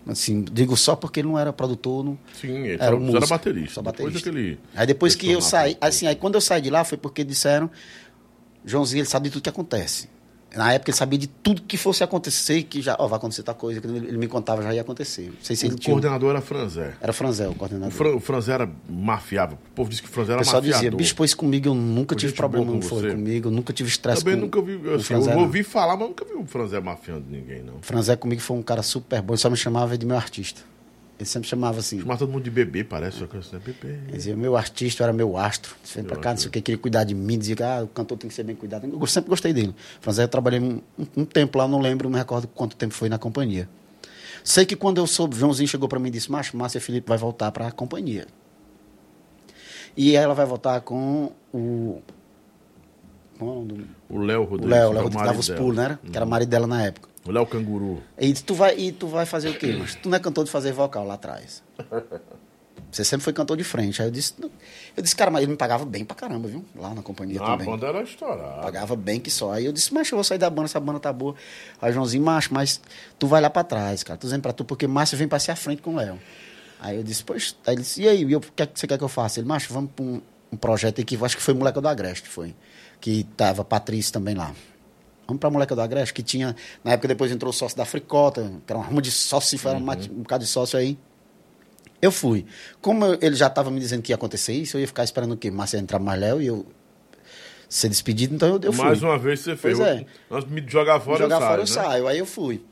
Assim, 0.07 0.43
digo 0.43 0.77
só 0.77 0.95
porque 0.95 1.21
ele 1.21 1.29
não 1.29 1.39
era 1.39 1.53
produtor, 1.53 2.05
não... 2.05 2.17
Sim, 2.41 2.59
ele 2.59 2.79
Era 2.81 2.95
o 2.95 3.01
músico, 3.01 3.17
era 3.17 3.27
baterista. 3.27 3.75
só 3.75 3.83
Depois 3.83 4.13
baterista. 4.13 4.31
daquele 4.31 4.59
Aí 4.75 4.87
depois 4.87 5.15
que 5.17 5.31
eu 5.31 5.41
saí, 5.41 5.77
assim, 5.81 6.07
aí 6.07 6.15
quando 6.15 6.37
eu 6.37 6.41
saí 6.41 6.61
de 6.61 6.71
lá 6.71 6.85
foi 6.85 6.97
porque 6.97 7.25
disseram, 7.25 7.69
Joãozinho, 8.65 9.01
ele 9.01 9.09
sabe 9.09 9.29
de 9.29 9.33
tudo 9.33 9.43
que 9.43 9.49
acontece. 9.49 10.09
Na 10.55 10.73
época 10.73 10.91
ele 10.91 10.97
sabia 10.97 11.19
de 11.19 11.27
tudo 11.27 11.61
que 11.63 11.77
fosse 11.77 12.03
acontecer, 12.03 12.63
que 12.63 12.81
já, 12.81 12.97
ó, 12.99 13.07
vai 13.07 13.19
acontecer 13.19 13.43
tal 13.43 13.55
coisa, 13.55 13.79
que 13.81 13.87
ele 13.87 14.17
me 14.17 14.27
contava 14.27 14.63
já 14.63 14.73
ia 14.75 14.81
acontecer. 14.81 15.27
Não 15.27 15.37
sei 15.43 15.55
se 15.55 15.67
ele 15.67 15.75
O 15.75 15.79
tinha. 15.79 15.93
coordenador 15.93 16.31
era 16.31 16.41
Franzé. 16.41 16.95
Era 17.01 17.13
Franzel, 17.13 17.51
o 17.51 17.53
O, 17.53 17.55
coordenador. 17.57 17.91
Fran, 17.93 18.15
o 18.15 18.21
Franzé 18.21 18.53
era 18.53 18.71
mafiável. 18.89 19.59
O 19.73 19.75
povo 19.75 19.91
disse 19.91 20.03
que 20.03 20.09
o 20.09 20.13
Franzé 20.13 20.33
O 20.33 20.35
era 20.35 20.39
pessoal 20.41 20.63
mafiador. 20.63 20.81
dizia, 20.83 20.97
bicho, 20.97 21.15
pois 21.15 21.35
comigo 21.35 21.69
eu 21.69 21.75
nunca 21.75 22.15
tive 22.17 22.33
problema 22.33 22.65
não 22.67 22.75
com 22.81 22.83
foi 22.83 23.03
você? 23.03 23.11
comigo, 23.11 23.49
eu 23.49 23.53
nunca 23.53 23.73
tive 23.73 23.89
estresse 23.91 24.21
Também 24.25 24.37
com 24.37 24.43
nunca 24.47 24.63
vi, 24.63 24.77
o 24.77 24.95
assim, 24.95 25.05
Franzé, 25.05 25.35
eu 25.35 25.39
ouvi 25.41 25.63
falar, 25.63 25.97
mas 25.97 26.09
nunca 26.09 26.25
vi 26.25 26.33
o 26.33 26.47
Franzé 26.47 26.81
mafiando 26.81 27.25
ninguém, 27.29 27.63
não. 27.63 27.75
Franzé 27.83 28.17
comigo 28.17 28.41
foi 28.41 28.57
um 28.57 28.63
cara 28.63 28.83
super 28.83 29.21
bom, 29.21 29.35
ele 29.35 29.41
só 29.41 29.51
me 29.51 29.57
chamava 29.57 29.99
de 29.99 30.07
meu 30.07 30.17
artista. 30.17 30.63
Ele 31.19 31.25
sempre 31.27 31.49
chamava 31.49 31.79
assim. 31.79 31.99
Chamava 32.01 32.19
todo 32.19 32.31
mundo 32.31 32.43
de 32.45 32.51
bebê, 32.51 32.85
parece. 32.85 33.19
Só 33.19 33.27
que 33.27 33.37
é 33.39 33.59
bebê. 33.59 33.99
Ele 34.09 34.17
dizia, 34.17 34.37
meu 34.37 34.55
artista 34.57 35.03
era 35.03 35.13
meu 35.15 35.37
astro. 35.39 35.75
Vem 35.95 36.05
pra 36.05 36.17
cá, 36.19 36.31
não 36.31 36.37
sei 36.37 36.49
o 36.49 36.51
que, 36.51 36.61
queria 36.61 36.79
cuidar 36.79 37.05
de 37.05 37.15
mim, 37.15 37.39
dizia 37.39 37.57
que 37.57 37.63
ah, 37.63 37.81
o 37.85 37.89
cantor 37.89 38.19
tem 38.19 38.29
que 38.29 38.35
ser 38.35 38.43
bem 38.43 38.55
cuidado. 38.55 38.87
Eu 38.87 39.07
sempre 39.07 39.31
gostei 39.31 39.53
dele. 39.53 39.75
Franzé, 40.01 40.25
eu 40.25 40.29
trabalhei 40.29 40.61
um, 40.61 40.81
um- 41.17 41.25
tempo 41.25 41.57
lá, 41.57 41.67
não 41.67 41.81
lembro, 41.81 42.11
não 42.11 42.19
recordo 42.19 42.47
quanto 42.49 42.77
tempo 42.77 42.93
foi 42.93 43.09
na 43.09 43.19
companhia. 43.19 43.67
Sei 44.45 44.67
que 44.67 44.77
quando 44.77 44.99
eu 44.99 45.07
soube, 45.07 45.35
Joãozinho 45.37 45.67
chegou 45.67 45.89
pra 45.89 45.99
mim 45.99 46.09
e 46.09 46.13
disse, 46.13 46.31
macho, 46.31 46.55
Márcia 46.57 46.81
Felipe 46.83 47.09
vai 47.09 47.17
voltar 47.19 47.51
pra 47.51 47.73
companhia. 47.73 48.27
E 49.97 50.15
ela 50.15 50.35
vai 50.35 50.45
voltar 50.45 50.81
com 50.83 51.33
o 51.53 52.03
Como 53.39 53.51
é 53.51 53.55
o 53.55 53.57
nome 53.59 53.69
do- 53.73 53.87
O 54.11 54.19
Léo 54.19 54.43
O 54.43 54.45
Rodrigues. 54.45 54.71
Léo, 54.71 54.89
que 54.91 54.95
Léo 54.95 54.99
é 54.99 55.01
o 55.01 55.03
Rodrigues 55.05 55.27
dava 55.27 55.41
os 55.41 55.49
pulos, 55.51 55.77
né? 55.77 55.99
Que 56.11 56.17
era 56.17 56.27
marido 56.27 56.49
dela 56.49 56.67
na 56.67 56.83
época. 56.85 57.09
O 57.27 57.31
Léo 57.33 57.47
Canguru. 57.47 58.03
E 58.19 58.33
tu 58.35 58.55
vai, 58.55 58.77
e 58.79 58.93
tu 58.93 59.07
vai 59.09 59.27
fazer 59.27 59.49
o 59.51 59.55
quê? 59.59 59.75
Mas 59.79 59.95
tu 59.95 60.09
não 60.09 60.17
é 60.17 60.21
cantor 60.21 60.45
de 60.45 60.51
fazer 60.51 60.73
vocal 60.73 61.05
lá 61.07 61.15
atrás. 61.15 61.63
Você 62.91 63.05
sempre 63.05 63.25
foi 63.25 63.33
cantor 63.33 63.57
de 63.57 63.65
frente. 63.65 64.01
Aí 64.01 64.09
eu 64.09 64.13
disse, 64.13 64.33
eu 64.97 65.03
disse, 65.03 65.15
cara, 65.17 65.31
mas 65.31 65.43
ele 65.43 65.51
me 65.53 65.57
pagava 65.59 65.85
bem 65.85 66.05
pra 66.05 66.15
caramba, 66.17 66.49
viu? 66.49 66.65
Lá 66.75 66.95
na 66.95 67.03
companhia 67.03 67.41
Ah, 67.43 67.45
a 67.45 67.51
também. 67.59 67.67
banda 67.67 67.87
era 67.89 68.03
estourada. 68.03 68.63
Pagava 68.63 68.95
bem 68.97 69.21
que 69.21 69.31
só. 69.31 69.53
Aí 69.53 69.65
eu 69.67 69.73
disse, 69.73 69.93
macho, 69.93 70.15
eu 70.15 70.17
vou 70.19 70.25
sair 70.25 70.39
da 70.39 70.49
banda, 70.49 70.67
essa 70.67 70.81
banda 70.81 71.01
tá 71.01 71.13
boa. 71.13 71.35
Aí 71.83 71.93
Joãozinho, 71.93 72.25
macho, 72.25 72.55
mas 72.55 72.81
tu 73.19 73.27
vai 73.27 73.41
lá 73.41 73.51
pra 73.51 73.65
trás, 73.65 74.03
cara. 74.03 74.19
Tô 74.19 74.27
dizendo 74.27 74.43
pra 74.43 74.53
tu, 74.53 74.65
porque 74.65 74.87
Márcio 74.87 75.19
vem 75.19 75.27
pra 75.29 75.39
ser 75.39 75.51
à 75.51 75.57
frente 75.57 75.83
com 75.83 75.95
o 75.95 75.97
Léo. 75.97 76.19
Aí 76.81 76.97
eu 76.97 77.03
disse, 77.03 77.25
pois, 77.25 77.57
aí 77.67 77.75
ele 77.75 77.83
disse, 77.83 78.03
e 78.03 78.09
aí, 78.09 78.37
o 78.37 78.41
que, 78.41 78.63
é 78.63 78.67
que 78.67 78.79
você 78.79 78.87
quer 78.87 78.97
que 78.99 79.05
eu 79.05 79.09
faça? 79.09 79.41
Ele, 79.41 79.49
macho, 79.49 79.73
vamos 79.75 79.91
pra 79.95 80.05
um, 80.05 80.23
um 80.53 80.57
projeto 80.57 80.99
aí 80.99 81.05
que 81.05 81.17
acho 81.23 81.37
que 81.37 81.43
foi 81.43 81.55
Moleca 81.55 81.81
do 81.81 81.89
Agreste, 81.89 82.29
foi. 82.29 82.55
Que 83.01 83.25
tava 83.37 83.65
Patrícia 83.65 84.13
também 84.13 84.35
lá. 84.35 84.55
Vamos 85.27 85.41
pra 85.41 85.51
Moleca 85.51 85.75
do 85.75 85.81
Agreste, 85.81 86.15
que 86.15 86.23
tinha, 86.23 86.55
na 86.85 86.93
época 86.93 87.09
depois 87.09 87.33
entrou 87.33 87.51
o 87.51 87.53
sócio 87.53 87.77
da 87.77 87.85
Fricota, 87.85 88.43
que 88.65 88.73
era 88.73 88.79
uma 88.79 88.87
rama 88.87 89.03
de 89.03 89.11
sócio, 89.11 89.59
era 89.69 89.77
uma- 89.79 89.95
um 89.97 90.23
bocado 90.23 90.45
de 90.45 90.51
sócio 90.51 90.79
aí. 90.79 90.97
Eu 92.01 92.13
fui. 92.13 92.47
Como 92.81 93.05
eu- 93.05 93.19
ele 93.21 93.35
já 93.35 93.47
estava 93.49 93.71
me 93.71 93.81
dizendo 93.81 94.03
que 94.03 94.13
ia 94.13 94.17
acontecer 94.17 94.53
isso, 94.53 94.77
eu 94.77 94.81
ia 94.83 94.87
ficar 94.87 95.03
esperando 95.03 95.33
o 95.33 95.37
quê? 95.37 95.51
Márcio 95.51 95.77
ia 95.79 95.81
entrar 95.83 95.99
mais 95.99 96.21
Léo 96.21 96.41
e 96.41 96.47
eu 96.47 96.65
ser 97.69 97.89
despedido, 97.89 98.35
então 98.35 98.49
eu, 98.49 98.61
eu 98.63 98.73
fui. 98.73 98.85
Mais 98.85 99.03
uma 99.03 99.19
vez 99.19 99.41
você 99.41 99.57
fez. 99.57 99.77
Pois 99.79 99.89
é. 99.89 100.07
De 100.41 100.47
me 100.53 100.65
jogar 100.69 101.01
fora, 101.01 101.19
jogar 101.19 101.37
eu 101.37 101.41
saio, 101.41 101.51
fora 101.51 101.61
eu 101.63 101.67
né? 101.67 101.67
saio. 101.91 102.07
Aí 102.09 102.19
eu 102.19 102.27
fui. 102.27 102.65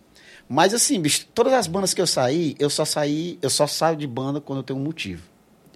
Mas 0.49 0.75
assim, 0.75 1.01
bicho, 1.01 1.27
todas 1.35 1.53
as 1.55 1.67
bandas 1.67 1.95
que 1.95 2.01
eu 2.01 2.07
saí, 2.07 2.55
eu 2.59 2.69
só 2.71 2.85
saí, 2.85 3.39
eu 3.43 3.51
só 3.51 3.67
saio 3.67 3.97
de 3.97 4.07
banda 4.07 4.41
quando 4.41 4.59
eu 4.59 4.63
tenho 4.63 4.79
um 4.79 4.83
motivo. 4.83 5.23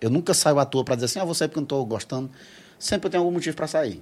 Eu 0.01 0.11
nunca 0.11 0.33
saio 0.35 0.59
à 0.59 0.65
toa 0.65 0.85
pra 0.85 0.95
dizer 0.95 1.07
assim, 1.07 1.19
ah, 1.19 1.25
vou 1.25 1.35
sair 1.35 1.49
porque 1.49 1.59
eu 1.59 1.63
não 1.63 1.67
tô 1.67 1.85
gostando. 1.85 2.31
Sempre 2.79 3.07
eu 3.09 3.11
tenho 3.11 3.23
algum 3.23 3.33
motivo 3.33 3.57
pra 3.57 3.67
sair. 3.67 4.01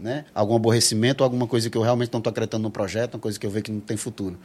Né? 0.00 0.24
Algum 0.34 0.56
aborrecimento, 0.56 1.22
alguma 1.22 1.46
coisa 1.46 1.68
que 1.68 1.76
eu 1.76 1.82
realmente 1.82 2.10
não 2.12 2.20
tô 2.20 2.30
acreditando 2.30 2.62
no 2.62 2.70
projeto, 2.70 3.14
uma 3.14 3.20
coisa 3.20 3.38
que 3.38 3.46
eu 3.46 3.50
vejo 3.50 3.64
que 3.64 3.72
não 3.72 3.80
tem 3.80 3.96
futuro. 3.96 4.38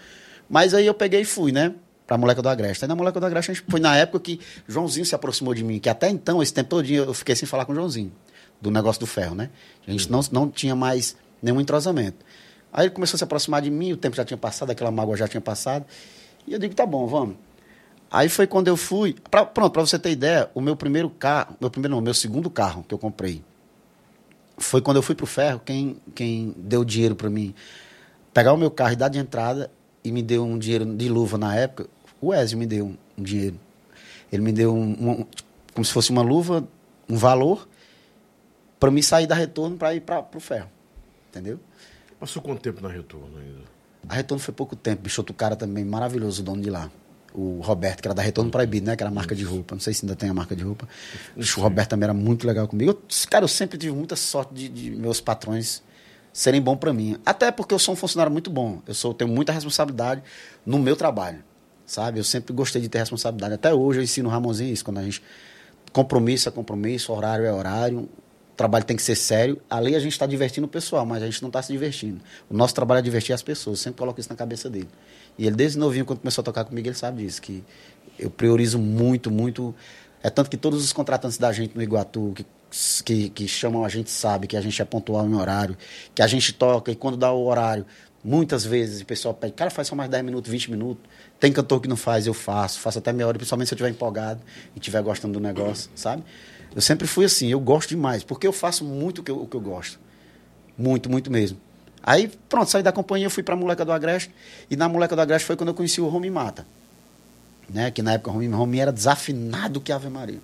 Mas 0.50 0.74
aí 0.74 0.86
eu 0.86 0.94
peguei 0.94 1.22
e 1.22 1.26
fui, 1.26 1.52
né? 1.52 1.74
Pra 2.06 2.18
Moleca 2.18 2.42
do 2.42 2.50
Agreste. 2.50 2.84
Aí 2.84 2.90
na 2.90 2.96
Moleca 2.96 3.20
do 3.20 3.26
Agreste 3.26 3.52
a 3.52 3.54
gente 3.54 3.66
foi 3.68 3.80
na 3.80 3.96
época 3.96 4.20
que 4.20 4.40
Joãozinho 4.68 5.06
se 5.06 5.16
aproximou 5.16 5.54
de 5.54 5.64
mim, 5.64 5.80
que 5.80 5.90
até 5.90 6.10
então, 6.10 6.44
esse 6.44 6.54
tempo 6.54 6.70
todo 6.70 6.86
eu 6.88 7.14
fiquei 7.14 7.36
sem 7.36 7.48
falar 7.48 7.66
com 7.66 7.72
o 7.72 7.76
Joãozinho, 7.76 8.12
do 8.62 8.70
negócio 8.70 9.00
do 9.00 9.08
ferro, 9.08 9.34
né? 9.34 9.50
A 9.88 9.92
gente 9.92 10.12
não, 10.12 10.20
não 10.32 10.50
tinha 10.50 10.76
mais 10.76 11.16
nenhum 11.42 11.62
entrosamento. 11.62 12.18
Aí 12.72 12.88
ele 12.88 12.94
começou 12.94 13.16
a 13.16 13.18
se 13.18 13.24
aproximar 13.24 13.62
de 13.62 13.72
mim, 13.72 13.94
o 13.94 13.98
tempo 13.98 14.16
já 14.16 14.26
tinha 14.26 14.38
passado, 14.38 14.70
aquela 14.70 14.92
mágoa 14.92 15.16
já 15.16 15.28
tinha 15.28 15.42
passado. 15.42 15.86
E 16.46 16.54
eu 16.54 16.60
digo, 16.60 16.76
tá 16.76 16.86
bom, 16.86 17.08
vamos. 17.08 17.38
Aí 18.12 18.30
foi 18.30 18.46
quando 18.46 18.68
eu 18.68 18.78
fui. 18.78 19.16
Pra, 19.32 19.46
pronto, 19.46 19.72
para 19.72 19.82
você 19.82 19.98
ter 19.98 20.12
ideia, 20.12 20.50
o 20.54 20.62
meu 20.62 20.76
primeiro 20.76 21.10
carro, 21.10 21.56
meu 21.60 21.70
primeiro 21.70 21.96
não, 21.96 22.02
meu 22.02 22.14
segundo 22.14 22.50
carro 22.50 22.84
que 22.88 22.94
eu 22.94 22.98
comprei. 22.98 23.42
Foi 24.58 24.82
quando 24.82 24.98
eu 24.98 25.04
fui 25.04 25.16
pro 25.16 25.26
ferro, 25.26 25.60
quem, 25.64 25.98
quem 26.14 26.54
deu 26.58 26.84
dinheiro 26.86 27.16
para 27.16 27.30
mim 27.30 27.54
pegar 28.34 28.54
o 28.54 28.58
meu 28.58 28.70
carro 28.72 28.94
e 28.94 28.96
dar 28.96 29.10
de 29.10 29.18
entrada 29.18 29.72
e 30.04 30.12
me 30.12 30.22
deu 30.22 30.44
um 30.44 30.58
dinheiro 30.58 30.86
de 30.86 31.08
luva 31.10 31.38
na 31.38 31.56
época, 31.56 31.88
o 32.22 32.34
Ezio 32.34 32.58
me 32.58 32.66
deu 32.66 32.86
um, 32.86 32.98
um 33.18 33.24
dinheiro. 33.24 33.58
Ele 34.32 34.42
me 34.42 34.52
deu 34.52 34.74
um, 34.76 34.92
um- 35.22 35.26
como 35.74 35.84
se 35.86 35.92
fosse 35.92 36.10
uma 36.12 36.22
luva, 36.22 36.68
um 37.10 37.18
valor, 37.18 37.68
para 38.80 38.92
me 38.92 39.02
sair 39.02 39.26
da 39.28 39.36
retorno 39.36 39.78
para 39.78 39.94
ir 39.96 40.02
para 40.02 40.22
pro 40.22 40.40
ferro. 40.40 40.70
Entendeu? 41.30 41.60
Passou 42.20 42.42
quanto 42.42 42.62
tempo 42.62 42.82
na 42.82 42.90
retorno 42.90 43.38
ainda? 43.38 43.76
A 44.08 44.14
Retorno 44.16 44.42
foi 44.42 44.54
pouco 44.54 44.76
tempo, 44.76 45.02
bicho, 45.02 45.20
outro 45.22 45.34
cara 45.34 45.56
também 45.56 45.84
maravilhoso, 45.84 46.42
o 46.42 46.46
dono 46.46 46.62
de 46.62 46.70
lá. 46.70 46.92
O 47.38 47.60
Roberto, 47.62 48.02
que 48.02 48.08
era 48.08 48.16
da 48.16 48.22
Retorno 48.22 48.50
Proibido, 48.50 48.86
né? 48.86 48.96
Que 48.96 49.04
era 49.04 49.10
a 49.10 49.14
marca 49.14 49.36
de 49.36 49.44
roupa. 49.44 49.76
Não 49.76 49.80
sei 49.82 49.94
se 49.94 50.06
ainda 50.06 50.16
tem 50.16 50.30
a 50.30 50.34
marca 50.34 50.56
de 50.56 50.64
roupa. 50.64 50.88
O 51.36 51.62
Roberto 51.62 51.90
também 51.90 52.06
era 52.06 52.14
muito 52.14 52.48
legal 52.48 52.68
comigo. 52.68 52.92
Eu, 52.92 53.02
cara, 53.30 53.44
eu 53.44 53.50
sempre 53.50 53.78
tive 53.78 53.94
muita 53.94 54.16
sorte 54.16 54.54
de, 54.54 54.70
de 54.70 54.92
meus 54.92 55.20
patrões 55.20 55.84
serem 56.36 56.62
bons 56.62 56.76
para 56.76 56.92
mim. 56.92 57.18
Até 57.26 57.50
porque 57.50 57.74
eu 57.74 57.80
sou 57.80 57.94
um 57.94 57.96
funcionário 57.96 58.32
muito 58.32 58.50
bom. 58.50 58.82
Eu 58.86 58.94
sou, 58.94 59.14
tenho 59.14 59.32
muita 59.32 59.54
responsabilidade 59.54 60.22
no 60.66 60.78
meu 60.78 60.96
trabalho. 60.96 61.44
Sabe? 61.86 62.20
Eu 62.20 62.26
sempre 62.26 62.54
gostei 62.54 62.82
de 62.82 62.90
ter 62.90 62.98
responsabilidade. 62.98 63.54
Até 63.54 63.74
hoje 63.74 64.00
eu 64.00 64.04
ensino 64.04 64.28
o 64.28 64.32
Ramonzinho 64.32 64.74
isso, 64.74 64.84
quando 64.84 64.98
a 64.98 65.04
gente. 65.04 65.24
Compromisso 65.94 66.50
é 66.50 66.52
compromisso, 66.52 67.14
horário 67.14 67.46
é 67.46 67.54
horário. 67.54 68.00
O 68.00 68.56
trabalho 68.58 68.84
tem 68.84 68.98
que 68.98 69.04
ser 69.04 69.16
sério. 69.16 69.62
Ali 69.70 69.96
a 69.96 70.00
gente 70.00 70.12
está 70.12 70.26
divertindo 70.26 70.68
o 70.68 70.70
pessoal, 70.70 71.06
mas 71.06 71.24
a 71.24 71.26
gente 71.26 71.42
não 71.42 71.48
está 71.48 71.62
se 71.62 71.72
divertindo. 71.72 72.20
O 72.50 72.54
nosso 72.54 72.76
trabalho 72.76 73.00
é 73.00 73.02
divertir 73.02 73.32
as 73.32 73.42
pessoas. 73.42 73.80
Eu 73.80 73.84
sempre 73.84 74.00
coloco 74.00 74.20
isso 74.20 74.30
na 74.30 74.36
cabeça 74.36 74.70
dele. 74.70 74.90
E 75.38 75.46
ele, 75.46 75.56
desde 75.56 75.78
novinho, 75.78 76.06
quando 76.06 76.20
começou 76.20 76.42
a 76.42 76.46
tocar 76.46 76.64
comigo, 76.64 76.88
ele 76.88 76.96
sabe 76.96 77.24
disso. 77.24 77.42
Que 77.42 77.64
eu 78.18 78.30
priorizo 78.30 78.80
muito, 78.80 79.30
muito. 79.30 79.76
É 80.24 80.30
tanto 80.30 80.50
que 80.50 80.58
todos 80.58 80.84
os 80.84 80.94
contratantes 80.94 81.38
da 81.38 81.52
gente 81.52 81.76
no 81.76 81.84
Iguatu, 81.84 82.34
que, 82.36 82.46
que, 83.04 83.30
que 83.30 83.48
chamam 83.48 83.86
a 83.86 83.90
gente, 83.90 84.10
sabe 84.10 84.48
que 84.48 84.58
a 84.58 84.62
gente 84.62 84.82
é 84.82 84.86
pontual 84.86 85.28
em 85.28 85.36
horário, 85.36 85.78
que 86.14 86.22
a 86.22 86.28
gente 86.28 86.54
toca 86.54 86.92
e 86.92 86.96
quando 86.96 87.16
dá 87.16 87.32
o 87.32 87.46
horário, 87.46 87.86
muitas 88.24 88.66
vezes 88.66 89.02
o 89.02 89.06
pessoal 89.06 89.36
pede, 89.36 89.54
cara, 89.54 89.70
faz 89.70 89.88
só 89.88 89.96
mais 89.96 90.10
10 90.10 90.26
minutos, 90.26 90.50
20 90.50 90.72
minutos. 90.72 91.04
Tem 91.40 91.52
cantor 91.52 91.80
que 91.80 91.88
não 91.88 91.98
faz, 91.98 92.26
eu 92.26 92.34
faço. 92.34 92.80
Faço 92.80 92.98
até 92.98 93.14
meia 93.14 93.28
hora, 93.28 93.38
principalmente 93.38 93.68
se 93.68 93.74
eu 93.74 93.78
estiver 93.78 93.90
empolgado 93.90 94.42
e 94.76 94.80
estiver 94.80 95.02
gostando 95.04 95.34
do 95.34 95.40
negócio, 95.40 95.92
sabe? 95.96 96.24
Eu 96.76 96.82
sempre 96.82 97.08
fui 97.08 97.26
assim, 97.26 97.48
eu 97.48 97.60
gosto 97.60 97.90
demais, 97.90 98.24
porque 98.24 98.48
eu 98.48 98.52
faço 98.52 98.84
muito 98.84 99.20
o 99.20 99.24
que 99.24 99.32
eu, 99.32 99.42
o 99.42 99.48
que 99.48 99.56
eu 99.56 99.62
gosto. 99.62 100.00
Muito, 100.78 101.10
muito 101.10 101.32
mesmo. 101.32 101.58
Aí, 102.08 102.32
pronto, 102.48 102.70
saí 102.70 102.84
da 102.84 102.92
companhia, 102.92 103.32
fui 103.32 103.42
pra 103.42 103.56
Moleca 103.56 103.84
do 103.84 103.92
Agreste. 103.92 104.30
E 104.70 104.76
na 104.76 104.88
Moleca 104.88 105.16
do 105.16 105.22
Agreste 105.24 105.48
foi 105.48 105.56
quando 105.56 105.70
eu 105.70 105.74
conheci 105.74 106.00
o 106.00 106.08
Romi 106.08 106.30
Mata. 106.30 106.68
Né? 107.68 107.90
Que 107.90 108.04
na 108.04 108.14
época 108.14 108.30
o 108.30 108.56
Romi, 108.56 108.80
era 108.80 108.92
desafinado 108.92 109.82
que 109.82 109.92
Ave 109.92 110.08
Maria. 110.08 110.40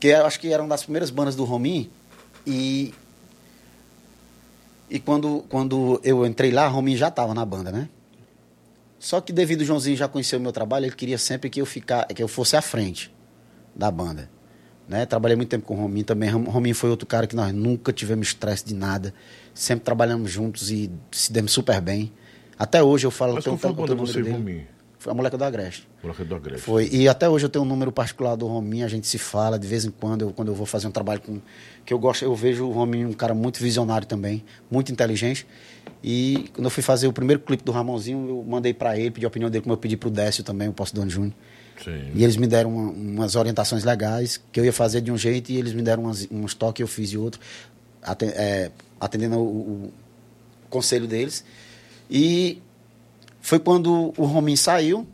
Que 0.00 0.08
eu 0.08 0.24
acho 0.24 0.40
que 0.40 0.50
era 0.50 0.62
uma 0.62 0.70
das 0.70 0.84
primeiras 0.84 1.10
bandas 1.10 1.36
do 1.36 1.44
Romi. 1.44 1.90
E. 2.46 2.94
E 4.88 4.98
quando, 4.98 5.44
quando 5.50 6.00
eu 6.02 6.24
entrei 6.26 6.50
lá, 6.50 6.66
Romi 6.66 6.96
já 6.96 7.08
estava 7.08 7.34
na 7.34 7.44
banda, 7.44 7.70
né? 7.70 7.88
Só 8.98 9.20
que 9.20 9.32
devido 9.32 9.60
o 9.60 9.64
Joãozinho 9.64 9.96
já 9.96 10.08
conhecer 10.08 10.36
o 10.36 10.40
meu 10.40 10.52
trabalho, 10.52 10.86
ele 10.86 10.94
queria 10.94 11.18
sempre 11.18 11.50
que 11.50 11.60
eu 11.60 11.66
ficar, 11.66 12.06
que 12.06 12.22
eu 12.22 12.28
fosse 12.28 12.56
à 12.56 12.62
frente 12.62 13.12
da 13.74 13.90
banda. 13.90 14.30
Né? 14.88 15.04
Trabalhei 15.06 15.36
muito 15.36 15.48
tempo 15.48 15.66
com 15.66 15.74
o 15.74 15.76
Rominho 15.76 16.04
também. 16.04 16.30
Rom- 16.30 16.44
Rominho 16.44 16.74
foi 16.74 16.88
outro 16.88 17.06
cara 17.06 17.26
que 17.26 17.34
nós 17.36 17.52
nunca 17.52 17.92
tivemos 17.92 18.28
estresse 18.28 18.64
de 18.64 18.74
nada. 18.74 19.12
Sempre 19.54 19.84
trabalhamos 19.84 20.30
juntos 20.30 20.70
e 20.70 20.90
se 21.10 21.32
demos 21.32 21.52
super 21.52 21.80
bem. 21.80 22.12
Até 22.58 22.82
hoje 22.82 23.06
eu 23.06 23.10
falo 23.10 23.34
Mas 23.34 23.44
qual 23.44 23.56
foi 23.58 23.70
a 23.70 23.72
tanto- 23.72 23.80
banda 23.82 23.92
tenho 23.94 24.02
o 24.02 24.06
você 24.06 24.20
e. 24.20 24.30
Rominho? 24.32 24.66
Foi 24.98 25.10
a 25.10 25.14
moleca 25.16 25.36
do 25.36 25.44
Agreste. 25.44 25.88
Moleque 26.00 26.22
do 26.24 26.34
Agreste. 26.36 26.60
Foi. 26.62 26.88
E 26.92 27.08
até 27.08 27.28
hoje 27.28 27.44
eu 27.44 27.48
tenho 27.48 27.64
um 27.64 27.68
número 27.68 27.90
particular 27.90 28.36
do 28.36 28.46
Rominho, 28.46 28.84
a 28.84 28.88
gente 28.88 29.04
se 29.08 29.18
fala 29.18 29.58
de 29.58 29.66
vez 29.66 29.84
em 29.84 29.90
quando, 29.90 30.22
eu, 30.22 30.32
quando 30.32 30.48
eu 30.48 30.54
vou 30.54 30.64
fazer 30.64 30.86
um 30.86 30.92
trabalho 30.92 31.20
com. 31.20 31.40
Que 31.84 31.92
eu 31.92 31.98
gosto, 31.98 32.24
eu 32.24 32.34
vejo 32.36 32.64
o 32.66 32.70
Rominho 32.70 33.08
um 33.08 33.12
cara 33.12 33.34
muito 33.34 33.58
visionário 33.60 34.06
também, 34.06 34.44
muito 34.70 34.92
inteligente. 34.92 35.44
E 36.04 36.48
quando 36.54 36.66
eu 36.66 36.70
fui 36.70 36.82
fazer 36.84 37.08
o 37.08 37.12
primeiro 37.12 37.42
clipe 37.42 37.64
do 37.64 37.72
Ramonzinho, 37.72 38.28
eu 38.28 38.44
mandei 38.48 38.72
pra 38.72 38.96
ele, 38.96 39.10
pedi 39.10 39.26
a 39.26 39.28
opinião 39.28 39.50
dele, 39.50 39.62
como 39.62 39.72
eu 39.72 39.76
pedi 39.76 39.96
pro 39.96 40.08
Décio 40.08 40.44
também, 40.44 40.68
o 40.68 40.72
Posto 40.72 40.94
Dono 40.94 41.10
Júnior. 41.10 41.34
Sim. 41.82 42.12
E 42.14 42.22
eles 42.22 42.36
me 42.36 42.46
deram 42.46 42.70
uma- 42.72 42.92
umas 42.92 43.34
orientações 43.34 43.82
legais, 43.82 44.40
que 44.52 44.60
eu 44.60 44.64
ia 44.64 44.72
fazer 44.72 45.00
de 45.00 45.10
um 45.10 45.18
jeito 45.18 45.50
e 45.50 45.56
eles 45.56 45.72
me 45.72 45.82
deram 45.82 46.04
umas, 46.04 46.28
uns 46.30 46.54
toques, 46.54 46.80
eu 46.80 46.86
fiz 46.86 47.10
de 47.10 47.18
outro, 47.18 47.40
aten- 48.00 48.30
é, 48.36 48.70
atendendo 49.04 49.36
o, 49.38 49.40
o 49.86 49.92
conselho 50.70 51.06
deles. 51.06 51.44
E 52.10 52.62
foi 53.40 53.58
quando 53.58 54.14
o 54.16 54.24
Rominho 54.24 54.56
saiu 54.56 55.06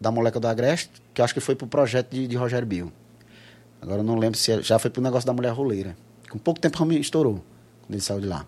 da 0.00 0.10
Moleca 0.10 0.40
do 0.40 0.48
Agreste, 0.48 0.90
que 1.12 1.20
eu 1.20 1.24
acho 1.24 1.34
que 1.34 1.40
foi 1.40 1.54
pro 1.54 1.66
projeto 1.66 2.10
de, 2.10 2.26
de 2.26 2.36
Rogério 2.36 2.66
Bill. 2.66 2.92
Agora 3.80 4.00
eu 4.00 4.04
não 4.04 4.16
lembro 4.16 4.38
se 4.38 4.50
era- 4.50 4.62
já 4.62 4.78
foi 4.78 4.90
pro 4.90 5.02
negócio 5.02 5.26
da 5.26 5.32
mulher 5.32 5.52
roleira. 5.52 5.94
Com 6.30 6.38
pouco 6.38 6.58
tempo 6.58 6.76
o 6.76 6.80
Rominho 6.80 7.00
estourou, 7.00 7.34
quando 7.82 7.92
ele 7.92 8.00
saiu 8.00 8.20
de 8.20 8.26
lá. 8.26 8.46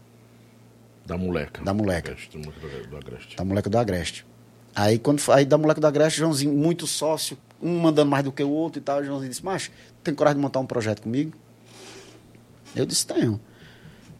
Da 1.04 1.16
moleca. 1.16 1.62
Da 1.62 1.72
moleca. 1.74 2.12
Agreste, 2.12 2.36
do 2.38 2.44
moleque 2.44 2.88
do- 2.88 2.96
Agreste. 2.96 3.36
Da 3.36 3.44
moleca 3.44 3.70
do 3.70 3.78
Agreste. 3.78 4.26
Aí, 4.74 4.98
quando, 4.98 5.22
aí 5.32 5.44
da 5.44 5.56
moleca 5.58 5.80
do 5.80 5.86
Agreste, 5.86 6.18
Joãozinho, 6.18 6.52
muito 6.52 6.86
sócio, 6.86 7.38
um 7.62 7.78
mandando 7.80 8.10
mais 8.10 8.24
do 8.24 8.32
que 8.32 8.42
o 8.42 8.50
outro 8.50 8.80
e 8.80 8.82
tal. 8.82 9.00
O 9.00 9.04
Joãozinho 9.04 9.30
disse, 9.30 9.44
macho, 9.44 9.70
tem 10.02 10.14
coragem 10.14 10.36
de 10.38 10.42
montar 10.42 10.58
um 10.60 10.66
projeto 10.66 11.02
comigo? 11.02 11.32
Eu 12.74 12.84
disse, 12.84 13.06
tenho. 13.06 13.40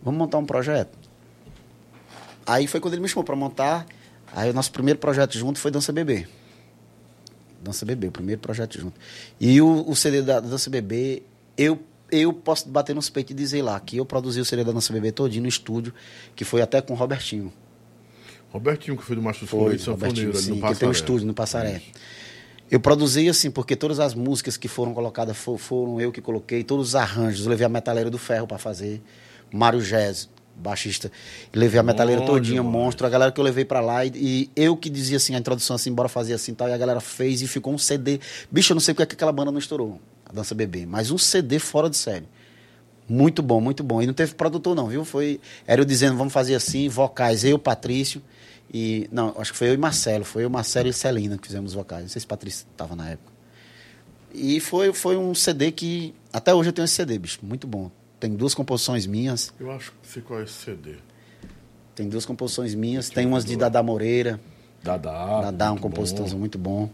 Vamos 0.07 0.19
montar 0.21 0.39
um 0.39 0.47
projeto. 0.47 0.97
Aí 2.47 2.69
foi 2.69 2.79
quando 2.79 2.95
ele 2.95 3.03
me 3.03 3.09
chamou 3.09 3.25
para 3.25 3.35
montar. 3.35 3.85
Aí 4.33 4.49
o 4.49 4.55
nosso 4.55 4.71
primeiro 4.71 5.01
projeto 5.01 5.37
junto 5.37 5.59
foi 5.59 5.69
Dança 5.73 5.93
Bebê. 5.93 6.29
Dança 7.61 7.85
Bebê, 7.85 8.07
o 8.07 8.13
primeiro 8.13 8.41
projeto 8.41 8.79
junto. 8.79 8.95
E 9.41 9.61
o, 9.61 9.85
o 9.89 9.97
CD 9.97 10.23
da 10.23 10.39
Dança 10.39 10.71
Bebê, 10.71 11.25
eu, 11.59 11.83
eu 12.13 12.33
posso 12.33 12.69
bater 12.69 12.95
nos 12.95 13.11
peitos 13.11 13.33
e 13.33 13.35
dizer 13.35 13.63
lá 13.63 13.81
que 13.81 13.97
eu 13.97 14.07
produzi 14.07 14.41
o 14.41 14.45
CD 14.45 14.63
da 14.63 14.71
Dança 14.71 14.93
Bebê 14.93 15.11
todinho 15.11 15.43
no 15.43 15.49
estúdio, 15.49 15.93
que 16.37 16.45
foi 16.45 16.63
até 16.63 16.81
com 16.81 16.93
o 16.93 16.97
Robertinho. 16.97 17.53
Robertinho, 18.53 18.97
que 18.97 19.03
foi 19.03 19.17
do 19.17 19.23
Macho 19.23 19.45
Foi, 19.45 19.77
Robertinho, 19.77 20.33
sim, 20.37 20.51
no 20.61 20.69
que 20.69 20.75
tem 20.79 20.89
um 20.89 20.93
estúdio 20.93 21.27
no 21.27 21.35
Passaré. 21.35 21.83
Eu 22.71 22.79
produzi 22.79 23.29
assim, 23.29 23.51
porque 23.51 23.75
todas 23.75 23.99
as 23.99 24.15
músicas 24.15 24.57
que 24.57 24.69
foram 24.69 24.95
colocadas 24.95 25.37
fo- 25.37 25.59
foram 25.59 26.01
eu 26.01 26.13
que 26.13 26.21
coloquei, 26.21 26.63
todos 26.63 26.89
os 26.91 26.95
arranjos. 26.95 27.45
Eu 27.45 27.51
levei 27.51 27.67
a 27.67 27.69
Metaleira 27.69 28.09
do 28.09 28.19
Ferro 28.19 28.47
para 28.47 28.57
fazer, 28.59 29.03
Mário 29.53 29.81
Jazz, 29.81 30.29
baixista. 30.57 31.11
Levei 31.53 31.79
a 31.79 31.83
Metaleira 31.83 32.21
Bom 32.23 32.27
todinha, 32.27 32.63
monstro, 32.63 33.07
a 33.07 33.11
galera 33.11 33.31
que 33.31 33.39
eu 33.41 33.45
levei 33.45 33.65
para 33.65 33.81
lá. 33.81 34.05
E, 34.05 34.11
e 34.15 34.51
eu 34.57 34.77
que 34.77 34.89
dizia 34.89 35.17
assim, 35.17 35.35
a 35.35 35.39
introdução 35.39 35.77
assim, 35.77 35.93
bora 35.93 36.09
fazer 36.09 36.35
assim 36.35 36.53
e 36.53 36.55
tal. 36.55 36.69
E 36.69 36.73
a 36.73 36.79
galera 36.79 37.01
fez 37.01 37.43
e 37.43 37.47
ficou 37.47 37.73
um 37.73 37.79
CD. 37.79 38.21
Bicho, 38.51 38.73
eu 38.73 38.75
não 38.75 38.81
sei 38.81 38.95
porque 38.95 39.03
é 39.03 39.07
que 39.07 39.15
aquela 39.15 39.33
banda 39.33 39.51
não 39.51 39.59
estourou, 39.59 40.01
a 40.25 40.33
Dança 40.33 40.55
Bebê, 40.55 40.87
mas 40.87 41.11
um 41.11 41.19
CD 41.19 41.59
fora 41.59 41.91
de 41.91 41.97
série. 41.97 42.27
Muito 43.09 43.43
bom, 43.43 43.61
muito 43.61 43.85
bom. 43.85 44.03
E 44.03 44.07
não 44.07 44.15
teve 44.15 44.35
produtor, 44.35 44.75
não, 44.75 44.89
viu? 44.89 45.05
Foi. 45.05 45.41
Era 45.67 45.81
eu 45.81 45.85
dizendo, 45.85 46.17
vamos 46.17 46.33
fazer 46.33 46.55
assim, 46.55 46.89
vocais, 46.89 47.45
eu, 47.45 47.59
Patrício. 47.59 48.21
E. 48.73 49.09
Não, 49.13 49.35
acho 49.39 49.53
que 49.53 49.59
foi 49.59 49.69
eu 49.69 49.75
e 49.75 49.77
Marcelo. 49.77 50.25
Foi 50.25 50.45
eu, 50.45 50.51
Marcelo 50.51 50.89
e 50.89 50.93
Celina 50.93 51.39
que 51.39 51.47
fizemos 51.47 51.71
os 51.71 51.75
vocais. 51.75 52.03
Não 52.03 52.09
sei 52.09 52.21
se 52.21 52.27
Patrício 52.27 52.67
estava 52.71 52.97
na 52.97 53.11
época. 53.11 53.33
E 54.35 54.59
foi, 54.59 54.93
foi 54.93 55.17
um 55.17 55.35
CD 55.35 55.71
que. 55.71 56.15
Até 56.33 56.53
hoje 56.53 56.71
eu 56.71 56.73
tenho 56.73 56.85
esse 56.85 56.95
CD, 56.95 57.17
bicho. 57.19 57.39
Muito 57.43 57.67
bom. 57.67 57.91
Tem 58.19 58.35
duas 58.35 58.55
composições 58.55 59.07
minhas. 59.07 59.53
Eu 59.61 59.71
acho 59.71 59.93
que 59.93 60.09
sei 60.09 60.23
qual 60.23 60.41
é 60.41 60.45
esse 60.45 60.55
CD. 60.55 60.95
Tem 61.95 62.09
duas 62.09 62.27
composições 62.27 62.75
minhas. 62.75 63.09
Tem 63.09 63.27
umas 63.27 63.45
de 63.45 63.57
Dada 63.57 63.83
Moreira. 63.83 64.41
Dadá. 64.83 65.43
Dadá, 65.43 65.73
um 65.73 65.79
compositor 65.79 66.29
muito 66.37 66.59
bom. 66.59 66.91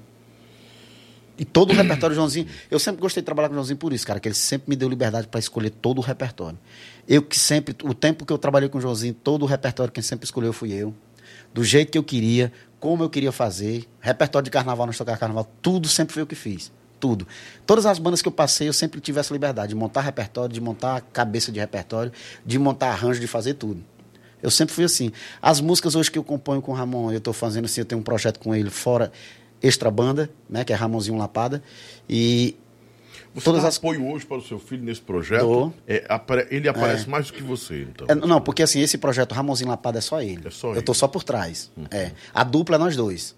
E 1.38 1.44
todo 1.44 1.70
o 1.70 1.74
repertório 1.74 2.14
do 2.14 2.18
Joãozinho. 2.18 2.46
Eu 2.70 2.78
sempre 2.78 3.00
gostei 3.00 3.22
de 3.22 3.24
trabalhar 3.24 3.48
com 3.48 3.54
o 3.54 3.56
Joãozinho 3.56 3.76
por 3.76 3.92
isso, 3.92 4.06
cara, 4.06 4.20
que 4.20 4.28
ele 4.28 4.34
sempre 4.34 4.70
me 4.70 4.76
deu 4.76 4.88
liberdade 4.88 5.26
para 5.26 5.40
escolher 5.40 5.70
todo 5.70 5.98
o 5.98 6.00
repertório. 6.00 6.58
Eu 7.08 7.22
que 7.22 7.38
sempre, 7.38 7.74
o 7.84 7.94
tempo 7.94 8.24
que 8.24 8.32
eu 8.32 8.38
trabalhei 8.38 8.68
com 8.68 8.78
o 8.78 8.80
Joãozinho, 8.80 9.14
todo 9.14 9.42
o 9.42 9.46
repertório 9.46 9.92
quem 9.92 10.02
sempre 10.02 10.24
escolheu 10.24 10.52
fui 10.52 10.72
eu. 10.72 10.94
Do 11.52 11.64
jeito 11.64 11.90
que 11.90 11.98
eu 11.98 12.04
queria, 12.04 12.52
como 12.78 13.02
eu 13.02 13.10
queria 13.10 13.32
fazer. 13.32 13.88
Repertório 14.00 14.44
de 14.44 14.50
carnaval, 14.50 14.86
nós 14.86 14.96
tocar 14.98 15.16
carnaval, 15.18 15.50
tudo 15.60 15.88
sempre 15.88 16.12
foi 16.12 16.22
eu 16.22 16.26
que 16.26 16.34
fiz. 16.34 16.70
Tudo. 17.02 17.26
Todas 17.66 17.84
as 17.84 17.98
bandas 17.98 18.22
que 18.22 18.28
eu 18.28 18.32
passei, 18.32 18.68
eu 18.68 18.72
sempre 18.72 19.00
tive 19.00 19.18
essa 19.18 19.34
liberdade 19.34 19.70
de 19.70 19.74
montar 19.74 20.02
repertório, 20.02 20.54
de 20.54 20.60
montar 20.60 21.00
cabeça 21.12 21.50
de 21.50 21.58
repertório, 21.58 22.12
de 22.46 22.60
montar 22.60 22.90
arranjo, 22.90 23.18
de 23.18 23.26
fazer 23.26 23.54
tudo. 23.54 23.82
Eu 24.40 24.52
sempre 24.52 24.72
fui 24.72 24.84
assim. 24.84 25.10
As 25.40 25.60
músicas 25.60 25.96
hoje 25.96 26.12
que 26.12 26.16
eu 26.16 26.22
componho 26.22 26.62
com 26.62 26.70
o 26.70 26.74
Ramon, 26.76 27.10
eu 27.10 27.18
estou 27.18 27.32
fazendo 27.32 27.64
assim, 27.64 27.80
eu 27.80 27.84
tenho 27.84 28.00
um 28.00 28.04
projeto 28.04 28.38
com 28.38 28.54
ele 28.54 28.70
fora 28.70 29.10
extra 29.60 29.90
banda, 29.90 30.30
né, 30.48 30.62
que 30.62 30.72
é 30.72 30.76
Ramonzinho 30.76 31.18
Lapada, 31.18 31.60
e 32.08 32.54
Você 33.34 33.44
todas 33.44 33.62
dá 33.62 33.68
as 33.68 33.78
apoio 33.78 34.06
hoje 34.06 34.24
para 34.24 34.36
o 34.36 34.42
seu 34.42 34.60
filho 34.60 34.84
nesse 34.84 35.00
projeto? 35.00 35.74
É, 35.88 36.04
Ele 36.50 36.68
aparece 36.68 37.08
mais 37.08 37.26
do 37.26 37.32
que 37.32 37.42
você, 37.42 37.82
então. 37.82 38.06
É, 38.08 38.14
não, 38.14 38.40
porque 38.40 38.62
assim, 38.62 38.80
esse 38.80 38.96
projeto 38.96 39.32
Ramonzinho 39.32 39.70
Lapada 39.70 39.98
é 39.98 40.00
só 40.00 40.22
ele. 40.22 40.46
É 40.46 40.50
só 40.50 40.72
eu 40.72 40.82
tô 40.82 40.92
ele. 40.92 40.98
só 40.98 41.08
por 41.08 41.24
trás. 41.24 41.72
É. 41.90 42.12
A 42.32 42.44
dupla 42.44 42.76
é 42.76 42.78
nós 42.78 42.94
dois. 42.94 43.34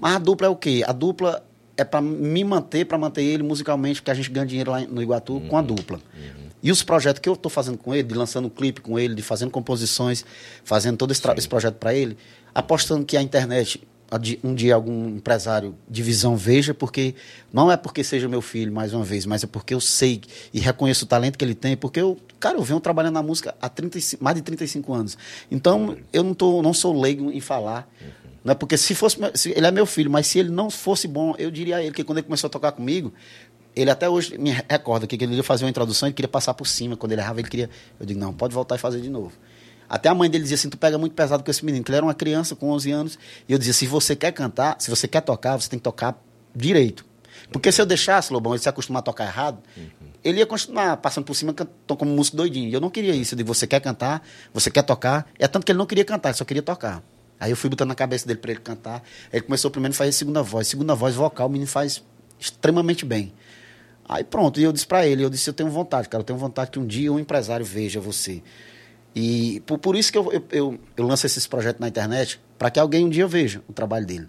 Mas 0.00 0.16
a 0.16 0.18
dupla 0.18 0.48
é 0.48 0.50
o 0.50 0.56
quê? 0.56 0.82
A 0.84 0.92
dupla 0.92 1.44
é 1.76 1.84
para 1.84 2.00
me 2.00 2.44
manter, 2.44 2.84
para 2.84 2.96
manter 2.96 3.22
ele 3.22 3.42
musicalmente, 3.42 4.00
porque 4.00 4.10
a 4.10 4.14
gente 4.14 4.30
ganha 4.30 4.46
dinheiro 4.46 4.70
lá 4.70 4.80
no 4.80 5.02
Iguatu 5.02 5.40
com 5.48 5.56
a 5.56 5.62
dupla. 5.62 6.00
E 6.62 6.70
os 6.70 6.82
projetos 6.82 7.20
que 7.20 7.28
eu 7.28 7.36
tô 7.36 7.48
fazendo 7.48 7.76
com 7.76 7.94
ele, 7.94 8.04
de 8.04 8.14
lançando 8.14 8.46
um 8.46 8.50
clipe 8.50 8.80
com 8.80 8.98
ele, 8.98 9.14
de 9.14 9.22
fazendo 9.22 9.50
composições, 9.50 10.24
fazendo 10.64 10.96
todo 10.96 11.10
esse, 11.10 11.22
esse 11.36 11.48
projeto 11.48 11.74
para 11.74 11.94
ele, 11.94 12.16
apostando 12.54 13.04
que 13.04 13.16
a 13.16 13.22
internet 13.22 13.82
um 14.42 14.54
dia 14.54 14.74
algum 14.74 15.08
empresário 15.08 15.74
de 15.88 16.02
visão 16.02 16.36
veja, 16.36 16.72
porque 16.72 17.14
não 17.52 17.70
é 17.70 17.76
porque 17.76 18.04
seja 18.04 18.28
meu 18.28 18.40
filho, 18.40 18.72
mais 18.72 18.92
uma 18.92 19.04
vez, 19.04 19.26
mas 19.26 19.42
é 19.42 19.46
porque 19.46 19.74
eu 19.74 19.80
sei 19.80 20.20
e 20.52 20.60
reconheço 20.60 21.04
o 21.04 21.08
talento 21.08 21.36
que 21.36 21.44
ele 21.44 21.54
tem, 21.54 21.76
porque 21.76 22.00
eu, 22.00 22.16
cara, 22.38 22.56
eu 22.56 22.62
venho 22.62 22.80
trabalhando 22.80 23.14
na 23.14 23.22
música 23.22 23.54
há 23.60 23.68
35, 23.68 24.22
mais 24.22 24.36
de 24.36 24.42
35 24.42 24.94
anos. 24.94 25.18
Então, 25.50 25.96
eu 26.12 26.22
não, 26.22 26.34
tô, 26.34 26.62
não 26.62 26.72
sou 26.72 26.98
leigo 26.98 27.30
em 27.30 27.40
falar. 27.40 27.88
Não 28.00 28.23
é 28.52 28.54
porque 28.54 28.76
se 28.76 28.94
fosse. 28.94 29.18
se 29.34 29.50
ele 29.50 29.66
é 29.66 29.70
meu 29.70 29.86
filho, 29.86 30.10
mas 30.10 30.26
se 30.26 30.38
ele 30.38 30.50
não 30.50 30.68
fosse 30.68 31.08
bom, 31.08 31.34
eu 31.38 31.50
diria 31.50 31.76
a 31.76 31.82
ele 31.82 31.92
que 31.92 32.04
quando 32.04 32.18
ele 32.18 32.26
começou 32.26 32.48
a 32.48 32.50
tocar 32.50 32.72
comigo, 32.72 33.12
ele 33.74 33.90
até 33.90 34.08
hoje 34.08 34.36
me 34.38 34.50
recorda 34.50 35.06
que 35.06 35.16
ele 35.16 35.34
ia 35.34 35.42
fazer 35.42 35.64
uma 35.64 35.70
introdução 35.70 36.08
e 36.08 36.12
queria 36.12 36.28
passar 36.28 36.54
por 36.54 36.66
cima. 36.66 36.96
Quando 36.96 37.12
ele 37.12 37.20
errava, 37.20 37.40
ele 37.40 37.48
queria. 37.48 37.70
Eu 37.98 38.06
digo, 38.06 38.20
não, 38.20 38.32
pode 38.32 38.54
voltar 38.54 38.76
e 38.76 38.78
fazer 38.78 39.00
de 39.00 39.08
novo. 39.08 39.32
Até 39.88 40.08
a 40.08 40.14
mãe 40.14 40.30
dele 40.30 40.42
dizia 40.42 40.56
assim: 40.56 40.68
tu 40.68 40.76
pega 40.76 40.98
muito 40.98 41.14
pesado 41.14 41.42
com 41.42 41.50
esse 41.50 41.64
menino, 41.64 41.84
que 41.84 41.90
ele 41.90 41.96
era 41.96 42.06
uma 42.06 42.14
criança 42.14 42.54
com 42.54 42.70
11 42.70 42.90
anos. 42.90 43.18
E 43.48 43.52
eu 43.52 43.58
dizia: 43.58 43.72
se 43.72 43.86
você 43.86 44.14
quer 44.14 44.32
cantar, 44.32 44.76
se 44.78 44.90
você 44.90 45.08
quer 45.08 45.20
tocar, 45.20 45.60
você 45.60 45.68
tem 45.68 45.78
que 45.78 45.82
tocar 45.84 46.20
direito. 46.54 47.04
Porque 47.50 47.70
se 47.70 47.80
eu 47.80 47.86
deixasse, 47.86 48.32
Lobão, 48.32 48.54
ele 48.54 48.62
se 48.62 48.68
acostumar 48.68 49.00
a 49.00 49.02
tocar 49.02 49.24
errado, 49.24 49.58
ele 50.22 50.38
ia 50.38 50.46
continuar 50.46 50.96
passando 50.98 51.24
por 51.24 51.34
cima, 51.34 51.52
cantando 51.52 51.96
como 51.96 52.10
músico 52.10 52.36
doidinho. 52.36 52.68
E 52.68 52.72
eu 52.72 52.80
não 52.80 52.90
queria 52.90 53.14
isso. 53.14 53.34
Eu 53.34 53.38
digo: 53.38 53.52
você 53.52 53.66
quer 53.66 53.80
cantar, 53.80 54.22
você 54.52 54.70
quer 54.70 54.82
tocar. 54.82 55.26
É 55.38 55.46
tanto 55.46 55.64
que 55.64 55.72
ele 55.72 55.78
não 55.78 55.86
queria 55.86 56.04
cantar, 56.04 56.30
ele 56.30 56.38
só 56.38 56.44
queria 56.44 56.62
tocar. 56.62 57.02
Aí 57.38 57.50
eu 57.50 57.56
fui 57.56 57.68
botando 57.68 57.88
na 57.88 57.94
cabeça 57.94 58.26
dele 58.26 58.38
para 58.38 58.52
ele 58.52 58.60
cantar. 58.60 59.02
Ele 59.32 59.42
começou 59.42 59.70
primeiro 59.70 59.94
a 59.94 59.96
fazer 59.96 60.12
segunda 60.12 60.42
voz. 60.42 60.68
Segunda 60.68 60.94
voz 60.94 61.14
vocal, 61.14 61.48
o 61.48 61.50
menino 61.50 61.68
faz 61.68 62.02
extremamente 62.38 63.04
bem. 63.04 63.32
Aí 64.08 64.22
pronto, 64.22 64.60
e 64.60 64.62
eu 64.62 64.72
disse 64.72 64.86
pra 64.86 65.06
ele, 65.06 65.24
eu 65.24 65.30
disse, 65.30 65.48
eu 65.48 65.54
tenho 65.54 65.70
vontade, 65.70 66.08
cara, 66.08 66.20
eu 66.20 66.24
tenho 66.26 66.38
vontade 66.38 66.70
que 66.70 66.78
um 66.78 66.86
dia 66.86 67.10
um 67.10 67.18
empresário 67.18 67.64
veja 67.64 68.00
você. 68.00 68.42
E 69.14 69.62
por, 69.66 69.78
por 69.78 69.96
isso 69.96 70.12
que 70.12 70.18
eu, 70.18 70.30
eu, 70.32 70.44
eu, 70.50 70.78
eu 70.96 71.06
lanço 71.06 71.24
esses 71.24 71.46
projetos 71.46 71.80
na 71.80 71.88
internet, 71.88 72.40
para 72.58 72.70
que 72.70 72.78
alguém 72.78 73.04
um 73.04 73.08
dia 73.08 73.26
veja 73.26 73.62
o 73.68 73.72
trabalho 73.72 74.04
dele. 74.04 74.26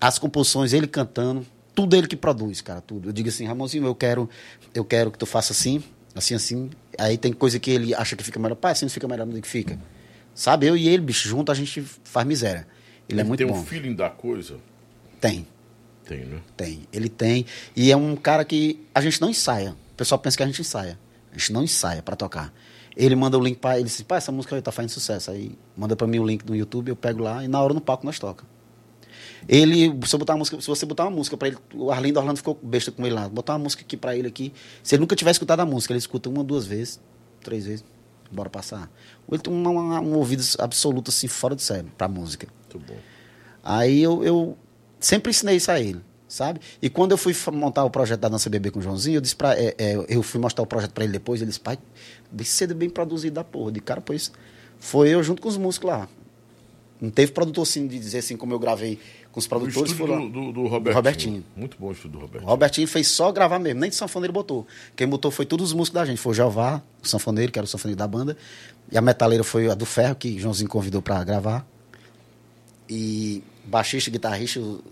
As 0.00 0.18
composições, 0.18 0.72
ele 0.72 0.86
cantando, 0.86 1.44
tudo 1.74 1.96
ele 1.96 2.06
que 2.06 2.16
produz, 2.16 2.60
cara, 2.60 2.80
tudo. 2.80 3.08
Eu 3.08 3.12
digo 3.12 3.28
assim, 3.28 3.46
Ramonzinho, 3.46 3.84
eu 3.84 3.94
quero, 3.94 4.28
eu 4.74 4.84
quero 4.84 5.10
que 5.10 5.18
tu 5.18 5.26
faça 5.26 5.52
assim, 5.52 5.82
assim, 6.14 6.34
assim. 6.34 6.70
Aí 6.98 7.16
tem 7.16 7.32
coisa 7.32 7.58
que 7.58 7.70
ele 7.70 7.94
acha 7.94 8.14
que 8.14 8.22
fica 8.22 8.38
melhor. 8.38 8.54
Pai, 8.54 8.72
assim 8.72 8.84
não 8.84 8.90
fica 8.90 9.08
melhor, 9.08 9.26
não 9.26 9.40
que 9.40 9.48
fica. 9.48 9.78
Sabe, 10.34 10.66
eu 10.66 10.76
e 10.76 10.88
ele, 10.88 11.02
bicho, 11.02 11.28
junto 11.28 11.52
a 11.52 11.54
gente 11.54 11.82
faz 12.04 12.26
miséria. 12.26 12.66
Ele, 13.08 13.20
é 13.20 13.24
muito 13.24 13.38
tem 13.38 13.46
bom. 13.46 13.58
um 13.58 13.64
feeling 13.64 13.94
da 13.94 14.08
coisa? 14.08 14.56
Tem. 15.20 15.46
Tem, 16.04 16.24
né? 16.24 16.40
Tem, 16.56 16.80
ele 16.92 17.08
tem. 17.08 17.46
E 17.76 17.92
é 17.92 17.96
um 17.96 18.16
cara 18.16 18.44
que 18.44 18.84
a 18.94 19.00
gente 19.00 19.20
não 19.20 19.30
ensaia. 19.30 19.76
O 19.92 19.94
pessoal 19.96 20.18
pensa 20.18 20.36
que 20.36 20.42
a 20.42 20.46
gente 20.46 20.60
ensaia. 20.60 20.98
A 21.32 21.38
gente 21.38 21.52
não 21.52 21.62
ensaia 21.62 22.02
pra 22.02 22.16
tocar. 22.16 22.52
Ele 22.96 23.14
manda 23.14 23.38
o 23.38 23.42
link 23.42 23.58
pra 23.58 23.78
ele, 23.78 23.84
diz, 23.84 24.02
pá, 24.02 24.16
essa 24.16 24.32
música 24.32 24.56
aí 24.56 24.62
tá 24.62 24.72
fazendo 24.72 24.90
sucesso. 24.90 25.30
Aí 25.30 25.52
manda 25.76 25.94
pra 25.94 26.06
mim 26.06 26.18
o 26.18 26.26
link 26.26 26.44
no 26.44 26.56
YouTube, 26.56 26.88
eu 26.88 26.96
pego 26.96 27.22
lá 27.22 27.44
e 27.44 27.48
na 27.48 27.60
hora 27.62 27.72
no 27.72 27.80
palco 27.80 28.04
nós 28.04 28.18
toca. 28.18 28.44
Ele, 29.48 29.92
se, 30.06 30.16
botar 30.16 30.34
uma 30.34 30.40
música, 30.40 30.60
se 30.60 30.66
você 30.66 30.84
botar 30.84 31.04
uma 31.04 31.10
música 31.10 31.36
pra 31.36 31.48
ele, 31.48 31.58
o 31.74 31.90
Arlindo 31.90 32.18
Orlando 32.18 32.38
ficou 32.38 32.58
besta 32.62 32.90
com 32.90 33.06
ele 33.06 33.14
lá. 33.14 33.28
Botar 33.28 33.54
uma 33.54 33.60
música 33.60 33.82
aqui 33.82 33.96
pra 33.96 34.16
ele 34.16 34.28
aqui. 34.28 34.52
Se 34.82 34.94
ele 34.94 35.00
nunca 35.00 35.16
tiver 35.16 35.30
escutado 35.30 35.60
a 35.60 35.66
música, 35.66 35.92
ele 35.92 35.98
escuta 35.98 36.28
uma, 36.28 36.42
duas 36.42 36.66
vezes, 36.66 37.00
três 37.42 37.64
vezes, 37.64 37.84
bora 38.30 38.48
passar. 38.50 38.90
Ele 39.30 39.40
tem 39.40 39.52
uma- 39.52 40.00
um 40.00 40.14
ouvido 40.14 40.42
absoluto 40.58 41.10
assim, 41.10 41.28
fora 41.28 41.54
de 41.56 41.62
sério, 41.62 41.90
pra 41.96 42.08
música. 42.08 42.46
Muito 42.74 42.86
bom. 42.86 42.98
Aí 43.62 44.02
eu, 44.02 44.24
eu 44.24 44.58
sempre 44.98 45.30
ensinei 45.30 45.56
isso 45.56 45.70
a 45.70 45.80
ele, 45.80 46.00
sabe? 46.28 46.60
E 46.80 46.88
quando 46.88 47.12
eu 47.12 47.18
fui 47.18 47.34
montar 47.52 47.84
o 47.84 47.90
projeto 47.90 48.20
da 48.20 48.28
Dança 48.28 48.48
Bebê 48.48 48.70
com 48.70 48.78
o 48.78 48.82
Joãozinho, 48.82 49.16
eu 49.16 49.20
disse 49.20 49.36
pra, 49.36 49.54
é, 49.58 49.74
é, 49.78 50.04
eu 50.08 50.22
fui 50.22 50.40
mostrar 50.40 50.62
o 50.62 50.66
projeto 50.66 50.92
pra 50.92 51.04
ele 51.04 51.12
depois, 51.12 51.40
ele 51.40 51.48
disse, 51.48 51.60
pai, 51.60 51.78
bem 52.30 52.44
cedo, 52.44 52.74
bem 52.74 52.88
produzido 52.88 53.34
da 53.34 53.44
porra. 53.44 53.72
De 53.72 53.80
cara, 53.80 54.00
pois 54.00 54.32
foi 54.78 55.10
eu 55.10 55.22
junto 55.22 55.42
com 55.42 55.48
os 55.48 55.56
músicos 55.56 55.88
lá. 55.90 56.08
Não 57.00 57.10
teve 57.10 57.32
produtor 57.32 57.62
assim 57.62 57.86
de 57.86 57.98
dizer 57.98 58.18
assim 58.18 58.36
como 58.36 58.52
eu 58.52 58.58
gravei 58.58 58.98
com 59.32 59.38
os 59.38 59.46
O 59.46 59.48
produtores. 59.48 59.92
foi 59.92 60.08
lá. 60.08 60.18
do, 60.18 60.28
do, 60.28 60.52
do 60.52 60.62
Robertinho. 60.66 60.94
Robertinho. 60.94 61.44
Muito 61.56 61.76
bom 61.78 61.88
o 61.88 61.92
estúdio 61.92 62.10
do 62.12 62.18
O 62.18 62.20
Robertinho. 62.22 62.48
Robertinho 62.50 62.88
fez 62.88 63.08
só 63.08 63.30
gravar 63.30 63.58
mesmo, 63.58 63.80
nem 63.80 63.90
de 63.90 63.96
sanfona 63.96 64.26
ele 64.26 64.32
botou. 64.32 64.66
Quem 64.96 65.06
botou 65.06 65.30
foi 65.30 65.46
todos 65.46 65.68
os 65.68 65.72
músicos 65.72 66.00
da 66.00 66.04
gente. 66.04 66.18
Foi 66.18 66.32
o 66.32 66.34
Jeová, 66.34 66.82
o 67.02 67.06
sanfoneiro, 67.06 67.52
que 67.52 67.58
era 67.58 67.64
o 67.64 67.68
sanfoneiro 67.68 67.98
da 67.98 68.06
banda. 68.08 68.36
E 68.90 68.98
a 68.98 69.00
metaleira 69.00 69.44
foi 69.44 69.70
a 69.70 69.74
do 69.74 69.86
Ferro, 69.86 70.14
que 70.16 70.38
Joãozinho 70.38 70.68
convidou 70.68 71.00
pra 71.00 71.22
gravar. 71.22 71.64
E 72.88 73.42
baixista, 73.64 74.10
guitarrista, 74.10 74.58
o, 74.60 74.82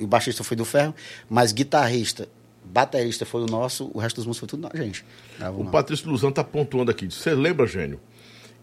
e 0.00 0.04
o 0.04 0.06
baixista 0.06 0.42
foi 0.42 0.56
do 0.56 0.64
Ferro. 0.64 0.94
Mas 1.30 1.52
guitarrista, 1.52 2.28
baterista 2.64 3.24
foi 3.24 3.42
o 3.42 3.46
nosso, 3.46 3.90
o 3.94 3.98
resto 3.98 4.16
dos 4.16 4.26
músicos 4.26 4.50
foi 4.50 4.58
tudo 4.58 4.68
da 4.68 4.76
gente. 4.82 5.04
Gravou 5.38 5.64
O. 5.64 5.70
Patrício 5.70 6.08
Luzano 6.10 6.32
tá 6.32 6.42
pontuando 6.42 6.90
aqui. 6.90 7.06
Você 7.10 7.34
lembra, 7.34 7.66
Gênio, 7.66 8.00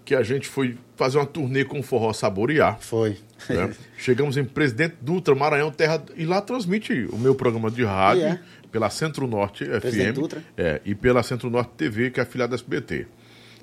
que 0.05 0.15
a 0.15 0.23
gente 0.23 0.47
foi 0.47 0.77
fazer 0.95 1.17
uma 1.17 1.25
turnê 1.25 1.63
com 1.63 1.79
o 1.79 1.83
Forró 1.83 2.11
Saborear? 2.13 2.77
Foi. 2.79 3.17
né? 3.49 3.73
Chegamos 3.97 4.37
em 4.37 4.43
Presidente 4.43 4.95
Dutra, 5.01 5.33
Maranhão, 5.33 5.71
terra. 5.71 6.03
E 6.15 6.25
lá 6.25 6.41
transmite 6.41 7.07
o 7.11 7.17
meu 7.17 7.35
programa 7.35 7.71
de 7.71 7.83
rádio 7.83 8.23
é. 8.23 8.39
pela 8.71 8.89
Centro 8.89 9.27
Norte 9.27 9.65
Presidente 9.65 10.13
FM. 10.13 10.19
Dutra. 10.19 10.43
É, 10.57 10.81
e 10.85 10.93
pela 10.93 11.23
Centro 11.23 11.49
Norte 11.49 11.71
TV, 11.77 12.11
que 12.11 12.19
é 12.19 12.23
afiliada 12.23 12.51
da 12.51 12.55
SBT. 12.55 13.07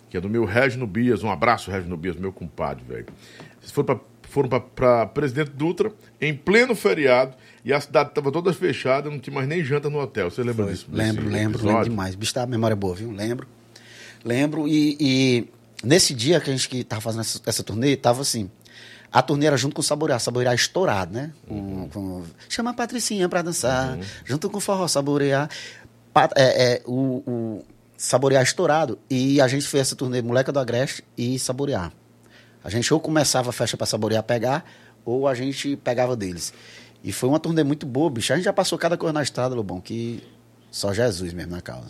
Que 0.09 0.17
é 0.17 0.21
do 0.21 0.29
meu 0.29 0.45
Regino 0.45 0.87
Bias. 0.87 1.23
Um 1.23 1.31
abraço, 1.31 1.71
Regino 1.71 1.97
Bias, 1.97 2.17
meu 2.17 2.33
compadre, 2.33 2.83
velho. 2.89 3.07
Vocês 3.61 3.71
foram 4.23 4.49
pra 4.75 5.07
Presidente 5.07 5.51
Dutra, 5.51 5.93
em 6.21 6.35
pleno 6.35 6.75
feriado, 6.75 7.37
e 7.65 7.73
a 7.73 7.81
cidade 7.81 8.11
estava 8.11 8.33
toda 8.33 8.53
fechada, 8.53 9.11
não 9.11 9.19
tinha 9.19 9.35
mais 9.35 9.47
nem 9.47 9.63
janta 9.63 9.91
no 9.91 9.99
hotel. 10.01 10.31
Você 10.31 10.43
lembra 10.43 10.67
disso? 10.67 10.87
desse 10.91 10.97
Lembro, 10.97 11.25
lembro, 11.25 11.39
lembro 11.39 11.61
episódio? 11.61 11.91
demais. 11.91 12.15
Bicho, 12.15 12.35
tá, 12.35 12.47
memória 12.47 12.73
é 12.73 12.77
boa, 12.77 12.95
viu? 12.95 13.11
Lembro. 13.13 13.47
Lembro. 14.25 14.67
E, 14.67 14.97
e 14.99 15.49
nesse 15.83 16.15
dia 16.15 16.41
que 16.41 16.51
a 16.51 16.53
gente 16.53 16.69
que 16.69 16.85
tava 16.85 17.01
fazendo 17.03 17.21
essa, 17.21 17.41
essa 17.47 17.63
turnê, 17.63 17.97
tava 17.97 18.23
assim. 18.23 18.51
A 19.13 19.21
turnê 19.23 19.47
era 19.47 19.57
junto 19.57 19.75
com 19.75 19.81
o 19.81 19.85
Saborear, 19.85 20.21
Saborear 20.21 20.55
estourado, 20.55 21.13
né? 21.13 21.33
Com, 21.49 21.89
com- 21.89 22.25
chama 22.49 22.71
a 22.71 22.75
Patricinha 22.75 23.29
pra 23.29 23.43
dançar, 23.43 23.99
junto 24.25 24.49
com 24.49 24.59
o 24.59 24.61
Forró 24.61 24.87
Saborear. 24.87 25.51
Pa- 26.13 26.31
é, 26.37 26.75
é, 26.75 26.83
o, 26.87 27.23
o 27.27 27.65
Saborear 27.97 28.43
estourado. 28.45 28.99
E 29.11 29.41
a 29.41 29.49
gente 29.49 29.67
fez 29.67 29.83
essa 29.89 29.97
turnê 29.97 30.23
Moleca 30.23 30.53
do 30.53 30.61
Agreste 30.61 31.03
e 31.19 31.39
Saborear. 31.41 31.93
A 32.63 32.71
gente 32.71 32.93
ou 32.95 33.01
começava 33.01 33.51
a 33.51 33.53
festa 33.53 33.77
pra 33.77 33.87
Saborear 33.87 34.23
pegar, 34.23 34.65
ou 35.05 35.27
a 35.27 35.35
gente 35.35 35.77
pegava 35.77 36.15
deles. 36.15 36.53
E 37.03 37.11
foi 37.11 37.29
uma 37.31 37.41
turnê 37.41 37.65
muito 37.65 37.87
boa, 37.87 38.09
bicho. 38.11 38.33
A 38.33 38.37
gente 38.37 38.45
já 38.45 38.53
passou 38.53 38.79
cada 38.79 38.97
coisa 38.97 39.13
na 39.13 39.23
estrada, 39.23 39.55
Lobão, 39.57 39.81
que 39.81 40.23
só 40.71 40.93
Jesus 40.93 41.33
mesmo 41.33 41.51
na 41.53 41.61
causa. 41.61 41.89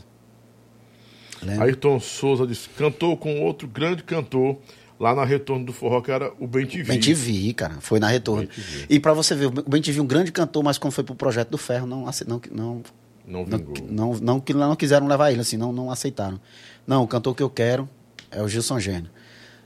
Lembra? 1.42 1.64
Ayrton 1.64 1.98
Souza 2.00 2.46
disse, 2.46 2.68
cantou 2.70 3.16
com 3.16 3.40
outro 3.42 3.66
grande 3.66 4.02
cantor 4.02 4.58
lá 4.98 5.14
na 5.14 5.24
Retorno 5.24 5.64
do 5.64 5.72
Forró, 5.72 6.00
que 6.02 6.10
era 6.10 6.32
o 6.38 6.46
Ben 6.46 6.66
TV. 6.66 6.84
Bem 6.84 7.00
te 7.00 7.14
vi, 7.14 7.52
cara. 7.54 7.80
Foi 7.80 7.98
na 7.98 8.08
retorno. 8.08 8.46
E 8.88 9.00
pra 9.00 9.14
você 9.14 9.34
ver, 9.34 9.46
o 9.46 9.50
Bem 9.50 9.80
te 9.80 9.90
vi 9.90 10.00
um 10.00 10.06
grande 10.06 10.30
cantor, 10.30 10.62
mas 10.62 10.76
quando 10.76 10.92
foi 10.92 11.02
pro 11.02 11.14
projeto 11.14 11.48
do 11.50 11.58
Ferro, 11.58 11.86
não, 11.86 12.04
não, 12.26 12.40
não 12.50 12.82
Não 13.26 13.46
Não, 13.46 13.58
vingou. 13.58 13.74
não, 13.88 14.14
não, 14.14 14.40
que 14.40 14.52
não 14.52 14.76
quiseram 14.76 15.06
levar 15.06 15.32
ele, 15.32 15.40
assim, 15.40 15.56
não, 15.56 15.72
não 15.72 15.90
aceitaram. 15.90 16.38
Não, 16.86 17.02
o 17.02 17.08
cantor 17.08 17.34
que 17.34 17.42
eu 17.42 17.48
quero 17.48 17.88
é 18.30 18.42
o 18.42 18.48
Gilson 18.48 18.78
Gênio. 18.78 19.10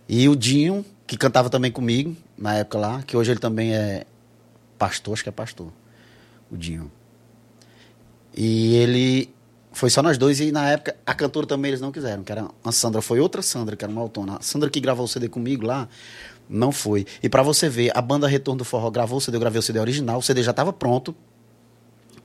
E 0.08 0.28
o 0.28 0.36
Dinho, 0.36 0.84
que 1.06 1.16
cantava 1.16 1.50
também 1.50 1.72
comigo, 1.72 2.14
na 2.38 2.54
época 2.54 2.78
lá, 2.78 3.02
que 3.02 3.16
hoje 3.16 3.32
ele 3.32 3.40
também 3.40 3.74
é 3.74 4.04
pastor, 4.78 5.14
acho 5.14 5.22
que 5.24 5.28
é 5.28 5.32
pastor, 5.32 5.72
o 6.50 6.56
Dinho. 6.56 6.92
E 8.36 8.74
ele 8.76 9.33
foi 9.74 9.90
só 9.90 10.02
nós 10.02 10.16
dois, 10.16 10.40
e 10.40 10.52
na 10.52 10.70
época 10.70 10.96
a 11.04 11.12
cantora 11.12 11.46
também 11.46 11.70
eles 11.70 11.80
não 11.80 11.90
quiseram, 11.90 12.22
que 12.22 12.30
era 12.30 12.48
a 12.64 12.72
Sandra, 12.72 13.02
foi 13.02 13.20
outra 13.20 13.42
Sandra, 13.42 13.76
que 13.76 13.84
era 13.84 13.92
uma 13.92 14.00
autônoma. 14.00 14.38
A 14.38 14.42
Sandra 14.42 14.70
que 14.70 14.80
gravou 14.80 15.04
o 15.04 15.08
CD 15.08 15.28
comigo 15.28 15.66
lá, 15.66 15.88
não 16.48 16.70
foi. 16.70 17.06
E 17.22 17.28
pra 17.28 17.42
você 17.42 17.68
ver, 17.68 17.90
a 17.94 18.00
banda 18.00 18.26
Retorno 18.28 18.58
do 18.58 18.64
Forró 18.64 18.90
gravou 18.90 19.18
o 19.18 19.20
CD, 19.20 19.36
eu 19.36 19.40
gravei 19.40 19.58
o 19.58 19.62
CD 19.62 19.80
original, 19.80 20.18
o 20.18 20.22
CD 20.22 20.42
já 20.42 20.52
estava 20.52 20.72
pronto, 20.72 21.14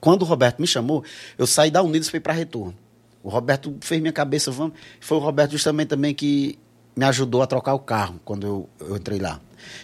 quando 0.00 0.22
o 0.22 0.24
Roberto 0.24 0.60
me 0.60 0.66
chamou, 0.66 1.04
eu 1.36 1.46
saí 1.46 1.70
da 1.70 1.82
Unidos 1.82 2.08
e 2.08 2.10
fui 2.10 2.20
para 2.20 2.32
Retorno. 2.32 2.74
O 3.22 3.28
Roberto 3.28 3.76
fez 3.80 4.00
minha 4.00 4.12
cabeça, 4.12 4.50
vamos. 4.50 4.78
Foi 4.98 5.18
o 5.18 5.20
Roberto 5.20 5.52
justamente 5.52 5.88
também 5.88 6.14
que 6.14 6.58
me 6.96 7.04
ajudou 7.04 7.42
a 7.42 7.46
trocar 7.46 7.74
o 7.74 7.78
carro 7.78 8.18
quando 8.24 8.46
eu, 8.46 8.68
eu 8.80 8.96
entrei 8.96 9.18
lá. 9.18 9.40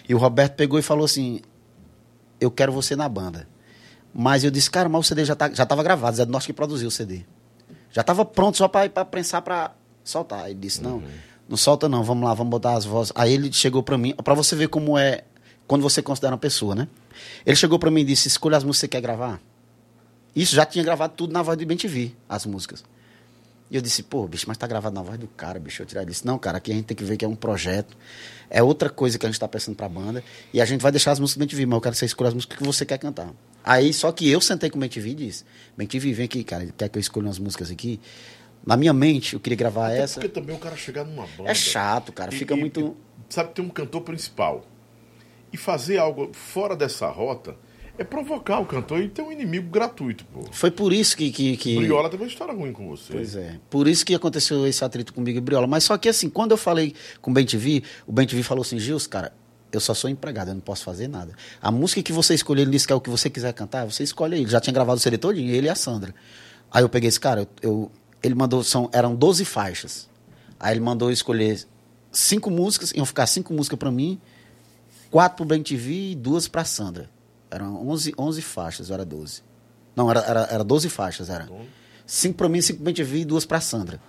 E 0.09 0.15
o 0.15 0.17
Roberto 0.17 0.55
pegou 0.55 0.79
e 0.79 0.81
falou 0.81 1.05
assim: 1.05 1.41
Eu 2.39 2.49
quero 2.49 2.71
você 2.71 2.95
na 2.95 3.07
banda. 3.07 3.47
Mas 4.11 4.43
eu 4.43 4.49
disse, 4.49 4.71
cara, 4.71 4.89
mas 4.89 5.01
o 5.01 5.03
CD 5.07 5.23
já, 5.23 5.35
tá, 5.35 5.51
já 5.53 5.63
tava 5.63 5.83
gravado, 5.83 6.17
Zé 6.17 6.25
do 6.25 6.31
Norte 6.31 6.47
que 6.47 6.53
produziu 6.53 6.87
o 6.87 6.91
CD. 6.91 7.23
Já 7.97 8.03
tava 8.03 8.23
pronto 8.23 8.55
só 8.59 8.67
para 8.67 8.87
pensar 9.05 9.41
para 9.41 9.73
soltar. 10.03 10.51
Ele 10.51 10.59
disse, 10.59 10.83
não, 10.83 11.01
não 11.49 11.57
solta 11.57 11.89
não, 11.89 12.03
vamos 12.03 12.25
lá, 12.25 12.33
vamos 12.35 12.51
botar 12.51 12.75
as 12.75 12.85
vozes. 12.85 13.11
Aí 13.15 13.33
ele 13.33 13.51
chegou 13.51 13.81
para 13.81 13.97
mim, 13.97 14.13
para 14.13 14.35
você 14.35 14.55
ver 14.55 14.67
como 14.67 14.95
é 14.95 15.23
quando 15.65 15.81
você 15.81 15.99
considera 15.99 16.33
uma 16.33 16.37
pessoa, 16.37 16.75
né? 16.75 16.87
Ele 17.43 17.55
chegou 17.55 17.79
para 17.79 17.89
mim 17.89 18.01
e 18.01 18.05
disse, 18.05 18.27
escolha 18.27 18.55
as 18.55 18.63
músicas 18.63 18.81
que 18.81 18.81
você 18.81 18.87
quer 18.89 19.01
gravar. 19.01 19.41
Isso 20.35 20.55
já 20.55 20.63
tinha 20.63 20.83
gravado 20.83 21.15
tudo 21.15 21.33
na 21.33 21.41
voz 21.41 21.57
do 21.57 21.65
BenTV, 21.65 22.13
as 22.29 22.45
músicas. 22.45 22.83
E 23.71 23.75
eu 23.75 23.81
disse, 23.81 24.03
pô, 24.03 24.27
bicho, 24.27 24.45
mas 24.47 24.59
tá 24.59 24.67
gravado 24.67 24.93
na 24.93 25.01
voz 25.01 25.17
do 25.17 25.27
cara, 25.29 25.59
bicho. 25.59 25.81
Eu 25.81 25.87
tirar 25.87 26.03
ele 26.03 26.11
disse, 26.11 26.23
não, 26.23 26.37
cara, 26.37 26.59
aqui 26.59 26.71
a 26.71 26.75
gente 26.75 26.85
tem 26.85 26.95
que 26.95 27.03
ver 27.03 27.17
que 27.17 27.25
é 27.25 27.27
um 27.27 27.35
projeto. 27.35 27.97
É 28.47 28.61
outra 28.61 28.91
coisa 28.91 29.17
que 29.17 29.25
a 29.25 29.29
gente 29.29 29.39
tá 29.39 29.47
pensando 29.47 29.75
pra 29.75 29.89
banda. 29.89 30.23
E 30.53 30.61
a 30.61 30.65
gente 30.65 30.81
vai 30.81 30.91
deixar 30.91 31.13
as 31.13 31.19
músicas 31.19 31.39
do 31.39 31.47
BenTV, 31.47 31.65
mas 31.65 31.77
eu 31.77 31.81
quero 31.81 31.93
que 31.93 31.99
você 31.99 32.05
escolha 32.05 32.27
as 32.27 32.35
músicas 32.35 32.59
que 32.59 32.63
você 32.63 32.85
quer 32.85 32.99
cantar. 32.99 33.31
Aí, 33.67 33.91
só 33.91 34.13
que 34.13 34.29
eu 34.29 34.39
sentei 34.39 34.69
com 34.69 34.77
o 34.77 34.79
BenTV 34.79 35.09
e 35.09 35.13
disse, 35.13 35.43
BenTV, 35.75 36.13
vem 36.13 36.25
aqui, 36.25 36.41
cara, 36.41 36.65
quer 36.77 36.87
que 36.87 36.97
eu 36.97 37.01
escolha 37.01 37.27
umas 37.27 37.37
músicas 37.37 37.69
aqui? 37.69 37.99
Na 38.65 38.77
minha 38.77 38.93
mente, 38.93 39.33
eu 39.33 39.41
queria 39.41 39.57
gravar 39.57 39.87
Até 39.87 39.99
essa. 39.99 40.21
Porque 40.21 40.29
também 40.29 40.55
o 40.55 40.59
cara 40.59 40.77
chegar 40.77 41.03
numa 41.03 41.27
banda. 41.37 41.49
É 41.49 41.53
chato, 41.53 42.13
cara, 42.13 42.33
e- 42.33 42.37
fica 42.37 42.53
e- 42.53 42.59
muito... 42.59 42.95
sabe, 43.27 43.53
tem 43.53 43.65
um 43.65 43.69
cantor 43.69 44.01
principal. 44.03 44.65
E 45.51 45.57
fazer 45.57 45.97
algo 45.97 46.31
fora 46.33 46.77
dessa 46.77 47.09
rota 47.09 47.57
é 47.97 48.05
provocar 48.05 48.59
o 48.59 48.65
cantor 48.65 49.01
e 49.01 49.09
ter 49.09 49.21
um 49.21 49.33
inimigo 49.33 49.69
gratuito, 49.69 50.23
pô. 50.25 50.45
Foi 50.51 50.71
por 50.71 50.93
isso 50.93 51.17
que... 51.17 51.29
que, 51.29 51.57
que... 51.57 51.75
Briola 51.75 52.09
teve 52.09 52.23
uma 52.23 52.29
história 52.29 52.53
ruim 52.53 52.71
com 52.71 52.87
você. 52.87 53.11
Pois 53.11 53.35
é. 53.35 53.59
Por 53.69 53.85
isso 53.85 54.05
que 54.05 54.15
aconteceu 54.15 54.65
esse 54.65 54.83
atrito 54.85 55.13
comigo 55.13 55.37
e 55.37 55.41
Briola. 55.41 55.67
Mas 55.67 55.83
só 55.83 55.97
que 55.97 56.07
assim, 56.07 56.29
quando 56.29 56.51
eu 56.51 56.57
falei 56.57 56.93
com 57.21 57.31
o 57.31 57.33
BenTV, 57.33 57.83
o 58.05 58.13
BenTV 58.13 58.43
falou 58.43 58.61
assim, 58.61 58.79
Gils, 58.79 59.07
cara, 59.07 59.33
eu 59.71 59.79
só 59.79 59.93
sou 59.93 60.09
empregado, 60.09 60.49
eu 60.49 60.53
não 60.53 60.61
posso 60.61 60.83
fazer 60.83 61.07
nada. 61.07 61.33
A 61.61 61.71
música 61.71 62.01
que 62.01 62.13
você 62.13 62.33
escolher, 62.33 62.61
ele 62.63 62.71
disse 62.71 62.87
que 62.87 62.93
é 62.93 62.95
o 62.95 63.01
que 63.01 63.09
você 63.09 63.29
quiser 63.29 63.53
cantar, 63.53 63.85
você 63.85 64.03
escolhe 64.03 64.35
aí. 64.35 64.41
Ele 64.41 64.49
já 64.49 64.59
tinha 64.61 64.73
gravado 64.73 64.97
o 64.97 64.99
CD 65.01 65.17
todinho, 65.17 65.53
ele 65.53 65.67
e 65.67 65.69
a 65.69 65.75
Sandra. 65.75 66.13
Aí 66.71 66.83
eu 66.83 66.89
peguei 66.89 67.07
esse 67.09 67.19
cara, 67.19 67.41
eu, 67.41 67.47
eu- 67.61 67.91
ele 68.23 68.33
mandou, 68.35 68.63
são, 68.63 68.89
eram 68.93 69.15
12 69.15 69.45
faixas. 69.45 70.09
Aí 70.59 70.73
ele 70.73 70.79
mandou 70.79 71.09
eu 71.09 71.13
escolher 71.13 71.65
cinco 72.11 72.49
músicas, 72.49 72.91
iam 72.91 73.05
ficar 73.05 73.27
cinco 73.27 73.53
músicas 73.53 73.77
pra 73.77 73.91
mim, 73.91 74.19
quatro 75.11 75.37
pro 75.37 75.45
BenTV 75.45 76.11
e 76.11 76.15
duas 76.15 76.47
pra 76.47 76.65
Sandra. 76.65 77.09
Eram 77.51 77.87
11, 77.87 78.13
11 78.17 78.41
faixas, 78.41 78.89
era 78.91 79.05
12. 79.05 79.41
Não, 79.95 80.09
era, 80.09 80.19
era, 80.21 80.41
era 80.51 80.63
12 80.63 80.89
faixas, 80.89 81.29
era. 81.29 81.47
Cinco 82.05 82.37
pra 82.37 82.49
mim, 82.49 82.61
cinco 82.61 82.77
pro 82.79 82.85
BenTV 82.85 83.19
e 83.19 83.25
duas 83.25 83.45
pra 83.45 83.59
Sandra. 83.61 83.99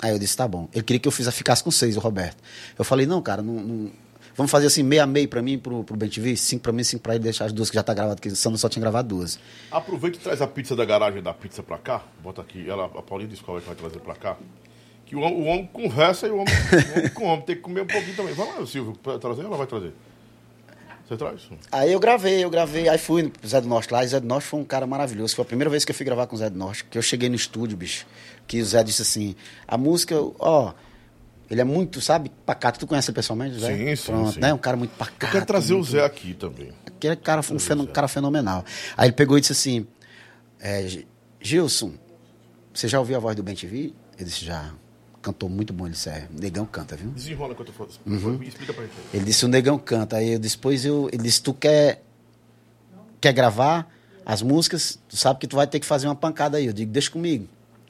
Aí 0.00 0.10
eu 0.12 0.18
disse, 0.18 0.36
tá 0.36 0.46
bom. 0.46 0.68
Ele 0.72 0.82
queria 0.84 1.00
que 1.00 1.08
eu 1.08 1.12
fiz, 1.12 1.26
ficasse 1.34 1.64
com 1.64 1.70
seis, 1.70 1.96
o 1.96 2.00
Roberto. 2.00 2.36
Eu 2.78 2.84
falei, 2.84 3.06
não, 3.06 3.20
cara, 3.22 3.42
não, 3.42 3.54
não- 3.54 3.90
vamos 4.36 4.50
fazer 4.50 4.66
assim, 4.66 4.82
meia 4.82 5.06
meia 5.06 5.26
pra 5.26 5.40
mim 5.42 5.58
pro, 5.58 5.82
pro 5.84 5.96
BenTV, 5.96 6.36
cinco 6.36 6.62
pra 6.62 6.72
mim, 6.72 6.84
cinco 6.84 7.02
pra 7.02 7.14
ele, 7.14 7.24
deixar 7.24 7.46
as 7.46 7.52
duas 7.52 7.68
que 7.70 7.74
já 7.76 7.82
tá 7.82 7.94
gravado, 7.94 8.16
porque 8.16 8.28
o 8.28 8.36
Sandra 8.36 8.58
só 8.58 8.68
tinha 8.68 8.80
gravado 8.80 9.08
duas. 9.08 9.38
Aproveita 9.70 10.18
e 10.18 10.20
traz 10.20 10.40
a 10.42 10.46
pizza 10.46 10.74
da 10.76 10.84
garagem 10.84 11.22
da 11.22 11.32
pizza 11.34 11.62
pra 11.62 11.78
cá. 11.78 12.02
Bota 12.22 12.42
aqui. 12.42 12.68
Ela, 12.68 12.84
a 12.86 13.02
Paulinha 13.02 13.28
disse 13.30 13.42
qual 13.42 13.58
é 13.58 13.60
que 13.60 13.66
vai 13.66 13.76
trazer 13.76 13.98
pra 14.00 14.14
cá. 14.14 14.36
Que 15.04 15.14
o, 15.14 15.20
homem- 15.20 15.40
o 15.40 15.44
homem 15.44 15.70
conversa 15.72 16.26
e 16.26 16.30
o 16.30 16.36
homem, 16.38 16.52
o 16.52 16.98
homem 16.98 17.08
come. 17.14 17.42
Tem 17.42 17.56
que 17.56 17.62
comer 17.62 17.82
um 17.82 17.86
pouquinho 17.86 18.16
também. 18.16 18.34
Vai 18.34 18.46
lá, 18.58 18.66
Silvio, 18.66 18.96
trazer? 19.20 19.42
Ela 19.44 19.56
vai 19.56 19.66
trazer. 19.66 19.92
Você 21.08 21.16
traz? 21.16 21.42
Aí 21.70 21.92
eu 21.92 22.00
gravei, 22.00 22.42
eu 22.42 22.50
gravei, 22.50 22.88
aí 22.88 22.98
fui 22.98 23.28
pro 23.28 23.46
Zé 23.48 23.60
do 23.60 23.68
Norte 23.68 23.92
lá, 23.92 24.04
e 24.04 24.08
Zé 24.08 24.18
do 24.18 24.26
Norte 24.26 24.44
foi 24.48 24.58
um 24.58 24.64
cara 24.64 24.88
maravilhoso. 24.88 25.36
Foi 25.36 25.44
a 25.44 25.46
primeira 25.46 25.70
vez 25.70 25.84
que 25.84 25.92
eu 25.92 25.94
fui 25.94 26.04
gravar 26.04 26.26
com 26.26 26.34
o 26.34 26.38
Zé 26.40 26.50
do 26.50 26.58
Norte, 26.58 26.84
que 26.84 26.98
eu 26.98 27.02
cheguei 27.02 27.28
no 27.28 27.36
estúdio, 27.36 27.76
bicho, 27.76 28.04
que 28.44 28.60
o 28.60 28.64
Zé 28.64 28.82
disse 28.82 29.02
assim, 29.02 29.36
a 29.68 29.78
música, 29.78 30.16
ó, 30.40 30.72
ele 31.50 31.60
é 31.60 31.64
muito, 31.64 32.00
sabe, 32.00 32.30
pacato. 32.44 32.78
Tu 32.78 32.86
conhece 32.86 33.10
ele 33.10 33.14
pessoalmente, 33.14 33.58
Zé? 33.58 33.76
Sim, 33.76 33.96
sim, 33.96 34.06
Pronto, 34.12 34.32
sim. 34.34 34.40
né? 34.40 34.52
Um 34.54 34.58
cara 34.58 34.76
muito 34.76 34.92
Eu 34.92 34.96
pacato. 34.98 35.32
quero 35.32 35.46
trazer 35.46 35.74
o 35.74 35.78
muito- 35.78 35.90
Zé 35.92 36.04
aqui 36.04 36.34
também. 36.34 36.72
Aquele 36.86 37.16
cara, 37.16 37.40
um 37.80 37.86
cara 37.86 38.08
fenomenal. 38.08 38.64
Aí 38.96 39.06
ele 39.08 39.12
pegou 39.12 39.36
e 39.36 39.40
disse 39.40 39.52
assim: 39.52 39.86
é, 40.60 40.86
Gi- 40.88 41.06
Gilson, 41.40 41.92
você 42.74 42.88
já 42.88 42.98
ouviu 42.98 43.16
a 43.16 43.20
voz 43.20 43.36
do 43.36 43.42
Ben 43.42 43.54
TV? 43.54 43.92
Eu 44.18 44.24
disse: 44.24 44.44
já. 44.44 44.72
Cantou 45.22 45.48
muito 45.48 45.72
bom, 45.72 45.86
ele 45.86 45.94
disse: 45.94 46.08
é, 46.08 46.28
Negão 46.30 46.64
canta, 46.66 46.94
viu? 46.96 47.10
Desenrola 47.10 47.52
enquanto 47.52 47.68
eu 47.68 47.74
falo. 47.74 47.90
Uhum. 48.06 48.42
Explica 48.42 48.72
pra 48.72 48.84
gente. 48.84 48.94
aí. 48.96 49.04
Ele 49.18 49.24
disse: 49.24 49.44
o 49.44 49.48
Negão 49.48 49.76
canta. 49.78 50.16
Aí 50.18 50.32
eu 50.32 50.38
disse: 50.38 50.56
pois 50.56 50.84
eu. 50.84 51.08
Ele 51.12 51.22
disse: 51.24 51.42
tu 51.42 51.52
quer, 51.52 52.02
quer 53.20 53.32
gravar 53.32 53.92
as 54.24 54.40
músicas? 54.42 54.98
Tu 55.08 55.16
sabe 55.16 55.38
que 55.40 55.46
tu 55.46 55.56
vai 55.56 55.66
ter 55.66 55.80
que 55.80 55.86
fazer 55.86 56.06
uma 56.06 56.14
pancada 56.14 56.58
aí. 56.58 56.66
Eu 56.66 56.72
digo: 56.72 56.90
deixa 56.92 57.10
comigo. 57.10 57.48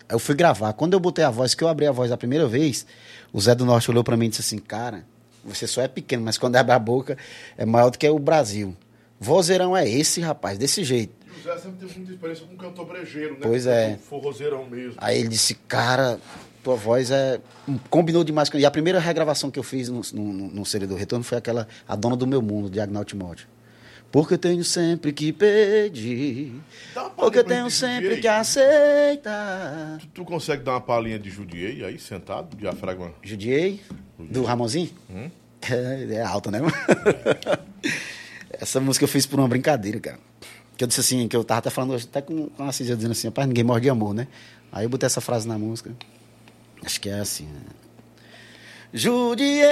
Eu 0.09 0.19
fui 0.19 0.35
gravar. 0.35 0.73
Quando 0.73 0.93
eu 0.93 1.01
botei 1.01 1.25
a 1.25 1.31
voz, 1.31 1.55
que 1.55 1.65
eu 1.65 1.69
abri 1.69 1.87
a 1.87 1.93
voz 1.93 2.13
a 2.13 2.17
primeira 2.17 2.47
vez, 2.47 2.87
o 3.33 3.41
Zé 3.41 3.55
do 3.55 3.65
Norte 3.65 3.91
olhou 3.91 4.05
pra 4.05 4.17
mim 4.17 4.27
e 4.27 4.29
disse 4.29 4.43
assim: 4.43 4.59
cara, 4.59 5.05
você 5.45 5.67
só 5.67 5.83
é 5.83 5.89
pequeno, 5.89 6.23
mas 6.23 6.39
quando 6.39 6.57
abre 6.57 6.73
a 6.73 6.79
boca 6.79 7.17
é 7.57 7.65
maior 7.65 7.91
do 7.91 7.99
que 7.99 8.09
o 8.09 8.19
Brasil. 8.19 8.77
Vozeirão 9.19 9.77
é 9.77 9.89
esse, 9.89 10.21
rapaz, 10.21 10.59
desse 10.59 10.85
jeito. 10.85 11.15
E 11.27 11.41
o 11.41 11.43
Zé 11.43 11.59
sempre 11.59 11.79
teve 11.79 11.99
muita 11.99 12.13
experiência 12.13 12.47
com 12.47 12.57
cantor 12.57 12.87
brejeiro, 12.87 13.35
né? 13.35 13.41
Pois 13.43 13.67
é. 13.67 13.97
Forrozeirão 13.97 14.67
mesmo. 14.67 14.95
Aí 14.99 15.21
ele 15.21 15.29
disse, 15.29 15.55
cara, 15.55 16.21
tua 16.63 16.77
voz 16.77 17.11
é. 17.11 17.41
Combinou 17.89 18.23
demais 18.23 18.51
com. 18.51 18.59
E 18.59 18.67
a 18.67 18.71
primeira 18.71 18.99
regravação 18.99 19.51
que 19.51 19.59
eu 19.59 19.63
fiz 19.63 19.89
no, 19.89 20.03
no, 20.13 20.33
no 20.51 20.67
CD 20.67 20.87
do 20.87 20.95
Retorno 20.95 21.25
foi 21.25 21.39
aquela 21.39 21.67
A 21.89 21.97
Dona 21.97 22.17
do 22.17 22.27
Meu 22.27 22.43
Mundo, 22.43 22.69
de 22.69 22.79
Agnaldo 22.81 23.09
Timóteo. 23.09 23.49
Porque 24.17 24.39
tenho 24.39 24.65
sempre 24.65 25.13
que 25.13 25.31
pedir. 25.31 26.55
Porque 27.19 27.45
tenho 27.45 27.71
sempre 27.71 28.05
Judiei. 28.05 28.21
que 28.23 28.29
aceitar. 28.29 29.99
Tu, 30.01 30.07
tu 30.07 30.25
consegue 30.25 30.63
dar 30.63 30.73
uma 30.73 30.81
palhinha 30.81 31.19
de 31.19 31.29
judiei 31.29 31.85
aí, 31.85 31.99
sentado, 31.99 32.57
diafragma? 32.57 33.13
Judiei? 33.23 33.79
Do 34.19 34.43
Ramonzinho? 34.43 34.89
Hum? 35.11 35.31
É, 35.71 36.15
é 36.17 36.23
alta, 36.23 36.51
né? 36.51 36.61
Essa 38.59 38.81
música 38.81 39.05
eu 39.05 39.09
fiz 39.09 39.27
por 39.27 39.39
uma 39.39 39.49
brincadeira, 39.49 40.01
cara. 40.01 40.19
Que 40.79 40.85
eu 40.85 40.89
disse 40.89 41.01
assim, 41.01 41.29
que 41.29 41.37
eu 41.37 41.45
tava 41.45 41.59
até 41.59 41.69
falando 41.69 41.93
hoje, 41.93 42.07
até 42.11 42.23
com, 42.23 42.49
com 42.49 42.63
a 42.63 42.73
Císia 42.73 42.97
dizendo 42.97 43.13
assim, 43.13 43.29
rapaz, 43.29 43.47
ninguém 43.47 43.65
morre 43.65 43.83
de 43.83 43.91
amor, 43.91 44.15
né? 44.15 44.29
Aí 44.73 44.87
eu 44.87 44.89
botei 44.89 45.07
essa 45.07 45.21
frase 45.21 45.47
na 45.47 45.59
música. 45.59 45.95
Acho 46.83 46.99
que 47.03 47.11
é 47.11 47.19
assim, 47.19 47.45
né? 47.45 47.61
Judiei 48.99 49.67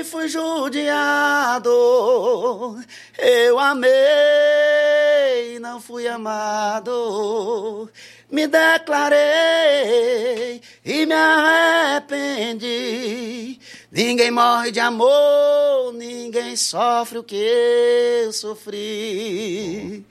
e 0.00 0.02
fui 0.02 0.28
judiado. 0.28 1.70
Eu 3.16 3.60
amei, 3.60 3.90
não 5.60 5.80
fui 5.80 6.08
amado. 6.08 7.88
Me 8.28 8.48
declarei 8.48 9.20
e 10.84 11.06
me 11.06 11.14
arrependi. 12.02 12.80
Ninguém 13.92 14.32
morre 14.32 14.72
de 14.72 14.80
amor, 14.80 15.92
ninguém 15.94 16.56
sofre 16.56 17.18
o 17.18 17.22
que 17.22 17.36
eu 17.36 18.32
sofri. 18.32 20.04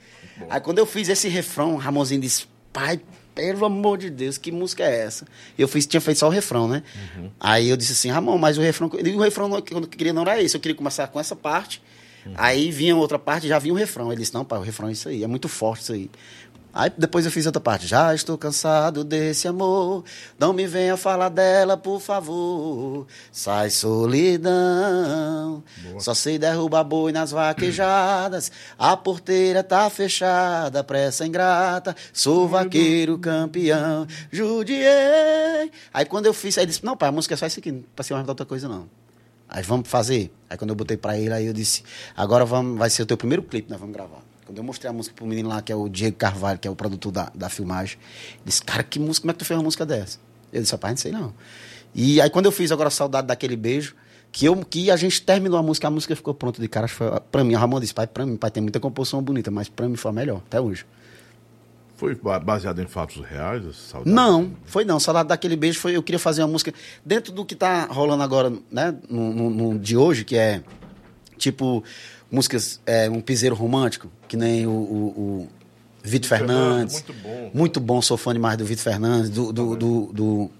Aí 0.48 0.60
quando 0.62 0.78
eu 0.78 0.86
fiz 0.86 1.10
esse 1.10 1.28
refrão, 1.28 1.76
Ramonzinho 1.76 2.22
disse, 2.22 2.46
pai, 2.72 3.02
pelo 3.34 3.64
amor 3.66 3.98
de 3.98 4.10
Deus, 4.10 4.38
que 4.38 4.52
música 4.52 4.84
é 4.84 5.00
essa? 5.04 5.26
Eu 5.58 5.66
fiz, 5.66 5.86
tinha 5.86 6.00
feito 6.00 6.18
só 6.18 6.26
o 6.28 6.30
refrão, 6.30 6.68
né? 6.68 6.82
Aí 7.40 7.68
eu 7.68 7.76
disse 7.76 7.92
assim, 7.92 8.08
Ramon, 8.10 8.38
mas 8.38 8.56
o 8.58 8.60
refrão, 8.60 8.90
e 9.04 9.10
o 9.10 9.20
refrão 9.20 9.48
não- 9.48 9.60
que 9.60 9.74
eu 9.74 9.80
queria 9.82 10.12
não 10.12 10.22
era 10.22 10.40
esse, 10.42 10.56
eu 10.56 10.60
queria 10.60 10.76
começar 10.76 11.06
com 11.08 11.18
essa 11.18 11.34
parte, 11.34 11.82
aí 12.36 12.70
vinha 12.70 12.96
outra 12.96 13.18
parte, 13.18 13.46
já 13.48 13.58
vinha 13.58 13.74
o 13.74 13.76
refrão. 13.76 14.10
Ele 14.12 14.20
disse, 14.20 14.32
não, 14.32 14.44
pai, 14.44 14.58
o 14.58 14.62
refrão 14.62 14.88
é 14.88 14.92
isso 14.92 15.08
aí, 15.08 15.22
é 15.22 15.26
muito 15.26 15.48
forte 15.48 15.82
isso 15.82 15.92
aí. 15.92 16.10
Aí 16.74 16.90
depois 16.98 17.24
eu 17.24 17.30
fiz 17.30 17.46
outra 17.46 17.60
parte. 17.60 17.86
Já 17.86 18.12
estou 18.12 18.36
cansado 18.36 19.04
desse 19.04 19.46
amor. 19.46 20.02
Não 20.36 20.52
me 20.52 20.66
venha 20.66 20.96
falar 20.96 21.28
dela, 21.28 21.76
por 21.76 22.00
favor. 22.00 23.06
Sai 23.30 23.70
solidão. 23.70 25.62
Só 26.00 26.14
sei 26.14 26.36
derrubar 26.36 26.82
boi 26.82 27.12
nas 27.12 27.30
vaquejadas. 27.30 28.50
A 28.76 28.96
porteira 28.96 29.62
tá 29.62 29.88
fechada, 29.88 30.82
pressa 30.82 31.24
ingrata. 31.24 31.94
Sou 32.12 32.48
vaqueiro 32.48 33.18
campeão. 33.18 34.04
Judiei. 34.32 35.70
Aí 35.92 36.04
quando 36.04 36.26
eu 36.26 36.34
fiz, 36.34 36.58
aí 36.58 36.64
ele 36.64 36.72
disse: 36.72 36.84
Não, 36.84 36.96
pai, 36.96 37.08
a 37.08 37.12
música 37.12 37.34
é 37.34 37.36
só 37.36 37.46
isso 37.46 37.60
aqui. 37.60 37.70
Não 37.70 37.84
passei 37.94 38.16
mais 38.16 38.28
outra 38.28 38.44
coisa, 38.44 38.68
não. 38.68 38.88
Aí 39.48 39.62
vamos 39.62 39.88
fazer. 39.88 40.32
Aí 40.50 40.58
quando 40.58 40.70
eu 40.70 40.76
botei 40.76 40.96
pra 40.96 41.16
ele, 41.16 41.32
aí 41.32 41.46
eu 41.46 41.52
disse: 41.52 41.84
Agora 42.16 42.44
vamos, 42.44 42.76
vai 42.76 42.90
ser 42.90 43.02
o 43.02 43.06
teu 43.06 43.16
primeiro 43.16 43.44
clipe, 43.44 43.70
nós 43.70 43.78
vamos 43.78 43.94
gravar. 43.94 44.33
Quando 44.46 44.58
eu 44.58 44.64
mostrei 44.64 44.90
a 44.90 44.92
música 44.92 45.14
pro 45.16 45.26
menino 45.26 45.48
lá, 45.48 45.62
que 45.62 45.72
é 45.72 45.76
o 45.76 45.88
Diego 45.88 46.16
Carvalho, 46.16 46.58
que 46.58 46.68
é 46.68 46.70
o 46.70 46.76
produtor 46.76 47.10
da, 47.12 47.30
da 47.34 47.48
filmagem, 47.48 47.96
ele 48.34 48.42
disse, 48.44 48.62
cara, 48.62 48.82
que 48.82 48.98
música, 48.98 49.22
como 49.22 49.30
é 49.30 49.34
que 49.34 49.38
tu 49.38 49.44
fez 49.44 49.56
uma 49.58 49.64
música 49.64 49.86
dessa? 49.86 50.18
Eu 50.52 50.60
disse, 50.60 50.72
rapaz, 50.72 50.92
não 50.92 50.96
sei 50.98 51.12
não. 51.12 51.34
E 51.94 52.20
aí 52.20 52.28
quando 52.28 52.46
eu 52.46 52.52
fiz 52.52 52.70
agora 52.70 52.90
Saudade 52.90 53.26
daquele 53.26 53.56
beijo, 53.56 53.94
que, 54.30 54.44
eu, 54.46 54.56
que 54.64 54.90
a 54.90 54.96
gente 54.96 55.22
terminou 55.22 55.58
a 55.58 55.62
música, 55.62 55.86
a 55.86 55.90
música 55.90 56.14
ficou 56.14 56.34
pronta 56.34 56.60
de 56.60 56.68
cara, 56.68 56.88
foi, 56.88 57.06
pra 57.30 57.42
mim, 57.44 57.54
o 57.54 57.58
Ramon 57.58 57.80
disse, 57.80 57.94
pai, 57.94 58.06
pra 58.06 58.26
mim, 58.26 58.36
pai, 58.36 58.50
tem 58.50 58.62
muita 58.62 58.78
composição 58.80 59.22
bonita, 59.22 59.50
mas 59.50 59.68
pra 59.68 59.88
mim 59.88 59.96
foi 59.96 60.10
a 60.10 60.14
melhor, 60.14 60.42
até 60.46 60.60
hoje. 60.60 60.84
Foi 61.96 62.14
ba- 62.16 62.40
baseado 62.40 62.80
em 62.82 62.86
fatos 62.86 63.24
reais? 63.24 63.64
essa 63.64 63.78
saudade? 63.92 64.14
Não, 64.14 64.50
foi 64.64 64.84
não. 64.84 64.98
Saudade 64.98 65.28
daquele 65.28 65.54
beijo 65.54 65.78
foi. 65.78 65.92
Eu 65.96 66.02
queria 66.02 66.18
fazer 66.18 66.42
uma 66.42 66.48
música 66.48 66.74
dentro 67.06 67.32
do 67.32 67.44
que 67.44 67.54
tá 67.54 67.84
rolando 67.86 68.20
agora, 68.24 68.52
né? 68.70 68.96
No, 69.08 69.32
no- 69.32 69.50
no 69.50 69.78
de 69.78 69.96
hoje, 69.96 70.24
que 70.24 70.36
é 70.36 70.60
tipo 71.38 71.84
músicas, 72.34 72.80
é, 72.84 73.08
um 73.08 73.20
piseiro 73.20 73.54
romântico, 73.54 74.10
que 74.28 74.36
nem 74.36 74.66
o, 74.66 74.70
o, 74.70 74.74
o 75.42 75.48
Vitor 76.02 76.28
Fernandes. 76.28 76.94
Muito 76.96 77.12
bom. 77.14 77.50
Muito 77.54 77.80
bom, 77.80 78.02
sou 78.02 78.16
fã 78.16 78.32
demais 78.32 78.56
do 78.58 78.64
Vitor 78.64 78.82
Fernandes, 78.84 79.30
do, 79.30 79.52
do, 79.52 79.76
do, 79.76 80.12
do 80.12 80.50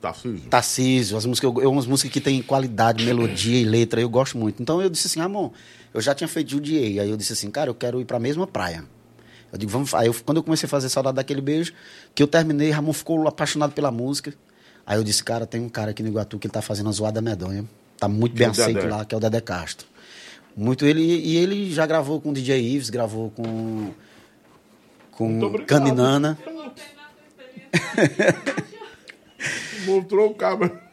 Tarcísio. 0.00 0.48
Tarcísio, 0.48 1.16
as 1.16 1.26
músicas, 1.26 1.52
eu, 1.54 1.62
eu- 1.62 1.70
umas 1.70 1.86
músicas 1.86 2.10
que 2.12 2.20
tem 2.20 2.40
qualidade, 2.42 3.04
melodia 3.04 3.58
e 3.60 3.64
letra, 3.64 4.00
eu 4.00 4.08
gosto 4.08 4.38
muito. 4.38 4.62
Então 4.62 4.80
eu 4.80 4.88
disse 4.88 5.06
assim, 5.06 5.20
Ramon, 5.20 5.50
eu 5.92 6.00
já 6.00 6.14
tinha 6.14 6.26
feito 6.28 6.50
Judiei, 6.50 6.98
aí 6.98 7.10
eu 7.10 7.16
disse 7.16 7.34
assim, 7.34 7.50
cara, 7.50 7.68
eu 7.68 7.74
quero 7.74 8.00
ir 8.00 8.06
pra 8.06 8.18
mesma 8.18 8.46
praia. 8.46 8.84
Eu 9.52 9.58
digo, 9.58 9.70
vamos. 9.70 9.92
Aí 9.94 10.06
eu, 10.06 10.14
quando 10.24 10.38
eu 10.38 10.42
comecei 10.42 10.66
a 10.66 10.70
fazer 10.70 10.88
Saudade 10.88 11.16
daquele 11.16 11.40
beijo, 11.40 11.72
que 12.14 12.22
eu 12.22 12.26
terminei, 12.26 12.70
Ramon 12.70 12.92
ficou 12.92 13.26
apaixonado 13.28 13.72
pela 13.72 13.90
música. 13.90 14.32
Aí 14.86 14.96
eu 14.96 15.04
disse, 15.04 15.22
cara, 15.22 15.44
tem 15.44 15.60
um 15.60 15.68
cara 15.68 15.90
aqui 15.90 16.02
no 16.02 16.08
Iguatu 16.08 16.38
que 16.38 16.46
ele 16.46 16.52
tá 16.52 16.62
fazendo 16.62 16.88
a 16.88 16.92
zoada 16.92 17.20
medonha. 17.20 17.64
Tá 17.98 18.08
muito 18.08 18.34
Que 18.36 18.42
é 18.44 18.46
bem 18.46 18.48
o 18.48 18.52
aceito 18.52 18.76
Dedé. 18.80 18.88
lá, 18.88 19.04
que 19.04 19.14
é 19.14 19.18
o 19.18 19.20
Dedé 19.20 19.40
Castro. 19.40 19.86
Muito 20.56 20.84
ele. 20.84 21.00
E 21.02 21.36
ele 21.36 21.72
já 21.72 21.86
gravou 21.86 22.20
com 22.20 22.30
o 22.30 22.32
DJ 22.32 22.60
Ives, 22.60 22.90
gravou 22.90 23.30
com. 23.30 23.90
Com. 25.12 25.52
Caninana. 25.66 26.38
Mostrou 29.86 30.30
o 30.30 30.34
cabra. 30.34 30.88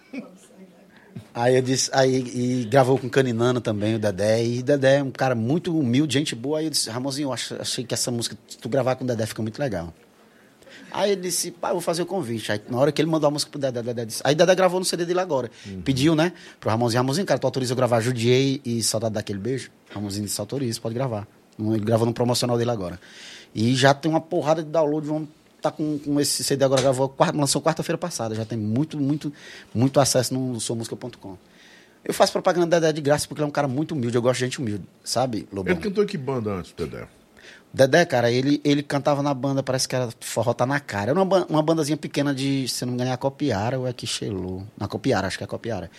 Aí 1.34 1.56
eu 1.56 1.62
disse, 1.62 1.90
aí 1.94 2.16
e 2.16 2.66
gravou 2.66 2.98
com 2.98 3.08
Caninano 3.08 3.62
também, 3.62 3.94
o 3.96 4.00
Dedé. 4.00 4.44
E 4.44 4.64
Dedé 4.64 4.98
é 4.98 5.04
um 5.04 5.12
cara 5.12 5.36
muito 5.36 5.78
humilde, 5.78 6.14
gente 6.16 6.34
boa. 6.34 6.58
Aí 6.60 6.66
eu 6.66 6.72
disse, 6.72 6.90
Ramonzinho, 6.90 7.28
eu 7.28 7.34
ach- 7.34 7.52
achei 7.60 7.84
que 7.84 7.94
essa 7.94 8.10
música, 8.10 8.36
se 8.48 8.58
tu 8.58 8.68
gravar 8.68 8.96
com 8.96 9.04
o 9.04 9.08
Dedé, 9.08 9.26
fica 9.28 9.42
muito 9.44 9.60
legal. 9.60 9.94
Aí 10.92 11.12
ele 11.12 11.22
disse, 11.22 11.54
eu 11.62 11.72
vou 11.72 11.82
fazer 11.82 12.02
o 12.02 12.06
convite. 12.06 12.52
Aí 12.52 12.62
na 12.70 12.78
hora 12.78 12.92
que 12.92 13.02
ele 13.02 13.10
mandou 13.10 13.28
a 13.28 13.32
música 13.32 13.52
pro 13.52 13.60
Dedé, 13.60 13.82
Dedé 13.82 14.06
disse. 14.06 14.22
Aí 14.24 14.34
Dedé 14.34 14.56
gravou 14.56 14.80
no 14.80 14.86
CD 14.86 15.06
dele 15.06 15.20
agora. 15.20 15.52
Pediu, 15.84 16.16
né? 16.16 16.34
Pro 16.60 16.70
Ramonzinho, 16.70 17.02
Ramonzinho, 17.02 17.26
cara, 17.26 17.40
tu 17.40 17.46
autoriza 17.46 17.74
eu 17.74 17.78
gravar 17.78 18.00
Judiei 18.02 18.62
e 18.66 18.82
Saudade 18.82 19.16
daquele 19.16 19.40
beijo? 19.40 19.70
Ramonzinho 19.90 20.26
disse, 20.26 20.40
autoriza, 20.40 20.80
pode 20.80 20.96
gravar. 20.96 21.28
Ele 21.60 21.80
gravou 21.80 22.06
no 22.06 22.14
promocional 22.14 22.58
dele 22.58 22.72
agora. 22.72 23.00
E 23.54 23.76
já 23.76 23.94
tem 23.94 24.10
uma 24.10 24.22
porrada 24.22 24.64
de 24.64 24.70
download, 24.70 25.08
vamos 25.08 25.30
tá 25.62 25.72
com, 25.72 25.98
com 25.98 26.20
esse 26.20 26.44
CD 26.44 26.64
agora, 26.64 26.82
gravou, 26.82 27.14
lançou 27.34 27.62
quarta-feira 27.62 27.98
passada, 27.98 28.36
já 28.36 28.46
tem 28.46 28.58
muito, 28.58 28.98
muito, 28.98 29.34
muito 29.74 30.00
acesso 30.00 30.34
no 30.34 30.60
somusca.com. 30.60 31.38
Eu 32.06 32.14
faço 32.14 32.32
propaganda 32.32 32.68
do 32.68 32.70
Dedé 32.70 32.94
de 32.94 33.02
graça 33.02 33.28
porque 33.28 33.42
ele 33.42 33.46
é 33.46 33.50
um 33.50 33.52
cara 33.52 33.68
muito 33.68 33.94
humilde, 33.94 34.16
eu 34.16 34.22
gosto 34.22 34.40
de 34.40 34.46
gente 34.46 34.60
humilde, 34.60 34.84
sabe, 35.04 35.48
Lobão? 35.52 35.74
Ele 35.74 35.82
cantou 35.82 36.04
em 36.04 36.08
que 36.08 36.18
banda 36.18 36.52
antes, 36.52 36.74
Dedé? 36.74 37.08
Dedé, 37.78 38.06
cara, 38.06 38.32
ele, 38.32 38.60
ele 38.64 38.82
cantava 38.82 39.22
na 39.22 39.32
banda, 39.36 39.62
parece 39.62 39.88
que 39.88 39.96
era 39.96 40.10
Forró 40.20 40.52
Tá 40.52 40.66
Na 40.66 40.80
Cara. 40.80 41.12
Era 41.12 41.22
uma, 41.22 41.46
uma 41.46 41.62
bandazinha 41.62 41.96
pequena 41.96 42.34
de, 42.34 42.68
se 42.68 42.84
não 42.84 42.92
me 42.92 42.96
engano, 42.96 43.12
é 43.12 43.14
a 43.14 43.18
Copiara 43.18 43.78
ou 43.78 43.88
é 43.88 43.94
Quixelô. 43.94 44.64
Na 44.76 44.88
Copiara, 44.88 45.28
acho 45.28 45.38
que 45.38 45.44
é 45.44 45.46
a 45.46 45.48
Copiara. 45.48 45.92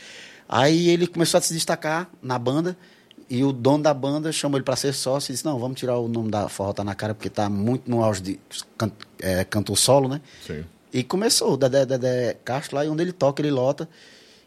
Aí 0.48 0.88
ele 0.88 1.06
começou 1.06 1.38
a 1.38 1.40
se 1.40 1.55
destacar 1.55 2.10
na 2.20 2.36
banda 2.36 2.76
e 3.30 3.44
o 3.44 3.52
dono 3.52 3.84
da 3.84 3.94
banda 3.94 4.32
chamou 4.32 4.59
ele 4.59 4.64
pra 4.64 4.74
ser 4.74 4.92
sócio 4.92 5.30
e 5.30 5.34
disse, 5.34 5.44
não, 5.44 5.56
vamos 5.56 5.78
tirar 5.78 5.96
o 5.98 6.09
nome 6.09 6.32
da 6.32 6.48
Forró 6.48 6.72
Tá 6.72 6.82
Na 6.82 6.96
Cara 6.96 7.14
porque 7.14 7.30
tá 7.30 7.48
muito 7.48 7.88
no 7.88 8.02
auge 8.02 8.22
de 8.22 8.40
can, 8.76 8.90
é, 9.20 9.44
cantor 9.44 9.78
solo, 9.78 10.09
né? 10.09 10.20
Sim. 10.44 10.64
E 10.92 11.05
começou 11.05 11.52
o 11.52 11.56
Dedé, 11.56 11.86
Dedé 11.86 12.34
Castro 12.44 12.74
lá, 12.74 12.84
e 12.84 12.88
onde 12.88 13.02
ele 13.02 13.12
toca, 13.12 13.40
ele 13.40 13.52
lota. 13.52 13.88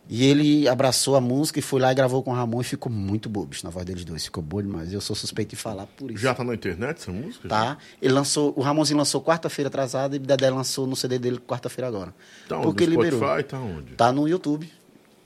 E 0.09 0.25
ele 0.25 0.67
abraçou 0.67 1.15
a 1.15 1.21
música 1.21 1.59
e 1.59 1.61
foi 1.61 1.79
lá 1.79 1.91
e 1.91 1.95
gravou 1.95 2.21
com 2.21 2.31
o 2.31 2.33
Ramon 2.33 2.59
e 2.59 2.63
ficou 2.65 2.91
muito 2.91 3.29
boa, 3.29 3.45
bicho, 3.45 3.63
na 3.63 3.69
voz 3.69 3.85
deles 3.85 4.03
dois. 4.03 4.25
Ficou 4.25 4.43
boa 4.43 4.61
demais. 4.61 4.91
Eu 4.91 4.99
sou 4.99 5.15
suspeito 5.15 5.51
de 5.51 5.55
falar 5.55 5.85
por 5.85 6.11
isso. 6.11 6.21
Já 6.21 6.33
tá 6.33 6.43
na 6.43 6.53
internet 6.53 6.97
essa 6.97 7.11
música? 7.11 7.47
Tá? 7.47 7.77
Ele 8.01 8.13
lançou, 8.13 8.53
o 8.57 8.61
Ramonzinho 8.61 8.97
lançou 8.97 9.21
quarta-feira 9.21 9.69
atrasada 9.69 10.15
e 10.15 10.19
o 10.19 10.21
Dedé 10.21 10.49
lançou 10.49 10.85
no 10.85 10.95
CD 10.95 11.17
dele 11.17 11.37
quarta-feira 11.39 11.87
agora. 11.87 12.13
Tá 12.47 12.57
onde? 12.57 12.65
Porque 12.65 12.85
No 12.85 12.89
liberou. 12.91 13.19
Spotify, 13.21 13.43
tá 13.47 13.59
onde? 13.59 13.93
Tá 13.93 14.11
no 14.11 14.27
YouTube. 14.27 14.69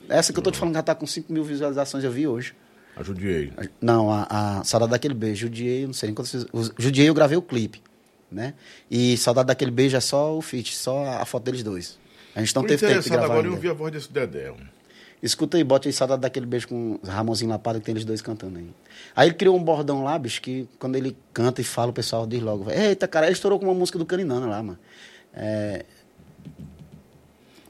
Essa 0.08 0.32
que 0.32 0.38
eu 0.38 0.44
tô 0.44 0.52
te 0.52 0.60
falando 0.60 0.76
já 0.76 0.84
tá 0.84 0.94
com 0.94 1.08
5 1.08 1.34
mil 1.34 1.44
visualizações, 1.44 2.04
eu 2.04 2.12
vi 2.12 2.28
hoje. 2.28 2.54
Ajudiei. 2.96 3.52
Não, 3.82 4.12
a, 4.12 4.28
a 4.60 4.64
Saudade 4.64 4.92
daquele 4.92 5.14
beijo, 5.16 5.48
Judiei, 5.48 5.84
eu 5.84 5.88
não 5.88 5.94
sei 5.94 6.12
nem 6.12 6.16
o 6.54 6.64
Judiei 6.78 7.10
eu 7.10 7.14
gravei 7.14 7.38
o 7.38 7.42
clipe, 7.42 7.82
né? 8.32 8.54
E 8.90 9.18
Saudade 9.18 9.48
daquele 9.48 9.72
beijo 9.72 9.98
é 9.98 10.00
só 10.00 10.38
o 10.38 10.42
feat, 10.42 10.76
só 10.76 11.06
a 11.20 11.26
foto 11.26 11.44
deles 11.44 11.64
dois. 11.64 11.98
A 12.36 12.40
gente 12.42 12.54
não 12.56 12.62
Tô 12.64 12.68
teve 12.68 12.86
tempo 12.86 13.02
de 13.02 13.10
gravar 13.10 13.26
agora 13.26 13.40
ainda. 13.40 13.56
ouvir 13.56 13.70
a 13.70 13.74
voz 13.74 13.92
desse 13.94 14.12
Dedé. 14.12 14.54
Escuta 15.24 15.58
aí, 15.58 15.64
bota 15.64 15.88
aí 15.88 15.94
saudade 15.94 16.22
daquele 16.22 16.46
beijo 16.46 16.68
com 16.68 17.00
o 17.02 17.08
Ramonzinho 17.08 17.50
Lapada, 17.50 17.80
que 17.80 17.86
tem 17.86 17.94
eles 17.94 18.04
dois 18.06 18.22
cantando 18.22 18.60
aí. 18.60 18.70
Aí 19.16 19.30
ele 19.30 19.36
criou 19.36 19.56
um 19.58 19.64
bordão 19.64 20.04
lá, 20.04 20.20
bicho, 20.20 20.42
que 20.42 20.68
quando 20.78 20.98
ele 20.98 21.16
canta 21.34 21.62
e 21.62 21.64
fala, 21.64 21.90
o 21.92 21.94
pessoal 21.94 22.28
diz 22.28 22.42
logo, 22.42 22.70
eita, 22.70 23.08
cara, 23.08 23.26
ele 23.26 23.34
estourou 23.34 23.58
com 23.58 23.66
uma 23.66 23.74
música 23.74 23.98
do 23.98 24.06
Caninana 24.06 24.46
lá, 24.46 24.62
mano. 24.62 24.78
É, 25.34 25.86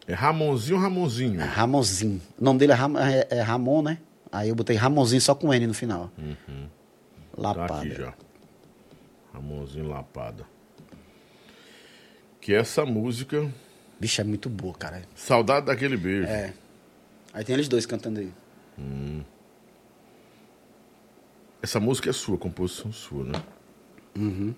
É 0.08 0.14
Ramonzinho 0.14 0.80
Ramonzinho. 0.80 1.40
Ramonzinho. 1.40 2.22
O 2.40 2.44
nome 2.44 2.60
dele 2.60 2.72
é, 2.74 2.76
Ram, 2.76 2.98
é, 3.00 3.28
é 3.30 3.42
Ramon, 3.42 3.82
né? 3.84 4.00
Aí 4.32 4.50
eu 4.50 4.56
botei 4.56 4.76
Ramonzinho 4.76 5.22
só 5.22 5.34
com 5.36 5.54
N 5.54 5.68
no 5.68 5.74
final. 5.74 6.12
Tá 6.18 6.62
Lapada. 7.38 7.74
aqui 7.78 7.94
já. 7.96 8.14
Ramonzinho 9.34 9.88
Lapada. 9.88 10.44
Que 12.42 12.54
essa 12.54 12.86
música, 12.86 13.50
Bicho, 14.00 14.22
é 14.22 14.24
muito 14.24 14.50
boa, 14.50 14.74
cara. 14.74 15.02
Saudade 15.16 15.66
daquele 15.68 15.96
beijo. 15.98 16.28
É. 16.28 16.54
Aí 17.34 17.44
tem 17.44 17.54
eles 17.54 17.68
dois 17.68 17.86
cantando 17.86 18.20
aí. 18.20 18.32
Essa 21.62 21.80
música 21.80 22.10
é 22.10 22.14
sua, 22.14 22.38
composição 22.38 22.92
sua, 22.92 23.24
né? 23.24 23.42
Uhum. 24.16 24.54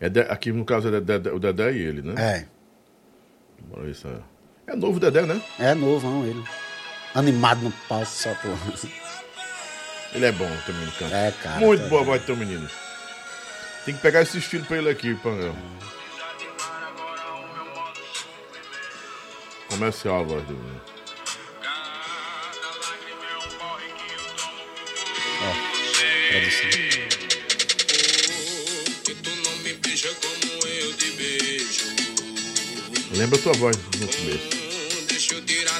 É 0.00 0.08
de- 0.08 0.20
aqui 0.20 0.50
no 0.52 0.64
caso 0.64 0.88
é 0.88 1.00
Dedé- 1.00 1.30
o 1.30 1.38
Dedé 1.38 1.72
e 1.72 1.78
ele, 1.80 2.02
né? 2.02 2.14
É. 2.18 2.46
Se 3.94 4.06
é... 4.06 4.18
é 4.66 4.76
novo 4.76 4.98
Dedé, 5.00 5.22
né? 5.22 5.40
É 5.58 5.74
novo, 5.74 6.08
não, 6.08 6.26
ele. 6.26 6.42
Animado 7.14 7.62
no 7.62 7.70
palco, 7.88 8.06
só 8.06 8.34
porra. 8.34 8.72
Ele 10.12 10.26
é 10.26 10.32
bom 10.32 10.48
também 10.66 10.84
no 10.84 10.92
canto. 10.92 11.14
É, 11.14 11.32
cara, 11.32 11.60
Muito 11.60 11.82
tá 11.84 11.88
boa 11.88 12.02
voz 12.02 12.20
do 12.22 12.26
teu 12.26 12.36
menino. 12.36 12.68
Tem 13.84 13.94
que 13.94 14.00
pegar 14.00 14.22
esse 14.22 14.38
estilo 14.38 14.64
pra 14.64 14.78
ele 14.78 14.88
aqui, 14.88 15.14
Pangão. 15.16 15.54
Me 29.64 29.72
beija 29.74 30.10
como 30.14 30.66
eu 30.66 30.92
te 30.94 31.10
beijo. 31.12 31.84
Lembra 33.12 33.38
a 33.38 33.42
tua 33.42 33.52
voz 33.54 33.76
no 33.76 34.08
começo. 34.08 34.48
Deixa 35.08 35.34
eu 35.34 35.44
tirar 35.44 35.73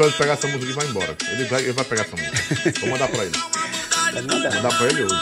Vitor 0.00 0.10
vai 0.10 0.18
pegar 0.18 0.32
essa 0.32 0.46
música 0.46 0.70
e 0.70 0.74
vai 0.74 0.86
embora. 0.86 1.16
Ele 1.30 1.44
vai, 1.44 1.62
ele 1.62 1.72
vai 1.72 1.84
pegar 1.84 2.02
essa 2.02 2.16
música. 2.16 2.80
Vou 2.80 2.88
mandar 2.88 3.08
pra 3.08 3.24
ele. 3.24 3.36
Vou 3.36 4.54
mandar 4.54 4.78
pra 4.78 4.86
ele 4.86 5.04
hoje. 5.04 5.14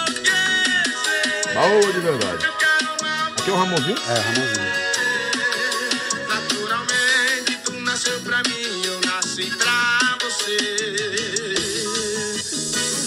Boa 1.52 1.92
de 1.92 2.00
verdade. 2.00 2.46
Aqui 3.38 3.50
é 3.50 3.52
o 3.52 3.56
Ramonzinho? 3.56 3.96
É, 4.08 4.20
Ramonzinho. 4.20 4.68
Naturalmente, 6.28 7.58
tu 7.64 7.72
nasceu 7.80 8.20
pra 8.20 8.40
mim, 8.44 8.82
eu 8.84 9.00
nasci 9.00 9.50
pra 9.56 10.16
você. 10.20 10.56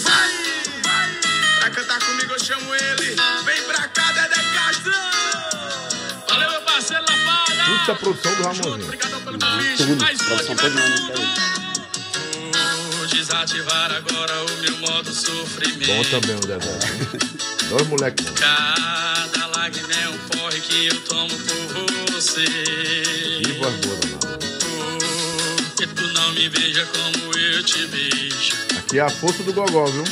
Vai, 0.02 0.30
vai, 0.84 1.08
pra 1.58 1.70
cantar 1.70 2.00
comigo 2.00 2.32
eu 2.32 2.38
chamo 2.38 2.74
ele. 2.74 3.16
Vem 3.44 3.62
pra 3.62 3.88
cá, 3.88 4.12
Dedé 4.12 4.42
Castro. 4.54 4.92
Valeu, 6.28 6.50
meu 6.50 6.60
parceiro 6.62 7.02
Lapada. 7.02 7.62
É 7.88 7.94
produção 7.94 8.34
do 8.34 8.42
Ramonzinho. 8.42 8.84
Obrigado 8.84 9.24
pelo 9.24 9.38
convite. 9.38 9.84
Mais 9.94 10.20
uma 10.20 11.21
desativar 13.32 13.90
agora 13.92 14.44
o 14.44 14.56
meu 14.58 14.78
modo 14.78 15.12
sofrimento. 15.12 15.86
Bom 15.86 16.02
também 16.04 16.36
o 16.36 16.40
Dedé. 16.40 16.66
Dois 17.70 17.86
moleques. 17.88 18.26
Cada 18.38 19.46
lágrima 19.56 19.92
é 19.92 20.08
um 20.10 20.18
porre 20.18 20.60
que 20.60 20.86
eu 20.88 21.00
tomo 21.00 21.30
por 21.30 22.12
você. 22.12 22.44
E 22.44 23.52
voz 23.58 23.74
boa, 23.76 23.96
danada. 23.96 24.38
Que 25.78 25.86
tu 25.86 26.06
não 26.12 26.32
me 26.32 26.48
beija 26.50 26.86
como 26.86 27.38
eu 27.38 27.62
te 27.64 27.86
beijo. 27.86 28.54
Aqui 28.78 28.98
é 28.98 29.02
a 29.02 29.08
força 29.08 29.42
do 29.42 29.52
Gogó, 29.54 29.86
viu? 29.86 30.04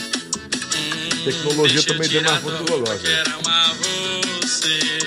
Tecnologia 1.23 1.75
Deixa 1.75 1.91
eu 1.91 1.95
também 1.95 2.09
deu 2.09 2.23
na 2.23 2.41
força 2.41 2.59
do 2.59 2.65
Gogó. 2.65 2.97
Quero 2.97 3.39
amar 3.39 3.75
você. 3.75 5.00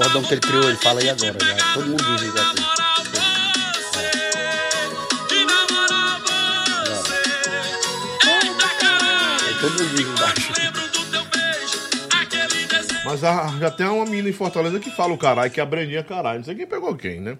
Bordão 0.00 0.22
que 0.22 0.34
ele 0.34 0.40
criou, 0.40 0.64
ele 0.68 0.76
fala 0.78 1.00
aí 1.00 1.10
agora. 1.10 1.36
Já. 1.44 1.74
Todo 1.74 1.86
mundo 1.86 2.02
diz 2.16 2.22
igual 2.28 2.44
aqui. 2.50 2.64
todo 9.60 9.70
mundo 9.72 9.90
diz 9.96 10.00
embaixo. 10.06 10.52
Mas 13.04 13.24
a- 13.24 13.54
já 13.58 13.70
tem 13.70 13.86
uma 13.86 14.04
menina 14.04 14.28
em 14.28 14.32
Fortaleza 14.32 14.78
que 14.78 14.90
fala 14.90 15.12
o 15.12 15.18
caralho, 15.18 15.50
que 15.50 15.58
é 15.58 15.62
a 15.62 15.66
Brendinha 15.66 16.02
caralho. 16.02 16.38
Não 16.38 16.44
sei 16.44 16.54
quem 16.54 16.66
pegou 16.66 16.94
quem, 16.96 17.20
né? 17.20 17.36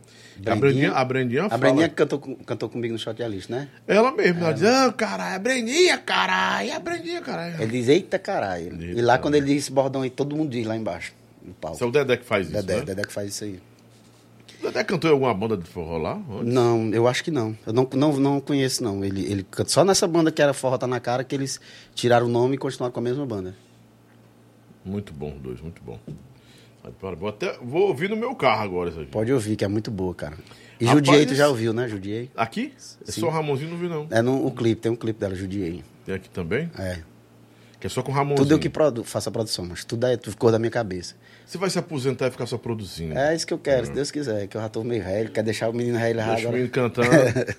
A 0.46 0.54
Brendinha, 0.56 0.92
a 0.92 1.04
Brendinha 1.04 1.44
A 1.44 1.48
fala. 1.50 1.60
Breninha 1.60 1.88
que 1.88 1.94
cantou, 1.94 2.18
cantou 2.46 2.68
comigo 2.68 2.92
no 2.92 2.98
Shot 2.98 3.22
Alice, 3.22 3.50
né? 3.50 3.68
Ela 3.86 4.10
mesma, 4.10 4.40
ela 4.46 4.52
diz, 4.52 4.64
ah, 4.64 4.92
caralho, 4.96 5.36
a 5.36 5.38
Brendinha, 5.38 5.98
caralho, 5.98 6.74
a 6.74 6.78
Brendinha, 6.78 7.20
caralho. 7.20 7.54
Ele 7.62 7.70
diz, 7.72 7.88
eita 7.88 8.18
caralho. 8.18 8.72
Eita 8.82 8.98
E 8.98 9.02
lá 9.02 9.18
quando 9.18 9.34
ele 9.36 9.46
diz 9.46 9.64
esse 9.64 9.72
bordão 9.72 10.02
aí, 10.02 10.10
todo 10.10 10.34
mundo 10.34 10.50
diz 10.50 10.66
lá 10.66 10.76
embaixo. 10.76 11.12
No 11.50 11.54
palco. 11.54 11.76
Esse 11.76 11.82
é 11.82 11.86
o 11.86 11.90
Dedé 11.90 12.16
que 12.16 12.24
faz 12.24 12.46
isso, 12.46 12.56
Dedé, 12.56 12.76
né? 12.76 12.82
Dedé 12.84 13.02
que 13.02 13.12
faz 13.12 13.28
isso 13.28 13.44
aí. 13.44 13.60
O 14.60 14.62
Dedé 14.62 14.84
cantou 14.84 15.10
em 15.10 15.12
alguma 15.12 15.34
banda 15.34 15.56
de 15.56 15.68
forró 15.68 15.98
lá? 15.98 16.14
Onde? 16.28 16.50
Não, 16.50 16.90
eu 16.90 17.08
acho 17.08 17.24
que 17.24 17.30
não. 17.30 17.56
Eu 17.66 17.72
não, 17.72 17.88
não, 17.92 18.12
não 18.18 18.40
conheço, 18.40 18.84
não. 18.84 19.04
Ele, 19.04 19.24
ele 19.30 19.42
canta 19.42 19.68
só 19.68 19.84
nessa 19.84 20.06
banda 20.06 20.30
que 20.30 20.40
era 20.40 20.54
Forró 20.54 20.78
Tá 20.78 20.86
Na 20.86 21.00
Cara 21.00 21.24
que 21.24 21.34
eles 21.34 21.60
tiraram 21.94 22.26
o 22.26 22.28
nome 22.28 22.54
e 22.54 22.58
continuaram 22.58 22.92
com 22.92 23.00
a 23.00 23.02
mesma 23.02 23.26
banda. 23.26 23.56
Muito 24.84 25.12
bom, 25.12 25.34
os 25.34 25.42
dois, 25.42 25.60
muito 25.60 25.82
bom. 25.82 25.98
Vou, 27.18 27.28
até, 27.28 27.58
vou 27.62 27.88
ouvir 27.88 28.08
no 28.08 28.16
meu 28.16 28.34
carro 28.34 28.62
agora 28.62 28.90
isso 28.90 29.00
aqui. 29.00 29.10
Pode 29.10 29.32
ouvir, 29.32 29.56
que 29.56 29.64
é 29.64 29.68
muito 29.68 29.90
boa, 29.90 30.14
cara. 30.14 30.38
E 30.80 30.86
Rapaz, 30.86 31.06
Judiei, 31.06 31.26
tu 31.26 31.34
já 31.34 31.48
ouviu, 31.48 31.74
né? 31.74 31.86
Judiei. 31.86 32.30
Aqui? 32.34 32.72
É 33.06 33.12
só 33.12 33.26
o 33.26 33.30
Ramonzinho, 33.30 33.70
não 33.70 33.76
vi 33.76 33.88
não. 33.88 34.06
É 34.10 34.22
no 34.22 34.46
o 34.46 34.50
clipe, 34.50 34.80
tem 34.80 34.90
um 34.90 34.96
clipe 34.96 35.20
dela, 35.20 35.34
Judiei. 35.34 35.84
Tem 36.06 36.14
aqui 36.14 36.30
também? 36.30 36.70
É. 36.78 37.00
Que 37.80 37.86
é 37.86 37.90
só 37.90 38.02
com 38.02 38.12
o 38.12 38.14
Ramonzinho. 38.14 38.36
Tudo 38.36 38.52
eu 38.54 38.58
que 38.58 38.68
produ 38.68 39.02
faço 39.02 39.30
a 39.30 39.32
produção, 39.32 39.64
mas 39.64 39.84
tudo 39.84 40.06
é 40.06 40.16
tudo 40.16 40.32
ficou 40.32 40.52
da 40.52 40.58
minha 40.58 40.70
cabeça. 40.70 41.16
Você 41.46 41.56
vai 41.56 41.70
se 41.70 41.78
aposentar 41.78 42.28
e 42.28 42.30
ficar 42.30 42.44
só 42.46 42.58
produzindo. 42.58 43.16
É 43.16 43.34
isso 43.34 43.46
que 43.46 43.54
eu 43.54 43.58
quero, 43.58 43.86
se 43.86 43.92
Deus 43.92 44.10
quiser, 44.10 44.46
que 44.46 44.56
eu 44.56 44.60
já 44.60 44.68
tô 44.68 44.84
meio 44.84 45.02
velho, 45.02 45.30
quer 45.30 45.42
deixar 45.42 45.70
o 45.70 45.72
menino 45.72 45.98
velho 45.98 46.18
lá 46.18 46.34
Deixa 46.34 46.48
o 46.48 46.52
menino 46.52 46.68
cantando. 46.70 47.08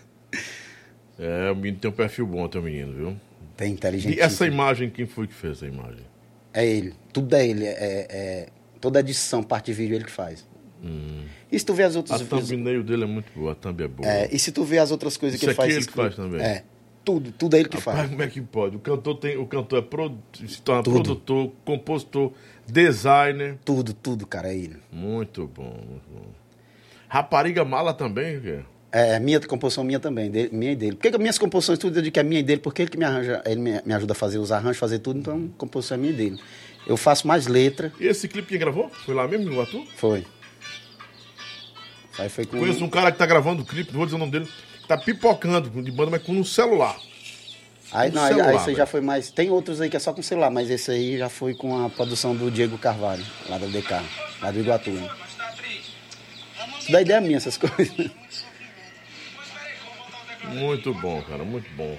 é, 1.17 1.51
o 1.51 1.55
menino 1.55 1.79
tem 1.79 1.89
um 1.89 1.93
perfil 1.93 2.27
bom, 2.27 2.47
teu 2.47 2.61
menino, 2.61 2.93
viu? 2.93 3.17
Tem 3.57 3.73
inteligente. 3.73 4.15
E 4.15 4.19
essa 4.21 4.45
imagem, 4.45 4.89
quem 4.91 5.07
foi 5.07 5.25
que 5.27 5.33
fez 5.33 5.57
essa 5.57 5.65
imagem? 5.67 6.05
É 6.53 6.65
ele. 6.65 6.93
Tudo 7.11 7.35
é 7.35 7.47
ele. 7.47 7.65
É, 7.65 8.07
é- 8.09 8.47
toda 8.79 8.99
edição, 8.99 9.41
parte 9.41 9.67
de 9.67 9.73
vídeo, 9.73 9.93
é 9.93 9.95
ele 9.97 10.05
que 10.05 10.11
faz. 10.11 10.45
E 11.51 11.59
se 11.59 11.65
tu 11.65 11.73
vê 11.73 11.83
as 11.83 11.95
A 11.95 11.99
outras 11.99 12.21
thumbnail 12.21 12.83
dele 12.83 13.03
é 13.03 13.07
muito 13.07 13.31
boa, 13.35 13.51
a 13.51 13.55
thumb 13.55 13.83
é 13.83 13.87
boa. 13.87 14.09
é, 14.09 14.29
E 14.31 14.39
se 14.39 14.51
tu 14.51 14.63
vê 14.63 14.79
as 14.79 14.89
outras 14.89 15.17
coisas 15.17 15.35
Isso 15.35 15.45
que 15.45 15.45
ele 15.45 15.51
aqui 15.51 15.57
faz. 15.57 15.69
é 15.69 15.71
ele 15.73 15.79
esses 15.79 15.89
que 15.89 15.95
faz 15.95 16.15
também. 16.15 16.41
É. 16.41 16.63
Tudo, 17.03 17.31
tudo 17.31 17.55
é 17.55 17.59
ele 17.61 17.69
que 17.69 17.77
Rapaz, 17.77 17.97
faz. 17.97 18.09
como 18.11 18.21
é 18.21 18.27
que 18.27 18.41
pode? 18.41 18.75
O 18.75 18.79
cantor, 18.79 19.15
tem, 19.17 19.35
o 19.37 19.45
cantor 19.47 19.79
é 19.79 20.47
se 20.47 20.61
torna 20.61 20.83
Tudo. 20.83 20.93
produtor, 21.01 21.51
compositor, 21.65 22.31
designer. 22.67 23.57
Tudo, 23.65 23.93
tudo, 23.93 24.27
cara, 24.27 24.49
é 24.53 24.55
ele. 24.57 24.77
Muito 24.91 25.47
bom, 25.47 25.63
muito 25.89 26.03
bom. 26.13 26.27
Rapariga 27.07 27.65
mala 27.65 27.93
também, 27.93 28.37
o 28.37 28.41
quê? 28.41 28.59
É, 28.91 29.19
minha 29.19 29.39
composição 29.39 29.83
minha 29.83 29.99
também, 29.99 30.29
dele- 30.29 30.49
minha 30.55 30.73
e 30.73 30.75
dele. 30.75 30.95
Porque 30.97 31.17
minhas 31.17 31.37
composições, 31.39 31.79
tudo 31.79 31.97
eu 31.97 32.01
digo 32.03 32.13
que 32.13 32.19
é 32.19 32.23
minha 32.23 32.39
e 32.41 32.43
dele, 32.43 32.59
porque 32.61 32.81
ele 32.83 32.91
que 32.91 32.97
me 32.97 33.05
arranja, 33.05 33.41
ele 33.45 33.59
me, 33.61 33.81
me 33.85 33.93
ajuda 33.93 34.11
a 34.11 34.15
fazer 34.15 34.37
os 34.37 34.51
arranjos, 34.51 34.77
fazer 34.77 34.99
tudo, 34.99 35.19
então 35.19 35.49
a 35.55 35.57
composição 35.57 35.95
é 35.95 35.99
minha 35.99 36.13
e 36.13 36.15
dele. 36.15 36.39
Eu 36.85 36.97
faço 36.97 37.25
mais 37.27 37.47
letra, 37.47 37.91
E 37.99 38.05
esse 38.07 38.27
clipe 38.27 38.49
quem 38.49 38.59
gravou? 38.59 38.89
Foi 38.89 39.13
lá 39.15 39.27
mesmo, 39.27 39.49
no 39.49 39.61
Atu? 39.61 39.83
foi. 39.95 40.25
Aí 42.19 42.29
foi 42.29 42.45
com. 42.45 42.59
Conheço 42.59 42.83
um 42.83 42.89
cara 42.89 43.11
que 43.11 43.17
tá 43.17 43.25
gravando 43.25 43.63
o 43.63 43.65
clipe, 43.65 43.91
não 43.91 43.97
vou 43.99 44.05
dizer 44.05 44.15
o 44.17 44.19
nome 44.19 44.31
dele, 44.31 44.45
que 44.45 44.51
tá 44.97 44.97
pipocando 44.97 45.69
de 45.81 45.91
banda, 45.91 46.11
mas 46.11 46.23
com 46.23 46.33
um 46.33 46.43
celular. 46.43 46.97
Aí, 47.91 48.11
não, 48.11 48.21
aí, 48.21 48.29
aí 48.29 48.35
celular, 48.35 48.49
esse 48.49 48.59
aí 48.59 48.65
velho. 48.65 48.77
já 48.77 48.85
foi 48.85 49.01
mais. 49.01 49.31
Tem 49.31 49.49
outros 49.49 49.81
aí 49.81 49.89
que 49.89 49.97
é 49.97 49.99
só 49.99 50.13
com 50.13 50.21
celular, 50.21 50.49
mas 50.49 50.69
esse 50.69 50.91
aí 50.91 51.17
já 51.17 51.29
foi 51.29 51.53
com 51.53 51.85
a 51.85 51.89
produção 51.89 52.35
do 52.35 52.49
Diego 52.49 52.77
Carvalho, 52.77 53.25
lá 53.49 53.57
da 53.57 53.67
DK, 53.67 54.01
lá 54.41 54.51
do 54.51 54.59
Iguatu. 54.59 54.91
Né? 54.91 55.09
Isso 56.79 56.91
ideia 56.97 57.17
é 57.17 57.21
minha, 57.21 57.37
essas 57.37 57.55
coisas. 57.57 58.11
Muito 60.53 60.93
bom, 60.95 61.21
cara, 61.21 61.43
muito 61.43 61.69
bom. 61.75 61.97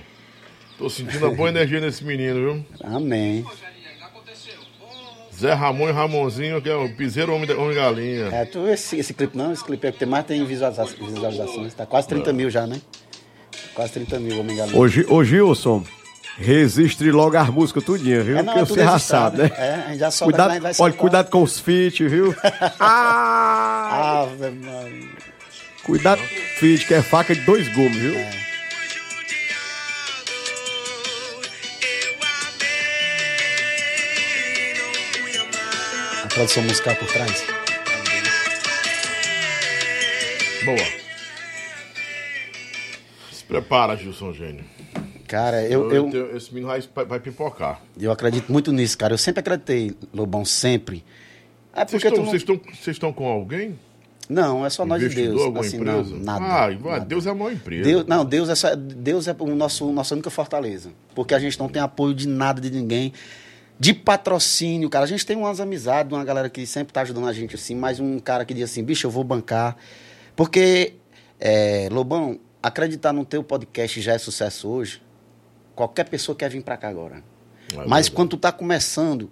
Tô 0.77 0.91
sentindo 0.91 1.27
a 1.27 1.31
boa 1.31 1.49
energia 1.49 1.81
nesse 1.81 2.05
menino, 2.05 2.35
viu? 2.35 2.67
Amém. 2.83 3.45
Zé 5.39 5.53
Ramon 5.55 5.89
e 5.89 5.93
Ramonzinho, 5.93 6.61
que 6.61 6.69
é 6.69 6.75
o 6.77 6.95
piseiro 6.95 7.35
homem, 7.35 7.51
homem 7.53 7.75
galinha. 7.75 8.27
É, 8.33 8.45
tu 8.45 8.63
vê 8.65 8.73
esse, 8.73 8.97
esse 8.99 9.13
clipe 9.15 9.37
não, 9.37 9.53
esse 9.53 9.65
clipe 9.65 9.87
é 9.87 9.91
o 9.91 9.93
que 9.93 9.99
tem 10.01 10.09
mais 10.09 10.25
tem 10.27 10.45
visualiza- 10.45 10.85
visualizações. 10.85 11.75
Tá 11.75 11.87
quase 11.87 12.07
30 12.09 12.33
mil 12.33 12.51
já, 12.51 12.67
né? 12.67 12.81
Quase 13.75 13.93
30 13.95 14.21
mil, 14.21 14.39
homem 14.39 14.57
galinha. 14.57 14.79
Ô, 14.79 14.87
Gi- 14.87 15.07
ô 15.09 15.25
Gilson, 15.25 15.83
registre 16.39 17.11
logo 17.11 17.37
as 17.37 17.49
músicas 17.49 17.83
tudinha, 17.83 18.23
viu? 18.23 18.37
É, 18.39 18.43
não, 18.43 18.53
Porque 18.55 18.73
é 18.73 18.77
você 18.77 18.85
já 18.85 18.99
sabe, 18.99 19.39
né? 19.43 19.51
É, 19.57 19.75
a 19.75 19.89
gente 19.89 19.99
já 19.99 20.11
solta, 20.11 20.33
Cuidado, 20.33 20.49
vai- 20.51 20.61
vai 20.61 20.73
olha, 20.79 20.93
cuidado 20.95 21.31
com 21.31 21.43
os 21.43 21.59
feat, 21.59 22.07
viu? 22.07 22.35
ah, 22.79 24.23
Ave 24.23 24.51
Maria. 24.51 25.09
cuidado 25.83 26.19
com 26.19 26.25
os 26.25 26.59
feat, 26.61 26.87
que 26.87 26.95
é 26.95 27.03
faca 27.03 27.35
de 27.35 27.41
dois 27.43 27.69
gumes, 27.75 27.97
viu? 27.97 28.15
É. 28.15 28.52
A 36.33 36.35
produção 36.35 36.63
musical 36.63 36.97
por 36.97 37.09
trás. 37.09 37.45
Boa. 40.65 40.79
Se 43.33 43.45
prepara, 43.45 43.97
Gilson 43.97 44.33
Gênio. 44.33 44.65
Cara, 45.27 45.63
eu, 45.67 45.91
eu, 45.91 46.11
tenho- 46.11 46.37
esse 46.37 46.53
menino 46.53 46.69
vai, 46.95 47.05
vai 47.07 47.21
pipocar. 47.21 47.81
eu 47.99 48.11
acredito 48.13 48.51
muito 48.53 48.73
nisso, 48.73 48.97
cara. 48.99 49.15
Eu 49.15 49.19
sempre 49.19 49.41
acreditei, 49.41 49.95
Lobão, 50.13 50.45
sempre. 50.45 51.05
É 51.75 51.81
Vocês 51.87 51.91
porque 52.03 52.09
estão, 52.09 52.23
não... 52.25 52.31
vocês 52.31 52.43
estão, 52.43 52.57
vocês 52.57 52.97
estão 52.97 53.13
com 53.13 53.27
alguém? 53.27 53.79
Não, 54.29 54.65
é 54.65 54.71
só 54.71 54.85
nós 54.87 55.03
e 55.03 55.09
Deus. 55.09 55.41
alguma 55.41 55.61
Assim, 55.61 55.77
empresa? 55.79 56.11
não, 56.17 56.19
nada. 56.21 56.45
Ah, 56.45 56.71
nada. 56.71 57.05
Deus 57.05 57.27
é 57.27 57.31
a 57.31 57.35
maior 57.35 57.53
empresa. 57.53 57.83
Deus, 57.83 58.07
não, 58.07 58.25
Deus 58.25 58.49
é, 58.49 58.55
só- 58.55 58.75
Deus 58.77 59.27
é 59.27 59.35
o 59.39 59.55
nosso, 59.55 59.91
nossa 59.93 60.15
única 60.15 60.31
fortaleza. 60.31 60.91
Porque 61.15 61.35
a 61.35 61.39
gente 61.39 61.59
não 61.59 61.69
tem 61.69 61.81
apoio 61.83 62.15
de 62.15 62.29
nada, 62.29 62.61
de 62.61 62.71
ninguém. 62.71 63.13
De 63.79 63.93
patrocínio, 63.93 64.89
cara. 64.89 65.05
A 65.05 65.09
gente 65.09 65.27
tem 65.27 65.37
umas 65.37 65.61
amizades, 65.61 66.13
uma 66.13 66.25
galera 66.25 66.49
que 66.49 66.67
sempre 66.67 66.93
tá 66.93 67.01
ajudando 67.01 67.27
a 67.27 67.33
gente 67.33 67.55
assim, 67.55 67.75
mas 67.75 67.99
um 67.99 68.19
cara 68.19 68.45
que 68.45 68.55
diz 68.55 68.71
assim, 68.71 68.83
bicho, 68.85 69.07
eu 69.07 69.11
vou 69.11 69.25
bancar. 69.25 69.77
Porque, 70.37 70.95
é, 71.41 71.89
Lobão, 71.91 72.39
acreditar 72.63 73.13
no 73.13 73.25
teu 73.25 73.43
podcast 73.43 74.01
já 74.01 74.13
é 74.15 74.19
sucesso 74.19 74.69
hoje, 74.69 75.03
qualquer 75.75 76.09
pessoa 76.09 76.37
quer 76.37 76.49
vir 76.49 76.63
pra 76.63 76.77
cá 76.77 76.89
agora. 76.89 77.23
É 77.75 77.87
mas 77.87 78.09
quando 78.09 78.31
tu 78.31 78.37
tá 78.37 78.53
começando, 78.53 79.31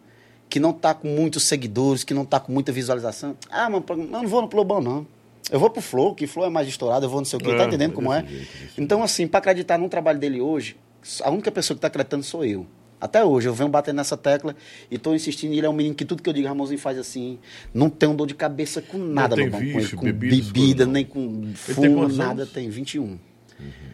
que 0.49 0.59
não 0.59 0.73
tá 0.73 0.93
com 0.95 1.09
muitos 1.09 1.45
seguidores, 1.45 2.03
que 2.03 2.12
não 2.12 2.25
tá 2.25 2.41
com 2.41 2.53
muita 2.53 2.73
visualização, 2.73 3.37
ah, 3.51 3.71
mano, 3.71 3.85
eu 3.89 3.97
não 3.97 4.27
vou 4.27 4.43
no 4.43 4.49
Lobão, 4.53 4.81
não. 4.81 5.07
Eu 5.51 5.59
vou 5.59 5.71
pro 5.71 5.83
Flow, 5.83 6.15
que 6.15 6.27
Flow 6.27 6.47
é 6.47 6.51
mais 6.51 6.69
estourado, 6.69 7.07
eu 7.07 7.11
vou 7.11 7.21
não 7.21 7.25
sei 7.25 7.39
o 7.39 7.43
quê, 7.43 7.51
É, 7.51 7.57
tá 7.57 7.65
entendendo 7.65 7.93
é 7.93 7.95
como 7.95 8.12
é? 8.12 8.25
jeito, 8.25 8.49
Então, 8.79 9.03
assim, 9.03 9.27
para 9.27 9.39
acreditar 9.39 9.79
no 9.79 9.89
trabalho 9.89 10.19
dele 10.19 10.41
hoje, 10.41 10.77
a 11.23 11.31
única 11.31 11.51
pessoa 11.51 11.77
que 11.77 11.81
tá 11.81 11.89
acreditando 11.89 12.23
sou 12.23 12.45
eu. 12.45 12.67
Até 13.01 13.24
hoje, 13.24 13.48
eu 13.48 13.55
venho 13.55 13.70
batendo 13.70 13.97
nessa 13.97 14.16
tecla 14.16 14.55
e 14.90 14.98
tô 14.98 15.14
insistindo. 15.14 15.52
Ele 15.55 15.66
é 15.66 15.70
um 15.70 15.72
menino 15.72 15.94
que 15.94 16.05
tudo 16.05 16.22
que 16.22 16.28
eu 16.28 16.35
digo, 16.35 16.47
Ramonzinho 16.47 16.78
faz 16.78 16.98
assim. 16.98 17.39
Não 17.72 17.89
tem 17.89 18.14
dor 18.14 18.27
de 18.27 18.35
cabeça 18.35 18.82
com 18.82 18.98
nada, 18.98 19.35
tem 19.35 19.47
Lobão, 19.47 19.60
com, 19.60 19.78
vício, 19.78 19.97
com 19.97 20.05
bebida, 20.05 20.35
essas 20.35 20.47
bebida, 20.52 20.86
não. 20.86 20.93
nem 20.93 21.05
com 21.05 21.40
tem 21.40 21.55
fumo, 21.55 21.94
quantos 21.94 22.18
nada. 22.18 22.43
anos? 22.43 22.52
Tem 22.52 22.68
21. 22.68 23.18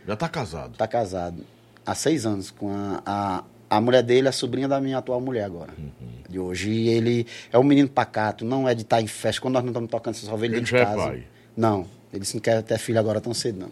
Já 0.07 0.17
tá 0.17 0.29
casado. 0.29 0.77
Tá 0.77 0.87
casado 0.87 1.45
há 1.87 1.95
seis 1.95 2.27
anos 2.27 2.51
com 2.51 2.71
a, 2.71 3.03
a, 3.07 3.45
a 3.71 3.81
mulher 3.81 4.03
dele, 4.03 4.29
a 4.29 4.33
sobrinha 4.33 4.67
da 4.67 4.81
minha 4.81 4.99
atual 4.99 5.21
mulher 5.21 5.45
agora. 5.45 5.73
Uhum. 5.79 5.91
De 6.29 6.39
hoje. 6.39 6.71
E 6.71 6.89
ele 6.89 7.27
é 7.53 7.59
um 7.59 7.63
menino 7.63 7.89
pacato, 7.89 8.45
não 8.45 8.69
é 8.69 8.75
de 8.75 8.83
estar 8.83 9.01
em 9.01 9.07
festa. 9.07 9.41
Quando 9.41 9.55
nós 9.55 9.63
não 9.63 9.71
estamos 9.71 9.91
tocando, 9.91 10.15
você 10.15 10.27
só 10.27 10.37
vê 10.37 10.47
ele 10.47 10.57
dentro 10.57 10.71
de 10.71 10.77
é 10.77 10.85
casa. 10.85 10.97
pai. 10.97 11.25
Não, 11.57 11.87
ele 12.13 12.25
não 12.35 12.41
quer 12.41 12.63
ter 12.63 12.79
filho 12.79 12.99
agora 12.99 13.21
tão 13.21 13.33
cedo, 13.33 13.61
não. 13.61 13.71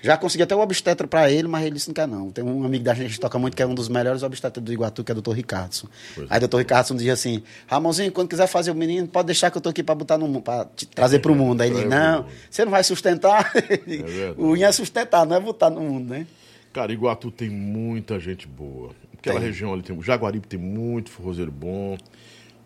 Já 0.00 0.16
consegui 0.16 0.42
até 0.42 0.54
o 0.54 0.60
obstetra 0.60 1.06
pra 1.06 1.30
ele, 1.30 1.48
mas 1.48 1.64
ele 1.64 1.74
disse 1.74 1.88
não 1.88 1.94
quer 1.94 2.06
não. 2.06 2.30
Tem 2.30 2.44
um 2.44 2.64
amigo 2.64 2.84
da 2.84 2.94
gente 2.94 3.14
que 3.14 3.20
toca 3.20 3.38
muito, 3.38 3.56
que 3.56 3.62
é 3.62 3.66
um 3.66 3.74
dos 3.74 3.88
melhores 3.88 4.22
obstetras 4.22 4.64
do 4.64 4.72
Iguatu, 4.72 5.02
que 5.02 5.10
é 5.10 5.14
o 5.14 5.16
doutor 5.16 5.32
Ricardson. 5.32 5.88
Pois 6.14 6.30
Aí 6.30 6.36
o 6.36 6.40
doutor 6.40 6.58
Ricardson 6.58 6.94
dizia 6.94 7.12
assim, 7.12 7.42
Ramonzinho, 7.66 8.12
quando 8.12 8.28
quiser 8.28 8.46
fazer 8.46 8.70
o 8.70 8.74
menino, 8.74 9.08
pode 9.08 9.26
deixar 9.26 9.50
que 9.50 9.58
eu 9.58 9.60
tô 9.60 9.68
aqui 9.68 9.82
pra 9.82 9.94
botar 9.94 10.16
no 10.18 10.42
te 10.76 10.86
trazer 10.86 11.18
pro 11.18 11.34
mundo. 11.34 11.60
Aí 11.60 11.68
ele, 11.68 11.86
Trazer 11.86 11.88
pro 11.88 11.98
não, 11.98 12.26
você 12.50 12.64
não 12.64 12.72
vai 12.72 12.84
sustentar. 12.84 13.52
verdade. 13.86 14.34
o 14.36 14.50
unha 14.50 14.68
é 14.68 14.72
sustentar, 14.72 15.26
não 15.26 15.36
é 15.36 15.40
botar 15.40 15.70
no 15.70 15.80
mundo, 15.80 16.10
né? 16.10 16.26
Cara, 16.72 16.92
Iguatu 16.92 17.30
tem 17.30 17.48
muita 17.48 18.20
gente 18.20 18.46
boa. 18.46 18.90
Aquela 19.18 19.40
Tem. 19.40 19.48
região 19.48 19.72
ali 19.72 19.82
tem. 19.82 19.96
O 19.96 20.02
Jaguaribe 20.02 20.46
tem 20.46 20.58
muito 20.58 21.10
forrozeiro 21.10 21.50
bom. 21.50 21.98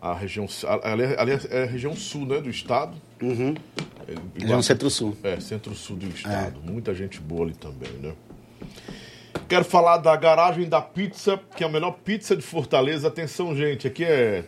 A 0.03 0.13
região. 0.13 0.45
Ali, 0.83 1.05
ali 1.17 1.31
é 1.49 1.63
a 1.63 1.65
região 1.65 1.95
sul, 1.95 2.25
né? 2.25 2.41
Do 2.41 2.49
estado. 2.49 2.93
Uhum. 3.21 3.55
É, 4.05 4.37
Região 4.37 4.61
Centro-Sul. 4.61 5.15
É, 5.23 5.39
centro-sul 5.39 5.95
do 5.95 6.09
estado. 6.09 6.59
Muita 6.61 6.93
gente 6.93 7.21
boa 7.21 7.45
ali 7.45 7.53
também, 7.53 7.89
né? 8.01 8.11
Quero 9.47 9.63
falar 9.63 9.99
da 9.99 10.13
garagem 10.17 10.67
da 10.67 10.81
pizza, 10.81 11.39
que 11.55 11.63
é 11.63 11.67
a 11.67 11.69
melhor 11.69 11.93
pizza 12.03 12.35
de 12.35 12.41
Fortaleza. 12.41 13.07
Atenção, 13.07 13.55
gente, 13.55 13.87
aqui 13.87 14.03
é 14.03 14.43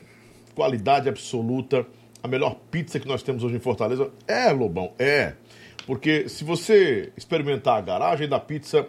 qualidade 0.54 1.08
absoluta. 1.08 1.88
A 2.22 2.28
melhor 2.28 2.58
pizza 2.70 3.00
que 3.00 3.08
nós 3.08 3.24
temos 3.24 3.42
hoje 3.42 3.56
em 3.56 3.60
Fortaleza 3.60 4.12
é, 4.28 4.52
Lobão, 4.52 4.92
é. 5.00 5.36
Porque 5.88 6.28
se 6.28 6.44
você 6.44 7.14
experimentar 7.16 7.78
a 7.78 7.82
garagem 7.82 8.28
da 8.28 8.42
pizza, 8.42 8.86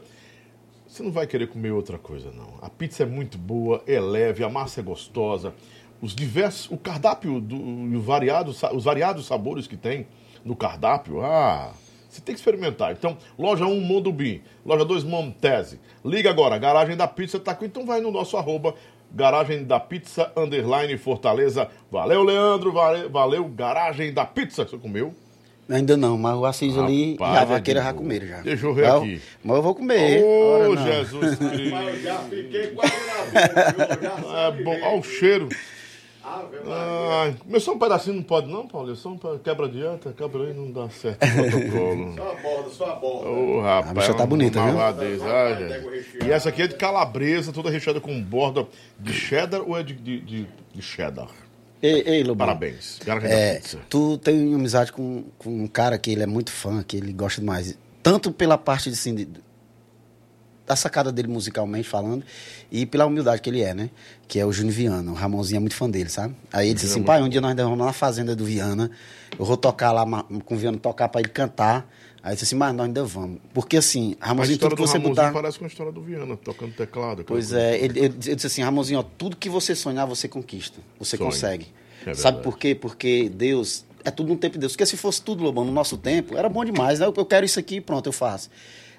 você 0.84 1.00
não 1.00 1.12
vai 1.12 1.28
querer 1.28 1.46
comer 1.46 1.70
outra 1.70 1.96
coisa, 1.96 2.32
não. 2.32 2.58
A 2.60 2.68
pizza 2.68 3.04
é 3.04 3.06
muito 3.06 3.38
boa, 3.38 3.84
é 3.86 4.00
leve, 4.00 4.42
a 4.42 4.48
massa 4.48 4.80
é 4.80 4.82
gostosa. 4.82 5.54
Os 6.00 6.14
diversos, 6.14 6.70
o 6.70 6.76
cardápio 6.76 7.40
do, 7.40 7.56
e 7.56 7.96
o 7.96 8.00
variado, 8.00 8.50
os 8.50 8.84
variados 8.84 9.26
sabores 9.26 9.66
que 9.66 9.76
tem 9.76 10.06
no 10.44 10.54
cardápio, 10.54 11.24
ah, 11.24 11.72
você 12.08 12.20
tem 12.20 12.34
que 12.34 12.40
experimentar. 12.40 12.92
Então, 12.92 13.16
loja 13.38 13.66
1 13.66 13.80
Mondubim, 13.80 14.40
loja 14.64 14.84
2 14.84 15.04
Montese. 15.04 15.80
Liga 16.04 16.30
agora, 16.30 16.58
Garagem 16.58 16.96
da 16.96 17.06
Pizza 17.06 17.38
tá 17.38 17.52
aqui, 17.52 17.66
então 17.66 17.84
vai 17.84 18.00
no 18.00 18.10
nosso 18.10 18.36
arroba, 18.36 18.74
Garagem 19.12 19.64
da 19.64 19.78
Pizza, 19.80 20.32
underline 20.36 20.96
Fortaleza. 20.98 21.68
Valeu, 21.90 22.22
Leandro, 22.22 22.72
valeu, 22.72 23.10
valeu 23.10 23.44
Garagem 23.48 24.12
da 24.12 24.24
Pizza. 24.24 24.64
Você 24.64 24.76
comeu? 24.78 25.14
Ainda 25.68 25.96
não, 25.96 26.16
mas 26.16 26.36
o 26.36 26.44
Assis 26.44 26.78
ali 26.78 27.12
Rapaz, 27.12 27.38
a 27.38 27.44
vaqueira 27.44 27.82
já 27.82 27.92
comeram 27.92 28.26
já. 28.26 28.40
Deixa 28.40 28.64
eu 28.64 28.72
ver 28.72 28.86
Mas 28.86 29.02
aqui. 29.02 29.22
Mas 29.42 29.56
eu 29.56 29.62
vou 29.62 29.74
comer. 29.74 30.22
Ô, 30.22 30.74
não. 30.74 30.86
Jesus 30.86 31.34
Cristo. 31.36 32.02
Já 32.02 32.18
fiquei 32.20 32.66
com 32.68 32.82
a 32.82 32.86
boca, 32.86 34.38
É 34.38 34.62
bom, 34.62 34.70
olha 34.70 35.00
o 35.00 35.02
cheiro. 35.02 35.48
Ai, 36.28 37.36
começou 37.38 37.74
um 37.74 37.78
pedacinho, 37.78 38.16
não 38.16 38.22
pode 38.22 38.48
não, 38.50 38.66
Paulo? 38.66 38.94
Só 38.96 39.10
um 39.10 39.18
quebra 39.38 39.68
dieta, 39.68 40.12
quebra 40.12 40.42
aí, 40.44 40.52
não 40.54 40.72
dá 40.72 40.88
certo 40.90 41.18
protocolo. 41.20 42.14
Só 42.16 42.30
a 42.30 42.34
borda, 42.34 42.70
só 42.70 42.84
a 42.90 42.94
borda. 42.96 43.28
Ô, 43.28 43.60
rapaz. 43.60 43.90
A 43.90 43.94
bicha 43.94 44.14
tá 44.14 44.20
uma 44.22 44.26
bonita, 44.26 44.60
viu? 44.62 46.26
E 46.26 46.30
essa 46.32 46.48
aqui 46.48 46.62
é 46.62 46.66
de 46.66 46.74
calabresa, 46.74 47.52
toda 47.52 47.70
recheada 47.70 48.00
com 48.00 48.20
borda 48.20 48.66
de 48.98 49.12
cheddar 49.12 49.62
ou 49.62 49.78
é 49.78 49.82
de, 49.82 49.94
de, 49.94 50.20
de- 50.20 50.48
de 50.74 50.82
cheddar? 50.82 51.28
Ei, 51.82 52.02
ei 52.06 52.22
Lobão. 52.24 52.46
Parabéns. 52.46 52.98
É, 53.30 53.60
tu 53.88 54.18
tem 54.18 54.52
amizade 54.54 54.92
com, 54.92 55.24
com 55.38 55.50
um 55.62 55.66
cara 55.68 55.96
que 55.98 56.10
ele 56.10 56.22
é 56.22 56.26
muito 56.26 56.50
fã, 56.50 56.82
que 56.82 56.96
ele 56.96 57.12
gosta 57.12 57.40
demais. 57.40 57.78
Tanto 58.02 58.32
pela 58.32 58.56
parte 58.58 58.88
assim, 58.88 59.14
de, 59.14 59.28
da 60.66 60.74
sacada 60.74 61.12
dele 61.12 61.28
musicalmente 61.28 61.88
falando, 61.88 62.24
e 62.70 62.84
pela 62.84 63.06
humildade 63.06 63.40
que 63.40 63.48
ele 63.48 63.62
é, 63.62 63.72
né? 63.72 63.90
Que 64.26 64.40
é 64.40 64.44
o 64.44 64.52
Júnior 64.52 64.74
Viana. 64.74 65.12
O 65.12 65.14
Ramonzinho 65.14 65.58
é 65.58 65.60
muito 65.60 65.76
fã 65.76 65.88
dele, 65.88 66.10
sabe? 66.10 66.34
Aí 66.52 66.68
ele 66.68 66.74
disse 66.74 66.86
assim, 66.86 67.02
pai, 67.02 67.22
um 67.22 67.28
dia 67.28 67.40
nós 67.40 67.54
vamos 67.54 67.78
lá 67.78 67.86
na 67.86 67.92
fazenda 67.92 68.34
do 68.34 68.44
Viana, 68.44 68.90
eu 69.38 69.44
vou 69.44 69.56
tocar 69.56 69.92
lá 69.92 70.04
com 70.44 70.54
o 70.54 70.58
Viana, 70.58 70.76
tocar 70.78 71.08
pra 71.08 71.20
ele 71.20 71.30
cantar. 71.30 71.88
Aí 72.22 72.32
disse 72.32 72.44
assim, 72.44 72.56
mas 72.56 72.74
nós 72.74 72.86
ainda 72.86 73.04
vamos. 73.04 73.38
Porque 73.54 73.76
assim, 73.76 74.16
Ramonzinho, 74.18 74.58
tudo 74.58 74.70
do 74.70 74.76
que 74.76 74.82
você 74.82 74.94
Ramonzinho 74.94 75.14
botar... 75.14 75.32
parece 75.32 75.58
com 75.58 75.64
a 75.64 75.68
história 75.68 75.92
do 75.92 76.02
Viana, 76.02 76.36
tocando 76.36 76.72
teclado. 76.72 77.22
Pois 77.24 77.50
coisa. 77.50 77.60
é, 77.60 77.76
ele, 77.84 77.98
ele, 78.00 78.08
disse 78.08 78.46
assim, 78.48 78.62
Ramonzinho, 78.62 78.98
ó, 78.98 79.02
tudo 79.04 79.36
que 79.36 79.48
você 79.48 79.76
sonhar, 79.76 80.04
você 80.06 80.26
conquista. 80.26 80.80
Você 80.98 81.16
Sonho. 81.16 81.30
consegue. 81.30 81.68
É 82.04 82.14
Sabe 82.14 82.42
por 82.42 82.58
quê? 82.58 82.74
Porque 82.74 83.28
Deus, 83.28 83.84
é 84.04 84.10
tudo 84.10 84.28
no 84.28 84.36
tempo 84.36 84.54
de 84.54 84.60
Deus. 84.60 84.72
Porque 84.72 84.86
se 84.86 84.96
fosse 84.96 85.22
tudo, 85.22 85.44
Lobão, 85.44 85.64
no 85.64 85.72
nosso 85.72 85.96
tempo, 85.96 86.36
era 86.36 86.48
bom 86.48 86.64
demais. 86.64 86.98
Né? 86.98 87.06
Eu, 87.06 87.14
eu 87.16 87.24
quero 87.24 87.46
isso 87.46 87.60
aqui, 87.60 87.80
pronto, 87.80 88.06
eu 88.06 88.12
faço. 88.12 88.50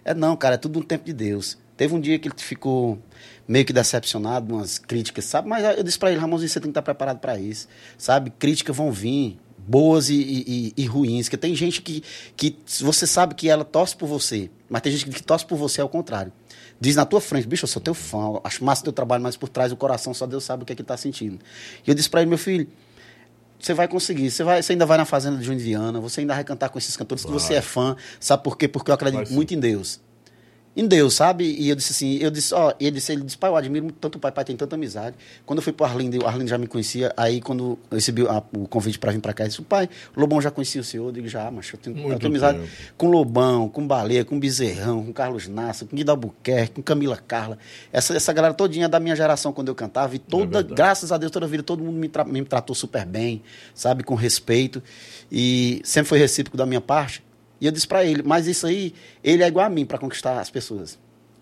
É 0.08 0.14
não, 0.14 0.38
cara, 0.38 0.56
é 0.56 0.58
tudo 0.58 0.80
no 0.80 0.86
tempo 0.86 1.04
de 1.04 1.12
Deus. 1.12 1.58
Teve 1.76 1.94
um 1.94 2.00
dia 2.00 2.18
que 2.18 2.30
ele 2.30 2.36
ficou 2.38 2.98
meio 3.46 3.66
que 3.66 3.74
decepcionado, 3.74 4.56
umas 4.56 4.80
críticas, 4.80 5.26
sabe? 5.26 5.50
Mas 5.50 5.64
eu 5.78 5.84
disse 5.84 6.00
pra 6.00 6.10
ele, 6.10 6.20
Ramonzinho, 6.20 6.48
você 6.50 6.60
tem 6.62 6.70
que 6.70 6.72
estar 6.72 6.82
preparado 6.82 7.20
para 7.20 7.38
isso. 7.38 7.68
Sabe? 7.98 8.30
Críticas 8.32 8.74
vão 8.76 8.90
vir, 8.90 9.38
boas 9.58 10.10
e, 10.10 10.16
e- 10.16 10.74
e 10.78 10.86
ruins. 10.86 11.28
Que 11.28 11.36
tem 11.36 11.54
gente 11.54 11.82
que, 11.82 12.02
que 12.38 12.58
você 12.80 13.06
sabe 13.06 13.36
que 13.36 13.50
ela 13.50 13.66
torce 13.66 13.98
por 13.98 14.08
você, 14.08 14.50
mas 14.70 14.82
tem 14.82 14.94
gente 14.94 15.10
que 15.10 15.22
torce 15.22 15.46
por 15.46 15.58
você 15.58 15.82
ao 15.82 15.90
contrário. 15.90 16.32
Diz 16.80 16.96
na 16.96 17.06
tua 17.06 17.20
frente, 17.20 17.46
bicho, 17.46 17.66
eu 17.66 17.68
sou 17.68 17.82
teu 17.82 17.94
fã, 17.94 18.40
acho 18.46 18.64
massa 18.64 18.84
teu 18.84 18.94
trabalho, 18.94 19.22
mas 19.22 19.36
por 19.36 19.50
trás 19.50 19.72
do 19.72 19.76
coração 19.76 20.14
só 20.14 20.26
Deus 20.26 20.46
sabe 20.46 20.64
o 20.64 20.66
que 20.66 20.72
é 20.72 20.76
que 20.76 20.82
ele 20.84 20.88
tá 20.88 20.96
sentindo. 20.96 21.38
E 21.86 21.90
eu 21.90 21.94
disse 21.96 22.10
pra 22.10 22.22
ele, 22.22 22.30
meu 22.30 22.38
filho, 22.38 22.66
você 23.60 23.74
vai 23.74 23.88
conseguir, 23.88 24.30
você, 24.30 24.44
vai, 24.44 24.62
você 24.62 24.74
ainda 24.74 24.86
vai 24.86 24.98
na 24.98 25.06
fazenda 25.06 25.38
de 25.38 25.44
Júnior 25.44 25.64
Viana, 25.64 26.00
você 26.00 26.22
ainda 26.22 26.34
vai 26.34 26.44
cantar 26.44 26.70
com 26.70 26.78
esses 26.78 26.96
cantores 26.96 27.26
que 27.26 27.32
você 27.32 27.56
é 27.56 27.62
fã, 27.62 27.96
sabe 28.20 28.44
por 28.44 28.58
quê? 28.58 28.68
Porque 28.68 28.92
eu 28.92 28.96
acredito 28.96 29.26
Vai 29.26 29.34
muito 29.34 29.54
em 29.54 29.60
Deus. 29.60 30.00
Em 30.80 30.86
Deus, 30.88 31.16
sabe? 31.16 31.44
E 31.58 31.70
eu 31.70 31.76
disse 31.76 31.92
assim, 31.92 32.18
eu 32.22 32.30
disse, 32.30 32.54
ó, 32.54 32.72
ele 32.80 32.92
disse, 32.92 33.12
ele 33.12 33.24
disse, 33.24 33.36
pai, 33.36 33.50
eu 33.50 33.56
admiro 33.56 33.92
tanto 34.00 34.18
o 34.18 34.20
pai, 34.20 34.32
pai 34.32 34.46
tem 34.46 34.56
tanta 34.56 34.76
amizade. 34.76 35.16
Quando 35.44 35.58
eu 35.58 35.64
fui 35.64 35.74
pro 35.74 35.86
Arlindo, 35.88 36.24
o 36.24 36.28
Arlindo 36.28 36.48
já 36.48 36.58
me 36.58 36.68
conhecia, 36.68 37.12
aí 37.18 37.42
quando 37.42 37.80
eu 37.92 37.98
recebi 37.98 38.22
a- 38.28 38.44
o 38.56 38.68
convite 38.68 39.00
pra 39.00 39.12
vir 39.12 39.20
pra 39.20 39.34
cá, 39.34 39.44
ele 39.44 39.50
disse, 39.50 39.62
pai, 39.64 39.90
o 40.16 40.20
Lobão 40.20 40.40
já 40.40 40.52
conhecia 40.52 40.80
o 40.80 40.84
senhor, 40.84 41.08
eu 41.08 41.12
digo, 41.12 41.28
já, 41.28 41.50
mas 41.50 41.68
eu 41.74 41.80
tenho, 41.80 41.98
eu 41.98 42.20
tenho 42.20 42.28
amizade 42.32 42.60
tempo. 42.60 42.70
com 42.96 43.08
Lobão, 43.10 43.68
com 43.68 43.88
Baleia, 43.88 44.24
com 44.24 44.40
Bezerrão, 44.40 45.04
com 45.04 45.12
Carlos 45.12 45.48
Nassa, 45.48 45.84
com 45.86 45.96
Guido 45.96 46.12
Albuquerque, 46.12 46.76
com 46.76 46.84
Camila 46.84 47.18
Carla. 47.18 47.58
Essa, 47.92 48.16
essa 48.16 48.32
galera 48.32 48.54
todinha 48.54 48.88
da 48.88 49.00
minha 49.00 49.16
geração 49.16 49.52
quando 49.52 49.70
eu 49.70 49.76
cantava. 49.76 50.16
E 50.16 50.20
toda, 50.20 50.60
verdade. 50.60 50.76
graças 50.76 51.12
a 51.12 51.18
Deus, 51.18 51.32
toda 51.32 51.48
a 51.48 51.50
vida, 51.50 51.64
todo 51.64 51.84
mundo 51.84 51.98
me, 51.98 52.08
tra- 52.08 52.24
me 52.24 52.46
tratou 52.46 52.76
super 52.76 53.04
bem, 53.04 53.42
sabe? 53.74 54.04
Com 54.04 54.14
respeito. 54.14 54.84
E 55.32 55.82
sempre 55.84 56.08
foi 56.10 56.20
recíproco 56.20 56.56
da 56.56 56.66
minha 56.68 56.82
parte. 56.82 57.26
E 57.60 57.66
eu 57.66 57.72
disse 57.72 57.88
pra 57.88 58.04
ele, 58.06 58.22
mas 58.24 58.48
isso 58.48 58.68
aí, 58.68 58.94
ele 59.24 59.44
é 59.44 59.48
igual 59.48 59.66
a 59.66 59.70
mim 59.70 59.86
pra 59.86 59.98
conquistar 59.98 60.40
as 60.40 60.50
pessoas. 60.50 60.98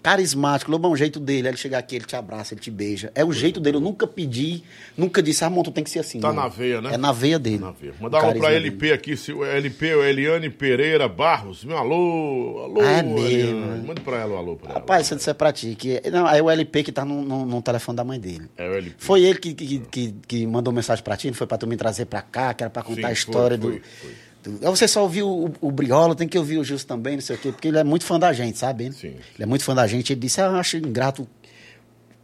Carismático, 0.05 0.69
Lobão, 0.69 0.91
o 0.91 0.95
jeito 0.95 1.19
dele, 1.19 1.47
ele 1.47 1.57
chega 1.57 1.79
aqui, 1.79 1.95
ele 1.95 2.05
te 2.05 2.15
abraça, 2.15 2.53
ele 2.53 2.61
te 2.61 2.69
beija. 2.69 3.11
É 3.15 3.25
o 3.25 3.33
jeito 3.33 3.59
dele, 3.59 3.77
eu 3.77 3.81
nunca 3.81 4.05
pedi, 4.05 4.61
nunca 4.95 5.19
disse, 5.19 5.43
ah, 5.43 5.49
tu 5.63 5.71
tem 5.71 5.83
que 5.83 5.89
ser 5.89 5.97
assim. 5.97 6.19
Tá 6.19 6.27
Não. 6.27 6.43
na 6.43 6.47
veia, 6.47 6.79
né? 6.79 6.93
É 6.93 6.97
na 6.97 7.11
veia 7.11 7.39
dele. 7.39 7.57
Na 7.57 7.71
veia. 7.71 7.95
Mandar 7.99 8.23
um 8.23 8.33
pra 8.37 8.51
LP 8.53 8.77
dele. 8.77 8.93
aqui, 8.93 9.17
se 9.17 9.31
LP, 9.31 9.87
Eliane 9.87 10.51
Pereira 10.51 11.07
Barros. 11.07 11.65
Meu 11.65 11.75
alô, 11.75 12.65
alô, 12.65 12.81
Ah, 12.81 12.99
é 12.99 13.01
mesmo, 13.01 13.59
né? 13.65 13.83
Manda 13.83 13.99
pra 13.99 14.17
ela 14.19 14.35
o 14.35 14.37
alô 14.37 14.55
pra 14.55 14.69
ela. 14.69 14.79
Rapaz, 14.79 15.07
se 15.07 15.13
eu 15.15 15.17
disser 15.17 15.33
pra 15.33 15.51
ti 15.51 15.73
que. 15.73 15.99
Não, 16.11 16.29
é 16.29 16.39
o 16.39 16.51
LP 16.51 16.83
que 16.83 16.91
tá 16.91 17.03
no, 17.03 17.23
no, 17.23 17.43
no 17.43 17.61
telefone 17.63 17.95
da 17.95 18.03
mãe 18.03 18.19
dele. 18.19 18.47
É 18.55 18.69
o 18.69 18.73
LP. 18.75 18.95
Foi 18.99 19.23
ele 19.23 19.39
que, 19.39 19.55
que, 19.55 19.79
que, 19.79 20.15
que 20.27 20.45
mandou 20.45 20.71
mensagem 20.71 21.03
pra 21.03 21.17
ti, 21.17 21.25
não 21.29 21.33
foi 21.33 21.47
pra 21.47 21.57
tu 21.57 21.65
me 21.65 21.75
trazer 21.75 22.05
pra 22.05 22.21
cá, 22.21 22.53
que 22.53 22.61
era 22.63 22.69
pra 22.69 22.83
contar 22.83 23.01
Sim, 23.01 23.07
a 23.07 23.11
história 23.11 23.57
foi, 23.57 23.71
do, 23.79 23.81
foi, 23.81 24.09
do- 24.11 24.24
Aí 24.49 24.69
Você 24.69 24.87
só 24.87 25.03
ouviu 25.03 25.27
o, 25.27 25.53
o 25.61 25.71
Briola, 25.71 26.15
tem 26.15 26.27
que 26.27 26.37
ouvir 26.37 26.57
o 26.57 26.63
Gilson 26.63 26.87
também, 26.87 27.15
não 27.15 27.21
sei 27.21 27.35
o 27.35 27.39
quê, 27.39 27.51
porque 27.51 27.67
ele 27.67 27.77
é 27.77 27.83
muito 27.83 28.05
fã 28.05 28.19
da 28.19 28.31
gente, 28.33 28.57
sabe? 28.57 28.91
Sim. 28.91 29.07
Ele 29.07 29.43
é 29.43 29.45
muito 29.45 29.63
fã 29.63 29.73
da 29.73 29.85
gente. 29.87 30.13
Ele 30.13 30.19
disse, 30.19 30.41
ah, 30.41 30.45
eu 30.45 30.55
acho 30.55 30.77
ingrato. 30.77 31.27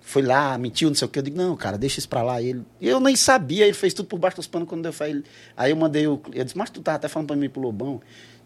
Foi 0.01 0.21
lá, 0.21 0.57
mentiu, 0.57 0.89
não 0.89 0.95
sei 0.95 1.05
o 1.05 1.09
quê. 1.09 1.19
Eu 1.19 1.23
digo, 1.23 1.37
não, 1.37 1.55
cara, 1.55 1.77
deixa 1.77 1.99
isso 1.99 2.09
pra 2.09 2.21
lá. 2.21 2.41
E 2.41 2.49
ele, 2.49 2.63
eu 2.81 2.99
nem 2.99 3.15
sabia, 3.15 3.65
ele 3.65 3.73
fez 3.73 3.93
tudo 3.93 4.07
por 4.07 4.19
baixo 4.19 4.37
dos 4.37 4.47
panos 4.47 4.67
quando 4.67 4.85
eu 4.85 4.91
falei. 4.91 5.23
Aí 5.55 5.71
eu 5.71 5.75
mandei 5.75 6.05
o. 6.07 6.21
Eu 6.33 6.43
disse, 6.43 6.57
mas 6.57 6.69
tu 6.69 6.81
tá 6.81 6.95
até 6.95 7.07
falando 7.07 7.27
pra 7.27 7.35
mim 7.35 7.49
pro 7.49 7.61
Lobão. 7.61 8.01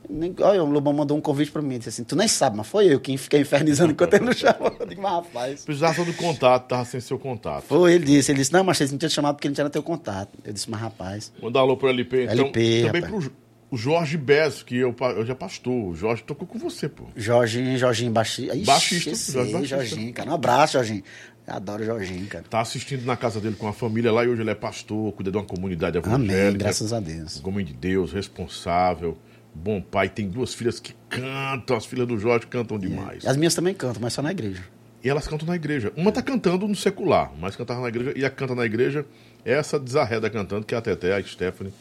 Nem, 0.07 0.35
olha, 0.39 0.63
o 0.63 0.69
Lobão 0.69 0.93
mandou 0.93 1.17
um 1.17 1.21
convite 1.21 1.51
pra 1.51 1.61
mim. 1.61 1.69
Ele 1.69 1.77
disse 1.79 1.89
assim, 1.89 2.03
tu 2.03 2.15
nem 2.15 2.27
sabe, 2.27 2.57
mas 2.57 2.67
foi 2.67 2.93
eu 2.93 2.99
quem 2.99 3.17
fiquei 3.17 3.41
infernizando 3.41 3.91
enquanto 3.91 4.13
ele 4.13 4.25
não 4.25 4.33
chamou. 4.33 4.75
Eu 4.79 4.85
digo, 4.85 5.01
mas 5.01 5.11
rapaz. 5.11 5.65
Precisava 5.65 6.05
do 6.05 6.13
contato, 6.13 6.67
tava 6.67 6.85
sem 6.85 6.99
seu 6.99 7.17
contato. 7.17 7.63
Foi, 7.63 7.93
ele 7.93 8.05
disse, 8.05 8.31
ele 8.31 8.39
disse, 8.39 8.53
não, 8.53 8.63
mas 8.63 8.77
vocês 8.77 8.91
não 8.91 8.99
tinham 8.99 9.09
chamado 9.09 9.35
porque 9.35 9.47
ele 9.47 9.53
não 9.53 9.55
tinha 9.55 9.69
teu 9.69 9.83
contato. 9.83 10.37
Eu 10.43 10.53
disse, 10.53 10.69
mas 10.69 10.79
rapaz. 10.79 11.31
Mandar 11.41 11.61
alô 11.61 11.75
pro 11.75 11.89
LP. 11.89 12.25
Então, 12.25 12.33
LP, 12.33 12.83
também 12.85 13.01
rapaz. 13.01 13.23
pro 13.25 13.44
o 13.75 13.77
Jorge 13.77 14.17
Bez, 14.17 14.63
que 14.63 14.77
eu, 14.77 14.95
eu 15.17 15.25
já 15.25 15.35
pastor. 15.35 15.89
O 15.89 15.93
Jorge 15.93 16.23
tocou 16.23 16.47
com 16.47 16.57
você, 16.57 16.87
pô. 16.87 17.03
Jorginho, 17.13 17.77
Jorginho 17.77 18.09
baixista. 18.09 18.55
Ixi, 18.55 18.65
Baixista, 18.65 19.33
Jorge 19.33 19.51
baixista. 19.51 19.85
Jorginho, 19.85 20.13
cara. 20.13 20.31
Um 20.31 20.33
abraço, 20.33 20.73
Jorginho. 20.73 21.03
Eu 21.45 21.53
adoro 21.53 21.83
o 21.83 21.85
Jorginho, 21.85 22.25
cara. 22.27 22.45
Tá 22.49 22.61
assistindo 22.61 23.05
na 23.05 23.17
casa 23.17 23.41
dele 23.41 23.57
com 23.57 23.67
a 23.67 23.73
família 23.73 24.13
lá 24.13 24.23
e 24.23 24.29
hoje 24.29 24.41
ele 24.41 24.49
é 24.49 24.55
pastor, 24.55 25.11
cuida 25.11 25.29
de 25.29 25.37
uma 25.37 25.43
comunidade 25.43 25.97
evangélica. 25.97 26.47
Amém, 26.47 26.57
graças 26.57 26.93
a 26.93 27.01
Deus. 27.01 27.43
Homem 27.43 27.65
de 27.65 27.73
Deus, 27.73 28.13
responsável, 28.13 29.17
bom 29.53 29.81
pai. 29.81 30.07
Tem 30.07 30.27
duas 30.27 30.53
filhas 30.53 30.79
que 30.79 30.95
cantam, 31.09 31.75
as 31.75 31.85
filhas 31.85 32.07
do 32.07 32.17
Jorge 32.17 32.47
cantam 32.47 32.79
demais. 32.79 33.25
As 33.25 33.35
minhas 33.35 33.53
também 33.53 33.73
cantam, 33.73 34.01
mas 34.01 34.13
só 34.13 34.21
na 34.21 34.31
igreja. 34.31 34.63
E 35.03 35.09
elas 35.09 35.27
cantam 35.27 35.47
na 35.47 35.55
igreja. 35.55 35.91
Uma 35.97 36.13
tá 36.13 36.21
cantando 36.21 36.65
no 36.65 36.75
secular, 36.75 37.31
mas 37.39 37.57
cantava 37.57 37.81
na 37.81 37.89
igreja. 37.89 38.13
E 38.15 38.23
a 38.23 38.29
canta 38.29 38.55
na 38.55 38.65
igreja 38.65 39.05
é 39.43 39.53
essa 39.53 39.77
desarreda 39.77 40.29
cantando, 40.29 40.65
que 40.65 40.73
é 40.73 40.77
a 40.77 40.81
Teté, 40.81 41.13
a 41.13 41.21
Stephanie. 41.21 41.73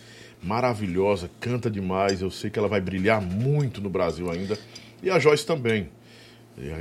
Maravilhosa, 0.44 1.30
canta 1.40 1.70
demais. 1.70 2.20
Eu 2.20 2.30
sei 2.30 2.50
que 2.50 2.58
ela 2.58 2.68
vai 2.68 2.80
brilhar 2.80 3.20
muito 3.20 3.80
no 3.80 3.88
Brasil 3.88 4.30
ainda. 4.30 4.58
E 5.02 5.10
a 5.10 5.18
Joyce 5.18 5.44
também. 5.46 5.88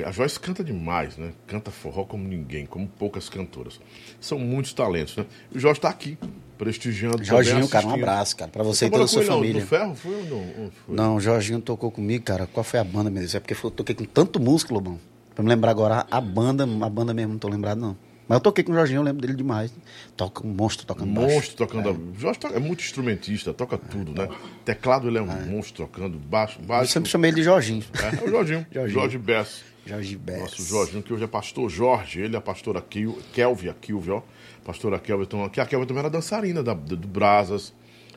A 0.05 0.11
Joyce 0.11 0.39
canta 0.39 0.63
demais, 0.63 1.17
né? 1.17 1.31
Canta 1.47 1.71
forró 1.71 2.03
como 2.03 2.27
ninguém, 2.27 2.65
como 2.65 2.87
poucas 2.87 3.27
cantoras. 3.27 3.79
São 4.19 4.37
muitos 4.37 4.71
talentos, 4.73 5.17
né? 5.17 5.25
E 5.51 5.57
o 5.57 5.59
Jorge 5.59 5.79
tá 5.79 5.89
aqui, 5.89 6.15
prestigiando. 6.59 7.23
Jorginho, 7.23 7.67
cara, 7.67 7.87
um 7.87 7.93
abraço, 7.93 8.37
cara, 8.37 8.51
pra 8.51 8.63
você 8.63 8.85
e 8.85 8.89
toda 8.91 9.05
a 9.05 9.07
sua 9.07 9.23
família. 9.23 9.65
ferro? 9.65 9.95
Foi 9.95 10.13
ou 10.13 10.23
não? 10.25 10.71
Foi? 10.85 10.95
Não, 10.95 11.15
o 11.15 11.19
Jorginho 11.19 11.59
tocou 11.59 11.89
comigo, 11.89 12.23
cara. 12.23 12.45
Qual 12.45 12.63
foi 12.63 12.79
a 12.79 12.83
banda, 12.83 13.09
meu 13.09 13.21
Deus? 13.21 13.33
É 13.33 13.39
porque 13.39 13.55
eu 13.55 13.71
toquei 13.71 13.95
com 13.95 14.05
tanto 14.05 14.39
músculo, 14.39 14.79
bom. 14.79 14.99
Pra 15.33 15.43
me 15.43 15.49
lembrar 15.49 15.71
agora, 15.71 16.05
a 16.11 16.21
banda, 16.21 16.63
a 16.63 16.89
banda 16.89 17.11
mesmo, 17.11 17.33
não 17.33 17.39
tô 17.39 17.47
lembrado, 17.47 17.79
não. 17.79 17.97
Mas 18.27 18.37
eu 18.37 18.41
toquei 18.41 18.63
com 18.63 18.71
o 18.71 18.75
Jorginho, 18.75 18.99
eu 18.99 19.03
lembro 19.03 19.21
dele 19.21 19.35
demais. 19.35 19.73
Toca 20.15 20.45
um 20.45 20.49
monstro 20.49 20.85
tocando 20.85 21.11
baixo. 21.13 21.33
Monstro 21.35 21.55
tocando. 21.57 21.89
a- 21.89 22.19
Jorge 22.19 22.39
é 22.53 22.59
muito 22.59 22.81
instrumentista, 22.81 23.53
toca 23.53 23.77
tudo, 23.77 24.13
né? 24.13 24.29
Teclado 24.63 25.07
ele 25.07 25.17
é 25.17 25.21
um 25.21 25.45
monstro 25.47 25.85
tocando, 25.85 26.17
baixo, 26.17 26.59
Eu 26.61 26.65
baixo. 26.65 26.91
sempre 26.91 27.09
chamei 27.09 27.29
ele 27.31 27.37
de 27.37 27.43
Jorginho. 27.43 27.83
É, 28.01 28.23
é 28.23 28.27
o 28.27 28.29
Jorginho. 28.31 28.65
Jorginho. 28.71 28.93
Jorge 28.99 29.17
Bess. 29.17 29.63
Jorge 29.85 30.15
Bess. 30.15 30.39
Nosso 30.39 30.63
Jorginho, 30.63 31.03
que 31.03 31.13
hoje 31.13 31.23
é 31.25 31.27
pastor 31.27 31.69
Jorge, 31.69 32.21
ele 32.21 32.35
é 32.35 32.37
a 32.37 32.41
pastora 32.41 32.79
Kil, 32.81 33.19
Kelvin, 33.33 33.67
a 33.69 33.73
Kilvia, 33.73 34.15
ó. 34.15 34.21
Pastora 34.63 34.97
Kelvin, 34.97 35.23
então, 35.23 35.49
que 35.49 35.59
a 35.59 35.65
Kelvin 35.65 35.85
também 35.85 35.99
era 35.99 36.09
dançarina 36.09 36.63
da, 36.63 36.73
do, 36.73 36.95
do 36.95 37.07
Brasas. 37.07 37.73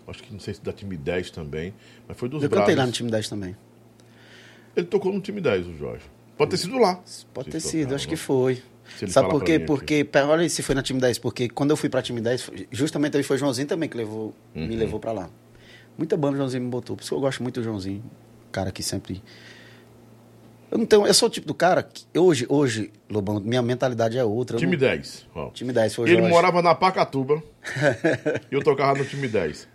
Acho 0.06 0.22
que 0.22 0.32
não 0.32 0.38
sei 0.38 0.54
se 0.54 0.62
da 0.62 0.72
time 0.72 0.96
10 0.96 1.32
também, 1.32 1.74
mas 2.06 2.16
foi 2.16 2.28
dos 2.28 2.40
Eu 2.44 2.48
Brasas. 2.48 2.66
cantei 2.66 2.76
lá 2.76 2.86
no 2.86 2.92
time 2.92 3.10
10 3.10 3.28
também. 3.28 3.56
Ele 4.76 4.86
tocou 4.86 5.12
no 5.12 5.20
time 5.20 5.40
10, 5.40 5.66
o 5.66 5.76
Jorge. 5.76 6.04
Pode 6.38 6.50
ter 6.52 6.58
sido 6.58 6.78
lá. 6.78 7.00
Pode 7.34 7.50
ter 7.50 7.58
sido, 7.60 7.94
acho 7.96 8.06
que 8.06 8.14
foi. 8.14 8.62
Sabe 9.08 9.28
por 9.28 9.42
quê? 9.44 9.58
Porque, 9.58 10.06
olha 10.28 10.48
se 10.48 10.62
foi 10.62 10.74
na 10.74 10.82
time 10.82 11.00
10, 11.00 11.18
porque 11.18 11.48
quando 11.48 11.70
eu 11.70 11.76
fui 11.76 11.88
pra 11.88 12.00
time 12.02 12.20
10, 12.20 12.42
foi- 12.42 12.68
justamente 12.70 13.16
aí 13.16 13.22
foi 13.22 13.36
o 13.36 13.38
Joãozinho 13.38 13.66
também 13.68 13.88
que 13.88 13.96
levou, 13.96 14.34
Uhum. 14.54 14.66
me 14.66 14.76
levou 14.76 14.98
pra 15.00 15.12
lá. 15.12 15.28
Muita 15.98 16.16
banda 16.16 16.34
o 16.34 16.36
Joãozinho 16.36 16.62
me 16.64 16.70
botou, 16.70 16.96
por 16.96 17.02
isso 17.02 17.10
que 17.10 17.14
eu 17.16 17.20
gosto 17.20 17.42
muito 17.42 17.60
do 17.60 17.64
Joãozinho. 17.64 18.02
Cara 18.52 18.70
que 18.70 18.82
sempre. 18.82 19.22
Eu 20.70 20.78
não 20.78 20.86
tenho. 20.86 21.06
Eu 21.06 21.14
sou 21.14 21.28
o 21.28 21.30
tipo 21.30 21.46
do 21.46 21.54
cara 21.54 21.82
que 21.82 22.04
hoje, 22.18 22.44
hoje, 22.48 22.90
Lobão, 23.08 23.38
minha 23.40 23.62
mentalidade 23.62 24.18
é 24.18 24.24
outra. 24.24 24.58
Time 24.58 24.72
não- 24.72 24.78
10. 24.80 25.26
Ó. 25.34 25.50
Time 25.50 25.72
10 25.72 25.94
foi 25.94 26.04
o 26.04 26.08
Ele 26.08 26.16
Jorge. 26.18 26.30
morava 26.30 26.60
na 26.60 26.74
Pacatuba 26.74 27.42
e 28.50 28.54
eu 28.54 28.62
tocava 28.62 28.98
no 28.98 29.04
time 29.04 29.28
10. 29.28 29.68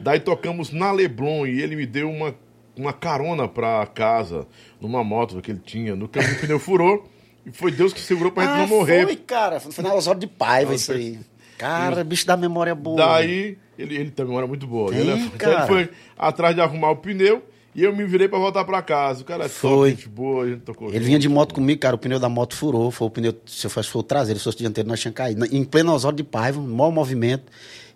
Daí 0.00 0.20
tocamos 0.20 0.72
na 0.72 0.90
Leblon 0.92 1.46
e 1.46 1.60
ele 1.60 1.76
me 1.76 1.84
deu 1.84 2.08
uma, 2.10 2.34
uma 2.76 2.92
carona 2.92 3.46
pra 3.46 3.84
casa, 3.86 4.46
numa 4.80 5.04
moto 5.04 5.40
que 5.42 5.50
ele 5.50 5.60
tinha. 5.62 5.94
No 5.94 6.08
caminho 6.08 6.34
o 6.36 6.40
pneu 6.40 6.58
furou 6.58 7.08
e 7.46 7.52
foi 7.52 7.70
Deus 7.70 7.92
que 7.92 8.00
segurou 8.00 8.32
pra 8.32 8.44
gente 8.44 8.52
Ah, 8.52 8.58
não 8.58 8.66
morrer. 8.66 9.04
Foi, 9.04 9.16
cara. 9.16 9.60
Foi 9.60 9.84
na 9.84 9.94
Osório 9.94 10.20
de 10.20 10.26
Paiva 10.26 10.74
isso 10.74 10.92
aí. 10.92 11.18
Cara, 11.56 12.04
bicho 12.04 12.26
da 12.26 12.36
memória 12.36 12.74
boa. 12.74 12.96
Daí, 12.96 13.58
ele, 13.78 13.96
ele 13.96 14.10
também 14.10 14.36
era 14.36 14.46
muito 14.46 14.66
boa. 14.66 14.92
Tem, 14.92 15.00
ele, 15.00 15.12
então 15.12 15.38
cara. 15.38 15.58
ele 15.58 15.66
foi 15.66 15.90
atrás 16.16 16.54
de 16.54 16.60
arrumar 16.60 16.90
o 16.90 16.96
pneu 16.96 17.42
e 17.74 17.82
eu 17.82 17.94
me 17.94 18.04
virei 18.04 18.28
pra 18.28 18.38
voltar 18.38 18.64
pra 18.64 18.80
casa. 18.80 19.22
O 19.22 19.24
cara 19.24 19.44
é 19.44 19.48
Foi. 19.48 19.70
top, 19.70 19.90
gente 19.90 20.08
boa, 20.08 20.44
a 20.44 20.48
gente 20.48 20.60
tocou 20.60 20.88
Ele 20.88 21.04
vinha 21.04 21.18
de 21.18 21.28
moto 21.28 21.54
comigo, 21.54 21.80
cara. 21.80 21.96
O 21.96 21.98
pneu 21.98 22.20
da 22.20 22.28
moto 22.28 22.54
furou. 22.54 22.90
Foi 22.90 23.08
o 23.08 23.10
pneu, 23.10 23.34
se 23.46 23.66
eu 23.66 23.70
fosse 23.70 23.88
foi 23.88 24.00
o 24.00 24.02
traseiro, 24.04 24.38
se 24.38 24.44
fosse 24.44 24.56
o 24.56 24.60
dianteiro, 24.60 24.88
nós 24.88 25.00
tínhamos 25.00 25.16
caído. 25.16 25.44
Em 25.46 25.64
pleno 25.64 25.92
Osório 25.92 26.16
de 26.16 26.24
Paiva, 26.24 26.60
maior 26.60 26.92
movimento. 26.92 27.44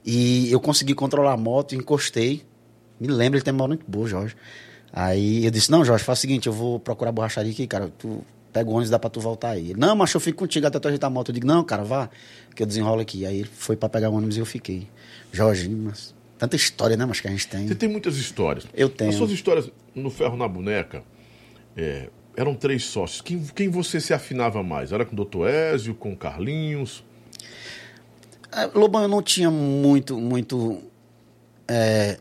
E 0.05 0.51
eu 0.51 0.59
consegui 0.59 0.95
controlar 0.95 1.33
a 1.33 1.37
moto, 1.37 1.75
encostei. 1.75 2.43
Me 2.99 3.07
lembro, 3.07 3.37
ele 3.39 3.45
tem 3.45 3.53
memória 3.53 3.77
muito 3.77 3.89
boa, 3.89 4.09
Jorge. 4.09 4.35
Aí 4.93 5.45
eu 5.45 5.51
disse: 5.51 5.71
Não, 5.71 5.85
Jorge, 5.85 6.05
faz 6.05 6.19
o 6.19 6.23
seguinte, 6.23 6.47
eu 6.49 6.53
vou 6.53 6.81
procurar 6.81 7.13
borracharia 7.13 7.53
aqui, 7.53 7.67
cara. 7.67 7.93
Tu 7.97 8.23
pega 8.53 8.69
o 8.69 8.73
ônibus, 8.73 8.91
dá 8.91 8.99
pra 8.99 9.09
tu 9.09 9.21
voltar 9.21 9.51
aí. 9.51 9.71
Ele, 9.71 9.81
não, 9.81 9.97
mas 9.97 10.13
eu 10.13 10.21
fico 10.21 10.39
contigo 10.39 10.67
até 10.67 10.79
tu 10.79 10.89
ajeitar 10.89 11.09
a 11.09 11.11
moto. 11.11 11.31
Eu 11.31 11.35
digo: 11.35 11.47
Não, 11.47 11.65
cara, 11.65 11.83
vá, 11.83 12.11
que 12.55 12.63
eu 12.63 12.67
desenrolo 12.67 13.01
aqui. 13.01 13.25
Aí 13.25 13.41
ele 13.41 13.51
foi 13.53 13.77
pra 13.77 13.89
pegar 13.89 14.11
o 14.11 14.15
ônibus 14.15 14.37
e 14.37 14.41
eu 14.41 14.47
fiquei. 14.47 14.87
Jorge, 15.33 15.69
mas 15.69 16.15
tanta 16.39 16.57
história, 16.57 16.97
né, 16.97 17.07
mas 17.07 17.21
que 17.21 17.29
a 17.29 17.31
gente 17.31 17.47
tem. 17.47 17.67
Você 17.67 17.75
tem 17.75 17.89
muitas 17.89 18.17
histórias. 18.17 18.67
Eu 18.75 18.89
tenho. 18.89 19.11
As 19.11 19.17
suas 19.17 19.31
histórias 19.31 19.71
no 19.95 20.11
Ferro 20.11 20.37
na 20.37 20.47
Boneca 20.47 21.03
é, 21.77 22.09
eram 22.37 22.55
três 22.55 22.85
sócios. 22.85 23.21
Quem, 23.21 23.43
quem 23.55 23.69
você 23.69 24.01
se 24.01 24.13
afinava 24.13 24.63
mais? 24.63 24.93
Era 24.93 25.05
com 25.05 25.15
o 25.15 25.25
Dr. 25.25 25.47
Ézio, 25.47 25.95
com 25.95 26.13
o 26.13 26.17
Carlinhos? 26.17 27.05
É, 28.51 28.67
Lobão, 28.67 29.03
eu 29.03 29.09
não 29.09 29.23
tinha 29.23 29.51
muito, 29.51 30.19
muito 30.19 30.83
é, 31.67 32.19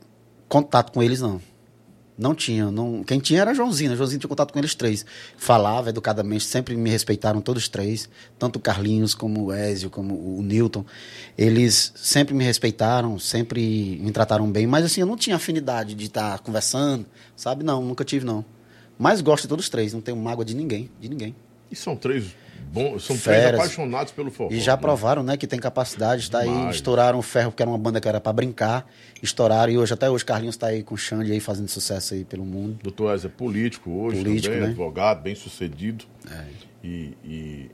contato 0.47 0.91
com 0.91 1.03
eles, 1.03 1.19
não. 1.19 1.41
Não 2.21 2.35
tinha. 2.35 2.69
Não, 2.69 3.03
quem 3.03 3.19
tinha 3.19 3.41
era 3.41 3.51
Joãozinho. 3.51 3.89
né? 3.89 3.95
Joãozinho 3.95 4.19
tinha 4.19 4.29
contato 4.29 4.53
com 4.53 4.59
eles 4.59 4.75
três. 4.75 5.03
Falava 5.35 5.89
educadamente, 5.89 6.43
sempre 6.43 6.75
me 6.75 6.87
respeitaram 6.87 7.41
todos 7.41 7.67
três. 7.67 8.07
Tanto 8.37 8.57
o 8.57 8.59
Carlinhos, 8.59 9.15
como 9.15 9.45
o 9.45 9.51
Ézio, 9.51 9.89
como 9.89 10.13
o 10.13 10.43
Newton. 10.43 10.85
Eles 11.35 11.91
sempre 11.95 12.35
me 12.35 12.43
respeitaram, 12.43 13.17
sempre 13.17 13.99
me 13.99 14.11
trataram 14.11 14.51
bem. 14.51 14.67
Mas 14.67 14.85
assim, 14.85 15.01
eu 15.01 15.07
não 15.07 15.17
tinha 15.17 15.35
afinidade 15.35 15.95
de 15.95 16.05
estar 16.05 16.37
conversando, 16.39 17.07
sabe? 17.35 17.63
Não, 17.63 17.81
nunca 17.81 18.05
tive, 18.05 18.23
não. 18.23 18.45
Mas 18.99 19.19
gosto 19.19 19.43
de 19.43 19.47
todos 19.47 19.67
três. 19.67 19.91
Não 19.91 20.01
tenho 20.01 20.15
mágoa 20.15 20.45
de 20.45 20.53
ninguém, 20.53 20.91
de 20.99 21.09
ninguém. 21.09 21.35
E 21.71 21.75
são 21.75 21.95
três 21.95 22.35
bons, 22.61 23.03
são 23.03 23.17
três 23.17 23.43
Feras. 23.43 23.59
apaixonados 23.59 24.11
pelo 24.13 24.31
forró. 24.31 24.49
E 24.51 24.59
já 24.59 24.75
né? 24.75 24.81
provaram, 24.81 25.23
né, 25.23 25.37
que 25.37 25.47
tem 25.47 25.59
capacidade, 25.59 26.21
está 26.21 26.39
aí, 26.39 26.69
estouraram 26.69 27.19
o 27.19 27.21
ferro, 27.21 27.51
porque 27.51 27.63
era 27.63 27.69
uma 27.69 27.77
banda 27.77 27.99
que 27.99 28.07
era 28.07 28.19
para 28.19 28.33
brincar, 28.33 28.87
estouraram, 29.21 29.71
e 29.71 29.77
hoje, 29.77 29.93
até 29.93 30.09
hoje, 30.09 30.23
Carlinhos 30.23 30.55
está 30.55 30.67
aí 30.67 30.83
com 30.83 30.95
o 30.95 30.97
Xande 30.97 31.31
aí, 31.31 31.39
fazendo 31.39 31.67
sucesso 31.67 32.13
aí 32.13 32.23
pelo 32.23 32.45
mundo. 32.45 32.79
Dr. 32.83 33.13
Ézio 33.13 33.27
é 33.27 33.29
político 33.29 33.91
hoje 33.91 34.23
Político, 34.23 34.47
também, 34.47 34.61
né? 34.61 34.67
advogado, 34.67 35.21
bem 35.21 35.35
sucedido. 35.35 36.05
E, 36.83 37.13
e, 37.23 37.71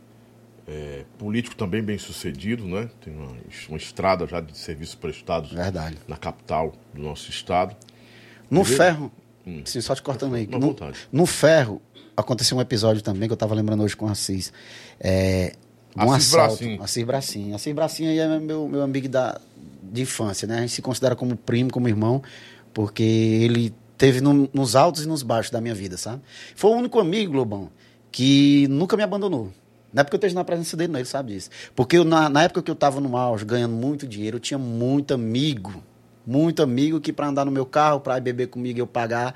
é, 0.68 1.06
político 1.18 1.56
também 1.56 1.82
bem 1.82 1.98
sucedido, 1.98 2.66
né? 2.66 2.90
Tem 3.00 3.16
uma, 3.16 3.32
uma 3.70 3.78
estrada 3.78 4.28
já 4.28 4.42
de 4.42 4.58
serviços 4.58 4.96
prestados 4.96 5.54
Verdade. 5.54 5.98
na 6.08 6.18
capital 6.18 6.74
do 6.94 7.02
nosso 7.02 7.30
estado. 7.30 7.76
No 8.50 8.64
Viu? 8.64 8.78
ferro, 8.78 9.12
sim, 9.64 9.82
só 9.82 9.96
te 9.96 10.02
cortando 10.02 10.36
aí, 10.36 10.46
no, 10.48 10.76
no 11.12 11.26
ferro, 11.26 11.82
aconteceu 12.18 12.58
um 12.58 12.62
episódio 12.62 13.02
também, 13.04 13.28
que 13.30 13.32
eu 13.32 13.36
estava 13.36 13.54
lembrando 13.54 13.84
hoje 13.84 13.96
com 13.96 14.08
o 14.08 14.10
Assis, 14.10 14.52
é, 15.00 15.54
um 15.96 16.12
Assis 16.12 16.34
assalto. 16.34 16.58
Bracinho. 16.58 16.84
Assis 16.84 17.04
Bracinho. 17.06 17.56
Assis 17.56 17.74
Bracinho 17.76 18.10
aí 18.10 18.20
é 18.20 18.40
meu, 18.40 18.68
meu 18.68 18.82
amigo 18.82 19.08
da, 19.08 19.40
de 19.84 20.02
infância, 20.02 20.48
né? 20.48 20.58
A 20.58 20.62
gente 20.62 20.74
se 20.74 20.82
considera 20.82 21.16
como 21.16 21.36
primo, 21.38 21.70
como 21.72 21.88
irmão, 21.88 22.22
porque 22.74 23.04
ele 23.04 23.74
teve 23.98 24.20
no- 24.20 24.50
nos 24.54 24.76
altos 24.76 25.04
e 25.04 25.08
nos 25.08 25.24
baixos 25.24 25.52
da 25.52 25.62
minha 25.62 25.74
vida, 25.76 25.96
sabe? 25.98 26.22
Foi 26.56 26.72
o 26.72 26.76
único 26.76 27.00
amigo, 27.00 27.34
Lobão, 27.34 27.70
que 28.12 28.68
nunca 28.70 28.98
me 28.98 29.04
abandonou. 29.04 29.52
Não 29.94 30.02
é 30.02 30.04
porque 30.04 30.16
eu 30.16 30.18
esteja 30.18 30.36
na 30.36 30.44
presença 30.44 30.76
dele, 30.76 30.92
não, 30.92 31.00
ele 31.00 31.08
sabe 31.08 31.34
disso. 31.34 31.50
Porque 31.76 31.98
eu, 31.98 32.04
na, 32.04 32.30
na 32.30 32.44
época 32.44 32.62
que 32.62 32.70
eu 32.70 32.74
estava 32.74 33.00
no 33.00 33.16
auge, 33.16 33.46
ganhando 33.46 33.74
muito 33.74 34.06
dinheiro, 34.06 34.38
eu 34.38 34.42
tinha 34.42 34.58
muito 34.58 35.14
amigo, 35.14 35.82
muito 36.26 36.62
amigo 36.62 37.00
que 37.00 37.14
para 37.14 37.28
andar 37.28 37.46
no 37.46 37.52
meu 37.52 37.66
carro, 37.66 38.02
para 38.02 38.18
ir 38.18 38.22
beber 38.22 38.48
comigo, 38.48 38.78
eu 38.78 38.86
pagar 38.86 39.34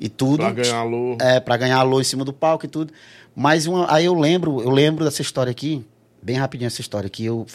e 0.00 0.08
tudo. 0.08 0.38
Pra 0.38 0.50
ganhar 0.50 0.78
alô. 0.78 1.16
É, 1.20 1.38
pra 1.38 1.56
ganhar 1.56 1.76
alô 1.78 2.00
em 2.00 2.04
cima 2.04 2.24
do 2.24 2.32
palco 2.32 2.64
e 2.64 2.68
tudo. 2.68 2.92
Mas 3.36 3.66
uma- 3.66 3.92
aí 3.92 4.06
eu 4.06 4.14
lembro, 4.14 4.60
eu 4.62 4.70
lembro 4.70 5.04
dessa 5.04 5.20
história 5.22 5.50
aqui, 5.50 5.84
bem 6.22 6.36
rapidinho 6.36 6.66
essa 6.66 6.80
história 6.80 7.06
aqui, 7.06 7.24
eu 7.24 7.46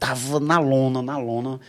tava 0.00 0.40
na 0.40 0.58
lona, 0.58 1.02
na 1.02 1.18
lona, 1.18 1.60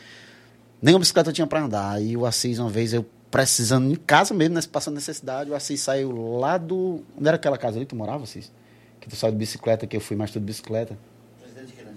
nem 0.81 0.93
uma 0.95 0.99
bicicleta 0.99 1.29
eu 1.29 1.33
tinha 1.33 1.45
pra 1.45 1.61
andar. 1.61 1.91
Aí 1.91 2.15
o 2.17 2.25
Assis, 2.25 2.57
uma 2.57 2.69
vez, 2.69 2.93
eu 2.93 3.05
precisando, 3.29 3.91
em 3.91 3.95
casa 3.95 4.33
mesmo, 4.33 4.55
né, 4.55 4.61
passando 4.71 4.95
necessidade, 4.95 5.51
o 5.51 5.55
Assis 5.55 5.79
saiu 5.81 6.39
lá 6.39 6.57
do... 6.57 7.03
Onde 7.15 7.27
era 7.27 7.35
aquela 7.35 7.57
casa 7.59 7.77
ali 7.77 7.85
que 7.85 7.89
tu 7.89 7.95
morava, 7.95 8.23
Assis? 8.23 8.51
Que 8.99 9.07
tu 9.07 9.15
saiu 9.15 9.31
de 9.31 9.37
bicicleta, 9.37 9.85
que 9.85 9.95
eu 9.95 10.01
fui 10.01 10.15
mais 10.15 10.31
tudo 10.31 10.41
de 10.41 10.47
bicicleta. 10.47 10.97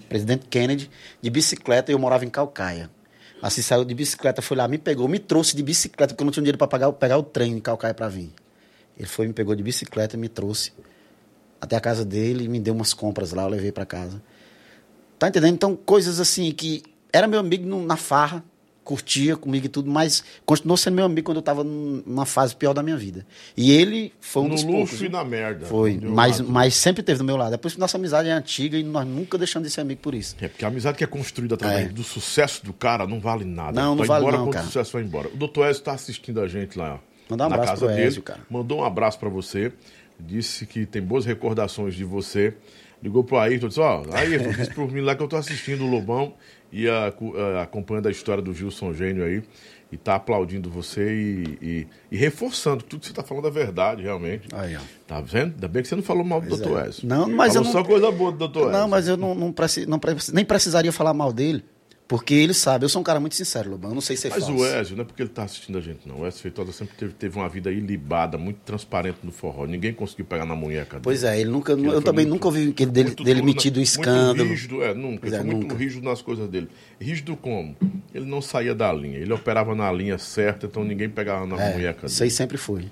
Presidente 0.07 0.45
Kennedy, 0.47 0.91
de 1.21 1.29
bicicleta, 1.31 1.91
e 1.91 1.95
eu 1.95 1.99
morava 1.99 2.23
em 2.23 2.29
Calcaia. 2.29 2.89
Assim, 3.43 3.61
saiu 3.61 3.83
de 3.83 3.93
bicicleta, 3.93 4.41
foi 4.41 4.57
lá, 4.57 4.67
me 4.67 4.77
pegou, 4.77 5.07
me 5.07 5.19
trouxe 5.19 5.55
de 5.55 5.61
bicicleta, 5.61 6.13
porque 6.13 6.23
eu 6.23 6.25
não 6.25 6.31
tinha 6.31 6.41
dinheiro 6.41 6.57
para 6.57 6.67
pagar, 6.67 6.91
pegar 6.93 7.17
o 7.17 7.23
trem 7.23 7.51
em 7.51 7.59
Calcaia 7.59 7.93
para 7.93 8.07
vir. 8.07 8.31
Ele 8.97 9.07
foi, 9.07 9.27
me 9.27 9.33
pegou 9.33 9.53
de 9.53 9.61
bicicleta, 9.61 10.15
me 10.15 10.29
trouxe 10.29 10.71
até 11.63 11.77
a 11.77 11.79
casa 11.79 12.03
dele 12.03 12.49
me 12.49 12.59
deu 12.59 12.73
umas 12.73 12.93
compras 12.93 13.31
lá, 13.31 13.43
eu 13.43 13.47
levei 13.47 13.71
para 13.71 13.85
casa. 13.85 14.21
Tá 15.17 15.29
entendendo? 15.29 15.53
Então, 15.53 15.77
coisas 15.77 16.19
assim 16.19 16.51
que 16.51 16.83
era 17.11 17.25
meu 17.25 17.39
amigo 17.39 17.65
na 17.85 17.95
farra, 17.95 18.43
curtia 18.83 19.37
comigo 19.37 19.65
e 19.65 19.69
tudo, 19.69 19.89
mas 19.89 20.23
continuou 20.45 20.75
sendo 20.77 20.95
meu 20.95 21.05
amigo 21.05 21.25
quando 21.25 21.37
eu 21.37 21.41
tava 21.41 21.63
num- 21.63 22.03
numa 22.05 22.25
fase 22.25 22.55
pior 22.55 22.73
da 22.73 22.83
minha 22.83 22.97
vida. 22.97 23.25
E 23.55 23.71
ele 23.71 24.11
foi 24.19 24.43
um 24.43 24.47
no 24.49 24.55
dos 24.55 24.63
luxo 24.63 24.77
poucos. 24.97 25.01
e 25.01 25.09
na 25.09 25.23
merda. 25.23 25.65
Foi, 25.65 25.99
mas, 26.01 26.39
lado. 26.39 26.51
mas 26.51 26.75
sempre 26.75 27.01
teve 27.03 27.19
do 27.19 27.23
meu 27.23 27.37
lado. 27.37 27.53
É 27.53 27.57
por 27.57 27.67
isso 27.67 27.77
que 27.77 27.79
nossa 27.81 27.97
amizade 27.97 28.27
é 28.29 28.31
antiga 28.33 28.77
e 28.77 28.83
nós 28.83 29.07
nunca 29.07 29.37
deixamos 29.37 29.67
de 29.67 29.73
ser 29.73 29.81
amigo 29.81 30.01
por 30.01 30.13
isso. 30.13 30.35
É 30.41 30.47
porque 30.47 30.65
a 30.65 30.67
amizade 30.67 30.97
que 30.97 31.03
é 31.03 31.07
construída 31.07 31.55
através 31.55 31.85
É. 31.87 31.89
do 31.89 32.03
sucesso 32.03 32.65
do 32.65 32.73
cara 32.73 33.07
não 33.07 33.19
vale 33.19 33.45
nada. 33.45 33.79
Não, 33.81 33.95
não 33.95 34.03
vale 34.05 34.21
embora 34.25 34.37
não, 34.37 34.45
quando 34.45 34.53
cara. 34.53 34.65
o 34.65 34.67
sucesso 34.67 34.91
vai 34.93 35.03
embora. 35.03 35.29
O 35.29 35.37
doutor 35.37 35.67
Ézio 35.67 35.79
está 35.79 35.93
assistindo 35.93 36.41
a 36.41 36.47
gente 36.47 36.77
lá. 36.77 36.99
Mandar 37.29 37.45
um 37.45 37.49
na 37.49 37.55
abraço 37.55 37.71
casa 37.81 37.85
pro 37.85 37.95
dele. 37.95 38.21
Cara. 38.21 38.39
Mandou 38.49 38.79
um 38.79 38.83
abraço 38.83 39.17
para 39.17 39.29
você. 39.29 39.71
Disse 40.19 40.65
que 40.65 40.85
tem 40.85 41.01
boas 41.01 41.25
recordações 41.25 41.95
de 41.95 42.03
você. 42.03 42.53
Ligou 43.01 43.23
pro 43.23 43.37
Ayrton, 43.37 43.67
disse, 43.67 43.79
ó, 43.79 44.03
Ayrton, 44.13 44.51
disse 44.51 44.73
por 44.73 44.89
mim 44.91 45.01
lá 45.01 45.15
que 45.15 45.21
eu 45.23 45.27
tô 45.27 45.35
assistindo 45.35 45.83
o 45.83 45.89
Lobão 45.89 46.33
e 46.73 46.89
a- 46.89 47.05
a- 47.07 47.61
acompanhando 47.61 48.07
a 48.07 48.11
história 48.11 48.41
do 48.43 48.53
Gilson 48.53 48.93
Gênio 48.93 49.23
aí. 49.23 49.41
E 49.91 49.97
tá 49.97 50.15
aplaudindo 50.15 50.71
você 50.71 51.07
e, 51.13 51.57
e- 51.61 51.87
e 52.11 52.17
reforçando 52.17 52.83
que 52.83 52.89
tudo 52.89 53.01
que 53.01 53.07
você 53.07 53.13
tá 53.13 53.21
falando 53.21 53.47
é 53.47 53.51
verdade, 53.51 54.01
realmente. 54.01 54.47
Aí, 54.51 54.75
ó. 54.75 54.79
Tá 55.05 55.21
vendo? 55.21 55.53
Ainda 55.53 55.67
bem 55.67 55.83
que 55.83 55.87
você 55.87 55.95
não 55.95 56.01
falou 56.01 56.23
mal 56.23 56.41
do 56.41 56.47
Pois 56.47 56.59
doutor 56.61 56.79
é. 56.79 56.89
Não, 57.05 57.29
mas 57.29 57.53
falou 57.53 57.55
eu 57.55 57.63
não- 57.63 57.71
só 57.71 57.83
coisa 57.87 58.11
boa 58.11 58.31
do 58.31 58.37
Ézio. 58.39 58.71
Não, 58.71 58.87
mas 58.87 59.07
eu 59.07 59.15
não, 59.15 59.35
não, 59.35 59.51
preci- 59.51 59.85
não 59.85 59.99
pre- 59.99 60.15
nem 60.33 60.43
precisaria 60.43 60.91
falar 60.91 61.13
mal 61.13 61.31
dele, 61.31 61.63
porque 62.07 62.33
ele 62.33 62.53
sabe. 62.53 62.85
Eu 62.85 62.89
sou 62.89 63.01
um 63.01 63.03
cara 63.03 63.19
muito 63.19 63.35
sincero, 63.35 63.71
Lobão. 63.71 63.91
Eu 63.91 63.95
não 63.95 64.01
sei 64.01 64.15
ser 64.17 64.29
Mas 64.29 64.43
falso. 64.43 64.55
o 64.61 64.65
Ézio, 64.65 64.95
não 64.95 65.03
é 65.03 65.05
porque 65.05 65.21
ele 65.21 65.29
tá 65.29 65.43
assistindo 65.43 65.77
a 65.77 65.81
gente, 65.81 66.07
não. 66.07 66.19
O 66.21 66.25
Ézio 66.25 66.41
Feitosa 66.41 66.71
sempre 66.71 66.95
teve, 66.95 67.13
teve 67.13 67.37
uma 67.37 67.47
vida 67.49 67.71
ilibada, 67.71 68.37
muito 68.37 68.57
transparente 68.65 69.19
no 69.23 69.31
forró. 69.31 69.65
Ninguém 69.65 69.93
conseguiu 69.93 70.25
pegar 70.25 70.45
na 70.45 70.55
munheca 70.55 70.91
dele. 70.93 71.01
Pois 71.03 71.23
é, 71.23 71.39
ele 71.39 71.49
nunca. 71.49 71.73
Ele 71.73 71.87
eu 71.87 72.01
também 72.01 72.25
muito- 72.25 72.35
nunca 72.35 72.47
ouvi 72.47 72.73
que 72.73 72.83
ele- 72.83 72.91
dele, 72.91 73.07
muito 73.09 73.23
dele 73.23 73.41
metido 73.41 73.77
na- 73.77 73.83
escândalo. 73.83 74.35
Muito 74.37 74.49
rígido, 74.49 74.83
é, 74.83 74.93
nunca. 74.93 75.19
Pois 75.21 75.33
Ele 75.33 75.35
é, 75.41 75.43
foi 75.45 75.55
muito 75.55 75.61
nunca. 75.71 75.75
rígido 75.75 76.03
nas 76.03 76.21
coisas 76.21 76.49
dele. 76.49 76.67
Rígido 76.99 77.35
como? 77.37 77.75
Ele 78.13 78.25
não 78.25 78.41
saía 78.41 78.75
da 78.75 78.91
linha. 78.93 79.17
Ele 79.17 79.33
operava 79.33 79.73
na 79.73 79.91
linha 79.91 80.17
certa, 80.17 80.65
então 80.67 80.83
ninguém 80.83 81.09
pegava 81.09 81.47
na 81.47 81.59
É, 81.61 81.73
munheca 81.73 82.05
isso 82.05 82.15
dele. 82.19 82.25
aí 82.25 82.31
sempre 82.31 82.57
foi. 82.57 82.85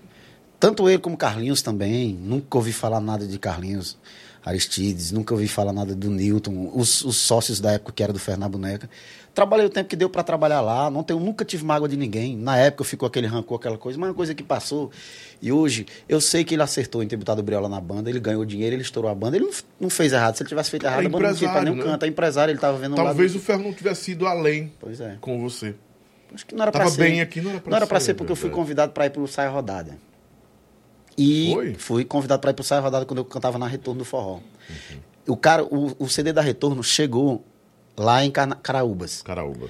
Tanto 0.59 0.88
ele 0.88 0.99
como 0.99 1.17
Carlinhos 1.17 1.61
também. 1.61 2.14
Nunca 2.14 2.57
ouvi 2.57 2.72
falar 2.72 2.99
nada 3.01 3.27
de 3.27 3.38
Carlinhos. 3.40 3.98
Aristides, 4.44 5.11
nunca 5.11 5.34
ouvi 5.34 5.48
falar 5.48 5.72
nada 5.72 5.94
do 5.94 6.10
Newton, 6.10 6.72
os, 6.74 7.03
os 7.06 7.16
sócios 7.18 7.60
da 7.60 7.74
época 7.74 7.92
que 7.92 8.02
era 8.03 8.11
do 8.11 8.20
Fernando 8.20 8.53
Boneca. 8.53 8.90
Trabalhei 9.34 9.66
o 9.66 9.70
tempo 9.70 9.88
que 9.88 9.95
deu 9.95 10.10
para 10.10 10.24
trabalhar 10.24 10.60
lá, 10.60 10.90
não 10.90 11.03
tenho, 11.03 11.18
nunca 11.20 11.45
tive 11.45 11.64
mágoa 11.64 11.88
de 11.88 11.95
ninguém. 11.95 12.36
Na 12.36 12.58
época 12.58 12.82
eu 12.82 12.86
fico 12.86 13.02
com 13.02 13.06
aquele 13.06 13.28
rancor, 13.28 13.58
aquela 13.58 13.78
coisa, 13.78 13.98
mas 13.98 14.08
é 14.08 14.10
uma 14.10 14.16
coisa 14.16 14.34
que 14.36 14.44
passou. 14.44 14.92
E 15.42 15.52
hoje, 15.52 15.86
eu 16.10 16.20
sei 16.20 16.44
que 16.44 16.53
ele 16.56 16.64
acertou 16.64 17.02
em 17.02 17.08
ter 17.08 17.16
botado 17.16 17.40
o 17.40 17.44
Briola 17.44 17.70
na 17.70 17.80
banda, 17.80 18.10
ele 18.10 18.20
ganhou 18.20 18.44
dinheiro, 18.44 18.76
ele 18.76 18.82
estourou 18.82 19.10
a 19.10 19.16
banda, 19.16 19.38
ele 19.38 19.45
não, 19.45 19.53
não 19.80 19.90
fez 19.90 20.11
errado. 20.11 20.36
Se 20.36 20.44
ele 20.44 20.50
tivesse 20.50 20.70
feito 20.70 20.86
errado, 20.86 21.06
a 21.06 21.10
banda 21.10 21.30
não 21.30 21.36
tinha 21.36 21.50
pra 21.50 21.61
nenhum 21.64 21.78
né? 21.78 21.84
canto. 21.84 22.03
É 22.03 22.08
empresário, 22.10 22.52
ele 22.52 22.60
tava 22.60 22.78
vendo 22.78 22.94
um 22.94 22.95
Talvez 22.95 23.32
lado... 23.32 23.42
o 23.42 23.44
Ferro 23.45 23.64
não 23.64 23.74
tivesse 23.74 24.11
ido 24.11 24.26
além 24.28 24.72
Pois 24.80 25.00
é. 25.00 25.18
com 25.22 25.40
você. 25.42 25.76
Acho 26.34 26.45
que 26.45 26.53
não 26.56 26.64
era 26.64 26.72
Tava 26.72 26.86
pra 26.86 26.92
ser. 26.94 27.02
bem 27.02 27.22
aqui, 27.22 27.40
não 27.42 27.52
era 27.52 27.60
pra 27.61 27.70
Não 27.70 27.78
era 27.78 27.88
pra 27.88 28.00
ser, 28.00 28.08
ser 28.08 28.14
porque 28.16 28.32
eu 28.32 28.36
fui 28.36 28.50
verdade. 28.50 28.61
convidado 28.61 28.92
pra 28.92 29.06
ir 29.06 29.11
pro 29.11 29.26
Saia 29.28 29.50
Rodada. 29.50 29.98
E 31.17 31.51
Foi? 31.53 31.73
fui 31.75 32.06
convidado 32.06 32.41
pra 32.41 32.51
ir 32.51 32.53
pro 32.53 32.64
Saia 32.64 32.81
Rodada 32.81 33.06
quando 33.06 33.19
eu 33.19 33.25
cantava 33.25 33.57
na 33.57 33.67
Retorno 33.67 33.99
do 33.99 34.06
Forró. 34.06 34.35
Uhum. 34.35 34.99
O 35.27 35.38
cara, 35.38 35.64
o, 35.64 35.95
o 35.99 36.07
CD 36.09 36.33
da 36.33 36.41
Retorno 36.41 36.83
chegou 36.83 37.45
lá 37.98 38.23
em 38.25 38.31
Cana- 38.31 38.56
Caraúbas. 38.56 39.22
Caraúbas. 39.22 39.69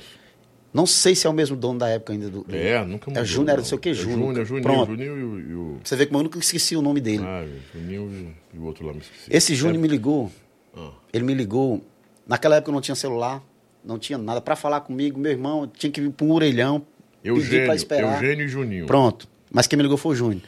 Não 0.74 0.86
sei 0.86 1.16
se 1.16 1.28
é 1.28 1.30
o 1.30 1.34
mesmo 1.34 1.58
dono 1.58 1.78
da 1.80 1.90
época 1.90 2.14
ainda 2.14 2.30
do. 2.30 2.44
do- 2.44 2.56
É, 2.56 2.80
nunca 2.86 3.10
mudou. 3.10 3.22
É 3.22 3.26
Júnior, 3.26 3.50
era 3.50 3.58
não. 3.58 3.66
sei 3.66 3.78
o 3.78 3.82
que, 3.82 3.90
É 3.90 3.94
Júnior. 3.94 4.46
Júnior. 4.46 4.86
Juninho 4.88 5.40
e 5.40 5.54
o... 5.54 5.60
O... 5.74 5.80
Você 5.84 5.96
vê 5.98 6.06
como 6.06 6.20
eu 6.20 6.24
nunca 6.24 6.40
esqueci 6.40 6.76
o 6.78 6.82
nome 6.82 7.02
dele. 7.02 7.24
Ah, 7.26 7.46
Juninho 7.74 8.34
e, 8.54 8.56
e 8.56 8.60
o 8.60 8.64
outro 8.64 8.86
lá, 8.86 8.94
me 8.94 9.00
esqueci. 9.00 9.26
Esse 9.30 9.54
Júnior 9.54 9.78
É, 9.78 9.82
me 9.82 9.88
ligou. 9.90 10.32
Ah. 10.78 10.92
Ele 11.12 11.26
me 11.26 11.34
ligou. 11.34 11.82
Naquela 12.26 12.56
época 12.56 12.70
eu 12.72 12.74
não 12.74 12.80
tinha 12.82 12.96
celular, 12.96 13.44
não 13.84 14.00
tinha 14.00 14.18
nada. 14.18 14.40
Pra 14.40 14.56
falar 14.56 14.80
comigo, 14.82 15.20
meu 15.20 15.32
irmão 15.32 15.68
tinha 15.68 15.92
que 15.92 16.00
vir 16.00 16.12
pra 16.12 16.26
um 16.26 16.32
orelhão. 16.32 16.80
pedir 17.22 17.36
Eugênio, 17.36 17.66
pra 17.66 17.76
esperar. 17.76 18.24
Eugênio 18.24 18.46
e 18.46 18.48
Juninho. 18.48 18.86
Pronto. 18.86 19.28
Mas 19.52 19.68
quem 19.68 19.76
me 19.76 19.84
ligou 19.84 19.98
foi 19.98 20.14
o 20.14 20.16
Júnior. 20.16 20.42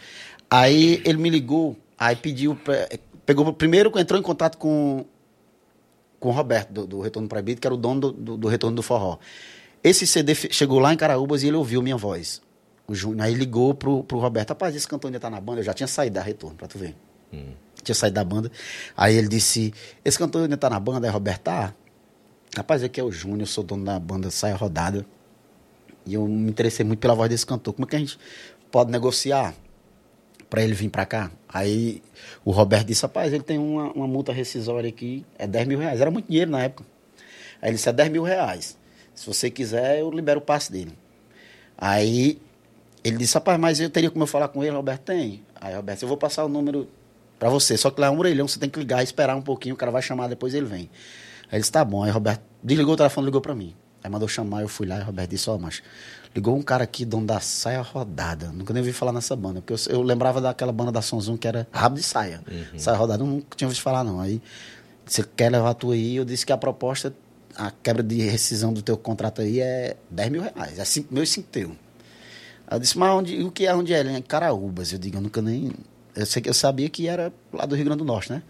Aí 0.54 1.02
ele 1.04 1.18
me 1.18 1.32
ligou, 1.32 1.76
aí 1.98 2.16
pediu. 2.16 2.56
Pegou, 3.26 3.52
primeiro 3.54 3.92
entrou 3.98 4.20
em 4.20 4.24
contato 4.24 4.56
com, 4.60 5.04
com 6.20 6.30
o 6.30 6.32
Roberto, 6.32 6.72
do, 6.72 6.86
do 6.86 7.02
Retorno 7.02 7.28
Proibido, 7.28 7.60
que 7.60 7.66
era 7.66 7.74
o 7.74 7.78
dono 7.78 8.00
do, 8.00 8.12
do, 8.12 8.38
do 8.38 8.48
Retorno 8.48 8.76
do 8.76 8.84
Forró. 8.84 9.18
Esse 9.84 10.06
CD 10.06 10.36
chegou 10.36 10.78
lá 10.78 10.94
em 10.94 10.98
Caraúbas 10.98 11.42
e 11.42 11.48
ele 11.48 11.58
ouviu 11.58 11.82
minha 11.82 11.98
voz. 11.98 12.40
O 12.88 12.94
Júnior. 12.94 13.26
Aí 13.26 13.34
ligou 13.34 13.74
pro, 13.74 14.04
pro 14.04 14.20
Roberto. 14.20 14.50
Rapaz, 14.50 14.76
esse 14.76 14.88
cantor 14.88 15.08
ainda 15.08 15.20
tá 15.20 15.28
na 15.28 15.42
banda. 15.42 15.62
Eu 15.62 15.64
já 15.64 15.74
tinha 15.74 15.88
saído 15.88 16.14
da 16.14 16.22
Retorno, 16.22 16.56
pra 16.56 16.68
tu 16.68 16.78
ver. 16.78 16.96
Tinha 17.82 17.96
saído 17.96 18.14
da 18.14 18.24
banda. 18.24 18.52
Aí 18.96 19.16
ele 19.16 19.30
disse: 19.30 19.74
Esse 20.06 20.20
cantor 20.20 20.44
ainda 20.44 20.56
tá 20.56 20.70
na 20.70 20.80
banda? 20.80 21.08
Aí 21.08 21.12
Roberto, 21.12 21.42
tá. 21.42 21.74
Rapaz, 22.56 22.84
aqui 22.84 23.02
é 23.02 23.04
o 23.04 23.12
Júnior, 23.12 23.42
eu 23.42 23.48
sou 23.48 23.64
dono 23.64 23.84
da 23.84 24.00
banda 24.00 24.30
Saia 24.30 24.56
Rodada. 24.56 25.04
E 26.06 26.14
eu 26.14 26.28
me 26.28 26.52
interessei 26.52 26.86
muito 26.86 27.00
pela 27.00 27.16
voz 27.16 27.28
desse 27.28 27.44
cantor. 27.44 27.74
Como 27.74 27.88
é 27.88 27.90
que 27.90 27.96
a 27.96 28.00
gente 28.00 28.20
pode 28.70 28.92
negociar 28.92 29.56
para 30.54 30.64
ele 30.64 30.76
vir 30.76 30.88
para 30.88 31.04
cá? 31.04 31.32
Aí 31.50 32.00
o 32.46 32.52
Roberto 32.52 32.86
disse, 32.86 33.02
rapaz, 33.02 33.34
ele 33.34 33.42
tem 33.42 33.58
uma, 33.58 33.92
uma 33.94 34.08
multa 34.08 34.32
rescisória 34.32 34.88
aqui, 34.88 35.26
é 35.36 35.48
10 35.48 35.68
mil 35.68 35.80
reais. 35.80 36.00
Era 36.00 36.12
muito 36.12 36.28
dinheiro 36.28 36.52
na 36.52 36.62
época. 36.62 36.86
Aí 37.60 37.70
ele 37.70 37.78
disse, 37.78 37.90
é 37.90 37.92
10 37.92 38.12
mil 38.12 38.22
reais. 38.22 38.78
Se 39.16 39.26
você 39.26 39.50
quiser, 39.50 40.02
eu 40.02 40.12
libero 40.12 40.40
o 40.40 40.44
passe 40.44 40.72
dele. 40.72 40.96
Aí 41.76 42.40
ele 43.04 43.18
disse, 43.18 43.34
rapaz, 43.34 43.60
mas 43.60 43.80
eu 43.80 43.90
teria 43.90 44.12
como 44.12 44.22
eu 44.22 44.28
falar 44.28 44.48
com 44.48 44.64
ele? 44.64 44.76
Roberto, 44.76 45.02
tem. 45.02 45.44
Aí, 45.60 45.74
Roberto, 45.74 46.04
eu 46.04 46.08
vou 46.08 46.18
passar 46.18 46.46
o 46.46 46.48
número 46.48 46.88
para 47.40 47.50
você. 47.50 47.76
Só 47.76 47.90
que 47.90 48.00
lá 48.00 48.06
é 48.06 48.10
um 48.12 48.20
orelhão, 48.20 48.48
você 48.48 48.60
tem 48.60 48.70
que 48.70 48.78
ligar, 48.78 49.02
esperar 49.02 49.36
um 49.36 49.42
pouquinho, 49.42 49.74
o 49.74 49.78
cara 49.78 49.92
vai 49.92 50.04
chamar, 50.04 50.28
depois 50.28 50.54
ele 50.54 50.68
vem. 50.68 50.88
Aí 51.48 51.54
ele 51.54 51.62
disse, 51.62 51.72
tá 51.72 51.84
bom. 51.84 52.04
Aí 52.04 52.12
Roberto 52.12 52.44
desligou 52.62 52.94
o 52.94 52.98
telefone, 52.98 53.26
ligou 53.26 53.42
para 53.42 53.56
mim. 53.56 53.74
Aí 54.04 54.12
mandou 54.12 54.28
chamar, 54.28 54.62
eu 54.62 54.68
fui 54.68 54.86
lá 54.86 55.00
e 55.00 55.02
o 55.02 55.06
Roberto 55.06 55.32
disse, 55.32 55.50
ó, 55.50 55.58
mas 55.58 55.82
ligou 56.36 56.56
um 56.58 56.62
cara 56.62 56.84
aqui, 56.84 57.06
dono 57.06 57.26
da 57.28 57.40
saia 57.40 57.82
rodada. 57.82 58.48
Nunca 58.52 58.74
nem 58.74 58.82
ouvi 58.82 58.92
falar 58.94 59.12
nessa 59.12 59.36
banda, 59.36 59.62
porque 59.62 59.74
eu, 59.74 59.94
eu 59.96 60.02
lembrava 60.02 60.42
daquela 60.42 60.72
banda 60.72 60.92
da 60.92 61.02
Sonzum 61.02 61.38
que 61.38 61.48
era 61.48 61.68
rabo 61.72 61.96
de 61.96 62.04
saia. 62.04 62.42
Saia 62.80 62.98
rodada, 62.98 63.24
eu 63.24 63.28
nunca 63.28 63.56
tinha 63.56 63.68
ouvido 63.68 63.82
falar, 63.82 64.04
não. 64.04 64.20
Aí, 64.20 64.42
você 65.06 65.24
quer 65.36 65.52
levar 65.52 65.74
tu 65.76 65.92
aí? 65.92 66.16
Eu 66.16 66.26
disse 66.26 66.46
que 66.46 66.52
a 66.52 66.58
proposta, 66.58 67.14
a 67.56 67.70
quebra 67.72 68.02
de 68.02 68.22
rescisão 68.22 68.74
do 68.74 68.82
teu 68.82 68.98
contrato 68.98 69.42
aí 69.42 69.60
é 69.60 69.96
10 70.10 70.30
mil 70.32 70.42
reais. 70.42 70.80
É 70.80 70.86
5 70.86 71.14
meu 71.14 71.24
e 71.24 71.28
5 71.28 71.48
teu. 71.52 71.70
Aí 72.68 72.76
eu 72.78 72.80
disse, 72.80 72.98
mas 72.98 73.12
onde, 73.14 73.44
o 73.44 73.52
que 73.52 73.66
é 73.68 73.76
onde 73.76 73.94
é? 73.94 74.00
Ele 74.00 74.10
é 74.10 74.18
em 74.18 74.22
Caraúbas. 74.22 74.92
Eu 74.92 74.98
digo, 75.00 75.18
eu 75.18 75.22
nunca 75.22 75.42
nem. 75.42 75.72
Eu, 76.16 76.26
sei, 76.26 76.42
que- 76.42 76.50
eu 76.50 76.54
sabia 76.54 76.90
que 76.90 77.08
era 77.08 77.32
lá 77.52 77.66
do 77.66 77.76
Rio 77.76 77.86
Grande 77.86 78.00
do 78.00 78.06
Norte, 78.06 78.32
né? 78.32 78.42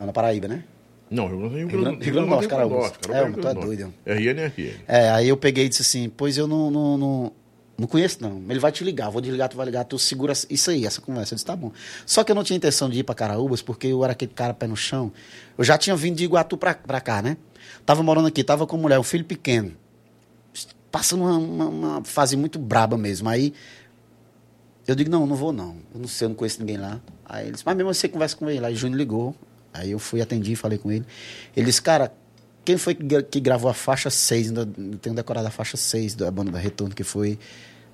Lá 0.00 0.06
na 0.06 0.12
Paraíba, 0.12 0.48
né? 0.48 0.64
Não, 1.10 1.28
Rio 1.28 1.38
Grande 1.38 1.56
Rio 1.56 1.68
Grande- 1.68 2.04
Rio 2.04 2.12
Grande 2.14 2.28
do 2.28 2.34
Norte, 2.34 2.48
Caraúbas. 2.48 2.92
É, 3.10 3.24
mas 3.28 3.36
tu 3.36 3.48
é 3.48 3.54
doido. 3.54 3.94
RNRN. 4.04 4.74
É, 4.88 5.10
aí 5.10 5.28
eu 5.28 5.36
peguei 5.36 5.66
e 5.66 5.68
disse 5.68 5.82
assim, 5.82 6.08
pois 6.08 6.36
eu 6.36 6.46
não, 6.48 6.68
não, 6.70 6.98
não, 6.98 7.32
não 7.78 7.86
conheço 7.86 8.18
não. 8.20 8.42
Ele 8.48 8.58
vai 8.58 8.72
te 8.72 8.82
ligar, 8.82 9.08
vou 9.10 9.20
desligar, 9.20 9.48
tu 9.48 9.56
vai 9.56 9.66
ligar, 9.66 9.84
tu 9.84 9.98
segura 10.00 10.32
isso 10.50 10.70
aí, 10.70 10.84
essa 10.84 11.00
conversa. 11.00 11.34
Eu 11.34 11.36
disse, 11.36 11.46
tá 11.46 11.54
bom. 11.54 11.70
Só 12.04 12.24
que 12.24 12.32
eu 12.32 12.34
não 12.34 12.42
tinha 12.42 12.56
intenção 12.56 12.90
de 12.90 12.98
ir 12.98 13.04
pra 13.04 13.14
Caraúbas, 13.14 13.62
porque 13.62 13.86
eu 13.86 14.02
era 14.02 14.14
aquele 14.14 14.32
cara 14.34 14.52
pé 14.52 14.66
no 14.66 14.76
chão. 14.76 15.12
Eu 15.56 15.62
já 15.62 15.78
tinha 15.78 15.94
vindo 15.94 16.16
de 16.16 16.24
Iguatu 16.24 16.56
pra, 16.56 16.74
pra 16.74 17.00
cá, 17.00 17.22
né? 17.22 17.36
Tava 17.84 18.02
morando 18.02 18.26
aqui, 18.26 18.42
tava 18.42 18.66
com 18.66 18.76
mulher, 18.76 18.98
um 18.98 19.02
filho 19.04 19.24
pequeno. 19.24 19.72
Passando 20.90 21.22
uma, 21.22 21.36
uma, 21.38 21.66
uma 21.68 22.04
fase 22.04 22.36
muito 22.36 22.58
braba 22.58 22.96
mesmo. 22.98 23.28
Aí 23.28 23.52
eu 24.88 24.94
digo, 24.96 25.10
não, 25.10 25.24
não 25.26 25.36
vou 25.36 25.52
não. 25.52 25.76
Eu 25.94 26.00
não 26.00 26.08
sei, 26.08 26.24
eu 26.24 26.30
não 26.30 26.36
conheço 26.36 26.58
ninguém 26.58 26.78
lá. 26.78 27.00
Aí 27.24 27.44
ele 27.44 27.52
disse, 27.52 27.64
mas 27.64 27.76
mesmo 27.76 27.92
você 27.94 28.08
conversa 28.08 28.36
com 28.36 28.48
ele. 28.50 28.64
Aí 28.64 28.74
o 28.74 28.76
Júnior 28.76 28.98
ligou. 28.98 29.34
Aí 29.78 29.90
eu 29.92 29.98
fui, 29.98 30.20
atendi, 30.20 30.54
falei 30.56 30.78
com 30.78 30.90
ele. 30.90 31.04
Ele 31.56 31.66
disse, 31.66 31.80
cara, 31.82 32.12
quem 32.64 32.76
foi 32.76 32.94
que, 32.94 33.02
gra- 33.04 33.22
que 33.22 33.40
gravou 33.40 33.70
a 33.70 33.74
faixa 33.74 34.10
6? 34.10 34.48
Ainda 34.48 34.68
tenho 35.00 35.14
decorado 35.14 35.46
a 35.46 35.50
faixa 35.50 35.76
6 35.76 36.14
da 36.14 36.30
banda 36.30 36.50
da 36.50 36.58
Retorno, 36.58 36.94
que 36.94 37.04
foi 37.04 37.38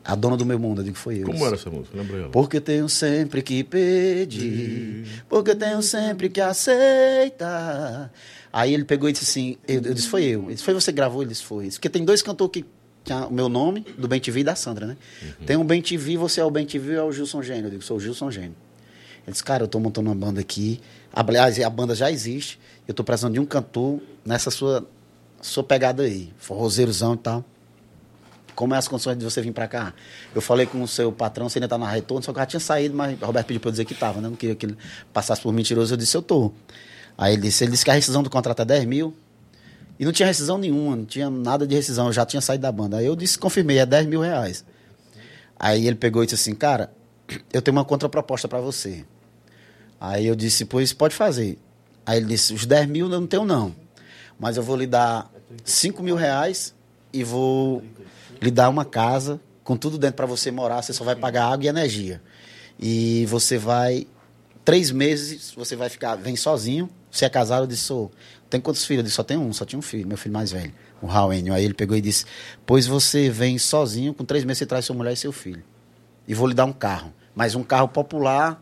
a 0.05 0.15
dona 0.15 0.37
do 0.37 0.45
meu 0.47 0.59
mundo. 0.59 0.81
Eu 0.81 0.85
digo, 0.85 0.97
foi 0.97 1.19
eu. 1.23 1.27
Como 1.27 1.45
era 1.47 1.55
essa 1.55 1.71
música? 1.71 1.97
Lembra 1.97 2.17
ela? 2.19 2.29
Porque 2.31 2.61
tenho 2.61 2.89
sempre 2.89 3.43
que 3.43 3.63
pedir, 3.63 5.05
porque 5.29 5.55
tenho 5.55 5.83
sempre 5.83 6.29
que 6.29 6.41
aceitar. 6.41 8.11
Aí 8.53 8.75
ele 8.75 8.85
pegou 8.85 9.09
e 9.09 9.13
disse 9.13 9.25
assim, 9.25 9.57
eu, 9.67 9.81
eu 9.83 9.95
disse, 9.95 10.09
foi 10.09 10.25
eu. 10.25 10.43
Ele 10.45 10.53
disse, 10.55 10.65
foi 10.65 10.75
você 10.75 10.93
que 10.93 10.97
gravou? 10.97 11.23
Ele 11.23 11.31
disse, 11.31 11.43
foi. 11.45 11.65
Disse, 11.67 11.79
Porque 11.79 11.89
tem 11.89 12.05
dois 12.05 12.23
cantores 12.23 12.53
que 12.53 12.65
tinha 13.05 13.27
o 13.27 13.33
meu 13.33 13.49
nome, 13.49 13.85
do 13.99 14.07
Bem 14.07 14.21
TV 14.21 14.41
e 14.41 14.45
da 14.45 14.55
Sandra, 14.55 14.87
né? 14.87 14.97
Tem 15.47 15.57
um 15.57 15.65
Bem 15.65 15.81
TV, 15.83 16.17
você 16.17 16.41
é 16.41 16.45
o 16.45 16.51
Bem 16.51 16.67
TV 16.67 16.95
é 16.95 17.03
o 17.03 17.11
Gilson 17.13 17.43
Gênio? 17.43 17.67
Eu 17.67 17.71
digo, 17.71 17.83
sou 17.83 17.97
o 17.97 18.01
Gilson 18.01 18.31
Gênio. 18.31 18.55
Ele 19.25 19.33
disse, 19.33 19.45
cara, 19.45 19.65
eu 19.65 19.69
tô 19.69 19.79
montando 19.81 20.09
uma 20.09 20.15
banda 20.17 20.41
aqui. 20.41 20.81
Aliás, 21.13 21.61
a 21.61 21.71
banda 21.71 21.95
já 21.95 22.11
existe. 22.11 22.59
Eu 22.87 22.95
tô 22.95 23.05
precisando 23.05 23.35
de 23.35 23.41
um 23.41 23.47
cantor 23.47 24.01
nessa 24.25 24.51
sua, 24.51 24.87
sua 25.41 25.63
pegada 25.63 26.03
aí. 26.03 26.33
Forrozeirozão 26.39 27.15
e 27.15 27.19
tal. 27.19 27.45
Como 28.55 28.75
é 28.75 28.79
as 28.79 28.87
condições 28.87 29.17
de 29.17 29.25
você 29.25 29.41
vir 29.41 29.53
pra 29.53 29.67
cá? 29.67 29.95
Eu 30.35 30.43
falei 30.43 30.67
com 30.67 30.83
o 30.83 30.89
seu 30.89 31.11
patrão, 31.11 31.49
você 31.49 31.59
ainda 31.59 31.69
tá 31.69 31.79
na 31.79 31.89
retorno, 31.89 32.23
só 32.23 32.33
que 32.33 32.39
já 32.39 32.47
tinha 32.47 32.61
saído, 32.61 32.95
mas 32.95 33.21
o 33.21 33.25
Roberto 33.25 33.47
pediu 33.47 33.61
pra 33.61 33.69
eu 33.69 33.73
dizer 33.73 33.85
que 33.85 33.95
tava, 33.95 34.21
né? 34.21 34.29
Não 34.29 34.37
queria 34.37 34.55
que 34.55 34.67
ele 34.67 34.77
passasse 35.13 35.41
por 35.41 35.53
mentiroso, 35.53 35.95
eu 35.95 35.97
disse, 35.97 36.17
eu 36.17 36.23
tô. 36.23 36.53
Aí 37.17 37.33
ele 37.33 37.43
disse, 37.43 37.65
ele 37.65 37.73
disse 37.73 37.85
que 37.85 37.91
a 37.91 37.95
rescisão 37.95 38.23
do 38.23 38.29
contrato 38.29 38.61
é 38.61 38.65
10 38.65 38.85
mil. 38.85 39.17
E 39.99 40.05
não 40.05 40.13
tinha 40.13 40.27
rescisão 40.27 40.59
nenhuma, 40.59 40.97
não 40.97 41.05
tinha 41.05 41.31
nada 41.31 41.67
de 41.67 41.75
rescisão, 41.75 42.07
eu 42.07 42.13
já 42.13 42.27
tinha 42.27 42.41
saído 42.41 42.63
da 42.63 42.73
banda. 42.73 42.99
Aí 42.99 43.07
eu 43.07 43.17
disse, 43.17 43.39
confirmei, 43.39 43.79
é 43.79 43.87
10 43.87 44.07
mil 44.07 44.21
reais. 44.21 44.65
Aí 45.59 45.87
ele 45.87 45.97
pegou 45.97 46.23
e 46.23 46.27
disse 46.27 46.35
assim, 46.35 46.55
cara, 46.55 46.93
eu 47.53 47.63
tenho 47.63 47.77
uma 47.77 47.85
contraproposta 47.85 48.49
pra 48.49 48.61
você. 48.61 49.05
Aí 50.05 50.27
eu 50.27 50.35
disse, 50.35 50.65
pois 50.65 50.93
pode 50.93 51.15
fazer. 51.15 51.57
Aí 52.05 52.19
ele 52.19 52.27
disse, 52.27 52.53
os 52.53 52.67
10 52.67 52.89
mil 52.89 53.07
eu 53.09 53.21
não 53.21 53.27
tenho 53.29 53.45
não. 53.45 53.73
Mas 54.37 54.57
eu 54.57 54.63
vou 54.65 54.75
lhe 54.75 54.85
dar 54.85 55.31
5 55.63 56.03
mil 56.03 56.17
reais 56.17 56.75
e 57.13 57.23
vou 57.23 57.85
lhe 58.41 58.51
dar 58.51 58.69
uma 58.69 58.85
casa 58.85 59.41
com 59.63 59.77
tudo 59.77 59.97
dentro 59.97 60.17
para 60.17 60.27
você 60.27 60.51
morar. 60.51 60.83
Você 60.83 60.93
só 60.93 61.05
vai 61.05 61.15
pagar 61.15 61.53
água 61.53 61.67
e 61.67 61.69
energia. 61.69 62.21
E 62.81 63.25
você 63.27 63.57
vai, 63.57 64.09
três 64.65 64.91
meses, 64.91 65.53
você 65.55 65.77
vai 65.77 65.89
ficar, 65.89 66.17
vem 66.17 66.35
sozinho. 66.35 66.91
Você 67.09 67.25
é 67.25 67.29
casado, 67.29 67.63
eu 67.63 67.69
disse, 67.69 67.85
sou. 67.85 68.11
Tem 68.51 68.61
quantos 68.61 68.85
filhos? 68.85 69.03
Eu 69.03 69.05
disse, 69.05 69.15
só 69.15 69.23
tenho 69.23 69.41
um, 69.41 69.53
só 69.53 69.65
tinha 69.65 69.79
um 69.79 69.83
filho, 69.83 70.09
meu 70.09 70.17
filho 70.17 70.33
mais 70.33 70.51
velho, 70.51 70.75
o 71.01 71.07
Raul 71.07 71.33
Enio. 71.33 71.55
Aí 71.55 71.65
ele 71.65 71.75
pegou 71.75 71.97
e 71.97 72.01
disse, 72.01 72.25
pois 72.67 72.89
você 72.89 73.31
vem 73.31 73.57
sozinho, 73.57 74.13
com 74.13 74.25
três 74.25 74.43
meses 74.43 74.59
você 74.59 74.67
traz 74.67 74.85
sua 74.85 74.97
mulher 74.97 75.13
e 75.13 75.17
seu 75.17 75.31
filho. 75.31 75.63
E 76.27 76.35
vou 76.35 76.49
lhe 76.49 76.55
dar 76.55 76.65
um 76.65 76.73
carro. 76.73 77.15
Mas 77.37 77.55
um 77.55 77.63
carro 77.63 77.87
popular, 77.87 78.61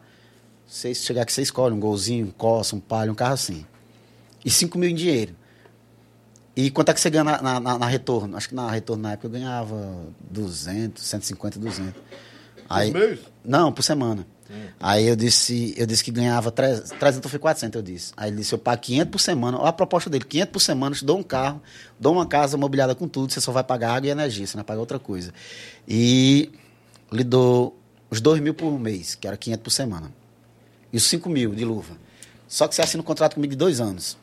você 0.71 0.95
chegar 0.95 1.23
aqui, 1.23 1.33
você 1.33 1.43
escolhe 1.43 1.75
um 1.75 1.81
golzinho, 1.81 2.27
um 2.27 2.31
Corsa, 2.31 2.77
um 2.77 2.81
Palio, 2.81 3.13
um 3.13 3.17
carro 3.17 3.35
assim. 3.35 3.67
E 4.45 4.51
5 4.51 4.79
mil 4.79 4.89
em 4.89 4.95
dinheiro. 4.95 5.35
E 6.55 6.71
quanto 6.71 6.91
é 6.91 6.95
que 6.95 7.01
você 7.01 7.11
ganha 7.11 7.25
na, 7.25 7.61
na, 7.61 7.79
na- 7.79 7.87
retorno? 7.87 8.37
Acho 8.37 8.49
que 8.49 8.55
na 8.55 8.71
retorno 8.71 9.03
na 9.03 9.13
época 9.13 9.27
eu 9.27 9.31
ganhava 9.33 10.05
200, 10.31 11.03
150, 11.03 11.59
200. 11.59 11.95
Aí, 12.69 12.93
mês? 12.93 13.19
Não, 13.45 13.73
por 13.73 13.83
semana. 13.83 14.25
Aí 14.79 15.07
eu 15.07 15.15
disse, 15.17 15.75
eu 15.77 15.87
disse 15.87 16.03
que 16.05 16.11
ganhava 16.11 16.51
300, 16.51 16.91
300 16.91 17.31
foi 17.31 17.39
400, 17.41 17.77
eu 17.77 17.83
disse. 17.83 18.13
Aí 18.17 18.31
ele 18.31 18.39
disse, 18.39 18.53
eu 18.53 18.59
pago 18.59 18.81
500 18.81 19.11
por 19.11 19.19
semana. 19.21 19.59
Olha 19.59 19.69
a 19.69 19.73
proposta 19.73 20.09
dele, 20.09 20.25
500 20.25 20.53
por 20.53 20.61
semana, 20.61 20.95
te 20.95 21.05
dou 21.05 21.19
um 21.19 21.23
carro, 21.23 21.61
dou 21.99 22.13
uma 22.13 22.27
casa 22.27 22.57
mobiliada 22.57 22.95
com 22.95 23.09
tudo, 23.09 23.33
você 23.33 23.41
só 23.41 23.51
vai 23.53 23.65
pagar 23.65 23.95
água 23.95 24.09
e 24.09 24.11
energia, 24.11 24.47
você 24.47 24.57
não 24.57 24.63
vai 24.63 24.67
pagar 24.69 24.81
outra 24.81 24.99
coisa. 24.99 25.33
E 25.87 26.51
lhe 27.13 27.25
dou 27.25 27.77
os 28.09 28.21
2 28.21 28.41
mil 28.41 28.55
por 28.55 28.77
mês, 28.79 29.15
que 29.15 29.27
era 29.27 29.37
500 29.37 29.63
por 29.63 29.71
semana. 29.71 30.13
E 30.93 30.97
os 30.97 31.05
5 31.05 31.29
mil 31.29 31.55
de 31.55 31.65
luva. 31.65 31.97
Só 32.49 32.67
que 32.67 32.75
você 32.75 32.83
assina 32.83 33.01
um 33.01 33.05
contrato 33.05 33.35
comigo 33.35 33.53
de 33.53 33.57
dois 33.57 33.81
anos. 33.81 34.19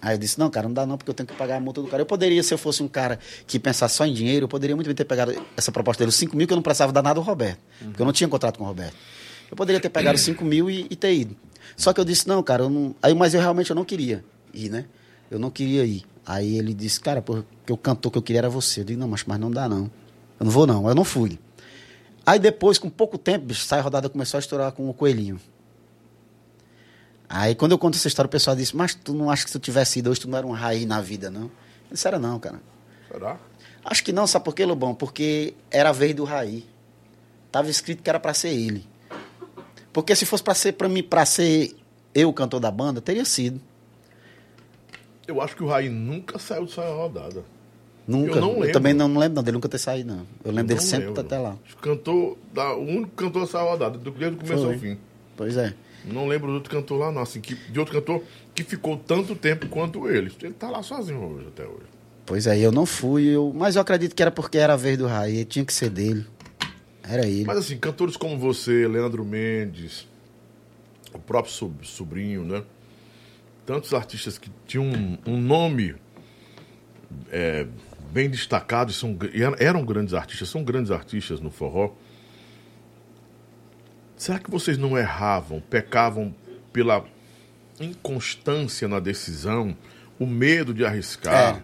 Aí 0.00 0.14
eu 0.14 0.18
disse, 0.18 0.38
não, 0.38 0.50
cara, 0.50 0.66
não 0.66 0.74
dá 0.74 0.84
não, 0.84 0.96
porque 0.96 1.10
eu 1.10 1.14
tenho 1.14 1.28
que 1.28 1.34
pagar 1.34 1.58
a 1.58 1.60
multa 1.60 1.80
do 1.80 1.86
cara. 1.86 2.02
Eu 2.02 2.06
poderia, 2.06 2.42
se 2.42 2.52
eu 2.52 2.58
fosse 2.58 2.82
um 2.82 2.88
cara 2.88 3.20
que 3.46 3.58
pensasse 3.58 3.94
só 3.94 4.04
em 4.04 4.12
dinheiro, 4.12 4.44
eu 4.44 4.48
poderia 4.48 4.74
muito 4.74 4.88
bem 4.88 4.96
ter 4.96 5.04
pegado 5.04 5.32
essa 5.56 5.70
proposta 5.70 6.00
dele, 6.00 6.08
os 6.08 6.16
5 6.16 6.36
mil, 6.36 6.46
que 6.46 6.52
eu 6.52 6.56
não 6.56 6.62
precisava 6.62 6.92
dar 6.92 7.02
nada 7.02 7.20
ao 7.20 7.24
Roberto. 7.24 7.60
Porque 7.78 8.02
eu 8.02 8.06
não 8.06 8.12
tinha 8.12 8.26
contrato 8.28 8.58
com 8.58 8.64
o 8.64 8.66
Roberto. 8.66 8.96
Eu 9.48 9.56
poderia 9.56 9.80
ter 9.80 9.90
pegado 9.90 10.16
os 10.16 10.22
5 10.22 10.44
mil 10.44 10.68
e, 10.68 10.88
e 10.90 10.96
ter 10.96 11.14
ido. 11.14 11.36
Só 11.76 11.92
que 11.92 12.00
eu 12.00 12.04
disse, 12.04 12.26
não, 12.26 12.42
cara, 12.42 12.64
eu 12.64 12.70
não... 12.70 12.96
Aí, 13.00 13.14
mas 13.14 13.32
eu 13.32 13.40
realmente 13.40 13.70
eu 13.70 13.76
não 13.76 13.84
queria 13.84 14.24
ir, 14.52 14.70
né? 14.70 14.86
Eu 15.30 15.38
não 15.38 15.50
queria 15.50 15.84
ir. 15.84 16.04
Aí 16.26 16.58
ele 16.58 16.74
disse, 16.74 16.98
cara, 16.98 17.22
porque 17.22 17.72
o 17.72 17.76
cantor 17.76 18.10
que 18.10 18.18
eu 18.18 18.22
queria 18.22 18.40
era 18.40 18.48
você. 18.48 18.80
Eu 18.80 18.84
digo, 18.84 18.98
não, 18.98 19.08
mas, 19.08 19.22
mas 19.24 19.38
não 19.38 19.50
dá, 19.50 19.68
não. 19.68 19.90
Eu 20.40 20.46
não 20.46 20.50
vou, 20.50 20.66
não. 20.66 20.88
Eu 20.88 20.94
não 20.94 21.04
fui. 21.04 21.38
Aí 22.26 22.38
depois, 22.38 22.78
com 22.78 22.90
pouco 22.90 23.18
tempo, 23.18 23.46
bicho, 23.46 23.64
sai 23.64 23.80
rodada 23.80 24.08
começou 24.08 24.38
a 24.38 24.40
estourar 24.40 24.72
com 24.72 24.88
o 24.88 24.94
coelhinho. 24.94 25.40
Aí 27.34 27.54
quando 27.54 27.72
eu 27.72 27.78
conto 27.78 27.96
essa 27.96 28.06
história, 28.08 28.26
o 28.26 28.30
pessoal 28.30 28.54
disse, 28.54 28.76
mas 28.76 28.94
tu 28.94 29.14
não 29.14 29.30
acha 29.30 29.42
que 29.44 29.50
se 29.50 29.58
tu 29.58 29.62
tivesse 29.62 30.00
ido 30.00 30.10
hoje, 30.10 30.20
tu 30.20 30.28
não 30.28 30.36
era 30.36 30.46
um 30.46 30.50
raiz 30.52 30.84
na 30.84 31.00
vida, 31.00 31.30
não? 31.30 31.44
Eu 31.44 31.50
disse, 31.92 32.06
era 32.06 32.18
não, 32.18 32.38
cara. 32.38 32.60
Será? 33.10 33.38
Acho 33.84 34.04
que 34.04 34.12
não, 34.12 34.26
sabe 34.26 34.44
por 34.44 34.54
quê, 34.54 34.66
Lobão? 34.66 34.94
Porque 34.94 35.54
era 35.70 35.88
a 35.88 35.92
vez 35.92 36.14
do 36.14 36.24
Raí. 36.24 36.64
Tava 37.50 37.70
escrito 37.70 38.02
que 38.02 38.08
era 38.10 38.20
pra 38.20 38.34
ser 38.34 38.50
ele. 38.50 38.86
Porque 39.92 40.14
se 40.14 40.24
fosse 40.26 40.42
pra 40.42 40.54
ser 40.54 40.72
para 40.72 40.88
mim, 40.88 41.02
para 41.02 41.24
ser 41.24 41.74
eu 42.14 42.28
o 42.28 42.32
cantor 42.34 42.60
da 42.60 42.70
banda, 42.70 43.00
teria 43.00 43.24
sido. 43.24 43.60
Eu 45.26 45.40
acho 45.40 45.56
que 45.56 45.62
o 45.62 45.66
Raí 45.68 45.88
nunca 45.88 46.38
saiu 46.38 46.66
de 46.66 46.72
saia 46.72 46.92
rodada. 46.94 47.44
Nunca. 48.06 48.32
Eu 48.36 48.40
não 48.40 48.52
lembro. 48.54 48.72
também 48.72 48.92
não, 48.92 49.06
não 49.08 49.20
lembro 49.20 49.36
não, 49.36 49.42
dele 49.42 49.54
nunca 49.54 49.68
ter 49.68 49.78
saído, 49.78 50.12
não. 50.14 50.26
Eu 50.44 50.50
lembro 50.50 50.68
dele 50.68 50.80
Não 50.80 50.86
sempre 50.86 51.06
lembro. 51.06 51.20
até 51.20 51.38
lá. 51.38 51.56
Cantor, 51.80 52.36
da, 52.52 52.74
o 52.74 52.82
único 52.82 53.10
cantor 53.10 53.42
da 53.42 53.48
saia 53.48 53.70
rodada, 53.70 53.96
do- 53.98 54.10
desde 54.10 54.36
o 54.36 54.40
começo 54.40 54.62
Foi. 54.64 54.74
ao 54.74 54.78
fim. 54.80 54.98
Pois 55.36 55.56
é. 55.56 55.74
Não 56.04 56.26
lembro 56.26 56.48
de 56.48 56.54
outro 56.54 56.70
cantor 56.70 56.98
lá, 56.98 57.12
não. 57.12 57.22
Assim, 57.22 57.40
que, 57.40 57.54
de 57.54 57.78
outro 57.78 57.94
cantor 57.94 58.22
que 58.54 58.64
ficou 58.64 58.96
tanto 58.96 59.34
tempo 59.36 59.68
quanto 59.68 60.08
ele. 60.08 60.32
Ele 60.42 60.52
tá 60.52 60.68
lá 60.68 60.82
sozinho 60.82 61.20
hoje, 61.20 61.46
até 61.48 61.64
hoje. 61.64 61.86
Pois 62.26 62.46
é, 62.46 62.58
eu 62.58 62.70
não 62.72 62.86
fui, 62.86 63.24
eu, 63.24 63.52
mas 63.54 63.76
eu 63.76 63.82
acredito 63.82 64.14
que 64.14 64.22
era 64.22 64.30
porque 64.30 64.56
era 64.58 64.74
a 64.74 64.76
vez 64.76 64.96
do 64.96 65.06
Raí, 65.06 65.44
tinha 65.44 65.64
que 65.64 65.72
ser 65.72 65.90
dele. 65.90 66.24
Era 67.02 67.26
ele. 67.26 67.44
Mas 67.44 67.58
assim, 67.58 67.76
cantores 67.76 68.16
como 68.16 68.38
você, 68.38 68.86
Leandro 68.86 69.24
Mendes, 69.24 70.06
o 71.12 71.18
próprio 71.18 71.52
sob- 71.52 71.84
sobrinho, 71.86 72.44
né? 72.44 72.62
Tantos 73.66 73.92
artistas 73.92 74.38
que 74.38 74.50
tinham 74.66 74.84
um, 74.84 75.18
um 75.26 75.40
nome 75.40 75.94
é, 77.30 77.66
bem 78.12 78.30
destacado 78.30 78.90
e, 78.90 78.94
são, 78.94 79.16
eram 79.58 79.84
grandes 79.84 80.14
artistas, 80.14 80.48
são 80.48 80.62
grandes 80.62 80.90
artistas 80.90 81.40
no 81.40 81.50
forró. 81.50 81.90
Será 84.22 84.38
que 84.38 84.48
vocês 84.48 84.78
não 84.78 84.96
erravam, 84.96 85.60
pecavam 85.60 86.32
pela 86.72 87.04
inconstância 87.80 88.86
na 88.86 89.00
decisão, 89.00 89.76
o 90.16 90.24
medo 90.24 90.72
de 90.72 90.84
arriscar? 90.84 91.56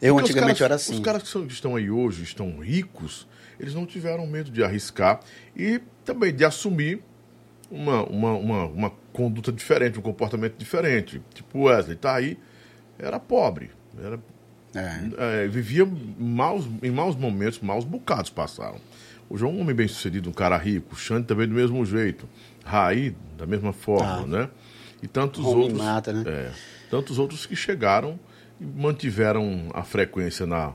É. 0.00 0.06
Eu 0.08 0.14
Porque 0.14 0.26
os 0.26 0.30
antigamente 0.30 0.58
caras- 0.60 0.60
era 0.60 0.74
assim. 0.76 0.94
Os 0.94 1.00
caras 1.00 1.22
que, 1.24 1.28
são- 1.28 1.44
que 1.44 1.52
estão 1.52 1.74
aí 1.74 1.90
hoje, 1.90 2.22
estão 2.22 2.60
ricos, 2.60 3.26
eles 3.58 3.74
não 3.74 3.84
tiveram 3.84 4.28
medo 4.28 4.48
de 4.48 4.62
arriscar 4.62 5.18
e 5.56 5.80
também 6.04 6.32
de 6.32 6.44
assumir 6.44 7.02
uma, 7.68 8.04
uma, 8.04 8.32
uma, 8.34 8.64
uma 8.66 8.90
conduta 9.12 9.50
diferente, 9.50 9.98
um 9.98 10.02
comportamento 10.02 10.56
diferente. 10.56 11.20
Tipo, 11.34 11.64
Wesley 11.64 11.96
tá 11.96 12.14
aí, 12.14 12.38
era 12.96 13.18
pobre, 13.18 13.72
era, 14.00 14.20
É. 14.72 15.44
é, 15.44 15.48
vivia 15.48 15.84
maus, 16.16 16.64
em 16.80 16.92
maus 16.92 17.16
momentos, 17.16 17.58
maus 17.58 17.84
bocados 17.84 18.30
passaram. 18.30 18.78
O 19.28 19.36
João 19.36 19.52
é 19.52 19.56
um 19.56 19.60
homem 19.62 19.74
bem 19.74 19.88
sucedido, 19.88 20.28
um 20.28 20.32
cara 20.32 20.56
rico, 20.56 20.94
o 20.94 20.96
Xande 20.96 21.26
também 21.26 21.48
do 21.48 21.54
mesmo 21.54 21.84
jeito, 21.84 22.28
Raí 22.64 23.14
da 23.36 23.46
mesma 23.46 23.72
forma, 23.72 24.22
Ah. 24.22 24.26
né? 24.26 24.50
E 25.02 25.08
tantos 25.08 25.44
outros. 25.44 25.78
Mata, 25.78 26.12
né? 26.12 26.22
É, 26.26 26.50
tantos 26.90 27.18
outros 27.18 27.44
que 27.46 27.54
chegaram 27.56 28.18
e 28.60 28.64
mantiveram 28.64 29.68
a 29.74 29.82
frequência 29.82 30.46
na, 30.46 30.72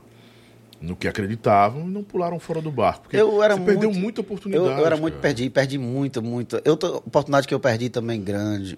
no 0.80 0.94
que 0.94 1.08
acreditavam 1.08 1.88
e 1.88 1.90
não 1.90 2.02
pularam 2.04 2.38
fora 2.38 2.60
do 2.60 2.70
barco. 2.70 3.02
Porque 3.04 3.16
Eu 3.16 3.42
era 3.42 3.54
você 3.56 3.62
perdeu 3.64 3.90
muito- 3.90 4.00
muita 4.00 4.20
Eu, 4.20 4.24
oportunidade. 4.24 4.80
eu 4.80 4.86
era 4.86 4.96
muito 4.96 5.14
cara. 5.14 5.22
perdi, 5.22 5.50
perdi 5.50 5.78
muito, 5.78 6.22
muito. 6.22 6.60
Eu 6.64 6.76
tô, 6.76 6.96
oportunidade 6.98 7.48
que 7.48 7.54
eu 7.54 7.60
perdi 7.60 7.88
também 7.88 8.22
grande. 8.22 8.76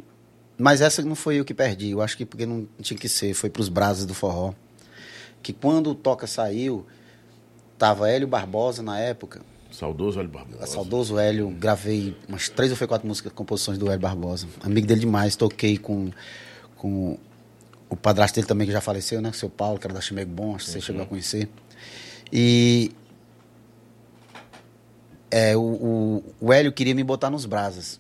Mas 0.58 0.80
essa 0.80 1.02
não 1.02 1.14
foi 1.14 1.36
eu 1.40 1.44
que 1.44 1.52
perdi. 1.54 1.90
Eu 1.90 2.00
acho 2.00 2.16
que 2.16 2.24
porque 2.24 2.46
não 2.46 2.66
tinha 2.80 2.98
que 2.98 3.08
ser, 3.08 3.34
foi 3.34 3.50
pros 3.50 3.68
brasas 3.68 4.06
do 4.06 4.14
forró. 4.14 4.52
Que 5.42 5.52
quando 5.52 5.90
o 5.90 5.94
Toca 5.94 6.26
saiu, 6.26 6.86
tava 7.76 8.08
Hélio 8.08 8.28
Barbosa 8.28 8.82
na 8.82 8.98
época. 8.98 9.40
Saudoso 9.72 10.20
Hélio 10.20 10.30
Barbosa. 10.30 10.62
A 10.62 10.66
saudoso 10.66 11.18
Hélio, 11.18 11.48
gravei 11.50 12.14
umas 12.28 12.48
três 12.48 12.70
ou 12.70 12.88
quatro 12.88 13.08
músicas, 13.08 13.32
composições 13.32 13.78
do 13.78 13.88
Hélio 13.88 14.00
Barbosa. 14.00 14.46
Amigo 14.62 14.86
dele 14.86 15.00
demais, 15.00 15.34
toquei 15.34 15.78
com, 15.78 16.10
com 16.76 17.18
o 17.88 17.96
padrasto 17.96 18.36
dele 18.36 18.46
também, 18.46 18.66
que 18.66 18.72
já 18.72 18.80
faleceu, 18.80 19.22
né? 19.22 19.32
Seu 19.32 19.48
Paulo, 19.48 19.78
que 19.78 19.86
era 19.86 19.94
da 19.94 20.00
Chimego 20.00 20.30
Bom, 20.30 20.54
acho 20.54 20.66
que 20.66 20.72
você 20.72 20.80
chegou 20.80 21.02
a 21.02 21.06
conhecer. 21.06 21.48
E 22.30 22.92
é, 25.30 25.56
o, 25.56 25.60
o, 25.60 26.24
o 26.40 26.52
Hélio 26.52 26.72
queria 26.72 26.94
me 26.94 27.02
botar 27.02 27.30
nos 27.30 27.46
brasas. 27.46 27.98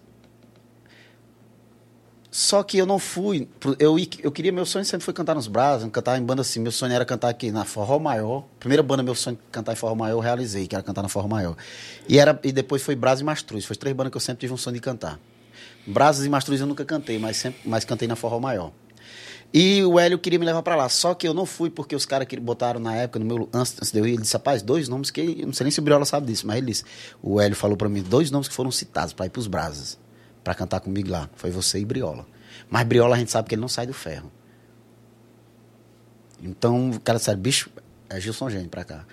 Só 2.34 2.62
que 2.62 2.78
eu 2.78 2.86
não 2.86 2.98
fui. 2.98 3.46
Eu, 3.78 3.98
eu 4.22 4.32
queria, 4.32 4.50
meu 4.50 4.64
sonho 4.64 4.86
sempre 4.86 5.04
foi 5.04 5.12
cantar 5.12 5.34
nos 5.34 5.46
brasas, 5.46 5.86
cantar 5.90 6.18
em 6.18 6.22
banda 6.22 6.40
assim. 6.40 6.60
Meu 6.60 6.72
sonho 6.72 6.94
era 6.94 7.04
cantar 7.04 7.28
aqui 7.28 7.52
na 7.52 7.62
Forró 7.66 7.98
Maior. 7.98 8.46
Primeira 8.58 8.82
banda, 8.82 9.02
meu 9.02 9.14
sonho 9.14 9.38
cantar 9.50 9.74
em 9.74 9.76
Forró 9.76 9.94
Maior, 9.94 10.16
eu 10.16 10.20
realizei, 10.20 10.66
que 10.66 10.74
era 10.74 10.82
cantar 10.82 11.02
na 11.02 11.10
Forró 11.10 11.28
Maior. 11.28 11.54
E, 12.08 12.18
era, 12.18 12.40
e 12.42 12.50
depois 12.50 12.82
foi 12.82 12.96
Brasas 12.96 13.20
e 13.20 13.24
Mastruz. 13.24 13.66
Foi 13.66 13.76
três 13.76 13.94
bandas 13.94 14.10
que 14.10 14.16
eu 14.16 14.20
sempre 14.20 14.40
tive 14.40 14.54
um 14.54 14.56
sonho 14.56 14.72
de 14.72 14.80
cantar. 14.80 15.20
Brasas 15.86 16.24
e 16.24 16.28
Mastruz 16.30 16.58
eu 16.58 16.66
nunca 16.66 16.86
cantei, 16.86 17.18
mas, 17.18 17.36
sempre, 17.36 17.60
mas 17.66 17.84
cantei 17.84 18.08
na 18.08 18.16
Forró 18.16 18.40
Maior. 18.40 18.72
E 19.52 19.84
o 19.84 20.00
Hélio 20.00 20.18
queria 20.18 20.38
me 20.38 20.46
levar 20.46 20.62
pra 20.62 20.74
lá. 20.74 20.88
Só 20.88 21.12
que 21.12 21.28
eu 21.28 21.34
não 21.34 21.44
fui 21.44 21.68
porque 21.68 21.94
os 21.94 22.06
caras 22.06 22.26
que 22.26 22.40
botaram 22.40 22.80
na 22.80 22.94
época, 22.96 23.18
no 23.18 23.26
meu, 23.26 23.48
antes, 23.52 23.92
de 23.92 23.98
eu 23.98 24.06
ir, 24.06 24.14
ele 24.14 24.22
disse, 24.22 24.32
rapaz, 24.32 24.62
dois 24.62 24.88
nomes 24.88 25.10
que. 25.10 25.20
Eu 25.20 25.46
não 25.48 25.52
sei 25.52 25.64
nem 25.64 25.70
se 25.70 25.80
o 25.80 25.82
Briola 25.82 26.06
sabe 26.06 26.28
disso, 26.28 26.46
mas 26.46 26.56
ele 26.56 26.68
disse. 26.68 26.84
O 27.22 27.38
Hélio 27.38 27.54
falou 27.54 27.76
pra 27.76 27.90
mim, 27.90 28.02
dois 28.02 28.30
nomes 28.30 28.48
que 28.48 28.54
foram 28.54 28.70
citados 28.70 29.12
pra 29.12 29.26
ir 29.26 29.28
pros 29.28 29.46
Brasas, 29.46 29.98
pra 30.42 30.54
cantar 30.54 30.80
comigo 30.80 31.10
lá. 31.10 31.28
Foi 31.36 31.50
você 31.50 31.78
e 31.78 31.84
Briola. 31.84 32.26
Mas 32.68 32.86
Briola 32.86 33.16
a 33.16 33.18
gente 33.18 33.30
sabe 33.30 33.48
que 33.48 33.54
ele 33.54 33.60
não 33.62 33.68
sai 33.68 33.86
do 33.86 33.94
ferro. 33.94 34.30
Então, 36.42 36.90
o 36.90 37.00
cara 37.00 37.18
disse, 37.18 37.34
bicho, 37.36 37.70
é 38.08 38.20
Gilson 38.20 38.50
Gênio 38.50 38.68
pra 38.68 38.84
cá. 38.84 39.04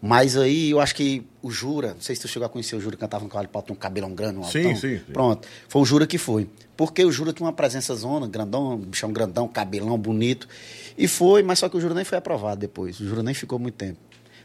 Mas 0.00 0.36
aí 0.36 0.70
eu 0.70 0.80
acho 0.80 0.94
que 0.94 1.26
o 1.42 1.50
Jura, 1.50 1.94
não 1.94 2.00
sei 2.00 2.14
se 2.14 2.22
tu 2.22 2.28
chegou 2.28 2.46
a 2.46 2.48
conhecer 2.48 2.76
o 2.76 2.80
Jura, 2.80 2.94
que 2.94 3.00
cantava 3.00 3.24
no 3.24 3.28
cavalo 3.28 3.48
de 3.48 3.52
pau, 3.52 3.62
tinha 3.62 3.74
um 3.74 3.78
cabelão 3.78 4.14
grande, 4.14 4.38
um 4.38 4.44
Sim, 4.44 4.58
altão. 4.66 4.76
sim, 4.76 4.98
sim. 4.98 5.12
Pronto. 5.12 5.48
Foi 5.68 5.82
o 5.82 5.84
Jura 5.84 6.06
que 6.06 6.16
foi. 6.16 6.48
Porque 6.76 7.04
o 7.04 7.10
Jura 7.10 7.32
tinha 7.32 7.44
uma 7.44 7.52
presença 7.52 7.92
zona, 7.96 8.28
grandão, 8.28 8.78
bichão 8.78 9.12
grandão, 9.12 9.48
cabelão 9.48 9.98
bonito. 9.98 10.46
E 10.96 11.08
foi, 11.08 11.42
mas 11.42 11.58
só 11.58 11.68
que 11.68 11.76
o 11.76 11.80
Jura 11.80 11.94
nem 11.94 12.04
foi 12.04 12.16
aprovado 12.16 12.60
depois. 12.60 13.00
O 13.00 13.08
Jura 13.08 13.24
nem 13.24 13.34
ficou 13.34 13.58
muito 13.58 13.74
tempo. 13.74 13.98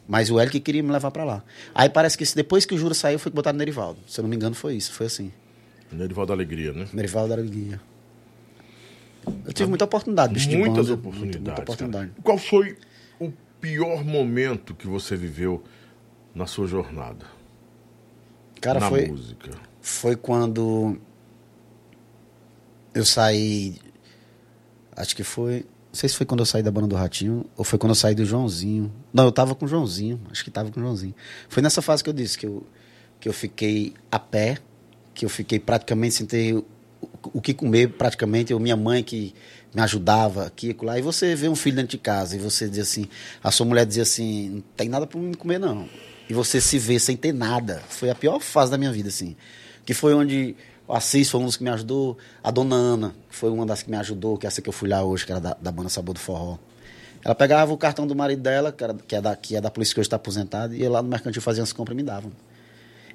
Mas 0.07 0.31
o 0.31 0.39
Hélio 0.39 0.51
que 0.51 0.59
queria 0.59 0.81
me 0.81 0.91
levar 0.91 1.11
pra 1.11 1.23
lá. 1.23 1.43
Aí 1.73 1.87
parece 1.87 2.17
que 2.17 2.25
depois 2.35 2.65
que 2.65 2.73
o 2.73 2.77
Jura 2.77 2.95
saiu, 2.95 3.19
foi 3.19 3.31
que 3.31 3.35
botaram 3.35 3.55
o 3.55 3.59
Nerivaldo. 3.59 3.99
Se 4.07 4.19
eu 4.19 4.23
não 4.23 4.29
me 4.29 4.35
engano, 4.35 4.55
foi 4.55 4.73
isso. 4.75 4.91
Foi 4.91 5.05
assim. 5.05 5.31
Nerival 5.93 6.25
da 6.25 6.33
Alegria, 6.33 6.73
né? 6.73 6.87
Nerivaldo 6.93 7.33
era 7.33 7.41
o 7.41 7.45
guia. 7.45 7.79
Eu 9.45 9.53
tive 9.53 9.69
muita 9.69 9.85
oportunidade, 9.85 10.33
bicho 10.33 10.49
Muitas 10.49 10.87
banda, 10.87 10.93
oportunidades. 10.93 11.35
Muita, 11.35 11.49
muita 11.51 11.61
oportunidade. 11.61 12.09
cara. 12.09 12.21
Qual 12.23 12.37
foi 12.37 12.77
o 13.19 13.31
pior 13.61 14.03
momento 14.03 14.73
que 14.75 14.85
você 14.87 15.15
viveu 15.15 15.63
na 16.35 16.45
sua 16.45 16.67
jornada? 16.67 17.25
Cara, 18.59 18.79
na 18.79 18.89
foi, 18.89 19.07
música. 19.07 19.51
foi 19.81 20.15
quando 20.15 20.97
eu 22.93 23.05
saí. 23.05 23.77
Acho 24.95 25.15
que 25.15 25.23
foi. 25.23 25.65
Não 25.87 25.95
sei 25.95 26.09
se 26.09 26.15
foi 26.15 26.25
quando 26.25 26.39
eu 26.39 26.45
saí 26.45 26.63
da 26.63 26.71
banda 26.71 26.87
do 26.87 26.95
Ratinho 26.95 27.45
ou 27.55 27.63
foi 27.63 27.77
quando 27.77 27.91
eu 27.91 27.95
saí 27.95 28.15
do 28.15 28.25
Joãozinho. 28.25 28.91
Não, 29.13 29.25
eu 29.25 29.31
tava 29.31 29.53
com 29.53 29.65
o 29.65 29.67
Joãozinho. 29.67 30.19
Acho 30.31 30.43
que 30.43 30.49
tava 30.49 30.71
com 30.71 30.79
o 30.79 30.83
Joãozinho. 30.83 31.13
Foi 31.47 31.61
nessa 31.61 31.81
fase 31.81 32.03
que 32.03 32.09
eu 32.09 32.13
disse 32.13 32.37
que 32.37 32.47
eu, 32.47 32.65
que 33.19 33.29
eu 33.29 33.33
fiquei 33.33 33.93
a 34.11 34.17
pé, 34.17 34.57
que 35.13 35.25
eu 35.25 35.29
fiquei 35.29 35.59
praticamente 35.59 36.15
sem 36.15 36.25
ter 36.25 36.63
o, 37.33 37.41
que 37.41 37.53
comer, 37.53 37.89
praticamente. 37.89 38.51
Eu, 38.51 38.59
minha 38.59 38.75
mãe 38.75 39.03
que 39.03 39.33
me 39.73 39.81
ajudava 39.81 40.45
aqui 40.45 40.75
lá. 40.81 40.97
E 40.97 41.01
você 41.01 41.35
vê 41.35 41.47
um 41.47 41.55
filho 41.55 41.75
dentro 41.75 41.91
de 41.91 41.97
casa 41.97 42.35
e 42.35 42.39
você 42.39 42.67
diz 42.67 42.79
assim: 42.79 43.07
a 43.43 43.51
sua 43.51 43.65
mulher 43.65 43.85
dizia 43.85 44.03
assim: 44.03 44.49
não 44.49 44.63
tem 44.75 44.89
nada 44.89 45.07
para 45.07 45.19
me 45.19 45.35
comer, 45.35 45.59
não. 45.59 45.87
E 46.29 46.33
você 46.33 46.61
se 46.61 46.77
vê 46.77 46.99
sem 46.99 47.17
ter 47.17 47.33
nada. 47.33 47.81
Foi 47.89 48.09
a 48.09 48.15
pior 48.15 48.39
fase 48.39 48.71
da 48.71 48.77
minha 48.77 48.91
vida, 48.91 49.09
assim. 49.09 49.35
Que 49.85 49.93
foi 49.93 50.13
onde 50.13 50.55
o 50.87 50.93
Assis 50.93 51.29
foi 51.29 51.39
um 51.39 51.45
dos 51.45 51.57
que 51.57 51.63
me 51.63 51.69
ajudou, 51.69 52.17
a 52.43 52.51
dona 52.51 52.75
Ana, 52.75 53.15
que 53.29 53.35
foi 53.35 53.49
uma 53.49 53.65
das 53.65 53.83
que 53.83 53.89
me 53.89 53.97
ajudou, 53.97 54.37
que 54.37 54.45
é 54.45 54.47
essa 54.47 54.61
que 54.61 54.69
eu 54.69 54.73
fui 54.73 54.89
lá 54.89 55.03
hoje, 55.03 55.25
que 55.25 55.31
era 55.31 55.41
da, 55.41 55.57
da 55.59 55.71
banda 55.71 55.89
Sabor 55.89 56.13
do 56.13 56.19
Forró. 56.19 56.57
Ela 57.23 57.35
pegava 57.35 57.71
o 57.71 57.77
cartão 57.77 58.05
do 58.05 58.15
marido 58.15 58.41
dela, 58.41 58.71
que, 58.71 58.83
era, 58.83 58.93
que, 58.93 59.15
é, 59.15 59.21
da, 59.21 59.35
que 59.35 59.55
é 59.55 59.61
da 59.61 59.71
polícia 59.71 59.93
que 59.93 59.99
hoje 60.01 60.07
está 60.07 60.17
aposentado, 60.17 60.73
e 60.73 60.81
ia 60.81 60.89
lá 60.89 61.01
no 61.01 61.07
mercantil 61.07 61.41
fazia 61.41 61.63
as 61.63 61.71
compras 61.71 61.93
e 61.93 61.97
me 61.97 62.03
davam. 62.03 62.31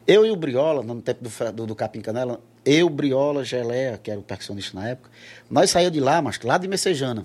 Eu 0.09 0.25
e 0.25 0.31
o 0.31 0.37
Briola, 0.37 0.83
no 0.83 1.03
tempo 1.03 1.23
do, 1.23 1.53
do, 1.53 1.67
do 1.67 1.75
Capim 1.75 2.01
Canela, 2.01 2.41
eu, 2.65 2.89
Briola, 2.89 3.45
Geleia, 3.45 4.01
que 4.03 4.11
era 4.11 4.19
o 4.19 4.23
percussionista 4.23 4.75
na 4.75 4.89
época, 4.89 5.11
nós 5.51 5.69
saíamos 5.69 5.93
de 5.93 6.01
lá, 6.01 6.23
mas 6.23 6.41
lá 6.41 6.57
de 6.57 6.67
Messejana. 6.67 7.25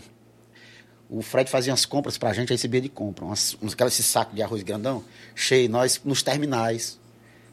O 1.10 1.22
Fred 1.22 1.50
fazia 1.50 1.72
as 1.72 1.86
compras 1.86 2.18
pra 2.18 2.34
gente, 2.34 2.52
aí 2.52 2.58
recebia 2.58 2.82
de 2.82 2.90
compra. 2.90 3.24
Umas, 3.24 3.56
uns, 3.62 3.72
aqueles 3.72 3.94
esse 3.94 4.04
saco 4.04 4.36
de 4.36 4.44
arroz 4.44 4.64
grandão, 4.64 5.02
cheio, 5.34 5.70
nós 5.70 6.02
nos 6.04 6.22
terminais, 6.22 7.00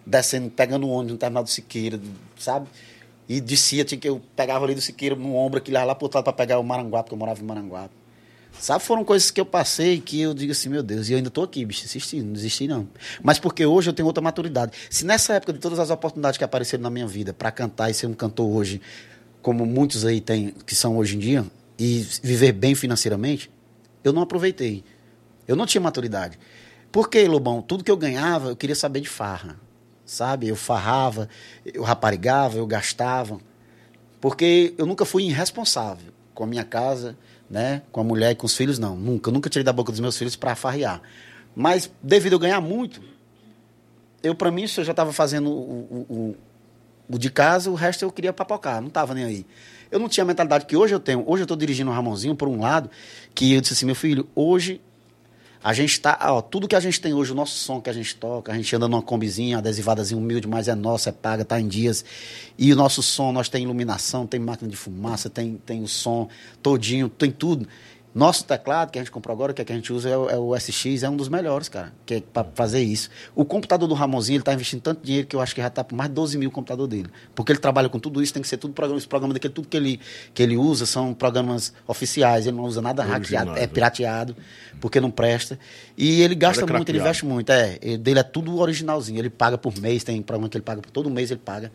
descendo, 0.05 0.50
pegando 0.50 0.89
o 0.89 0.91
ônibus 0.91 1.12
no 1.12 1.18
terminal 1.18 1.44
do 1.44 1.50
Siqueira, 1.50 2.00
sabe? 2.36 2.67
E 3.28 3.41
descia, 3.41 3.84
tinha 3.84 4.00
que 4.00 4.09
eu 4.09 4.20
pegava 4.34 4.65
ali 4.65 4.75
do 4.75 4.81
Siqueira 4.81 5.15
no 5.15 5.36
ombro, 5.36 5.59
aquele 5.59 5.76
lá, 5.76 5.84
lá 5.84 5.94
pro 5.94 6.07
outro 6.07 6.18
lado 6.18 6.25
pra 6.25 6.33
pegar 6.33 6.59
o 6.59 6.65
Maranguape, 6.65 7.05
porque 7.05 7.15
eu 7.15 7.18
morava 7.18 7.41
em 7.41 7.44
Maranguape. 7.44 7.94
Sabe, 8.60 8.84
foram 8.84 9.02
coisas 9.02 9.30
que 9.30 9.40
eu 9.40 9.47
passei 9.47 9.98
que 9.98 10.20
eu 10.20 10.34
digo 10.34 10.52
assim, 10.52 10.68
meu 10.68 10.82
Deus, 10.82 11.08
e 11.08 11.12
eu 11.12 11.16
ainda 11.16 11.30
tô 11.30 11.42
aqui, 11.42 11.64
bicho, 11.64 11.82
insistindo, 11.86 12.26
não 12.26 12.34
desisti 12.34 12.68
não. 12.68 12.86
Mas 13.22 13.39
porque 13.39 13.64
hoje 13.64 13.89
eu 13.89 13.94
tenho 13.94 14.06
outra 14.06 14.22
maturidade. 14.22 14.72
Se 14.90 15.02
nessa 15.06 15.32
época 15.32 15.55
de 15.55 15.58
todas 15.58 15.78
as 15.78 15.89
oportunidades 15.89 16.36
que 16.36 16.44
apareceram 16.44 16.82
na 16.82 16.90
minha 16.90 17.06
vida 17.06 17.32
para 17.32 17.50
cantar 17.50 17.89
e 17.89 17.94
ser 17.94 18.06
um 18.06 18.12
cantor 18.12 18.55
hoje, 18.55 18.82
como 19.40 19.64
muitos 19.64 20.05
aí 20.05 20.20
têm, 20.20 20.55
que 20.66 20.74
são 20.74 20.98
hoje 20.98 21.16
em 21.16 21.18
dia, 21.18 21.47
e 21.78 22.06
viver 22.22 22.52
bem 22.52 22.74
financeiramente, 22.74 23.50
eu 24.05 24.12
não 24.12 24.20
aproveitei. 24.20 24.84
Eu 25.48 25.56
não 25.56 25.64
tinha 25.64 25.80
maturidade. 25.80 26.39
Porque, 26.92 27.26
Lobão, 27.26 27.62
tudo 27.62 27.82
que 27.82 27.90
eu 27.90 27.97
ganhava, 27.97 28.50
eu 28.50 28.56
queria 28.56 28.76
saber 28.76 29.00
de 29.00 29.08
farra. 29.08 29.58
Sabe? 30.05 30.48
Eu 30.48 30.56
farrava, 30.56 31.30
eu 31.64 31.82
raparigava, 31.82 32.58
eu 32.58 32.66
gastava. 32.66 33.40
Porque 34.20 34.74
eu 34.76 34.84
nunca 34.84 35.06
fui 35.06 35.22
irresponsável 35.22 36.19
com 36.41 36.44
a 36.44 36.47
minha 36.47 36.65
casa, 36.65 37.19
né? 37.51 37.83
Com 37.93 38.01
a 38.01 38.05
mulher 38.05 38.31
e 38.31 38.35
com 38.35 38.47
os 38.47 38.57
filhos, 38.57 38.78
não. 38.78 38.97
Nunca. 38.97 39.31
Nunca 39.31 39.51
tirei 39.51 39.62
da 39.62 39.75
boca 39.75 39.93
dos 39.93 40.01
meus 40.01 40.17
filhos 40.17 40.36
para 40.36 40.55
farrear. 40.55 41.02
Mas, 41.55 41.93
devido 42.02 42.36
a 42.36 42.39
ganhar 42.39 42.62
muito, 42.62 43.02
eu, 44.23 44.35
para 44.35 44.51
mim, 44.51 44.62
eu 44.62 44.83
já 44.83 44.93
estava 44.93 45.12
fazendo 45.12 45.51
o, 45.51 46.07
o, 46.09 46.15
o, 46.15 46.36
o 47.15 47.19
de 47.19 47.31
casa, 47.31 47.70
o 47.70 47.75
resto 47.75 48.07
eu 48.07 48.10
queria 48.10 48.33
papocar. 48.33 48.81
Não 48.81 48.89
estava 48.89 49.12
nem 49.12 49.25
aí. 49.25 49.47
Eu 49.91 49.99
não 49.99 50.09
tinha 50.09 50.25
a 50.25 50.27
mentalidade 50.27 50.65
que 50.65 50.75
hoje 50.75 50.94
eu 50.94 51.01
tenho. 51.01 51.23
Hoje 51.27 51.43
eu 51.43 51.44
estou 51.44 51.59
dirigindo 51.59 51.91
o 51.91 51.93
Ramonzinho, 51.93 52.35
por 52.35 52.49
um 52.49 52.59
lado, 52.59 52.89
que 53.35 53.52
eu 53.52 53.60
disse 53.60 53.75
assim, 53.75 53.85
meu 53.85 53.94
filho, 53.94 54.27
hoje 54.35 54.81
a 55.62 55.74
gente 55.74 55.90
está, 55.90 56.18
ó, 56.22 56.40
tudo 56.40 56.66
que 56.66 56.74
a 56.74 56.80
gente 56.80 56.98
tem 57.00 57.12
hoje, 57.12 57.32
o 57.32 57.34
nosso 57.34 57.55
som 57.58 57.82
que 57.82 57.90
a 57.90 57.92
gente 57.92 58.16
toca, 58.16 58.50
a 58.50 58.56
gente 58.56 58.74
anda 58.74 58.89
numa 58.89 59.02
combizinha, 59.02 59.58
adesivadazinha 59.58 60.18
humilde, 60.18 60.48
mas 60.48 60.68
é 60.68 60.74
nossa, 60.74 61.10
é 61.10 61.12
paga, 61.12 61.44
tá 61.44 61.60
em 61.60 61.68
dias. 61.68 62.02
E 62.58 62.72
o 62.72 62.76
nosso 62.76 63.02
som, 63.02 63.30
nós 63.30 63.50
tem 63.50 63.64
iluminação, 63.64 64.26
tem 64.26 64.40
máquina 64.40 64.70
de 64.70 64.76
fumaça, 64.76 65.28
tem, 65.28 65.60
tem 65.66 65.82
o 65.82 65.89
som 65.89 66.28
todinho, 66.62 67.10
tem 67.10 67.30
tudo. 67.30 67.68
Nosso 68.12 68.44
teclado 68.44 68.90
que 68.90 68.98
a 68.98 69.02
gente 69.02 69.10
comprou 69.12 69.32
agora, 69.32 69.52
que, 69.55 69.62
é 69.62 69.64
que 69.64 69.72
a 69.72 69.74
gente 69.76 69.92
usa 69.92 70.08
é 70.08 70.16
o, 70.18 70.28
é 70.28 70.36
o 70.36 70.58
SX, 70.58 71.05
é 71.05 71.08
um 71.08 71.16
dos 71.16 71.28
melhores, 71.28 71.68
cara, 71.68 71.92
que 72.05 72.14
é 72.14 72.20
para 72.20 72.48
fazer 72.56 72.82
isso. 72.82 73.08
O 73.36 73.44
computador 73.44 73.89
do 73.89 73.94
Ramonzinho, 73.94 74.39
ele 74.39 74.42
tá 74.42 74.52
investindo 74.52 74.80
tanto 74.80 75.05
dinheiro 75.05 75.28
que 75.28 75.36
eu 75.36 75.40
acho 75.40 75.55
que 75.55 75.60
já 75.62 75.70
tá 75.70 75.84
por 75.84 75.94
mais 75.94 76.10
de 76.10 76.14
12 76.16 76.36
mil 76.36 76.48
o 76.48 76.52
computador 76.52 76.89
dele. 76.89 77.08
Porque 77.36 77.52
ele 77.52 77.60
trabalha 77.60 77.89
com 77.89 78.00
tudo 78.00 78.20
isso, 78.20 78.32
tem 78.32 78.42
que 78.42 78.48
ser 78.48 78.56
tudo 78.56 78.74
programa, 78.74 78.98
os 78.98 79.06
programas 79.06 79.34
daquele, 79.34 79.55
tudo 79.55 79.68
que 79.68 79.76
ele, 79.76 80.00
que 80.34 80.42
ele 80.42 80.56
usa 80.56 80.86
são 80.86 81.14
programas 81.14 81.72
oficiais, 81.86 82.48
ele 82.48 82.56
não 82.56 82.64
usa 82.64 82.82
nada 82.82 83.05
hackeado, 83.05 83.52
é 83.52 83.60
né? 83.60 83.66
pirateado, 83.68 84.34
porque 84.80 85.00
não 85.00 85.10
presta. 85.12 85.56
E 85.97 86.20
ele 86.22 86.34
gasta 86.34 86.62
Nada 86.62 86.72
muito, 86.72 86.89
ele 86.89 86.98
craqueado. 86.98 87.18
investe 87.18 87.24
muito, 87.26 87.50
é. 87.52 87.78
ele- 87.80 87.98
Dele 87.98 88.18
é 88.18 88.24
tudo 88.24 88.58
originalzinho, 88.58 89.20
ele 89.20 89.30
paga 89.30 89.56
por 89.56 89.72
mês, 89.80 90.02
tem 90.02 90.20
programa 90.20 90.48
que 90.48 90.56
ele 90.56 90.64
paga 90.64 90.80
por 90.82 90.90
todo 90.90 91.08
mês, 91.08 91.30
ele 91.30 91.39
paga. 91.44 91.70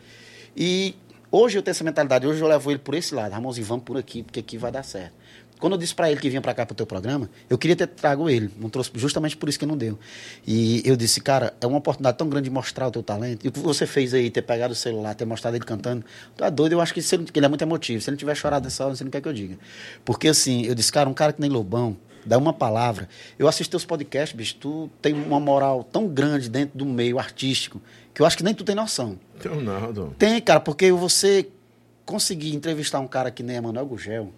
E 0.54 0.94
hoje 1.32 1.56
eu 1.56 1.62
tenho 1.62 1.72
essa 1.72 1.82
mentalidade, 1.82 2.26
hoje 2.26 2.42
eu 2.42 2.46
levo 2.48 2.70
ele 2.70 2.78
por 2.78 2.94
esse 2.94 3.14
lado, 3.14 3.32
Ramonzinho, 3.32 3.66
vamos 3.66 3.84
por 3.86 3.96
aqui, 3.96 4.22
porque 4.22 4.40
aqui 4.40 4.58
vai 4.58 4.70
dar 4.70 4.82
certo. 4.82 5.14
Quando 5.58 5.72
eu 5.72 5.78
disse 5.78 5.94
para 5.94 6.10
ele 6.10 6.20
que 6.20 6.28
vinha 6.28 6.40
para 6.40 6.52
cá 6.52 6.66
pro 6.66 6.74
teu 6.74 6.86
programa, 6.86 7.30
eu 7.48 7.56
queria 7.56 7.74
ter 7.74 7.86
trago 7.86 8.28
ele, 8.28 8.50
não 8.58 8.68
trouxe 8.68 8.90
justamente 8.94 9.36
por 9.36 9.48
isso 9.48 9.58
que 9.58 9.64
não 9.64 9.76
deu. 9.76 9.98
E 10.46 10.82
eu 10.84 10.96
disse, 10.96 11.20
cara, 11.20 11.54
é 11.60 11.66
uma 11.66 11.78
oportunidade 11.78 12.18
tão 12.18 12.28
grande 12.28 12.44
de 12.44 12.50
mostrar 12.50 12.88
o 12.88 12.90
teu 12.90 13.02
talento. 13.02 13.44
E 13.44 13.48
o 13.48 13.52
que 13.52 13.60
você 13.60 13.86
fez 13.86 14.12
aí, 14.12 14.30
ter 14.30 14.42
pegado 14.42 14.72
o 14.72 14.76
celular, 14.76 15.14
ter 15.14 15.24
mostrado 15.24 15.56
ele 15.56 15.64
cantando, 15.64 16.04
tu 16.36 16.44
é 16.44 16.50
doido, 16.50 16.72
eu 16.72 16.80
acho 16.80 16.92
que, 16.92 17.00
ele, 17.00 17.26
ele 17.34 17.46
é 17.46 17.48
muito 17.48 17.62
emotivo. 17.62 18.02
Se 18.02 18.10
ele 18.10 18.16
tiver 18.16 18.34
chorado 18.34 18.64
nessa 18.64 18.84
hora, 18.84 18.94
você 18.94 19.04
não 19.04 19.10
quer 19.10 19.20
que 19.20 19.28
eu 19.28 19.32
diga. 19.32 19.58
Porque 20.04 20.28
assim, 20.28 20.66
eu 20.66 20.74
disse, 20.74 20.92
cara, 20.92 21.08
um 21.08 21.14
cara 21.14 21.32
que 21.32 21.40
nem 21.40 21.48
Lobão, 21.48 21.96
dá 22.26 22.36
uma 22.36 22.52
palavra. 22.52 23.08
Eu 23.38 23.48
assisti 23.48 23.70
teus 23.70 23.84
podcasts, 23.84 24.36
bicho, 24.36 24.56
tu 24.56 24.90
tem 25.00 25.14
uma 25.14 25.40
moral 25.40 25.84
tão 25.84 26.08
grande 26.08 26.50
dentro 26.50 26.76
do 26.76 26.84
meio 26.84 27.18
artístico, 27.18 27.80
que 28.12 28.20
eu 28.20 28.26
acho 28.26 28.36
que 28.36 28.42
nem 28.42 28.52
tu 28.52 28.64
tem 28.64 28.74
noção. 28.74 29.18
Então, 29.38 29.60
nada. 29.60 30.08
Tem, 30.18 30.40
cara, 30.40 30.60
porque 30.60 30.90
você 30.92 31.48
conseguir 32.04 32.54
entrevistar 32.54 33.00
um 33.00 33.06
cara 33.06 33.30
que 33.30 33.42
nem 33.42 33.56
Emanuel 33.56 33.86
Gugel. 33.86 34.32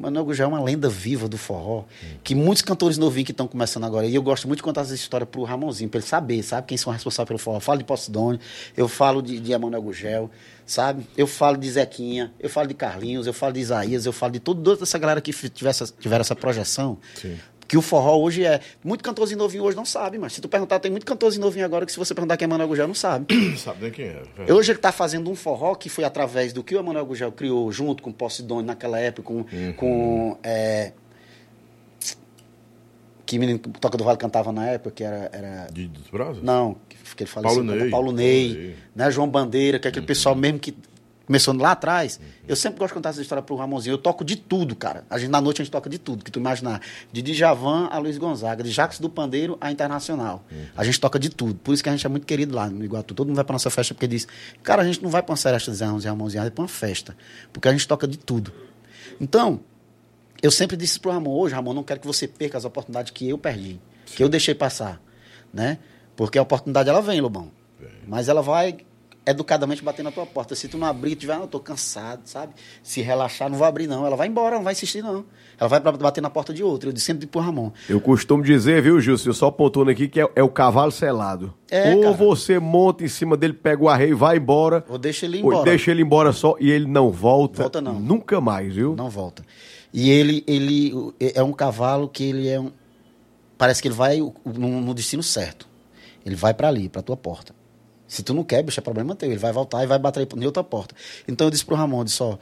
Emanuel 0.00 0.24
Gugel 0.24 0.46
é 0.46 0.48
uma 0.48 0.62
lenda 0.62 0.88
viva 0.88 1.28
do 1.28 1.36
forró, 1.36 1.84
que 2.24 2.34
muitos 2.34 2.62
cantores 2.62 2.96
novinhos 2.96 3.26
que 3.26 3.32
estão 3.32 3.46
começando 3.46 3.84
agora, 3.84 4.06
e 4.06 4.14
eu 4.14 4.22
gosto 4.22 4.48
muito 4.48 4.60
de 4.60 4.62
contar 4.62 4.80
essa 4.80 4.94
história 4.94 5.26
pro 5.26 5.42
Ramonzinho, 5.44 5.90
para 5.90 5.98
ele 5.98 6.06
saber, 6.06 6.42
sabe, 6.42 6.68
quem 6.68 6.78
são 6.78 6.90
responsáveis 6.90 7.28
pelo 7.28 7.38
forró. 7.38 7.58
Eu 7.58 7.60
falo 7.60 7.78
de 7.78 7.84
Posidônio, 7.84 8.40
eu 8.74 8.88
falo 8.88 9.20
de, 9.20 9.38
de 9.38 9.52
Emanuel 9.52 9.82
Gugel, 9.82 10.30
sabe? 10.64 11.06
Eu 11.18 11.26
falo 11.26 11.58
de 11.58 11.70
Zequinha, 11.70 12.32
eu 12.40 12.48
falo 12.48 12.68
de 12.68 12.74
Carlinhos, 12.74 13.26
eu 13.26 13.34
falo 13.34 13.52
de 13.52 13.60
Isaías, 13.60 14.06
eu 14.06 14.12
falo 14.12 14.32
de 14.32 14.40
toda 14.40 14.82
essa 14.82 14.98
galera 14.98 15.20
que 15.20 15.34
essa, 15.66 15.92
tiver 16.00 16.20
essa 16.20 16.34
projeção. 16.34 16.96
Sim. 17.14 17.36
Que 17.70 17.78
o 17.78 17.80
forró 17.80 18.18
hoje 18.18 18.44
é. 18.44 18.60
Muito 18.82 19.04
cantorzinho 19.04 19.38
novinho 19.38 19.62
hoje 19.62 19.76
não 19.76 19.84
sabe, 19.84 20.18
mas 20.18 20.32
se 20.32 20.40
tu 20.40 20.48
perguntar, 20.48 20.80
tem 20.80 20.90
muito 20.90 21.06
cantorzinho 21.06 21.44
novinho 21.44 21.64
agora 21.64 21.86
que 21.86 21.92
se 21.92 21.98
você 21.98 22.12
perguntar 22.12 22.36
quem 22.36 22.44
é 22.44 22.48
Emanuel 22.48 22.66
Gugel, 22.66 22.88
não 22.88 22.96
sabe. 22.96 23.32
Não 23.32 23.54
sabe 23.56 23.82
nem 23.82 23.92
quem 23.92 24.06
é. 24.06 24.22
velho. 24.36 24.56
Hoje 24.56 24.72
ele 24.72 24.78
está 24.78 24.90
fazendo 24.90 25.30
um 25.30 25.36
forró 25.36 25.76
que 25.76 25.88
foi 25.88 26.02
através 26.02 26.52
do 26.52 26.64
que 26.64 26.74
o 26.74 26.80
Emanuel 26.80 27.06
Gugel 27.06 27.30
criou 27.30 27.70
junto 27.70 28.02
com 28.02 28.10
o 28.10 28.12
Posidônio 28.12 28.66
naquela 28.66 28.98
época, 28.98 29.22
com. 29.22 29.44
com 29.76 30.36
é, 30.42 30.90
que 33.24 33.38
menino 33.38 33.60
Toca 33.60 33.96
do 33.96 34.02
Vale 34.02 34.18
cantava 34.18 34.50
na 34.50 34.66
época, 34.66 34.90
que 34.90 35.04
era. 35.04 35.30
era 35.32 35.68
De, 35.70 35.86
dos 35.86 36.10
Brazos? 36.10 36.42
não, 36.42 36.74
que, 36.88 36.96
que 37.14 37.22
ele 37.22 37.30
faleceu. 37.30 37.64
Paulo 37.64 37.72
Ney. 37.72 37.88
Paulo 37.88 38.12
Ney, 38.12 38.48
Paulo 38.48 38.62
Ney. 38.64 38.76
né, 38.96 39.10
João 39.12 39.28
Bandeira, 39.28 39.78
que 39.78 39.86
é 39.86 39.90
aquele 39.90 40.06
pessoal 40.06 40.34
mesmo 40.34 40.58
que 40.58 40.74
começou 41.30 41.54
lá 41.54 41.70
atrás. 41.70 42.18
Eu 42.48 42.56
sempre 42.56 42.80
gosto 42.80 42.90
de 42.90 42.94
contar 42.94 43.10
essa 43.10 43.22
história 43.22 43.40
pro 43.40 43.54
Ramonzinho. 43.54 43.94
Eu 43.94 43.98
toco 43.98 44.24
de 44.24 44.34
tudo, 44.34 44.74
cara. 44.74 45.04
A 45.08 45.16
gente, 45.16 45.30
na 45.30 45.40
noite 45.40 45.62
a 45.62 45.64
gente 45.64 45.70
toca 45.70 45.88
de 45.88 45.96
tudo, 45.96 46.24
que 46.24 46.30
tu 46.30 46.40
imaginar. 46.40 46.80
De 47.12 47.22
Djavan 47.22 47.86
a 47.86 47.98
Luiz 47.98 48.18
Gonzaga, 48.18 48.64
de 48.64 48.70
Jacques 48.72 48.98
do 48.98 49.08
Pandeiro 49.08 49.56
a 49.60 49.70
Internacional. 49.70 50.44
A 50.76 50.82
gente 50.82 50.98
toca 50.98 51.20
de 51.20 51.30
tudo. 51.30 51.54
Por 51.54 51.72
isso 51.72 51.84
que 51.84 51.88
a 51.88 51.92
gente 51.92 52.04
é 52.04 52.08
muito 52.08 52.26
querido 52.26 52.52
lá 52.52 52.68
no 52.68 52.84
Iguatu. 52.84 53.14
Todo 53.14 53.28
mundo 53.28 53.36
vai 53.36 53.44
pra 53.44 53.52
nossa 53.52 53.70
festa 53.70 53.94
porque 53.94 54.08
diz, 54.08 54.26
cara, 54.60 54.82
a 54.82 54.84
gente 54.84 55.00
não 55.04 55.08
vai 55.08 55.22
pra 55.22 55.30
uma 55.30 55.36
seresta 55.36 55.70
de 55.70 55.80
e 55.80 56.08
Ramonzinho, 56.08 56.42
é 56.42 56.50
pra 56.50 56.62
uma 56.62 56.68
festa. 56.68 57.16
Porque 57.52 57.68
a 57.68 57.70
gente 57.70 57.86
toca 57.86 58.08
de 58.08 58.18
tudo. 58.18 58.52
Então, 59.20 59.60
eu 60.42 60.50
sempre 60.50 60.76
disse 60.76 60.98
pro 60.98 61.12
Ramon, 61.12 61.30
hoje, 61.30 61.54
Ramon, 61.54 61.74
não 61.74 61.84
quero 61.84 62.00
que 62.00 62.08
você 62.08 62.26
perca 62.26 62.58
as 62.58 62.64
oportunidades 62.64 63.12
que 63.12 63.28
eu 63.28 63.38
perdi, 63.38 63.80
que 64.04 64.20
eu 64.24 64.28
deixei 64.28 64.54
passar, 64.54 65.00
né? 65.54 65.78
Porque 66.16 66.38
a 66.38 66.42
oportunidade, 66.42 66.88
ela 66.88 67.00
vem, 67.00 67.20
Lobão. 67.20 67.52
Mas 68.08 68.28
ela 68.28 68.42
vai 68.42 68.78
educadamente 69.26 69.82
bater 69.82 70.02
na 70.02 70.10
tua 70.10 70.26
porta. 70.26 70.54
Se 70.54 70.68
tu 70.68 70.78
não 70.78 70.86
abrir, 70.86 71.14
tu 71.14 71.20
tiver, 71.20 71.34
não, 71.34 71.42
eu 71.42 71.48
tô 71.48 71.60
cansado, 71.60 72.22
sabe? 72.24 72.52
Se 72.82 73.00
relaxar, 73.00 73.50
não 73.50 73.58
vai 73.58 73.68
abrir, 73.68 73.86
não. 73.86 74.06
Ela 74.06 74.16
vai 74.16 74.28
embora, 74.28 74.56
não 74.56 74.64
vai 74.64 74.72
insistir, 74.72 75.02
não. 75.02 75.24
Ela 75.58 75.68
vai 75.68 75.80
pra 75.80 75.92
bater 75.92 76.20
na 76.20 76.30
porta 76.30 76.52
de 76.52 76.62
outro. 76.62 76.88
Eu 76.88 76.92
disse 76.92 77.06
sempre 77.06 77.26
pro 77.26 77.40
Ramon. 77.40 77.70
Eu 77.88 78.00
costumo 78.00 78.42
dizer, 78.42 78.82
viu, 78.82 79.00
Gilson, 79.00 79.32
só 79.32 79.50
pontuando 79.50 79.90
aqui, 79.90 80.08
que 80.08 80.20
é, 80.20 80.28
é 80.34 80.42
o 80.42 80.48
cavalo 80.48 80.90
selado. 80.90 81.54
É, 81.70 81.94
ou 81.94 82.02
cara. 82.02 82.14
você 82.14 82.58
monta 82.58 83.04
em 83.04 83.08
cima 83.08 83.36
dele, 83.36 83.52
pega 83.52 83.82
o 83.82 83.88
arreio 83.88 84.12
e 84.12 84.14
vai 84.14 84.38
embora. 84.38 84.84
Ou 84.88 84.98
deixa 84.98 85.26
ele 85.26 85.38
ir 85.38 85.44
ou 85.44 85.52
embora. 85.52 85.70
deixa 85.70 85.90
ele 85.90 86.02
embora 86.02 86.32
só 86.32 86.56
e 86.58 86.70
ele 86.70 86.86
não 86.86 87.10
volta. 87.10 87.62
Volta 87.62 87.80
não. 87.80 88.00
Nunca 88.00 88.40
mais, 88.40 88.74
viu? 88.74 88.96
Não 88.96 89.10
volta. 89.10 89.44
E 89.92 90.10
ele, 90.10 90.44
ele 90.46 90.92
é 91.20 91.42
um 91.42 91.52
cavalo 91.52 92.08
que 92.08 92.24
ele 92.24 92.48
é 92.48 92.58
um. 92.58 92.70
Parece 93.58 93.82
que 93.82 93.88
ele 93.88 93.94
vai 93.94 94.18
no, 94.18 94.80
no 94.80 94.94
destino 94.94 95.22
certo. 95.22 95.68
Ele 96.24 96.34
vai 96.34 96.54
pra 96.54 96.68
ali, 96.68 96.88
pra 96.88 97.02
tua 97.02 97.16
porta. 97.16 97.59
Se 98.10 98.24
tu 98.24 98.34
não 98.34 98.42
quer, 98.42 98.60
bicho, 98.64 98.80
é 98.80 98.82
problema 98.82 99.14
teu. 99.14 99.30
Ele 99.30 99.38
vai 99.38 99.52
voltar 99.52 99.84
e 99.84 99.86
vai 99.86 99.96
bater 99.98 100.26
em 100.36 100.44
outra 100.44 100.64
porta. 100.64 100.94
Então 101.28 101.46
eu 101.46 101.50
disse 101.50 101.64
pro 101.64 101.76
Ramon, 101.76 102.02
eu 102.02 102.04
ó, 102.26 102.38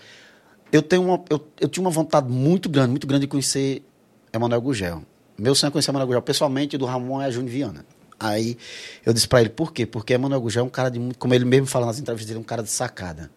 eu 0.73 0.81
tenho 0.83 1.03
uma. 1.03 1.23
Eu, 1.29 1.47
eu 1.61 1.69
tinha 1.69 1.85
uma 1.85 1.91
vontade 1.91 2.27
muito 2.31 2.71
grande, 2.71 2.89
muito 2.91 3.07
grande 3.07 3.23
de 3.23 3.29
conhecer 3.29 3.87
Emanuel 4.33 4.63
Gugel. 4.63 5.03
Meu 5.39 5.55
sonho 5.55 5.69
é 5.69 5.71
conhecer 5.71 5.91
Emanuel 5.91 6.07
Gugel. 6.07 6.23
Pessoalmente, 6.23 6.79
do 6.79 6.87
Ramon 6.87 7.21
é 7.21 7.31
Júnior 7.31 7.53
Viana. 7.53 7.85
Aí 8.19 8.57
eu 9.05 9.13
disse 9.13 9.29
pra 9.29 9.41
ele, 9.41 9.51
por 9.51 9.73
quê? 9.73 9.85
Porque 9.85 10.15
Emanuel 10.15 10.41
Gugel 10.41 10.63
é 10.63 10.67
um 10.67 10.71
cara 10.71 10.91
de 10.91 10.99
muito. 10.99 11.19
Como 11.19 11.35
ele 11.35 11.45
mesmo 11.45 11.67
fala 11.67 11.85
nas 11.85 11.99
entrevistas 12.01 12.27
dele, 12.27 12.39
é 12.39 12.41
um 12.41 12.45
cara 12.45 12.63
de 12.63 12.71
sacada. 12.71 13.31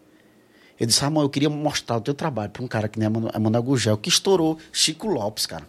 Eu 0.80 0.88
disse, 0.88 1.02
Ramon, 1.02 1.22
eu 1.22 1.30
queria 1.30 1.50
mostrar 1.50 1.98
o 1.98 2.02
teu 2.02 2.14
trabalho 2.14 2.50
para 2.50 2.64
um 2.64 2.68
cara 2.68 2.88
que 2.88 2.98
nem 2.98 3.08
Emanu- 3.08 3.30
Emanuel 3.36 3.62
Gugel, 3.62 3.98
que 3.98 4.08
estourou 4.10 4.58
Chico 4.72 5.08
Lopes, 5.08 5.46
cara. 5.46 5.68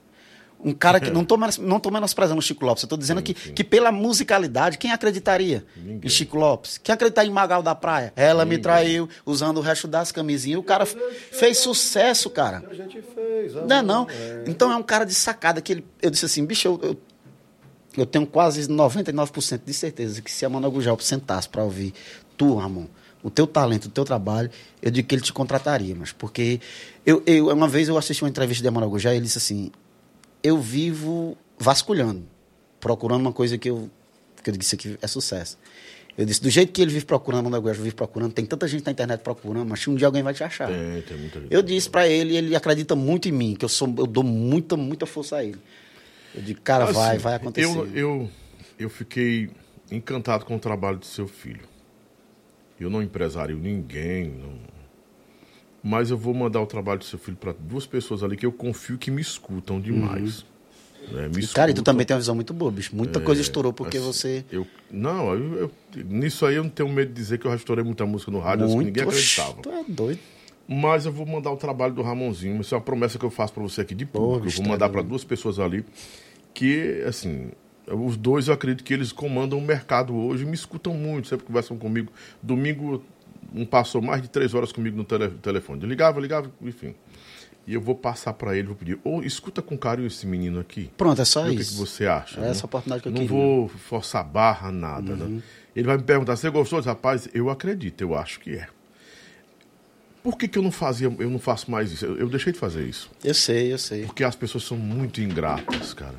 Um 0.62 0.73
cara 0.73 1.00
que. 1.00 1.10
Não 1.12 1.24
tô, 1.24 1.36
não 1.60 1.78
tô 1.78 1.91
menosprezando 1.91 2.39
o 2.39 2.42
Chico 2.42 2.65
Lopes, 2.65 2.82
eu 2.82 2.89
tô 2.89 2.97
dizendo 2.97 3.20
que, 3.20 3.34
que 3.34 3.62
pela 3.62 3.92
musicalidade, 3.92 4.78
quem 4.78 4.92
acreditaria 4.92 5.65
em 5.76 6.08
Chico 6.08 6.39
Lopes? 6.39 6.78
Quem 6.78 6.92
acreditar 6.94 7.24
em 7.24 7.31
Magal 7.31 7.62
da 7.62 7.74
Praia? 7.74 8.12
Ela 8.16 8.44
me 8.44 8.57
traiu 8.57 9.08
usando 9.26 9.58
o 9.58 9.60
resto 9.60 9.86
das 9.86 10.10
camisinhas. 10.10 10.58
O 10.58 10.62
cara 10.62 10.86
fez 10.86 11.58
sucesso, 11.58 12.31
cara. 12.31 12.62
A 12.70 12.74
gente 12.74 13.02
fez. 13.02 13.55
Não 13.55 13.76
é 13.76 13.82
não. 13.82 14.07
Então 14.47 14.73
é 14.73 14.76
um 14.76 14.82
cara 14.82 15.05
de 15.05 15.15
sacada 15.15 15.60
que 15.60 15.73
ele. 15.73 15.84
Eu 16.00 16.10
disse 16.10 16.24
assim, 16.24 16.44
bicho, 16.44 16.68
eu, 16.68 16.81
eu, 16.82 16.97
eu 17.99 18.07
tenho 18.07 18.26
quase 18.26 18.68
99% 18.68 19.60
de 19.65 19.74
certeza 19.74 20.23
que 20.23 20.31
se 20.31 20.44
a 20.44 20.49
Manuel 20.49 20.73
Gugel 20.73 20.99
sentasse 21.00 21.49
para 21.49 21.62
ouvir 21.62 21.92
tu, 22.36 22.57
Ramon, 22.57 22.86
o 23.23 23.31
teu 23.31 23.47
talento, 23.47 23.86
o 23.86 23.91
teu 23.91 24.05
trabalho, 24.05 24.50
eu 24.81 24.91
digo 24.91 25.07
que 25.07 25.15
ele 25.15 25.23
te 25.23 25.32
contrataria, 25.32 25.94
mas 25.94 26.12
porque 26.12 26.60
eu, 27.07 27.23
eu 27.26 27.49
uma 27.49 27.68
vez 27.68 27.89
eu 27.89 27.97
assisti 27.97 28.23
uma 28.23 28.28
entrevista 28.28 28.62
de 28.62 28.70
Manuel 28.70 28.91
Gugel 28.91 29.12
e 29.12 29.16
ele 29.16 29.24
disse 29.24 29.39
assim: 29.39 29.70
"Eu 30.42 30.58
vivo 30.58 31.36
vasculhando, 31.58 32.24
procurando 32.80 33.20
uma 33.20 33.32
coisa 33.32 33.56
que 33.58 33.68
eu 33.70 33.90
que 34.42 34.50
eu 34.50 34.56
disse 34.56 34.74
aqui 34.74 34.98
é 35.00 35.06
sucesso". 35.06 35.58
Eu 36.18 36.26
disse, 36.26 36.42
do 36.42 36.50
jeito 36.50 36.72
que 36.72 36.82
ele 36.82 36.90
vive 36.92 37.06
procurando, 37.06 37.44
Manuel 37.44 37.62
Gugel 37.62 37.82
vive 37.84 37.94
procurando, 37.94 38.32
tem 38.34 38.44
tanta 38.44 38.68
gente 38.68 38.84
na 38.84 38.92
internet 38.92 39.20
procurando, 39.20 39.66
mas 39.66 39.86
um 39.88 39.94
dia 39.94 40.06
alguém 40.06 40.22
vai 40.22 40.34
te 40.34 40.44
achar. 40.44 40.68
Tem, 40.68 41.00
tem 41.02 41.16
muita 41.16 41.40
gente. 41.40 41.54
Eu 41.54 41.62
disse 41.62 41.88
pra 41.88 42.06
ele, 42.06 42.36
ele 42.36 42.54
acredita 42.54 42.94
muito 42.94 43.28
em 43.28 43.32
mim, 43.32 43.54
que 43.54 43.64
eu 43.64 43.68
sou, 43.68 43.88
eu 43.96 44.06
dou 44.06 44.22
muita, 44.22 44.76
muita 44.76 45.06
força 45.06 45.36
a 45.36 45.44
ele. 45.44 45.56
Eu 46.34 46.42
digo, 46.42 46.60
cara, 46.60 46.84
Assim, 46.84 46.92
vai, 46.92 47.18
vai 47.18 47.34
acontecer. 47.36 47.66
Eu, 47.66 47.86
eu, 47.96 48.30
eu 48.78 48.90
fiquei 48.90 49.48
encantado 49.90 50.44
com 50.44 50.54
o 50.54 50.58
trabalho 50.58 50.98
do 50.98 51.06
seu 51.06 51.26
filho. 51.26 51.66
Eu 52.78 52.90
não 52.90 53.02
empresario 53.02 53.56
ninguém, 53.56 54.28
não- 54.28 54.58
mas 55.82 56.10
eu 56.10 56.16
vou 56.16 56.32
mandar 56.34 56.60
o 56.60 56.66
trabalho 56.66 56.98
do 57.00 57.04
seu 57.04 57.18
filho 57.18 57.36
para 57.36 57.52
duas 57.52 57.86
pessoas 57.86 58.22
ali 58.22 58.36
que 58.36 58.46
eu 58.46 58.52
confio 58.52 58.96
que 58.98 59.10
me 59.10 59.20
escutam 59.20 59.80
demais. 59.80 60.44
né? 61.10 61.28
Me 61.34 61.42
E, 61.42 61.48
cara, 61.48 61.70
e 61.70 61.74
tu 61.74 61.78
escutam. 61.78 61.82
também 61.84 62.06
tem 62.06 62.14
uma 62.14 62.20
visão 62.20 62.34
muito 62.34 62.52
boa, 62.54 62.70
bicho. 62.70 62.94
Muita 62.94 63.20
coisa 63.20 63.40
estourou 63.40 63.72
porque 63.72 63.96
Assim, 63.98 64.06
você. 64.06 64.44
Eu, 64.52 64.66
não, 64.90 65.32
eu, 65.34 65.54
eu- 65.94 66.04
nisso 66.04 66.46
aí 66.46 66.54
eu 66.54 66.62
não 66.62 66.70
tenho 66.70 66.88
medo 66.88 67.08
de 67.08 67.14
dizer 67.14 67.38
que 67.38 67.46
eu 67.46 67.50
já 67.50 67.56
estourei 67.56 67.84
muita 67.84 68.06
música 68.06 68.30
no 68.30 68.38
rádio, 68.38 68.64
assim, 68.66 68.72
que 68.74 68.82
Muito. 68.82 68.86
ninguém 68.96 69.06
Oxi, 69.08 69.40
acreditava. 69.40 69.62
tu 69.62 69.68
é 69.70 69.84
doido. 69.92 70.20
Mas 70.68 71.04
eu 71.04 71.12
vou 71.12 71.26
mandar 71.26 71.50
o 71.50 71.56
trabalho 71.56 71.92
do 71.92 72.02
Ramonzinho. 72.02 72.60
Isso 72.60 72.72
é 72.74 72.78
uma 72.78 72.84
promessa 72.84 73.18
que 73.18 73.24
eu 73.24 73.30
faço 73.30 73.52
pra 73.52 73.62
você 73.62 73.80
aqui 73.80 73.94
de 73.96 74.06
público. 74.06 74.46
eu 74.46 74.50
vou 74.52 74.64
mandar 74.66 74.88
pra 74.88 75.02
duas 75.02 75.24
pessoas 75.24 75.58
ali. 75.58 75.84
Que, 76.54 77.02
assim, 77.06 77.50
os 77.88 78.16
dois 78.16 78.46
eu 78.48 78.54
acredito 78.54 78.84
que 78.84 78.94
eles 78.94 79.10
comandam 79.10 79.58
o 79.58 79.62
mercado 79.62 80.14
hoje. 80.14 80.44
Me 80.44 80.54
escutam 80.54 80.94
muito, 80.94 81.26
sempre 81.28 81.44
conversam 81.46 81.76
comigo. 81.76 82.12
Domingo, 82.40 83.02
um 83.55 83.64
passou 83.64 84.00
mais 84.02 84.22
de 84.22 84.28
três 84.28 84.55
horas 84.55 84.72
comigo 84.72 84.97
no 84.97 85.05
tele- 85.05 85.31
telefone. 85.42 85.82
Eu 85.82 85.89
ligava, 85.89 86.20
ligava, 86.20 86.50
enfim. 86.60 86.94
E 87.66 87.74
eu 87.74 87.81
vou 87.81 87.94
passar 87.94 88.32
pra 88.32 88.56
ele, 88.56 88.66
vou 88.66 88.76
pedir. 88.76 88.98
Ô, 89.05 89.22
escuta 89.22 89.62
com 89.62 89.78
carinho 89.78 90.06
esse 90.08 90.26
menino 90.26 90.58
aqui. 90.58 90.90
Pronto, 90.97 91.22
é 91.22 91.24
só 91.24 91.44
Vê 91.44 91.50
O 91.50 91.55
que, 91.55 91.62
isso. 91.62 91.72
que 91.72 91.78
você 91.78 92.06
acha? 92.06 92.39
É 92.40 92.42
né? 92.44 92.50
essa 92.50 92.66
oportunidade 92.66 93.02
que 93.02 93.08
eu 93.08 93.12
Não 93.12 93.20
queria. 93.22 93.36
vou 93.36 93.68
forçar 93.68 94.24
barra, 94.24 94.72
nada, 94.72 95.14
né? 95.14 95.40
Ele 95.74 95.86
vai 95.86 95.97
me 95.97 96.02
perguntar, 96.02 96.34
você 96.36 96.50
gostou? 96.50 96.78
Eu 96.78 96.81
disse, 96.81 96.89
Rapaz, 96.89 97.28
eu 97.32 97.48
acredito, 97.50 98.00
eu 98.00 98.16
acho 98.16 98.40
que 98.40 98.50
é. 98.56 98.66
Por 100.22 100.36
que, 100.39 100.47
que 100.47 100.56
eu 100.58 100.62
não 100.62 100.70
fazia, 100.70 101.12
eu 101.18 101.31
não 101.31 101.39
faço 101.39 101.70
mais 101.70 101.90
isso? 101.92 102.05
Eu, 102.05 102.16
eu 102.16 102.28
deixei 102.28 102.52
de 102.52 102.58
fazer 102.58 102.84
isso. 102.86 103.10
Eu 103.24 103.34
sei, 103.34 103.72
eu 103.72 103.78
sei. 103.78 104.05
Porque 104.06 104.22
as 104.22 104.36
pessoas 104.36 104.64
são 104.64 104.76
muito 104.76 105.20
ingratas, 105.20 105.92
cara. 105.94 106.14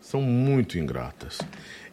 São 0.00 0.22
muito 0.22 0.78
ingratas. 0.78 1.38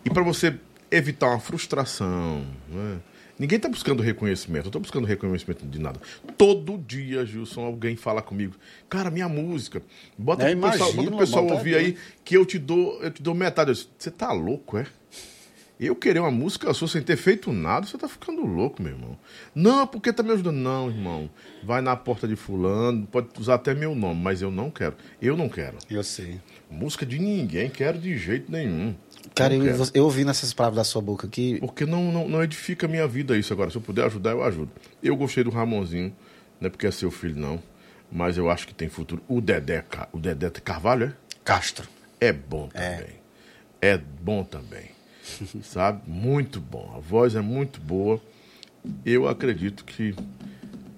E 0.06 0.10
para 0.10 0.24
você 0.24 0.56
evitar 0.92 1.28
uma 1.30 1.40
frustração, 1.40 2.46
né? 2.70 3.00
Ninguém 3.40 3.58
tá 3.58 3.70
buscando 3.70 4.04
reconhecimento, 4.04 4.66
eu 4.66 4.72
tô 4.72 4.80
buscando 4.82 5.08
reconhecimento 5.08 5.66
de 5.66 5.80
nada. 5.80 6.02
Todo 6.38 6.78
dia, 6.78 7.26
Gilson, 7.26 7.64
alguém 7.64 7.96
fala 7.96 8.22
comigo, 8.22 8.56
cara, 8.90 9.10
minha 9.10 9.30
música, 9.30 9.82
bota 10.18 10.50
Eu 10.50 10.58
pro 10.58 10.70
pessoal, 10.70 10.94
bota 10.94 11.10
pro 11.10 11.20
pessoal 11.20 11.48
ouvir 11.48 11.76
aí. 11.76 11.98
que 12.26 12.36
eu 12.36 12.46
te 12.46 12.60
dou, 12.60 13.02
eu 13.02 13.10
te 13.10 13.24
dou 13.24 13.34
metade. 13.34 13.88
Você 13.98 14.12
tá 14.12 14.34
louco, 14.34 14.78
é? 14.78 14.86
Eu 15.80 15.96
querer 15.96 16.20
uma 16.20 16.30
música 16.30 16.74
sua 16.74 16.90
sem 16.90 17.02
ter 17.02 17.16
feito 17.16 17.54
nada, 17.54 17.88
você 17.88 17.98
tá 17.98 18.10
ficando 18.10 18.46
louco, 18.46 18.84
meu 18.84 18.92
irmão. 18.92 19.18
Não, 19.56 19.88
porque 19.88 20.12
tá 20.12 20.22
me 20.22 20.32
ajudando. 20.34 20.58
Não, 20.58 20.90
irmão. 20.90 21.30
Vai 21.64 21.82
na 21.82 21.96
porta 21.96 22.28
de 22.28 22.36
fulano, 22.36 23.08
pode 23.08 23.30
usar 23.40 23.56
até 23.56 23.74
meu 23.74 23.96
nome, 23.96 24.22
mas 24.22 24.42
eu 24.42 24.52
não 24.52 24.70
quero. 24.70 24.98
Eu 25.22 25.38
não 25.38 25.48
quero. 25.48 25.78
Eu 25.90 26.04
sei. 26.04 26.42
Música 26.70 27.06
de 27.06 27.18
ninguém, 27.18 27.70
quero 27.70 27.98
de 27.98 28.18
jeito 28.18 28.52
nenhum. 28.52 28.94
Cara, 29.36 29.54
eu, 29.54 29.64
quero. 29.64 29.84
eu 29.94 30.04
ouvi 30.04 30.26
nessas 30.26 30.54
palavras 30.54 30.78
da 30.78 30.84
sua 30.84 31.02
boca 31.02 31.28
aqui. 31.28 31.60
Porque 31.60 31.86
não, 31.86 32.12
não, 32.12 32.28
não 32.28 32.44
edifica 32.44 32.86
a 32.86 32.90
minha 32.90 33.08
vida 33.08 33.38
isso 33.38 33.54
agora. 33.54 33.70
Se 33.70 33.78
eu 33.78 33.82
puder 33.82 34.06
ajudar, 34.06 34.32
eu 34.32 34.44
ajudo. 34.44 34.72
Eu 35.02 35.16
gostei 35.16 35.44
do 35.44 35.50
Ramonzinho, 35.50 36.14
não 36.60 36.68
é 36.68 36.70
porque 36.70 36.88
é 36.88 36.92
seu 36.92 37.12
filho, 37.12 37.36
não. 37.36 37.62
Mas 38.12 38.38
eu 38.38 38.50
acho 38.50 38.68
que 38.68 38.74
tem 38.74 38.90
futuro. 38.90 39.22
O 39.28 39.40
Dedé, 39.40 39.84
o 40.12 40.18
Dedé 40.20 40.50
Carvalho, 40.50 41.06
é? 41.08 41.14
Castro. 41.44 41.88
É 42.20 42.34
bom 42.34 42.68
também. 42.68 43.20
É, 43.82 43.98
bom 43.98 44.44
também. 44.44 44.90
Sabe? 45.64 46.02
Muito 46.08 46.60
bom. 46.60 46.94
A 46.96 47.00
voz 47.00 47.36
é 47.36 47.42
muito 47.42 47.80
boa. 47.80 48.20
Eu 49.06 49.28
acredito 49.28 49.86
que 49.86 50.16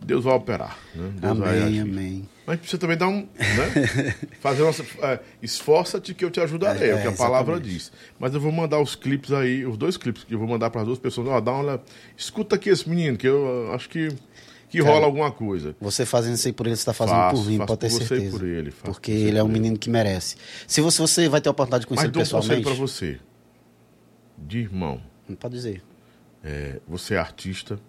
Deus 0.03 0.23
vai 0.23 0.33
operar. 0.33 0.77
Né? 0.95 1.13
Deus 1.19 1.37
vai 1.37 1.57
Amém, 1.61 1.63
agir. 1.67 1.81
amém. 1.81 2.29
Mas 2.45 2.59
precisa 2.59 2.79
também 2.79 2.97
dar 2.97 3.07
um. 3.07 3.21
Né? 3.21 4.15
Fazer 4.41 4.63
nossa. 4.63 4.83
é, 5.03 5.19
Esforça-te 5.41 6.13
que 6.13 6.25
eu 6.25 6.31
te 6.31 6.39
ajudarei, 6.39 6.89
é, 6.89 6.91
É, 6.91 6.95
o 6.95 7.01
que 7.01 7.07
a 7.07 7.11
é, 7.11 7.15
palavra 7.15 7.53
exatamente. 7.55 7.73
diz. 7.77 7.91
Mas 8.19 8.33
eu 8.33 8.39
vou 8.41 8.51
mandar 8.51 8.79
os 8.79 8.95
clipes 8.95 9.31
aí, 9.31 9.65
os 9.65 9.77
dois 9.77 9.95
clipes 9.95 10.23
que 10.23 10.33
eu 10.33 10.39
vou 10.39 10.47
mandar 10.47 10.69
para 10.71 10.81
as 10.81 10.87
duas 10.87 10.99
pessoas. 10.99 11.27
Ó, 11.27 11.39
dá 11.39 11.51
uma. 11.51 11.63
olhada. 11.63 11.83
Escuta 12.17 12.55
aqui 12.55 12.69
esse 12.69 12.89
menino, 12.89 13.15
que 13.17 13.27
eu 13.27 13.71
acho 13.73 13.87
que, 13.87 14.09
que 14.69 14.79
Cara, 14.79 14.91
rola 14.91 15.05
alguma 15.05 15.31
coisa. 15.31 15.75
Você 15.79 16.03
fazendo 16.05 16.33
isso 16.35 16.47
aí 16.47 16.53
por 16.53 16.65
ele, 16.65 16.75
você 16.75 16.81
está 16.81 16.93
fazendo 16.93 17.15
Faço, 17.15 17.43
por 17.43 17.49
mim, 17.49 17.57
pode 17.59 17.77
ter 17.79 17.89
certeza. 17.91 18.37
por 18.37 18.47
ele, 18.47 18.71
Porque 18.71 19.11
por 19.11 19.17
ele 19.19 19.37
é 19.37 19.43
um 19.43 19.47
menino 19.47 19.77
que 19.77 19.89
merece. 19.89 20.35
Se 20.67 20.81
você, 20.81 20.99
você 21.01 21.29
vai 21.29 21.41
ter 21.41 21.49
a 21.49 21.51
oportunidade 21.51 21.81
de 21.81 21.87
conhecer 21.87 22.07
Mas 22.07 22.15
ele 22.17 22.23
dou 22.25 22.39
um 22.39 22.41
conselho 22.41 22.63
pessoalmente. 22.63 22.77
para 22.79 22.87
você. 22.87 23.19
De 24.37 24.57
irmão. 24.59 24.99
Pode 25.39 25.53
dizer. 25.53 25.83
É, 26.43 26.79
você 26.87 27.13
é 27.13 27.17
artista, 27.17 27.79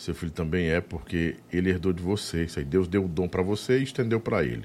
seu 0.00 0.14
filho 0.14 0.32
também 0.32 0.68
é, 0.68 0.80
porque 0.80 1.36
ele 1.52 1.70
herdou 1.70 1.92
de 1.92 2.02
você. 2.02 2.44
Isso 2.44 2.58
aí, 2.58 2.64
Deus 2.64 2.88
deu 2.88 3.04
o 3.04 3.08
dom 3.08 3.28
para 3.28 3.42
você 3.42 3.78
e 3.78 3.82
estendeu 3.82 4.18
para 4.20 4.42
ele, 4.44 4.64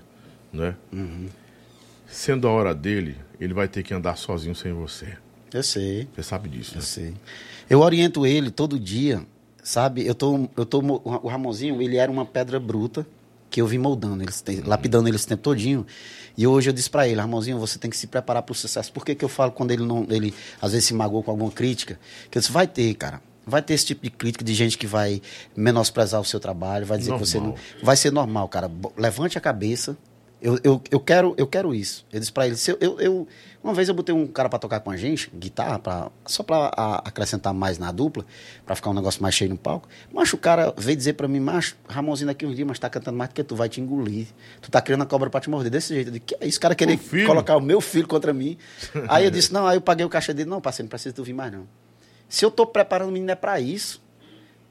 né? 0.54 0.76
Uhum. 0.94 1.28
Sendo 2.08 2.48
a 2.48 2.52
hora 2.52 2.74
dele, 2.74 3.18
ele 3.40 3.54
vai 3.54 3.68
ter 3.68 3.84
que 3.84 3.94
andar 3.94 4.16
sozinho 4.18 4.56
sem 4.56 4.72
você. 4.74 5.18
Eu 5.54 5.64
sei, 5.64 6.08
Você 6.16 6.24
sabe 6.24 6.50
disso, 6.50 6.72
né? 6.74 6.78
eu 6.80 6.82
sei. 6.84 7.14
Eu 7.70 7.80
oriento 7.82 8.26
ele 8.26 8.52
todo 8.52 8.80
dia, 8.80 9.26
sabe? 9.64 10.06
Eu 10.06 10.14
tô, 10.14 10.48
eu 10.56 10.66
tô, 10.66 10.80
o 10.82 11.28
Ramonzinho, 11.28 11.82
ele 11.82 11.98
era 11.98 12.12
uma 12.12 12.26
pedra 12.26 12.60
bruta 12.60 13.06
que 13.50 13.62
eu 13.62 13.68
vim 13.68 13.78
moldando, 13.78 14.22
ele, 14.22 14.32
tem- 14.44 14.60
lapidando 14.62 15.08
ele 15.08 15.16
esse 15.16 15.28
tempo 15.28 15.42
todinho. 15.42 15.86
E 16.38 16.46
hoje 16.46 16.70
eu 16.70 16.74
disse 16.74 16.90
pra 16.90 17.08
ele, 17.08 17.20
Ramonzinho, 17.22 17.58
você 17.58 17.80
tem 17.80 17.90
que 17.90 17.96
se 17.98 18.08
preparar 18.08 18.44
pro 18.44 18.54
sucesso. 18.54 18.92
Por 18.92 19.06
que, 19.06 19.16
que 19.16 19.24
eu 19.24 19.30
falo 19.30 19.52
quando 19.52 19.72
ele 19.72 19.84
não, 19.84 20.06
ele 20.10 20.34
às 20.62 20.74
vezes 20.74 20.88
se 20.88 20.94
magoou 20.94 21.24
com 21.24 21.32
alguma 21.32 21.52
crítica? 21.52 21.98
Que 22.30 22.38
eu 22.38 22.42
disse, 22.42 22.52
vai 22.52 22.68
ter, 22.68 22.94
cara. 22.96 23.22
Vai 23.45 23.61
ter 23.61 23.74
esse 23.74 23.85
tipo 23.85 24.03
de 24.03 24.09
crítica 24.09 24.43
de 24.43 24.53
gente 24.53 24.77
que 24.77 24.88
vai 24.88 25.22
menosprezar 25.56 26.19
o 26.19 26.25
seu 26.25 26.40
trabalho, 26.40 26.85
vai 26.85 26.98
dizer 26.98 27.14
que 27.14 27.19
você 27.19 27.38
não. 27.38 27.48
Normal. 27.48 27.64
Vai 27.83 27.95
ser 27.95 28.11
normal, 28.11 28.48
cara. 28.49 28.72
Levante 28.98 29.38
a 29.38 29.41
cabeça. 29.41 29.98
Eu, 30.41 30.59
eu, 30.64 30.82
eu, 30.91 30.99
quero, 30.99 31.33
eu 31.38 31.48
quero 31.48 31.74
isso. 31.74 32.06
Eu 32.11 32.19
disse 32.19 32.32
pra 32.32 32.45
ele, 32.45 32.56
eu, 32.67 32.77
eu, 32.80 32.99
eu- 32.99 33.27
uma 33.64 33.74
vez 33.74 33.88
eu 33.90 33.95
botei 33.95 34.14
um 34.14 34.27
cara 34.27 34.48
pra 34.48 34.59
tocar 34.59 34.80
com 34.80 34.91
a 34.91 34.98
gente, 34.98 35.32
guitarra, 35.33 35.80
pra, 35.80 36.11
só 36.24 36.43
pra 36.43 36.72
a- 36.75 37.01
acrescentar 37.06 37.51
mais 37.51 37.80
na 37.80 37.91
dupla, 37.91 38.24
pra 38.64 38.75
ficar 38.75 38.91
um 38.91 38.93
negócio 38.93 39.24
mais 39.24 39.33
cheio 39.33 39.49
no 39.49 39.57
palco. 39.57 39.88
Mas 40.14 40.32
o 40.33 40.38
cara 40.38 40.72
veio 40.77 40.95
dizer 40.95 41.14
pra 41.14 41.27
mim, 41.27 41.40
macho, 41.40 41.75
Ramonzinho 41.88 42.27
daqui 42.27 42.45
uns 42.45 42.56
dias, 42.56 42.67
mas 42.67 42.77
tá 42.77 42.88
cantando 42.90 43.17
mais 43.17 43.30
do 43.32 43.33
que 43.33 43.43
tu, 43.43 43.56
vai 43.56 43.67
te 43.69 43.82
engolir. 43.82 44.27
Tu 44.61 44.69
tá 44.69 44.80
criando 44.82 45.01
a 45.01 45.06
cobra 45.07 45.32
pra 45.32 45.40
te 45.41 45.49
morder 45.49 45.72
desse 45.72 45.95
jeito. 45.95 46.09
Eu 46.09 46.11
disse, 46.11 46.25
que 46.25 46.35
é 46.40 46.48
isso? 46.48 46.59
O 46.59 46.61
cara 46.61 46.75
querer 46.75 46.98
colocar 47.25 47.56
o 47.57 47.61
meu 47.61 47.82
filho 47.82 48.07
contra 48.07 48.32
mim. 48.32 48.56
Aí 49.09 49.25
eu 49.25 49.32
disse, 49.32 49.51
não, 49.51 49.65
aí 49.65 49.77
eu 49.77 49.82
paguei 49.82 50.06
o 50.06 50.09
caixa 50.09 50.32
dele, 50.32 50.48
não, 50.49 50.61
parceiro, 50.61 50.85
não 50.85 50.90
precisa 50.90 51.15
tu 51.15 51.24
vir 51.24 51.33
mais 51.33 51.51
não. 51.51 51.65
Se 52.30 52.44
eu 52.45 52.52
tô 52.52 52.66
preparando 52.66 53.10
o 53.10 53.12
menino 53.12 53.32
é 53.32 53.36
pra 53.36 53.60
isso. 53.60 54.04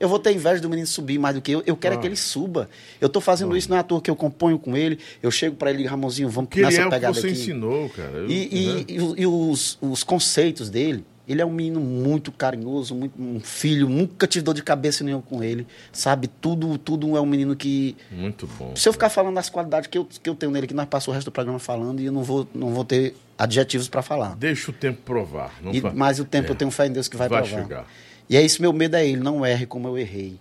Eu 0.01 0.09
vou 0.09 0.19
ter 0.19 0.33
inveja 0.33 0.61
do 0.61 0.69
menino 0.69 0.87
subir 0.89 1.19
mais 1.19 1.37
do 1.37 1.41
que 1.41 1.53
eu. 1.53 1.63
Eu 1.65 1.77
quero 1.77 1.95
é 1.95 1.99
que 1.99 2.07
ele 2.07 2.17
suba. 2.17 2.69
Eu 3.01 3.09
tô 3.09 3.21
fazendo 3.21 3.57
isso, 3.57 3.71
não 3.71 3.77
é 3.77 3.83
toa 3.83 4.01
que 4.03 4.11
eu 4.11 4.17
componho 4.17 4.59
com 4.59 4.77
ele. 4.77 4.99
Eu 5.23 5.31
chego 5.31 5.55
pra 5.57 5.71
ele, 5.71 5.87
Ramonzinho, 5.87 6.29
vamos 6.29 6.51
Que 6.51 6.59
ele 6.59 6.67
nessa 6.67 6.81
é 6.83 6.87
o 6.87 6.89
que 6.91 6.95
pegada 6.97 7.15
você 7.15 7.29
aqui. 7.29 7.37
ensinou, 7.41 7.89
cara. 7.91 8.11
Eu- 8.19 8.29
E, 8.29 8.49
e- 8.53 8.67
né? 8.75 8.85
e 8.89 9.23
e 9.23 9.27
os, 9.27 9.79
os 9.81 10.03
conceitos 10.03 10.69
dele, 10.69 11.05
ele 11.29 11.41
é 11.41 11.47
um 11.47 11.53
menino 11.53 11.81
muito 11.81 12.33
carinhoso, 12.33 12.93
muito, 12.95 13.15
um 13.23 13.39
filho, 13.41 13.89
nunca 13.89 14.27
tive 14.27 14.43
dor 14.45 14.53
de 14.53 14.63
cabeça 14.65 15.05
nenhum 15.05 15.23
com 15.23 15.43
ele, 15.45 15.65
sabe? 15.93 16.27
Tudo, 16.27 16.77
tudo 16.77 17.17
é 17.17 17.21
um 17.21 17.25
menino 17.27 17.55
que. 17.55 17.97
Muito 18.11 18.49
bom. 18.59 18.75
Se 18.75 18.89
eu 18.89 18.93
ficar 18.93 19.09
falando 19.09 19.37
das 19.37 19.49
qualidades 19.49 19.87
que 19.89 19.97
eu, 19.97 20.05
que 20.05 20.29
eu 20.29 20.35
tenho 20.35 20.51
nele, 20.53 20.67
que 20.67 20.75
nós 20.75 20.87
passamos 20.87 21.15
o 21.15 21.17
resto 21.17 21.27
do 21.29 21.33
programa 21.33 21.61
falando, 21.61 22.01
e 22.01 22.07
eu 22.07 22.13
não 22.13 22.25
vou, 22.25 22.47
não 22.53 22.75
vou 22.75 22.85
ter 22.85 23.15
adjetivos 23.39 23.89
pra 23.89 24.03
falar. 24.03 24.37
Deixa 24.37 24.71
o 24.71 24.75
tempo 24.75 25.01
provar. 25.03 25.53
Não 25.63 25.73
E, 25.75 25.81
mas 25.95 26.19
o 26.21 26.25
tempo 26.25 26.49
É. 26.49 26.51
eu 26.51 26.55
tenho 26.55 26.71
fé 26.71 26.87
em 26.87 26.93
Deus 26.93 27.09
que 27.09 27.17
vai, 27.17 27.29
Vai 27.29 27.43
provar. 27.43 27.63
chegar. 27.63 27.87
E 28.29 28.37
é 28.37 28.43
isso, 28.43 28.61
meu 28.63 28.73
medo 28.73 28.97
é 28.97 29.07
ele, 29.07 29.21
não 29.21 29.45
erre 29.45 29.67
como 29.67 29.89
eu 29.89 29.99
errei. 29.99 30.39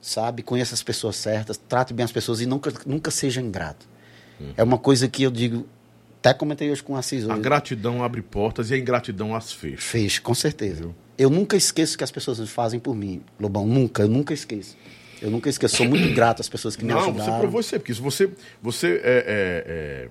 Sabe? 0.00 0.42
Conheça 0.42 0.74
as 0.74 0.82
pessoas 0.82 1.14
certas, 1.16 1.56
trate 1.56 1.94
bem 1.94 2.04
as 2.04 2.10
pessoas 2.10 2.40
e 2.40 2.46
nunca, 2.46 2.72
nunca 2.86 3.10
seja 3.10 3.40
ingrato. 3.40 3.86
É 4.56 4.62
uma 4.64 4.76
coisa 4.78 5.06
que 5.06 5.22
eu 5.22 5.30
digo, 5.30 5.64
até 6.18 6.34
comentei 6.34 6.68
hoje 6.68 6.82
com 6.82 6.94
o 6.94 6.96
Assis 6.96 7.24
A 7.28 7.34
hoje. 7.34 7.42
gratidão 7.42 8.02
abre 8.02 8.20
portas 8.20 8.70
e 8.70 8.74
a 8.74 8.78
ingratidão 8.78 9.36
as 9.36 9.52
fecha. 9.52 9.76
Fez, 9.80 10.18
com 10.18 10.34
certeza. 10.34 10.90
Eu 11.16 11.30
nunca 11.30 11.56
esqueço 11.56 11.94
o 11.94 11.98
que 11.98 12.02
as 12.02 12.10
pessoas 12.10 12.40
fazem 12.50 12.80
por 12.80 12.96
mim, 12.96 13.22
Lobão. 13.38 13.64
Nunca, 13.64 14.02
eu 14.02 14.08
nunca 14.08 14.34
esqueço. 14.34 14.76
Eu 15.20 15.30
nunca 15.30 15.48
esqueço. 15.48 15.76
Sou 15.76 15.86
muito 15.86 16.12
grato 16.16 16.40
às 16.40 16.48
pessoas 16.48 16.74
que 16.74 16.84
me 16.84 16.92
Não, 16.92 16.98
ajudaram. 16.98 17.32
você 17.34 17.38
provou 17.38 17.60
isso 17.60 17.70
porque 17.78 17.94
se 17.94 18.00
você, 18.00 18.28
você 18.60 18.88
é, 18.88 18.98
é, 19.04 19.64
é, 19.66 20.08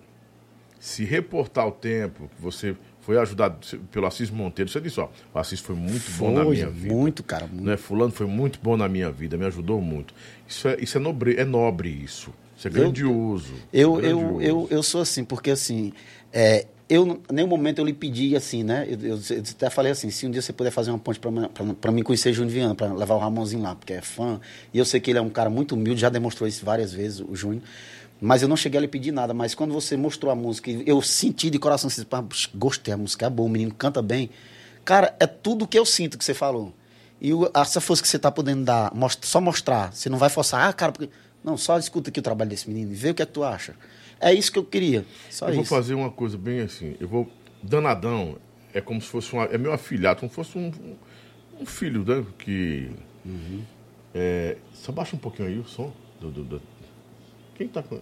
se 0.82 1.06
reportar 1.06 1.68
o 1.68 1.72
tempo 1.72 2.28
que 2.36 2.42
você 2.42 2.76
foi 3.02 3.16
ajudado 3.20 3.60
pelo 3.92 4.08
Assis 4.08 4.32
Monteiro, 4.32 4.70
você 4.70 4.82
disse, 4.82 5.00
ó, 5.00 5.10
o 5.32 5.38
Assis 5.38 5.60
foi 5.60 5.76
muito 5.76 6.12
bom 6.18 6.32
na 6.32 6.44
Foi, 6.44 6.56
minha 6.56 6.70
vida. 6.72 6.94
muito, 6.94 7.24
cara, 7.24 7.46
muito. 7.46 7.64
Né? 7.64 7.78
Fulano 7.78 8.12
foi 8.12 8.26
muito 8.26 8.60
bom 8.62 8.76
na 8.76 8.90
minha 8.90 9.12
vida, 9.12 9.38
me 9.38 9.46
ajudou 9.46 9.80
muito. 9.80 10.12
Isso 10.48 10.68
é, 10.68 10.78
isso 10.82 10.98
é, 10.98 11.02
nobre, 11.02 11.36
é 11.36 11.46
nobre 11.46 11.88
isso. 11.88 12.34
Isso 12.58 12.68
é 12.68 12.72
grandioso. 12.72 13.54
Eu, 13.72 14.00
é 14.00 14.12
eu, 14.12 14.20
grandioso. 14.20 14.42
eu, 14.42 14.68
eu 14.72 14.84
sou 14.84 15.02
assim, 15.02 15.24
porque 15.24 15.52
assim, 15.52 15.94
é, 16.34 16.66
eu 16.90 17.22
nenhum 17.32 17.48
momento 17.48 17.78
eu 17.78 17.86
lhe 17.86 17.94
pedi 17.94 18.36
assim, 18.36 18.64
né? 18.64 18.88
Eu, 18.90 19.00
eu, 19.02 19.20
eu 19.30 19.40
até 19.40 19.70
falei 19.70 19.92
assim, 19.92 20.10
se 20.10 20.26
um 20.26 20.32
dia 20.32 20.42
você 20.42 20.52
puder 20.52 20.72
fazer 20.72 20.90
uma 20.90 21.00
ponte 21.00 21.20
para 21.20 21.92
mim 21.92 22.02
conhecer 22.02 22.34
Júnior 22.34 22.54
Viana, 22.54 22.76
para 22.76 22.92
levar 22.92 23.14
o 23.14 23.20
Ramonzinho 23.20 23.62
lá, 23.62 23.76
porque 23.76 23.94
é 23.94 24.02
fã. 24.02 24.42
E 24.74 24.80
eu 24.80 24.86
sei 24.86 25.00
que 25.00 25.12
ele 25.12 25.20
é 25.20 25.22
um 25.22 25.30
cara 25.30 25.50
muito 25.50 25.76
humilde, 25.76 26.02
já 26.02 26.10
demonstrou 26.10 26.50
isso 26.50 26.66
várias 26.66 26.92
vezes, 26.92 27.20
o 27.20 27.36
Júnior. 27.36 27.62
Mas 28.22 28.44
eu 28.44 28.48
não 28.48 28.56
cheguei 28.56 28.78
a 28.78 28.82
lhe 28.82 28.88
pedir 28.88 29.12
nada. 29.12 29.34
Mas 29.34 29.56
quando 29.56 29.74
você 29.74 29.98
mostrou 29.98 30.32
a 30.32 30.36
música, 30.36 30.70
eu 30.70 31.02
senti 31.02 31.50
de 31.50 31.58
coração, 31.58 31.88
assim, 31.88 32.04
gostei, 32.56 32.94
a 32.94 32.98
música 32.98 33.26
é 33.26 33.30
boa, 33.30 33.50
o 33.50 33.52
menino 33.52 33.74
canta 33.74 34.02
bem. 34.02 34.30
Cara, 34.86 35.16
é 35.20 35.26
tudo 35.26 35.68
que 35.68 35.78
eu 35.78 35.86
sinto 35.86 36.18
que 36.18 36.24
você 36.24 36.34
falou. 36.36 36.72
E 37.20 37.34
o, 37.34 37.50
essa 37.54 37.82
força 37.82 38.02
que 38.02 38.08
você 38.08 38.18
está 38.18 38.32
podendo 38.32 38.64
dar, 38.64 38.94
most- 38.94 39.26
só 39.26 39.42
mostrar, 39.42 39.92
você 39.94 40.08
não 40.10 40.18
vai 40.18 40.30
forçar, 40.30 40.68
ah, 40.70 40.74
cara, 40.74 40.92
porque... 40.92 41.10
não, 41.44 41.58
só 41.58 41.78
escuta 41.80 42.10
aqui 42.10 42.20
o 42.20 42.24
trabalho 42.24 42.50
desse 42.52 42.68
menino 42.68 42.92
e 42.92 42.96
vê 42.96 43.10
o 43.10 43.14
que 43.16 43.22
é 43.22 43.26
que 43.26 43.32
tu 43.32 43.44
acha. 43.44 43.76
É 44.20 44.32
isso 44.34 44.52
que 44.52 44.60
eu 44.60 44.64
queria. 44.64 45.04
Só 45.32 45.48
eu 45.48 45.54
vou 45.56 45.64
isso. 45.64 45.70
fazer 45.70 45.94
uma 45.96 46.12
coisa 46.12 46.38
bem 46.38 46.62
assim. 46.62 46.96
Eu 47.00 47.08
vou. 47.08 47.28
Danadão 47.64 48.38
é 48.74 48.80
como 48.82 49.02
se 49.02 49.08
fosse 49.08 49.36
um. 49.36 49.42
É 49.42 49.58
meu 49.58 49.74
afilhado, 49.74 50.20
como 50.20 50.30
se 50.30 50.36
fosse 50.36 50.58
um, 50.60 50.72
um 51.60 51.66
filho, 51.66 52.04
né? 52.06 52.24
Que. 52.38 52.92
Uhum. 53.26 53.64
É, 54.14 54.58
só 54.74 54.92
baixa 54.92 55.16
um 55.16 55.20
pouquinho 55.20 55.48
aí 55.48 55.58
o 55.58 55.66
som. 55.66 55.92
Do, 56.20 56.30
do- 56.30 56.44
do- 56.44 56.62
Quem 57.56 57.68
tá 57.68 57.82
com. 57.82 58.00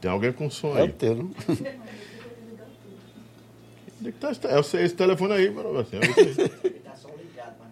Tem 0.00 0.10
alguém 0.10 0.32
com 0.32 0.48
som 0.50 0.76
É 0.76 0.82
aí. 0.82 0.88
o 0.88 0.92
teu, 0.92 1.14
não? 1.16 1.30
Onde 4.00 4.08
é 4.08 4.12
que 4.12 4.18
tá 4.18 4.30
esse, 4.58 4.76
é 4.78 4.84
esse- 4.84 4.94
telefone 4.94 5.32
aí, 5.34 5.50
mano. 5.50 5.78
Assim, 5.78 5.96
é. 5.96 6.00
Tá 6.80 6.94
só 6.94 7.08
ligado, 7.10 7.54
mas 7.60 7.68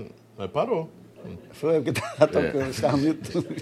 não. 0.00 0.06
Mas 0.38 0.50
parou. 0.50 0.90
Foi 1.50 1.80
o 1.80 1.82
que 1.82 1.92
tava 1.92 2.28
tocando, 2.28 2.70
estava 2.70 2.96
no 2.96 3.08
YouTube. 3.08 3.56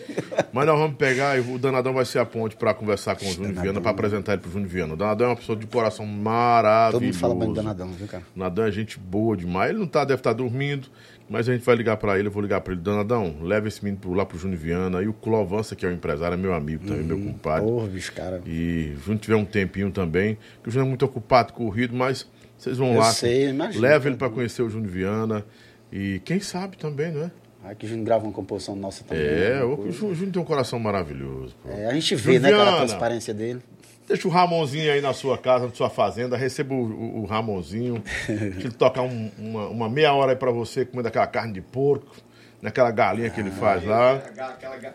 Mas 0.52 0.67
nós 0.67 0.78
vamos 0.78 0.97
pegar 0.99 1.39
e 1.39 1.41
o 1.41 1.59
Danadão 1.59 1.94
vai 1.94 2.05
ser 2.05 2.18
a 2.18 2.26
ponte 2.26 2.55
para 2.55 2.75
conversar 2.75 3.17
com 3.17 3.25
o 3.25 3.33
Júnior 3.33 3.55
Viana, 3.55 3.81
para 3.81 3.91
apresentar 3.91 4.35
ele 4.35 4.43
pro 4.43 4.51
Júnior 4.51 4.68
Viana. 4.68 4.93
O 4.93 4.97
Danadão 4.97 5.28
é 5.28 5.31
uma 5.31 5.36
pessoa 5.36 5.57
de 5.57 5.67
coração 5.67 6.05
maravilhoso. 6.05 6.93
Todo 6.93 7.02
mundo 7.05 7.15
fala 7.18 7.35
bem 7.35 7.49
do 7.49 7.55
Danadão, 7.55 7.89
viu, 7.89 8.07
cara? 8.07 8.23
O 8.36 8.39
Danadão 8.39 8.67
é 8.67 8.70
gente 8.70 8.99
boa 8.99 9.35
demais. 9.35 9.70
Ele 9.70 9.78
não 9.78 9.86
tá, 9.86 10.05
deve 10.05 10.20
estar 10.20 10.35
dormindo, 10.35 10.89
mas 11.28 11.48
a 11.48 11.52
gente 11.52 11.64
vai 11.64 11.74
ligar 11.76 11.96
para 11.96 12.18
ele, 12.18 12.28
eu 12.28 12.32
vou 12.32 12.42
ligar 12.42 12.60
para 12.60 12.72
ele. 12.72 12.82
Danadão, 12.82 13.36
leva 13.42 13.66
esse 13.68 13.84
menino 13.84 14.14
lá 14.14 14.24
pro 14.24 14.38
Júnior 14.38 14.58
Viana. 14.60 15.02
E 15.02 15.08
o 15.08 15.12
Clovança, 15.12 15.74
que 15.74 15.84
é 15.84 15.88
o 15.88 15.92
empresário, 15.92 16.34
é 16.34 16.36
meu 16.36 16.55
amigo 16.55 16.86
também, 16.86 17.02
meu 17.02 17.18
compadre. 17.18 17.66
Porra, 17.68 17.86
bicho, 17.88 18.12
cara. 18.12 18.40
E 18.46 18.92
o 18.96 19.00
Júnior 19.00 19.20
tiver 19.20 19.36
um 19.36 19.44
tempinho 19.44 19.90
também, 19.90 20.38
que 20.62 20.68
o 20.68 20.72
Júnior 20.72 20.86
é 20.86 20.88
muito 20.90 21.05
ocupado, 21.05 21.52
corrido, 21.52 21.94
mas 21.96 22.26
vocês 22.56 22.76
vão 22.78 22.92
Eu 22.94 23.00
lá. 23.00 23.12
sei, 23.12 23.46
eu 23.46 23.50
imagino. 23.50 23.82
Leva 23.82 24.08
ele 24.08 24.16
para 24.16 24.30
conhecer 24.30 24.62
o 24.62 24.70
Júnior 24.70 24.90
Viana. 24.90 25.44
E 25.92 26.20
quem 26.24 26.40
sabe 26.40 26.76
também, 26.76 27.12
não 27.12 27.24
é? 27.24 27.30
Aí 27.64 27.74
que 27.74 27.84
o 27.84 27.88
Júnior 27.88 28.06
grava 28.06 28.24
uma 28.24 28.32
composição 28.32 28.76
nossa 28.76 29.02
também. 29.02 29.24
É, 29.24 29.55
né? 29.56 29.64
o 29.64 29.90
Jú- 29.90 30.14
Júnior 30.14 30.32
tem 30.32 30.42
um 30.42 30.44
coração 30.44 30.78
maravilhoso. 30.78 31.56
pô. 31.62 31.68
É, 31.70 31.86
a 31.86 31.92
gente 31.94 32.14
vê, 32.14 32.38
né, 32.38 32.50
cara, 32.52 32.74
a 32.74 32.76
transparência 32.76 33.34
dele. 33.34 33.60
Deixa 34.07 34.28
o 34.28 34.31
Ramonzinho 34.31 34.93
aí 34.93 35.01
na 35.01 35.12
sua 35.12 35.36
casa, 35.36 35.67
na 35.67 35.73
sua 35.75 35.91
fazenda, 35.91 36.36
receba 36.36 36.73
o, 36.75 36.78
o- 36.85 37.23
o 37.23 37.25
Ramonzinho, 37.26 38.01
que 38.26 38.33
ele 38.33 38.70
tocar 38.70 39.02
um- 39.02 39.31
uma, 39.39 39.67
uma 39.68 39.89
meia 39.89 40.12
hora 40.12 40.33
aí 40.33 40.36
pra 40.36 40.51
você, 40.52 40.85
comendo 40.85 41.09
aquela 41.09 41.26
carne 41.26 41.52
de 41.55 41.60
porco, 41.60 42.15
naquela 42.62 42.91
galinha 42.93 43.28
que 43.31 43.41
ele 43.41 43.51
faz 43.51 43.85
lá. 43.85 44.23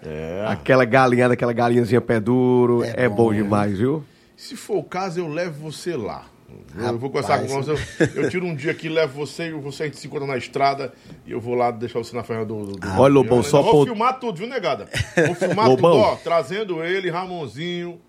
É. 0.06 0.46
Aquela 0.48 0.86
galinhada, 0.86 1.34
aquela 1.34 1.54
galinhazinha 1.54 2.00
pé 2.02 2.20
duro, 2.20 2.84
é, 2.84 3.06
É 3.06 3.10
bom, 3.10 3.16
bom, 3.16 3.32
né? 3.32 3.38
demais, 3.44 3.78
viu? 3.78 4.04
Se 4.38 4.56
for 4.56 4.78
o 4.78 4.84
caso, 4.84 5.20
eu 5.20 5.28
levo 5.28 5.72
você 5.72 5.96
lá. 5.96 6.26
Eu 6.76 6.98
vou 6.98 7.10
conversar 7.10 7.40
com 7.40 7.48
Rapaz. 7.48 7.66
você. 7.68 8.04
Eu, 8.18 8.24
eu 8.24 8.30
tiro 8.30 8.46
um 8.46 8.54
dia 8.56 8.72
aqui, 8.72 8.90
levo 8.90 9.14
você 9.26 9.48
e 9.48 9.52
você 9.52 9.84
a 9.84 9.86
gente 9.86 9.98
se 9.98 10.08
encontra 10.08 10.28
na 10.28 10.36
estrada 10.38 10.92
e 11.26 11.32
eu 11.32 11.40
vou 11.40 11.54
lá 11.56 11.72
deixar 11.72 12.00
você 12.00 12.14
na 12.16 12.24
ferra 12.24 12.44
do. 12.46 12.66
do, 12.66 12.72
do 12.74 12.88
Olha, 13.00 13.14
Lobão, 13.14 13.38
Eu 13.38 13.44
só 13.44 13.62
Vou 13.62 13.72
ponto- 13.72 13.86
filmar 13.88 14.20
tudo, 14.20 14.38
viu, 14.40 14.48
negada? 14.48 14.88
Vou 15.28 15.36
filmar 15.36 15.68
Lobão. 15.68 15.92
tudo, 15.94 16.02
ó. 16.04 16.16
Trazendo 16.18 16.84
ele, 16.84 17.10
Ramonzinho 17.10 18.00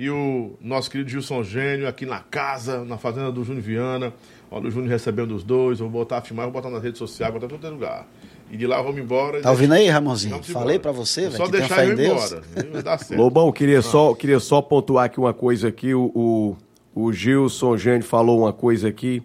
e 0.00 0.08
o 0.08 0.52
nosso 0.62 0.90
querido 0.90 1.10
Gilson 1.10 1.42
Gênio 1.42 1.86
aqui 1.86 2.06
na 2.06 2.20
casa, 2.20 2.82
na 2.86 2.96
fazenda 2.96 3.30
do 3.30 3.44
Júnior 3.44 3.62
Viana. 3.62 4.14
Olha 4.50 4.68
o 4.68 4.70
Júnior 4.70 4.88
recebendo 4.90 5.32
os 5.32 5.44
dois. 5.44 5.78
Vou 5.78 5.90
botar 5.90 6.16
a 6.16 6.20
filmar, 6.22 6.46
vou 6.46 6.54
botar 6.54 6.70
nas 6.70 6.82
redes 6.82 6.96
sociais, 6.98 7.30
vou 7.30 7.38
botar 7.38 7.54
em 7.54 7.58
todo 7.58 7.70
lugar. 7.70 8.08
E 8.50 8.56
de 8.56 8.66
lá 8.66 8.80
vamos 8.80 8.98
embora. 8.98 9.42
Tá 9.42 9.50
ouvindo 9.50 9.74
aí, 9.74 9.90
Ramonzinho? 9.90 10.32
Vamos 10.32 10.48
Falei 10.48 10.76
embora. 10.76 10.80
pra 10.80 10.92
você, 10.92 11.20
É 11.20 11.24
velho, 11.24 11.36
Só 11.36 11.44
que 11.44 11.50
tem 11.50 11.60
deixar 11.60 11.84
eu 11.84 11.92
ir 11.92 11.96
Deus. 11.96 12.32
embora. 12.32 13.00
Lobão, 13.22 13.52
queria 13.52 13.82
só, 13.82 14.14
queria 14.14 14.40
só 14.40 14.62
pontuar 14.62 15.04
aqui 15.04 15.20
uma 15.20 15.34
coisa 15.34 15.68
aqui. 15.68 15.92
O, 15.94 16.10
o, 16.14 16.56
o 16.94 17.12
Gilson 17.12 17.76
Gênio 17.76 18.02
falou 18.02 18.40
uma 18.40 18.54
coisa 18.54 18.88
aqui 18.88 19.22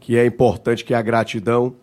que 0.00 0.16
é 0.16 0.24
importante, 0.24 0.82
que 0.82 0.94
é 0.94 0.96
a 0.96 1.02
gratidão. 1.02 1.74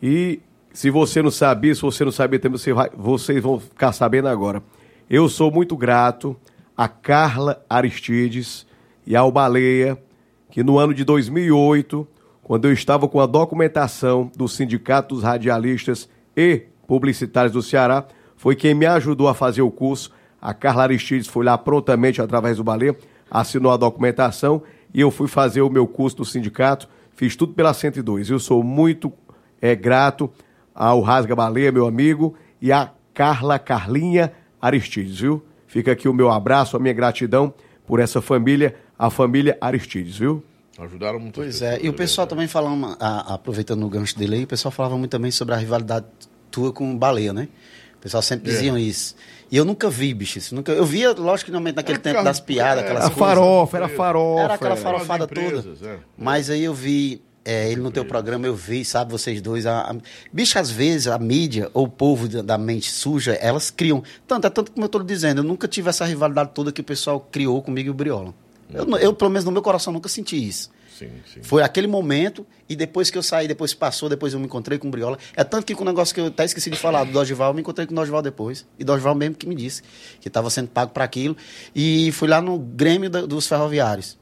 E 0.00 0.38
se 0.72 0.90
você 0.90 1.20
não 1.20 1.30
sabia, 1.32 1.74
se 1.74 1.82
você 1.82 2.04
não 2.04 2.12
sabia 2.12 2.38
também, 2.38 2.56
você 2.56 2.72
vai, 2.72 2.88
vocês 2.96 3.42
vão 3.42 3.58
ficar 3.58 3.90
sabendo 3.90 4.28
agora. 4.28 4.62
Eu 5.10 5.28
sou 5.28 5.50
muito 5.50 5.76
grato 5.76 6.36
a 6.80 6.88
Carla 6.88 7.62
Aristides 7.68 8.66
e 9.06 9.14
ao 9.14 9.30
Baleia, 9.30 10.02
que 10.50 10.62
no 10.62 10.78
ano 10.78 10.94
de 10.94 11.04
2008, 11.04 12.08
quando 12.42 12.64
eu 12.64 12.72
estava 12.72 13.06
com 13.06 13.20
a 13.20 13.26
documentação 13.26 14.32
do 14.34 14.48
Sindicato 14.48 15.14
dos 15.14 15.22
Radialistas 15.22 16.08
e 16.34 16.62
Publicitários 16.86 17.52
do 17.52 17.60
Ceará, 17.60 18.06
foi 18.34 18.56
quem 18.56 18.72
me 18.72 18.86
ajudou 18.86 19.28
a 19.28 19.34
fazer 19.34 19.60
o 19.60 19.70
curso. 19.70 20.10
A 20.40 20.54
Carla 20.54 20.84
Aristides 20.84 21.26
foi 21.26 21.44
lá 21.44 21.58
prontamente, 21.58 22.22
através 22.22 22.56
do 22.56 22.64
Baleia, 22.64 22.96
assinou 23.30 23.72
a 23.72 23.76
documentação 23.76 24.62
e 24.94 25.02
eu 25.02 25.10
fui 25.10 25.28
fazer 25.28 25.60
o 25.60 25.68
meu 25.68 25.86
curso 25.86 26.20
no 26.20 26.24
sindicato. 26.24 26.88
Fiz 27.14 27.36
tudo 27.36 27.52
pela 27.52 27.74
102. 27.74 28.30
Eu 28.30 28.38
sou 28.38 28.62
muito 28.62 29.12
é, 29.60 29.76
grato 29.76 30.30
ao 30.74 31.02
Rasga 31.02 31.36
Baleia, 31.36 31.70
meu 31.70 31.86
amigo, 31.86 32.34
e 32.58 32.72
a 32.72 32.90
Carla 33.12 33.58
Carlinha 33.58 34.32
Aristides, 34.58 35.20
viu? 35.20 35.42
Fica 35.70 35.92
aqui 35.92 36.08
o 36.08 36.12
meu 36.12 36.30
abraço, 36.30 36.76
a 36.76 36.80
minha 36.80 36.92
gratidão 36.92 37.54
por 37.86 38.00
essa 38.00 38.20
família, 38.20 38.74
a 38.98 39.08
família 39.08 39.56
Aristides, 39.60 40.16
viu? 40.18 40.42
Ajudaram 40.78 41.18
muito. 41.20 41.34
Pois 41.36 41.62
é, 41.62 41.78
e 41.80 41.88
o 41.88 41.92
pessoal 41.92 42.26
também 42.26 42.46
falando, 42.48 42.96
a- 42.98 43.34
aproveitando 43.34 43.84
o 43.84 43.88
gancho 43.88 44.18
dele 44.18 44.34
aí, 44.36 44.44
o 44.44 44.46
pessoal 44.46 44.72
falava 44.72 44.96
muito 44.98 45.10
também 45.10 45.30
sobre 45.30 45.54
a 45.54 45.56
rivalidade 45.56 46.06
tua 46.50 46.72
com 46.72 46.92
o 46.92 46.96
Baleia, 46.98 47.32
né? 47.32 47.48
O 47.96 47.98
pessoal 48.02 48.22
sempre 48.22 48.50
É. 48.50 48.54
diziam 48.54 48.76
isso. 48.76 49.14
E 49.50 49.56
eu 49.56 49.64
nunca 49.64 49.88
vi, 49.90 50.12
bicho, 50.14 50.38
isso. 50.38 50.54
Nunca, 50.54 50.72
eu 50.72 50.84
via, 50.84 51.12
lógico, 51.12 51.50
naquele 51.52 51.98
É, 51.98 52.00
tempo 52.00 52.14
cara, 52.16 52.22
das 52.24 52.40
piadas, 52.40 52.82
é, 52.82 52.86
aquelas 52.86 53.04
A 53.04 53.10
coisas. 53.10 53.18
farofa, 53.34 53.76
era 53.76 53.88
farofa. 53.88 54.40
Era 54.42 54.54
aquela 54.54 54.72
era. 54.72 54.80
farofada 54.80 55.26
toda. 55.28 55.64
é. 55.86 55.98
Mas 56.18 56.50
aí 56.50 56.64
eu 56.64 56.72
vi, 56.74 57.22
é, 57.50 57.70
ele 57.72 57.80
no 57.80 57.90
teu 57.90 58.04
programa, 58.04 58.46
eu 58.46 58.54
vi, 58.54 58.84
sabe, 58.84 59.10
vocês 59.10 59.40
dois. 59.42 59.66
A, 59.66 59.80
a- 59.90 59.96
bicho, 60.32 60.58
às 60.58 60.70
vezes 60.70 61.06
a 61.06 61.18
mídia 61.18 61.70
ou 61.74 61.84
o 61.84 61.88
povo 61.88 62.28
da, 62.28 62.42
da 62.42 62.58
mente 62.58 62.90
suja, 62.90 63.32
elas 63.34 63.70
criam. 63.70 64.02
Tanto, 64.26 64.46
é 64.46 64.50
tanto 64.50 64.72
como 64.72 64.88
eu 64.92 64.98
lhe 65.00 65.06
dizendo, 65.06 65.38
eu 65.40 65.44
nunca 65.44 65.66
tive 65.66 65.88
essa 65.88 66.04
rivalidade 66.04 66.50
toda 66.54 66.70
que 66.72 66.80
o 66.80 66.84
pessoal 66.84 67.20
criou 67.32 67.60
comigo 67.62 67.88
e 67.88 67.90
o 67.90 67.94
Briola. 67.94 68.32
Eu, 68.72 68.86
eu, 68.98 69.12
pelo 69.12 69.30
menos 69.30 69.44
no 69.44 69.50
meu 69.50 69.62
coração, 69.62 69.92
nunca 69.92 70.08
senti 70.08 70.36
isso. 70.48 70.70
Sim, 70.96 71.08
sim. 71.32 71.42
Foi 71.42 71.62
aquele 71.62 71.86
momento, 71.86 72.46
e 72.68 72.76
depois 72.76 73.08
que 73.10 73.16
eu 73.16 73.22
saí, 73.22 73.48
depois 73.48 73.72
passou, 73.72 74.06
depois 74.06 74.34
eu 74.34 74.38
me 74.38 74.44
encontrei 74.44 74.78
com 74.78 74.86
o 74.88 74.90
Briola. 74.90 75.18
É 75.34 75.42
tanto 75.42 75.64
que 75.64 75.74
com 75.74 75.82
o 75.82 75.86
negócio 75.86 76.14
que 76.14 76.20
eu 76.20 76.26
até 76.26 76.44
esqueci 76.44 76.68
de 76.68 76.76
falar 76.76 77.04
do 77.04 77.10
Dorival, 77.12 77.48
eu 77.50 77.54
me 77.54 77.62
encontrei 77.62 77.86
com 77.86 77.92
o 77.94 77.96
Dorival 77.96 78.20
depois. 78.20 78.66
E 78.78 78.84
Dorival 78.84 79.14
mesmo 79.14 79.34
que 79.34 79.46
me 79.46 79.54
disse 79.54 79.82
que 80.20 80.28
estava 80.28 80.50
sendo 80.50 80.68
pago 80.68 80.92
para 80.92 81.02
aquilo. 81.02 81.34
E 81.74 82.12
fui 82.12 82.28
lá 82.28 82.42
no 82.42 82.58
Grêmio 82.58 83.08
da- 83.08 83.22
dos 83.24 83.46
Ferroviários. 83.46 84.18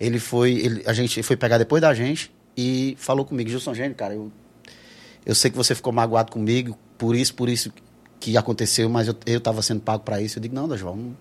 Ele 0.00 0.18
foi, 0.18 0.52
ele- 0.54 0.82
a 0.84 0.92
gente 0.92 1.22
foi 1.22 1.36
pegar 1.36 1.58
depois 1.58 1.80
da 1.80 1.94
gente 1.94 2.32
e 2.60 2.96
falou 2.98 3.24
comigo, 3.24 3.48
Gilson 3.48 3.72
Gênio, 3.74 3.94
cara, 3.94 4.14
eu, 4.14 4.30
eu 5.24 5.34
sei 5.34 5.50
que 5.50 5.56
você 5.56 5.74
ficou 5.74 5.92
magoado 5.92 6.30
comigo, 6.32 6.76
por 6.98 7.14
isso, 7.16 7.34
por 7.34 7.48
isso 7.48 7.72
que 8.18 8.36
aconteceu, 8.36 8.88
mas 8.90 9.08
eu, 9.08 9.14
eu 9.24 9.40
tava 9.40 9.62
sendo 9.62 9.80
pago 9.80 10.02
para 10.04 10.20
isso. 10.20 10.38
Eu 10.38 10.42
digo, 10.42 10.54
não, 10.54 10.68
Dorival, 10.68 10.94
não, 10.96 11.16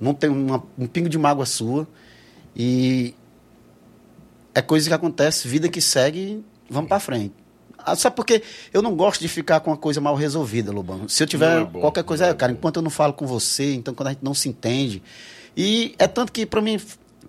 não 0.00 0.14
tem 0.14 0.28
uma- 0.30 0.62
um 0.76 0.86
pingo 0.86 1.08
de 1.08 1.16
mágoa 1.18 1.46
sua. 1.46 1.86
E 2.56 3.14
é 4.54 4.62
coisa 4.62 4.88
que 4.88 4.94
acontece, 4.94 5.46
vida 5.48 5.68
que 5.68 5.80
segue, 5.80 6.44
vamos 6.68 6.88
pra 6.88 6.98
frente. 7.00 7.34
Ah, 7.78 7.94
Sabe 7.94 8.16
porque 8.16 8.42
eu 8.72 8.80
não 8.80 8.96
gosto 8.96 9.20
de 9.20 9.28
ficar 9.28 9.60
com 9.60 9.70
uma 9.70 9.76
coisa 9.76 10.00
mal 10.00 10.14
resolvida, 10.14 10.72
Lobão. 10.72 11.08
Se 11.08 11.22
eu 11.22 11.26
tiver 11.26 11.60
é 11.60 11.64
bom, 11.64 11.80
qualquer 11.80 12.02
coisa, 12.04 12.26
é 12.26 12.30
é, 12.30 12.34
cara, 12.34 12.50
enquanto 12.52 12.76
eu 12.76 12.82
não 12.82 12.90
falo 12.90 13.12
com 13.12 13.26
você, 13.26 13.74
então 13.74 13.92
quando 13.94 14.08
a 14.08 14.12
gente 14.12 14.24
não 14.24 14.32
se 14.34 14.48
entende. 14.48 15.02
E 15.56 15.94
é 15.98 16.06
tanto 16.08 16.32
que 16.32 16.46
pra 16.46 16.60
mim 16.60 16.80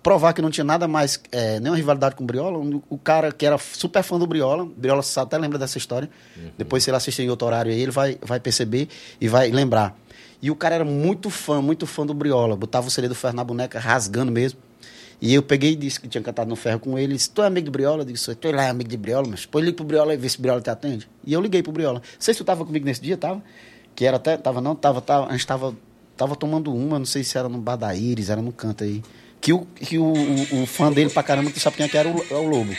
provar 0.06 0.32
que 0.32 0.40
não 0.40 0.50
tinha 0.50 0.62
nada 0.62 0.86
mais, 0.86 1.20
é, 1.32 1.58
nenhuma 1.58 1.76
rivalidade 1.76 2.14
com 2.14 2.22
o 2.22 2.26
Briola, 2.28 2.58
o- 2.88 2.96
cara 2.96 3.32
que 3.32 3.44
era 3.44 3.58
super 3.58 4.04
fã 4.04 4.16
do 4.16 4.24
Briola, 4.24 4.64
Briola 4.64 5.02
sabe, 5.02 5.26
até 5.26 5.36
lembra 5.38 5.58
dessa 5.58 5.78
história. 5.78 6.08
Uhum. 6.36 6.50
Depois, 6.56 6.84
se 6.84 6.90
ele 6.90 6.96
assistir 6.96 7.22
em 7.22 7.28
outro 7.28 7.44
horário 7.44 7.72
aí, 7.72 7.80
ele 7.80 7.90
vai, 7.90 8.16
vai 8.22 8.38
perceber 8.38 8.86
e 9.20 9.26
vai 9.26 9.50
lembrar. 9.50 9.98
E 10.40 10.48
o 10.48 10.54
cara 10.54 10.76
era 10.76 10.84
muito 10.84 11.28
fã, 11.28 11.60
muito 11.60 11.88
fã 11.88 12.06
do 12.06 12.14
Briola. 12.14 12.54
Botava 12.54 12.86
o 12.86 12.90
CD 12.90 13.08
do 13.08 13.16
Ferro 13.16 13.34
na 13.34 13.42
boneca, 13.42 13.80
rasgando 13.80 14.30
mesmo. 14.30 14.60
E 15.20 15.34
eu 15.34 15.42
peguei 15.42 15.72
e 15.72 15.76
disse 15.76 15.98
que 15.98 16.06
tinha 16.06 16.22
cantado 16.22 16.48
no 16.48 16.54
ferro 16.54 16.78
com 16.78 16.96
ele. 16.96 17.14
Disse, 17.14 17.28
tu 17.30 17.42
é 17.42 17.46
amigo 17.46 17.64
do 17.66 17.72
Briola? 17.72 18.02
Eu 18.02 18.04
disse, 18.04 18.32
tu 18.36 18.46
é 18.46 18.52
lá 18.52 18.68
amigo 18.68 18.88
de 18.88 18.96
Briola, 18.96 19.26
mas 19.28 19.44
pô, 19.44 19.58
liga 19.58 19.72
pro 19.74 19.84
Briola 19.84 20.14
e 20.14 20.16
vê 20.16 20.28
se 20.28 20.38
o 20.38 20.42
Briola 20.42 20.60
te 20.60 20.70
atende. 20.70 21.08
E 21.24 21.32
eu 21.32 21.40
liguei 21.40 21.64
pro 21.64 21.72
Briola. 21.72 21.98
Não 21.98 22.02
sei 22.20 22.32
se 22.32 22.38
tu 22.38 22.44
tava 22.44 22.64
comigo 22.64 22.84
nesse 22.86 23.00
dia, 23.00 23.16
tava? 23.16 23.42
Que 23.96 24.04
era 24.04 24.18
até, 24.18 24.36
tava 24.36 24.60
não, 24.60 24.76
tava, 24.76 25.00
tava 25.00 25.26
a 25.26 25.32
gente 25.32 25.44
tava, 25.46 25.74
tava 26.16 26.36
tomando 26.36 26.72
uma, 26.72 26.96
não 26.98 27.06
sei 27.06 27.24
se 27.24 27.36
era 27.36 27.48
no 27.48 27.58
Bar 27.58 27.74
da 27.76 27.92
Íris, 27.96 28.30
era 28.30 28.40
no 28.40 28.52
canto 28.52 28.84
aí. 28.84 29.02
Que 29.40 29.52
o, 29.52 29.66
que 29.74 29.98
o, 29.98 30.04
o, 30.04 30.62
o 30.62 30.66
fã 30.66 30.90
dele 30.90 31.10
pra 31.10 31.22
caramba, 31.22 31.50
tu 31.50 31.60
sabe 31.60 31.76
quem 31.76 31.86
é 31.86 31.88
que 31.88 31.96
era 31.96 32.08
o, 32.08 32.24
é 32.30 32.34
o 32.34 32.46
Lobo. 32.46 32.74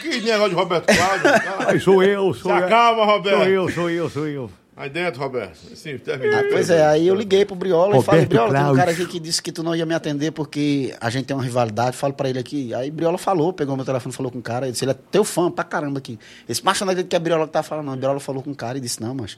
Que 0.00 0.20
negócio 0.20 0.50
de 0.50 0.54
Roberto 0.56 0.86
Cláudio. 0.86 1.80
sou 1.84 2.02
eu, 2.02 2.34
sou 2.34 2.50
Se 2.50 2.58
eu. 2.58 2.64
acalma, 2.64 3.04
Roberto. 3.04 3.38
Sou 3.38 3.48
eu, 3.48 3.68
sou 3.68 3.90
eu, 3.90 4.10
sou 4.10 4.26
eu. 4.26 4.50
Aí 4.76 4.88
dentro, 4.88 5.20
Roberto. 5.20 5.56
Sim, 5.76 5.98
termina. 5.98 6.40
Ah, 6.40 6.44
pois 6.50 6.70
é, 6.70 6.82
aí 6.86 7.06
eu 7.06 7.14
liguei 7.14 7.44
pro 7.44 7.54
Briola 7.54 7.98
e 7.98 8.02
falei, 8.02 8.22
Roberto 8.22 8.28
Briola, 8.30 8.54
tem 8.54 8.72
um 8.72 8.76
cara 8.76 8.90
aqui 8.90 9.06
que 9.06 9.20
disse 9.20 9.42
que 9.42 9.52
tu 9.52 9.62
não 9.62 9.76
ia 9.76 9.84
me 9.84 9.94
atender 9.94 10.30
porque 10.30 10.94
a 10.98 11.10
gente 11.10 11.26
tem 11.26 11.36
uma 11.36 11.42
rivalidade, 11.42 11.96
falo 11.96 12.14
pra 12.14 12.30
ele 12.30 12.38
aqui. 12.38 12.72
Aí 12.72 12.90
Briola 12.90 13.18
falou, 13.18 13.52
pegou 13.52 13.76
meu 13.76 13.84
telefone, 13.84 14.14
falou 14.14 14.32
com 14.32 14.38
o 14.38 14.42
cara, 14.42 14.64
ele 14.64 14.72
disse, 14.72 14.84
ele 14.84 14.92
é 14.92 14.96
teu 15.10 15.22
fã 15.22 15.50
pra 15.50 15.64
caramba 15.64 15.98
aqui. 15.98 16.18
Esse 16.48 16.64
macho 16.64 16.82
não 16.84 16.92
acredita 16.92 17.10
que 17.10 17.16
é 17.16 17.18
Briola 17.18 17.46
que 17.46 17.52
tá 17.52 17.62
falando, 17.62 17.86
não. 17.86 17.96
Briola 17.96 18.18
falou 18.20 18.42
com 18.42 18.52
o 18.52 18.54
cara 18.54 18.78
e 18.78 18.80
disse, 18.80 19.02
não, 19.02 19.14
mas 19.14 19.36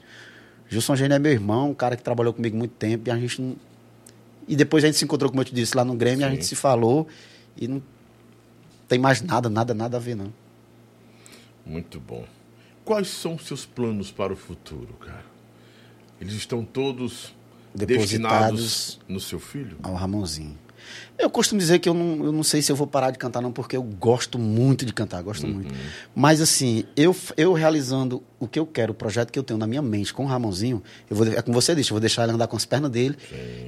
Gilson 0.69 0.95
Gênio 0.95 1.15
é 1.15 1.19
meu 1.19 1.33
irmão, 1.33 1.71
um 1.71 1.73
cara 1.73 1.97
que 1.97 2.03
trabalhou 2.03 2.33
comigo 2.33 2.55
muito 2.55 2.75
tempo 2.75 3.09
e 3.09 3.11
a 3.11 3.17
gente 3.17 3.41
não... 3.41 3.55
E 4.47 4.55
depois 4.55 4.83
a 4.83 4.87
gente 4.87 4.97
se 4.97 5.05
encontrou, 5.05 5.29
como 5.29 5.41
eu 5.41 5.45
te 5.45 5.53
disse, 5.53 5.75
lá 5.75 5.85
no 5.85 5.95
Grêmio, 5.95 6.25
a 6.25 6.29
gente 6.29 6.45
se 6.45 6.55
falou 6.55 7.07
e 7.55 7.67
não 7.67 7.81
tem 8.87 8.99
mais 8.99 9.21
nada, 9.21 9.49
nada, 9.49 9.73
nada 9.73 9.97
a 9.97 9.99
ver, 9.99 10.15
não. 10.15 10.33
Muito 11.65 11.99
bom. 11.99 12.25
Quais 12.83 13.07
são 13.07 13.35
os 13.35 13.45
seus 13.45 13.65
planos 13.65 14.11
para 14.11 14.33
o 14.33 14.35
futuro, 14.35 14.93
cara? 14.99 15.25
Eles 16.19 16.33
estão 16.33 16.63
todos 16.63 17.33
Depositados 17.73 18.59
destinados 18.61 18.99
no 19.07 19.19
seu 19.19 19.39
filho? 19.39 19.77
ao 19.81 19.93
Ramonzinho. 19.93 20.57
Eu 21.17 21.29
costumo 21.29 21.59
dizer 21.59 21.79
que 21.79 21.87
eu 21.87 21.93
não, 21.93 22.25
eu 22.25 22.31
não 22.31 22.43
sei 22.43 22.61
se 22.61 22.71
eu 22.71 22.75
vou 22.75 22.87
parar 22.87 23.11
de 23.11 23.17
cantar, 23.17 23.41
não, 23.41 23.51
porque 23.51 23.77
eu 23.77 23.83
gosto 23.83 24.39
muito 24.39 24.85
de 24.85 24.91
cantar, 24.93 25.21
gosto 25.21 25.45
Uhum. 25.45 25.53
muito. 25.53 25.73
Mas, 26.15 26.41
assim, 26.41 26.85
eu, 26.95 27.15
eu 27.37 27.53
realizando 27.53 28.23
o 28.39 28.47
que 28.47 28.57
eu 28.59 28.65
quero, 28.65 28.91
o 28.91 28.95
projeto 28.95 29.31
que 29.31 29.37
eu 29.37 29.43
tenho 29.43 29.57
na 29.57 29.67
minha 29.67 29.81
mente 29.81 30.13
com 30.13 30.23
o 30.25 30.27
Ramonzinho, 30.27 30.81
eu 31.09 31.15
vou, 31.15 31.27
é 31.27 31.41
como 31.41 31.53
você 31.59 31.73
disse, 31.75 31.91
eu 31.91 31.95
vou 31.95 31.99
deixar 32.01 32.23
ele 32.23 32.31
andar 32.33 32.47
com 32.47 32.57
as 32.57 32.65
pernas 32.65 32.89
dele. 32.91 33.15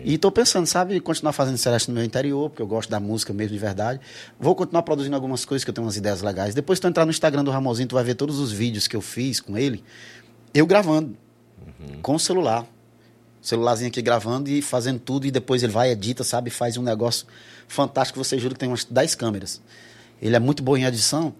E 0.04 0.18
tô 0.18 0.32
pensando, 0.32 0.66
sabe, 0.66 1.00
continuar 1.00 1.34
fazendo 1.34 1.58
Celeste 1.58 1.90
no 1.90 1.96
meu 1.96 2.04
interior, 2.04 2.50
porque 2.50 2.62
eu 2.62 2.68
gosto 2.68 2.90
da 2.90 3.00
música 3.00 3.32
mesmo 3.32 3.54
de 3.54 3.60
verdade. 3.60 4.00
Vou 4.40 4.56
continuar 4.56 4.82
produzindo 4.84 5.16
algumas 5.16 5.46
coisas, 5.46 5.64
que 5.64 5.70
eu 5.70 5.74
tenho 5.74 5.86
umas 5.86 5.98
ideias 5.98 6.22
legais. 6.22 6.54
Depois 6.56 6.80
tu 6.80 6.88
entrar 6.88 7.06
no 7.06 7.12
Instagram 7.12 7.44
do 7.44 7.52
Ramonzinho, 7.52 7.88
tu 7.88 7.96
vai 7.96 8.04
ver 8.04 8.16
todos 8.16 8.40
os 8.40 8.52
vídeos 8.52 8.88
que 8.88 8.96
eu 8.96 9.02
fiz 9.02 9.40
com 9.40 9.58
ele, 9.58 9.84
eu 10.54 10.66
gravando, 10.66 11.16
com 12.02 12.16
o 12.16 12.20
celular 12.20 12.66
celularzinho 13.48 13.90
aqui 13.90 14.02
gravando 14.02 14.50
e 14.50 14.62
fazendo 14.62 15.00
tudo, 15.00 15.28
e 15.28 15.32
depois 15.32 15.62
ele 15.64 15.72
vai, 15.72 15.92
edita, 15.92 16.24
sabe? 16.24 16.50
Faz 16.50 16.78
um 16.78 16.82
negócio 16.82 17.28
fantástico. 17.68 18.24
Você 18.24 18.40
jura 18.40 18.54
que 18.54 18.60
tem 18.60 18.70
umas 18.70 18.84
10 18.84 19.16
câmeras. 19.16 19.62
Ele 20.22 20.36
é 20.36 20.40
muito 20.40 20.64
bom 20.64 20.76
em 20.76 20.84
edição. 20.84 21.34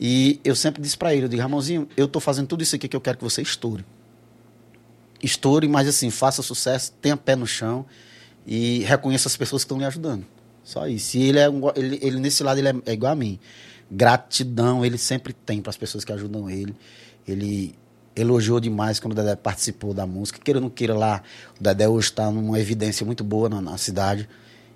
E 0.00 0.40
eu 0.42 0.56
sempre 0.56 0.80
disse 0.80 0.96
pra 0.96 1.14
ele, 1.14 1.26
eu 1.26 1.28
digo, 1.28 1.42
Ramonzinho, 1.42 1.88
eu 1.96 2.08
tô 2.08 2.18
fazendo 2.18 2.46
tudo 2.46 2.62
isso 2.62 2.74
aqui 2.74 2.88
que 2.88 2.96
eu 2.96 3.00
quero 3.00 3.18
que 3.18 3.24
você 3.24 3.42
estoure. 3.42 3.84
Estoure, 5.22 5.68
mas 5.68 5.86
assim, 5.86 6.10
faça 6.10 6.42
sucesso, 6.42 6.92
tenha 7.00 7.16
pé 7.16 7.36
no 7.36 7.46
chão 7.46 7.86
e 8.46 8.80
reconheça 8.80 9.28
as 9.28 9.36
pessoas 9.36 9.62
que 9.62 9.66
estão 9.66 9.78
lhe 9.78 9.84
ajudando. 9.84 10.26
Só 10.64 10.86
isso. 10.88 11.16
E 11.16 11.28
ele 11.28 11.38
é 11.38 11.48
um, 11.48 11.70
ele, 11.76 11.98
ele 12.02 12.18
nesse 12.18 12.42
lado 12.42 12.58
ele 12.58 12.68
é, 12.68 12.74
é 12.86 12.92
igual 12.92 13.12
a 13.12 13.14
mim. 13.14 13.38
Gratidão 13.90 14.84
ele 14.84 14.96
sempre 14.96 15.32
tem 15.32 15.60
para 15.60 15.70
as 15.70 15.76
pessoas 15.76 16.04
que 16.04 16.12
ajudam 16.12 16.48
ele. 16.48 16.74
Ele 17.28 17.74
elogiou 18.14 18.60
demais 18.60 19.00
quando 19.00 19.12
o 19.12 19.16
Dedé 19.16 19.34
participou 19.36 19.94
da 19.94 20.06
música. 20.06 20.38
Queira 20.38 20.58
ou 20.58 20.62
não 20.62 20.70
queira 20.70 20.94
lá, 20.94 21.22
o 21.58 21.62
Dedé 21.62 21.88
hoje 21.88 22.08
está 22.08 22.30
numa 22.30 22.58
evidência 22.60 23.04
muito 23.06 23.24
boa 23.24 23.48
na, 23.48 23.60
na 23.60 23.78
cidade. 23.78 24.28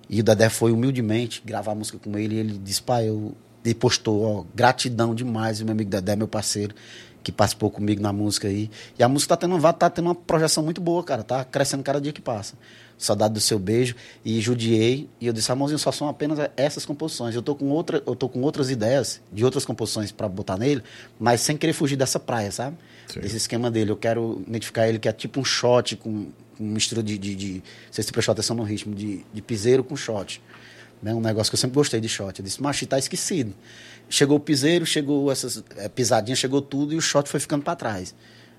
E 0.09 0.19
o 0.21 0.23
Dedé 0.23 0.49
foi 0.49 0.71
humildemente 0.71 1.41
gravar 1.45 1.73
a 1.73 1.75
música 1.75 1.97
com 1.99 2.17
ele. 2.17 2.35
E 2.35 2.39
ele 2.39 2.57
disse, 2.63 2.81
pai, 2.81 3.09
eu. 3.09 3.33
E 3.65 3.73
postou, 3.73 4.23
ó, 4.23 4.45
gratidão 4.55 5.13
demais, 5.13 5.61
meu 5.61 5.73
amigo 5.73 5.89
Dedé, 5.89 6.15
meu 6.15 6.27
parceiro, 6.27 6.73
que 7.21 7.33
participou 7.33 7.69
comigo 7.69 8.01
na 8.01 8.13
música 8.13 8.47
aí. 8.47 8.71
E 8.97 9.03
a 9.03 9.09
música 9.09 9.35
tá 9.35 9.41
tendo, 9.45 9.59
vai- 9.59 9.73
tá 9.73 9.89
tendo 9.89 10.05
uma 10.05 10.15
projeção 10.15 10.63
muito 10.63 10.79
boa, 10.79 11.03
cara. 11.03 11.21
Tá 11.21 11.43
crescendo 11.43 11.83
cada 11.83 11.99
dia 11.99 12.13
que 12.13 12.21
passa. 12.21 12.53
Saudade 12.97 13.33
do 13.33 13.41
seu 13.41 13.59
beijo. 13.59 13.93
E 14.23 14.39
judiei. 14.39 15.09
E 15.19 15.27
eu 15.27 15.33
disse, 15.33 15.49
Ramonzinho, 15.49 15.77
só 15.77 15.91
são 15.91 16.07
apenas 16.07 16.39
essas 16.55 16.85
composições. 16.85 17.35
Eu 17.35 17.41
tô 17.41 17.55
com, 17.55 17.65
outra, 17.69 18.01
eu 18.07 18.15
tô 18.15 18.29
com 18.29 18.39
outras 18.41 18.69
ideias 18.69 19.19
de 19.33 19.43
outras 19.43 19.65
composições 19.65 20.13
para 20.13 20.29
botar 20.29 20.57
nele, 20.57 20.81
mas 21.19 21.41
sem 21.41 21.57
querer 21.57 21.73
fugir 21.73 21.97
dessa 21.97 22.17
praia, 22.21 22.49
sabe? 22.53 22.77
Sim. 23.07 23.21
Desse 23.21 23.37
esquema 23.37 23.71
dele. 23.71 23.91
Eu 23.91 23.97
quero 23.97 24.43
identificar 24.47 24.87
ele 24.87 24.99
que 24.99 25.07
é 25.07 25.11
tipo 25.11 25.39
um 25.39 25.45
shot 25.45 25.95
com, 25.95 26.27
com 26.57 26.63
mistura 26.63 27.01
de, 27.01 27.17
de, 27.17 27.35
de. 27.35 27.63
Sei 27.91 28.03
se 28.03 28.11
prestou 28.11 28.33
atenção 28.33 28.55
no 28.55 28.63
ritmo, 28.63 28.93
de, 28.93 29.25
de 29.33 29.41
piseiro 29.41 29.83
com 29.83 29.95
shot. 29.95 30.41
Né? 31.01 31.13
Um 31.13 31.21
negócio 31.21 31.51
que 31.51 31.55
eu 31.55 31.59
sempre 31.59 31.75
gostei 31.75 31.99
de 31.99 32.09
shot. 32.09 32.39
Eu 32.39 32.45
disse, 32.45 32.61
macho, 32.61 32.85
tá 32.85 32.97
esquecido. 32.97 33.53
Chegou 34.09 34.37
o 34.37 34.39
piseiro, 34.39 34.85
chegou 34.85 35.31
essas 35.31 35.63
é, 35.75 35.89
pisadinhas, 35.89 36.39
chegou 36.39 36.61
tudo 36.61 36.93
e 36.93 36.97
o 36.97 37.01
shot 37.01 37.29
foi 37.29 37.39
ficando 37.39 37.63
para 37.63 37.75
trás. 37.75 38.15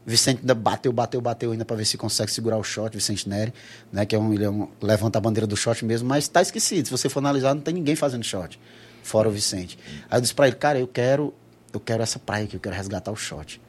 Vicente 0.08 0.40
ainda 0.40 0.54
bateu, 0.54 0.90
bateu, 0.90 1.20
bateu 1.20 1.52
ainda 1.52 1.66
para 1.66 1.76
ver 1.76 1.84
se 1.84 1.98
consegue 1.98 2.30
segurar 2.30 2.56
o 2.56 2.64
shot, 2.64 2.96
Vicente 2.96 3.28
Neri, 3.28 3.52
né? 3.92 4.06
Que 4.06 4.16
é 4.16 4.18
um, 4.18 4.32
ele 4.32 4.44
é 4.44 4.48
um, 4.48 4.66
levanta 4.80 5.18
a 5.18 5.20
bandeira 5.20 5.46
do 5.46 5.54
shot 5.54 5.84
mesmo, 5.84 6.08
mas 6.08 6.26
tá 6.28 6.40
esquecido. 6.40 6.86
Se 6.86 6.90
você 6.90 7.10
for 7.10 7.18
analisar, 7.18 7.54
não 7.54 7.60
tem 7.60 7.74
ninguém 7.74 7.94
fazendo 7.94 8.24
shot, 8.24 8.58
fora 9.02 9.28
o 9.28 9.32
Vicente. 9.32 9.78
Aí 10.10 10.16
eu 10.16 10.22
disse 10.22 10.34
para 10.34 10.46
ele, 10.48 10.56
cara, 10.56 10.78
eu 10.78 10.88
quero, 10.88 11.34
eu 11.74 11.78
quero 11.80 12.02
essa 12.02 12.18
praia 12.18 12.44
aqui, 12.44 12.56
eu 12.56 12.60
quero 12.60 12.74
resgatar 12.74 13.12
o 13.12 13.16
shot. 13.16 13.60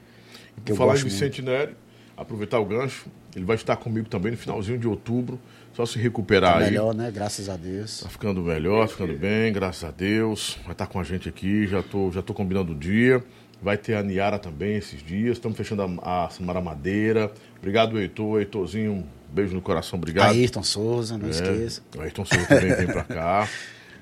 Que 0.66 0.72
eu 0.72 0.76
falar 0.76 0.98
em 0.98 1.42
Neri, 1.42 1.76
aproveitar 2.18 2.60
o 2.60 2.66
gancho, 2.66 3.08
ele 3.36 3.46
vai 3.46 3.56
estar 3.56 3.76
comigo 3.78 4.08
também 4.10 4.32
no 4.32 4.38
finalzinho 4.38 4.78
de 4.78 4.88
outubro, 4.88 5.40
só 5.74 5.86
se 5.86 5.98
recuperar 6.00 6.54
Tá 6.54 6.60
aí. 6.60 6.66
melhor, 6.66 6.94
né? 6.94 7.12
Graças 7.14 7.48
a 7.50 7.56
Deus. 7.56 8.02
Tá 8.02 8.10
ficando 8.10 8.42
melhor, 8.42 8.88
ficando 8.88 9.18
bem, 9.18 9.54
graças 9.54 9.84
a 9.84 9.92
Deus. 9.92 10.58
Vai 10.64 10.74
estar 10.74 10.88
com 10.88 11.00
a 11.00 11.04
gente 11.04 11.30
aqui, 11.30 11.68
já 11.68 11.82
tô, 11.82 12.12
já 12.12 12.22
tô 12.22 12.34
combinando 12.34 12.74
o 12.74 12.76
dia. 12.76 13.24
Vai 13.62 13.78
ter 13.78 13.96
a 13.96 14.02
Niara 14.04 14.40
também 14.40 14.78
esses 14.78 15.04
dias. 15.04 15.34
Estamos 15.38 15.58
fechando 15.58 15.82
a, 16.02 16.26
a 16.26 16.30
Samara 16.30 16.62
Madeira. 16.62 17.30
Obrigado, 17.58 18.00
Heitor. 18.00 18.40
Heitorzinho, 18.40 18.92
um 18.94 19.06
beijo 19.34 19.54
no 19.54 19.62
coração, 19.62 20.00
obrigado. 20.00 20.30
Ayrton 20.32 20.64
Souza, 20.64 21.18
não 21.18 21.28
É, 21.28 21.32
esqueça. 21.32 21.82
Ayrton 22.00 22.24
Souza 22.26 22.46
também 22.48 22.74
vem 22.74 22.88
pra 22.88 23.04
cá. 23.06 23.50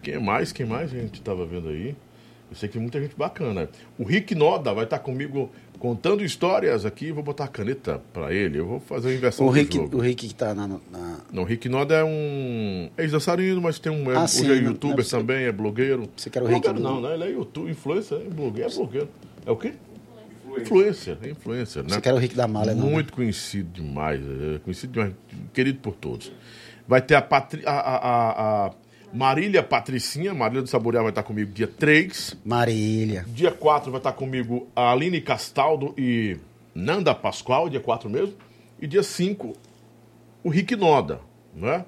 Quem 0.04 0.20
mais? 0.20 0.52
Quem 0.52 0.66
mais 0.66 0.94
a 0.94 0.98
gente 0.98 1.22
tava 1.22 1.44
vendo 1.46 1.70
aí? 1.70 1.96
Eu 2.50 2.56
sei 2.56 2.70
que 2.70 2.74
tem 2.74 2.82
muita 2.82 3.02
gente 3.02 3.16
bacana. 3.18 3.68
O 3.98 4.04
Rick 4.06 4.34
Noda 4.36 4.74
vai 4.74 4.84
estar 4.86 5.00
comigo 5.00 5.52
contando 5.80 6.24
histórias 6.24 6.86
aqui. 6.86 7.12
Vou 7.12 7.24
botar 7.24 7.46
a 7.46 7.48
caneta 7.48 8.02
pra 8.14 8.34
ele. 8.34 8.60
Eu 8.60 8.66
vou 8.68 8.80
fazer 8.80 9.10
a 9.10 9.14
inversão 9.14 9.46
O 9.46 9.50
do 9.50 9.56
Rick, 9.56 9.76
jogo. 9.78 9.98
o 9.98 10.00
Rick 10.02 10.28
que 10.28 10.36
tá 10.36 10.54
na. 10.54 10.68
na- 10.68 10.80
Não, 11.32 11.44
o 11.44 11.46
Rick 11.46 11.68
Noda 11.70 11.96
é 11.96 12.04
um 12.04 12.90
ex-dançarino, 12.98 13.62
mas 13.62 13.80
tem 13.80 13.92
um. 13.92 14.12
É, 14.12 14.16
Ah, 14.16 14.24
hoje 14.24 14.34
sim, 14.34 14.40
é 14.46 14.48
não- 14.48 14.56
não 14.56 14.62
é 14.62 14.66
youtuber 14.66 15.08
também, 15.08 15.44
é 15.46 15.52
blogueiro. 15.52 16.10
Você 16.16 16.30
quer 16.30 16.42
o 16.44 16.46
Rick 16.46 16.62
blogueiro 16.62 16.84
não, 16.84 17.02
né? 17.02 17.14
Ele 17.14 17.24
é 17.24 17.32
youtuber, 17.32 17.72
influencer, 17.72 18.18
é 18.20 18.30
blogueiro, 18.30 18.70
é 18.72 18.74
blogueiro. 18.76 19.10
É 19.46 19.52
o 19.52 19.56
quê? 19.56 19.74
Influencer, 20.60 21.18
é 21.22 21.30
influencer, 21.30 21.84
né? 21.84 21.90
Você 21.90 22.02
quer 22.02 22.14
o 22.14 22.18
Rick 22.18 22.34
da 22.36 22.48
Malha, 22.48 22.74
não? 22.74 22.86
né? 22.88 22.92
Muito 22.94 23.14
conhecido 23.14 23.70
demais, 23.82 24.20
é, 24.22 24.58
conhecido 24.60 24.94
demais, 24.94 25.14
querido 25.54 25.80
por 25.80 25.94
todos. 25.94 26.32
Vai 26.88 27.02
ter 27.02 27.14
a, 27.16 27.22
Patri, 27.22 27.62
a, 27.66 27.72
a, 27.72 27.96
a- 27.98 28.66
a 28.68 28.72
Marília 29.14 29.64
Patricinha, 29.64 30.34
Marília 30.34 30.62
do 30.62 30.70
Saborear 30.70 31.04
vai 31.04 31.12
estar 31.12 31.24
comigo 31.24 31.52
dia 31.52 31.68
3. 31.68 32.38
Marília. 32.46 33.26
Dia 33.28 33.52
4 33.52 33.90
vai 33.92 34.00
estar 34.00 34.12
comigo 34.14 34.68
a 34.76 34.92
Aline 34.92 35.22
Castaldo 35.22 35.94
e 35.98 36.38
Nanda 36.76 37.16
Pascoal, 37.16 37.70
dia 37.70 37.80
4 37.80 38.10
mesmo. 38.10 38.36
E 38.80 38.86
dia 38.86 39.02
5, 39.02 39.54
o 40.44 40.50
Rick 40.50 40.76
Noda, 40.76 41.20
né? 41.56 41.86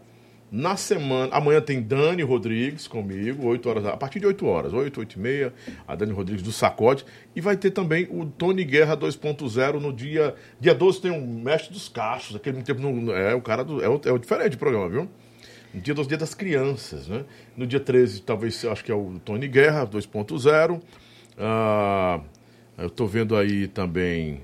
Na 0.52 0.76
semana, 0.76 1.32
amanhã 1.36 1.62
tem 1.62 1.80
Dani 1.80 2.24
Rodrigues 2.24 2.88
comigo, 2.88 3.46
8 3.46 3.70
horas, 3.70 3.86
a 3.86 3.96
partir 3.96 4.20
de 4.20 4.26
8 4.26 4.48
horas, 4.48 4.74
8, 4.74 5.00
8 5.00 5.14
e 5.14 5.20
meia, 5.20 5.54
a 5.88 5.94
Dani 5.94 6.12
Rodrigues 6.12 6.42
do 6.42 6.52
Sacode. 6.52 7.06
E 7.36 7.42
vai 7.42 7.56
ter 7.56 7.70
também 7.70 8.08
o 8.10 8.26
Tony 8.26 8.64
Guerra 8.64 8.98
2.0 8.98 9.74
no 9.80 9.94
dia. 9.94 10.34
Dia 10.60 10.74
12 10.74 11.02
tem 11.02 11.12
o 11.12 11.22
Mestre 11.22 11.72
dos 11.72 11.88
Cachos, 11.88 12.36
aquele 12.36 12.64
tempo. 12.64 12.82
no- 12.82 13.12
é 13.12 13.36
o 13.36 13.42
cara 13.42 13.64
do. 13.64 13.84
É 13.84 13.88
o, 13.88 14.02
é 14.04 14.12
o 14.12 14.18
diferente 14.18 14.56
o 14.56 14.58
programa, 14.58 14.90
viu? 14.90 15.08
No 15.74 15.82
dia 15.82 15.94
12, 15.94 16.10
dia 16.10 16.18
das 16.18 16.34
crianças, 16.34 17.08
né? 17.08 17.24
No 17.56 17.68
dia 17.68 17.80
13, 17.80 18.22
talvez, 18.22 18.64
acho 18.66 18.84
que 18.84 18.92
é 18.92 18.96
o 18.96 19.20
Tony 19.24 19.48
Guerra 19.48 19.86
2.0. 19.86 20.82
Ah, 21.38 22.20
eu 22.78 22.90
tô 22.90 23.06
vendo 23.06 23.36
aí 23.36 23.68
também 23.68 24.42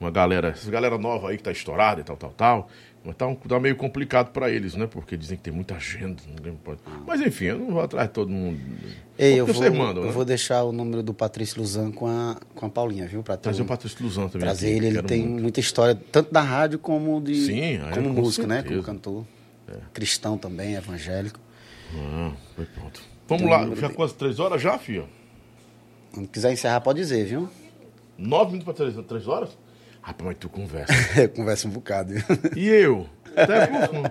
uma 0.00 0.10
galera, 0.10 0.48
essa 0.48 0.70
galera 0.70 0.98
nova 0.98 1.30
aí 1.30 1.36
que 1.38 1.42
tá 1.42 1.50
estourada 1.50 2.00
e 2.00 2.04
tal, 2.04 2.16
tal, 2.16 2.30
tal. 2.32 2.68
Mas 3.04 3.14
tá, 3.14 3.26
um- 3.26 3.36
tá 3.36 3.58
meio 3.60 3.76
complicado 3.76 4.32
para 4.32 4.50
eles, 4.50 4.74
né? 4.74 4.86
Porque 4.88 5.16
dizem 5.16 5.36
que 5.36 5.44
tem 5.44 5.52
muita 5.52 5.76
agenda. 5.76 6.20
Mas 7.06 7.20
enfim, 7.20 7.44
eu 7.46 7.58
não 7.58 7.70
vou 7.70 7.80
atrás 7.80 8.08
de 8.08 8.12
todo 8.14 8.28
mundo. 8.28 8.58
Ei, 9.16 9.38
eu 9.38 9.46
vou, 9.46 9.62
mandam, 9.72 10.02
eu 10.02 10.08
né? 10.08 10.12
vou 10.12 10.24
deixar 10.24 10.64
o 10.64 10.72
número 10.72 11.04
do 11.04 11.14
Patrício 11.14 11.60
Luzan 11.60 11.92
com 11.92 12.08
a, 12.08 12.36
com 12.54 12.66
a 12.66 12.68
Paulinha, 12.68 13.06
viu? 13.06 13.22
Pra 13.22 13.36
Trazer 13.36 13.62
o 13.62 13.64
um- 13.64 13.68
Patrício 13.68 14.02
Luzan 14.02 14.26
também. 14.26 14.40
trazer 14.40 14.70
ele. 14.70 14.88
Ele 14.88 15.02
tem 15.04 15.22
muito. 15.24 15.42
muita 15.42 15.60
história, 15.60 15.94
tanto 16.10 16.32
da 16.32 16.40
rádio 16.42 16.80
como 16.80 17.20
de 17.20 17.36
Sim, 17.46 17.78
como 17.94 18.12
com 18.12 18.20
músico, 18.22 18.46
né? 18.46 18.64
Como 18.64 18.82
cantor. 18.82 19.24
Cristão 19.92 20.36
também, 20.38 20.74
evangélico. 20.74 21.40
Ah, 21.94 22.32
foi 22.54 22.64
pronto. 22.66 23.00
Vamos 23.28 23.42
Tem 23.42 23.50
lá, 23.50 23.74
já 23.76 23.88
quase 23.90 24.14
três 24.14 24.38
horas 24.38 24.60
já, 24.62 24.78
filho? 24.78 25.08
Quando 26.12 26.28
quiser 26.28 26.52
encerrar, 26.52 26.80
pode 26.80 27.00
dizer, 27.00 27.24
viu? 27.26 27.48
Nove 28.16 28.52
minutos 28.52 28.64
para 28.64 28.74
três, 28.90 29.06
três 29.06 29.26
horas? 29.28 29.56
Rapaz, 30.00 30.24
mas 30.26 30.36
tu 30.38 30.48
conversa. 30.48 30.92
Eu 31.20 31.28
converso 31.28 31.68
um 31.68 31.70
bocado. 31.72 32.14
viu? 32.14 32.22
E 32.56 32.68
eu? 32.68 33.08
Até 33.36 33.66
curso, 33.66 33.92
não. 33.92 34.04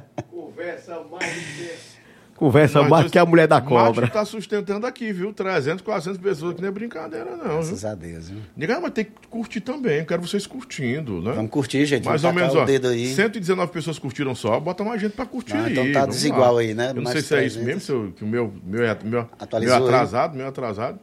Conversa 2.35 2.81
Mas 2.81 2.89
mais 2.89 3.03
isso- 3.05 3.13
que 3.13 3.17
a 3.17 3.25
mulher 3.25 3.47
da 3.47 3.61
Márcio 3.61 3.69
cobra. 3.77 4.07
tá 4.09 4.25
sustentando 4.25 4.85
aqui, 4.85 5.13
viu? 5.13 5.31
300, 5.31 5.81
400 5.81 6.19
pessoas, 6.19 6.53
que 6.53 6.61
não 6.61 6.67
é 6.67 6.71
brincadeira, 6.71 7.31
não. 7.31 7.37
Viu? 7.37 7.53
Graças 7.53 7.85
a 7.85 7.95
Deus, 7.95 8.27
viu? 8.29 8.39
Ninguém 8.57 8.81
vai 8.81 8.91
ter 8.91 9.05
que 9.05 9.11
curtir 9.29 9.61
também. 9.61 9.99
Eu 9.99 10.05
quero 10.05 10.21
vocês 10.21 10.45
curtindo, 10.45 11.21
né? 11.21 11.31
Vamos 11.31 11.49
curtir, 11.49 11.85
gente. 11.85 12.03
Mais 12.03 12.25
ou 12.25 12.33
menos, 12.33 12.53
ó. 12.53 12.63
o 12.63 12.65
dedo 12.65 12.89
aí. 12.89 13.07
119 13.13 13.71
pessoas 13.71 13.97
curtiram 13.97 14.35
só, 14.35 14.59
bota 14.59 14.83
mais 14.83 14.99
gente 14.99 15.13
pra 15.13 15.25
curtir 15.25 15.55
Não, 15.55 15.63
aí. 15.63 15.71
então 15.71 15.91
tá 15.93 16.05
desigual 16.05 16.55
lá. 16.55 16.59
aí, 16.61 16.73
né? 16.73 16.89
Eu 16.89 16.95
não 16.95 17.03
Mais 17.03 17.13
sei 17.13 17.21
se 17.21 17.35
é 17.35 17.45
isso 17.45 17.55
300. 17.59 17.65
mesmo, 17.65 17.81
se 17.81 17.91
eu- 17.91 18.13
que 18.15 18.23
o 18.25 18.27
meu, 18.27 18.53
meu, 18.65 18.83
é, 18.83 18.97
meu, 19.01 19.11
meu 19.11 19.29
Atualizou 19.39 19.77
aí. 19.77 19.83
atrasado, 19.83 20.35
meu 20.35 20.47
atrasado. 20.47 20.99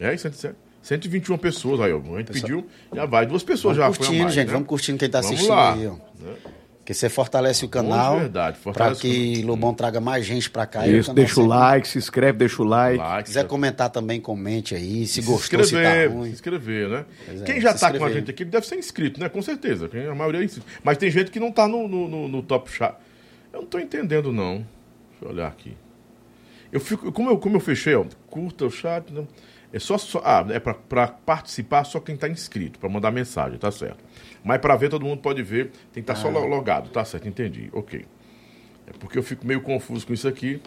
É, 0.00 0.16
107. 0.16 0.56
121 0.82 1.38
pessoas 1.38 1.80
aí, 1.80 1.92
ó. 1.92 1.98
A 1.98 2.18
gente 2.18 2.32
pediu, 2.32 2.66
já 2.92 3.06
vai. 3.06 3.24
Duas 3.24 3.42
pessoas 3.44 3.76
Vamos 3.76 3.92
já 3.92 3.96
foi 3.96 4.04
a 4.04 4.08
curtindo, 4.08 4.22
mais, 4.24 4.34
gente. 4.34 4.46
né? 4.48 4.52
Vamos 4.54 4.66
curtindo 4.68 4.98
quem 4.98 5.08
tá 5.10 5.20
Vamos 5.20 5.34
assistindo 5.36 5.54
lá. 5.54 5.74
aí, 5.74 5.86
ó. 5.86 5.92
Né? 5.92 6.34
Porque 6.80 6.94
você 6.94 7.08
fortalece 7.08 7.64
o 7.64 7.68
canal. 7.68 8.18
verdade, 8.18 8.58
fortalece 8.58 9.00
que 9.02 9.42
Lobão 9.42 9.72
traga 9.72 10.00
mais 10.00 10.24
gente 10.26 10.50
pra 10.50 10.66
cá. 10.66 10.80
O 10.80 10.90
Isso, 10.90 11.12
deixa 11.14 11.40
o 11.40 11.46
like, 11.46 11.86
se 11.86 11.98
inscreve, 11.98 12.38
deixa 12.38 12.60
o 12.62 12.64
like. 12.64 12.98
Like, 12.98 13.28
Se 13.28 13.34
quiser 13.34 13.46
comentar 13.46 13.90
também, 13.90 14.20
comente 14.20 14.74
aí. 14.74 15.06
Se 15.06 15.14
se 15.14 15.22
gostou, 15.22 15.62
se 15.62 15.72
tá 15.74 15.80
inscrever, 15.82 16.10
ruim. 16.10 16.24
se 16.28 16.32
inscrever, 16.32 16.88
né? 16.88 17.04
É, 17.28 17.44
Quem 17.44 17.60
já 17.60 17.74
se 17.74 17.80
tá 17.80 17.96
com 17.96 18.04
a 18.04 18.10
gente 18.10 18.30
aqui 18.30 18.44
deve 18.44 18.66
ser 18.66 18.76
inscrito, 18.76 19.20
né? 19.20 19.28
Com 19.28 19.40
certeza. 19.42 19.88
A 20.10 20.14
maioria 20.14 20.40
é 20.40 20.44
inscrito. 20.44 20.66
Mas 20.82 20.96
tem 20.98 21.10
gente 21.10 21.30
que 21.30 21.38
não 21.38 21.52
tá 21.52 21.68
no, 21.68 21.86
no, 21.86 22.08
no- 22.08 22.28
no 22.28 22.42
top 22.42 22.70
chat. 22.72 22.94
Eu 23.52 23.60
não 23.60 23.68
tô 23.68 23.78
entendendo, 23.78 24.32
não. 24.32 24.54
Deixa 25.10 25.22
eu 25.24 25.28
olhar 25.30 25.46
aqui. 25.48 25.76
Eu 26.72 26.80
fico, 26.80 27.12
como 27.12 27.30
eu, 27.30 27.38
como 27.38 27.56
eu 27.56 27.60
fechei, 27.60 27.94
ó, 27.94 28.04
curta 28.28 28.64
o 28.64 28.70
chat. 28.70 29.12
né? 29.12 29.24
É 29.72 29.78
só, 29.78 29.96
só 29.98 30.20
ah, 30.24 30.44
é 30.50 30.58
pra, 30.58 30.74
pra 30.74 31.06
participar 31.06 31.84
só 31.84 32.00
quem 32.00 32.16
tá 32.16 32.28
inscrito, 32.28 32.78
pra 32.80 32.88
mandar 32.88 33.12
mensagem, 33.12 33.56
tá 33.58 33.70
certo. 33.70 33.98
Mas 34.44 34.58
pra 34.58 34.76
ver, 34.76 34.88
todo 34.88 35.04
mundo 35.04 35.20
pode 35.20 35.42
ver, 35.42 35.66
tem 35.92 36.00
que 36.02 36.10
estar 36.10 36.14
Ah. 36.14 36.16
só 36.16 36.28
lo- 36.28 36.46
logado, 36.46 36.88
tá 36.90 37.04
certo, 37.04 37.28
entendi, 37.28 37.68
ok. 37.72 38.04
É 38.86 38.92
porque 38.98 39.18
eu 39.18 39.22
fico 39.22 39.46
meio 39.46 39.60
confuso 39.60 40.06
com 40.06 40.12
isso 40.12 40.26
aqui. 40.26 40.60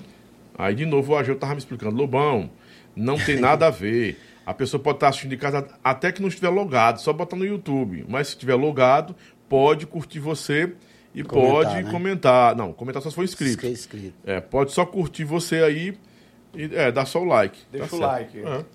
Aí, 0.57 0.75
de 0.75 0.85
novo, 0.85 1.13
o 1.13 1.17
Ageu 1.17 1.35
tava 1.35 1.53
me 1.53 1.59
explicando, 1.59 1.95
Lobão, 1.95 2.49
não 2.95 3.17
tem 3.17 3.37
nada 3.39 3.67
a 3.67 3.69
ver. 3.71 4.19
A 4.45 4.53
pessoa 4.53 4.81
pode 4.81 4.97
estar 4.97 5.07
assistindo 5.09 5.31
de 5.31 5.37
casa 5.37 5.67
até 5.83 6.11
que 6.11 6.21
não 6.21 6.27
estiver 6.27 6.49
logado, 6.49 6.99
só 7.01 7.11
botar 7.13 7.35
no 7.35 7.45
YouTube. 7.45 8.05
Mas 8.07 8.27
se 8.27 8.33
estiver 8.33 8.55
logado, 8.55 9.15
pode 9.49 9.87
curtir 9.87 10.19
você 10.19 10.73
e 11.15 11.23
Comentar, 11.23 11.51
pode 11.51 11.83
né? 11.83 11.91
comentar. 11.91 12.55
Não, 12.55 12.73
comentar 12.73 13.01
só 13.01 13.09
se 13.09 13.15
for 13.15 13.23
inscrito. 13.23 13.57
Que 13.57 13.67
é 13.67 13.69
inscrito. 13.71 14.13
É, 14.25 14.39
pode 14.41 14.71
só 14.73 14.85
curtir 14.85 15.23
você 15.23 15.63
aí 15.63 15.97
e 16.53 16.69
é, 16.75 16.91
dar 16.91 17.05
só 17.05 17.21
o 17.21 17.25
like. 17.25 17.57
Deixa 17.71 17.87
Tá 17.87 17.95
o 17.95 17.99
certo. 17.99 18.11
like. 18.11 18.39
É. 18.39 18.65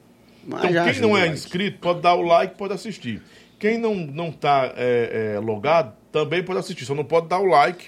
Então, 0.46 0.60
quem 0.92 1.00
não 1.02 1.16
é 1.16 1.22
like. 1.22 1.34
inscrito 1.34 1.78
pode 1.78 2.00
dar 2.00 2.14
o 2.14 2.22
like, 2.22 2.56
pode 2.56 2.72
assistir. 2.72 3.22
Quem 3.58 3.78
não, 3.78 3.94
não 3.94 4.30
tá 4.30 4.72
é, 4.76 5.34
é, 5.36 5.40
logado 5.40 5.92
também 6.12 6.42
pode 6.42 6.60
assistir, 6.60 6.84
só 6.84 6.94
não 6.94 7.04
pode 7.04 7.28
dar 7.28 7.38
o 7.38 7.46
like 7.46 7.86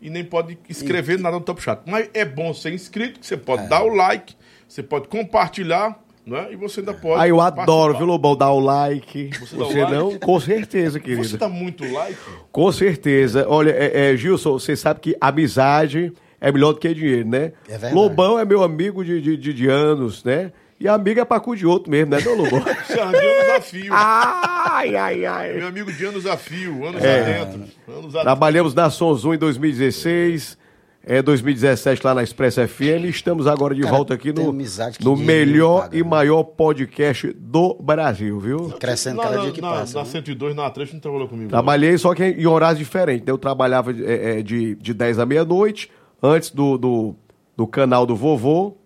e 0.00 0.08
nem 0.08 0.24
pode 0.24 0.58
escrever 0.68 1.18
nada 1.18 1.36
no 1.38 1.42
Top 1.44 1.62
Chat. 1.62 1.82
Mas 1.86 2.08
é 2.14 2.24
bom 2.24 2.54
ser 2.54 2.72
inscrito, 2.72 3.20
que 3.20 3.26
você 3.26 3.34
É. 3.34 3.36
pode 3.36 3.68
dar 3.68 3.82
o 3.82 3.88
like, 3.94 4.34
você 4.66 4.82
pode 4.82 5.08
compartilhar, 5.08 6.02
né? 6.26 6.48
E 6.50 6.56
você 6.56 6.80
ainda 6.80 6.94
pode. 6.94 7.20
Aí 7.22 7.30
eu 7.30 7.40
adoro, 7.40 7.66
participar. 7.66 7.98
viu, 7.98 8.06
Lobão, 8.06 8.36
dar 8.36 8.50
o 8.50 8.60
like. 8.60 9.30
Você, 9.38 9.56
dá 9.56 9.64
o 9.64 9.68
like? 9.68 9.92
não? 9.92 10.18
Com 10.18 10.40
certeza, 10.40 10.98
querido. 10.98 11.24
Você 11.28 11.36
dá 11.36 11.48
muito 11.48 11.84
like? 11.90 12.18
Com 12.50 12.72
certeza. 12.72 13.46
Olha, 13.48 13.70
é, 13.72 14.12
é, 14.12 14.16
Gilson, 14.16 14.52
você 14.52 14.74
sabe 14.74 15.00
que 15.00 15.16
amizade 15.20 16.12
é 16.40 16.50
melhor 16.50 16.72
do 16.72 16.78
que 16.78 16.94
dinheiro, 16.94 17.28
né? 17.28 17.52
É 17.68 17.72
verdade. 17.72 17.94
Lobão 17.94 18.38
é 18.38 18.44
meu 18.44 18.62
amigo 18.62 19.04
de, 19.04 19.20
de, 19.20 19.36
de, 19.36 19.52
de 19.52 19.68
anos, 19.68 20.24
né? 20.24 20.52
E 20.80 20.88
amigo 20.88 21.20
é 21.20 21.24
pra 21.26 21.38
cu 21.38 21.54
de 21.54 21.66
outro 21.66 21.90
mesmo, 21.90 22.10
né, 22.14 22.22
não, 22.24 22.34
Lobão? 22.36 22.60
Você 22.60 22.94
é 22.98 23.06
de 23.06 23.16
anos 23.26 23.50
a 23.56 23.60
fio. 23.60 23.92
ai, 23.92 24.96
ai, 24.96 25.26
ai. 25.26 25.52
Meu 25.52 25.68
amigo 25.68 25.92
de 25.92 26.04
anos 26.06 26.24
a 26.26 26.36
fio, 26.38 26.86
anos 26.86 27.04
É. 27.04 27.40
adentro. 27.42 27.64
Anos. 27.86 28.12
Trabalhamos 28.14 28.72
na 28.74 28.88
Sonzum 28.88 29.34
em 29.34 29.38
2016, 29.38 30.56
é, 31.04 31.20
2017 31.20 32.02
lá 32.02 32.14
na 32.14 32.22
Expressa 32.22 32.66
FM. 32.66 33.04
e 33.04 33.08
Estamos 33.10 33.46
agora 33.46 33.74
de 33.74 33.82
Cara, 33.82 33.94
volta 33.94 34.14
aqui 34.14 34.32
no, 34.32 34.52
no 34.54 34.58
não 35.02 35.16
melhor 35.16 35.82
paga, 35.82 35.96
e 35.98 36.02
né? 36.02 36.08
maior 36.08 36.42
podcast 36.44 37.30
do 37.38 37.74
Brasil, 37.74 38.40
viu? 38.40 38.70
Crescendo 38.80 39.16
Na, 39.18 39.22
cada 39.24 39.36
na, 39.36 39.42
dia 39.42 39.52
que 39.52 39.60
na, 39.60 39.70
passa. 39.72 39.98
na 39.98 40.04
né? 40.04 40.10
102, 40.10 40.56
na 40.56 40.70
3, 40.70 40.92
não 40.94 41.00
trabalhou 41.00 41.28
comigo. 41.28 41.44
não. 41.44 41.50
Trabalhei 41.50 41.98
só 41.98 42.14
que 42.14 42.24
em 42.24 42.46
horários 42.46 42.78
diferentes. 42.78 43.26
né? 43.26 43.30
Eu 43.32 43.36
trabalhava 43.38 43.92
é, 43.92 44.38
é, 44.38 44.42
de, 44.42 44.76
de 44.76 44.94
10 44.94 45.18
à 45.18 45.26
meia-noite, 45.26 45.90
antes 46.22 46.50
do, 46.50 46.78
do, 46.78 47.14
do 47.54 47.66
canal 47.66 48.06
do 48.06 48.16
vovô. 48.16 48.76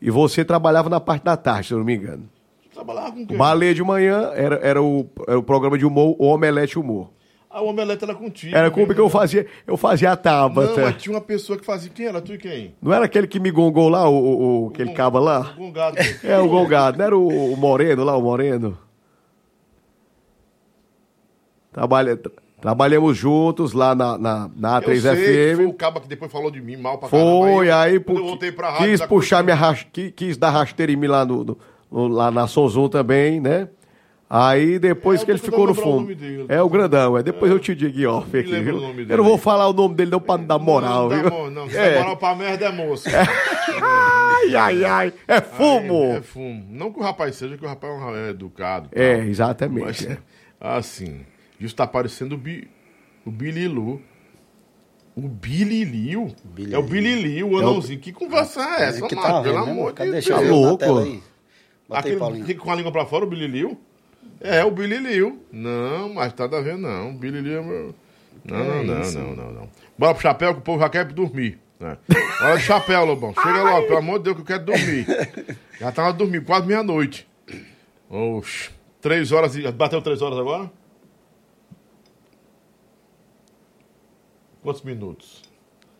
E 0.00 0.10
você 0.10 0.44
trabalhava 0.44 0.88
na 0.90 1.00
parte 1.00 1.22
da 1.24 1.36
tarde, 1.36 1.68
se 1.68 1.74
eu 1.74 1.78
não 1.78 1.84
me 1.84 1.94
engano. 1.94 2.28
Trabalhava 2.72 3.12
com 3.12 3.26
quem? 3.26 3.36
O 3.36 3.38
Baleia 3.38 3.74
de 3.74 3.82
manhã 3.82 4.30
era, 4.34 4.56
era, 4.56 4.82
o, 4.82 5.06
era 5.26 5.38
o 5.38 5.42
programa 5.42 5.78
de 5.78 5.86
humor, 5.86 6.16
o 6.18 6.26
Omelete 6.26 6.78
Humor. 6.78 7.10
A 7.48 7.62
omelete 7.62 8.02
era 8.02 8.12
contigo. 8.16 8.56
Era 8.56 8.68
como 8.68 8.82
mesmo, 8.84 8.94
que 8.96 9.00
eu 9.00 9.04
né? 9.04 9.10
fazia, 9.12 9.46
eu 9.64 9.76
fazia 9.76 10.08
a 10.10 10.16
Não, 10.16 10.22
tábua. 10.22 10.74
mas 10.76 11.00
tinha 11.00 11.14
uma 11.14 11.20
pessoa 11.20 11.56
que 11.56 11.64
fazia. 11.64 11.88
Quem 11.88 12.06
era 12.06 12.20
tu 12.20 12.34
e 12.34 12.38
quem? 12.38 12.74
Não 12.82 12.92
era 12.92 13.04
aquele 13.04 13.28
que 13.28 13.38
me 13.38 13.52
gongou 13.52 13.88
lá, 13.88 14.08
o, 14.08 14.12
o- 14.12 14.64
o- 14.64 14.68
aquele 14.70 14.88
Gon- 14.88 14.94
caba 14.96 15.20
lá? 15.20 15.52
O 15.56 15.60
Gongado. 15.60 15.96
É, 16.24 16.36
o 16.40 16.48
gongado. 16.48 16.98
Não 16.98 17.04
era 17.04 17.16
o, 17.16 17.52
o 17.52 17.56
Moreno 17.56 18.02
lá, 18.02 18.16
o 18.16 18.22
Moreno? 18.22 18.76
Trabalha, 21.72 22.16
tra- 22.16 22.32
trabalhamos 22.64 23.14
juntos 23.14 23.74
lá 23.74 23.94
na, 23.94 24.16
na, 24.16 24.50
na 24.56 24.78
Eu 24.78 24.98
sei 24.98 25.14
que 25.50 25.56
Foi 25.56 25.66
o 25.66 25.68
A3FM. 25.72 25.76
caba 25.76 26.00
que 26.00 26.08
depois 26.08 26.32
falou 26.32 26.50
de 26.50 26.62
mim 26.62 26.78
mal 26.78 26.96
pra 26.96 27.10
Foi, 27.10 27.66
caramba. 27.66 27.82
aí 27.82 28.00
quando 28.00 28.18
eu 28.20 28.24
voltei 28.24 28.50
pra 28.50 28.70
rádio, 28.70 28.86
quis 28.88 29.02
puxar 29.06 29.44
minha 29.44 29.54
ras- 29.54 29.86
qui- 29.92 30.10
quis 30.10 30.38
dar 30.38 30.48
rasteira 30.48 30.90
em 30.90 30.96
mim 30.96 31.06
lá, 31.06 31.26
no, 31.26 31.44
no- 31.44 31.58
no- 31.92 32.08
lá 32.08 32.30
na 32.30 32.46
Sonzum 32.46 32.88
também, 32.88 33.38
né? 33.38 33.68
Aí 34.30 34.78
depois 34.78 35.20
É, 35.20 35.24
que 35.26 35.30
ele 35.30 35.38
ficou 35.38 35.66
no 35.66 35.72
o 35.72 35.74
fundo. 35.74 36.14
dele. 36.14 36.46
É 36.48 36.60
o 36.62 36.68
grandão, 36.70 37.18
é. 37.18 37.22
Depois 37.22 37.52
eu 37.52 37.58
te 37.58 37.74
digo 37.74 38.00
em 38.00 38.06
off 38.06 38.34
aqui, 38.36 38.58
viu? 38.60 38.80
Eu 39.10 39.18
não 39.18 39.24
vou 39.24 39.36
falar 39.36 39.68
o 39.68 39.72
nome 39.74 39.94
dele 39.94 40.10
não 40.10 40.18
pra 40.18 40.38
não 40.38 40.46
dar 40.46 40.58
moral, 40.58 41.10
não, 41.10 41.20
viu? 41.20 41.30
mo- 41.30 41.50
Não, 41.50 41.68
se 41.68 41.76
É. 41.76 41.98
moral 41.98 42.16
pra 42.16 42.34
merda 42.34 42.64
é 42.64 42.72
moço. 42.72 43.06
Ai, 43.82 44.56
ai, 44.56 44.84
ai. 44.84 45.12
É 45.28 45.40
fumo. 45.42 46.04
É, 46.04 46.16
é 46.16 46.22
fumo. 46.22 46.64
Não 46.70 46.90
que 46.90 46.98
o 46.98 47.02
rapaz 47.02 47.36
seja, 47.36 47.56
que 47.58 47.64
o 47.64 47.68
rapaz 47.68 47.92
é 47.92 47.96
um 47.96 48.16
é 48.16 48.30
educado. 48.30 48.88
tal. 48.90 49.02
É, 49.02 49.18
exatamente. 49.26 49.84
Mas, 49.84 50.06
é. 50.06 50.18
assim, 50.58 51.20
isso 51.60 51.74
tá 51.74 51.86
parecendo 51.86 52.34
o, 52.34 52.38
Bi, 52.38 52.68
o 53.24 53.30
Bililu. 53.30 54.00
O 55.16 55.28
Bililiu? 55.28 56.34
Billy 56.44 56.74
É 56.74 56.78
o 56.78 56.82
Bililiu, 56.82 57.50
o 57.50 57.58
anãozinho. 57.58 58.00
Que 58.00 58.12
conversa 58.12 58.60
é 58.60 58.82
essa, 58.88 59.06
que 59.06 59.14
Marcos? 59.14 59.32
tá 59.32 59.42
Pelo 59.42 59.54
né, 59.64 59.70
amor 59.70 59.76
mano? 59.76 59.94
de? 59.94 60.10
Deus. 60.10 60.26
Tá 60.26 60.40
louco. 60.40 60.98
aí. 60.98 61.22
Aquele 61.90 62.54
com 62.56 62.70
a 62.72 62.74
língua 62.74 62.90
pra 62.90 63.06
fora, 63.06 63.24
o 63.24 63.28
Bililiu? 63.28 63.78
É, 64.40 64.64
o 64.64 64.70
Bililiu. 64.70 65.40
Não, 65.52 66.14
mas 66.14 66.32
tá 66.32 66.44
a 66.44 66.60
ver, 66.60 66.76
não. 66.76 67.10
O 67.10 67.14
Bililiu 67.14 67.58
é 67.58 67.62
meu... 67.62 67.94
Não, 68.44 68.58
não, 68.58 68.84
não, 68.84 69.12
não, 69.12 69.36
não, 69.36 69.52
não. 69.52 69.68
Bora 69.96 70.12
pro 70.14 70.22
chapéu 70.22 70.52
que 70.54 70.60
o 70.60 70.62
povo 70.62 70.80
já 70.80 70.88
quer 70.88 71.04
dormir. 71.06 71.58
Né? 71.78 71.96
Bora 72.40 72.56
de 72.56 72.62
chapéu, 72.62 73.04
Lobão. 73.04 73.32
Chega 73.34 73.62
logo, 73.62 73.86
pelo 73.86 73.98
amor 73.98 74.18
de 74.18 74.24
Deus, 74.24 74.36
que 74.36 74.42
eu 74.42 74.46
quero 74.46 74.64
dormir. 74.64 75.06
Já 75.78 75.92
na 75.96 76.10
dormir, 76.12 76.44
quase 76.44 76.66
meia-noite. 76.66 77.26
Oxe. 78.10 78.70
Três 79.00 79.32
horas. 79.32 79.56
e- 79.56 79.70
Bateu 79.70 80.02
três 80.02 80.20
horas 80.20 80.38
agora? 80.38 80.70
Quantos 84.64 84.82
minutos? 84.82 85.42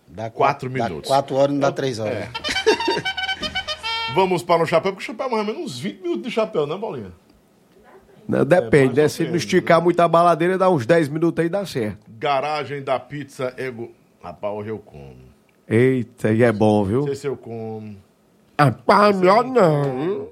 Dá 0.09 0.31
Quatro 0.31 0.69
dá 0.71 0.85
minutos. 0.89 1.09
quatro 1.09 1.37
horas 1.37 1.53
não 1.53 1.61
dá 1.61 1.71
três 1.71 1.99
horas. 1.99 2.15
É. 2.15 2.31
Vamos 4.15 4.43
para 4.43 4.63
o 4.63 4.67
chapéu, 4.67 4.93
porque 4.93 5.05
o 5.05 5.07
chapéu 5.07 5.27
é 5.27 5.31
mais 5.31 5.47
ou 5.49 5.55
menos 5.55 5.71
uns 5.73 5.79
20 5.79 6.01
minutos 6.03 6.23
de 6.23 6.31
chapéu, 6.31 6.67
né, 6.67 6.79
Paulinha? 6.79 7.13
Não, 8.27 8.43
depende, 8.45 8.87
mais 8.87 8.97
né? 8.97 9.09
Se 9.09 9.25
não 9.29 9.37
esticar 9.37 9.83
muito 9.83 10.01
a 10.01 10.09
baladeira, 10.09 10.57
dá 10.57 10.71
uns 10.71 10.87
10 10.87 11.09
minutos 11.11 11.43
aí 11.43 11.49
dá 11.51 11.67
certo. 11.67 12.07
Garagem 12.09 12.83
da 12.83 12.99
pizza 12.99 13.53
Ego. 13.59 13.93
Rapaz, 14.23 14.55
hoje 14.55 14.71
eu 14.71 14.79
como. 14.79 15.17
Eita, 15.69 16.33
e 16.33 16.43
é 16.43 16.51
bom, 16.53 16.79
Não 16.79 16.85
viu? 16.87 17.03
sei 17.05 17.15
se 17.17 17.27
eu 17.27 17.37
como. 17.37 17.97
Rapaz, 18.59 19.15
melhor 19.19 19.45
não. 19.45 20.29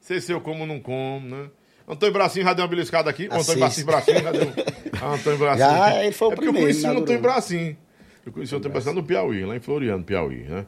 Sei 0.00 0.20
se 0.20 0.30
eu 0.32 0.40
como 0.42 0.60
ou 0.62 0.66
não 0.66 0.78
como, 0.80 1.26
né? 1.26 1.48
Antônio 1.88 2.12
Bracinho 2.12 2.44
já 2.44 2.52
deu 2.52 2.64
uma 2.64 2.68
beliscada 2.68 3.10
aqui. 3.10 3.28
O 3.28 3.34
Antônio 3.34 3.64
Assiste. 3.64 3.84
Bracinho, 3.84 4.22
Bracinho 4.22 4.22
já 4.22 4.32
deu. 4.32 4.52
Ah, 5.00 5.14
Antônio 5.14 5.38
Bracinho. 5.38 5.68
Já, 5.68 6.04
ele 6.04 6.12
foi 6.12 6.28
o 6.28 6.32
é 6.32 6.34
porque 6.34 6.48
eu 6.48 6.52
primeiro, 6.52 6.78
conheci 6.78 6.86
o. 6.86 7.00
Antônio 7.00 7.20
Bracinho. 7.20 7.76
Eu 8.24 8.32
conheci 8.32 8.54
o 8.54 8.58
Antônio 8.58 8.72
Bracinho 8.72 8.94
no 8.94 9.02
Piauí, 9.02 9.44
lá 9.44 9.56
em 9.56 9.60
Floriano, 9.60 10.04
Piauí, 10.04 10.44
né? 10.44 10.66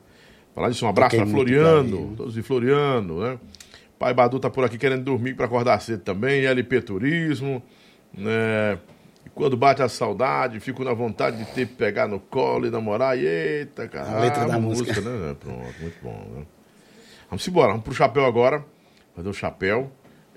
Falar 0.54 0.70
disso, 0.70 0.86
um 0.86 0.88
abraço 0.88 1.16
muito 1.16 1.30
Floriano, 1.30 2.14
todos 2.16 2.34
de 2.34 2.42
Floriano, 2.42 3.20
né? 3.20 3.38
Pai 3.98 4.12
Badu 4.14 4.38
tá 4.38 4.50
por 4.50 4.64
aqui 4.64 4.76
querendo 4.76 5.02
dormir 5.02 5.34
para 5.34 5.46
acordar 5.46 5.80
cedo 5.80 6.02
também, 6.02 6.44
LP 6.44 6.80
Turismo, 6.82 7.62
né? 8.12 8.78
E 9.24 9.30
quando 9.30 9.56
bate 9.56 9.82
a 9.82 9.88
saudade, 9.88 10.60
fico 10.60 10.84
na 10.84 10.92
vontade 10.92 11.38
de 11.38 11.44
ter 11.46 11.66
que 11.66 11.74
pegar 11.74 12.06
no 12.06 12.20
colo 12.20 12.66
e 12.66 12.70
namorar. 12.70 13.18
E 13.18 13.26
eita, 13.26 13.88
cara. 13.88 14.16
A 14.16 14.20
letra 14.20 14.46
da 14.46 14.56
ah, 14.56 14.60
música. 14.60 15.00
né? 15.00 15.34
Pronto, 15.40 15.80
muito 15.80 15.96
bom, 16.02 16.26
né? 16.36 16.44
Vamos 17.30 17.48
embora, 17.48 17.68
vamos 17.68 17.84
pro 17.84 17.94
chapéu 17.94 18.24
agora. 18.24 18.64
Fazer 19.16 19.28
o 19.28 19.32
chapéu. 19.32 19.90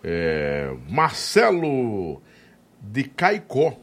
É, 0.04 0.72
Marcelo 0.90 2.22
de 2.82 3.04
Caicó. 3.04 3.74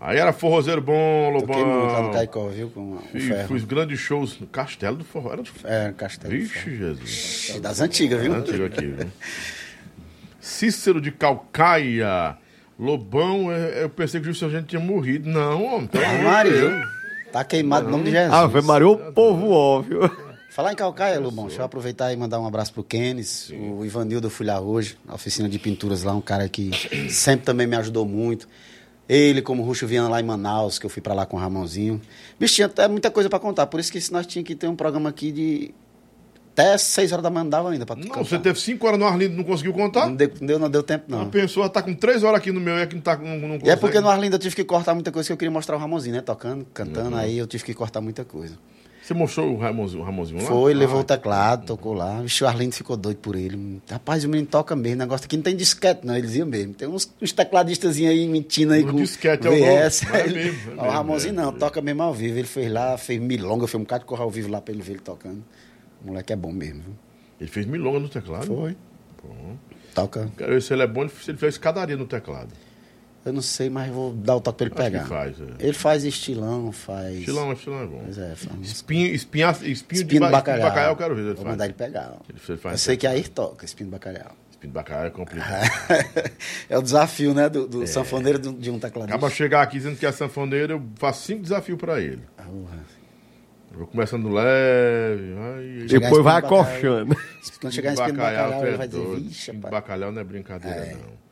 Aí 0.00 0.16
era 0.16 0.32
forrozeiro 0.32 0.80
bom, 0.80 1.30
Lobão. 1.30 1.46
Toquei 1.48 1.64
muito 1.64 1.92
lá 1.92 2.02
no 2.02 2.12
Caicó, 2.12 2.48
viu? 2.48 2.70
Com 2.70 2.92
o 2.92 2.98
Fiz, 3.10 3.24
ferro. 3.24 3.48
fiz 3.48 3.64
grandes 3.64 3.98
shows 3.98 4.38
no 4.38 4.46
Castelo 4.46 4.96
do 4.96 5.04
Forró. 5.04 5.32
Era 5.32 5.42
do... 5.42 5.50
É, 5.64 5.92
Castelo. 5.96 6.32
do 6.34 6.40
Vixe, 6.40 6.76
Jesus. 6.76 7.58
Das 7.60 7.80
antigas, 7.80 8.20
viu? 8.22 8.32
É 8.32 8.36
antigo 8.38 8.64
aqui, 8.64 8.86
viu? 8.86 9.06
Cícero 10.40 11.00
de 11.00 11.10
Calcaia. 11.10 12.36
Lobão, 12.78 13.50
é- 13.50 13.82
eu 13.82 13.90
pensei 13.90 14.20
que 14.20 14.28
o 14.28 14.32
Gilson 14.32 14.50
gente 14.50 14.66
tinha 14.68 14.80
morrido. 14.80 15.28
Não, 15.28 15.64
homem. 15.64 15.88
pelo 15.88 16.04
Ah, 16.04 16.22
Maria, 16.22 16.52
Deus. 16.52 16.86
tá 17.32 17.42
queimado 17.42 17.88
em 17.88 17.90
nome 17.90 18.04
de 18.04 18.10
Jesus. 18.12 18.32
Ave 18.32 18.60
Maria, 18.62 18.86
o 18.88 19.12
povo 19.12 19.50
óbvio. 19.50 20.27
Falar 20.58 20.72
em 20.72 20.74
Calcaia, 20.74 21.20
Lobão, 21.20 21.46
deixa 21.46 21.60
eu 21.60 21.64
aproveitar 21.64 22.12
e 22.12 22.16
mandar 22.16 22.40
um 22.40 22.44
abraço 22.44 22.72
pro 22.72 22.82
Kenis, 22.82 23.48
o 23.78 23.84
Ivanildo, 23.84 24.26
eu 24.26 24.30
fui 24.30 24.44
lá 24.44 24.58
hoje, 24.60 24.98
na 25.06 25.14
oficina 25.14 25.48
de 25.48 25.56
pinturas 25.56 26.02
lá, 26.02 26.12
um 26.12 26.20
cara 26.20 26.48
que 26.48 26.72
sempre 27.14 27.46
também 27.46 27.64
me 27.64 27.76
ajudou 27.76 28.04
muito. 28.04 28.48
Ele, 29.08 29.40
como 29.40 29.62
Ruxo 29.62 29.86
Viana 29.86 30.08
lá 30.08 30.20
em 30.20 30.24
Manaus, 30.24 30.76
que 30.76 30.84
eu 30.84 30.90
fui 30.90 31.00
pra 31.00 31.14
lá 31.14 31.24
com 31.26 31.36
o 31.36 31.40
Ramonzinho. 31.40 32.00
Bicho, 32.40 32.56
tinha 32.56 32.66
até 32.66 32.88
muita 32.88 33.08
coisa 33.08 33.30
pra 33.30 33.38
contar, 33.38 33.68
por 33.68 33.78
isso 33.78 33.92
que 33.92 34.00
nós 34.12 34.26
tínhamos 34.26 34.48
que 34.48 34.56
ter 34.56 34.66
um 34.66 34.74
programa 34.74 35.08
aqui 35.10 35.30
de... 35.30 35.70
Até 36.54 36.76
6 36.76 37.12
horas 37.12 37.22
da 37.22 37.30
manhã 37.30 37.44
não 37.44 37.50
dava 37.50 37.70
ainda 37.70 37.86
pra 37.86 37.94
Não, 37.94 38.24
você 38.24 38.36
teve 38.36 38.58
cinco 38.58 38.84
horas 38.84 38.98
no 38.98 39.06
Arlindo 39.06 39.34
e 39.34 39.36
não 39.36 39.44
conseguiu 39.44 39.72
contar? 39.72 40.06
Não 40.08 40.16
deu, 40.16 40.28
não 40.40 40.46
deu, 40.48 40.58
não 40.58 40.68
deu 40.68 40.82
tempo, 40.82 41.04
Uma 41.06 41.18
não. 41.22 41.30
pessoa 41.30 41.68
tá 41.68 41.80
com 41.80 41.94
três 41.94 42.24
horas 42.24 42.40
aqui 42.40 42.50
no 42.50 42.58
meu 42.60 42.76
e 42.76 42.82
aqui 42.82 42.96
não, 42.96 43.00
tá, 43.02 43.16
não, 43.16 43.38
não 43.38 43.50
E 43.50 43.54
é 43.54 43.58
consegue. 43.60 43.80
porque 43.80 44.00
no 44.00 44.08
Arlindo 44.08 44.34
eu 44.34 44.40
tive 44.40 44.56
que 44.56 44.64
cortar 44.64 44.92
muita 44.92 45.12
coisa 45.12 45.28
que 45.28 45.32
eu 45.32 45.36
queria 45.36 45.52
mostrar 45.52 45.76
o 45.76 45.78
Ramonzinho, 45.78 46.16
né? 46.16 46.20
Tocando, 46.20 46.64
cantando, 46.74 47.10
Uhum. 47.10 47.16
aí 47.16 47.38
eu 47.38 47.46
tive 47.46 47.62
que 47.62 47.72
cortar 47.74 48.00
muita 48.00 48.24
coisa. 48.24 48.56
Você 49.08 49.14
mostrou 49.14 49.54
o 49.54 49.56
Ramonzinho, 49.56 50.02
o 50.02 50.04
Ramonzinho 50.04 50.42
lá? 50.42 50.46
Foi, 50.48 50.74
levou 50.74 50.98
Ah, 50.98 51.00
o 51.00 51.04
teclado, 51.04 51.64
tocou 51.64 51.94
lá. 51.94 52.20
O 52.42 52.46
Arlindo 52.46 52.74
ficou 52.74 52.94
doido 52.94 53.16
por 53.16 53.36
ele. 53.36 53.80
Rapaz, 53.90 54.22
o 54.22 54.28
menino 54.28 54.46
toca 54.46 54.76
mesmo. 54.76 54.96
O 54.96 54.98
negócio 54.98 55.24
aqui 55.24 55.34
não 55.34 55.42
tem 55.42 55.56
disquete, 55.56 56.06
não. 56.06 56.14
Eles 56.14 56.34
iam 56.34 56.46
mesmo. 56.46 56.74
Tem 56.74 56.86
uns, 56.86 57.10
uns 57.22 57.32
tecladistas 57.32 57.96
aí 57.96 58.28
mentindo 58.28 58.74
aí 58.74 58.84
No 58.84 58.92
com 58.92 58.98
disquete 58.98 59.46
é 59.46 59.50
o 59.50 59.54
VS. 59.86 60.02
É 60.12 60.26
Ele- 60.26 60.34
mesmo, 60.34 60.72
é 60.72 60.74
o 60.74 60.90
Ramonzinho 60.90 61.32
é, 61.32 61.36
não, 61.36 61.48
é. 61.48 61.52
toca 61.52 61.80
mesmo 61.80 62.02
ao 62.02 62.12
vivo. 62.12 62.36
Ele 62.36 62.46
fez 62.46 62.70
lá, 62.70 62.98
fez 62.98 63.18
milonga, 63.18 63.66
fez 63.66 63.76
um 63.80 63.84
bocado 63.84 64.00
de 64.00 64.06
correr 64.08 64.22
ao 64.24 64.30
vivo 64.30 64.50
lá 64.50 64.60
pra 64.60 64.74
ele 64.74 64.82
ver 64.82 64.92
ele 64.92 65.00
tocando. 65.00 65.42
O 66.04 66.08
moleque 66.08 66.34
é 66.34 66.36
bom 66.36 66.52
mesmo, 66.52 66.82
viu? 66.82 66.94
Ele 67.40 67.48
fez 67.50 67.64
milonga 67.64 68.00
no 68.00 68.10
teclado? 68.10 68.44
Foi. 68.44 68.76
Toca. 69.94 70.30
Quero 70.36 70.52
ver 70.52 70.60
se 70.60 70.74
ele 70.74 70.82
é 70.82 70.86
bom, 70.86 71.00
ele 71.04 71.08
fez 71.08 71.54
escadaria 71.54 71.96
no 71.96 72.06
teclado. 72.06 72.48
Eu 73.28 73.32
não 73.34 73.42
sei, 73.42 73.68
mas 73.70 73.90
vou 73.92 74.12
dar 74.12 74.36
o 74.36 74.40
toque 74.40 74.68
pra 74.70 74.86
ele 74.86 74.96
Acho 74.96 75.04
que 75.06 75.10
pegar. 75.14 75.22
faz, 75.22 75.40
é. 75.40 75.64
Ele 75.64 75.72
faz 75.72 76.04
estilão, 76.04 76.72
faz. 76.72 77.18
Estilão, 77.18 77.52
estilão 77.52 77.82
é 77.82 77.86
bom. 77.86 78.00
Pois 78.04 78.18
é, 78.18 78.34
faz 78.34 78.60
Espinho, 78.68 79.06
espinha, 79.14 79.50
espinho, 79.50 79.72
Espinho 79.72 80.04
de, 80.04 80.18
ba- 80.20 80.26
de 80.26 80.32
bacalhau. 80.32 80.38
espinho 80.38 80.56
de 80.56 80.62
bacalhau 80.62 80.92
eu 80.92 80.96
quero 80.96 81.14
ver. 81.14 81.20
Ele 81.20 81.28
Vou 81.34 81.36
faz. 81.36 81.48
mandar 81.50 81.64
ele 81.66 81.74
pegar. 81.74 82.16
Ele 82.28 82.38
faz- 82.38 82.60
faz- 82.60 82.72
Eu 82.74 82.78
sei 82.78 82.96
que 82.96 83.06
aí 83.06 83.22
toca, 83.28 83.64
espinho 83.64 83.88
de 83.88 83.92
bacalhau. 83.92 84.32
Espinho 84.50 84.72
de 84.72 84.74
bacalhau 84.74 85.06
é 85.06 85.10
complicado. 85.10 85.70
é 86.68 86.78
o 86.78 86.82
desafio, 86.82 87.32
né, 87.34 87.48
do, 87.48 87.66
do 87.68 87.86
sanfoneiro 87.86 88.38
de 88.38 88.48
um- 88.48 88.54
de 88.58 88.70
um 88.70 88.78
tecladista. 88.78 89.14
Acaba 89.16 89.30
chegar 89.32 89.62
aqui 89.62 89.76
dizendo 89.78 89.96
que 89.96 90.06
é 90.06 90.10
sanfoneiro, 90.12 90.72
eu 90.74 90.82
faço 90.96 91.24
cinco 91.26 91.42
desafios 91.42 91.78
pra 91.78 92.00
ele. 92.00 92.22
Eu 93.70 93.78
vou 93.80 93.86
começando 93.86 94.28
leve, 94.30 95.34
vai... 95.34 95.86
Depois 95.86 96.24
vai 96.24 96.36
acochando. 96.38 97.14
Quando 97.60 97.72
chegar 97.72 97.90
em 97.90 97.94
espinho 97.94 98.12
de 98.12 98.16
bacalhau, 98.18 98.64
ele 98.64 98.74
é 98.74 98.76
vai 98.78 98.88
dizer, 98.88 99.06
vixe, 99.06 99.30
Espinho 99.30 99.56
de 99.58 99.62
rapaz. 99.66 99.70
bacalhau 99.82 100.12
não 100.12 100.20
é 100.20 100.24
brincadeira, 100.24 100.76
É. 100.76 100.94
não. 100.94 101.28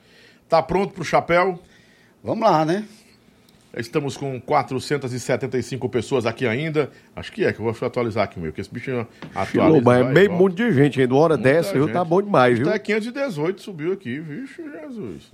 Tá 0.49 0.63
pronto 0.63 0.95
pro 0.95 1.03
chapéu? 1.05 1.59
Vamos 2.27 2.51
lá, 2.51 2.65
né? 2.65 2.85
Estamos 3.77 4.17
com 4.17 4.41
475 4.41 5.89
pessoas 5.89 6.27
aqui 6.27 6.45
ainda. 6.45 6.91
Acho 7.15 7.31
que 7.31 7.45
é, 7.45 7.53
que 7.53 7.61
eu 7.61 7.73
vou 7.73 7.87
atualizar 7.87 8.25
aqui 8.25 8.37
o 8.37 8.41
meu, 8.41 8.51
porque 8.51 8.63
esse 8.63 8.73
bicho 8.73 9.07
atualiza. 9.33 9.75
Filho, 9.75 9.85
mas 9.85 10.01
é 10.01 10.13
meio 10.13 10.29
volta. 10.31 10.43
monte 10.43 10.57
de 10.57 10.73
gente 10.73 11.01
ainda. 11.01 11.15
Uma 11.15 11.21
hora 11.21 11.37
Muita 11.37 11.49
dessa, 11.49 11.73
viu? 11.73 11.93
Tá 11.93 12.05
bom 12.05 12.21
demais, 12.21 12.59
viu? 12.59 12.69
Até 12.69 12.81
518 12.81 13.63
subiu 13.63 13.93
aqui, 13.93 14.19
vixe, 14.19 14.61
Jesus. 14.61 15.31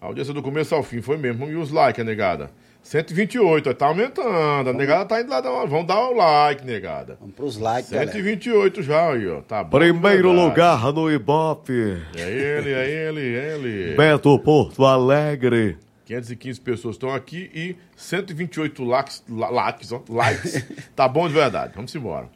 A 0.00 0.06
audiência 0.06 0.34
do 0.34 0.42
começo 0.42 0.74
ao 0.74 0.82
fim 0.82 1.00
foi 1.00 1.16
mesmo. 1.18 1.48
E 1.48 1.54
os 1.54 1.70
likes, 1.70 2.04
negada? 2.04 2.50
128, 2.90 3.68
ó, 3.70 3.74
tá 3.74 3.86
aumentando. 3.86 4.70
A 4.70 4.72
negada 4.72 5.04
tá 5.06 5.20
indo 5.20 5.28
lá, 5.30 5.40
dar 5.40 5.50
uma- 5.52 5.66
vamos 5.66 5.86
dar 5.88 5.98
o 6.08 6.12
like, 6.14 6.64
negada. 6.64 7.16
Vamos 7.20 7.34
pros 7.34 7.56
likes, 7.58 7.90
galera. 7.90 8.12
128 8.12 8.80
já 8.80 9.10
aí, 9.10 9.26
ó. 9.28 9.40
Tá 9.40 9.64
bom. 9.64 9.76
Primeiro 9.76 10.28
verdade. 10.28 10.48
lugar 10.48 10.92
no 10.92 11.10
Ibope. 11.10 12.00
É 12.16 12.20
ele, 12.20 12.72
é 12.72 12.88
ele, 13.08 13.36
é 13.36 13.54
ele. 13.56 13.96
Beto 13.96 14.38
Porto 14.38 14.84
Alegre. 14.84 15.76
515 16.04 16.60
pessoas 16.60 16.94
estão 16.94 17.12
aqui 17.12 17.50
e 17.52 17.74
128 17.96 18.84
likes, 18.84 19.24
likes, 19.28 19.90
ó, 19.90 20.00
likes. 20.08 20.64
tá 20.94 21.08
bom 21.08 21.26
de 21.26 21.34
verdade. 21.34 21.72
Vamos 21.74 21.92
embora. 21.92 22.28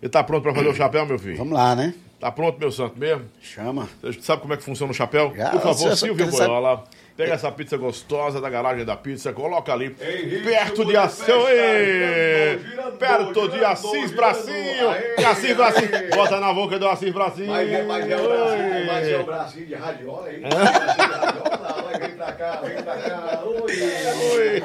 Ele 0.00 0.08
tá 0.08 0.22
pronto 0.22 0.44
pra 0.44 0.54
fazer 0.54 0.68
o 0.68 0.74
chapéu, 0.74 1.04
meu 1.04 1.18
filho? 1.18 1.36
Vamos 1.36 1.54
lá, 1.54 1.74
né? 1.74 1.92
Tá 2.20 2.30
pronto, 2.30 2.60
meu 2.60 2.70
santo 2.70 2.96
mesmo? 2.96 3.24
Chama. 3.42 3.88
Você 4.00 4.22
sabe 4.22 4.40
como 4.42 4.54
é 4.54 4.56
que 4.56 4.62
funciona 4.62 4.92
o 4.92 4.94
chapéu? 4.94 5.32
Já, 5.36 5.50
Por 5.50 5.60
favor, 5.60 5.96
Silvio 5.96 6.24
você 6.26 6.36
sabe- 6.36 6.48
Boiola, 6.48 6.84
pega 7.16 7.34
essa 7.34 7.50
pizza 7.50 7.76
gostosa 7.76 8.40
da 8.40 8.50
garagem 8.50 8.84
da 8.84 8.96
pizza, 8.96 9.32
coloca 9.32 9.72
ali, 9.72 9.90
perto 9.90 10.84
de 10.84 10.96
Ação, 10.96 11.44
perto 12.98 13.48
de 13.48 13.64
Assis 13.64 14.12
Bracinho, 14.12 14.90
Assis 15.26 15.56
Bracinho, 15.56 15.90
bota 16.14 16.38
na 16.38 16.52
boca 16.52 16.78
do 16.78 16.86
Assis 16.88 17.12
Bracinho. 17.12 17.52
Oi. 17.52 19.24
bracinho 19.24 19.66
de 19.66 19.74
radiola 19.74 20.26
aí. 20.26 20.40
Vai 20.40 22.00
vir 22.00 22.16
pra 22.16 22.32
cá, 22.32 22.60
vem 22.62 22.82
pra 22.82 22.96
cá. 22.96 23.42
Oi. 23.44 24.62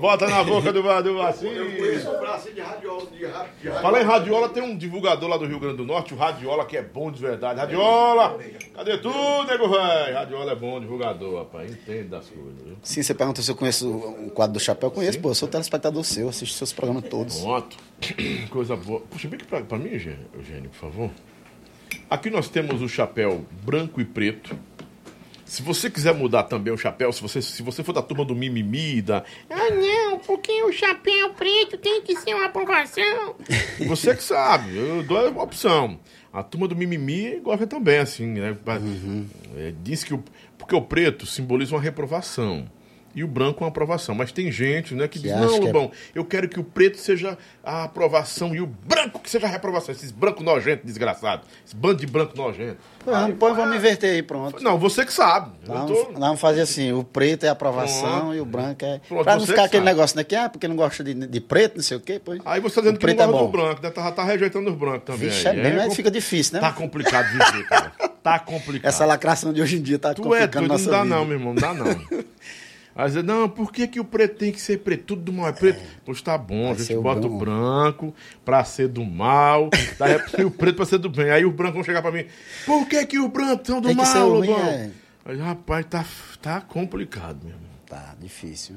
Bota 0.00 0.26
na 0.28 0.44
boca 0.44 0.72
do, 0.72 0.82
do 0.82 1.14
Bracinho. 1.14 1.64
o 1.64 2.20
bracinho 2.20 2.54
de 2.54 2.60
radiola. 2.60 3.06
De 3.10 3.26
radiola. 3.26 3.80
Fala 3.80 4.00
em 4.00 4.04
radiola, 4.04 4.48
tem 4.48 4.62
um 4.62 4.76
divulgador 4.76 5.28
lá 5.28 5.36
do 5.36 5.46
Rio 5.46 5.58
Grande 5.58 5.76
do 5.76 5.84
Norte, 5.84 6.14
o 6.14 6.16
Radiola, 6.16 6.64
que 6.64 6.76
é 6.76 6.82
bom 6.82 7.10
de 7.10 7.20
verdade. 7.20 7.60
Radiola! 7.60 8.38
Cadê 8.74 8.98
tu, 8.98 9.10
nego 9.44 9.68
velho? 9.68 10.14
Radiola 10.14 10.52
é 10.52 10.56
bom 10.56 10.80
divulgador, 10.80 11.38
rapaz. 11.38 11.70
Entende 11.70 12.08
das 12.08 12.28
coisas, 12.28 12.62
viu? 12.64 12.76
Sim, 12.82 13.02
você 13.02 13.14
pergunta 13.14 13.42
se 13.42 13.50
eu 13.50 13.56
conheço 13.56 13.90
o 13.90 14.30
quadro 14.30 14.54
do 14.54 14.60
chapéu. 14.60 14.88
Eu 14.88 14.92
conheço, 14.92 15.20
pô. 15.20 15.30
Eu 15.30 15.34
sou 15.34 15.48
telespectador 15.48 16.04
seu, 16.04 16.28
assisto 16.28 16.56
seus 16.56 16.72
programas 16.72 17.04
todos. 17.08 17.40
Pronto. 17.40 17.76
Coisa 18.50 18.76
boa. 18.76 19.00
Puxa, 19.00 19.28
bem 19.28 19.38
que 19.38 19.46
pra, 19.46 19.60
pra 19.62 19.78
mim, 19.78 19.90
Eugênio, 19.90 20.70
por 20.70 20.78
favor. 20.78 21.10
Aqui 22.10 22.30
nós 22.30 22.48
temos 22.48 22.82
o 22.82 22.88
chapéu 22.88 23.44
branco 23.62 24.00
e 24.00 24.04
preto. 24.04 24.56
Se 25.44 25.62
você 25.62 25.90
quiser 25.90 26.14
mudar 26.14 26.44
também 26.44 26.72
o 26.72 26.78
chapéu, 26.78 27.12
se 27.12 27.20
você, 27.20 27.42
se 27.42 27.62
você 27.62 27.82
for 27.82 27.92
da 27.92 28.02
turma 28.02 28.24
do 28.24 28.34
mimimi, 28.34 29.02
da. 29.02 29.22
Ah, 29.50 29.70
não, 29.70 30.18
porque 30.18 30.62
o 30.62 30.72
chapéu 30.72 31.30
preto 31.34 31.76
tem 31.76 32.00
que 32.02 32.16
ser 32.16 32.34
uma 32.34 32.46
aprovação. 32.46 33.36
Você 33.86 34.14
que 34.14 34.22
sabe, 34.22 34.76
eu 34.76 35.02
dou 35.02 35.18
a 35.18 35.42
opção. 35.42 35.98
A 36.32 36.42
turma 36.42 36.66
do 36.66 36.74
mimimi 36.74 37.40
gosta 37.40 37.66
também, 37.66 37.98
assim, 37.98 38.26
né? 38.26 38.56
É, 39.56 39.72
diz 39.82 40.02
que 40.02 40.14
o, 40.14 40.24
porque 40.58 40.74
o 40.74 40.82
preto 40.82 41.26
simboliza 41.26 41.74
uma 41.74 41.80
reprovação. 41.80 42.68
E 43.14 43.22
o 43.22 43.28
branco 43.28 43.62
uma 43.62 43.68
aprovação. 43.68 44.14
Mas 44.14 44.32
tem 44.32 44.50
gente 44.50 44.94
né, 44.94 45.06
que, 45.06 45.18
Que 45.20 45.28
diz, 45.28 45.36
não, 45.36 45.48
que 45.48 45.54
é- 45.54 45.72
Lobão, 45.72 45.90
eu 46.14 46.24
quero 46.24 46.48
que 46.48 46.58
o 46.58 46.64
preto 46.64 46.98
seja 46.98 47.38
a 47.62 47.84
aprovação 47.84 48.54
e 48.54 48.60
o 48.60 48.66
branco 48.66 49.20
que 49.20 49.30
seja 49.30 49.46
a 49.46 49.50
reprovação. 49.50 49.94
Esses 49.94 50.10
brancos 50.10 50.44
nojentos, 50.44 50.84
desgraçados. 50.84 51.46
Esse 51.64 51.76
bando 51.76 51.96
de 52.00 52.06
branco 52.06 52.36
nojento. 52.36 52.78
Vamos, 53.06 53.36
põe, 53.38 53.52
vamos 53.54 53.76
inverter 53.76 54.10
aí, 54.14 54.22
pronto. 54.22 54.62
Não, 54.62 54.78
você 54.78 55.04
que 55.04 55.12
sabe. 55.12 55.52
Nós 55.66 55.86
tô- 55.86 55.94
vamos, 56.04 56.18
vamos 56.18 56.40
fazer 56.40 56.62
assim, 56.62 56.92
o 56.92 57.04
preto 57.04 57.44
é 57.44 57.48
aprovação 57.50 58.34
e 58.34 58.40
o 58.40 58.44
branco 58.44 58.84
é... 58.84 59.00
Pronto, 59.06 59.22
pra 59.24 59.36
não 59.36 59.42
ficar 59.42 59.54
que 59.54 59.60
aquele 59.66 59.84
sabe. 59.84 59.94
negócio, 59.96 60.16
né? 60.16 60.24
Que, 60.24 60.34
ah, 60.34 60.48
porque 60.48 60.66
não 60.66 60.74
gosta 60.76 61.04
de, 61.04 61.14
de 61.14 61.40
preto, 61.40 61.76
não 61.76 61.82
sei 61.82 61.96
o 61.96 62.00
quê, 62.00 62.20
pois... 62.24 62.40
Aí 62.44 62.60
você 62.60 62.74
tá 62.76 62.80
dizendo 62.80 62.96
o 62.96 62.98
que 62.98 63.06
não 63.06 63.14
preto 63.14 63.22
é 63.22 63.26
gosta 63.26 63.38
bom. 63.44 63.50
do 63.50 63.52
branco, 63.52 63.82
né? 63.82 63.90
Tá, 63.90 64.10
tá 64.10 64.24
rejeitando 64.24 64.70
os 64.70 64.76
brancos 64.76 65.04
também. 65.04 65.28
Vixe, 65.28 65.46
aí. 65.46 65.58
é 65.58 65.62
bem, 65.62 65.74
mas 65.76 65.86
com- 65.88 65.94
fica 65.94 66.10
difícil, 66.10 66.54
né? 66.54 66.60
Tá 66.60 66.72
complicado 66.72 67.26
viver, 67.30 67.66
cara. 67.68 67.92
Tá 68.22 68.38
complicado. 68.38 68.88
Essa 68.88 69.04
lacração 69.04 69.52
de 69.52 69.60
hoje 69.60 69.76
em 69.76 69.82
dia 69.82 69.98
tá 69.98 70.14
Tu 70.14 70.22
é 70.22 70.24
complicando 70.24 70.50
doido, 70.66 70.68
não 70.68 70.78
nossa 70.78 70.90
dá 70.90 71.02
vida. 71.02 71.14
não, 71.14 71.24
meu 71.26 71.36
irmão, 71.38 71.52
não 71.54 71.60
dá 71.60 71.74
não. 71.74 71.84
Aí 72.96 73.06
dizer, 73.06 73.24
não, 73.24 73.48
por 73.48 73.72
que, 73.72 73.88
que 73.88 73.98
o 73.98 74.04
preto 74.04 74.36
tem 74.38 74.52
que 74.52 74.60
ser 74.60 74.78
preto? 74.78 75.04
Tudo 75.04 75.22
do 75.22 75.32
mal 75.32 75.48
é 75.48 75.52
preto. 75.52 75.82
Pois 76.04 76.22
tá 76.22 76.38
bom, 76.38 76.70
a 76.70 76.74
gente 76.74 76.94
o 76.94 77.02
bota 77.02 77.26
o 77.26 77.30
bom. 77.30 77.38
branco 77.38 78.14
pra 78.44 78.62
ser 78.64 78.86
do 78.88 79.04
mal, 79.04 79.68
rep- 80.00 80.34
e 80.38 80.44
o 80.44 80.50
preto 80.50 80.76
pra 80.76 80.86
ser 80.86 80.98
do 80.98 81.08
bem. 81.10 81.28
Aí 81.30 81.44
os 81.44 81.52
brancos 81.52 81.74
vão 81.74 81.82
chegar 81.84 82.02
pra 82.02 82.12
mim, 82.12 82.24
por 82.64 82.86
que 82.86 83.04
que 83.06 83.18
o 83.18 83.28
branco 83.28 83.66
são 83.66 83.80
do 83.80 83.88
Tem 83.88 83.96
mal, 83.96 84.28
o 84.30 84.34
Lobão? 84.40 84.60
é. 84.60 84.90
Aí, 85.24 85.38
rapaz, 85.38 85.86
tá, 85.86 86.04
tá 86.40 86.60
complicado, 86.60 87.38
meu 87.42 87.54
irmão. 87.54 87.70
Tá, 87.86 88.14
difícil. 88.20 88.76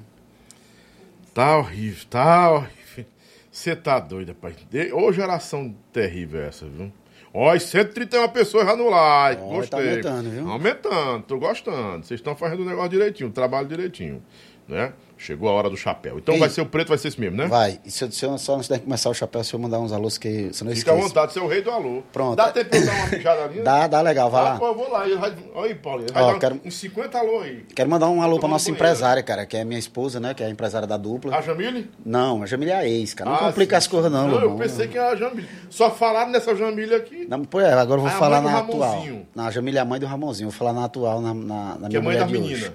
Tá 1.34 1.58
horrível, 1.58 2.06
tá 2.10 2.52
horrível. 2.52 3.06
Você 3.52 3.76
tá 3.76 4.00
doido, 4.00 4.30
rapaz. 4.30 4.56
Ô 4.94 5.12
geração 5.12 5.76
terrível 5.94 6.42
essa, 6.42 6.66
viu? 6.66 6.92
Ó, 7.40 7.54
e 7.54 7.60
131 7.60 8.28
pessoas 8.30 8.66
já 8.66 8.76
no 8.76 8.90
like. 8.90 9.40
Ó, 9.44 9.58
Gostei. 9.58 9.70
tá 9.70 9.78
aumentando, 9.78 10.30
viu? 10.32 10.50
Aumentando, 10.50 11.24
tô 11.24 11.38
gostando. 11.38 12.04
Vocês 12.04 12.20
estão 12.20 12.36
fazendo 12.36 12.64
o 12.64 12.66
negócio 12.66 12.90
direitinho, 12.90 13.30
o 13.30 13.32
trabalho 13.32 13.68
direitinho. 13.68 14.24
Né? 14.68 14.92
Chegou 15.18 15.50
a 15.50 15.54
hora 15.54 15.70
do 15.70 15.78
chapéu. 15.78 16.18
Então 16.20 16.36
Ei. 16.36 16.40
vai 16.42 16.50
ser 16.50 16.62
o 16.62 16.66
preto, 16.66 16.90
vai 16.90 16.98
ser 16.98 17.08
esse 17.08 17.20
mesmo, 17.20 17.38
né? 17.38 17.48
Vai, 17.48 17.80
e 17.84 17.90
se 17.90 18.04
eu, 18.04 18.12
se 18.12 18.24
eu 18.24 18.38
só 18.38 18.56
antes 18.56 18.68
de 18.70 18.78
começar 18.80 19.10
o 19.10 19.14
chapéu, 19.16 19.44
se 19.44 19.52
eu 19.54 19.60
mandar 19.60 19.80
uns 19.80 19.92
alôs 19.92 20.18
que 20.18 20.50
você 20.54 20.64
não 20.64 20.76
Fica 20.76 20.92
à 20.92 20.94
esquece. 20.96 21.08
vontade, 21.08 21.34
você 21.34 21.40
é 21.40 21.42
o 21.42 21.48
rei 21.48 21.62
do 21.64 21.72
alô. 21.72 22.04
Pronto. 22.14 22.36
Dá 22.36 22.52
tempo 22.52 22.70
de 22.70 22.78
eu 22.78 22.86
dar 22.86 22.94
uma 22.94 23.08
mijada 23.08 23.44
ali? 23.46 23.62
Dá, 23.62 23.88
dá 23.88 24.02
legal, 24.02 24.30
vai 24.30 24.42
Ah, 24.42 24.50
lá. 24.50 24.60
pô, 24.60 24.68
eu 24.68 24.76
vou 24.76 24.92
lá. 24.92 25.06
Ele 25.08 25.16
vai... 25.16 25.34
Olha 25.56 25.70
aí, 25.70 25.76
Paulo. 25.76 26.04
Ele 26.04 26.12
vai 26.12 26.22
Ó, 26.22 26.34
dar 26.34 26.40
quero- 26.40 26.62
uns 26.64 26.76
50 26.76 27.18
alô 27.18 27.40
aí. 27.40 27.66
Quero 27.74 27.90
mandar 27.90 28.10
um 28.10 28.22
alô 28.22 28.38
pra 28.40 28.48
nossa 28.48 28.66
banheiro. 28.66 28.86
empresária, 28.86 29.24
cara, 29.24 29.46
que 29.48 29.58
é 29.58 29.64
minha 29.64 29.80
esposa, 29.80 30.20
né? 30.20 30.34
Que 30.36 30.44
é 30.44 30.46
a 30.46 30.50
empresária 30.52 30.86
da 30.88 30.98
dupla. 30.98 31.36
A 31.36 31.42
Jamile? 31.42 31.90
Não, 32.06 32.44
a 32.44 32.46
Jamília 32.46 32.74
é 32.74 32.78
a 32.78 32.88
ex, 32.88 33.14
cara. 33.16 33.30
Não 33.32 33.38
Ah, 33.38 33.40
complica 33.40 33.76
sim, 33.76 33.78
as 33.78 33.88
coisas, 33.88 34.12
não, 34.12 34.28
Não, 34.28 34.40
eu 34.42 34.56
pensei 34.56 34.88
que 34.88 34.98
era 35.00 35.12
a 35.12 35.16
Jamile. 35.16 35.48
Só 35.70 35.90
falaram 35.90 36.30
nessa 36.30 36.54
Jamile 36.56 36.94
aqui. 36.94 37.26
Não, 37.28 37.44
pô, 37.44 37.60
é, 37.60 37.74
agora 37.74 38.00
eu 38.00 38.04
vou 38.04 38.12
Ah, 38.12 38.16
a 38.16 38.20
falar 38.20 38.42
na 38.42 38.60
atual. 38.60 38.82
Ramonzinho. 38.92 39.26
Na 39.34 39.50
Jamília 39.50 39.80
é 39.80 39.82
a 39.82 39.86
mãe 39.86 40.00
do 40.00 40.06
Ramonzinho. 40.06 40.50
Vou 40.52 40.58
falar 40.60 40.74
na 40.74 40.84
atual, 40.86 41.22
na, 41.22 41.34
na, 41.34 41.76
na 41.80 41.90
Que 41.90 41.96
é 41.98 42.00
minha 42.00 42.02
mãe 42.02 42.18
da 42.20 42.28
menina. 42.28 42.74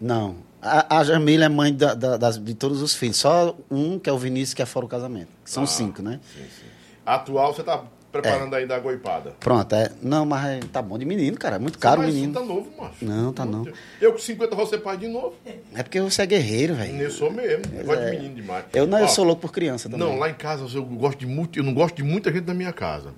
Não. 0.00 0.45
A, 0.66 0.98
a 0.98 1.04
Jamília 1.04 1.46
é 1.46 1.48
mãe 1.48 1.72
da- 1.74 1.94
da- 1.94 2.16
das- 2.16 2.38
de 2.42 2.54
todos 2.54 2.82
os 2.82 2.94
filhos. 2.94 3.16
Só 3.16 3.56
um, 3.70 3.98
que 3.98 4.08
é 4.10 4.12
o 4.12 4.18
Vinícius, 4.18 4.54
que 4.54 4.62
é 4.62 4.66
fora 4.66 4.86
o 4.86 4.88
casamento. 4.88 5.28
Que 5.28 5.32
Ah. 5.46 5.48
são 5.48 5.66
cinco, 5.66 6.02
né? 6.02 6.20
Atual, 7.04 7.54
você 7.54 7.62
tá 7.62 7.82
preparando 8.10 8.54
É. 8.54 8.58
aí 8.60 8.66
da 8.66 8.78
goipada. 8.78 9.34
Pronto, 9.38 9.74
é. 9.74 9.90
Não, 10.02 10.24
mas 10.24 10.44
é- 10.46 10.60
tá 10.72 10.80
bom 10.80 10.98
de 10.98 11.04
menino, 11.04 11.36
cara. 11.36 11.56
É 11.56 11.58
muito 11.58 11.78
caro 11.78 12.00
o 12.00 12.04
menino. 12.04 12.32
Tá 12.32 12.40
novo, 12.40 12.70
macho. 12.78 13.04
Não, 13.04 13.32
tá 13.32 13.44
não. 13.44 13.66
Eu 14.00 14.12
com 14.12 14.18
50 14.18 14.56
vou 14.56 14.66
ser 14.66 14.78
pai 14.78 14.96
de 14.96 15.06
novo. 15.06 15.34
É 15.74 15.82
porque 15.82 16.00
você 16.00 16.22
é 16.22 16.26
guerreiro, 16.26 16.74
velho. 16.74 17.00
Eu 17.00 17.10
sou 17.10 17.30
mesmo. 17.30 17.64
Eu 17.78 17.84
gosto 17.84 18.00
é. 18.02 18.10
de 18.10 18.16
menino 18.16 18.34
demais. 18.36 18.64
Eu 18.72 18.86
não, 18.86 18.98
eu 18.98 19.04
Ó, 19.04 19.08
sou 19.08 19.24
louco 19.24 19.42
por 19.42 19.52
criança 19.52 19.88
também. 19.88 20.06
Não, 20.08 20.18
lá 20.18 20.30
em 20.30 20.34
casa 20.34 20.66
eu 20.74 20.82
gosto 20.84 21.18
de 21.18 21.26
muito. 21.26 21.58
Eu 21.58 21.62
não 21.62 21.74
gosto 21.74 21.94
de 21.96 22.02
muita 22.02 22.32
gente 22.32 22.46
na 22.46 22.54
minha 22.54 22.72
casa. 22.72 23.10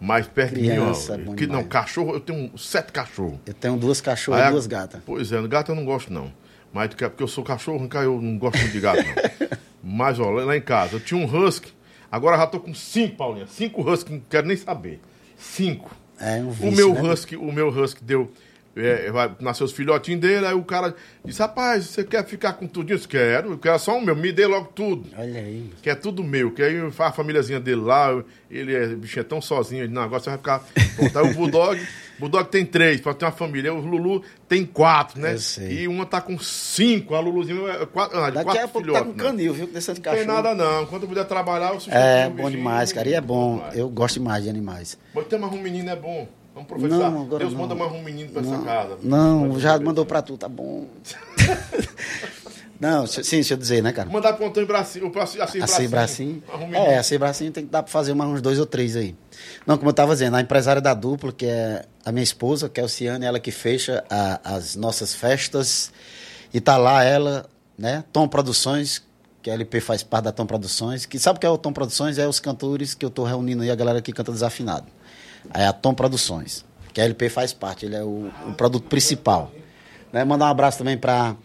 Mas 0.00 0.26
perto 0.26 0.54
Criança, 0.54 1.14
é 1.14 1.16
de 1.16 1.22
mim, 1.22 1.28
ó. 1.28 1.30
bom 1.30 1.36
Que, 1.36 1.46
não, 1.46 1.64
cachorro, 1.64 2.12
eu 2.14 2.20
tenho 2.20 2.50
sete 2.58 2.92
cachorros. 2.92 3.38
Eu 3.46 3.54
tenho 3.54 3.76
duas 3.78 3.98
cachorras 4.00 4.42
e 4.42 4.44
a- 4.44 4.50
duas 4.50 4.66
gatas. 4.66 5.00
Pois 5.06 5.32
é, 5.32 5.40
gato 5.48 5.70
eu 5.72 5.74
não 5.76 5.84
gosto, 5.86 6.12
não. 6.12 6.30
Mas 6.76 6.94
quer- 6.94 7.08
porque 7.08 7.22
eu 7.22 7.28
sou 7.28 7.42
cachorro, 7.42 7.88
eu 7.94 8.20
não 8.20 8.36
gosto 8.36 8.58
muito 8.58 8.72
de 8.72 8.80
gato, 8.80 8.98
não. 9.02 9.48
Mas, 9.82 10.20
ó, 10.20 10.30
lá 10.30 10.54
em 10.54 10.60
casa, 10.60 10.96
eu 10.96 11.00
tinha 11.00 11.18
um 11.18 11.24
husky. 11.24 11.72
Agora 12.12 12.36
já 12.36 12.46
tô 12.46 12.60
com 12.60 12.74
cinco, 12.74 13.16
Paulinha. 13.16 13.46
Cinco 13.46 13.80
husky, 13.88 14.12
não 14.12 14.20
quero 14.28 14.46
nem 14.46 14.56
saber. 14.58 15.00
Cinco. 15.38 15.90
É 16.20 16.36
um 16.42 16.48
O 16.48 16.50
vício, 16.50 16.76
meu 16.76 16.92
né? 16.92 17.00
husky, 17.02 17.34
o 17.36 17.50
meu 17.50 17.68
husky 17.68 18.04
deu. 18.04 18.30
É, 18.76 19.10
vai, 19.10 19.34
nasceu 19.40 19.64
os 19.64 19.72
filhotinhos 19.72 20.20
dele, 20.20 20.46
aí 20.46 20.54
o 20.54 20.62
cara 20.62 20.94
disse, 21.24 21.40
rapaz, 21.40 21.86
você 21.86 22.04
quer 22.04 22.26
ficar 22.26 22.52
com 22.52 22.66
tudo 22.66 22.92
isso? 22.92 23.08
Quero, 23.08 23.52
eu 23.52 23.58
quero 23.58 23.78
só 23.78 23.96
um 23.96 24.02
meu, 24.02 24.14
me 24.14 24.30
dê 24.30 24.46
logo 24.46 24.66
tudo. 24.74 25.08
Olha 25.16 25.40
aí. 25.40 25.70
Que 25.80 25.88
é 25.88 25.94
tudo 25.94 26.22
meu, 26.22 26.50
que 26.50 26.62
aí 26.62 26.76
a 26.98 27.12
famíliazinha 27.12 27.58
dele 27.58 27.80
lá, 27.80 28.22
ele 28.50 28.74
é 28.74 28.84
o 28.88 28.96
bichinho 28.98 29.22
é 29.22 29.24
tão 29.24 29.40
sozinho, 29.40 29.84
ele, 29.84 29.92
não, 29.92 30.02
agora 30.02 30.20
você 30.22 30.28
vai 30.28 30.38
ficar. 30.38 30.62
Pronto, 30.94 31.18
aí 31.18 31.30
o 31.30 31.34
Bulldog, 31.34 31.80
o 31.80 32.20
Bulldog 32.20 32.50
tem 32.50 32.66
três, 32.66 33.00
pra 33.00 33.14
ter 33.14 33.24
uma 33.24 33.32
família. 33.32 33.72
O 33.72 33.80
Lulu 33.80 34.22
tem 34.46 34.64
quatro, 34.66 35.18
né? 35.20 35.36
E 35.70 35.88
uma 35.88 36.04
tá 36.04 36.20
com 36.20 36.38
cinco, 36.38 37.14
a 37.14 37.20
Luluzinha 37.20 37.58
é 37.70 37.86
quatro, 37.86 38.18
ah, 38.18 38.28
de 38.28 38.36
Daqui 38.36 38.58
a 38.58 38.68
pouco 38.68 38.92
tá 38.92 39.00
com 39.02 39.12
né? 39.12 39.24
canil, 39.24 39.54
viu? 39.54 39.66
Desse 39.66 39.92
de 39.94 40.00
Não 40.00 40.02
tem 40.02 40.26
cachorro. 40.26 40.42
nada 40.42 40.54
não, 40.54 40.84
quando 40.84 41.04
eu 41.04 41.08
puder 41.08 41.24
trabalhar, 41.24 41.72
eu 41.74 41.80
É, 41.90 42.26
o 42.26 42.30
bom 42.30 42.36
bichinho, 42.36 42.50
demais, 42.58 42.92
cara. 42.92 43.08
E 43.08 43.14
é 43.14 43.20
bom. 43.22 43.66
Eu 43.74 43.88
gosto 43.88 44.14
demais 44.14 44.44
de 44.44 44.50
animais. 44.50 44.98
Mas 45.14 45.26
ter 45.26 45.38
mais 45.38 45.52
um 45.52 45.62
menino 45.62 45.88
é 45.88 45.96
bom. 45.96 46.28
Vamos 46.56 46.68
profetizar. 46.68 47.10
Não, 47.10 47.26
Deus 47.28 47.52
não. 47.52 47.60
manda 47.60 47.74
mais 47.74 47.92
um 47.92 48.02
menino 48.02 48.30
pra 48.30 48.40
essa 48.40 48.58
casa. 48.58 48.98
Não, 49.02 49.50
Vai 49.52 49.60
já 49.60 49.78
mandou 49.78 50.06
pra 50.06 50.22
tu, 50.22 50.38
tá 50.38 50.48
bom. 50.48 50.86
não, 52.80 53.06
sim, 53.06 53.20
deixa 53.36 53.52
eu 53.54 53.58
dizer, 53.58 53.82
né, 53.82 53.92
cara? 53.92 54.08
Mandar 54.08 54.30
Antônio 54.42 54.66
Bracinho, 54.66 55.06
o 55.14 55.18
Assis 55.20 55.36
Bracinho. 55.36 55.64
A 55.64 55.66
Sei 55.66 55.86
Bracinho. 55.88 56.42
Um 56.48 56.54
É, 56.54 56.66
menino. 56.66 56.98
a 56.98 57.02
Sei 57.02 57.18
Bracinho 57.18 57.52
tem 57.52 57.64
que 57.66 57.70
dar 57.70 57.82
pra 57.82 57.92
fazer 57.92 58.14
mais 58.14 58.30
uns 58.30 58.40
dois 58.40 58.58
ou 58.58 58.64
três 58.64 58.96
aí. 58.96 59.14
Não, 59.66 59.76
como 59.76 59.90
eu 59.90 59.94
tava 59.94 60.14
dizendo, 60.14 60.34
a 60.36 60.40
empresária 60.40 60.80
da 60.80 60.94
dupla, 60.94 61.30
que 61.30 61.44
é 61.44 61.84
a 62.04 62.10
minha 62.10 62.24
esposa, 62.24 62.68
que 62.70 62.80
é 62.80 62.82
o 62.84 62.88
Ciane, 62.88 63.26
ela 63.26 63.38
que 63.38 63.50
fecha 63.50 64.02
a- 64.08 64.40
as 64.42 64.76
nossas 64.76 65.14
festas. 65.14 65.92
E 66.54 66.60
tá 66.60 66.78
lá 66.78 67.04
ela, 67.04 67.44
né? 67.78 68.02
Tom 68.12 68.26
Produções, 68.28 69.02
que 69.42 69.50
a 69.50 69.54
LP 69.54 69.80
faz 69.80 70.02
parte 70.02 70.24
da 70.24 70.32
Tom 70.32 70.46
Produções. 70.46 71.04
Que 71.04 71.18
sabe 71.18 71.36
o 71.36 71.40
que 71.40 71.46
é 71.46 71.50
o 71.50 71.58
Tom 71.58 71.72
Produções? 71.72 72.16
É 72.18 72.26
os 72.26 72.40
cantores 72.40 72.94
que 72.94 73.04
eu 73.04 73.10
tô 73.10 73.24
reunindo 73.24 73.62
aí, 73.62 73.70
a 73.70 73.74
galera 73.74 74.00
que 74.00 74.10
canta 74.12 74.32
desafinado. 74.32 74.86
Aí 75.50 75.64
a 75.64 75.72
Tom 75.72 75.94
Produções, 75.94 76.64
que 76.92 77.00
a 77.00 77.04
LP 77.04 77.28
faz 77.28 77.52
parte, 77.52 77.86
ele 77.86 77.96
é 77.96 78.02
o, 78.02 78.30
o 78.48 78.54
produto 78.54 78.88
principal. 78.88 79.52
Né? 80.12 80.24
Mandar 80.24 80.46
um 80.46 80.50
abraço 80.50 80.78
também 80.78 80.96
para 80.96 81.36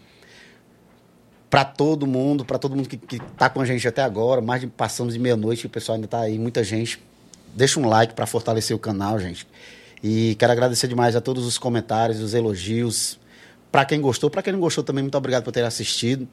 para 1.50 1.66
todo 1.66 2.06
mundo, 2.06 2.46
para 2.46 2.58
todo 2.58 2.74
mundo 2.74 2.88
que, 2.88 2.96
que 2.96 3.18
tá 3.36 3.50
com 3.50 3.60
a 3.60 3.66
gente 3.66 3.86
até 3.86 4.00
agora, 4.00 4.40
mais 4.40 4.62
de 4.62 4.66
passamos 4.66 5.12
de 5.12 5.20
meia-noite, 5.20 5.66
o 5.66 5.68
pessoal 5.68 5.96
ainda 5.96 6.08
tá 6.08 6.20
aí, 6.20 6.38
muita 6.38 6.64
gente. 6.64 6.98
Deixa 7.54 7.78
um 7.78 7.86
like 7.86 8.14
para 8.14 8.26
fortalecer 8.26 8.74
o 8.74 8.78
canal, 8.78 9.18
gente. 9.18 9.46
E 10.02 10.34
quero 10.36 10.50
agradecer 10.50 10.88
demais 10.88 11.14
a 11.14 11.20
todos 11.20 11.44
os 11.44 11.58
comentários, 11.58 12.20
os 12.20 12.32
elogios. 12.32 13.18
Para 13.70 13.84
quem 13.84 14.00
gostou, 14.00 14.30
para 14.30 14.42
quem 14.42 14.54
não 14.54 14.60
gostou 14.60 14.82
também, 14.82 15.02
muito 15.02 15.18
obrigado 15.18 15.44
por 15.44 15.52
ter 15.52 15.62
assistido. 15.62 16.26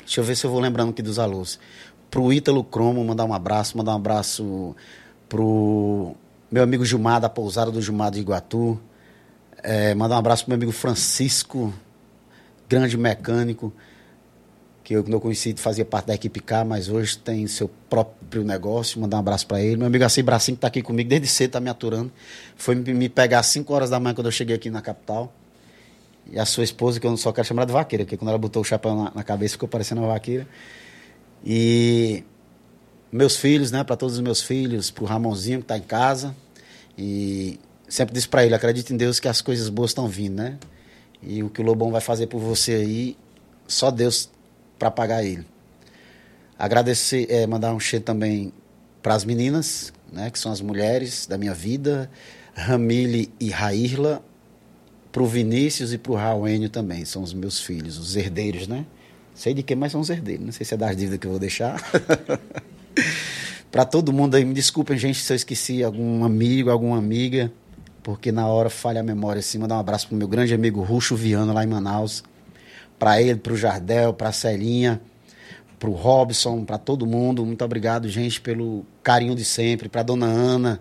Deixa 0.00 0.20
eu 0.20 0.24
ver 0.24 0.36
se 0.36 0.44
eu 0.44 0.50
vou 0.50 0.58
lembrando 0.58 0.90
aqui 0.90 1.02
dos 1.02 1.20
alôs. 1.20 1.60
Pro 2.10 2.32
Ítalo 2.32 2.64
Cromo, 2.64 3.04
mandar 3.04 3.24
um 3.24 3.32
abraço, 3.32 3.78
mandar 3.78 3.92
um 3.92 3.96
abraço 3.96 4.74
pro 5.28 6.16
meu 6.52 6.62
amigo 6.62 6.84
Gilmar, 6.84 7.18
da 7.18 7.30
pousada 7.30 7.70
do 7.70 7.80
Gilmar 7.80 8.10
de 8.10 8.20
Iguatu. 8.20 8.78
É, 9.62 9.94
mandar 9.94 10.16
um 10.16 10.18
abraço 10.18 10.44
pro 10.44 10.50
meu 10.50 10.56
amigo 10.56 10.70
Francisco, 10.70 11.72
grande 12.68 12.94
mecânico, 12.98 13.72
que 14.84 14.92
eu, 14.92 15.02
eu 15.08 15.18
conheci, 15.18 15.54
fazia 15.56 15.84
parte 15.84 16.08
da 16.08 16.14
equipe 16.14 16.40
K, 16.40 16.62
mas 16.62 16.90
hoje 16.90 17.16
tem 17.16 17.46
seu 17.46 17.70
próprio 17.88 18.44
negócio. 18.44 19.00
Mandar 19.00 19.16
um 19.16 19.20
abraço 19.20 19.46
para 19.46 19.62
ele. 19.62 19.76
Meu 19.78 19.86
amigo 19.86 20.04
Assi 20.04 20.22
Bracinho, 20.22 20.58
que 20.58 20.60
tá 20.60 20.66
aqui 20.66 20.82
comigo 20.82 21.08
desde 21.08 21.26
cedo, 21.26 21.52
tá 21.52 21.60
me 21.60 21.70
aturando. 21.70 22.12
Foi 22.54 22.74
me 22.74 22.92
me 22.92 23.08
pegar 23.08 23.38
às 23.38 23.46
5 23.46 23.72
horas 23.72 23.88
da 23.88 23.98
manhã 23.98 24.14
quando 24.14 24.26
eu 24.26 24.32
cheguei 24.32 24.54
aqui 24.54 24.68
na 24.68 24.82
capital. 24.82 25.32
E 26.30 26.38
a 26.38 26.44
sua 26.44 26.64
esposa, 26.64 27.00
que 27.00 27.06
eu 27.06 27.16
só 27.16 27.32
quero 27.32 27.46
chamar 27.46 27.64
de 27.64 27.72
vaqueira, 27.72 28.04
porque 28.04 28.18
quando 28.18 28.28
ela 28.28 28.38
botou 28.38 28.60
o 28.60 28.64
chapéu 28.64 28.94
na, 28.94 29.10
na 29.14 29.24
cabeça 29.24 29.52
ficou 29.52 29.70
parecendo 29.70 30.02
uma 30.02 30.08
vaqueira. 30.08 30.46
E 31.42 32.24
meus 33.12 33.36
filhos, 33.36 33.70
né, 33.70 33.84
para 33.84 33.94
todos 33.94 34.14
os 34.14 34.20
meus 34.22 34.42
filhos, 34.42 34.90
pro 34.90 35.04
Ramonzinho 35.04 35.60
que 35.60 35.66
tá 35.66 35.76
em 35.76 35.82
casa. 35.82 36.34
E 36.96 37.60
sempre 37.86 38.14
disse 38.14 38.26
para 38.26 38.44
ele, 38.44 38.54
acredite 38.54 38.94
em 38.94 38.96
Deus 38.96 39.20
que 39.20 39.28
as 39.28 39.42
coisas 39.42 39.68
boas 39.68 39.90
estão 39.90 40.08
vindo, 40.08 40.36
né? 40.36 40.58
E 41.22 41.42
o 41.42 41.50
que 41.50 41.60
o 41.60 41.64
Lobão 41.64 41.92
vai 41.92 42.00
fazer 42.00 42.26
por 42.26 42.40
você 42.40 42.72
aí, 42.72 43.16
só 43.68 43.90
Deus 43.90 44.30
para 44.78 44.90
pagar 44.90 45.22
ele. 45.22 45.46
Agradecer, 46.58 47.26
é, 47.30 47.46
mandar 47.46 47.74
um 47.74 47.80
cheiro 47.80 48.04
também 48.04 48.52
para 49.02 49.14
as 49.14 49.24
meninas, 49.24 49.92
né, 50.10 50.30
que 50.30 50.38
são 50.38 50.50
as 50.50 50.60
mulheres 50.60 51.26
da 51.26 51.36
minha 51.36 51.54
vida, 51.54 52.10
Ramile 52.54 53.32
e 53.38 53.50
Raírla, 53.50 54.24
pro 55.10 55.26
Vinícius 55.26 55.92
e 55.92 55.98
pro 55.98 56.14
Raulênio 56.14 56.70
também, 56.70 57.04
são 57.04 57.22
os 57.22 57.34
meus 57.34 57.60
filhos, 57.60 57.98
os 57.98 58.16
herdeiros, 58.16 58.66
né? 58.66 58.86
Sei 59.34 59.52
de 59.54 59.62
quem, 59.62 59.76
mas 59.76 59.92
são 59.92 60.00
os 60.00 60.10
herdeiros. 60.10 60.44
Não 60.44 60.52
sei 60.52 60.64
se 60.64 60.74
é 60.74 60.76
das 60.76 60.96
dívidas 60.96 61.18
que 61.18 61.26
eu 61.26 61.30
vou 61.30 61.40
deixar. 61.40 61.82
para 63.70 63.84
todo 63.84 64.12
mundo 64.12 64.34
aí, 64.34 64.44
me 64.44 64.54
desculpem, 64.54 64.98
gente, 64.98 65.18
se 65.18 65.32
eu 65.32 65.36
esqueci 65.36 65.82
algum 65.82 66.24
amigo, 66.24 66.70
alguma 66.70 66.98
amiga, 66.98 67.50
porque 68.02 68.32
na 68.32 68.46
hora 68.46 68.68
falha 68.68 69.00
a 69.00 69.04
memória 69.04 69.40
assim. 69.40 69.58
Mandar 69.58 69.76
um 69.76 69.80
abraço 69.80 70.08
pro 70.08 70.16
meu 70.16 70.28
grande 70.28 70.52
amigo 70.52 70.82
Ruxo 70.82 71.14
Viano 71.16 71.52
lá 71.52 71.64
em 71.64 71.68
Manaus. 71.68 72.22
Para 72.98 73.20
ele, 73.20 73.38
pro 73.38 73.56
Jardel, 73.56 74.12
pra 74.12 74.30
Celinha, 74.32 75.00
pro 75.78 75.92
Robson, 75.92 76.64
para 76.64 76.78
todo 76.78 77.06
mundo. 77.06 77.44
Muito 77.44 77.64
obrigado, 77.64 78.08
gente, 78.08 78.40
pelo 78.40 78.84
carinho 79.02 79.34
de 79.34 79.44
sempre. 79.44 79.88
Pra 79.88 80.02
dona 80.02 80.26
Ana, 80.26 80.80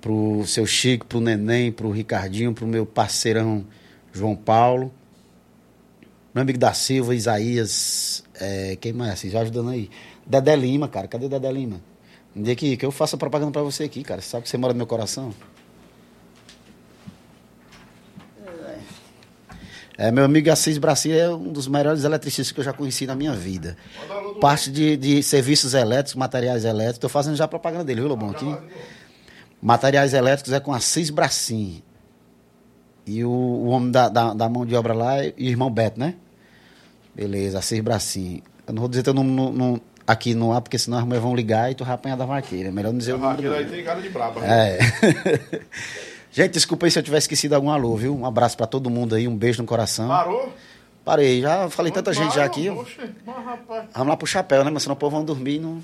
pro 0.00 0.44
seu 0.46 0.66
Chico, 0.66 1.06
pro 1.06 1.20
Neném, 1.20 1.72
pro 1.72 1.90
Ricardinho, 1.90 2.52
pro 2.52 2.66
meu 2.66 2.84
parceirão 2.84 3.64
João 4.12 4.36
Paulo. 4.36 4.92
Meu 6.34 6.42
amigo 6.42 6.58
da 6.58 6.72
Silva, 6.72 7.14
Isaías, 7.14 8.22
é, 8.40 8.76
quem 8.80 8.92
mais? 8.92 9.20
Já 9.22 9.40
ajudando 9.40 9.70
aí. 9.70 9.90
Dedé 10.28 10.54
Lima, 10.54 10.86
cara. 10.88 11.08
Cadê 11.08 11.28
Dedé 11.28 11.50
Lima? 11.50 11.80
Um 12.36 12.42
dia 12.42 12.54
que, 12.54 12.78
eu 12.80 12.90
faça 12.92 13.16
propaganda 13.16 13.50
pra 13.50 13.62
você 13.62 13.84
aqui, 13.84 14.02
cara. 14.04 14.20
Você 14.20 14.28
sabe 14.28 14.42
que 14.44 14.48
você 14.50 14.58
mora 14.58 14.72
no 14.74 14.76
meu 14.76 14.86
coração. 14.86 15.32
É, 19.96 20.12
meu 20.12 20.24
amigo 20.24 20.48
Assis 20.52 20.78
Bracia 20.78 21.14
é 21.16 21.28
um 21.30 21.50
dos 21.52 21.66
melhores 21.66 22.04
eletricistas 22.04 22.52
que 22.52 22.60
eu 22.60 22.64
já 22.64 22.72
conheci 22.72 23.04
na 23.04 23.16
minha 23.16 23.32
vida. 23.32 23.76
Parte 24.40 24.70
de, 24.70 24.96
de 24.96 25.22
serviços 25.24 25.74
elétricos, 25.74 26.14
materiais 26.14 26.64
elétricos. 26.64 26.98
Estou 26.98 27.10
fazendo 27.10 27.34
já 27.36 27.48
propaganda 27.48 27.84
dele, 27.84 28.00
viu, 28.02 28.08
Lobão? 28.08 28.30
Aqui. 28.30 28.56
Materiais 29.60 30.14
elétricos 30.14 30.52
é 30.52 30.60
com 30.60 30.72
Assis 30.72 31.10
Bracim. 31.10 31.82
E 33.04 33.24
o, 33.24 33.30
o 33.30 33.66
homem 33.68 33.90
da, 33.90 34.08
da, 34.08 34.34
da 34.34 34.48
mão 34.48 34.64
de 34.64 34.76
obra 34.76 34.94
lá 34.94 35.24
é 35.24 35.34
o 35.36 35.40
irmão 35.42 35.68
Beto, 35.70 35.98
né? 35.98 36.14
Beleza, 37.12 37.58
Assis 37.58 37.80
Bracim. 37.80 38.40
Eu 38.68 38.74
não 38.74 38.80
vou 38.82 38.88
dizer 38.88 39.02
teu 39.02 39.14
nome 39.14 39.30
no, 39.32 39.50
no- 39.50 39.80
aqui 40.08 40.34
no 40.34 40.52
ar, 40.52 40.60
porque 40.60 40.78
senão 40.78 40.98
as 40.98 41.04
mulheres 41.04 41.22
vão 41.22 41.36
ligar 41.36 41.70
e 41.70 41.74
tu 41.74 41.84
vai 41.84 41.94
apanhar 41.94 42.16
da 42.16 42.24
vaqueira. 42.26 42.72
Melhor 42.72 42.90
não 42.92 42.98
dizer 42.98 43.12
o 43.12 43.18
nome 43.18 43.34
Aquele 43.34 43.54
aí 43.54 43.64
tem 43.66 43.84
cara 43.84 44.00
de 44.00 44.08
braba. 44.08 44.40
né? 44.40 44.78
É. 44.78 45.60
Gente, 46.32 46.52
desculpa 46.52 46.86
aí 46.86 46.90
se 46.90 46.98
eu 46.98 47.02
tiver 47.02 47.18
esquecido 47.18 47.54
algum 47.54 47.70
alô, 47.70 47.96
viu? 47.96 48.16
Um 48.16 48.24
abraço 48.26 48.56
pra 48.56 48.66
todo 48.66 48.88
mundo 48.90 49.14
aí, 49.14 49.26
um 49.28 49.36
beijo 49.36 49.60
no 49.62 49.66
coração. 49.68 50.08
Parou? 50.08 50.52
Parei, 51.04 51.40
já 51.40 51.70
falei 51.70 51.90
tanta 51.92 52.12
gente 52.12 52.34
já 52.34 52.44
aqui. 52.44 52.68
Oxe, 52.68 52.96
mas, 53.24 53.44
rapaz, 53.44 53.84
Vamos 53.94 54.08
lá 54.08 54.16
pro 54.16 54.26
chapéu, 54.26 54.64
né? 54.64 54.70
Mas 54.70 54.82
senão 54.82 54.94
o 54.94 54.98
povo 54.98 55.16
vão 55.16 55.24
dormir 55.24 55.54
e 55.56 55.58
não. 55.58 55.80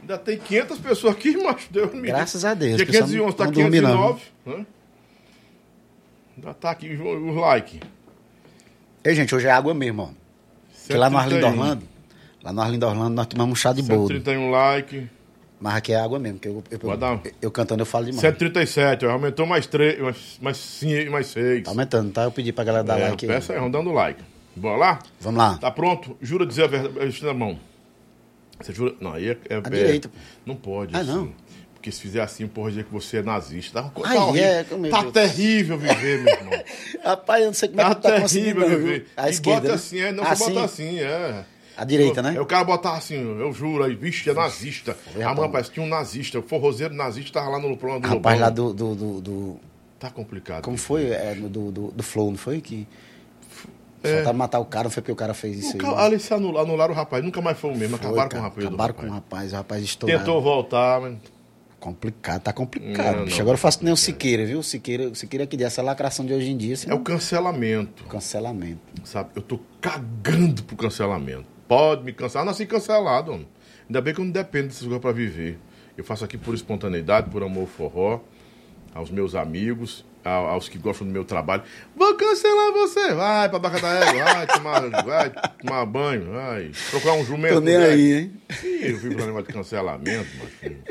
ainda 0.00 0.16
tem 0.18 0.38
500 0.38 0.78
pessoas 0.78 1.14
aqui, 1.14 1.36
macho. 1.36 1.66
Deus 1.70 1.92
me. 1.92 2.02
Graças 2.02 2.44
a 2.44 2.54
Deus, 2.54 2.76
Dia 2.76 2.84
o 2.84 2.86
pessoal 2.86 3.08
511 3.08 3.36
tá 3.36 3.44
não- 3.44 3.52
não 3.52 3.60
dorme, 3.60 3.80
não. 3.80 3.90
509. 3.90 4.22
né? 4.46 4.66
Ainda 6.36 6.54
tá 6.54 6.70
aqui 6.70 6.92
os 6.94 7.36
like. 7.36 7.80
Ei, 9.04 9.14
gente, 9.14 9.34
hoje 9.34 9.46
é 9.46 9.50
água 9.50 9.74
mesmo, 9.74 10.02
ó. 10.02 10.08
Porque 10.80 10.96
lá 10.96 11.08
no 11.10 11.18
Arlindo 11.18 11.40
131. 11.42 11.60
Orlando, 11.62 11.88
lá 12.44 12.52
no 12.52 12.60
Arlindo 12.60 12.86
Orlando, 12.86 13.14
nós 13.14 13.26
tomamos 13.26 13.52
um 13.52 13.56
chá 13.56 13.72
de 13.72 13.82
boldo. 13.82 14.12
131 14.14 14.50
like. 14.50 15.08
Mas 15.60 15.76
aqui 15.76 15.92
é 15.92 15.96
água 15.96 16.18
mesmo, 16.18 16.38
que 16.38 16.48
eu, 16.48 16.62
eu, 16.70 16.78
eu, 16.82 17.20
eu 17.40 17.50
cantando 17.50 17.80
eu 17.80 17.86
falo 17.86 18.04
demais. 18.04 18.20
137, 18.20 19.06
ó, 19.06 19.12
aumentou 19.12 19.46
mais 19.46 19.66
3, 19.66 19.98
mais, 20.00 20.16
mais, 20.42 20.56
cinco, 20.58 21.10
mais 21.10 21.26
6. 21.28 21.62
Tá 21.64 21.70
aumentando, 21.70 22.12
tá? 22.12 22.24
Eu 22.24 22.30
pedi 22.30 22.52
pra 22.52 22.64
galera 22.64 22.84
dar 22.84 23.00
é, 23.00 23.08
like 23.08 23.24
aí. 23.24 23.32
peça 23.32 23.52
aí, 23.54 23.58
vamos 23.58 23.72
dando 23.72 23.90
like. 23.90 24.22
Bora 24.54 24.76
lá? 24.76 24.98
Vamos 25.20 25.38
lá. 25.38 25.56
Tá 25.56 25.70
pronto? 25.70 26.16
Jura 26.20 26.44
dizer 26.44 26.64
a 26.64 26.66
verdade 26.66 27.24
na 27.24 27.32
mão. 27.32 27.58
Você 28.60 28.72
jura? 28.72 28.94
Não, 29.00 29.14
aí 29.14 29.28
é. 29.30 29.38
é, 29.48 29.56
é- 29.56 29.60
direita. 29.60 30.10
Não 30.44 30.54
pode. 30.54 30.94
Ah, 30.94 31.00
assim. 31.00 31.10
não. 31.12 31.32
Porque 31.74 31.90
se 31.90 32.00
fizer 32.00 32.22
assim, 32.22 32.46
porra, 32.46 32.70
dizer 32.70 32.84
que 32.84 32.92
você 32.92 33.18
é 33.18 33.22
nazista. 33.22 33.82
Tá, 33.82 33.88
tá 33.88 34.00
Ai, 34.04 34.16
horrível. 34.16 34.48
é, 34.48 34.66
meu 34.76 34.90
tá 34.90 35.00
Deus. 35.02 35.12
terrível 35.12 35.78
viver, 35.78 36.22
meu 36.22 36.34
irmão. 36.34 36.64
Rapaz, 37.04 37.40
eu 37.40 37.46
não 37.48 37.54
sei 37.54 37.68
como 37.68 37.80
é 37.80 37.84
Tá 37.84 37.94
que 37.94 38.00
tu 38.00 38.02
tá 38.02 38.20
conseguindo. 38.20 38.60
terrível 38.60 38.68
não, 38.70 38.84
viu? 38.86 38.94
viver. 38.94 39.06
A 39.16 39.28
e 39.28 39.30
esquerda. 39.30 39.60
bota 39.60 39.68
né? 39.68 39.74
assim, 39.74 40.00
é, 40.00 40.12
não, 40.12 40.24
assim, 40.24 40.44
bota 40.52 40.64
assim, 40.64 40.98
é. 41.00 41.44
A 41.76 41.84
direita, 41.84 42.22
né? 42.22 42.34
É 42.36 42.40
o 42.40 42.46
cara 42.46 42.62
botar 42.64 42.94
assim, 42.94 43.14
eu 43.16 43.52
juro, 43.52 43.84
aí, 43.84 43.94
vixe, 43.94 44.28
é 44.30 44.34
nazista. 44.34 44.96
Ah, 45.16 45.18
rapaz. 45.20 45.36
mano, 45.38 45.50
parece 45.52 45.70
que 45.70 45.74
tinha 45.74 45.86
um 45.86 45.88
nazista, 45.88 46.38
o 46.38 46.42
forrozeiro 46.42 46.94
nazista 46.94 47.32
tava 47.40 47.50
lá 47.50 47.58
no 47.58 47.76
plano 47.76 48.00
do 48.00 48.06
Rapaz, 48.08 48.38
Lobão. 48.38 48.40
lá 48.40 48.50
do. 48.50 48.72
do, 48.72 48.94
do, 48.94 49.20
do- 49.20 49.56
Tá 49.98 50.10
complicado. 50.10 50.62
como 50.62 50.76
foi? 50.76 51.08
É, 51.10 51.34
do, 51.34 51.70
do, 51.72 51.90
do 51.90 52.02
Flow, 52.02 52.30
não 52.30 52.36
foi? 52.38 52.60
Que. 52.60 52.86
É. 54.02 54.16
Faltava 54.16 54.36
matar 54.36 54.58
o 54.60 54.64
cara, 54.66 54.84
não 54.84 54.90
foi 54.90 55.02
porque 55.02 55.12
o 55.12 55.16
cara 55.16 55.32
fez 55.32 55.56
isso 55.58 55.70
O 55.70 55.72
aí. 55.72 55.78
cara, 55.78 55.96
né? 55.96 56.02
ali 56.02 56.20
se 56.20 56.34
anula- 56.34 56.60
anularam 56.60 56.92
o 56.92 56.96
rapaz, 56.96 57.24
nunca 57.24 57.40
mais 57.40 57.58
foi 57.58 57.70
o 57.70 57.76
mesmo, 57.76 57.96
Foi, 57.96 58.06
acabaram 58.06 58.28
com 58.28 58.36
cara, 58.36 58.40
o 58.40 58.44
rapaz. 58.50 58.66
Acabaram 58.66 58.94
com 58.94 59.06
o 59.06 59.10
rapaz. 59.10 59.52
o 59.52 59.56
rapaz 59.56 59.82
estourado. 59.84 60.18
Tentou 60.20 60.42
voltar, 60.42 61.00
mas. 61.00 61.16
Complicado, 61.80 62.40
tá 62.42 62.52
complicado. 62.52 63.16
Não, 63.16 63.24
bicho. 63.24 63.36
não, 63.36 63.42
Agora 63.42 63.54
eu 63.54 63.60
faço 63.60 63.82
nem 63.84 63.92
o 63.92 63.96
Siqueira, 63.96 64.44
viu? 64.46 64.58
O 64.58 64.62
Siqueira, 64.62 65.08
o 65.08 65.14
Siqueira 65.14 65.46
que 65.46 65.62
essa 65.62 65.82
lacração 65.82 66.24
de 66.24 66.32
hoje 66.32 66.50
em 66.50 66.56
dia, 66.56 66.74
assim, 66.74 66.90
É 66.90 66.94
o 66.94 67.00
cancelamento, 67.00 68.04
cancelamento. 68.04 68.80
sabe? 69.04 69.30
Eu 69.36 69.42
tô 69.42 69.58
cagando 69.80 70.62
pro 70.64 70.76
cancelamento. 70.76 71.44
Pode 71.66 72.04
me 72.04 72.12
cancelar. 72.12 72.44
Eu 72.44 72.46
nasci 72.46 72.66
cancelado, 72.66 73.32
homem. 73.32 73.48
Ainda 73.88 74.00
bem 74.00 74.14
que 74.14 74.20
eu 74.20 74.24
não 74.24 74.32
dependo 74.32 74.68
dessas 74.68 74.82
coisas 74.82 75.00
pra 75.00 75.12
viver. 75.12 75.58
Eu 75.96 76.04
faço 76.04 76.24
aqui 76.24 76.36
por 76.36 76.54
espontaneidade, 76.54 77.30
por 77.30 77.42
amor 77.42 77.62
ao 77.62 77.66
forró, 77.66 78.20
aos 78.94 79.10
meus 79.10 79.34
amigos, 79.34 80.04
aos 80.24 80.68
que 80.68 80.78
gostam 80.78 81.06
do 81.06 81.12
meu 81.12 81.24
trabalho. 81.24 81.62
Vou 81.94 82.14
cancelar 82.16 82.72
você. 82.72 83.14
Vai 83.14 83.48
pra 83.48 83.58
Baca 83.58 83.80
da 83.80 83.88
Égua, 83.88 84.24
vai 84.24 84.46
tomar, 84.46 84.90
vai 85.04 85.30
tomar 85.30 85.86
banho, 85.86 86.32
vai 86.32 86.72
procurar 86.90 87.14
um 87.14 87.24
jumento. 87.24 87.54
Tô 87.54 87.60
nem 87.60 87.76
aí, 87.76 88.12
hein? 88.12 88.32
Ih, 88.62 88.90
eu 88.90 88.98
fui 88.98 89.14
pro 89.14 89.26
negócio 89.26 89.46
de 89.46 89.52
cancelamento, 89.52 90.28
machinho. 90.38 90.82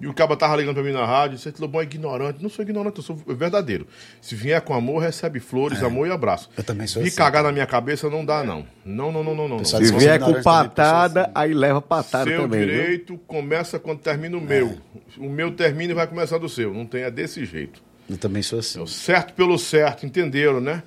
E 0.00 0.06
o 0.06 0.14
cabo 0.14 0.36
tava 0.36 0.54
ligando 0.54 0.74
pra 0.74 0.84
mim 0.84 0.92
na 0.92 1.04
rádio, 1.04 1.36
você 1.38 1.52
Lobão 1.58 1.80
é 1.80 1.84
ignorante. 1.84 2.40
Não 2.40 2.48
sou 2.48 2.62
ignorante, 2.62 2.98
eu 2.98 3.02
sou 3.02 3.16
verdadeiro. 3.16 3.86
Se 4.20 4.36
vier 4.36 4.60
com 4.60 4.72
amor, 4.72 5.00
recebe 5.02 5.40
flores, 5.40 5.82
amor 5.82 6.06
e 6.06 6.12
abraço. 6.12 6.48
É. 6.56 6.60
Eu 6.60 6.64
também 6.64 6.86
sou 6.86 7.02
Me 7.02 7.08
assim. 7.08 7.16
cagar 7.16 7.42
na 7.42 7.50
minha 7.50 7.66
cabeça 7.66 8.08
não 8.08 8.24
dá, 8.24 8.44
não. 8.44 8.64
Não, 8.84 9.10
não, 9.10 9.24
não, 9.24 9.34
não, 9.34 9.48
não. 9.48 9.64
Se 9.64 9.76
vier 9.92 10.20
com 10.20 10.26
também, 10.26 10.42
patada, 10.42 11.24
pessoas 11.24 11.36
aí 11.36 11.52
leva 11.52 11.82
patada 11.82 12.30
Seu 12.30 12.42
também, 12.42 12.60
viu? 12.60 12.68
direito 12.68 13.18
começa 13.26 13.78
quando 13.80 13.98
termina 13.98 14.36
o 14.36 14.40
meu. 14.40 14.68
É. 14.68 15.20
O 15.20 15.28
meu 15.28 15.50
termina 15.50 15.92
e 15.92 15.94
vai 15.94 16.06
começar 16.06 16.38
do 16.38 16.48
seu. 16.48 16.72
Não 16.72 16.86
tem, 16.86 17.02
é 17.02 17.10
desse 17.10 17.44
jeito. 17.44 17.82
Eu 18.08 18.16
também 18.16 18.42
sou 18.42 18.60
assim. 18.60 18.78
É 18.78 18.82
o 18.82 18.86
certo 18.86 19.34
pelo 19.34 19.58
certo, 19.58 20.06
entenderam, 20.06 20.60
né? 20.60 20.84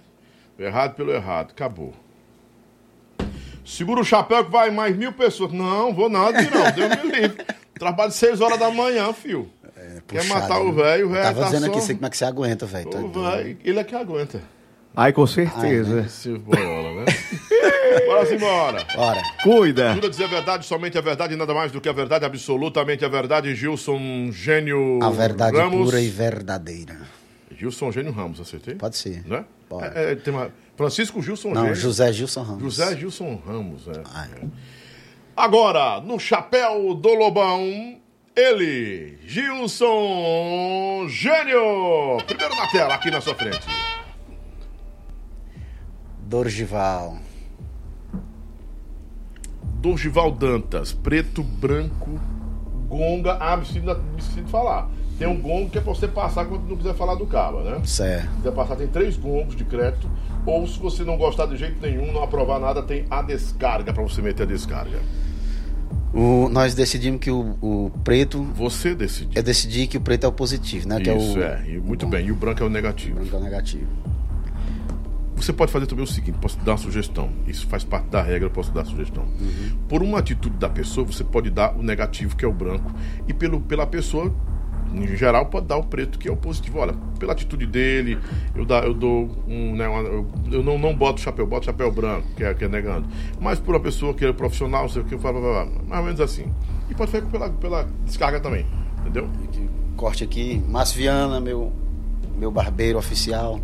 O 0.58 0.62
errado 0.62 0.96
pelo 0.96 1.12
errado. 1.12 1.52
Acabou. 1.52 1.94
Segura 3.66 4.02
o 4.02 4.06
chapéu 4.06 4.44
que 4.46 4.52
vai 4.52 4.72
mais 4.72 4.96
mil 4.96 5.14
pessoas. 5.14 5.52
Não, 5.52 5.94
vou 5.94 6.10
nada, 6.10 6.42
não. 6.42 6.72
Deus 6.72 7.04
me 7.04 7.12
livre. 7.12 7.46
Trabalho 7.82 8.12
seis 8.12 8.40
horas 8.40 8.60
da 8.60 8.70
manhã, 8.70 9.12
fio. 9.12 9.50
Quer 10.08 10.20
Puxado, 10.20 10.40
matar 10.40 10.62
o 10.62 10.72
né? 10.72 10.84
velho, 10.84 11.08
o 11.08 11.10
velho 11.10 11.24
Tava 11.24 11.40
tá 11.40 11.46
dizendo 11.48 11.66
só... 11.66 11.72
aqui, 11.72 11.82
sei 11.82 11.96
como 11.96 12.06
é 12.06 12.10
que 12.12 12.18
você 12.18 12.26
aguenta, 12.26 12.66
velho. 12.68 12.90
Tá 12.92 13.00
doido. 13.00 13.22
vai, 13.24 13.58
Ele 13.64 13.80
é 13.80 13.84
que 13.84 13.96
aguenta. 13.96 14.40
Ai, 14.96 15.12
com 15.12 15.26
certeza. 15.26 16.02
Esse 16.02 16.38
boiola, 16.38 16.94
né? 16.94 17.06
Bora 18.06 18.36
embora. 18.36 18.88
Ora, 18.96 19.24
Cuida. 19.42 19.96
Jura 19.96 20.10
dizer 20.12 20.26
a 20.26 20.28
verdade, 20.28 20.64
somente 20.68 20.96
a 20.96 21.02
verdade, 21.02 21.34
e 21.34 21.36
nada 21.36 21.56
mais 21.56 21.72
do 21.72 21.82
que 21.82 21.90
a 21.90 21.92
verdade, 21.92 22.24
absolutamente 22.24 23.04
a 23.04 23.08
verdade. 23.08 23.56
Gilson 23.56 24.32
Gênio 24.32 25.00
a 25.02 25.10
verdade 25.10 25.58
Ramos. 25.58 25.86
pura 25.86 26.00
e 26.00 26.08
verdadeira. 26.08 27.00
Gilson 27.58 27.92
Gênio 27.92 28.12
Ramos, 28.12 28.40
acertei? 28.40 28.76
Pode 28.76 28.96
ser. 28.96 29.28
Né? 29.28 29.44
Pode. 29.68 29.98
É, 29.98 30.12
é, 30.12 30.16
tem 30.16 30.32
uma... 30.32 30.52
Francisco 30.78 31.20
Gilson 31.20 31.50
Não, 31.50 31.64
Gênio. 31.64 31.76
José 31.76 32.14
Gilson 32.14 32.44
Ramos. 32.44 32.62
José 32.62 32.96
Gilson 32.96 33.42
Ramos, 33.44 33.88
é. 33.88 34.04
Ah, 34.06 34.28
é. 34.40 34.46
Agora, 35.36 36.02
no 36.02 36.20
chapéu 36.20 36.94
do 36.94 37.14
Lobão, 37.14 37.98
ele, 38.36 39.18
Gilson 39.26 41.08
Gênio. 41.08 42.18
Primeiro 42.28 42.56
na 42.56 42.68
tela, 42.68 42.94
aqui 42.94 43.10
na 43.10 43.22
sua 43.22 43.34
frente. 43.36 43.66
Dorgival. 46.20 47.18
Dorgival 49.82 50.32
Dantas, 50.32 50.94
preto, 50.94 51.42
branco, 51.42 52.20
gonga. 52.88 53.38
Ah, 53.40 53.58
me 53.58 53.64
esqueci, 53.64 53.80
me 53.80 54.44
de 54.44 54.52
falar. 54.52 54.90
Tem 55.22 55.30
um 55.30 55.40
gongo 55.40 55.70
que 55.70 55.78
é 55.78 55.82
pra 55.82 55.94
você 55.94 56.08
passar 56.08 56.46
quando 56.46 56.68
não 56.68 56.76
quiser 56.76 56.96
falar 56.96 57.14
do 57.14 57.28
caba, 57.28 57.62
né? 57.62 57.80
Certo. 57.86 58.28
Se 58.28 58.36
quiser 58.38 58.52
passar, 58.54 58.76
tem 58.76 58.88
três 58.88 59.16
gongos 59.18 59.56
de 59.56 59.64
crédito. 59.64 60.10
Ou 60.48 60.66
se 60.68 60.80
você 60.80 61.04
não 61.04 61.16
gostar 61.16 61.46
de 61.46 61.58
jeito 61.58 61.80
nenhum, 61.80 62.12
não 62.12 62.24
aprovar 62.24 62.60
nada, 62.60 62.82
tem 62.82 63.06
a 63.08 63.22
descarga 63.22 63.94
pra 63.94 64.02
você 64.02 64.20
meter 64.20 64.42
a 64.42 64.46
descarga. 64.48 64.98
O- 66.12 66.50
nós 66.50 66.74
decidimos 66.74 67.20
que 67.20 67.30
o, 67.30 67.56
o 67.62 67.92
preto. 68.04 68.42
Você 68.56 68.96
decide. 68.96 69.38
Eu 69.38 69.44
decidi 69.44 69.86
que 69.86 69.96
o 69.96 70.02
preto 70.02 70.24
é 70.24 70.28
o 70.28 70.32
positivo, 70.32 70.88
né? 70.88 71.00
que 71.00 71.12
Isso, 71.12 71.38
é, 71.38 71.40
o, 71.40 71.44
é. 71.44 71.64
E 71.70 71.78
muito 71.80 72.08
bem. 72.08 72.26
E 72.26 72.32
o 72.32 72.36
branco 72.36 72.60
é 72.62 72.64
o 72.64 72.68
o 72.68 72.70
negativo. 72.72 73.20
branco 73.20 73.36
é 73.36 73.40
o 73.40 73.44
negativo. 73.44 73.86
Você 75.36 75.54
pode 75.54 75.72
fazer 75.72 75.86
também 75.86 76.04
o 76.04 76.08
seguinte, 76.08 76.40
posso 76.42 76.58
dar 76.62 76.72
uma 76.72 76.78
sugestão. 76.80 77.30
Isso 77.46 77.68
faz 77.68 77.84
parte 77.84 78.08
da 78.08 78.24
regra, 78.24 78.48
eu 78.48 78.52
posso 78.52 78.72
dar 78.72 78.86
sugestão. 78.86 79.26
Por 79.88 80.02
uma 80.02 80.18
atitude 80.18 80.58
da 80.58 80.68
pessoa, 80.70 81.06
você 81.06 81.24
pode 81.24 81.52
dar 81.52 81.76
o 81.78 81.84
negativo, 81.84 82.36
que 82.36 82.44
é 82.44 82.48
o 82.48 82.54
branco, 82.54 82.92
e 83.28 83.34
pelo, 83.34 83.60
pela 83.62 83.86
pessoa, 83.88 84.34
em 84.94 85.16
geral, 85.16 85.46
pode 85.46 85.68
dar 85.68 85.78
o 85.78 85.84
preto, 85.84 86.20
que 86.20 86.28
é 86.28 86.32
o 86.32 86.36
positivo. 86.36 86.80
Olha, 86.80 86.94
pela 87.20 87.34
atitude 87.34 87.66
dele, 87.66 88.18
eu, 88.56 88.66
dá, 88.66 88.80
eu 88.80 88.94
dou 88.94 89.30
um. 89.48 89.76
Né, 89.76 89.88
uma- 89.88 90.02
eu, 90.02 90.28
eu 90.52 90.64
não, 90.64 90.78
não 90.78 90.96
boto 90.96 91.22
chapéu, 91.22 91.46
boto 91.48 91.66
chapéu 91.66 91.92
branco, 91.92 92.28
que 92.36 92.44
é, 92.44 92.54
que 92.54 92.66
é 92.66 92.68
negando. 92.68 93.08
Mas 93.40 93.60
por 93.60 93.74
uma 93.76 93.80
pessoa 93.82 94.14
que 94.14 94.26
é 94.26 94.34
profissional, 94.34 94.84
não 94.84 94.90
sei 94.90 95.02
o 95.02 95.06
que, 95.06 95.14
eu 95.16 95.20
blá, 95.20 95.32
blá, 95.32 95.42
blá, 95.42 95.66
mais 95.88 96.00
ou 96.00 96.06
menos 96.06 96.20
assim. 96.22 96.46
E 96.90 96.94
pode 96.94 97.12
fazer 97.12 97.26
pela, 97.28 97.50
pela 97.50 97.88
descarga 98.06 98.40
também, 98.40 98.66
entendeu? 99.02 99.30
Corte 99.96 100.24
aqui. 100.24 100.62
Márcio 100.68 100.98
Viana, 100.98 101.40
meu, 101.40 101.72
meu 102.38 102.52
barbeiro 102.52 102.98
oficial. 102.98 103.60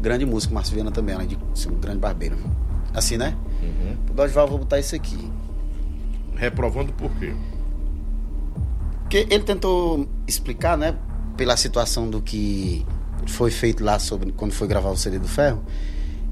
Grande 0.00 0.26
músico, 0.26 0.52
Márcio 0.54 0.74
Viana 0.74 0.90
também, 0.90 1.14
além 1.14 1.28
de 1.28 1.38
ser 1.54 1.68
um 1.70 1.78
grande 1.78 1.98
barbeiro. 1.98 2.36
Assim, 2.92 3.16
né? 3.16 3.36
Uhum. 3.62 3.96
O 4.10 4.12
Dodgeval, 4.14 4.46
vou 4.48 4.58
botar 4.58 4.78
isso 4.78 4.94
aqui. 4.94 5.30
Reprovando 6.36 6.92
por 6.92 7.10
quê? 7.12 7.32
Porque 9.14 9.32
ele 9.32 9.44
tentou 9.44 10.08
explicar, 10.26 10.76
né, 10.76 10.96
pela 11.36 11.56
situação 11.56 12.10
do 12.10 12.20
que 12.20 12.84
foi 13.28 13.48
feito 13.48 13.84
lá 13.84 13.96
sobre 14.00 14.32
quando 14.32 14.50
foi 14.50 14.66
gravar 14.66 14.90
o 14.90 14.96
CD 14.96 15.20
do 15.20 15.28
Ferro, 15.28 15.62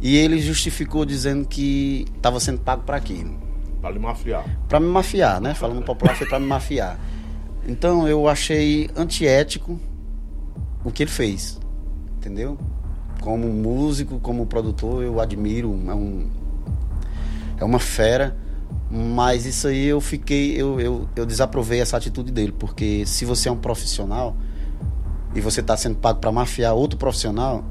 e 0.00 0.16
ele 0.16 0.40
justificou 0.40 1.04
dizendo 1.04 1.46
que 1.46 2.06
estava 2.16 2.40
sendo 2.40 2.60
pago 2.60 2.82
para 2.82 2.98
quê? 2.98 3.24
Pra 3.80 3.88
lhe 3.88 4.00
mafiar. 4.00 4.44
Para 4.68 4.80
me 4.80 4.88
mafiar, 4.88 5.40
né? 5.40 5.54
Falando 5.54 5.80
popular 5.84 6.16
foi 6.16 6.26
para 6.26 6.40
me 6.40 6.46
mafiar. 6.46 6.98
Então 7.68 8.08
eu 8.08 8.26
achei 8.26 8.90
antiético 8.96 9.78
o 10.84 10.90
que 10.90 11.04
ele 11.04 11.10
fez, 11.10 11.60
entendeu? 12.16 12.58
Como 13.20 13.46
músico, 13.46 14.18
como 14.18 14.44
produtor, 14.44 15.04
eu 15.04 15.20
admiro, 15.20 15.68
é 15.86 15.94
um 15.94 16.28
é 17.58 17.64
uma 17.64 17.78
fera, 17.78 18.36
mas 18.94 19.46
isso 19.46 19.68
aí 19.68 19.86
eu 19.86 20.02
fiquei, 20.02 20.52
eu, 20.54 20.78
eu, 20.78 21.08
eu 21.16 21.24
desaprovei 21.24 21.80
essa 21.80 21.96
atitude 21.96 22.30
dele, 22.30 22.52
porque 22.52 23.06
se 23.06 23.24
você 23.24 23.48
é 23.48 23.52
um 23.52 23.56
profissional 23.56 24.36
e 25.34 25.40
você 25.40 25.60
está 25.60 25.74
sendo 25.78 25.96
pago 25.96 26.20
para 26.20 26.30
mafiar 26.30 26.74
outro 26.74 26.98
profissional, 26.98 27.64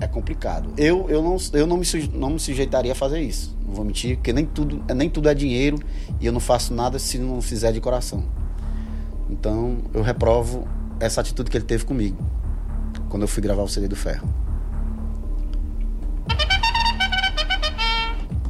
É 0.00 0.04
é 0.04 0.08
complicado. 0.08 0.72
Eu, 0.76 1.08
eu, 1.08 1.22
não, 1.22 1.36
eu 1.52 1.66
não, 1.68 1.76
me, 1.76 1.86
não 2.12 2.30
me 2.30 2.40
sujeitaria 2.40 2.90
a 2.90 2.94
fazer 2.96 3.20
isso. 3.20 3.56
Não 3.64 3.74
vou 3.74 3.84
mentir, 3.84 4.16
porque 4.16 4.32
nem 4.32 4.44
tudo, 4.44 4.82
nem 4.92 5.08
tudo 5.08 5.28
é 5.28 5.34
dinheiro 5.34 5.78
e 6.20 6.26
eu 6.26 6.32
não 6.32 6.40
faço 6.40 6.74
nada 6.74 6.98
se 6.98 7.18
não 7.18 7.40
fizer 7.40 7.70
de 7.70 7.80
coração. 7.80 8.24
Então 9.30 9.78
eu 9.94 10.02
reprovo 10.02 10.66
essa 10.98 11.20
atitude 11.20 11.48
que 11.48 11.56
ele 11.56 11.64
teve 11.64 11.84
comigo 11.84 12.18
quando 13.08 13.22
eu 13.22 13.28
fui 13.28 13.40
gravar 13.40 13.62
o 13.62 13.68
CD 13.68 13.86
do 13.86 13.94
Ferro. 13.94 14.28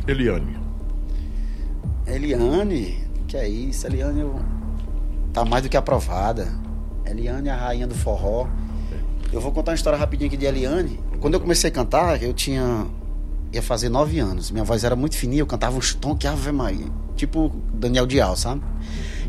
Eliane. 0.09 0.62
Eliane, 2.07 3.05
que 3.29 3.37
é 3.37 3.49
isso? 3.49 3.87
Eliane 3.87 4.21
eu- 4.21 4.41
tá 5.33 5.45
mais 5.45 5.63
do 5.63 5.69
que 5.69 5.77
aprovada. 5.77 6.49
Eliane 7.07 7.49
é 7.49 7.53
a 7.53 7.57
rainha 7.57 7.87
do 7.87 7.95
forró. 7.95 8.47
Eu 9.33 9.41
vou 9.41 9.53
contar 9.53 9.73
uma 9.73 9.75
história 9.77 9.99
rapidinho 9.99 10.29
aqui 10.29 10.37
de 10.37 10.45
Eliane. 10.47 11.01
Quando 11.21 11.35
eu 11.35 11.41
comecei 11.41 11.71
a 11.71 11.73
cantar, 11.73 12.23
eu 12.23 12.33
tinha. 12.33 12.87
ia 13.53 13.63
fazer 13.63 13.89
nove 13.91 14.19
anos. 14.19 14.51
Minha 14.51 14.65
voz 14.65 14.83
era 14.83 14.97
muito 14.97 15.15
fininha, 15.17 15.43
eu 15.43 15.47
cantava 15.47 15.77
uns 15.77 15.95
tons 15.95 16.17
que 16.19 16.27
Ave 16.27 16.51
Maria. 16.53 16.87
Tipo 17.17 17.51
Daniel 17.75 18.07
Dial, 18.07 18.35
sabe? 18.35 18.63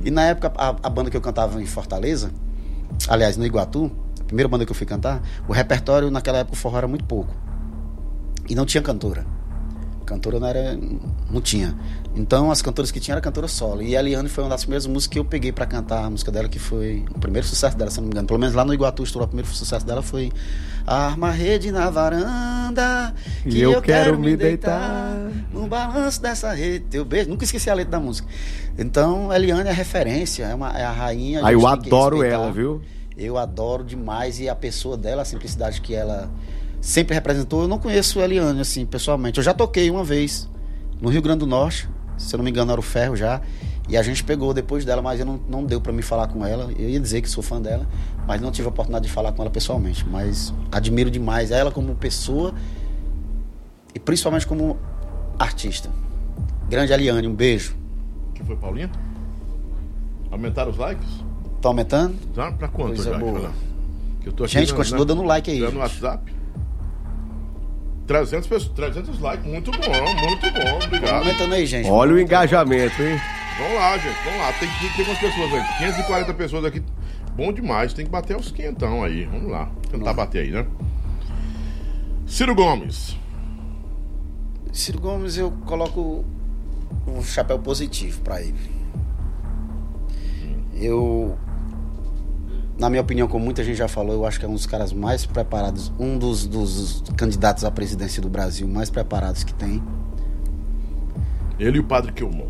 E 0.03 0.09
na 0.09 0.23
época, 0.23 0.51
a, 0.57 0.69
a 0.81 0.89
banda 0.89 1.09
que 1.11 1.17
eu 1.17 1.21
cantava 1.21 1.61
em 1.61 1.65
Fortaleza, 1.65 2.31
aliás, 3.09 3.35
no 3.35 3.45
Iguatu, 3.45 3.91
a 4.21 4.23
primeira 4.23 4.47
banda 4.47 4.65
que 4.65 4.71
eu 4.71 4.75
fui 4.75 4.85
cantar, 4.87 5.21
o 5.47 5.51
repertório 5.51 6.09
naquela 6.09 6.37
época 6.39 6.55
o 6.55 6.57
forró 6.57 6.77
era 6.77 6.87
muito 6.87 7.03
pouco. 7.03 7.33
E 8.49 8.55
não 8.55 8.65
tinha 8.65 8.81
cantora. 8.81 9.25
Cantora 10.05 10.39
não 10.39 10.47
era. 10.47 10.77
não 11.29 11.41
tinha. 11.41 11.77
Então 12.15 12.51
as 12.51 12.61
cantoras 12.61 12.91
que 12.91 12.99
tinha 12.99 13.15
era 13.15 13.21
cantora 13.21 13.47
solo. 13.47 13.81
E 13.81 13.97
a 13.97 13.99
Eliane 13.99 14.29
foi 14.29 14.43
uma 14.43 14.49
das 14.51 14.63
primeiras 14.63 14.85
músicas 14.85 15.13
que 15.13 15.19
eu 15.19 15.25
peguei 15.25 15.51
pra 15.51 15.65
cantar 15.65 16.05
a 16.05 16.09
música 16.09 16.31
dela, 16.31 16.47
que 16.47 16.59
foi 16.59 17.03
o 17.13 17.19
primeiro 17.19 17.47
sucesso 17.47 17.75
dela, 17.77 17.89
se 17.89 17.97
eu 17.97 18.01
não 18.01 18.07
me 18.07 18.13
engano. 18.13 18.27
Pelo 18.27 18.39
menos 18.39 18.53
lá 18.53 18.63
no 18.63 18.73
Iguatu 18.73 19.03
estourou 19.03 19.25
o 19.25 19.27
primeiro 19.27 19.49
sucesso 19.49 19.85
dela 19.85 20.01
foi 20.01 20.31
Arma 20.85 21.31
rede 21.31 21.71
na 21.71 21.89
varanda. 21.89 23.13
E 23.45 23.61
eu 23.61 23.81
quero 23.81 24.19
me 24.19 24.35
deitar. 24.35 25.15
No 25.51 25.65
balanço 25.67 26.21
dessa 26.21 26.51
rede. 26.53 26.85
Teu 26.89 27.05
beijo. 27.05 27.29
Nunca 27.29 27.45
esqueci 27.45 27.69
a 27.69 27.73
letra 27.73 27.91
da 27.91 27.99
música. 27.99 28.27
Então, 28.77 29.31
a 29.31 29.37
Eliane 29.37 29.69
é 29.69 29.71
referência, 29.71 30.43
é, 30.43 30.53
uma, 30.53 30.77
é 30.77 30.83
a 30.83 30.91
rainha. 30.91 31.39
a 31.39 31.51
gente 31.51 31.53
eu 31.53 31.77
que 31.77 31.87
adoro 31.87 32.23
ela, 32.23 32.51
viu? 32.51 32.81
Eu 33.15 33.37
adoro 33.37 33.83
demais 33.83 34.39
e 34.39 34.49
a 34.49 34.55
pessoa 34.55 34.97
dela, 34.97 35.21
a 35.21 35.25
simplicidade 35.25 35.79
que 35.79 35.93
ela 35.93 36.29
sempre 36.81 37.13
representou. 37.13 37.61
Eu 37.61 37.67
não 37.67 37.79
conheço 37.79 38.19
a 38.19 38.25
Eliane, 38.25 38.59
assim, 38.59 38.85
pessoalmente. 38.85 39.37
Eu 39.37 39.43
já 39.43 39.53
toquei 39.53 39.89
uma 39.89 40.03
vez 40.03 40.49
no 40.99 41.09
Rio 41.09 41.21
Grande 41.21 41.39
do 41.39 41.47
Norte, 41.47 41.87
se 42.17 42.33
eu 42.33 42.37
não 42.37 42.43
me 42.43 42.49
engano 42.51 42.71
era 42.71 42.79
o 42.79 42.83
Ferro 42.83 43.15
já, 43.15 43.41
e 43.89 43.97
a 43.97 44.01
gente 44.01 44.23
pegou 44.23 44.53
depois 44.53 44.85
dela, 44.85 45.01
mas 45.01 45.19
eu 45.19 45.25
não, 45.25 45.39
não 45.49 45.63
deu 45.65 45.81
pra 45.81 45.91
me 45.91 46.01
falar 46.01 46.27
com 46.27 46.45
ela. 46.45 46.71
Eu 46.77 46.89
ia 46.89 46.99
dizer 46.99 47.21
que 47.21 47.29
sou 47.29 47.43
fã 47.43 47.61
dela, 47.61 47.85
mas 48.27 48.39
não 48.41 48.49
tive 48.51 48.67
a 48.67 48.69
oportunidade 48.69 49.05
de 49.07 49.11
falar 49.11 49.31
com 49.33 49.41
ela 49.41 49.51
pessoalmente. 49.51 50.07
Mas 50.07 50.53
admiro 50.71 51.11
demais 51.11 51.51
ela 51.51 51.69
como 51.71 51.93
pessoa 51.95 52.53
e 53.93 53.99
principalmente 53.99 54.47
como 54.47 54.77
artista. 55.37 55.89
Grande 56.69 56.93
Eliane, 56.93 57.27
um 57.27 57.35
beijo. 57.35 57.75
Que 58.33 58.43
foi, 58.43 58.55
Paulinha? 58.55 58.89
Aumentaram 60.31 60.71
os 60.71 60.77
likes? 60.77 61.07
Tá 61.61 61.69
aumentando? 61.69 62.15
Já 62.35 62.51
pra 62.51 62.67
quanto 62.67 62.95
Coisa 62.95 63.11
já? 63.11 63.17
boa. 63.17 63.51
Que 64.21 64.29
eu 64.29 64.33
tô 64.33 64.43
aqui 64.45 64.53
Gente, 64.53 64.71
na- 64.71 64.77
continua 64.77 64.99
na- 64.99 65.05
dando 65.05 65.23
like 65.23 65.51
aí, 65.51 65.59
No 65.59 65.65
gente. 65.67 65.77
WhatsApp. 65.77 66.32
300, 68.07 68.47
pessoas, 68.47 68.73
300 68.73 69.19
likes, 69.19 69.45
muito 69.45 69.71
bom, 69.71 69.77
muito 70.27 70.51
bom, 70.51 70.85
obrigado. 70.85 71.21
aumentando 71.21 71.53
aí, 71.53 71.65
gente. 71.65 71.89
Olha 71.89 72.13
o 72.13 72.19
engajamento, 72.19 73.01
hein? 73.01 73.19
Vamos 73.57 73.75
lá, 73.75 73.97
gente, 73.97 74.17
vamos 74.25 74.39
lá. 74.39 74.53
Tem, 74.53 74.67
tem, 74.67 74.89
tem 74.89 75.05
quantas 75.05 75.21
pessoas 75.21 75.53
aí? 75.53 75.77
540 75.77 76.33
pessoas 76.33 76.65
aqui. 76.65 76.83
Bom 77.35 77.51
demais, 77.51 77.93
tem 77.93 78.05
que 78.05 78.11
bater 78.11 78.35
os 78.35 78.51
quentão 78.51 79.03
aí. 79.03 79.25
Vamos 79.25 79.51
lá. 79.51 79.71
Tentar 79.89 80.13
bater 80.13 80.43
aí, 80.43 80.51
né? 80.51 80.65
Ciro 82.25 82.53
Gomes. 82.53 83.15
Ciro 84.71 84.99
Gomes, 84.99 85.37
eu 85.37 85.51
coloco 85.65 86.25
um 87.07 87.21
chapéu 87.23 87.59
positivo 87.59 88.21
pra 88.21 88.41
ele. 88.41 88.71
Eu, 90.75 91.37
na 92.83 92.89
minha 92.89 93.01
opinião, 93.01 93.29
como 93.29 93.45
muita 93.45 93.63
gente 93.63 93.77
já 93.77 93.87
falou, 93.87 94.13
eu 94.13 94.25
acho 94.25 94.37
que 94.37 94.45
é 94.45 94.49
um 94.49 94.53
dos 94.53 94.65
caras 94.65 94.91
mais 94.91 95.25
preparados, 95.25 95.89
um 95.97 96.17
dos, 96.17 96.45
dos 96.45 97.01
candidatos 97.15 97.63
à 97.63 97.71
presidência 97.71 98.21
do 98.21 98.27
Brasil 98.27 98.67
mais 98.67 98.89
preparados 98.89 99.41
que 99.41 99.53
tem. 99.53 99.81
Ele 101.57 101.77
e 101.77 101.79
o 101.79 101.85
Padre 101.85 102.11
Kilmon. 102.11 102.47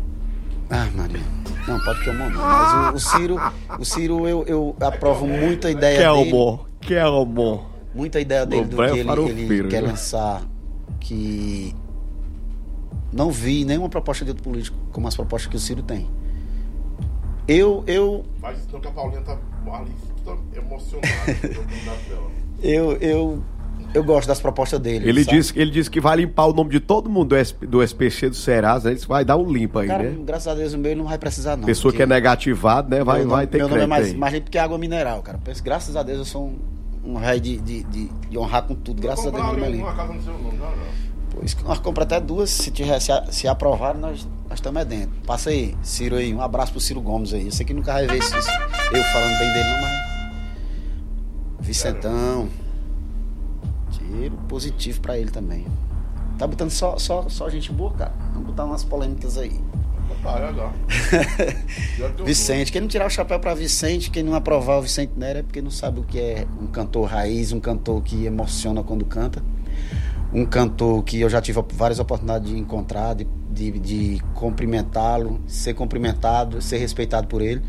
Ah, 0.68 0.88
Maria. 0.92 1.20
Não, 1.68 1.78
que 1.78 2.08
eu 2.08 2.14
não. 2.14 2.30
Mas 2.30 2.92
o, 2.92 2.96
o 2.96 2.98
Ciro, 2.98 3.36
o 3.78 3.84
Ciro 3.84 4.26
eu, 4.26 4.44
eu 4.48 4.76
aprovo 4.80 5.24
muito 5.24 5.68
a 5.68 5.70
ideia 5.70 5.98
dele. 5.98 6.24
Kelmor. 6.24 6.66
Que 6.80 6.94
é 6.94 7.06
o 7.06 7.24
bom. 7.24 7.70
Muita 7.94 8.18
ideia 8.18 8.44
dele 8.44 8.64
do 8.64 8.76
Bom, 8.76 8.82
é 8.82 8.90
que 8.90 8.98
ele, 8.98 9.54
ele 9.54 9.68
quer 9.68 9.82
né? 9.82 9.90
lançar 9.90 10.42
que 10.98 11.72
não 13.12 13.30
vi 13.30 13.64
nenhuma 13.64 13.88
proposta 13.88 14.24
de 14.24 14.32
outro 14.32 14.42
político 14.42 14.76
como 14.90 15.06
as 15.06 15.14
propostas 15.14 15.48
que 15.48 15.56
o 15.56 15.60
Ciro 15.60 15.80
tem. 15.80 16.10
Eu, 17.46 17.84
eu, 17.86 18.24
Faz 18.40 18.58
isso 18.58 18.68
não 18.72 18.80
que 18.80 18.88
a 18.88 18.90
Paulinha 18.90 19.20
tá 19.20 19.38
ali 19.72 19.92
tá 20.24 21.92
tela. 22.08 22.30
eu, 22.62 22.92
eu, 22.96 23.42
eu 23.92 24.04
gosto 24.04 24.26
das 24.28 24.40
propostas 24.40 24.80
dele. 24.80 25.08
Ele 25.08 25.24
sabe? 25.24 25.36
disse, 25.36 25.58
ele 25.58 25.70
disse 25.70 25.90
que 25.90 26.00
vai 26.00 26.16
limpar 26.16 26.46
o 26.46 26.52
nome 26.52 26.70
de 26.70 26.80
todo 26.80 27.08
mundo 27.10 27.28
do, 27.36 27.36
SP, 27.44 27.66
do 27.66 27.82
SPC 27.82 28.28
do 28.30 28.36
Serasa, 28.36 28.90
ele 28.90 29.00
vai 29.06 29.24
dar 29.24 29.36
um 29.36 29.50
limpo 29.50 29.78
aí, 29.78 29.86
Cara, 29.88 30.02
né? 30.04 30.16
graças 30.24 30.48
a 30.48 30.54
Deus 30.54 30.72
o 30.74 30.78
meu 30.78 30.96
não 30.96 31.04
vai 31.04 31.18
precisar 31.18 31.56
não. 31.56 31.64
Pessoa 31.64 31.92
que 31.92 32.02
é 32.02 32.06
porque 32.06 32.14
negativado, 32.14 32.88
né? 32.90 33.04
Vai, 33.04 33.20
meu 33.20 33.28
vai 33.28 33.36
nome- 33.44 33.46
ter 33.48 33.58
Meu 33.58 33.68
nome 33.68 33.82
é 33.82 33.86
mais, 33.86 34.06
aí. 34.08 34.16
mais 34.16 34.34
limpo 34.34 34.50
que 34.50 34.58
água 34.58 34.78
mineral, 34.78 35.22
cara. 35.22 35.38
Penso, 35.44 35.62
Graças 35.62 35.94
a 35.96 36.02
Deus 36.02 36.18
eu 36.18 36.24
sou 36.24 36.46
um, 37.04 37.12
um 37.12 37.16
rei 37.18 37.38
de, 37.40 37.58
de, 37.58 37.82
de, 37.84 38.08
de 38.30 38.38
honrar 38.38 38.62
com 38.62 38.74
tudo. 38.74 39.00
Graças 39.02 39.26
a 39.26 39.30
Deus 39.30 39.42
meu 39.44 39.52
nome 39.54 39.66
é 39.66 39.70
limpo. 39.70 39.84
uma 39.84 39.94
casa 39.94 40.12
no 40.12 40.22
seu 40.22 40.32
nome. 40.32 40.58
Por 41.30 41.44
isso 41.44 41.56
que 41.56 41.64
nós 41.64 41.78
compramos 41.80 42.12
até 42.12 42.24
duas, 42.24 42.48
se, 42.48 42.70
tiver, 42.70 42.98
se, 43.00 43.10
se 43.32 43.48
aprovar, 43.48 43.92
nós, 43.96 44.26
estamos 44.54 44.80
é 44.80 44.84
dentro. 44.84 45.10
Passa 45.26 45.50
aí, 45.50 45.74
Ciro 45.82 46.14
aí, 46.14 46.32
um 46.32 46.40
abraço 46.40 46.70
pro 46.70 46.80
Ciro 46.80 47.00
Gomes 47.00 47.34
aí. 47.34 47.46
Eu 47.46 47.50
sei 47.52 47.66
que 47.66 47.74
nunca 47.74 47.92
vai 47.92 48.06
ver 48.06 48.18
isso, 48.18 48.36
isso- 48.38 48.48
eu 48.92 49.02
falando 49.02 49.38
bem 49.38 49.52
dele, 49.52 49.64
não, 49.68 49.80
mas. 49.82 50.13
Vicentão. 51.64 52.48
Tiro 53.90 54.36
positivo 54.48 55.00
pra 55.00 55.18
ele 55.18 55.30
também. 55.30 55.66
Tá 56.38 56.46
botando 56.46 56.70
só, 56.70 56.98
só, 56.98 57.28
só 57.28 57.48
gente 57.48 57.72
boa, 57.72 57.92
cara. 57.92 58.12
Vamos 58.32 58.48
botar 58.48 58.64
umas 58.64 58.84
polêmicas 58.84 59.38
aí. 59.38 59.60
Vicente, 62.24 62.70
quem 62.70 62.80
não 62.80 62.88
tirar 62.88 63.06
o 63.06 63.10
chapéu 63.10 63.38
pra 63.40 63.54
Vicente, 63.54 64.10
quem 64.10 64.22
não 64.22 64.34
aprovar 64.34 64.78
o 64.78 64.82
Vicente 64.82 65.12
Nery 65.16 65.38
é 65.38 65.42
porque 65.42 65.62
não 65.62 65.70
sabe 65.70 66.00
o 66.00 66.02
que 66.02 66.18
é 66.18 66.46
um 66.60 66.66
cantor 66.66 67.08
raiz, 67.08 67.52
um 67.52 67.60
cantor 67.60 68.02
que 68.02 68.26
emociona 68.26 68.82
quando 68.82 69.04
canta. 69.04 69.42
Um 70.32 70.44
cantor 70.44 71.02
que 71.04 71.20
eu 71.20 71.30
já 71.30 71.40
tive 71.40 71.62
várias 71.72 71.98
oportunidades 71.98 72.50
de 72.50 72.58
encontrar, 72.58 73.14
de, 73.14 73.26
de, 73.50 73.78
de 73.78 74.22
cumprimentá-lo, 74.34 75.40
ser 75.46 75.74
cumprimentado, 75.74 76.60
ser 76.60 76.78
respeitado 76.78 77.28
por 77.28 77.40
ele. 77.40 77.62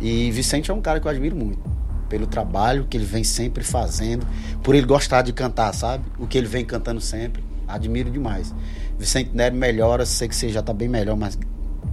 E 0.00 0.30
Vicente 0.30 0.70
é 0.70 0.74
um 0.74 0.80
cara 0.80 1.00
que 1.00 1.06
eu 1.06 1.10
admiro 1.10 1.36
muito. 1.36 1.79
Pelo 2.10 2.26
trabalho 2.26 2.86
que 2.90 2.96
ele 2.96 3.06
vem 3.06 3.22
sempre 3.22 3.62
fazendo, 3.62 4.26
por 4.64 4.74
ele 4.74 4.84
gostar 4.84 5.22
de 5.22 5.32
cantar, 5.32 5.72
sabe? 5.72 6.04
O 6.18 6.26
que 6.26 6.36
ele 6.36 6.48
vem 6.48 6.64
cantando 6.64 7.00
sempre. 7.00 7.42
Admiro 7.68 8.10
demais. 8.10 8.52
Vicente 8.98 9.30
Nery 9.32 9.54
melhora, 9.54 10.04
sei 10.04 10.26
que 10.26 10.34
você 10.34 10.48
já 10.48 10.60
tá 10.60 10.74
bem 10.74 10.88
melhor, 10.88 11.16
mas 11.16 11.38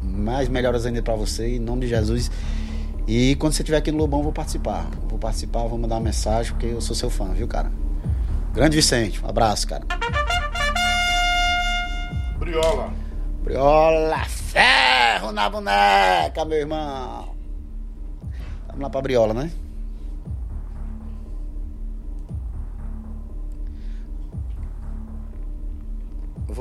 mais 0.02 0.50
melhoras 0.50 0.88
ainda 0.88 1.04
pra 1.04 1.16
você, 1.16 1.58
em 1.58 1.60
nome 1.60 1.82
de 1.82 1.90
Jesus. 1.90 2.32
E 3.08 3.36
quando 3.36 3.54
você 3.54 3.62
estiver 3.62 3.78
aqui 3.78 3.92
no 3.92 4.00
Lobão, 4.00 4.24
vou 4.24 4.34
participar. 4.34 4.90
Vou 5.08 5.20
participar, 5.20 5.62
vou 5.68 5.78
mandar 5.78 5.96
uma 5.96 6.02
mensagem, 6.02 6.52
porque 6.52 6.66
eu 6.66 6.82
sou 6.82 6.96
seu 6.96 7.12
fã, 7.12 7.28
viu, 7.28 7.48
cara? 7.48 7.72
Grande 8.54 8.76
Vicente, 8.76 9.24
um 9.24 9.30
abraço, 9.30 9.68
cara. 9.68 9.84
Briola. 12.40 12.92
Briola, 13.44 14.26
ferro 14.26 15.32
na 15.32 15.48
boneca, 15.48 16.44
meu 16.44 16.58
irmão. 16.58 17.36
Vamos 18.66 18.82
lá 18.82 18.90
pra 18.90 19.02
Briola, 19.02 19.34
né? 19.36 19.52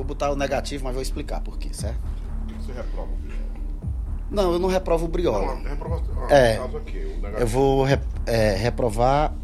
Botar 0.07 0.31
o 0.31 0.37
negativo, 0.37 0.85
mas 0.85 0.93
vou 0.95 1.03
explicar 1.03 1.41
por 1.41 1.59
quê, 1.59 1.69
certo? 1.73 1.99
O 2.43 2.47
que 2.47 2.55
você 2.63 2.73
reprova, 2.73 3.09
Briola? 3.23 3.47
Não, 4.31 4.53
eu 4.53 4.59
não 4.59 4.69
reprovo 4.69 5.05
o 5.05 5.09
Briola. 5.09 5.55
Não, 5.55 5.63
reprova. 5.63 6.03
Ah, 6.29 6.35
É. 6.35 6.57
aqui, 6.59 6.99
o 7.23 7.27
Eu 7.39 7.47
vou 7.47 7.85
re- 7.85 8.01
é, 8.27 8.55
reprovar 8.57 9.35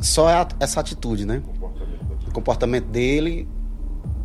só 0.00 0.28
a- 0.28 0.48
essa 0.60 0.80
atitude, 0.80 1.24
né? 1.26 1.42
comportamento 1.44 2.04
da 2.04 2.28
O 2.28 2.32
comportamento 2.32 2.86
dele, 2.86 3.48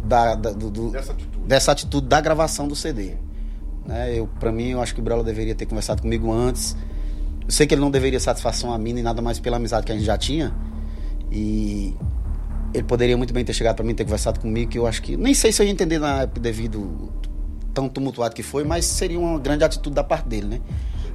da, 0.04 0.36
da- 0.36 0.52
do- 0.52 0.70
do- 0.70 0.92
Dessa 0.92 1.12
atitude. 1.14 1.48
dessa 1.48 1.72
atitude 1.72 2.08
da 2.08 2.22
gravação 2.22 2.68
do 2.68 2.76
CD. 2.76 3.16
Né? 3.86 4.18
Eu, 4.18 4.28
pra 4.40 4.52
mim, 4.52 4.70
eu 4.70 4.82
acho 4.82 4.94
que 4.94 5.00
o 5.02 5.04
Briola 5.04 5.24
deveria 5.24 5.56
ter 5.56 5.66
conversado 5.66 6.02
comigo 6.02 6.32
antes. 6.32 6.76
Eu 7.44 7.52
sei 7.52 7.66
que 7.68 7.74
ele 7.74 7.82
não 7.82 7.92
deveria 7.92 8.20
satisfação 8.20 8.72
a 8.74 8.78
mim, 8.78 8.94
nem 8.94 9.04
nada 9.04 9.22
mais 9.22 9.40
pela 9.40 9.58
amizade 9.58 9.86
que 9.86 9.92
a 9.92 9.96
gente 9.96 10.06
já 10.06 10.18
tinha. 10.18 10.54
E 11.32 11.96
ele 12.76 12.84
poderia 12.84 13.16
muito 13.16 13.34
bem 13.34 13.46
ter 13.46 13.54
chegado 13.54 13.78
pra 13.78 13.86
mim, 13.86 13.96
ter 13.96 14.04
conversado 14.04 14.40
comigo, 14.40 14.70
que 14.70 14.78
eu 14.78 14.86
acho 14.86 15.02
que. 15.02 15.16
Nem 15.16 15.34
sei 15.34 15.52
se 15.52 15.62
eu 15.62 15.66
ia 15.66 15.72
entender 15.72 15.98
na 15.98 16.24
época 16.24 16.42
devido 16.42 17.10
tão 17.74 17.88
tumultuado 17.88 18.36
que 18.36 18.44
foi, 18.44 18.66
mas 18.66 18.86
seria 18.86 19.18
uma 19.18 19.40
grande 19.40 19.64
atitude 19.64 19.96
da 19.96 20.04
parte 20.04 20.28
dele, 20.28 20.48
né? 20.48 20.62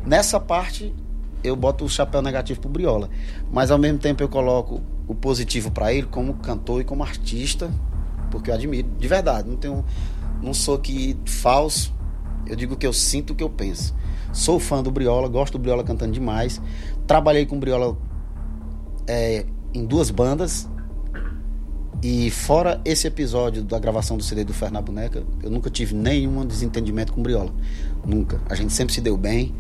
Nessa 0.07 0.41
parte, 0.41 0.95
eu 1.45 1.55
boto 1.55 1.85
o 1.85 1.89
chapéu 1.89 2.23
negativo 2.23 2.61
pro 2.61 2.71
Briola. 2.71 3.11
Mas 3.53 3.71
ao 3.71 3.79
mesmo 3.79 3.99
tempo 3.99 4.23
eu 4.23 4.29
coloco 4.29 4.81
o 5.07 5.15
positivo 5.15 5.71
pra 5.71 5.93
ele 5.93 6.07
como 6.07 6.35
cantor 6.35 6.81
e 6.81 6.85
como 6.85 7.03
artista, 7.03 7.71
porque 8.31 8.51
eu 8.51 8.55
admiro, 8.55 8.89
de 8.99 9.09
verdade. 9.09 9.49
Não 9.49 9.57
tenho. 9.57 9.85
Não 10.43 10.55
sou 10.55 10.77
aqui 10.77 11.19
falso. 11.27 11.95
Eu 12.47 12.57
digo 12.57 12.75
que 12.75 12.87
eu 12.87 12.93
sinto 12.93 13.35
o 13.35 13.37
que 13.37 13.45
eu 13.45 13.51
penso. 13.51 13.95
Sou 14.33 14.59
fã 14.59 14.83
do 14.83 14.91
Briola, 14.91 15.29
gosto 15.29 15.53
do 15.53 15.59
Briola 15.59 15.85
cantando 15.85 16.13
demais. 16.13 16.61
Trabalhei 17.07 17.45
com 17.45 17.57
o 17.57 17.59
Briola 17.59 17.99
é, 19.07 19.45
em 19.75 19.85
duas 19.85 20.11
bandas. 20.11 20.67
E 22.03 22.31
fora 22.31 22.81
esse 22.83 23.07
episódio 23.07 23.63
da 23.63 23.79
gravação 23.79 24.17
do 24.17 24.23
CD 24.23 24.43
do 24.43 24.55
Fernando 24.55 24.87
Boneca, 24.87 25.23
eu 25.43 25.51
nunca 25.51 25.69
tive 25.69 25.95
nenhum 25.95 26.47
desentendimento 26.47 27.13
com 27.13 27.23
Briola. 27.23 27.53
Nunca. 28.07 28.41
A 28.49 28.55
gente 28.55 28.73
sempre 28.73 28.95
se 28.95 29.03
deu 29.03 29.19
bem. 29.19 29.55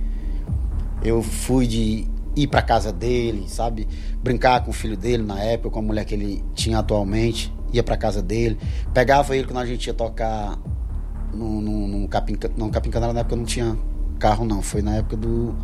Eu 1.02 1.22
fui 1.22 1.66
de 1.66 2.06
ir 2.34 2.46
pra 2.46 2.62
casa 2.62 2.90
dele, 2.90 3.44
sabe? 3.46 3.86
Brincar 4.22 4.64
com 4.64 4.70
o 4.70 4.72
filho 4.72 4.96
dele 4.96 5.22
na 5.22 5.38
época, 5.38 5.70
com 5.70 5.78
a 5.80 5.82
mulher 5.82 6.06
que 6.06 6.14
ele 6.14 6.42
tinha 6.54 6.78
atualmente. 6.78 7.52
Ia 7.74 7.82
pra 7.82 7.96
casa 7.96 8.22
dele. 8.22 8.58
Pegava 8.94 9.36
ele 9.36 9.46
quando 9.46 9.58
a 9.58 9.66
gente 9.66 9.86
ia 9.86 9.94
tocar 9.94 10.58
no, 11.34 11.60
no, 11.60 11.86
no 11.86 12.08
Capim, 12.08 12.38
não, 12.56 12.70
Capim 12.70 12.90
Canela 12.90 13.12
na 13.12 13.20
época 13.20 13.36
não 13.36 13.44
tinha 13.44 13.76
carro 14.18 14.46
não. 14.46 14.62
Foi 14.62 14.80
na 14.80 14.96
época 14.96 15.14
do... 15.14 15.54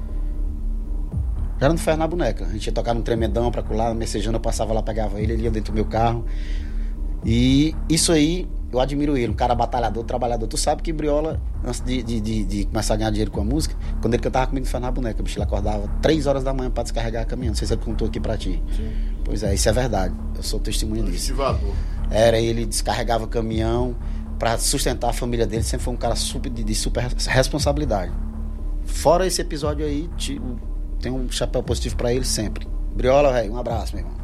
Já 1.59 1.67
era 1.67 1.73
no 1.73 1.79
Ferro 1.79 2.07
Boneca. 2.07 2.45
A 2.45 2.53
gente 2.53 2.67
ia 2.67 2.73
tocar 2.73 2.93
num 2.93 3.01
tremendão 3.01 3.51
pra 3.51 3.63
colar, 3.63 3.95
messejando, 3.95 4.37
eu 4.37 4.41
passava 4.43 4.75
lá, 4.75 4.83
pegava 4.83 5.19
ele, 5.19 5.33
ele 5.33 5.45
ia 5.45 5.51
dentro 5.51 5.73
do 5.73 5.75
meu 5.75 5.87
carro. 5.87 6.23
E 7.29 7.75
isso 7.89 8.13
aí, 8.13 8.47
eu 8.73 8.79
admiro 8.79 9.17
ele, 9.17 9.33
um 9.33 9.35
cara 9.35 9.53
batalhador, 9.53 10.05
trabalhador. 10.05 10.47
Tu 10.47 10.57
sabe 10.57 10.81
que 10.81 10.93
Briola, 10.93 11.41
antes 11.65 11.81
de, 11.81 12.01
de, 12.05 12.21
de, 12.21 12.45
de 12.45 12.65
começar 12.67 12.95
a 12.95 12.97
ganhar 12.97 13.11
dinheiro 13.11 13.33
com 13.33 13.41
a 13.41 13.45
música, 13.45 13.75
quando 14.01 14.15
ele 14.15 14.23
cantava 14.23 14.47
comigo 14.47 14.65
Ferro 14.65 14.83
na 14.83 14.91
Boneca, 14.93 15.21
o 15.21 15.25
bicho 15.25 15.37
ele 15.37 15.43
acordava 15.45 15.89
3 16.01 16.27
horas 16.29 16.45
da 16.45 16.55
manhã 16.55 16.71
pra 16.71 16.85
descarregar 16.85 17.27
caminhão. 17.27 17.51
Não 17.51 17.57
sei 17.57 17.67
se 17.67 17.75
ele 17.75 17.83
contou 17.83 18.07
aqui 18.07 18.21
pra 18.21 18.37
ti. 18.37 18.63
Pois 19.25 19.43
é, 19.43 19.53
isso 19.55 19.69
é 19.69 19.73
verdade. 19.73 20.15
Eu 20.37 20.43
sou 20.45 20.61
testemunha 20.61 21.03
disso. 21.03 21.33
Ativador. 21.33 21.73
Era 22.11 22.39
ele 22.39 22.65
descarregava 22.65 23.27
caminhão 23.27 23.97
pra 24.39 24.57
sustentar 24.59 25.11
a 25.11 25.13
família 25.13 25.47
dele, 25.47 25.65
sempre 25.65 25.85
foi 25.85 25.95
um 25.95 25.97
cara 25.97 26.15
super 26.15 26.49
de, 26.49 26.63
de 26.63 26.75
super 26.77 27.03
res- 27.03 27.27
responsabilidade. 27.27 28.13
Fora 28.85 29.27
esse 29.27 29.41
episódio 29.41 29.85
aí, 29.85 30.09
tem 31.01 31.11
um 31.11 31.29
chapéu 31.29 31.61
positivo 31.63 31.97
pra 31.97 32.13
ele 32.13 32.25
sempre. 32.25 32.69
Briola, 32.95 33.33
velho, 33.33 33.53
um 33.53 33.57
abraço, 33.57 33.97
meu 33.97 34.05
irmão. 34.05 34.17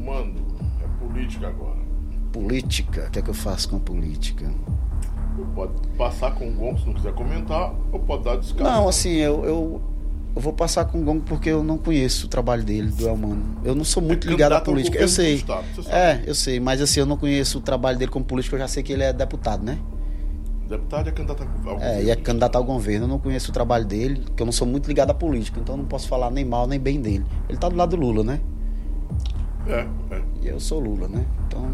Eu 0.00 0.04
mando. 0.04 0.40
É 0.82 1.04
política 1.04 1.48
agora. 1.48 1.78
Política, 2.32 3.06
o 3.08 3.10
que 3.10 3.18
é 3.18 3.22
que 3.22 3.30
eu 3.30 3.34
faço 3.34 3.68
com 3.68 3.78
política? 3.78 4.50
Pode 5.54 5.72
passar 5.96 6.34
com 6.34 6.48
o 6.48 6.52
Gon 6.52 6.76
se 6.76 6.86
não 6.86 6.94
quiser 6.94 7.14
comentar, 7.14 7.74
ou 7.92 7.98
pode 8.00 8.24
dar 8.24 8.36
descarga. 8.36 8.70
Não, 8.70 8.88
assim, 8.88 9.10
eu, 9.10 9.44
eu, 9.44 9.82
eu 10.36 10.42
vou 10.42 10.52
passar 10.52 10.84
com 10.84 11.00
o 11.00 11.04
Gongo 11.04 11.22
porque 11.22 11.48
eu 11.48 11.64
não 11.64 11.78
conheço 11.78 12.26
o 12.26 12.28
trabalho 12.28 12.62
dele, 12.62 12.90
do 12.90 13.08
Elmano. 13.08 13.42
Eu 13.64 13.74
não 13.74 13.84
sou 13.84 14.02
muito 14.02 14.28
É 14.28 14.30
ligado 14.30 14.52
à 14.52 14.60
política. 14.60 14.98
Eu 14.98 15.08
governo 15.08 15.16
sei. 15.16 15.34
estado. 15.36 15.64
É, 15.88 16.22
eu 16.26 16.34
sei, 16.34 16.60
mas 16.60 16.80
assim, 16.80 17.00
eu 17.00 17.06
não 17.06 17.16
conheço 17.16 17.58
o 17.58 17.60
trabalho 17.60 17.98
dele 17.98 18.10
como 18.10 18.24
político, 18.24 18.54
eu 18.56 18.60
já 18.60 18.68
sei 18.68 18.82
que 18.82 18.92
ele 18.92 19.02
é 19.02 19.12
deputado, 19.12 19.64
né? 19.64 19.78
Deputado 20.68 21.08
é 21.08 21.12
candidato 21.12 21.44
ao 21.66 21.80
É, 21.80 22.04
e 22.04 22.10
é 22.10 22.16
candidato 22.16 22.56
ao 22.56 22.62
governo. 22.62 23.04
Eu 23.04 23.08
não 23.08 23.18
conheço 23.18 23.50
o 23.50 23.52
trabalho 23.52 23.84
dele, 23.84 24.20
porque 24.20 24.42
eu 24.42 24.46
não 24.46 24.52
sou 24.52 24.68
muito 24.68 24.86
ligado 24.86 25.10
à 25.10 25.14
política, 25.14 25.58
então 25.58 25.74
eu 25.74 25.78
não 25.78 25.86
posso 25.86 26.06
falar 26.06 26.30
nem 26.30 26.44
mal 26.44 26.66
nem 26.68 26.78
bem 26.78 27.00
dele. 27.00 27.24
Ele 27.48 27.58
tá 27.58 27.68
do 27.68 27.74
lado 27.76 27.96
do 27.96 28.00
Lula, 28.00 28.22
né? 28.22 28.40
É, 29.70 29.86
é. 30.10 30.22
E 30.42 30.48
eu 30.48 30.58
sou 30.60 30.80
Lula, 30.80 31.08
né? 31.08 31.24
Então. 31.46 31.68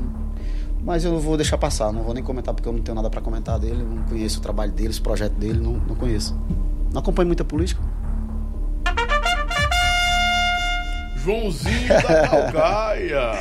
Mas 0.85 1.05
eu 1.05 1.19
vou 1.19 1.37
deixar 1.37 1.59
passar, 1.59 1.93
não 1.93 2.03
vou 2.05 2.15
nem 2.15 2.23
comentar 2.23 2.55
porque 2.55 2.69
eu 2.69 2.73
não 2.73 2.81
tenho 2.81 2.95
nada 2.95 3.11
pra 3.11 3.21
comentar 3.21 3.59
dele, 3.59 3.83
não 3.83 4.03
conheço 4.05 4.39
o 4.39 4.43
trabalho 4.43 4.71
dele, 4.71 4.91
os 4.91 5.01
projetos 5.01 5.37
dele, 5.37 5.59
não, 5.61 5.73
não 5.73 5.97
conheço. 5.97 6.39
Não 6.93 7.01
acompanho 7.01 7.27
muita 7.27 7.45
política. 7.45 7.81
Joãozinho 11.17 11.89
da 11.89 12.29
Calcaia. 12.29 13.33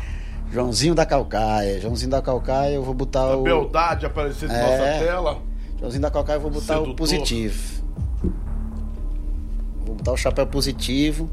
Joãozinho 0.50 0.94
da 0.94 1.04
Calcaia. 1.06 1.80
Joãozinho 1.80 2.10
da 2.10 2.22
Calcaia, 2.22 2.74
eu 2.74 2.82
vou 2.82 2.94
botar 2.94 3.20
A 3.20 3.36
o. 3.36 3.42
beldade 3.42 4.06
aparecendo 4.06 4.50
na 4.50 4.58
É. 4.58 4.62
nossa 4.62 5.04
tela. 5.04 5.38
Joãozinho 5.78 6.02
da 6.02 6.10
Calcaia, 6.10 6.36
eu 6.36 6.40
vou 6.40 6.50
botar 6.50 6.74
Sedutor. 6.74 6.92
o 6.92 6.96
positivo. 6.96 7.84
Vou 9.84 9.94
botar 9.96 10.12
o 10.12 10.16
chapéu 10.16 10.46
positivo. 10.46 11.28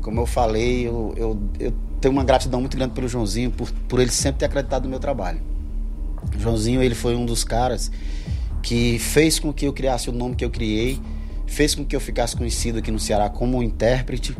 Como 0.00 0.20
eu 0.20 0.26
falei, 0.26 0.86
eu, 0.88 1.12
eu, 1.16 1.38
eu 1.60 1.72
tenho 2.02 2.12
uma 2.12 2.24
gratidão 2.24 2.60
muito 2.60 2.76
grande 2.76 2.92
pelo 2.92 3.06
Joãozinho, 3.06 3.52
por, 3.52 3.70
por 3.88 4.00
ele 4.00 4.10
sempre 4.10 4.40
ter 4.40 4.46
acreditado 4.46 4.82
no 4.82 4.90
meu 4.90 4.98
trabalho. 4.98 5.40
O 6.36 6.38
Joãozinho, 6.38 6.82
ele 6.82 6.96
foi 6.96 7.14
um 7.14 7.24
dos 7.24 7.44
caras 7.44 7.90
que 8.60 8.98
fez 8.98 9.38
com 9.38 9.52
que 9.52 9.66
eu 9.66 9.72
criasse 9.72 10.10
o 10.10 10.12
nome 10.12 10.34
que 10.34 10.44
eu 10.44 10.50
criei, 10.50 11.00
fez 11.46 11.74
com 11.74 11.84
que 11.84 11.94
eu 11.94 12.00
ficasse 12.00 12.36
conhecido 12.36 12.80
aqui 12.80 12.90
no 12.90 12.98
Ceará 12.98 13.30
como 13.30 13.62
intérprete, 13.62 14.36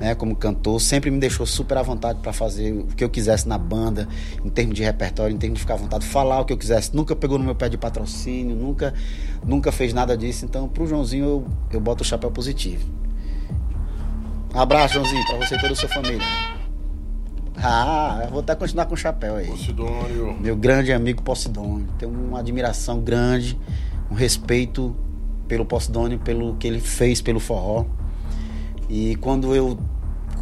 né, 0.00 0.14
como 0.16 0.34
cantor, 0.34 0.80
sempre 0.80 1.10
me 1.10 1.20
deixou 1.20 1.46
super 1.46 1.78
à 1.78 1.82
vontade 1.82 2.18
para 2.20 2.32
fazer 2.32 2.72
o 2.72 2.86
que 2.86 3.04
eu 3.04 3.08
quisesse 3.08 3.46
na 3.46 3.58
banda, 3.58 4.08
em 4.44 4.48
termos 4.48 4.74
de 4.74 4.82
repertório, 4.82 5.34
em 5.34 5.38
termos 5.38 5.58
de 5.58 5.60
ficar 5.60 5.74
à 5.74 5.76
vontade, 5.76 6.04
falar 6.04 6.40
o 6.40 6.44
que 6.44 6.52
eu 6.52 6.56
quisesse. 6.56 6.96
Nunca 6.96 7.14
pegou 7.14 7.38
no 7.38 7.44
meu 7.44 7.54
pé 7.54 7.68
de 7.68 7.78
patrocínio, 7.78 8.56
nunca, 8.56 8.94
nunca 9.44 9.70
fez 9.70 9.92
nada 9.92 10.16
disso. 10.16 10.44
Então, 10.44 10.68
pro 10.68 10.86
Joãozinho, 10.86 11.24
eu, 11.24 11.46
eu 11.72 11.80
boto 11.80 12.02
o 12.02 12.06
chapéu 12.06 12.30
positivo. 12.30 12.84
Abraço, 14.52 14.94
Joãozinho, 14.94 15.24
para 15.26 15.36
você 15.36 15.54
e 15.54 15.60
toda 15.60 15.72
a 15.74 15.76
sua 15.76 15.88
família. 15.88 16.59
Ah, 17.62 18.22
eu 18.24 18.30
vou 18.30 18.40
até 18.40 18.54
continuar 18.54 18.86
com 18.86 18.94
o 18.94 18.96
chapéu 18.96 19.36
aí. 19.36 19.46
Posidônio. 19.46 20.36
Meu 20.40 20.56
grande 20.56 20.92
amigo 20.92 21.22
Posidônio. 21.22 21.86
Tenho 21.98 22.10
uma 22.12 22.40
admiração 22.40 23.00
grande, 23.00 23.58
um 24.10 24.14
respeito 24.14 24.96
pelo 25.46 25.64
Posidônio, 25.64 26.18
pelo 26.18 26.54
que 26.56 26.66
ele 26.66 26.80
fez 26.80 27.20
pelo 27.20 27.40
forró. 27.40 27.84
E 28.88 29.14
quando 29.16 29.54
eu, 29.54 29.78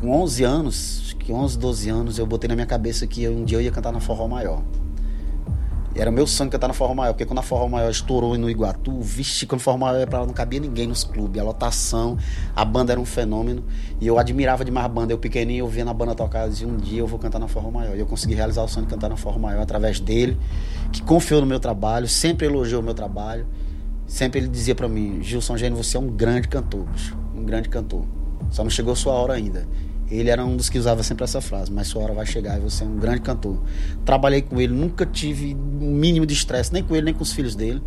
com 0.01 0.11
11 0.23 0.45
anos, 0.45 1.03
acho 1.07 1.17
que 1.17 1.33
11, 1.33 1.59
12 1.59 1.89
anos, 1.89 2.19
eu 2.19 2.27
botei 2.27 2.47
na 2.49 2.55
minha 2.55 2.67
cabeça 2.67 3.07
que 3.07 3.23
eu- 3.23 3.33
um 3.33 3.45
dia 3.45 3.59
eu 3.59 3.63
ia 3.63 3.71
cantar 3.71 3.93
na 3.93 4.01
Forró 4.01 4.29
Maior. 4.29 4.63
E 5.99 6.01
era 6.01 6.13
meu 6.13 6.29
sonho 6.29 6.49
cantar 6.49 6.69
na 6.69 6.75
Forró 6.75 6.95
Maior, 6.95 7.13
porque 7.13 7.27
quando 7.27 7.41
a 7.41 7.43
Forró 7.43 7.67
Maior 7.67 7.91
estourou 7.91 8.39
no 8.39 8.49
Iguatu, 8.49 9.01
vixe, 9.01 9.45
quando 9.47 9.61
a 9.61 9.65
Forró 9.65 9.79
Maior 9.79 9.99
ia 9.99 10.07
pra 10.07 10.21
lá, 10.21 10.27
não 10.27 10.33
cabia 10.33 10.61
ninguém 10.61 10.87
nos 10.87 11.03
clubes. 11.03 11.43
A 11.43 11.45
lotação, 11.45 12.17
a 12.55 12.65
banda 12.65 12.93
era 12.93 13.01
um 13.01 13.05
fenômeno. 13.05 13.65
E 14.01 14.07
eu 14.07 14.17
admirava 14.17 14.65
demais 14.65 14.87
a 14.87 14.89
banda. 14.89 15.13
Eu 15.13 15.19
pequenininho, 15.19 15.65
eu 15.65 15.67
via 15.67 15.85
na 15.85 15.93
banda 15.93 16.15
tocar, 16.15 16.45
eu 16.45 16.51
dizia, 16.51 16.69
um 16.69 16.77
dia 16.77 17.01
eu 17.01 17.07
vou 17.09 17.19
cantar 17.19 17.41
na 17.41 17.49
Forró 17.49 17.73
Maior. 17.73 17.97
E 17.97 17.99
eu 17.99 18.07
consegui 18.07 18.37
realizar 18.37 18.63
o 18.63 18.69
sonho 18.69 18.87
de 18.87 18.93
cantar 18.93 19.09
na 19.11 19.17
Forró 19.17 19.41
Maior 19.41 19.61
através 19.61 19.99
dele, 19.99 20.39
que 20.93 21.03
confiou 21.03 21.41
no 21.41 21.49
meu 21.49 21.59
trabalho, 21.59 22.07
sempre 22.07 22.47
elogiou 22.47 22.81
o 22.81 22.85
meu 22.85 22.95
trabalho. 22.95 23.45
Sempre 24.07 24.39
ele 24.39 24.47
dizia 24.47 24.77
pra 24.77 24.89
mim, 24.89 25.21
Gilson 25.21 25.57
Gênio, 25.57 25.77
você 25.77 25.97
é 25.97 26.01
um 26.01 26.07
grande 26.07 26.47
cantor, 26.47 26.85
bicho. 26.85 27.19
Um 27.35 27.43
grande 27.43 27.69
cantor. 27.69 28.05
Só 28.53 28.63
não 28.63 28.71
chegou 28.71 28.95
sua 28.95 29.15
hora 29.15 29.35
ainda. 29.35 29.67
Ele 30.11 30.31
era 30.31 30.45
um 30.45 30.57
dos 30.57 30.69
que 30.69 30.79
usava 30.79 31.03
sempre 31.03 31.25
essa 31.25 31.41
frase, 31.41 31.71
mas 31.71 31.89
sua 31.89 32.03
hora 32.03 32.15
vai 32.15 32.25
chegar 32.25 32.57
e 32.57 32.61
você 32.61 32.83
é 32.83 32.87
um 32.87 32.97
grande 32.97 33.21
cantor. 33.21 33.63
Trabalhei 34.05 34.41
com 34.41 34.61
ele, 34.61 34.73
nunca 34.73 35.05
tive 35.05 35.55
um 35.55 35.91
mínimo 35.93 36.25
de 36.25 36.33
estresse, 36.33 36.73
nem 36.73 36.83
com 36.83 36.95
ele, 36.95 37.07
nem 37.07 37.15
com 37.15 37.23
os 37.23 37.33
filhos 37.33 37.55
dele. 37.55 37.83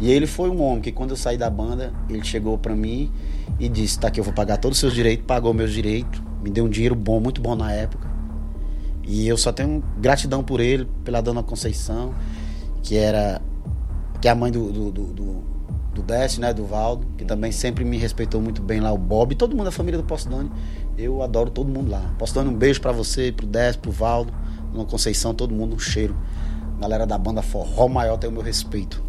E 0.00 0.10
ele 0.10 0.26
foi 0.26 0.48
um 0.48 0.62
homem 0.62 0.80
que 0.80 0.90
quando 0.90 1.10
eu 1.10 1.16
saí 1.16 1.36
da 1.36 1.50
banda, 1.50 1.92
ele 2.08 2.24
chegou 2.24 2.56
pra 2.58 2.74
mim 2.74 3.12
e 3.58 3.68
disse, 3.68 4.00
tá 4.00 4.08
aqui, 4.08 4.18
eu 4.18 4.24
vou 4.24 4.32
pagar 4.32 4.56
todos 4.56 4.78
os 4.78 4.80
seus 4.80 4.94
direitos, 4.94 5.26
pagou 5.26 5.52
meus 5.52 5.72
direitos, 5.72 6.20
me 6.42 6.50
deu 6.50 6.64
um 6.64 6.68
dinheiro 6.68 6.94
bom, 6.94 7.20
muito 7.20 7.40
bom 7.40 7.54
na 7.54 7.70
época. 7.70 8.10
E 9.06 9.28
eu 9.28 9.36
só 9.36 9.52
tenho 9.52 9.84
gratidão 9.98 10.42
por 10.42 10.58
ele, 10.58 10.88
pela 11.04 11.20
dona 11.20 11.42
Conceição, 11.42 12.14
que 12.82 12.96
era 12.96 13.42
que 14.20 14.28
é 14.28 14.30
a 14.30 14.34
mãe 14.34 14.52
do, 14.52 14.70
do, 14.70 14.90
do, 14.90 15.04
do, 15.12 15.44
do 15.94 16.02
Décio, 16.02 16.40
né, 16.40 16.52
do 16.52 16.64
Valdo, 16.64 17.06
que 17.16 17.24
também 17.24 17.50
sempre 17.50 17.84
me 17.84 17.96
respeitou 17.96 18.40
muito 18.40 18.62
bem 18.62 18.80
lá, 18.80 18.92
o 18.92 18.98
Bob, 18.98 19.34
todo 19.34 19.56
mundo 19.56 19.64
da 19.64 19.70
família 19.70 19.98
do 19.98 20.04
Postdone. 20.04 20.50
Eu 21.00 21.22
adoro 21.22 21.50
todo 21.50 21.68
mundo 21.68 21.90
lá. 21.90 22.02
Postdone, 22.18 22.50
um 22.50 22.54
beijo 22.54 22.80
pra 22.80 22.92
você, 22.92 23.32
pro 23.32 23.46
Décio, 23.46 23.80
pro 23.80 23.90
Valdo, 23.90 24.32
Dona 24.72 24.84
Conceição, 24.84 25.32
todo 25.34 25.54
mundo, 25.54 25.74
um 25.76 25.78
cheiro. 25.78 26.14
Galera 26.78 27.06
da 27.06 27.16
banda 27.18 27.40
Forró 27.42 27.88
Maior 27.88 28.16
tem 28.18 28.28
o 28.28 28.32
meu 28.32 28.42
respeito. 28.42 29.02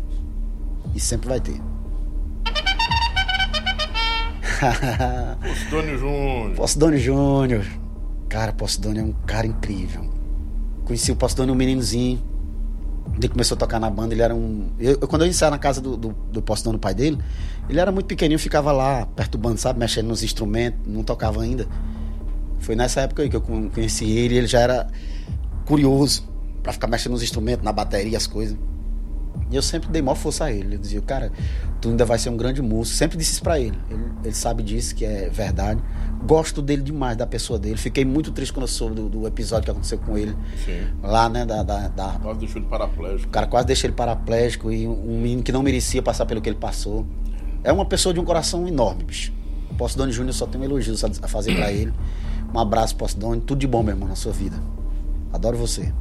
E 0.96 1.00
sempre 1.00 1.28
vai 1.30 1.40
ter. 1.40 1.60
Posidônio 5.42 5.98
Júnior. 5.98 6.56
Postdone 6.56 6.98
Júnior. 6.98 7.66
Cara, 8.30 8.54
Postdone 8.54 9.00
é 9.00 9.04
um 9.04 9.14
cara 9.26 9.48
incrível. 9.48 10.10
Conheci 10.86 11.12
o 11.12 11.16
Postdone 11.16 11.52
um 11.52 11.56
meninozinho. 11.56 12.22
Ele 13.18 13.28
começou 13.28 13.56
a 13.56 13.60
tocar 13.60 13.80
na 13.80 13.90
banda, 13.90 14.14
ele 14.14 14.22
era 14.22 14.34
um. 14.34 14.70
Eu, 14.80 14.98
eu- 15.02 15.08
quando 15.08 15.24
eu 15.24 15.26
iniciava 15.26 15.52
na 15.52 15.60
casa 15.60 15.82
do, 15.82 15.98
do, 15.98 16.10
do 16.32 16.42
Postdone, 16.42 16.78
pai 16.78 16.94
dele, 16.94 17.18
ele 17.72 17.80
era 17.80 17.92
muito 17.92 18.06
pequenininho, 18.06 18.38
ficava 18.40 18.72
lá 18.72 19.06
perturbando, 19.08 19.58
sabe? 19.58 19.80
Mexendo 19.80 20.08
nos 20.08 20.22
instrumentos, 20.22 20.80
não 20.86 21.04
tocava 21.04 21.42
ainda. 21.42 21.66
Foi 22.60 22.76
nessa 22.76 23.02
época 23.02 23.24
aí 23.24 23.30
que 23.30 23.36
eu 23.36 23.42
con- 23.42 23.70
conheci 23.70 24.06
ele, 24.12 24.36
ele 24.38 24.48
já 24.48 24.60
era 24.60 24.88
curioso 25.66 26.28
pra 26.62 26.72
ficar 26.74 26.88
mexendo 26.88 27.14
nos 27.14 27.24
instrumentos, 27.24 27.64
na 27.64 27.72
bateria, 27.72 28.18
as 28.18 28.28
coisas. 28.28 28.58
E 29.50 29.56
eu 29.56 29.62
sempre 29.62 29.90
dei 29.90 30.02
maior 30.02 30.16
força 30.16 30.46
a 30.46 30.52
ele. 30.52 30.76
Eu 30.76 30.80
dizia, 30.80 31.02
cara, 31.02 31.32
tu 31.82 31.90
ainda 31.90 32.06
vai 32.06 32.18
ser 32.20 32.30
um 32.30 32.38
grande 32.38 32.62
músico. 32.62 32.96
Sempre 32.98 33.18
disse 33.18 33.34
isso 33.34 33.42
pra 33.44 33.60
ele. 33.60 33.78
ele. 33.90 34.04
Ele 34.24 34.34
sabe 34.36 34.64
disso, 34.64 34.94
que 34.96 35.04
é 35.04 35.30
verdade. 35.30 35.82
Gosto 36.26 36.62
dele 36.62 36.82
demais, 36.82 37.18
da 37.18 37.26
pessoa 37.28 37.58
dele. 37.60 37.76
Fiquei 37.78 38.06
muito 38.06 38.32
triste 38.32 38.54
quando 38.54 38.64
eu 38.64 38.68
soube 38.68 38.96
do, 38.96 39.10
do 39.10 39.28
episódio 39.28 39.66
que 39.66 39.72
aconteceu 39.72 39.98
com 39.98 40.18
ele. 40.18 40.36
Sim. 40.66 40.84
Lá, 41.04 41.28
né, 41.28 41.46
da, 41.46 41.64
da, 41.64 41.88
da- 41.90 42.20
Quase 42.22 42.40
deixou 42.40 42.62
ele 42.62 42.70
paraplégico. 42.70 43.28
O 43.28 43.32
cara 43.32 43.48
quase 43.48 43.68
deixa 43.68 43.88
ele 43.88 43.94
paraplégico 43.94 44.72
e 44.72 44.88
um 44.88 45.20
menino 45.22 45.44
que 45.44 45.52
não 45.52 45.64
merecia 45.64 46.02
passar 46.02 46.26
pelo 46.26 46.40
que 46.42 46.48
ele 46.50 46.58
passou. 46.60 47.06
É 47.64 47.72
uma 47.72 47.86
pessoa 47.86 48.14
de 48.14 48.20
um 48.20 48.26
coração 48.26 48.68
enorme, 48.68 49.04
bicho. 49.04 49.32
Postdone 49.78 50.12
Júnior 50.12 50.34
só 50.34 50.46
tem 50.46 50.64
elogios 50.64 51.04
a 51.04 51.08
a 51.22 51.28
fazer 51.28 51.56
pra 51.56 51.72
ele. 51.72 51.94
Um 52.54 52.60
abraço, 52.60 52.96
Postdone. 52.96 53.42
Tudo 53.42 53.60
de 53.60 53.68
bom, 53.68 53.82
meu 53.84 53.94
irmão, 53.94 54.08
na 54.10 54.16
sua 54.16 54.32
vida. 54.32 54.58
Adoro 55.34 55.58
você. 55.58 55.94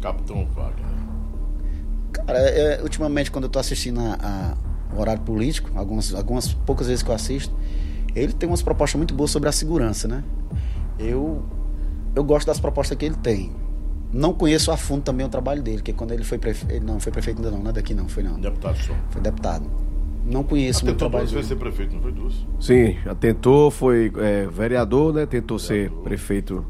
Capitão 0.00 0.46
Wagner. 0.54 0.86
Cara, 2.12 2.38
é, 2.38 2.74
é, 2.78 2.82
ultimamente, 2.82 3.30
quando 3.30 3.44
eu 3.44 3.50
tô 3.50 3.58
assistindo 3.58 4.00
a, 4.00 4.16
a- 4.20 4.56
o 4.96 5.00
horário 5.00 5.22
político, 5.22 5.70
algumas, 5.74 6.14
algumas 6.14 6.52
poucas 6.52 6.86
vezes 6.86 7.02
que 7.02 7.10
eu 7.10 7.14
assisto, 7.14 7.54
ele 8.14 8.32
tem 8.32 8.48
umas 8.48 8.62
propostas 8.62 8.96
muito 8.98 9.14
boas 9.14 9.30
sobre 9.30 9.48
a 9.48 9.52
segurança, 9.52 10.08
né? 10.08 10.22
Eu, 10.98 11.42
eu 12.14 12.24
gosto 12.24 12.46
das 12.46 12.58
propostas 12.58 12.96
que 12.96 13.04
ele 13.04 13.16
tem. 13.16 13.52
Não 14.12 14.32
conheço 14.32 14.70
a 14.70 14.76
fundo 14.76 15.02
também 15.02 15.26
o 15.26 15.28
trabalho 15.28 15.62
dele, 15.62 15.78
porque 15.78 15.92
quando 15.92 16.12
ele 16.12 16.24
foi 16.24 16.38
prefeito. 16.38 16.72
Ele 16.72 16.84
não 16.84 17.00
foi 17.00 17.12
prefeito 17.12 17.38
ainda 17.38 17.50
não, 17.50 17.58
não 17.62 17.70
é 17.70 17.72
daqui 17.72 17.94
não, 17.94 18.08
foi 18.08 18.22
não. 18.22 18.38
Deputado 18.40 18.76
só. 18.78 18.94
Foi 19.10 19.20
deputado. 19.20 19.70
Não 20.24 20.42
conheço 20.42 20.84
muito 20.84 20.96
o 20.96 20.98
tentou 20.98 21.08
trabalho 21.08 21.30
duas 21.30 21.32
vezes 21.32 21.48
dele. 21.48 21.60
ser 21.60 21.64
prefeito, 21.64 21.94
não 21.94 22.02
foi 22.02 22.12
duas? 22.12 22.34
Sim, 22.58 22.96
já 23.04 23.14
tentou, 23.14 23.70
foi 23.70 24.12
é, 24.16 24.46
vereador, 24.46 25.14
né? 25.14 25.24
Tentou 25.24 25.58
ser 25.58 25.90
prefeito 26.02 26.66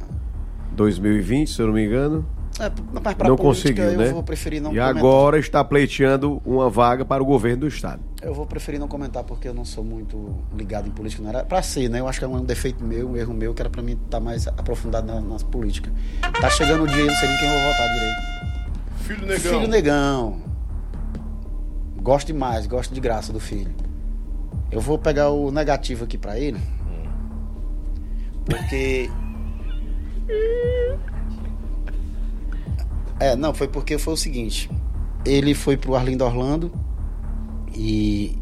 2020, 0.73 1.51
se 1.51 1.61
eu 1.61 1.67
não 1.69 1.75
me 1.75 1.85
engano. 1.85 2.27
É, 2.59 2.71
mas 3.03 3.15
pra 3.15 3.29
não 3.29 3.37
política, 3.37 3.83
conseguiu, 3.83 3.99
né? 3.99 4.09
Eu 4.09 4.15
vou 4.15 4.23
preferir 4.23 4.61
não 4.61 4.71
e 4.71 4.75
comentar. 4.75 4.97
agora 4.97 5.39
está 5.39 5.65
pleiteando 5.65 6.41
uma 6.45 6.69
vaga 6.71 7.05
para 7.05 7.23
o 7.23 7.27
governo 7.27 7.61
do 7.61 7.67
estado. 7.67 8.01
Eu 8.27 8.35
vou 8.35 8.45
preferir 8.45 8.81
não 8.81 8.89
comentar 8.89 9.23
porque 9.23 9.47
eu 9.47 9.55
não 9.55 9.65
sou 9.65 9.85
muito 9.85 10.35
ligado 10.53 10.89
em 10.89 10.91
política. 10.91 11.23
Não 11.23 11.31
era 11.31 11.45
pra 11.45 11.63
ser, 11.63 11.89
né? 11.89 12.01
Eu 12.01 12.09
acho 12.09 12.19
que 12.19 12.25
é 12.25 12.29
um 12.29 12.45
defeito 12.45 12.83
meu, 12.83 13.11
um 13.11 13.17
erro 13.17 13.33
meu, 13.33 13.55
que 13.55 13.63
era 13.63 13.71
pra 13.71 13.81
mim 13.81 13.93
estar 13.93 14.19
mais 14.19 14.49
aprofundado 14.49 15.07
na, 15.07 15.21
nas 15.21 15.45
políticas. 15.45 15.93
Tá 16.41 16.51
chegando 16.51 16.83
o 16.83 16.89
dia, 16.89 17.03
eu 17.03 17.07
não 17.07 17.15
sei 17.15 17.29
nem 17.29 17.39
quem 17.39 17.49
eu 17.49 17.55
vou 17.55 17.71
votar 17.71 17.87
direito. 17.95 18.17
Filho 18.99 19.27
negão. 19.27 19.53
Filho 19.53 19.69
negão. 19.69 20.41
Gosto 22.03 22.27
demais, 22.27 22.67
gosto 22.67 22.93
de 22.93 23.01
graça 23.01 23.33
do 23.33 23.39
filho. 23.39 23.73
Eu 24.73 24.81
vou 24.81 24.99
pegar 24.99 25.31
o 25.31 25.53
negativo 25.53 26.03
aqui 26.03 26.19
pra 26.19 26.37
ele. 26.37 26.61
Porque. 28.45 29.09
É, 33.21 33.37
não, 33.37 33.55
foi 33.55 33.69
porque 33.69 33.99
foi 33.99 34.15
o 34.15 34.17
seguinte. 34.17 34.69
Ele 35.25 35.55
foi 35.55 35.77
pro 35.77 35.95
Arlindo 35.95 36.25
Orlando 36.25 36.86
e 37.77 38.37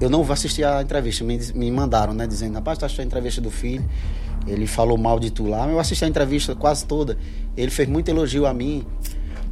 eu 0.00 0.08
não 0.08 0.22
vou 0.22 0.32
assistir 0.32 0.64
a 0.64 0.80
entrevista. 0.80 1.24
Me, 1.24 1.38
me 1.54 1.70
mandaram, 1.70 2.14
né? 2.14 2.26
Dizendo, 2.26 2.54
rapaz, 2.54 2.78
tu 2.78 2.84
assistiu 2.84 3.02
a 3.02 3.06
entrevista 3.06 3.40
do 3.40 3.50
filho. 3.50 3.84
Ele 4.46 4.66
falou 4.66 4.96
mal 4.96 5.18
de 5.18 5.30
tu 5.30 5.46
lá. 5.46 5.68
Eu 5.68 5.78
assisti 5.78 6.04
a 6.04 6.08
entrevista 6.08 6.54
quase 6.54 6.86
toda. 6.86 7.18
Ele 7.56 7.70
fez 7.70 7.88
muito 7.88 8.08
elogio 8.08 8.46
a 8.46 8.54
mim. 8.54 8.86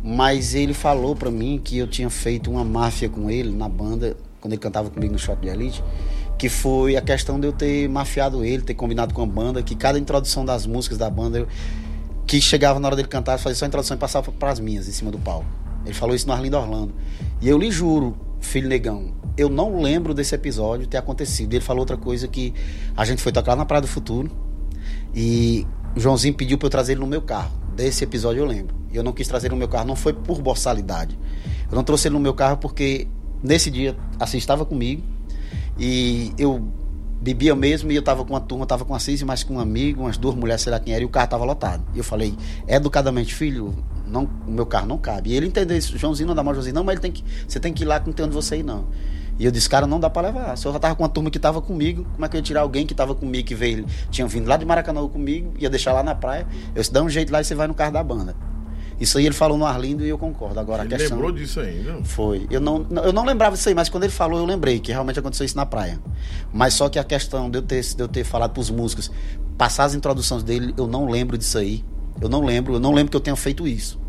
Mas 0.02 0.54
ele 0.54 0.72
falou 0.72 1.14
pra 1.16 1.30
mim 1.30 1.60
que 1.62 1.76
eu 1.76 1.86
tinha 1.86 2.08
feito 2.08 2.50
uma 2.50 2.64
máfia 2.64 3.08
com 3.08 3.28
ele 3.28 3.50
na 3.50 3.68
banda, 3.68 4.16
quando 4.40 4.52
ele 4.52 4.60
cantava 4.60 4.88
comigo 4.88 5.12
no 5.12 5.18
Shot 5.18 5.40
de 5.40 5.48
Elite. 5.48 5.82
Que 6.38 6.48
foi 6.48 6.96
a 6.96 7.02
questão 7.02 7.38
de 7.38 7.48
eu 7.48 7.52
ter 7.52 7.88
mafiado 7.88 8.44
ele, 8.44 8.62
ter 8.62 8.74
combinado 8.74 9.12
com 9.12 9.22
a 9.22 9.26
banda, 9.26 9.60
que 9.60 9.74
cada 9.74 9.98
introdução 9.98 10.44
das 10.44 10.66
músicas 10.66 10.96
da 10.96 11.10
banda, 11.10 11.40
eu, 11.40 11.48
que 12.26 12.40
chegava 12.40 12.78
na 12.78 12.86
hora 12.86 12.94
dele 12.94 13.08
cantar, 13.08 13.38
fazia 13.38 13.56
só 13.56 13.64
a 13.64 13.68
introdução 13.68 13.96
e 13.96 14.00
passava 14.00 14.30
para 14.30 14.52
as 14.52 14.60
minhas, 14.60 14.86
em 14.86 14.92
cima 14.92 15.10
do 15.10 15.18
palco. 15.18 15.46
Ele 15.84 15.94
falou 15.94 16.14
isso 16.14 16.28
no 16.28 16.32
Arlindo 16.32 16.56
Orlando. 16.56 16.94
E 17.40 17.48
eu 17.48 17.58
lhe 17.58 17.70
juro, 17.70 18.16
filho 18.40 18.68
negão, 18.68 19.14
eu 19.36 19.48
não 19.48 19.80
lembro 19.80 20.14
desse 20.14 20.34
episódio 20.34 20.86
ter 20.86 20.96
acontecido. 20.96 21.54
Ele 21.54 21.64
falou 21.64 21.80
outra 21.80 21.96
coisa 21.96 22.26
que 22.26 22.54
a 22.96 23.04
gente 23.04 23.22
foi 23.22 23.32
tocar 23.32 23.52
lá 23.52 23.58
na 23.58 23.64
Praia 23.64 23.82
do 23.82 23.88
Futuro 23.88 24.30
e 25.14 25.66
o 25.96 26.00
Joãozinho 26.00 26.34
pediu 26.34 26.58
para 26.58 26.66
eu 26.66 26.70
trazer 26.70 26.92
ele 26.92 27.00
no 27.00 27.06
meu 27.06 27.22
carro. 27.22 27.52
Desse 27.74 28.02
episódio 28.04 28.40
eu 28.40 28.46
lembro. 28.46 28.74
E 28.92 28.96
eu 28.96 29.02
não 29.02 29.12
quis 29.12 29.28
trazer 29.28 29.46
ele 29.46 29.54
no 29.54 29.58
meu 29.58 29.68
carro, 29.68 29.86
não 29.86 29.96
foi 29.96 30.12
por 30.12 30.40
borsalidade. 30.40 31.18
Eu 31.70 31.76
não 31.76 31.84
trouxe 31.84 32.08
ele 32.08 32.14
no 32.14 32.20
meu 32.20 32.34
carro 32.34 32.56
porque 32.56 33.06
nesse 33.42 33.70
dia 33.70 33.96
assim 34.18 34.38
estava 34.38 34.64
comigo 34.64 35.02
e 35.78 36.32
eu 36.36 36.66
bebia 37.20 37.54
mesmo 37.54 37.90
e 37.90 37.96
eu 37.96 38.02
tava 38.02 38.24
com 38.24 38.32
uma 38.32 38.40
turma, 38.40 38.66
tava 38.66 38.84
com 38.84 38.94
a 38.94 38.98
Cis, 38.98 39.22
mas 39.22 39.42
com 39.42 39.54
um 39.54 39.60
amigo, 39.60 40.02
umas 40.02 40.16
duas 40.16 40.34
mulheres, 40.34 40.62
sei 40.62 40.72
lá 40.72 40.78
quem 40.78 40.94
era, 40.94 41.02
e 41.02 41.06
o 41.06 41.08
carro 41.08 41.28
tava 41.28 41.44
lotado. 41.44 41.82
E 41.94 41.98
eu 41.98 42.04
falei, 42.04 42.34
educadamente, 42.66 43.34
filho, 43.34 43.74
não, 44.06 44.28
o 44.46 44.50
meu 44.50 44.66
carro 44.66 44.86
não 44.86 44.98
cabe. 44.98 45.30
E 45.30 45.34
ele 45.34 45.46
entendeu 45.46 45.76
isso, 45.76 45.96
Joãozinho 45.98 46.28
não 46.28 46.34
dá 46.34 46.42
mal, 46.42 46.54
Joãozinho, 46.54 46.74
não, 46.74 46.84
mas 46.84 46.94
ele 46.94 47.02
tem 47.02 47.12
que, 47.12 47.24
você 47.46 47.58
tem 47.60 47.72
que 47.72 47.82
ir 47.82 47.86
lá 47.86 48.00
que 48.00 48.06
não 48.06 48.12
tem 48.12 48.28
você 48.28 48.58
ir, 48.58 48.62
não. 48.62 48.86
E 49.38 49.44
eu 49.44 49.52
disse, 49.52 49.68
cara, 49.68 49.86
não 49.86 50.00
dá 50.00 50.10
pra 50.10 50.22
levar. 50.22 50.56
Se 50.56 50.66
eu 50.66 50.72
já 50.72 50.80
tava 50.80 50.96
com 50.96 51.02
uma 51.04 51.08
turma 51.08 51.30
que 51.30 51.38
tava 51.38 51.62
comigo, 51.62 52.04
como 52.12 52.24
é 52.24 52.28
que 52.28 52.36
eu 52.36 52.38
ia 52.38 52.42
tirar 52.42 52.62
alguém 52.62 52.84
que 52.84 52.94
tava 52.94 53.14
comigo, 53.14 53.46
que 53.46 53.54
veio, 53.54 53.86
tinha 54.10 54.26
vindo 54.26 54.48
lá 54.48 54.56
de 54.56 54.64
Maracanã 54.64 55.06
comigo, 55.06 55.54
ia 55.58 55.70
deixar 55.70 55.92
lá 55.92 56.02
na 56.02 56.14
praia, 56.14 56.44
eu 56.74 56.80
disse, 56.80 56.92
dá 56.92 57.02
um 57.02 57.08
jeito 57.08 57.32
lá 57.32 57.40
e 57.40 57.44
você 57.44 57.54
vai 57.54 57.68
no 57.68 57.74
carro 57.74 57.92
da 57.92 58.02
banda. 58.02 58.34
Isso 59.00 59.16
aí 59.18 59.26
ele 59.26 59.34
falou 59.34 59.56
no 59.56 59.64
Arlindo 59.64 60.04
e 60.04 60.08
eu 60.08 60.18
concordo. 60.18 60.58
Agora 60.58 60.84
Ele 60.84 60.94
a 60.94 60.98
questão. 60.98 61.16
lembrou 61.18 61.32
disso 61.32 61.60
ainda. 61.60 61.98
Foi. 62.02 62.46
Eu 62.50 62.60
não, 62.60 62.80
não- 62.90 63.04
eu 63.04 63.12
não 63.12 63.24
lembrava 63.24 63.54
disso 63.56 63.68
aí, 63.68 63.74
mas 63.74 63.88
quando 63.88 64.04
ele 64.04 64.12
falou, 64.12 64.38
eu 64.40 64.44
lembrei 64.44 64.80
que 64.80 64.90
realmente 64.90 65.18
aconteceu 65.18 65.46
isso 65.46 65.56
na 65.56 65.64
praia. 65.64 66.00
Mas 66.52 66.74
só 66.74 66.88
que 66.88 66.98
a 66.98 67.04
questão 67.04 67.48
de 67.48 67.58
eu 67.58 67.62
ter, 67.62 67.80
de 67.82 68.02
eu 68.02 68.08
ter 68.08 68.24
falado 68.24 68.52
pros 68.52 68.70
músicos, 68.70 69.10
passar 69.56 69.84
as 69.84 69.94
introduções 69.94 70.42
dele, 70.42 70.74
eu 70.76 70.86
não 70.86 71.08
lembro 71.08 71.38
disso 71.38 71.58
aí. 71.58 71.84
Eu 72.20 72.28
não 72.28 72.40
lembro, 72.44 72.74
eu 72.74 72.80
não 72.80 72.92
lembro 72.92 73.10
que 73.10 73.16
eu 73.16 73.20
tenha 73.20 73.36
feito 73.36 73.66
isso. 73.68 74.00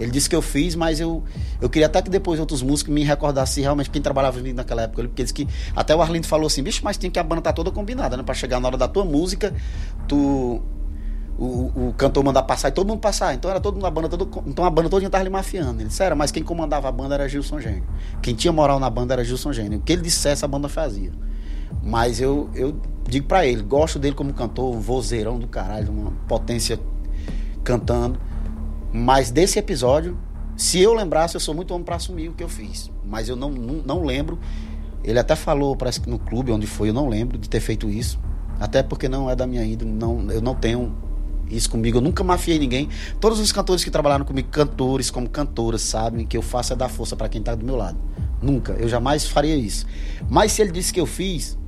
Ele 0.00 0.10
disse 0.10 0.28
que 0.30 0.34
eu 0.34 0.40
fiz, 0.42 0.74
mas 0.74 0.98
eu, 0.98 1.22
eu 1.60 1.68
queria 1.68 1.84
até 1.86 2.00
que 2.00 2.08
depois 2.08 2.40
outros 2.40 2.62
músicos 2.62 2.92
me 2.92 3.04
recordassem 3.04 3.62
realmente 3.62 3.90
quem 3.90 4.00
trabalhava 4.00 4.38
comigo 4.38 4.56
naquela 4.56 4.82
época. 4.82 5.02
Porque 5.06 5.20
ele 5.22 5.24
disse 5.26 5.34
que. 5.34 5.46
Até 5.76 5.94
o 5.94 6.00
Arlindo 6.00 6.26
falou 6.26 6.46
assim, 6.46 6.62
bicho, 6.62 6.80
mas 6.82 6.96
tem 6.96 7.10
que 7.10 7.18
a 7.18 7.22
banda 7.22 7.42
tá 7.42 7.52
toda 7.52 7.70
combinada, 7.70 8.16
né? 8.16 8.22
Pra 8.22 8.34
chegar 8.34 8.58
na 8.60 8.66
hora 8.66 8.78
da 8.78 8.88
tua 8.88 9.04
música, 9.04 9.54
tu. 10.08 10.62
O, 11.42 11.88
o 11.88 11.94
cantor 11.96 12.22
mandar 12.22 12.42
passar 12.42 12.68
e 12.68 12.72
todo 12.72 12.86
mundo 12.86 13.00
passar. 13.00 13.34
Então 13.34 13.50
era 13.50 13.58
todo 13.58 13.74
mundo, 13.74 13.86
a 13.86 13.90
banda 13.90 14.10
toda, 14.10 14.42
então 14.46 14.62
a 14.62 14.68
banda 14.68 14.90
toda 14.90 15.08
tava 15.08 15.22
ali 15.22 15.30
mafiando. 15.30 15.80
Ele 15.80 15.88
disse, 15.88 16.02
era, 16.02 16.14
mas 16.14 16.30
quem 16.30 16.42
comandava 16.42 16.86
a 16.86 16.92
banda 16.92 17.14
era 17.14 17.26
Gilson 17.26 17.58
Gênio. 17.58 17.84
Quem 18.20 18.34
tinha 18.34 18.52
moral 18.52 18.78
na 18.78 18.90
banda 18.90 19.14
era 19.14 19.24
Gilson 19.24 19.50
Gênio. 19.50 19.78
O 19.78 19.80
que 19.80 19.94
ele 19.94 20.02
dissesse, 20.02 20.44
a 20.44 20.48
banda 20.48 20.68
fazia. 20.68 21.10
Mas 21.82 22.20
eu, 22.20 22.50
eu 22.54 22.78
digo 23.08 23.26
pra 23.26 23.46
ele, 23.46 23.62
gosto 23.62 23.98
dele 23.98 24.14
como 24.14 24.34
cantor, 24.34 24.74
um 24.74 24.80
vozeirão 24.80 25.38
do 25.38 25.48
caralho, 25.48 25.90
uma 25.90 26.12
potência 26.28 26.78
cantando. 27.64 28.20
Mas 28.92 29.30
desse 29.30 29.58
episódio, 29.58 30.18
se 30.56 30.78
eu 30.80 30.92
lembrasse, 30.92 31.36
eu 31.36 31.40
sou 31.40 31.54
muito 31.54 31.72
homem 31.72 31.84
pra 31.84 31.96
assumir 31.96 32.28
o 32.28 32.34
que 32.34 32.44
eu 32.44 32.48
fiz. 32.48 32.90
Mas 33.02 33.30
eu 33.30 33.36
não, 33.36 33.50
não, 33.50 33.74
não 33.76 34.04
lembro. 34.04 34.38
Ele 35.02 35.18
até 35.18 35.34
falou, 35.34 35.74
parece 35.74 36.00
que 36.02 36.10
no 36.10 36.18
clube 36.18 36.52
onde 36.52 36.66
foi, 36.66 36.90
eu 36.90 36.94
não 36.94 37.08
lembro 37.08 37.38
de 37.38 37.48
ter 37.48 37.60
feito 37.60 37.88
isso. 37.88 38.20
Até 38.58 38.82
porque 38.82 39.08
não 39.08 39.30
é 39.30 39.34
da 39.34 39.46
minha 39.46 39.64
índole, 39.64 39.90
não, 39.90 40.30
eu 40.30 40.42
não 40.42 40.54
tenho 40.54 40.94
isso 41.50 41.68
comigo. 41.70 41.98
Eu 41.98 42.02
nunca 42.02 42.22
mafiei 42.24 42.58
ninguém. 42.58 42.88
Todos 43.20 43.38
os 43.40 43.50
cantores 43.52 43.82
que 43.84 43.90
trabalharam 43.90 44.24
comigo, 44.24 44.48
cantores 44.48 45.10
como 45.10 45.28
cantoras, 45.28 45.82
sabem 45.82 46.24
que 46.26 46.36
eu 46.36 46.42
faço 46.42 46.72
é 46.72 46.76
dar 46.76 46.88
força 46.88 47.16
pra 47.16 47.28
quem 47.28 47.42
tá 47.42 47.54
do 47.54 47.64
meu 47.64 47.76
lado. 47.76 47.98
Nunca. 48.42 48.72
Eu 48.72 48.88
jamais 48.88 49.26
faria 49.26 49.56
isso. 49.56 49.86
Mas 50.28 50.52
se 50.52 50.62
ele 50.62 50.72
disse 50.72 50.92
que 50.92 51.00
eu 51.00 51.06
fiz, 51.06 51.58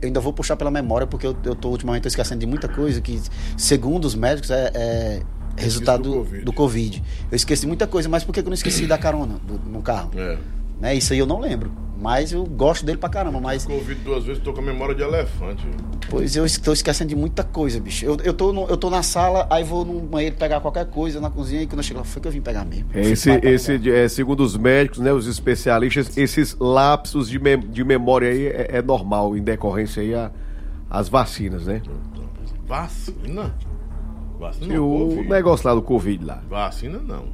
eu 0.00 0.06
ainda 0.08 0.20
vou 0.20 0.32
puxar 0.32 0.56
pela 0.56 0.70
memória, 0.70 1.06
porque 1.06 1.26
eu, 1.26 1.36
eu 1.44 1.54
tô 1.54 1.70
ultimamente 1.70 2.06
esquecendo 2.06 2.40
de 2.40 2.46
muita 2.46 2.68
coisa 2.68 3.00
que, 3.00 3.20
segundo 3.56 4.04
os 4.04 4.14
médicos, 4.14 4.50
é, 4.50 4.70
é 4.74 5.22
resultado 5.56 6.02
do 6.02 6.12
Covid. 6.18 6.44
do 6.44 6.52
Covid. 6.52 7.04
Eu 7.30 7.36
esqueci 7.36 7.66
muita 7.66 7.86
coisa, 7.86 8.08
mas 8.08 8.22
por 8.22 8.32
que 8.32 8.42
que 8.42 8.46
eu 8.46 8.50
não 8.50 8.54
esqueci 8.54 8.86
da 8.86 8.98
carona 8.98 9.36
do- 9.46 9.58
no 9.70 9.80
carro? 9.82 10.10
É. 10.16 10.38
Né? 10.80 10.94
Isso 10.94 11.12
aí 11.12 11.18
eu 11.18 11.26
não 11.26 11.40
lembro. 11.40 11.70
Mas 11.98 12.30
eu 12.30 12.44
gosto 12.44 12.84
dele 12.84 12.98
pra 12.98 13.08
caramba. 13.08 13.40
Mas, 13.40 13.64
Covid 13.64 13.98
duas 14.02 14.24
vezes, 14.24 14.42
tô 14.42 14.52
com 14.52 14.60
a 14.60 14.62
memória 14.62 14.94
de 14.94 15.02
elefante. 15.02 15.66
pois 16.10 16.36
eu 16.36 16.44
estou 16.44 16.74
esquecendo 16.74 17.08
de 17.08 17.16
muita 17.16 17.42
coisa, 17.42 17.80
bicho. 17.80 18.04
Eu, 18.04 18.18
eu, 18.22 18.34
tô, 18.34 18.52
no- 18.52 18.66
eu 18.66 18.76
tô 18.76 18.90
na 18.90 19.02
sala, 19.02 19.46
aí 19.48 19.64
vou 19.64 19.82
no 19.82 20.00
banheiro 20.00 20.36
pegar 20.36 20.60
qualquer 20.60 20.84
coisa 20.86 21.18
na 21.22 21.30
cozinha 21.30 21.62
e 21.62 21.66
quando 21.66 21.78
eu 21.78 21.82
chego 21.82 22.00
lá, 22.00 22.04
foi 22.04 22.20
que 22.20 22.28
eu 22.28 22.32
vim 22.32 22.42
pegar 22.42 22.66
mesmo. 22.66 22.84
Esse, 22.94 23.30
Fui 23.30 23.40
pra- 23.40 23.50
esse 23.50 23.90
é, 23.90 24.06
segundo 24.08 24.40
os 24.40 24.58
médicos, 24.58 24.98
né, 24.98 25.10
os 25.10 25.26
especialistas, 25.26 26.14
esses 26.18 26.54
lapsos 26.60 27.30
de, 27.30 27.38
mem- 27.38 27.58
de 27.60 27.82
memória 27.82 28.28
aí 28.28 28.46
é, 28.46 28.68
é 28.76 28.82
normal, 28.82 29.34
em 29.34 29.42
decorrência 29.42 30.02
aí 30.02 30.14
a- 30.14 30.30
as 30.90 31.08
vacinas, 31.08 31.64
né? 31.66 31.80
Vacina? 32.66 33.54
Vacina 34.38 34.74
E 34.74 34.76
não, 34.76 34.86
o 34.86 35.08
Covid. 35.08 35.28
negócio 35.30 35.66
lá 35.68 35.74
do 35.74 35.82
Covid 35.82 36.24
lá. 36.24 36.42
Vacina 36.48 36.98
não. 36.98 37.24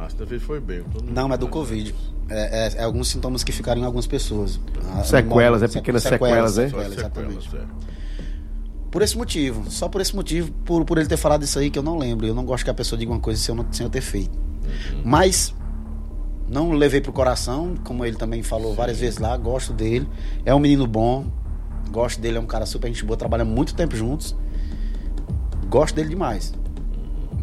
Vacina 0.00 0.24
vez 0.24 0.42
foi 0.42 0.60
bem. 0.60 0.82
Não, 1.04 1.32
é 1.32 1.36
do 1.36 1.46
Covid. 1.48 1.94
É, 2.28 2.66
é- 2.68 2.72
é 2.78 2.84
alguns 2.84 3.08
sintomas 3.08 3.44
que 3.44 3.52
ficaram 3.52 3.80
em 3.80 3.84
algumas 3.84 4.06
pessoas. 4.06 4.58
Ah, 4.94 5.02
Sequelas, 5.04 5.62
é 5.62 5.68
pequenas 5.68 6.02
sequelas, 6.02 6.56
né? 6.56 6.68
Só 6.68 6.78
sequelas, 6.82 7.04
sequelas, 7.44 7.54
é. 7.54 7.90
Por 8.90 9.02
esse 9.02 9.16
motivo, 9.16 9.70
só 9.70 9.88
por 9.88 10.00
esse 10.00 10.16
motivo, 10.16 10.50
por, 10.64 10.84
por 10.84 10.98
ele 10.98 11.06
ter 11.06 11.16
falado 11.16 11.44
isso 11.44 11.58
aí 11.58 11.70
que 11.70 11.78
eu 11.78 11.82
não 11.82 11.96
lembro. 11.96 12.26
Eu 12.26 12.34
não 12.34 12.44
gosto 12.44 12.64
que 12.64 12.70
a 12.70 12.74
pessoa 12.74 12.98
diga 12.98 13.12
uma 13.12 13.20
coisa 13.20 13.40
sem 13.40 13.54
eu, 13.54 13.62
não, 13.62 13.72
sem 13.72 13.84
eu 13.84 13.90
ter 13.90 14.00
feito. 14.00 14.36
Mas 15.04 15.54
não 16.48 16.72
levei 16.72 17.00
pro 17.00 17.12
coração, 17.12 17.74
como 17.84 18.04
ele 18.04 18.16
também 18.16 18.42
falou 18.42 18.74
várias 18.74 18.98
vezes 18.98 19.18
lá, 19.18 19.36
gosto 19.36 19.72
dele. 19.72 20.08
É 20.44 20.52
um 20.54 20.58
menino 20.58 20.86
bom, 20.86 21.26
gosto 21.90 22.20
dele, 22.20 22.38
é 22.38 22.40
um 22.40 22.46
cara 22.46 22.66
super 22.66 22.88
gente 22.88 23.04
boa, 23.04 23.16
trabalha 23.16 23.44
muito 23.44 23.74
tempo 23.74 23.94
juntos. 23.94 24.34
Gosto 25.68 25.94
dele 25.94 26.08
demais. 26.08 26.52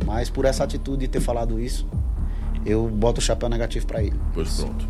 Mas 0.05 0.29
por 0.29 0.43
essa 0.43 0.63
atitude 0.65 1.01
de 1.01 1.07
ter 1.07 1.21
falado 1.21 1.59
isso, 1.59 1.87
eu 2.67 2.85
boto 2.89 3.21
o 3.21 3.23
chapéu 3.23 3.47
negativo 3.47 3.87
pra 3.87 4.03
ele. 4.03 4.19
Pois 4.33 4.59
pronto. 4.59 4.87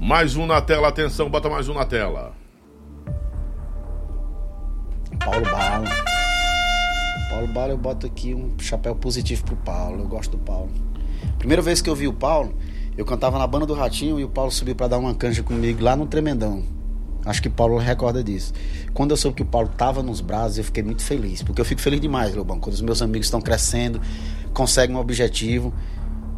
Mais 0.00 0.36
um 0.36 0.46
na 0.46 0.62
tela, 0.62 0.86
atenção, 0.86 1.28
bota 1.28 1.50
mais 1.50 1.68
um 1.68 1.74
na 1.74 1.84
tela. 1.84 2.32
Paulo 5.18 5.44
Bala. 5.44 5.88
Paulo 7.28 7.48
Bala, 7.48 7.72
eu 7.72 7.76
boto 7.76 8.06
aqui 8.06 8.32
um 8.32 8.56
chapéu 8.60 8.94
positivo 8.94 9.44
pro 9.44 9.56
Paulo. 9.56 10.02
Eu 10.02 10.06
gosto 10.06 10.30
do 10.30 10.38
Paulo. 10.38 10.70
Primeira 11.38 11.60
vez 11.60 11.82
que 11.82 11.90
eu 11.90 11.96
vi 11.96 12.06
o 12.06 12.12
Paulo, 12.12 12.54
eu 12.96 13.04
cantava 13.04 13.36
na 13.36 13.46
banda 13.48 13.66
do 13.66 13.74
Ratinho 13.74 14.20
e 14.20 14.24
o 14.24 14.28
Paulo 14.28 14.52
subiu 14.52 14.76
pra 14.76 14.86
dar 14.86 14.98
uma 14.98 15.12
canja 15.12 15.42
comigo 15.42 15.82
lá 15.82 15.96
no 15.96 16.06
Tremendão. 16.06 16.62
Acho 17.26 17.42
que 17.42 17.48
o 17.48 17.50
Paulo 17.50 17.76
recorda 17.78 18.22
disso. 18.22 18.54
Quando 18.94 19.10
eu 19.10 19.16
soube 19.16 19.36
que 19.36 19.42
o 19.42 19.46
Paulo 19.46 19.68
tava 19.76 20.04
nos 20.04 20.20
braços, 20.20 20.58
eu 20.58 20.64
fiquei 20.64 20.84
muito 20.84 21.02
feliz. 21.02 21.42
Porque 21.42 21.60
eu 21.60 21.64
fico 21.64 21.80
feliz 21.80 22.00
demais, 22.00 22.32
Lobão. 22.32 22.60
Quando 22.60 22.74
os 22.74 22.80
meus 22.80 23.02
amigos 23.02 23.26
estão 23.26 23.40
crescendo, 23.40 24.00
conseguem 24.54 24.94
um 24.94 25.00
objetivo 25.00 25.74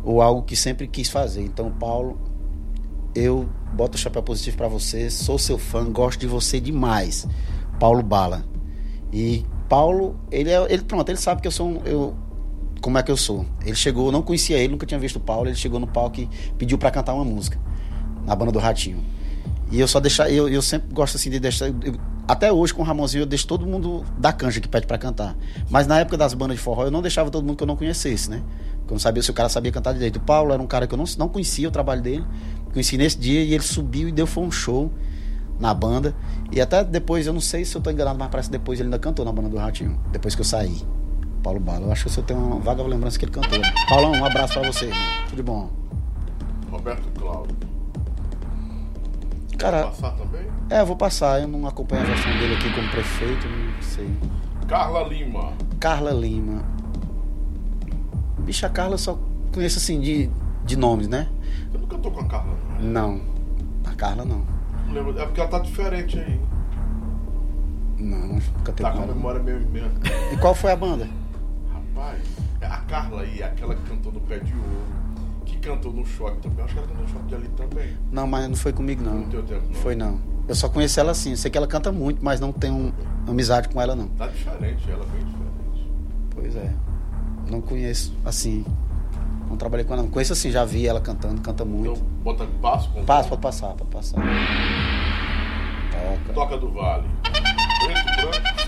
ou 0.04 0.20
algo 0.22 0.42
que 0.42 0.56
sempre 0.56 0.86
quis 0.86 1.08
fazer. 1.08 1.42
Então, 1.42 1.70
Paulo, 1.70 2.18
eu 3.14 3.48
boto 3.74 3.96
o 3.96 4.00
chapéu 4.00 4.22
positivo 4.22 4.56
pra 4.56 4.68
você. 4.68 5.10
Sou 5.10 5.38
seu 5.38 5.58
fã, 5.58 5.84
gosto 5.90 6.20
de 6.20 6.26
você 6.26 6.60
demais. 6.60 7.26
Paulo 7.78 8.02
Bala. 8.02 8.44
E 9.12 9.44
Paulo, 9.68 10.16
ele 10.30 10.50
é, 10.50 10.72
ele 10.72 10.82
pronto, 10.82 11.08
ele 11.08 11.18
sabe 11.18 11.40
que 11.40 11.46
eu 11.48 11.52
sou 11.52 11.68
um, 11.68 11.82
eu 11.84 12.14
como 12.80 12.96
é 12.96 13.02
que 13.02 13.10
eu 13.10 13.16
sou. 13.16 13.44
Ele 13.64 13.74
chegou, 13.74 14.10
não 14.10 14.22
conhecia 14.22 14.56
ele, 14.58 14.72
nunca 14.72 14.86
tinha 14.86 14.98
visto 14.98 15.16
o 15.16 15.20
Paulo, 15.20 15.48
ele 15.48 15.56
chegou 15.56 15.78
no 15.78 15.86
palco 15.86 16.20
e 16.20 16.28
pediu 16.56 16.78
pra 16.78 16.90
cantar 16.90 17.12
uma 17.14 17.24
música 17.24 17.58
na 18.24 18.34
banda 18.34 18.52
do 18.52 18.58
Ratinho. 18.58 19.04
E 19.70 19.78
eu 19.78 19.86
só 19.86 20.00
deixar, 20.00 20.30
eu, 20.30 20.48
eu 20.48 20.62
sempre 20.62 20.92
gosto 20.92 21.16
assim 21.16 21.30
de 21.30 21.38
deixar, 21.38 21.68
eu- 21.68 21.74
até 22.26 22.50
hoje 22.52 22.72
com 22.72 22.80
o 22.82 22.84
Ramonzinho 22.84 23.22
eu 23.22 23.26
deixo 23.26 23.46
todo 23.46 23.66
mundo 23.66 24.04
da 24.18 24.32
canja 24.32 24.60
que 24.60 24.68
pede 24.68 24.86
pra 24.86 24.96
cantar. 24.96 25.36
Mas 25.68 25.86
na 25.86 25.98
época 26.00 26.16
das 26.16 26.32
bandas 26.32 26.56
de 26.56 26.62
forró 26.62 26.84
eu 26.84 26.90
não 26.90 27.02
deixava 27.02 27.30
todo 27.30 27.44
mundo 27.44 27.56
que 27.56 27.62
eu 27.62 27.66
não 27.66 27.76
conhecesse, 27.76 28.30
né? 28.30 28.42
Eu 28.90 28.94
não 28.94 28.98
sabia 28.98 29.22
se 29.22 29.30
o 29.30 29.34
cara 29.34 29.48
sabia 29.48 29.70
cantar 29.70 29.92
direito. 29.92 30.16
O 30.16 30.20
Paulo 30.20 30.52
era 30.52 30.60
um 30.62 30.66
cara 30.66 30.86
que 30.86 30.94
eu 30.94 30.98
não, 30.98 31.04
não 31.16 31.28
conhecia 31.28 31.68
o 31.68 31.70
trabalho 31.70 32.02
dele, 32.02 32.24
conheci 32.72 32.96
nesse 32.98 33.18
dia 33.18 33.42
e 33.42 33.54
ele 33.54 33.62
subiu 33.62 34.08
e 34.08 34.12
deu 34.12 34.26
foi 34.26 34.42
um 34.44 34.50
show 34.50 34.90
na 35.58 35.72
banda. 35.72 36.14
E 36.50 36.60
até 36.60 36.82
depois, 36.82 37.26
eu 37.26 37.32
não 37.32 37.40
sei 37.40 37.64
se 37.64 37.76
eu 37.76 37.80
tô 37.80 37.90
enganado, 37.90 38.18
mas 38.18 38.28
parece 38.28 38.48
que 38.48 38.52
depois 38.58 38.80
ele 38.80 38.88
ainda 38.88 38.98
cantou 38.98 39.24
na 39.24 39.32
banda 39.32 39.48
do 39.48 39.56
Ratinho. 39.56 39.98
Depois 40.10 40.34
que 40.34 40.40
eu 40.40 40.44
saí. 40.44 40.82
Paulo 41.42 41.60
Bala. 41.60 41.86
Eu 41.86 41.92
acho 41.92 42.06
que 42.08 42.18
eu 42.18 42.22
tenho 42.24 42.40
uma 42.40 42.58
vaga 42.58 42.82
lembrança 42.82 43.18
que 43.18 43.24
ele 43.24 43.32
cantou. 43.32 43.58
Paulão, 43.88 44.12
um 44.12 44.24
abraço 44.24 44.54
pra 44.60 44.70
você, 44.70 44.86
irmão. 44.86 45.00
Tudo 45.26 45.36
de 45.36 45.42
bom. 45.42 45.70
Roberto 46.70 47.08
Cláudio. 47.18 47.56
Cara, 49.56 49.84
Passar 49.84 50.12
também? 50.12 50.46
é, 50.70 50.80
eu 50.80 50.86
vou 50.86 50.96
passar. 50.96 51.40
Eu 51.40 51.48
não 51.48 51.66
acompanho 51.66 52.02
a 52.02 52.06
gestão 52.06 52.32
dele 52.32 52.54
aqui 52.54 52.72
como 52.74 52.88
prefeito, 52.90 53.46
não 53.46 53.82
sei. 53.82 54.10
Carla 54.66 55.02
Lima. 55.08 55.52
Carla 55.78 56.10
Lima. 56.12 56.62
Bicha 58.40 58.68
Carla 58.68 58.94
eu 58.94 58.98
só 58.98 59.18
conheço 59.52 59.78
assim 59.78 60.00
de, 60.00 60.30
de 60.64 60.76
nomes, 60.76 61.08
né? 61.08 61.28
Você 61.70 61.78
nunca 61.78 61.96
cantou 61.96 62.12
com 62.12 62.20
a 62.20 62.24
Carla? 62.26 62.56
não? 62.80 63.20
A 63.84 63.94
Carla 63.94 64.24
não. 64.24 64.42
Não 64.86 64.94
lembro. 64.94 65.18
É 65.18 65.24
porque 65.24 65.40
ela 65.40 65.48
tá 65.50 65.58
diferente 65.58 66.18
aí. 66.18 66.40
Não, 67.98 68.18
não 68.18 68.40
cantei 68.64 68.84
Tá 68.86 68.92
com 68.92 69.02
a 69.02 69.06
memória 69.06 69.42
meio. 69.42 69.60
meio... 69.68 69.86
E 70.32 70.36
qual 70.38 70.54
foi 70.54 70.72
a 70.72 70.76
banda? 70.76 71.08
Rapaz, 71.72 72.22
a 72.62 72.78
Carla 72.78 73.22
aí, 73.22 73.42
aquela 73.42 73.74
que 73.74 73.82
cantou 73.82 74.12
no 74.12 74.20
Pé 74.20 74.38
de 74.38 74.52
Ouro. 74.54 75.00
Que 75.44 75.56
cantou 75.58 75.92
no 75.92 76.04
choque 76.06 76.38
também. 76.40 76.64
Acho 76.64 76.74
que 76.74 76.78
ela 76.78 76.88
cantou 76.88 77.02
no 77.04 77.08
choque 77.10 77.26
de 77.26 77.34
ali 77.34 77.48
também. 77.48 77.96
Não, 78.10 78.26
mas 78.26 78.48
não 78.48 78.56
foi 78.56 78.72
comigo 78.72 79.02
não. 79.02 79.14
Não 79.20 79.28
teu 79.28 79.42
tempo, 79.42 79.62
não. 79.66 79.74
Foi 79.74 79.94
não. 79.94 80.18
Eu 80.48 80.54
só 80.54 80.68
conheço 80.68 80.98
ela 80.98 81.12
assim. 81.12 81.32
Eu 81.32 81.36
sei 81.36 81.50
que 81.50 81.58
ela 81.58 81.66
canta 81.66 81.92
muito, 81.92 82.24
mas 82.24 82.40
não 82.40 82.52
tenho 82.52 82.92
amizade 83.28 83.68
com 83.68 83.80
ela 83.80 83.94
não. 83.94 84.08
Tá 84.08 84.26
diferente, 84.28 84.90
ela 84.90 85.04
bem 85.06 85.24
diferente. 85.24 85.92
Pois 86.34 86.56
é. 86.56 86.72
Não 87.50 87.60
conheço 87.60 88.14
assim. 88.24 88.64
Não 89.48 89.56
trabalhei 89.56 89.84
com 89.84 89.92
ela. 89.92 90.02
Não 90.02 90.10
conheço 90.10 90.32
assim, 90.32 90.50
já 90.50 90.64
vi 90.64 90.86
ela 90.86 91.00
cantando, 91.00 91.40
canta 91.40 91.64
muito. 91.64 91.90
Então, 91.90 92.06
bota 92.22 92.46
passo 92.62 92.90
com 92.90 93.04
Passa, 93.04 93.28
pode 93.28 93.42
passar, 93.42 93.74
pode 93.74 93.90
passar. 93.90 94.22
Toca. 95.90 96.32
Toca 96.32 96.58
do 96.58 96.70
Vale. 96.70 97.08
Preto, 97.22 98.04
branco. 98.16 98.60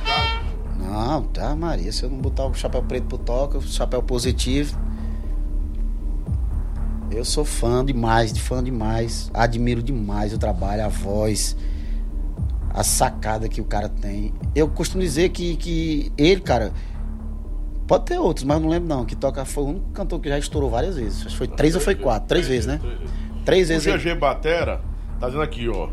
Não, 0.78 1.22
tá, 1.22 1.54
Maria. 1.54 1.92
Se 1.92 2.02
eu 2.02 2.10
não 2.10 2.18
botar 2.18 2.44
o 2.46 2.54
chapéu 2.54 2.82
preto 2.82 3.06
pro 3.06 3.18
toca, 3.18 3.58
o 3.58 3.62
chapéu 3.62 4.02
positivo. 4.02 4.76
Eu 7.10 7.24
sou 7.24 7.44
fã 7.44 7.84
demais, 7.84 8.32
de 8.32 8.40
fã 8.40 8.62
demais. 8.62 9.30
Admiro 9.32 9.82
demais 9.82 10.32
o 10.32 10.38
trabalho, 10.38 10.84
a 10.84 10.88
voz, 10.88 11.56
a 12.70 12.82
sacada 12.82 13.48
que 13.48 13.60
o 13.60 13.64
cara 13.64 13.88
tem. 13.88 14.34
Eu 14.54 14.68
costumo 14.68 15.02
dizer 15.02 15.28
que, 15.28 15.56
que 15.56 16.12
ele, 16.18 16.40
cara, 16.40 16.72
pode 17.92 18.06
ter 18.06 18.18
outros, 18.18 18.42
mas 18.44 18.58
não 18.58 18.70
lembro 18.70 18.88
não. 18.88 19.04
Que 19.04 19.14
toca 19.14 19.44
foi 19.44 19.64
o 19.64 19.66
único 19.66 19.90
cantor 19.90 20.18
que 20.18 20.26
já 20.26 20.38
estourou 20.38 20.70
várias 20.70 20.96
vezes. 20.96 21.26
Acho 21.26 21.28
que 21.28 21.36
foi 21.36 21.46
três 21.46 21.74
ou 21.74 21.80
foi 21.80 21.94
quatro? 21.94 22.26
Três 22.26 22.48
vezes, 22.48 22.64
né? 22.64 22.80
Três 23.44 23.68
vezes. 23.68 23.84
Três 23.84 24.02
O 24.02 24.08
GG 24.08 24.14
Batera 24.18 24.80
tá 25.20 25.26
dizendo 25.26 25.42
aqui, 25.42 25.68
ó. 25.68 25.88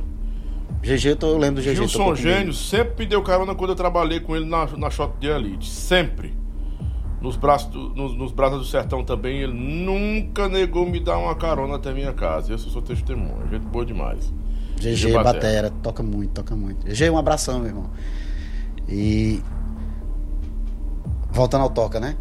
GG, 0.82 1.10
eu, 1.10 1.16
tô, 1.18 1.28
eu 1.28 1.38
lembro 1.38 1.62
do 1.62 1.66
GG. 1.66 1.76
Gilson 1.76 1.98
comigo. 1.98 2.16
Gênio 2.16 2.54
sempre 2.54 3.04
me 3.04 3.06
deu 3.06 3.22
carona 3.22 3.54
quando 3.54 3.72
eu 3.72 3.76
trabalhei 3.76 4.22
com 4.22 4.34
ele 4.34 4.46
na, 4.46 4.66
na 4.78 4.90
Shot 4.90 5.12
de 5.20 5.28
Elite. 5.28 5.70
Sempre. 5.70 6.34
Nos 7.20 7.36
braços, 7.36 7.70
do, 7.70 7.90
nos, 7.90 8.16
nos 8.16 8.32
braços 8.32 8.60
do 8.60 8.66
sertão 8.66 9.04
também, 9.04 9.42
ele 9.42 9.52
nunca 9.52 10.48
negou 10.48 10.86
me 10.86 11.02
dar 11.02 11.18
uma 11.18 11.36
carona 11.36 11.76
até 11.76 11.92
minha 11.92 12.14
casa. 12.14 12.54
Eu 12.54 12.58
sou 12.58 12.82
testemunha. 12.82 13.46
Gente 13.52 13.66
boa 13.66 13.86
demais. 13.86 14.32
GG 14.78 15.12
Batera, 15.22 15.70
toca 15.84 16.02
muito, 16.02 16.32
toca 16.32 16.56
muito. 16.56 16.86
GG, 16.86 17.10
um 17.10 17.18
abração, 17.18 17.60
meu 17.60 17.68
irmão. 17.68 17.90
E. 18.88 19.44
Voltando 21.32 21.62
ao 21.62 21.70
Toca, 21.70 22.00
né? 22.00 22.16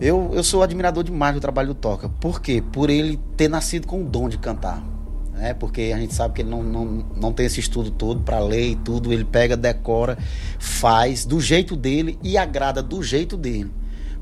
Eu, 0.00 0.30
eu 0.32 0.42
sou 0.42 0.62
admirador 0.62 1.04
demais 1.04 1.34
do 1.34 1.40
trabalho 1.40 1.68
do 1.68 1.74
Toca. 1.74 2.08
Por 2.08 2.40
quê? 2.40 2.62
Por 2.72 2.88
ele 2.88 3.18
ter 3.36 3.48
nascido 3.48 3.86
com 3.86 4.02
o 4.02 4.04
dom 4.04 4.28
de 4.28 4.38
cantar. 4.38 4.82
Né? 5.34 5.54
Porque 5.54 5.92
a 5.94 5.98
gente 5.98 6.14
sabe 6.14 6.34
que 6.34 6.42
ele 6.42 6.50
não, 6.50 6.62
não, 6.62 6.84
não 7.16 7.32
tem 7.32 7.46
esse 7.46 7.60
estudo 7.60 7.90
todo 7.90 8.20
para 8.20 8.38
ler 8.38 8.70
e 8.70 8.76
tudo. 8.76 9.12
Ele 9.12 9.24
pega, 9.24 9.56
decora, 9.56 10.16
faz 10.58 11.24
do 11.24 11.40
jeito 11.40 11.76
dele 11.76 12.18
e 12.22 12.38
agrada 12.38 12.82
do 12.82 13.02
jeito 13.02 13.36
dele. 13.36 13.70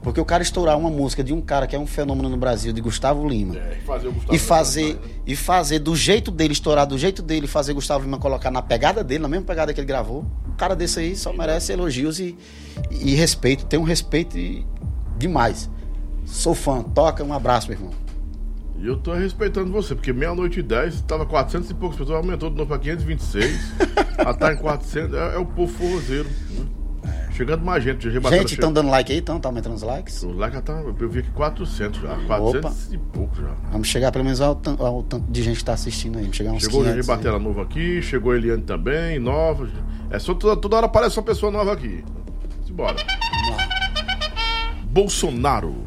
Porque 0.02 0.20
o 0.20 0.24
cara 0.24 0.42
estourar 0.42 0.78
uma 0.78 0.90
música 0.90 1.24
de 1.24 1.32
um 1.32 1.40
cara 1.40 1.66
que 1.66 1.74
é 1.74 1.78
um 1.78 1.86
fenômeno 1.86 2.28
no 2.28 2.36
Brasil, 2.36 2.72
de 2.72 2.80
Gustavo 2.80 3.28
Lima, 3.28 3.56
É, 3.56 3.78
e 3.82 3.84
fazer 3.84 4.08
o 4.08 4.12
Gustavo 4.12 4.34
e 4.34 4.38
fazer 4.38 4.86
Lima 4.86 5.00
né? 5.00 5.08
e 5.26 5.36
fazer 5.36 5.78
do 5.80 5.96
jeito 5.96 6.30
dele, 6.30 6.52
estourar 6.52 6.86
do 6.86 6.96
jeito 6.96 7.20
dele, 7.22 7.46
fazer 7.46 7.72
Gustavo 7.74 8.04
Lima 8.04 8.16
colocar 8.18 8.50
na 8.50 8.62
pegada 8.62 9.02
dele, 9.02 9.20
na 9.22 9.28
mesma 9.28 9.44
pegada 9.44 9.74
que 9.74 9.80
ele 9.80 9.86
gravou. 9.86 10.24
Um 10.48 10.52
cara 10.56 10.74
desse 10.76 11.00
aí 11.00 11.16
só 11.16 11.32
merece 11.32 11.72
elogios 11.72 12.20
e, 12.20 12.36
e 12.90 13.14
respeito. 13.14 13.66
Tem 13.66 13.78
um 13.78 13.82
respeito 13.84 14.36
demais. 15.18 15.68
Sou 16.24 16.54
fã. 16.54 16.82
Toca, 16.82 17.24
um 17.24 17.32
abraço, 17.32 17.68
meu 17.68 17.76
irmão. 17.78 17.92
E 18.80 18.86
eu 18.86 18.96
tô 18.96 19.12
respeitando 19.12 19.72
você, 19.72 19.94
porque 19.94 20.12
meia-noite 20.12 20.60
e 20.60 20.62
10, 20.62 21.00
tava 21.02 21.26
400 21.26 21.68
e 21.70 21.74
poucas 21.74 21.98
pessoas, 21.98 22.18
aumentou 22.18 22.48
de 22.48 22.56
novo 22.56 22.68
pra 22.68 22.78
526. 22.78 23.60
Já 24.16 24.34
tá 24.34 24.52
em 24.52 24.56
400, 24.56 25.14
é, 25.14 25.34
é 25.34 25.38
o 25.38 25.44
povo 25.44 25.72
forrozeiro. 25.72 26.28
né? 26.50 26.64
Chegando 27.32 27.64
mais 27.64 27.84
gente, 27.84 28.08
GG 28.08 28.18
Batera 28.20 28.40
Gente, 28.42 28.54
estão 28.54 28.72
dando 28.72 28.90
like 28.90 29.12
aí, 29.12 29.18
então? 29.18 29.38
Tá 29.38 29.48
aumentando 29.48 29.74
os 29.76 29.82
likes? 29.82 30.22
O 30.24 30.32
like 30.32 30.56
já 30.56 30.62
tá, 30.62 30.72
eu 30.72 31.08
vi 31.08 31.20
aqui 31.20 31.30
400 31.30 32.00
já, 32.00 32.16
400 32.26 32.92
e 32.92 32.98
pouco 32.98 33.36
já. 33.36 33.54
Vamos 33.70 33.86
chegar 33.86 34.10
pelo 34.10 34.24
menos 34.24 34.40
ao, 34.40 34.60
ao 34.80 35.02
tanto 35.04 35.30
de 35.30 35.42
gente 35.42 35.58
que 35.58 35.64
tá 35.64 35.74
assistindo 35.74 36.16
aí. 36.16 36.22
Vamos 36.22 36.36
chegar 36.36 36.50
uns 36.52 36.62
Chegou 36.62 36.80
o 36.80 36.84
GG 36.84 36.90
500 36.94 37.08
aí. 37.10 37.16
Batera 37.16 37.38
novo 37.38 37.60
aqui, 37.60 38.02
chegou 38.02 38.32
a 38.32 38.36
Eliane 38.36 38.62
também, 38.62 39.18
nova. 39.20 39.68
É 40.10 40.18
só 40.18 40.34
toda, 40.34 40.60
toda 40.60 40.76
hora 40.76 40.86
aparece 40.86 41.16
uma 41.16 41.22
pessoa 41.24 41.52
nova 41.52 41.72
aqui. 41.72 42.04
Simbora. 42.66 42.96
Bolsonaro. 44.90 45.84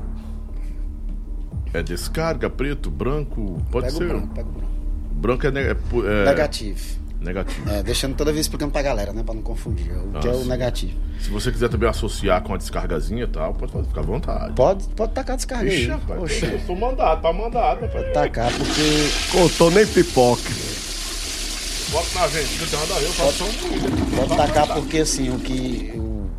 É 1.74 1.82
descarga, 1.82 2.50
preto, 2.50 2.90
branco, 2.92 3.58
pode 3.72 3.88
Pega 3.88 3.96
o 3.96 4.00
ser. 4.00 4.08
branco, 4.08 4.28
pega 4.34 4.48
o 4.50 4.52
branco. 4.52 4.72
Branco 5.14 5.48
é, 5.48 5.52
ne- 5.52 5.60
é 5.62 5.72
é 5.72 6.26
Negativo. 6.26 7.01
Negativo. 7.22 7.70
É, 7.70 7.84
deixando 7.84 8.16
toda 8.16 8.32
vez 8.34 8.46
explicando 8.46 8.72
pra 8.72 8.82
galera, 8.82 9.14
né? 9.14 9.24
Pra 9.24 9.34
não 9.34 9.42
confundir. 9.42 9.92
O 9.92 10.20
que 10.20 10.28
é 10.28 10.32
o 10.32 10.46
negativo. 10.46 10.94
Se 11.20 11.30
você 11.30 11.52
quiser 11.52 11.70
também 11.70 11.88
associar 11.88 12.42
com 12.42 12.54
a 12.54 12.58
descargazinha 12.58 13.24
e 13.24 13.28
tal, 13.28 13.54
pode 13.54 13.72
fazer, 13.72 13.88
fica 13.88 14.00
à 14.00 14.04
vontade. 14.04 14.54
Pode, 14.54 14.84
pode 14.90 15.14
tacar 15.14 15.34
a 15.34 15.38
descarga 15.38 15.70
aí. 15.70 15.78
Ixi, 15.82 15.88
rapaz, 15.90 16.20
Poxa, 16.20 16.46
eu 16.48 16.60
sou 16.66 16.76
mandado, 16.76 17.22
tá 17.22 17.32
mandado, 17.32 17.82
rapaz. 17.82 18.14
tacar, 18.14 18.52
porque 18.52 19.10
Contou 19.32 19.72
nem 19.72 19.86
pipoca. 19.86 20.42
Bota 21.92 22.20
na 22.20 22.28
gente, 22.30 22.60
não 22.60 22.68
tem 22.68 22.80
nada 22.80 22.96
a 22.96 23.00
ver, 23.00 23.06
eu 23.06 23.12
faço 23.12 23.34
só 23.34 23.46
um 23.46 24.16
Pode 24.16 24.38
tacar 24.38 24.68
porque 24.74 25.00
assim, 25.00 25.30
o 25.30 25.40
que. 25.40 25.92
Eu, 25.94 26.30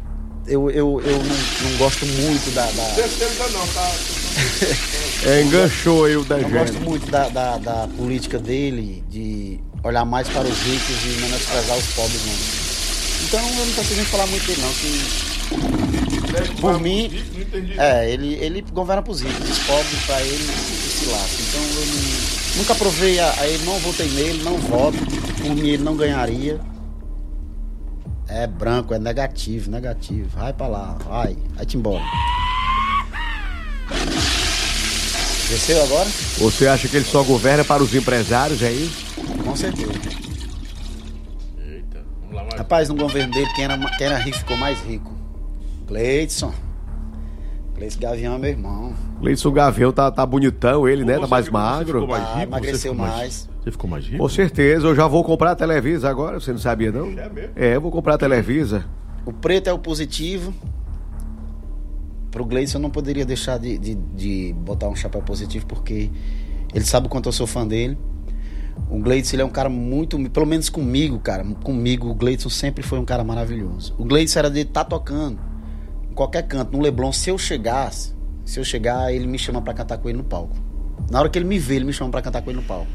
eu, 0.46 0.70
eu, 0.70 1.00
eu 1.02 1.18
não, 1.18 1.70
não 1.70 1.78
gosto 1.78 2.04
muito 2.06 2.54
da. 2.54 2.62
da 2.64 2.82
ainda 2.82 3.48
não, 3.52 3.66
tá? 3.68 3.92
É, 5.24 5.42
enganchou 5.42 6.06
aí 6.06 6.16
o 6.16 6.20
não 6.20 6.50
gosto 6.50 6.72
Degene. 6.72 6.84
muito 6.84 7.10
da, 7.10 7.28
da, 7.28 7.58
da 7.58 7.88
política 7.96 8.38
dele 8.38 9.04
de 9.08 9.60
olhar 9.84 10.04
mais 10.04 10.28
para 10.28 10.46
os 10.48 10.58
ricos 10.60 10.96
e 11.04 11.20
menosprezar 11.20 11.76
os 11.76 11.86
pobres, 11.88 12.20
não. 12.26 12.34
Então 13.24 13.40
eu 13.40 13.66
não 13.66 13.72
preciso 13.74 13.96
nem 13.96 14.04
falar 14.06 14.26
muito 14.26 14.46
dele, 14.46 14.62
não. 14.62 14.72
Que, 14.72 16.60
por 16.60 16.80
mim, 16.80 17.10
é, 17.78 18.10
ele, 18.10 18.34
ele 18.34 18.62
governa 18.72 19.02
para 19.02 19.12
os 19.12 19.20
ricos, 19.20 19.50
os 19.50 19.58
pobres 19.60 19.98
para 20.06 20.20
ele 20.22 20.44
se 20.44 21.06
lasca. 21.06 21.42
Então 21.48 21.60
eu 21.62 21.86
não- 21.86 22.56
nunca 22.58 22.74
provei 22.74 23.18
a, 23.20 23.32
a 23.40 23.46
ele, 23.48 23.64
não 23.64 23.78
votei 23.80 24.08
nele, 24.08 24.42
não 24.42 24.56
voto. 24.58 24.98
Por 25.40 25.54
mim 25.54 25.68
ele 25.68 25.82
não 25.82 25.96
ganharia. 25.96 26.60
É 28.28 28.46
branco, 28.46 28.94
é 28.94 28.98
negativo, 28.98 29.70
negativo. 29.70 30.28
Vai 30.34 30.52
pra 30.52 30.66
lá, 30.66 30.96
vai, 31.06 31.36
vai-te 31.54 31.76
embora. 31.76 32.02
Desceu 35.48 35.82
agora? 35.82 36.08
Você 36.38 36.66
acha 36.66 36.88
que 36.88 36.96
ele 36.96 37.04
só 37.04 37.22
governa 37.22 37.62
para 37.62 37.82
os 37.82 37.94
empresários, 37.94 38.62
é? 38.62 38.72
Com 39.44 39.56
certeza. 39.56 39.92
Eita, 41.58 42.04
vamos 42.20 42.34
lá 42.34 42.42
mais. 42.42 42.54
Rapaz, 42.54 42.88
no 42.88 42.94
governo 42.96 43.32
dele, 43.32 43.48
quem 43.54 43.64
era, 43.64 43.78
quem 43.96 44.06
era 44.06 44.16
rico 44.18 44.38
ficou 44.38 44.56
mais 44.56 44.80
rico. 44.82 45.12
Gleidson. 45.86 46.52
Gleidson 47.74 48.00
Gavião 48.00 48.34
é 48.34 48.38
meu 48.38 48.50
irmão. 48.50 48.94
Leidson 49.20 49.50
Gavião 49.52 49.92
tá, 49.92 50.10
tá 50.10 50.24
bonitão, 50.26 50.88
ele, 50.88 51.04
né? 51.04 51.18
Tá 51.18 51.26
mais 51.26 51.46
ficou- 51.46 51.60
você 51.60 51.66
magro. 51.66 52.00
ficou 52.00 52.08
mais 52.08 52.22
Ah, 52.22 52.26
rico? 52.26 52.36
Você 52.38 52.42
emagreceu 52.46 52.92
ficou 52.92 53.06
mais. 53.06 53.48
Você 53.62 53.70
ficou 53.70 53.90
mais 53.90 54.04
rico? 54.04 54.18
Com 54.18 54.28
certeza, 54.28 54.86
eu 54.86 54.94
já 54.94 55.06
vou 55.06 55.22
comprar 55.24 55.52
a 55.52 55.56
Televisa 55.56 56.08
agora, 56.10 56.38
você 56.40 56.50
não 56.52 56.58
sabia 56.58 56.90
não? 56.92 57.06
É 57.06 57.28
mesmo? 57.28 57.52
É, 57.56 57.76
eu 57.76 57.80
vou 57.80 57.90
comprar 57.90 58.14
a 58.14 58.18
Televisa. 58.18 58.84
O 59.24 59.32
preto 59.32 59.68
é 59.68 59.72
o 59.72 59.78
positivo. 59.78 60.52
Pro 62.30 62.44
Gleidson 62.44 62.78
eu 62.78 62.82
não 62.82 62.90
poderia 62.90 63.24
deixar 63.26 63.58
de, 63.58 63.76
de, 63.78 63.94
de 63.94 64.52
botar 64.54 64.88
um 64.88 64.96
chapéu 64.96 65.20
positivo, 65.22 65.66
porque 65.66 66.10
ele 66.74 66.84
sabe 66.84 67.06
o 67.06 67.10
quanto 67.10 67.28
eu 67.28 67.32
sou 67.32 67.46
fã 67.46 67.66
dele. 67.66 67.96
O 68.92 68.98
Gleidson 68.98 69.36
ele 69.36 69.42
é 69.42 69.44
um 69.46 69.50
cara 69.50 69.70
muito, 69.70 70.18
pelo 70.28 70.44
menos 70.44 70.68
comigo, 70.68 71.18
cara, 71.18 71.42
comigo, 71.64 72.10
o 72.10 72.14
Gleidson 72.14 72.50
sempre 72.50 72.82
foi 72.82 72.98
um 72.98 73.06
cara 73.06 73.24
maravilhoso. 73.24 73.94
O 73.96 74.04
Gleidson 74.04 74.40
era 74.40 74.50
de 74.50 74.60
estar 74.60 74.84
tocando 74.84 75.40
em 76.10 76.12
qualquer 76.12 76.46
canto, 76.46 76.76
no 76.76 76.82
Leblon, 76.82 77.10
se 77.10 77.30
eu 77.30 77.38
chegasse, 77.38 78.14
se 78.44 78.60
eu 78.60 78.64
chegar, 78.64 79.10
ele 79.10 79.26
me 79.26 79.38
chama 79.38 79.62
pra 79.62 79.72
cantar 79.72 79.96
com 79.96 80.10
ele 80.10 80.18
no 80.18 80.24
palco. 80.24 80.54
Na 81.10 81.20
hora 81.20 81.30
que 81.30 81.38
ele 81.38 81.46
me 81.46 81.58
vê, 81.58 81.76
ele 81.76 81.86
me 81.86 81.92
chama 81.94 82.10
pra 82.10 82.20
cantar 82.20 82.42
com 82.42 82.50
ele 82.50 82.60
no 82.60 82.66
palco. 82.66 82.86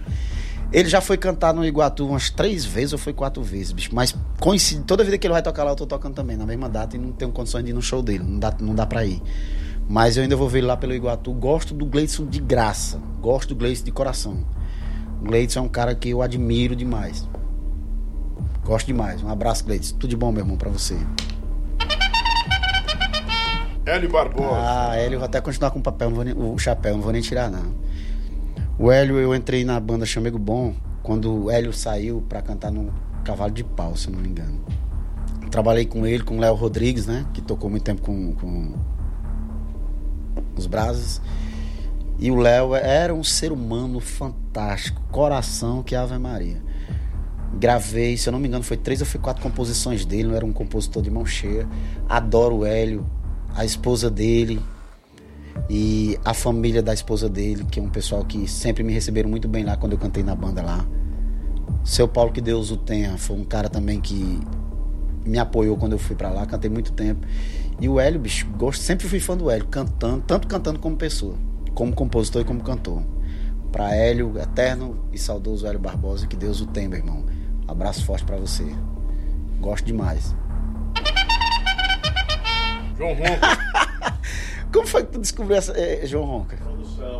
Ele 0.71 0.87
já 0.87 1.01
foi 1.01 1.17
cantar 1.17 1.51
no 1.51 1.65
Iguatu 1.65 2.07
umas 2.07 2.29
três 2.29 2.63
vezes 2.63 2.93
ou 2.93 2.99
foi 2.99 3.11
quatro 3.13 3.41
vezes, 3.41 3.71
bicho. 3.71 3.89
Mas 3.91 4.15
coincide, 4.39 4.83
toda 4.83 5.03
vida 5.03 5.17
que 5.17 5.25
ele 5.25 5.33
vai 5.33 5.41
tocar 5.41 5.63
lá, 5.63 5.71
eu 5.71 5.75
tô 5.75 5.87
tocando 5.87 6.13
também, 6.13 6.37
na 6.37 6.45
mesma 6.45 6.69
data, 6.69 6.95
e 6.95 6.99
não 6.99 7.11
tenho 7.11 7.31
condições 7.31 7.63
de 7.63 7.71
ir 7.71 7.73
no 7.73 7.81
show 7.81 8.03
dele. 8.03 8.23
Não 8.23 8.37
dá, 8.37 8.53
não 8.61 8.75
dá 8.75 8.85
pra 8.85 9.03
ir. 9.03 9.19
Mas 9.89 10.15
eu 10.15 10.21
ainda 10.21 10.35
vou 10.35 10.47
ver 10.47 10.59
ele 10.59 10.67
lá 10.67 10.77
pelo 10.77 10.93
Iguatu. 10.93 11.33
Gosto 11.33 11.73
do 11.73 11.87
Gleidson 11.87 12.27
de 12.27 12.39
graça. 12.39 12.99
Gosto 13.19 13.49
do 13.49 13.55
Gleidson 13.55 13.85
de 13.85 13.91
coração. 13.91 14.45
O 15.21 15.25
Gleidson 15.25 15.59
é 15.59 15.61
um 15.63 15.67
cara 15.69 15.93
que 15.95 16.09
eu 16.09 16.21
admiro 16.21 16.75
demais. 16.75 17.27
Gosto 18.63 18.87
demais. 18.87 19.23
Um 19.23 19.29
abraço, 19.29 19.63
Gleidson. 19.65 19.95
Tudo 19.97 20.09
de 20.09 20.15
bom, 20.17 20.31
meu 20.31 20.41
irmão, 20.43 20.57
pra 20.57 20.69
você. 20.69 20.97
Hélio 23.85 24.11
Barbosa. 24.11 24.49
Ah, 24.55 24.95
Hélio, 24.97 25.19
vou 25.19 25.25
até 25.25 25.39
continuar 25.39 25.71
com 25.71 25.79
o 25.79 25.81
papel, 25.81 26.11
nem- 26.23 26.33
o 26.33 26.57
chapéu, 26.57 26.95
não 26.95 27.01
vou 27.01 27.13
nem 27.13 27.21
tirar, 27.21 27.49
não. 27.49 27.73
O 28.77 28.91
Hélio, 28.91 29.17
eu 29.17 29.33
entrei 29.33 29.63
na 29.63 29.79
banda 29.79 30.05
Chamego 30.05 30.37
Bom 30.37 30.73
quando 31.01 31.45
o 31.45 31.49
Hélio 31.51 31.71
saiu 31.71 32.21
pra 32.27 32.41
cantar 32.41 32.69
no 32.69 32.91
Cavalo 33.23 33.51
de 33.51 33.63
Pau, 33.63 33.95
se 33.95 34.07
eu 34.09 34.13
não 34.13 34.19
me 34.19 34.27
engano. 34.27 34.59
Trabalhei 35.49 35.85
com 35.85 36.05
ele, 36.05 36.21
com 36.23 36.35
o 36.37 36.39
Léo 36.41 36.53
Rodrigues, 36.53 37.07
né? 37.07 37.25
Que 37.33 37.41
tocou 37.41 37.69
muito 37.69 37.83
tempo 37.83 38.01
com, 38.01 38.33
com 38.33 38.73
os 40.57 40.67
Brasas. 40.67 41.21
E 42.19 42.31
o 42.31 42.35
Léo 42.35 42.73
era 42.73 43.13
um 43.13 43.23
ser 43.23 43.51
humano 43.51 43.99
fantástico, 43.99 45.01
coração 45.11 45.83
que 45.83 45.95
Ave 45.95 46.17
Maria. 46.17 46.61
Gravei, 47.53 48.17
se 48.17 48.27
eu 48.27 48.31
não 48.31 48.39
me 48.39 48.47
engano, 48.47 48.63
foi 48.63 48.77
três 48.77 49.01
ou 49.01 49.05
foi 49.05 49.21
quatro 49.21 49.41
composições 49.41 50.03
dele, 50.03 50.29
não 50.29 50.35
era 50.35 50.45
um 50.45 50.51
compositor 50.51 51.01
de 51.03 51.11
mão 51.11 51.25
cheia. 51.25 51.67
Adoro 52.09 52.57
o 52.57 52.65
Hélio, 52.65 53.05
a 53.55 53.63
esposa 53.63 54.09
dele 54.09 54.59
e 55.69 56.19
a 56.23 56.33
família 56.33 56.81
da 56.81 56.93
esposa 56.93 57.29
dele, 57.29 57.65
que 57.69 57.79
é 57.79 57.83
um 57.83 57.89
pessoal 57.89 58.23
que 58.23 58.47
sempre 58.47 58.83
me 58.83 58.93
receberam 58.93 59.29
muito 59.29 59.47
bem 59.47 59.63
lá 59.63 59.77
quando 59.77 59.93
eu 59.93 59.97
cantei 59.97 60.23
na 60.23 60.35
banda 60.35 60.61
lá. 60.61 60.85
Seu 61.83 62.07
Paulo, 62.07 62.31
que 62.31 62.41
Deus 62.41 62.71
o 62.71 62.77
tenha, 62.77 63.17
foi 63.17 63.37
um 63.37 63.43
cara 63.43 63.69
também 63.69 64.01
que 64.01 64.39
me 65.25 65.37
apoiou 65.37 65.77
quando 65.77 65.93
eu 65.93 65.99
fui 65.99 66.15
pra 66.15 66.29
lá, 66.29 66.45
cantei 66.45 66.69
muito 66.69 66.91
tempo. 66.93 67.25
E 67.79 67.87
o 67.87 67.99
Hélio, 67.99 68.19
bicho, 68.19 68.47
gosto, 68.57 68.81
sempre 68.81 69.07
fui 69.07 69.19
fã 69.19 69.37
do 69.37 69.49
Hélio, 69.49 69.67
cantando, 69.67 70.23
tanto 70.25 70.47
cantando 70.47 70.79
como 70.79 70.95
pessoa, 70.95 71.35
como 71.77 71.93
compositor 71.93 72.41
e 72.41 72.45
como 72.45 72.63
cantor. 72.63 73.03
Pra 73.71 73.93
Hélio, 73.93 74.33
eterno 74.39 75.07
e 75.13 75.19
saudoso 75.19 75.67
Hélio 75.67 75.77
Barbosa, 75.79 76.25
que 76.25 76.35
Deus 76.35 76.59
o 76.59 76.65
tenha, 76.65 76.89
meu 76.89 76.97
irmão. 76.97 77.23
Abraço 77.67 78.03
forte 78.03 78.25
pra 78.25 78.35
você. 78.35 78.65
Gosto 79.59 79.85
demais. 79.85 80.35
João 82.97 83.13
Ronco, 83.13 83.45
Como 84.73 84.87
foi 84.87 85.05
que 85.05 85.11
tu 85.11 85.19
descobriu 85.19 85.55
essa, 85.55 85.71
eh, 85.77 86.01
João 86.07 86.25
Ronca? 86.25 86.57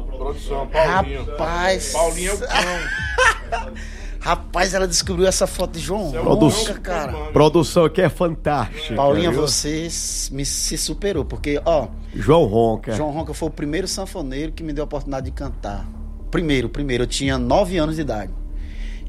produção, 0.08 0.68
Paulinho. 0.68 1.24
Rapaz. 1.26 1.92
Paulinho 1.94 2.32
é 2.32 2.34
o 2.34 2.40
cão. 2.40 3.74
Rapaz, 4.20 4.74
ela 4.74 4.88
descobriu 4.88 5.28
essa 5.28 5.46
foto 5.46 5.74
de 5.74 5.80
João 5.80 6.16
é 6.16 6.20
Ronca, 6.20 6.80
cara. 6.80 7.14
Produção 7.32 7.86
aqui 7.86 8.02
é 8.02 8.10
fantástica. 8.10 8.96
Paulinha, 8.96 9.30
viu? 9.30 9.42
você 9.42 9.88
me 10.32 10.44
se 10.44 10.78
superou, 10.80 11.24
porque, 11.24 11.62
ó, 11.64 11.90
João 12.18 12.46
Ronca. 12.46 12.94
João 12.94 13.12
Ronca 13.12 13.34
foi 13.34 13.48
o 13.48 13.52
primeiro 13.52 13.88
sanfoneiro 13.88 14.52
que 14.52 14.64
me 14.64 14.74
deu 14.74 14.84
a 14.84 14.86
oportunidade 14.86 15.26
de 15.28 15.32
cantar. 15.32 15.88
Primeiro, 16.32 16.68
primeiro, 16.68 17.04
eu 17.04 17.08
tinha 17.08 17.38
9 17.38 17.78
anos 17.78 17.96
de 17.96 18.02
idade. 18.02 18.34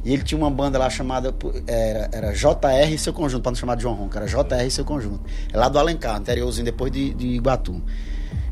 E 0.04 0.12
ele 0.12 0.22
tinha 0.22 0.38
uma 0.38 0.50
banda 0.50 0.78
lá 0.78 0.88
chamada, 0.88 1.34
era, 1.66 2.08
era 2.12 2.32
JR 2.32 2.92
e 2.92 2.98
seu 2.98 3.12
conjunto, 3.12 3.42
para 3.42 3.50
não 3.50 3.56
chamar 3.56 3.74
de 3.74 3.82
João 3.82 3.94
Ronca, 3.94 4.20
era 4.20 4.26
JR 4.26 4.64
e 4.64 4.70
seu 4.70 4.84
conjunto. 4.84 5.20
É 5.52 5.56
lá 5.56 5.68
do 5.68 5.78
Alencar, 5.78 6.20
interiorzinho, 6.20 6.64
depois 6.64 6.92
de, 6.92 7.12
de 7.14 7.26
Iguatu. 7.26 7.82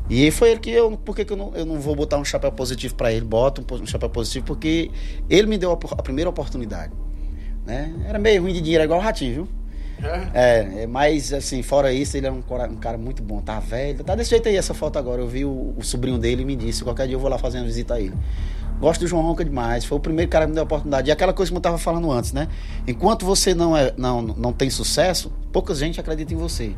E 0.09 0.29
foi 0.31 0.51
ele 0.51 0.59
que 0.59 0.69
eu. 0.69 0.91
Por 0.97 1.15
que, 1.15 1.25
que 1.25 1.33
eu, 1.33 1.37
não, 1.37 1.53
eu 1.55 1.65
não 1.65 1.79
vou 1.79 1.95
botar 1.95 2.17
um 2.17 2.25
chapéu 2.25 2.51
positivo 2.51 2.95
para 2.95 3.11
ele? 3.11 3.25
Boto 3.25 3.61
um, 3.61 3.81
um 3.81 3.85
chapéu 3.85 4.09
positivo 4.09 4.45
porque 4.45 4.89
ele 5.29 5.47
me 5.47 5.57
deu 5.57 5.71
a, 5.71 5.73
a 5.73 6.01
primeira 6.01 6.29
oportunidade. 6.29 6.93
Né? 7.65 7.93
Era 8.05 8.17
meio 8.17 8.41
ruim 8.41 8.53
de 8.53 8.61
dinheiro, 8.61 8.81
é 8.81 8.85
igual 8.85 8.99
o 8.99 9.03
Ratinho, 9.03 9.33
viu? 9.33 9.47
É, 10.33 10.83
é, 10.83 10.87
mas 10.87 11.33
assim, 11.33 11.61
fora 11.63 11.91
isso, 11.91 12.15
ele 12.17 12.27
é 12.27 12.31
um 12.31 12.41
cara, 12.41 12.69
um 12.69 12.75
cara 12.75 12.97
muito 12.97 13.23
bom. 13.23 13.41
Tá 13.41 13.59
velho, 13.59 14.03
tá 14.03 14.15
desse 14.15 14.29
jeito 14.29 14.47
aí 14.47 14.55
essa 14.55 14.73
foto 14.73 14.97
agora. 14.99 15.21
Eu 15.21 15.27
vi 15.27 15.43
o, 15.45 15.73
o 15.77 15.83
sobrinho 15.83 16.17
dele 16.17 16.43
e 16.43 16.45
me 16.45 16.55
disse: 16.55 16.83
qualquer 16.83 17.07
dia 17.07 17.15
eu 17.15 17.19
vou 17.19 17.29
lá 17.29 17.37
fazer 17.37 17.57
uma 17.57 17.65
visita 17.65 17.95
a 17.95 17.99
ele. 17.99 18.13
Gosto 18.79 19.01
do 19.01 19.07
João 19.07 19.23
Ronca 19.23 19.43
demais. 19.43 19.85
Foi 19.85 19.97
o 19.97 20.01
primeiro 20.01 20.29
cara 20.29 20.45
que 20.45 20.49
me 20.49 20.53
deu 20.55 20.61
a 20.61 20.65
oportunidade. 20.65 21.09
E 21.09 21.11
aquela 21.11 21.33
coisa 21.33 21.51
que 21.51 21.57
eu 21.57 21.61
tava 21.61 21.79
falando 21.79 22.11
antes, 22.11 22.31
né? 22.31 22.47
Enquanto 22.87 23.25
você 23.25 23.55
não, 23.55 23.75
é, 23.75 23.91
não, 23.97 24.21
não 24.21 24.53
tem 24.53 24.69
sucesso, 24.69 25.33
pouca 25.51 25.73
gente 25.73 25.99
acredita 25.99 26.31
em 26.33 26.37
você. 26.37 26.75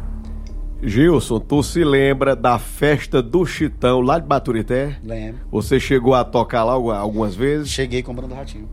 Gilson, 0.81 1.41
tu 1.41 1.61
se 1.61 1.83
lembra 1.83 2.37
da 2.37 2.57
festa 2.57 3.21
do 3.21 3.45
Chitão 3.45 3.99
lá 3.99 4.17
de 4.17 4.25
Baturité? 4.25 4.95
Lembro. 5.03 5.41
Você 5.51 5.77
chegou 5.77 6.13
a 6.15 6.23
tocar 6.23 6.63
lá 6.63 6.71
algu- 6.71 6.91
algumas 6.91 7.35
vezes? 7.35 7.67
Cheguei 7.67 8.01
comprando 8.01 8.33
ratinho. 8.33 8.69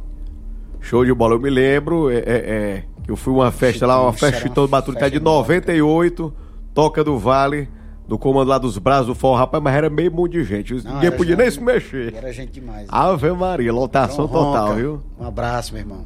Show 0.80 1.04
de 1.04 1.12
bola, 1.12 1.34
eu 1.34 1.40
me 1.40 1.50
lembro. 1.50 2.08
É, 2.08 2.18
é, 2.18 2.22
é, 2.26 2.84
eu 3.08 3.16
fui 3.16 3.32
uma 3.32 3.50
festa 3.50 3.86
lá, 3.86 4.00
uma 4.02 4.12
festa 4.12 4.40
Chitão 4.40 4.62
uma 4.64 4.66
de 4.66 4.70
Baturité 4.72 5.04
de 5.06 5.16
festa 5.16 5.22
enorme, 5.22 5.48
98, 5.48 6.34
Toca 6.74 7.02
do 7.04 7.18
Vale, 7.18 7.68
do 8.08 8.18
comando 8.18 8.48
lá 8.48 8.58
dos 8.58 8.76
braços 8.78 9.06
do 9.06 9.14
forró, 9.14 9.36
rapaz, 9.36 9.62
mas 9.62 9.74
era 9.74 9.88
meio 9.90 10.12
mundo 10.12 10.30
de 10.30 10.44
gente. 10.44 10.74
Não, 10.84 10.94
Ninguém 10.94 11.10
podia 11.12 11.34
gente- 11.34 11.42
nem 11.42 11.50
se 11.50 11.60
mexer. 11.60 12.14
Era 12.14 12.32
gente 12.32 12.52
demais. 12.52 12.86
Ave 12.88 13.30
Maria, 13.32 13.72
lotação 13.72 14.28
João 14.28 14.28
total, 14.28 14.62
Ronca, 14.68 14.74
viu? 14.74 15.02
Um 15.18 15.26
abraço, 15.26 15.72
meu 15.72 15.82
irmão. 15.82 16.04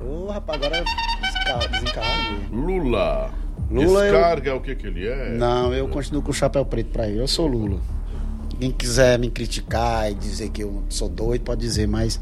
Ô, 0.00 0.26
rapaz, 0.30 0.60
agora 0.62 0.82
mesmo. 0.82 0.90
Lula. 2.52 3.30
Lula, 3.70 4.06
eu- 4.06 4.12
Descarga 4.12 4.50
é 4.50 4.54
o 4.54 4.60
que 4.60 4.74
que 4.74 4.86
ele 4.86 5.06
é? 5.06 5.30
Não, 5.36 5.72
eu 5.72 5.88
continuo 5.88 6.22
com 6.22 6.30
o 6.30 6.34
chapéu 6.34 6.64
preto 6.64 6.90
pra 6.90 7.08
ele. 7.08 7.20
Eu 7.20 7.28
sou 7.28 7.46
Lula. 7.46 7.78
Quem 8.60 8.70
quiser 8.70 9.18
me 9.18 9.30
criticar 9.30 10.10
e 10.10 10.14
dizer 10.14 10.50
que 10.50 10.62
eu 10.62 10.82
sou 10.88 11.08
doido, 11.08 11.42
pode 11.42 11.60
dizer, 11.60 11.86
mas 11.88 12.20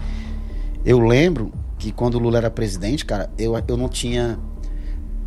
eu 0.84 0.98
lembro 1.00 1.52
que 1.82 1.90
quando 1.90 2.14
o 2.14 2.18
Lula 2.20 2.38
era 2.38 2.48
presidente, 2.48 3.04
cara, 3.04 3.28
eu, 3.36 3.60
eu 3.66 3.76
não 3.76 3.88
tinha 3.88 4.38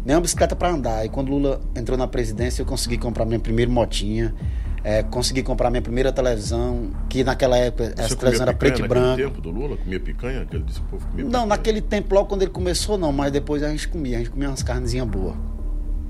nem 0.05 0.15
uma 0.15 0.21
bicicleta 0.21 0.55
pra 0.55 0.69
andar. 0.69 1.05
E 1.05 1.09
quando 1.09 1.27
o 1.27 1.31
Lula 1.37 1.59
entrou 1.75 1.97
na 1.97 2.07
presidência, 2.07 2.61
eu 2.61 2.65
consegui 2.65 2.97
comprar 2.97 3.25
minha 3.25 3.41
primeira 3.41 3.69
motinha, 3.69 4.33
é, 4.81 5.03
consegui 5.03 5.43
comprar 5.43 5.69
minha 5.69 5.81
primeira 5.81 6.13
televisão, 6.13 6.91
que 7.09 7.25
naquela 7.25 7.57
época 7.57 7.93
essa 7.97 8.07
Você 8.07 8.15
televisão 8.15 8.45
comia 8.45 8.51
era 8.51 8.57
preto 8.57 8.85
e 8.85 8.87
branco. 8.87 9.17
tempo 9.17 9.41
do 9.41 9.51
Lula? 9.51 9.75
Comia 9.75 9.99
picanha? 9.99 10.45
Que 10.45 10.55
ele 10.55 10.63
disse 10.63 10.79
povo 10.83 11.05
comia 11.07 11.25
Não, 11.25 11.29
picanha. 11.31 11.45
naquele 11.45 11.81
tempo, 11.81 12.15
logo 12.15 12.29
quando 12.29 12.43
ele 12.43 12.51
começou, 12.51 12.97
não, 12.97 13.11
mas 13.11 13.33
depois 13.33 13.61
a 13.61 13.69
gente 13.69 13.89
comia, 13.89 14.15
a 14.15 14.19
gente 14.19 14.29
comia 14.29 14.47
umas 14.47 14.63
carnezinhas 14.63 15.05
boas. 15.05 15.35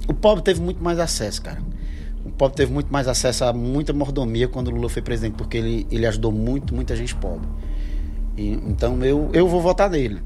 O 0.07 0.13
pobre 0.13 0.43
teve 0.43 0.61
muito 0.61 0.83
mais 0.83 0.99
acesso, 0.99 1.41
cara. 1.41 1.59
O 2.23 2.29
pobre 2.29 2.55
teve 2.55 2.71
muito 2.71 2.93
mais 2.93 3.07
acesso 3.07 3.45
a 3.45 3.51
muita 3.51 3.93
mordomia 3.93 4.47
quando 4.47 4.67
o 4.67 4.71
Lula 4.71 4.89
foi 4.89 5.01
presidente, 5.01 5.33
porque 5.37 5.57
ele, 5.57 5.87
ele 5.89 6.05
ajudou 6.05 6.31
muito, 6.31 6.71
muita 6.75 6.95
gente 6.95 7.15
pobre. 7.15 7.47
E, 8.37 8.51
então 8.67 9.03
eu, 9.03 9.31
eu 9.33 9.47
vou 9.47 9.59
votar 9.59 9.89
nele. 9.89 10.21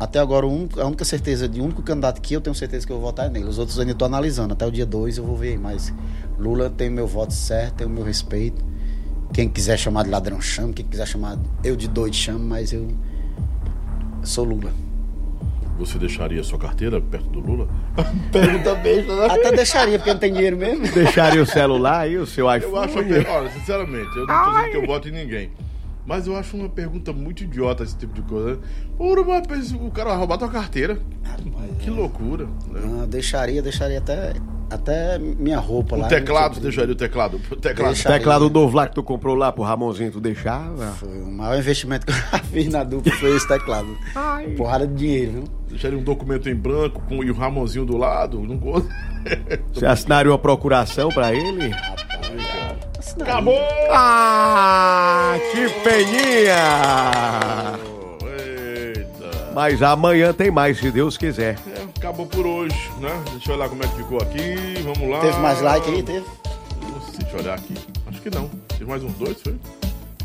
Até 0.00 0.18
agora, 0.20 0.46
único- 0.46 0.80
a 0.80 0.86
única 0.86 1.04
certeza 1.04 1.48
de 1.48 1.60
único 1.60 1.82
candidato 1.82 2.20
que 2.20 2.32
eu 2.34 2.40
tenho 2.40 2.54
certeza 2.54 2.86
que 2.86 2.92
eu 2.92 2.96
vou 2.98 3.06
votar 3.06 3.26
é 3.26 3.28
nele. 3.30 3.46
Os 3.46 3.58
outros 3.58 3.76
eu 3.76 3.80
ainda 3.82 3.92
estou 3.92 4.06
analisando. 4.06 4.52
Até 4.52 4.64
o 4.66 4.70
dia 4.70 4.86
2 4.86 5.18
eu 5.18 5.24
vou 5.24 5.36
ver. 5.36 5.58
Mas 5.58 5.92
Lula 6.38 6.70
tem 6.70 6.88
o 6.88 6.92
meu 6.92 7.06
voto 7.06 7.32
certo, 7.34 7.74
tem 7.76 7.86
o 7.86 7.90
meu 7.90 8.04
respeito. 8.04 8.64
Quem 9.32 9.48
quiser 9.48 9.76
chamar 9.76 10.04
de 10.04 10.10
ladrão, 10.10 10.40
chama. 10.40 10.72
Quem 10.72 10.84
quiser 10.86 11.06
chamar 11.06 11.36
eu 11.64 11.74
de 11.74 11.88
doido, 11.88 12.14
chama. 12.14 12.38
Mas 12.38 12.72
eu 12.72 12.86
sou 14.22 14.44
Lula. 14.44 14.72
Você 15.78 15.96
deixaria 15.98 16.42
sua 16.42 16.58
carteira 16.58 17.00
perto 17.00 17.28
do 17.30 17.40
Lula? 17.40 17.68
Pergunta 18.32 18.74
besta, 18.76 19.14
né? 19.16 19.26
Até 19.26 19.52
deixaria, 19.52 19.98
porque 19.98 20.12
não 20.12 20.18
tem 20.20 20.32
dinheiro 20.32 20.56
mesmo. 20.56 20.86
Deixaria 20.92 21.40
o 21.42 21.46
celular 21.46 22.08
e 22.10 22.16
o 22.18 22.26
seu 22.26 22.48
Eu 22.50 22.56
iPhone. 22.56 22.84
acho, 22.84 22.98
uma- 22.98 23.30
olha, 23.36 23.50
sinceramente, 23.50 24.16
eu 24.16 24.26
não 24.26 24.44
tô 24.44 24.50
dizendo 24.50 24.70
que 24.70 24.76
eu 24.76 24.86
voto 24.86 25.08
em 25.08 25.12
ninguém. 25.12 25.50
Mas 26.08 26.26
eu 26.26 26.34
acho 26.34 26.56
uma 26.56 26.70
pergunta 26.70 27.12
muito 27.12 27.44
idiota 27.44 27.82
esse 27.84 27.94
tipo 27.94 28.14
de 28.14 28.22
coisa. 28.22 28.58
Ora, 28.98 29.22
mas 29.46 29.72
o 29.72 29.90
cara 29.90 30.08
vai 30.08 30.18
roubar 30.18 30.38
tua 30.38 30.48
carteira. 30.48 30.98
Que 31.80 31.90
loucura. 31.90 32.46
né? 32.70 32.80
Ah, 33.02 33.06
deixaria, 33.06 33.60
deixaria 33.60 33.98
até, 33.98 34.32
até 34.70 35.18
minha 35.18 35.58
roupa 35.58 35.96
O 35.96 35.98
lá. 35.98 36.08
teclado, 36.08 36.46
Não 36.48 36.54
você 36.54 36.60
deixaria 36.62 36.92
o 36.92 36.96
teclado? 36.96 37.38
O 37.50 37.56
teclado. 37.56 37.92
Deixa- 37.92 38.08
Teclado 38.10 38.48
novo 38.48 38.74
lá 38.74 38.88
que 38.88 38.94
tu 38.94 39.02
comprou 39.02 39.34
lá 39.34 39.52
pro 39.52 39.62
Ramonzinho, 39.62 40.10
tu 40.10 40.18
deixava? 40.18 40.86
Foi 40.92 41.20
o 41.20 41.30
maior 41.30 41.58
investimento 41.58 42.06
que 42.06 42.12
eu 42.12 42.16
já 42.16 42.38
fiz 42.38 42.68
na 42.68 42.82
dupla 42.84 43.12
foi 43.12 43.36
esse 43.36 43.46
teclado. 43.46 43.94
Porrada 44.56 44.86
de 44.86 44.94
dinheiro, 44.94 45.32
viu? 45.32 45.44
Deixaria 45.68 45.98
um 45.98 46.02
documento 46.02 46.48
em 46.48 46.54
branco 46.54 47.02
com 47.06 47.22
e 47.22 47.30
o 47.30 47.34
Ramonzinho 47.34 47.84
do 47.84 47.98
lado? 47.98 48.40
Não 48.40 48.56
gosto. 48.56 48.88
Você 49.74 49.84
assinaria 49.84 50.32
uma 50.32 50.38
procuração 50.38 51.10
pra 51.10 51.34
ele? 51.34 51.70
Acabou! 53.20 53.58
Ah, 53.90 55.34
que 55.52 55.68
peninha! 55.82 57.78
Eita. 58.24 59.52
Mas 59.54 59.82
amanhã 59.82 60.32
tem 60.32 60.50
mais, 60.50 60.78
se 60.78 60.90
Deus 60.90 61.16
quiser. 61.16 61.56
É, 61.76 61.82
acabou 61.98 62.26
por 62.26 62.46
hoje, 62.46 62.90
né? 63.00 63.10
Deixa 63.32 63.50
eu 63.50 63.56
olhar 63.56 63.68
como 63.68 63.82
é 63.82 63.86
que 63.88 63.96
ficou 63.96 64.18
aqui. 64.18 64.54
Vamos 64.82 65.10
lá. 65.10 65.20
Teve 65.20 65.38
mais 65.38 65.60
like 65.60 65.90
aí? 65.90 66.02
Teve? 66.02 66.24
Não 66.82 67.00
sei, 67.00 67.18
deixa 67.20 67.36
eu 67.36 67.40
olhar 67.40 67.54
aqui. 67.54 67.74
Acho 68.06 68.22
que 68.22 68.30
não. 68.34 68.48
Teve 68.68 68.84
mais 68.86 69.02
uns 69.02 69.12
dois, 69.14 69.40
foi? 69.42 69.56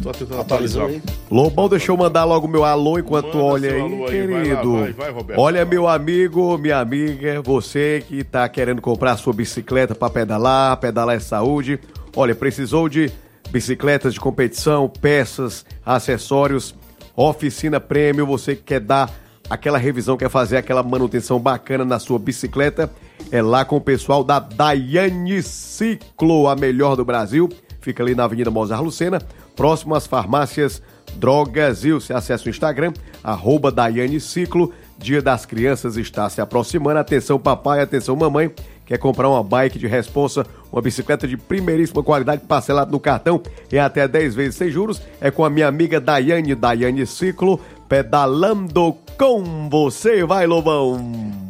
Tô 0.02 0.12
tentando 0.12 0.42
Atualizou 0.42 0.82
atualizar. 0.84 1.04
aí? 1.10 1.18
Lobão, 1.32 1.70
deixa 1.70 1.92
eu 1.92 1.96
mandar 1.96 2.26
logo 2.26 2.46
meu 2.48 2.66
alô 2.66 3.00
enquanto 3.00 3.28
Manda 3.38 3.38
olha 3.40 3.72
aí, 3.74 3.80
alô 3.80 4.06
aí, 4.06 4.28
vai 4.28 4.34
lá, 4.38 4.42
querido. 4.44 4.74
vai, 4.80 4.92
vai, 4.92 5.12
Roberto. 5.12 5.40
olha, 5.40 5.64
meu 5.66 5.88
amigo, 5.88 6.58
minha 6.58 6.80
amiga, 6.80 7.42
você 7.42 8.04
que 8.06 8.22
tá 8.24 8.50
querendo 8.50 8.82
comprar 8.82 9.16
sua 9.16 9.32
bicicleta 9.32 9.96
pra 9.96 10.10
pedalar, 10.10 10.76
pedalar 10.78 11.16
é 11.16 11.20
saúde. 11.20 11.80
Olha, 12.16 12.36
precisou 12.36 12.88
de 12.88 13.12
bicicletas 13.50 14.14
de 14.14 14.20
competição, 14.20 14.88
peças, 14.90 15.66
acessórios, 15.86 16.76
oficina 17.16 17.80
prêmio, 17.80 18.26
você 18.26 18.56
que 18.56 18.64
quer 18.64 18.80
dar 18.80 19.12
aquela 19.50 19.78
revisão, 19.78 20.18
quer 20.18 20.30
fazer 20.30 20.58
aquela 20.58 20.82
manutenção 20.82 21.40
bacana 21.40 21.84
na 21.84 22.00
sua 22.00 22.18
bicicleta, 22.18 22.90
é 23.32 23.42
lá 23.42 23.66
com 23.66 23.78
o 23.78 23.82
pessoal 23.82 24.24
da 24.24 24.40
Daiane 24.40 25.42
Ciclo, 25.44 26.48
a 26.48 26.56
melhor 26.56 26.96
do 26.96 27.06
Brasil. 27.06 27.50
Fica 27.82 28.02
ali 28.02 28.16
na 28.16 28.24
Avenida 28.24 28.50
Mozart 28.50 28.82
Lucena, 28.82 29.22
próximo 29.56 29.94
às 29.94 30.08
farmácias 30.08 30.82
Drogasil. 31.16 32.00
Você 32.00 32.14
acessa 32.14 32.48
o 32.48 32.50
Instagram, 32.50 32.94
arroba 33.24 33.72
Daiane 33.72 34.20
Ciclo. 34.20 34.74
Dia 34.98 35.22
das 35.22 35.46
Crianças 35.46 35.98
está 35.98 36.30
se 36.30 36.40
aproximando. 36.40 37.00
Atenção 37.00 37.38
papai, 37.38 37.82
atenção 37.82 38.16
mamãe. 38.16 38.54
Quer 38.86 38.98
comprar 38.98 39.30
uma 39.30 39.42
bike 39.44 39.80
de 39.80 39.88
responsa, 39.88 40.46
uma 40.72 40.82
bicicleta 40.82 41.26
de 41.28 41.38
primeiríssima 41.38 42.04
qualidade, 42.04 42.42
parcelado 42.46 42.92
no 42.92 43.00
cartão 43.00 43.42
em 43.72 43.78
até 43.80 44.08
10 44.08 44.36
vezes 44.36 44.56
sem 44.56 44.70
juros? 44.70 45.02
É 45.22 45.32
com 45.32 45.46
a 45.46 45.50
minha 45.50 45.68
amiga 45.68 46.02
Daiane, 46.02 46.54
Daiane 46.54 47.06
Ciclo, 47.08 47.60
pedalando 47.88 48.96
com 49.18 49.70
você. 49.70 50.26
Vai, 50.26 50.46
Lobão! 50.46 51.00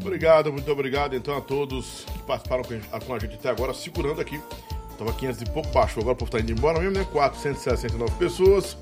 Obrigado, 0.02 0.52
muito 0.53 0.72
obrigado 0.72 1.16
então 1.16 1.36
a 1.36 1.42
todos 1.42 2.06
que 2.14 2.20
participaram 2.24 2.64
com 2.64 3.14
a 3.16 3.20
gente- 3.20 3.36
até 3.36 3.50
agora, 3.50 3.74
segurando 3.74 4.22
aqui. 4.22 4.40
Tava 5.00 5.12
500 5.14 5.42
e 5.42 5.45
pouco, 5.45 5.70
baixou, 5.74 6.02
agora 6.02 6.14
o 6.14 6.18
povo 6.18 6.30
tá 6.30 6.40
indo 6.40 6.52
embora 6.52 6.80
mesmo, 6.80 6.94
né? 6.95 7.06
469 7.12 8.12
pessoas. 8.20 8.78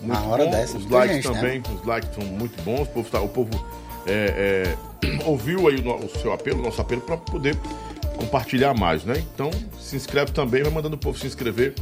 Muito 0.00 0.12
Na 0.14 0.22
hora 0.22 0.44
bom. 0.44 0.50
dessa, 0.52 0.78
Os 0.78 0.88
likes 0.88 1.16
gente, 1.16 1.28
né? 1.28 1.34
também, 1.34 1.62
os 1.74 1.84
likes 1.84 2.14
são 2.14 2.24
muito 2.24 2.62
bons. 2.62 2.82
O 2.82 2.86
povo, 2.86 3.10
tá, 3.10 3.20
o 3.20 3.28
povo 3.28 3.50
é, 4.06 4.76
é, 5.02 5.18
ouviu 5.24 5.68
aí 5.68 5.76
o, 5.76 5.94
o 6.06 6.08
seu 6.20 6.32
apelo, 6.32 6.60
o 6.60 6.62
nosso 6.62 6.80
apelo, 6.80 7.00
para 7.02 7.16
poder 7.16 7.56
compartilhar 8.16 8.74
mais, 8.74 9.02
né? 9.04 9.14
Então, 9.34 9.50
se 9.80 9.96
inscreve 9.96 10.30
também, 10.32 10.62
vai 10.62 10.70
mandando 10.72 10.96
o 10.96 10.98
povo 10.98 11.18
se 11.18 11.26
inscrever. 11.26 11.74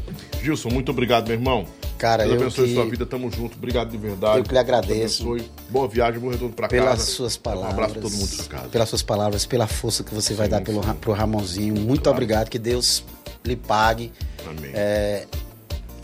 Gilson, 0.42 0.68
muito 0.70 0.90
obrigado, 0.92 1.26
meu 1.26 1.36
irmão. 1.36 1.66
Cara, 1.98 2.22
Deus 2.22 2.36
eu 2.36 2.42
abençoe 2.42 2.68
que- 2.68 2.74
sua 2.74 2.86
vida, 2.86 3.04
tamo 3.04 3.28
junto. 3.30 3.56
Obrigado 3.56 3.90
de 3.90 3.96
verdade. 3.98 4.38
Eu 4.38 4.44
que 4.44 4.52
lhe 4.52 4.58
agradeço. 4.58 5.24
Deus 5.24 5.32
abençoe. 5.40 5.50
Boa 5.68 5.88
viagem, 5.88 6.20
bom 6.20 6.28
retorno 6.28 6.54
pra 6.54 6.68
Pelas 6.68 6.90
casa. 6.90 7.02
suas 7.10 7.36
Um 7.36 7.40
palavras. 7.40 7.72
abraço 7.72 7.92
pra 7.94 8.02
todo 8.02 8.12
mundo 8.12 8.36
da 8.36 8.44
casa. 8.44 8.68
Pelas 8.68 8.88
suas 8.88 9.02
palavras, 9.02 9.46
pela 9.46 9.66
força 9.66 10.04
que 10.04 10.14
você 10.14 10.32
vai 10.32 10.46
dar 10.48 10.60
pelo, 10.60 10.80
pro 10.94 11.12
Ramonzinho. 11.12 11.74
Muito 11.74 12.08
obrigado. 12.08 12.48
Que 12.48 12.58
Deus 12.58 13.02
lhe 13.44 13.56
pague. 13.56 14.12
Amém. 14.46 14.70
É, 14.72 15.26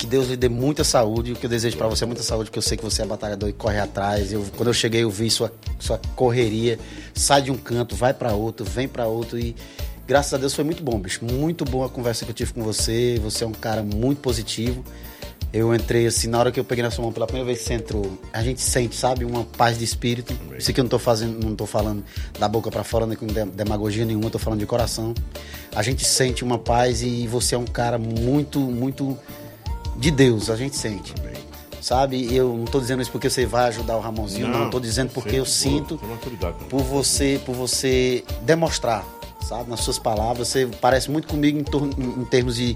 que 0.04 0.10
Deus 0.10 0.28
lhe 0.28 0.36
dê 0.36 0.48
muita 0.48 0.84
saúde. 0.84 1.32
O 1.32 1.36
que 1.36 1.46
eu 1.46 1.50
desejo 1.50 1.76
pra 1.76 1.88
você 1.88 2.04
é 2.04 2.06
muita 2.06 2.22
saúde, 2.22 2.50
porque 2.50 2.58
eu 2.58 2.62
sei 2.62 2.76
que 2.76 2.84
você 2.84 3.02
é 3.02 3.06
batalhador 3.06 3.48
e 3.48 3.52
corre 3.52 3.80
atrás. 3.80 4.32
Eu, 4.32 4.44
quando 4.56 4.68
eu 4.68 4.74
cheguei, 4.74 5.02
eu 5.02 5.10
vi 5.10 5.30
sua, 5.30 5.52
sua 5.78 5.98
correria. 6.14 6.78
Sai 7.14 7.42
de 7.42 7.50
um 7.50 7.56
canto, 7.56 7.96
vai 7.96 8.12
pra 8.12 8.32
outro, 8.34 8.64
vem 8.64 8.86
pra 8.86 9.06
outro 9.06 9.38
e. 9.38 9.56
Graças 10.06 10.34
a 10.34 10.36
Deus 10.36 10.52
foi 10.54 10.64
muito 10.64 10.82
bom, 10.82 10.98
bicho. 10.98 11.24
Muito 11.24 11.64
boa 11.64 11.86
a 11.86 11.88
conversa 11.88 12.26
que 12.26 12.30
eu 12.30 12.34
tive 12.34 12.52
com 12.52 12.62
você. 12.62 13.18
Você 13.22 13.42
é 13.42 13.46
um 13.46 13.52
cara 13.52 13.82
muito 13.82 14.18
positivo. 14.20 14.84
Eu 15.50 15.74
entrei 15.74 16.06
assim, 16.06 16.28
na 16.28 16.38
hora 16.38 16.50
que 16.52 16.58
eu 16.60 16.64
peguei 16.64 16.82
na 16.82 16.90
sua 16.90 17.02
mão 17.04 17.12
pela 17.12 17.26
primeira 17.26 17.46
vez 17.46 17.60
você 17.60 17.74
entrou, 17.74 18.18
a 18.32 18.42
gente 18.42 18.60
sente, 18.60 18.96
sabe, 18.96 19.24
uma 19.24 19.44
paz 19.44 19.78
de 19.78 19.84
espírito. 19.84 20.36
Isso 20.58 20.70
aqui 20.70 20.80
eu 20.80 20.82
não 20.84 20.88
tô 20.88 20.98
fazendo, 20.98 21.42
não 21.46 21.54
tô 21.54 21.64
falando 21.64 22.04
da 22.40 22.48
boca 22.48 22.72
pra 22.72 22.82
fora, 22.82 23.06
nem 23.06 23.16
com 23.16 23.24
de- 23.28 23.44
demagogia 23.46 24.04
nenhuma, 24.04 24.26
eu 24.26 24.30
tô 24.30 24.38
falando 24.38 24.58
de 24.58 24.66
coração. 24.66 25.14
A 25.74 25.80
gente 25.80 26.04
sente 26.04 26.42
uma 26.42 26.58
paz 26.58 27.02
e 27.02 27.28
você 27.28 27.54
é 27.54 27.58
um 27.58 27.64
cara 27.64 27.98
muito, 27.98 28.58
muito 28.58 29.16
de 29.96 30.10
Deus, 30.10 30.50
a 30.50 30.56
gente 30.56 30.76
sente. 30.76 31.14
Sabe? 31.80 32.34
Eu 32.34 32.48
não 32.56 32.64
tô 32.64 32.80
dizendo 32.80 33.02
isso 33.02 33.10
porque 33.12 33.28
você 33.28 33.44
vai 33.44 33.68
ajudar 33.68 33.96
o 33.96 34.00
Ramonzinho, 34.00 34.48
não, 34.48 34.70
tô 34.70 34.80
dizendo 34.80 35.10
porque 35.12 35.36
eu 35.36 35.44
sinto 35.44 35.96
por 36.70 36.82
você, 36.82 37.38
por 37.44 37.54
você 37.54 38.24
demonstrar, 38.42 39.04
sabe? 39.46 39.68
Nas 39.68 39.80
suas 39.80 39.98
palavras. 39.98 40.48
Você 40.48 40.66
parece 40.80 41.10
muito 41.10 41.28
comigo 41.28 41.58
em, 41.58 41.62
tor- 41.64 41.90
em- 41.98 42.22
em 42.22 42.24
termos 42.24 42.56
de 42.56 42.74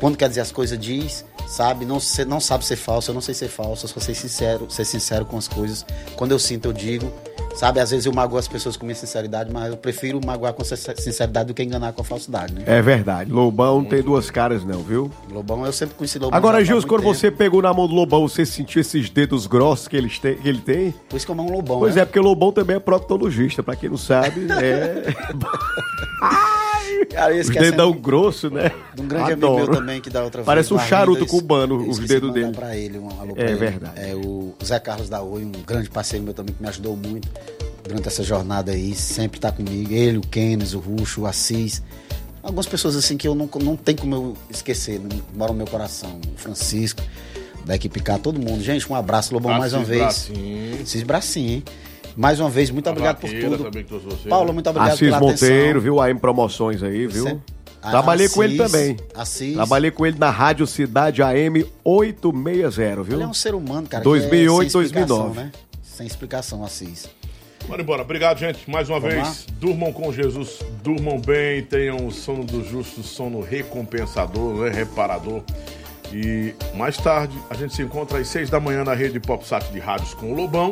quando 0.00 0.16
quer 0.16 0.28
dizer 0.30 0.40
as 0.40 0.50
coisas, 0.52 0.78
diz, 0.78 1.22
sabe? 1.46 1.84
Não, 1.84 2.00
você 2.00 2.24
não 2.24 2.40
sabe 2.40 2.64
ser 2.64 2.76
falso, 2.76 3.10
eu 3.10 3.14
não 3.14 3.20
sei 3.20 3.34
ser 3.34 3.48
falso, 3.48 3.84
eu 3.84 3.90
só 3.90 4.00
sei 4.00 4.14
sincero, 4.14 4.66
ser 4.70 4.86
sincero 4.86 5.26
com 5.26 5.36
as 5.36 5.46
coisas. 5.48 5.84
Quando 6.16 6.32
eu 6.32 6.38
sinto, 6.38 6.66
eu 6.68 6.72
digo. 6.72 7.12
Sabe, 7.56 7.80
às 7.80 7.90
vezes 7.90 8.04
eu 8.04 8.12
magoo 8.12 8.36
as 8.38 8.46
pessoas 8.46 8.76
com 8.76 8.84
minha 8.84 8.94
sinceridade, 8.94 9.50
mas 9.50 9.70
eu 9.70 9.76
prefiro 9.78 10.20
magoar 10.24 10.52
com 10.52 10.62
sin- 10.62 10.76
sinceridade 10.76 11.46
do 11.48 11.54
que 11.54 11.62
enganar 11.62 11.92
com 11.94 12.02
a 12.02 12.04
falsidade, 12.04 12.52
né? 12.52 12.62
É 12.66 12.82
verdade. 12.82 13.32
Lobão 13.32 13.78
não 13.80 13.84
tem 13.88 14.02
duas 14.02 14.30
caras, 14.30 14.62
não, 14.64 14.82
viu? 14.82 15.10
Lobão, 15.30 15.64
eu 15.64 15.72
sempre 15.72 15.94
conheci 15.94 16.18
Lobão. 16.18 16.36
Agora, 16.36 16.58
Gils, 16.62 16.84
muito 16.84 16.88
quando 16.88 17.00
tempo. 17.02 17.14
você 17.14 17.30
pegou 17.30 17.62
na 17.62 17.72
mão 17.72 17.88
do 17.88 17.94
Lobão, 17.94 18.28
você 18.28 18.44
sentiu 18.44 18.80
esses 18.82 19.08
dedos 19.08 19.46
grossos 19.46 19.88
que, 19.88 19.96
eles 19.96 20.18
têm, 20.18 20.36
que 20.36 20.46
ele 20.48 20.60
tem? 20.60 20.92
Por 21.08 21.16
isso 21.16 21.24
que 21.24 21.32
eu 21.32 21.34
amo 21.34 21.48
um 21.50 21.52
Lobão, 21.56 21.78
Pois 21.78 21.94
né? 21.96 22.02
é, 22.02 22.04
porque 22.04 22.18
o 22.20 22.22
Lobão 22.22 22.52
também 22.52 22.76
é 22.76 22.80
proctologista, 22.80 23.62
pra 23.62 23.74
quem 23.74 23.88
não 23.88 23.96
sabe. 23.96 24.46
É. 24.62 25.04
Cara, 27.10 27.34
eu 27.34 27.40
Os 27.40 27.48
dedão 27.48 27.92
grosso, 27.92 28.50
né? 28.50 28.70
de 28.94 29.02
um 29.02 29.08
grande 29.08 29.32
amigo 29.32 29.46
Adoro. 29.46 29.70
meu 29.72 29.80
também 29.80 30.00
que 30.00 30.10
dá 30.10 30.22
outra 30.24 30.40
vez. 30.42 30.46
Parece 30.46 30.72
um 30.74 30.78
charuto 30.78 31.26
cubano, 31.26 31.82
eu 31.82 31.88
os 31.90 31.98
dedos 31.98 32.32
dele. 32.32 32.52
pra 32.52 32.76
ele, 32.76 32.98
um 32.98 33.08
alô 33.20 33.34
pra 33.34 33.44
É 33.44 33.48
ele. 33.50 33.56
verdade. 33.56 33.92
É 34.00 34.14
o 34.14 34.52
Zé 34.64 34.78
Carlos 34.78 35.08
da 35.08 35.22
Oi, 35.22 35.44
um 35.44 35.52
grande 35.66 35.88
parceiro 35.90 36.24
meu 36.24 36.34
também 36.34 36.54
que 36.54 36.62
me 36.62 36.68
ajudou 36.68 36.96
muito 36.96 37.28
durante 37.84 38.08
essa 38.08 38.22
jornada 38.22 38.72
aí, 38.72 38.94
sempre 38.94 39.38
tá 39.40 39.50
comigo. 39.52 39.92
Ele, 39.92 40.18
o 40.18 40.22
Kenes, 40.22 40.74
o 40.74 40.78
Ruxo, 40.78 41.22
o 41.22 41.26
Assis. 41.26 41.82
Algumas 42.42 42.66
pessoas 42.66 42.94
assim 42.96 43.16
que 43.16 43.26
eu 43.26 43.34
não, 43.34 43.48
não 43.62 43.76
tem 43.76 43.94
como 43.96 44.14
eu 44.14 44.36
esquecer, 44.50 45.00
não 45.00 45.08
mora 45.34 45.52
no 45.52 45.58
meu 45.58 45.66
coração. 45.66 46.20
O 46.34 46.38
Francisco, 46.38 47.02
da 47.64 47.74
equipe 47.74 47.98
K, 48.00 48.18
todo 48.18 48.38
mundo. 48.38 48.62
Gente, 48.62 48.90
um 48.90 48.94
abraço, 48.94 49.34
Lobão, 49.34 49.56
mais 49.58 49.72
uma 49.72 49.82
vez. 49.84 50.00
Bracinho. 50.00 50.82
Assis 50.82 51.02
Bracinho, 51.02 51.50
hein? 51.54 51.64
Mais 52.16 52.40
uma 52.40 52.48
vez, 52.48 52.70
muito 52.70 52.86
A 52.86 52.90
obrigado 52.92 53.18
por 53.20 53.28
tudo. 53.30 53.58
também 53.64 53.82
que 53.82 53.88
trouxe 53.88 54.06
você, 54.06 54.28
Paulo, 54.28 54.46
né? 54.48 54.52
muito 54.54 54.70
obrigado 54.70 54.92
Assis 54.92 55.00
pela 55.08 55.20
Monteiro, 55.20 55.56
atenção. 55.78 55.80
viu? 55.82 56.00
AM 56.00 56.18
Promoções 56.18 56.82
aí, 56.82 57.06
viu? 57.06 57.24
Você- 57.24 57.38
Trabalhei 57.82 58.28
com 58.28 58.42
ele 58.42 58.60
Assis, 58.60 58.72
também. 58.72 58.96
Assis. 59.14 59.54
Trabalhei 59.54 59.90
com 59.92 60.04
ele 60.06 60.18
na 60.18 60.28
Rádio 60.30 60.66
Cidade 60.66 61.22
AM 61.22 61.64
860, 61.84 63.02
viu? 63.02 63.14
Ele 63.16 63.22
é 63.22 63.26
um 63.26 63.34
ser 63.34 63.54
humano, 63.54 63.86
cara. 63.86 64.02
que 64.02 64.08
2008, 64.08 64.66
é 64.66 64.70
sem 64.70 64.82
explicação, 64.82 65.16
2009. 65.18 65.40
Né? 65.40 65.52
Sem 65.84 66.06
explicação, 66.06 66.64
Assis. 66.64 67.08
Bora 67.68 67.82
embora. 67.82 68.02
Obrigado, 68.02 68.38
gente. 68.38 68.68
Mais 68.70 68.88
uma 68.88 68.98
Vamos 68.98 69.14
vez. 69.14 69.46
Durmam 69.60 69.92
com 69.92 70.12
Jesus. 70.12 70.60
Durmam 70.82 71.20
bem. 71.20 71.62
Tenham 71.62 72.06
o 72.06 72.10
sono 72.12 72.44
do 72.44 72.64
justo, 72.64 73.02
sono 73.02 73.40
recompensador, 73.40 74.64
né? 74.64 74.70
reparador. 74.70 75.42
E 76.12 76.54
mais 76.74 76.96
tarde 76.96 77.36
a 77.50 77.54
gente 77.54 77.74
se 77.74 77.82
encontra 77.82 78.18
às 78.18 78.28
seis 78.28 78.48
da 78.50 78.58
manhã 78.60 78.84
na 78.84 78.94
rede 78.94 79.18
PopSat 79.20 79.70
de 79.72 79.78
rádios 79.78 80.14
com 80.14 80.32
o 80.32 80.34
Lobão. 80.34 80.70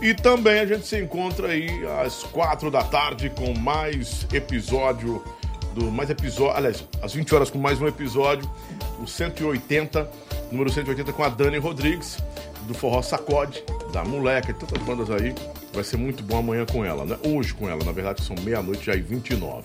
E 0.00 0.14
também 0.14 0.60
a 0.60 0.66
gente 0.66 0.86
se 0.86 0.98
encontra 0.98 1.48
aí 1.48 1.68
às 2.04 2.22
quatro 2.22 2.70
da 2.70 2.82
tarde 2.82 3.30
com 3.30 3.58
mais 3.58 4.26
episódio 4.32 5.22
do 5.74 5.90
mais 5.90 6.08
episódio, 6.08 6.56
aliás, 6.56 6.84
às 7.02 7.12
20 7.12 7.34
horas 7.34 7.50
com 7.50 7.58
mais 7.58 7.80
um 7.80 7.86
episódio, 7.86 8.50
o 8.98 9.06
180, 9.06 10.10
número 10.50 10.72
180 10.72 11.12
com 11.12 11.22
a 11.22 11.28
Dani 11.28 11.58
Rodrigues 11.58 12.16
do 12.66 12.72
Forró 12.72 13.02
Sacode, 13.02 13.62
da 13.92 14.02
Moleca 14.02 14.50
e 14.50 14.54
tantas 14.54 14.82
bandas 14.82 15.10
aí. 15.10 15.34
Vai 15.76 15.84
ser 15.84 15.98
muito 15.98 16.22
bom 16.22 16.38
amanhã 16.38 16.64
com 16.64 16.82
ela, 16.82 17.04
né? 17.04 17.18
Hoje 17.22 17.52
com 17.52 17.68
ela, 17.68 17.84
na 17.84 17.92
verdade 17.92 18.24
são 18.24 18.34
meia-noite 18.42 18.86
já 18.86 18.94
e 18.94 19.00
29. 19.00 19.62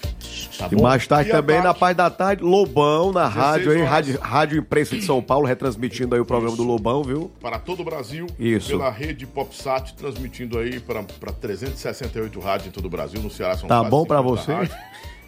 Tá 0.57 0.67
E 0.69 0.75
bom? 0.75 0.83
mais 0.83 1.07
tarde 1.07 1.30
E 1.30 1.31
também, 1.31 1.56
na 1.56 1.64
tarde, 1.64 1.80
parte 1.80 1.95
da 1.98 2.09
tarde, 2.09 2.43
Lobão 2.43 3.14
na 3.14 3.30
16 3.30 3.45
rádio 3.45 3.72
aí, 3.72 3.77
horas. 3.77 3.90
rádio, 3.90 4.19
rádio 4.19 4.59
Imprensa 4.59 4.95
de 4.98 5.06
São 5.06 5.22
Paulo, 5.23 5.48
retransmitindo 5.48 6.14
aí 6.14 6.19
o 6.19 6.25
programa 6.25 6.57
do 6.57 6.64
Lobão, 6.64 7.01
viu? 7.01 7.31
para 7.41 7.57
todo 7.57 7.80
o 7.80 7.85
Brasil, 7.85 8.27
Isso. 8.38 8.67
pela 8.67 8.91
rede 8.91 9.25
PopSat, 9.25 9.93
transmitindo 9.95 10.59
aí 10.59 10.81
para 10.81 11.01
368 11.31 12.40
rádios 12.41 12.67
em 12.67 12.72
todo 12.72 12.85
o 12.85 12.90
Brasil, 12.90 13.22
no 13.22 13.30
Ceará 13.31 13.56
são 13.56 13.69
Tá 13.69 13.77
quase 13.80 13.90
bom 13.90 14.06
pra 14.06 14.17
50 14.17 14.35
você? 14.41 14.51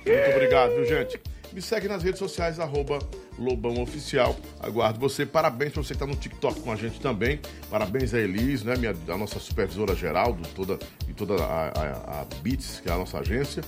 Muito 0.06 0.30
obrigado, 0.36 0.72
viu, 0.76 0.86
gente? 0.86 1.20
Me 1.54 1.62
segue 1.62 1.88
nas 1.88 2.02
redes 2.02 2.18
sociais, 2.18 2.60
arroba 2.60 2.98
Lobão 3.38 3.80
Oficial. 3.80 4.36
Aguardo 4.60 5.00
você. 5.00 5.24
Parabéns 5.24 5.72
pra 5.72 5.84
você 5.84 5.94
que 5.94 6.00
tá 6.00 6.08
no 6.08 6.16
TikTok 6.16 6.60
com 6.62 6.72
a 6.72 6.76
gente 6.76 7.00
também. 7.00 7.40
Parabéns 7.70 8.12
a 8.16 8.20
Elis, 8.20 8.64
né? 8.64 8.76
Minha, 8.76 8.96
a 9.08 9.18
nossa 9.18 9.40
supervisora 9.40 9.96
geral 9.96 10.34
do, 10.34 10.48
toda, 10.50 10.80
e 11.08 11.14
toda 11.14 11.36
a, 11.44 11.68
a, 11.68 12.22
a 12.22 12.26
Beats, 12.42 12.80
que 12.80 12.90
é 12.90 12.92
a 12.92 12.98
nossa 12.98 13.20
agência, 13.20 13.64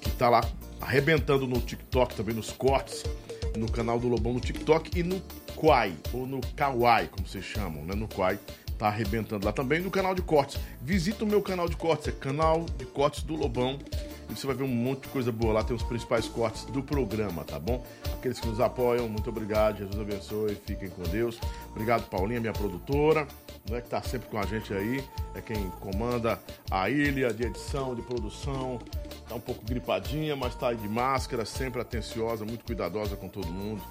que 0.00 0.10
tá 0.12 0.30
lá 0.30 0.40
arrebentando 0.80 1.46
no 1.46 1.60
TikTok, 1.60 2.14
também 2.14 2.34
nos 2.34 2.50
cortes, 2.50 3.04
no 3.54 3.70
canal 3.70 3.98
do 3.98 4.08
Lobão 4.08 4.32
no 4.32 4.40
TikTok 4.40 4.98
e 4.98 5.02
no 5.02 5.20
Quai, 5.54 5.94
ou 6.14 6.26
no 6.26 6.40
Kawaii, 6.56 7.08
como 7.08 7.28
vocês 7.28 7.44
chamam, 7.44 7.84
né? 7.84 7.94
No 7.94 8.08
Quai. 8.08 8.38
Tá 8.78 8.86
arrebentando 8.86 9.44
lá 9.44 9.52
também 9.52 9.78
no 9.78 9.90
canal 9.90 10.14
de 10.14 10.22
cortes. 10.22 10.58
Visita 10.80 11.22
o 11.22 11.26
meu 11.26 11.42
canal 11.42 11.68
de 11.68 11.76
cortes, 11.76 12.08
é 12.08 12.12
canal 12.12 12.64
de 12.78 12.86
cortes 12.86 13.22
do 13.22 13.36
Lobão. 13.36 13.78
E 14.30 14.36
você 14.36 14.46
vai 14.46 14.54
ver 14.54 14.62
um 14.64 14.68
monte 14.68 15.02
de 15.02 15.08
coisa 15.08 15.32
boa 15.32 15.54
lá. 15.54 15.64
Tem 15.64 15.74
os 15.74 15.82
principais 15.82 16.26
cortes 16.28 16.64
do 16.66 16.82
programa, 16.82 17.44
tá 17.44 17.58
bom? 17.58 17.84
Aqueles 18.14 18.38
que 18.38 18.46
nos 18.46 18.60
apoiam, 18.60 19.08
muito 19.08 19.28
obrigado. 19.28 19.78
Jesus 19.78 20.00
abençoe. 20.00 20.54
Fiquem 20.54 20.88
com 20.88 21.02
Deus. 21.02 21.38
Obrigado, 21.70 22.08
Paulinha, 22.08 22.40
minha 22.40 22.52
produtora, 22.52 23.26
né, 23.68 23.80
que 23.80 23.88
tá 23.88 24.00
sempre 24.02 24.28
com 24.28 24.38
a 24.38 24.46
gente 24.46 24.72
aí. 24.72 25.02
É 25.34 25.40
quem 25.40 25.68
comanda 25.80 26.38
a 26.70 26.88
ilha 26.88 27.32
de 27.32 27.44
edição, 27.44 27.94
de 27.94 28.02
produção. 28.02 28.78
Tá 29.28 29.34
um 29.34 29.40
pouco 29.40 29.64
gripadinha, 29.64 30.36
mas 30.36 30.54
tá 30.54 30.68
aí 30.68 30.76
de 30.76 30.88
máscara, 30.88 31.44
sempre 31.44 31.80
atenciosa, 31.80 32.44
muito 32.44 32.64
cuidadosa 32.64 33.16
com 33.16 33.28
todo 33.28 33.48
mundo. 33.48 33.82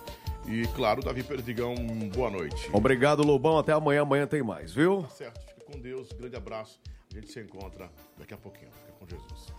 E, 0.47 0.65
claro, 0.75 1.01
Davi 1.01 1.21
Perdigão, 1.21 1.75
boa 2.13 2.29
noite. 2.29 2.69
Obrigado, 2.73 3.23
Lobão. 3.23 3.57
Até 3.57 3.71
amanhã. 3.73 4.01
Amanhã 4.01 4.25
tem 4.25 4.41
mais, 4.41 4.73
viu? 4.73 5.03
Tá 5.03 5.09
certo, 5.09 5.39
fica 5.41 5.61
com 5.65 5.79
Deus, 5.79 6.11
grande 6.11 6.35
abraço. 6.35 6.79
A 7.11 7.15
gente 7.15 7.31
se 7.31 7.39
encontra 7.39 7.89
daqui 8.17 8.33
a 8.33 8.37
pouquinho. 8.37 8.71
Fica 8.71 8.91
com 8.99 9.07
Jesus. 9.07 9.58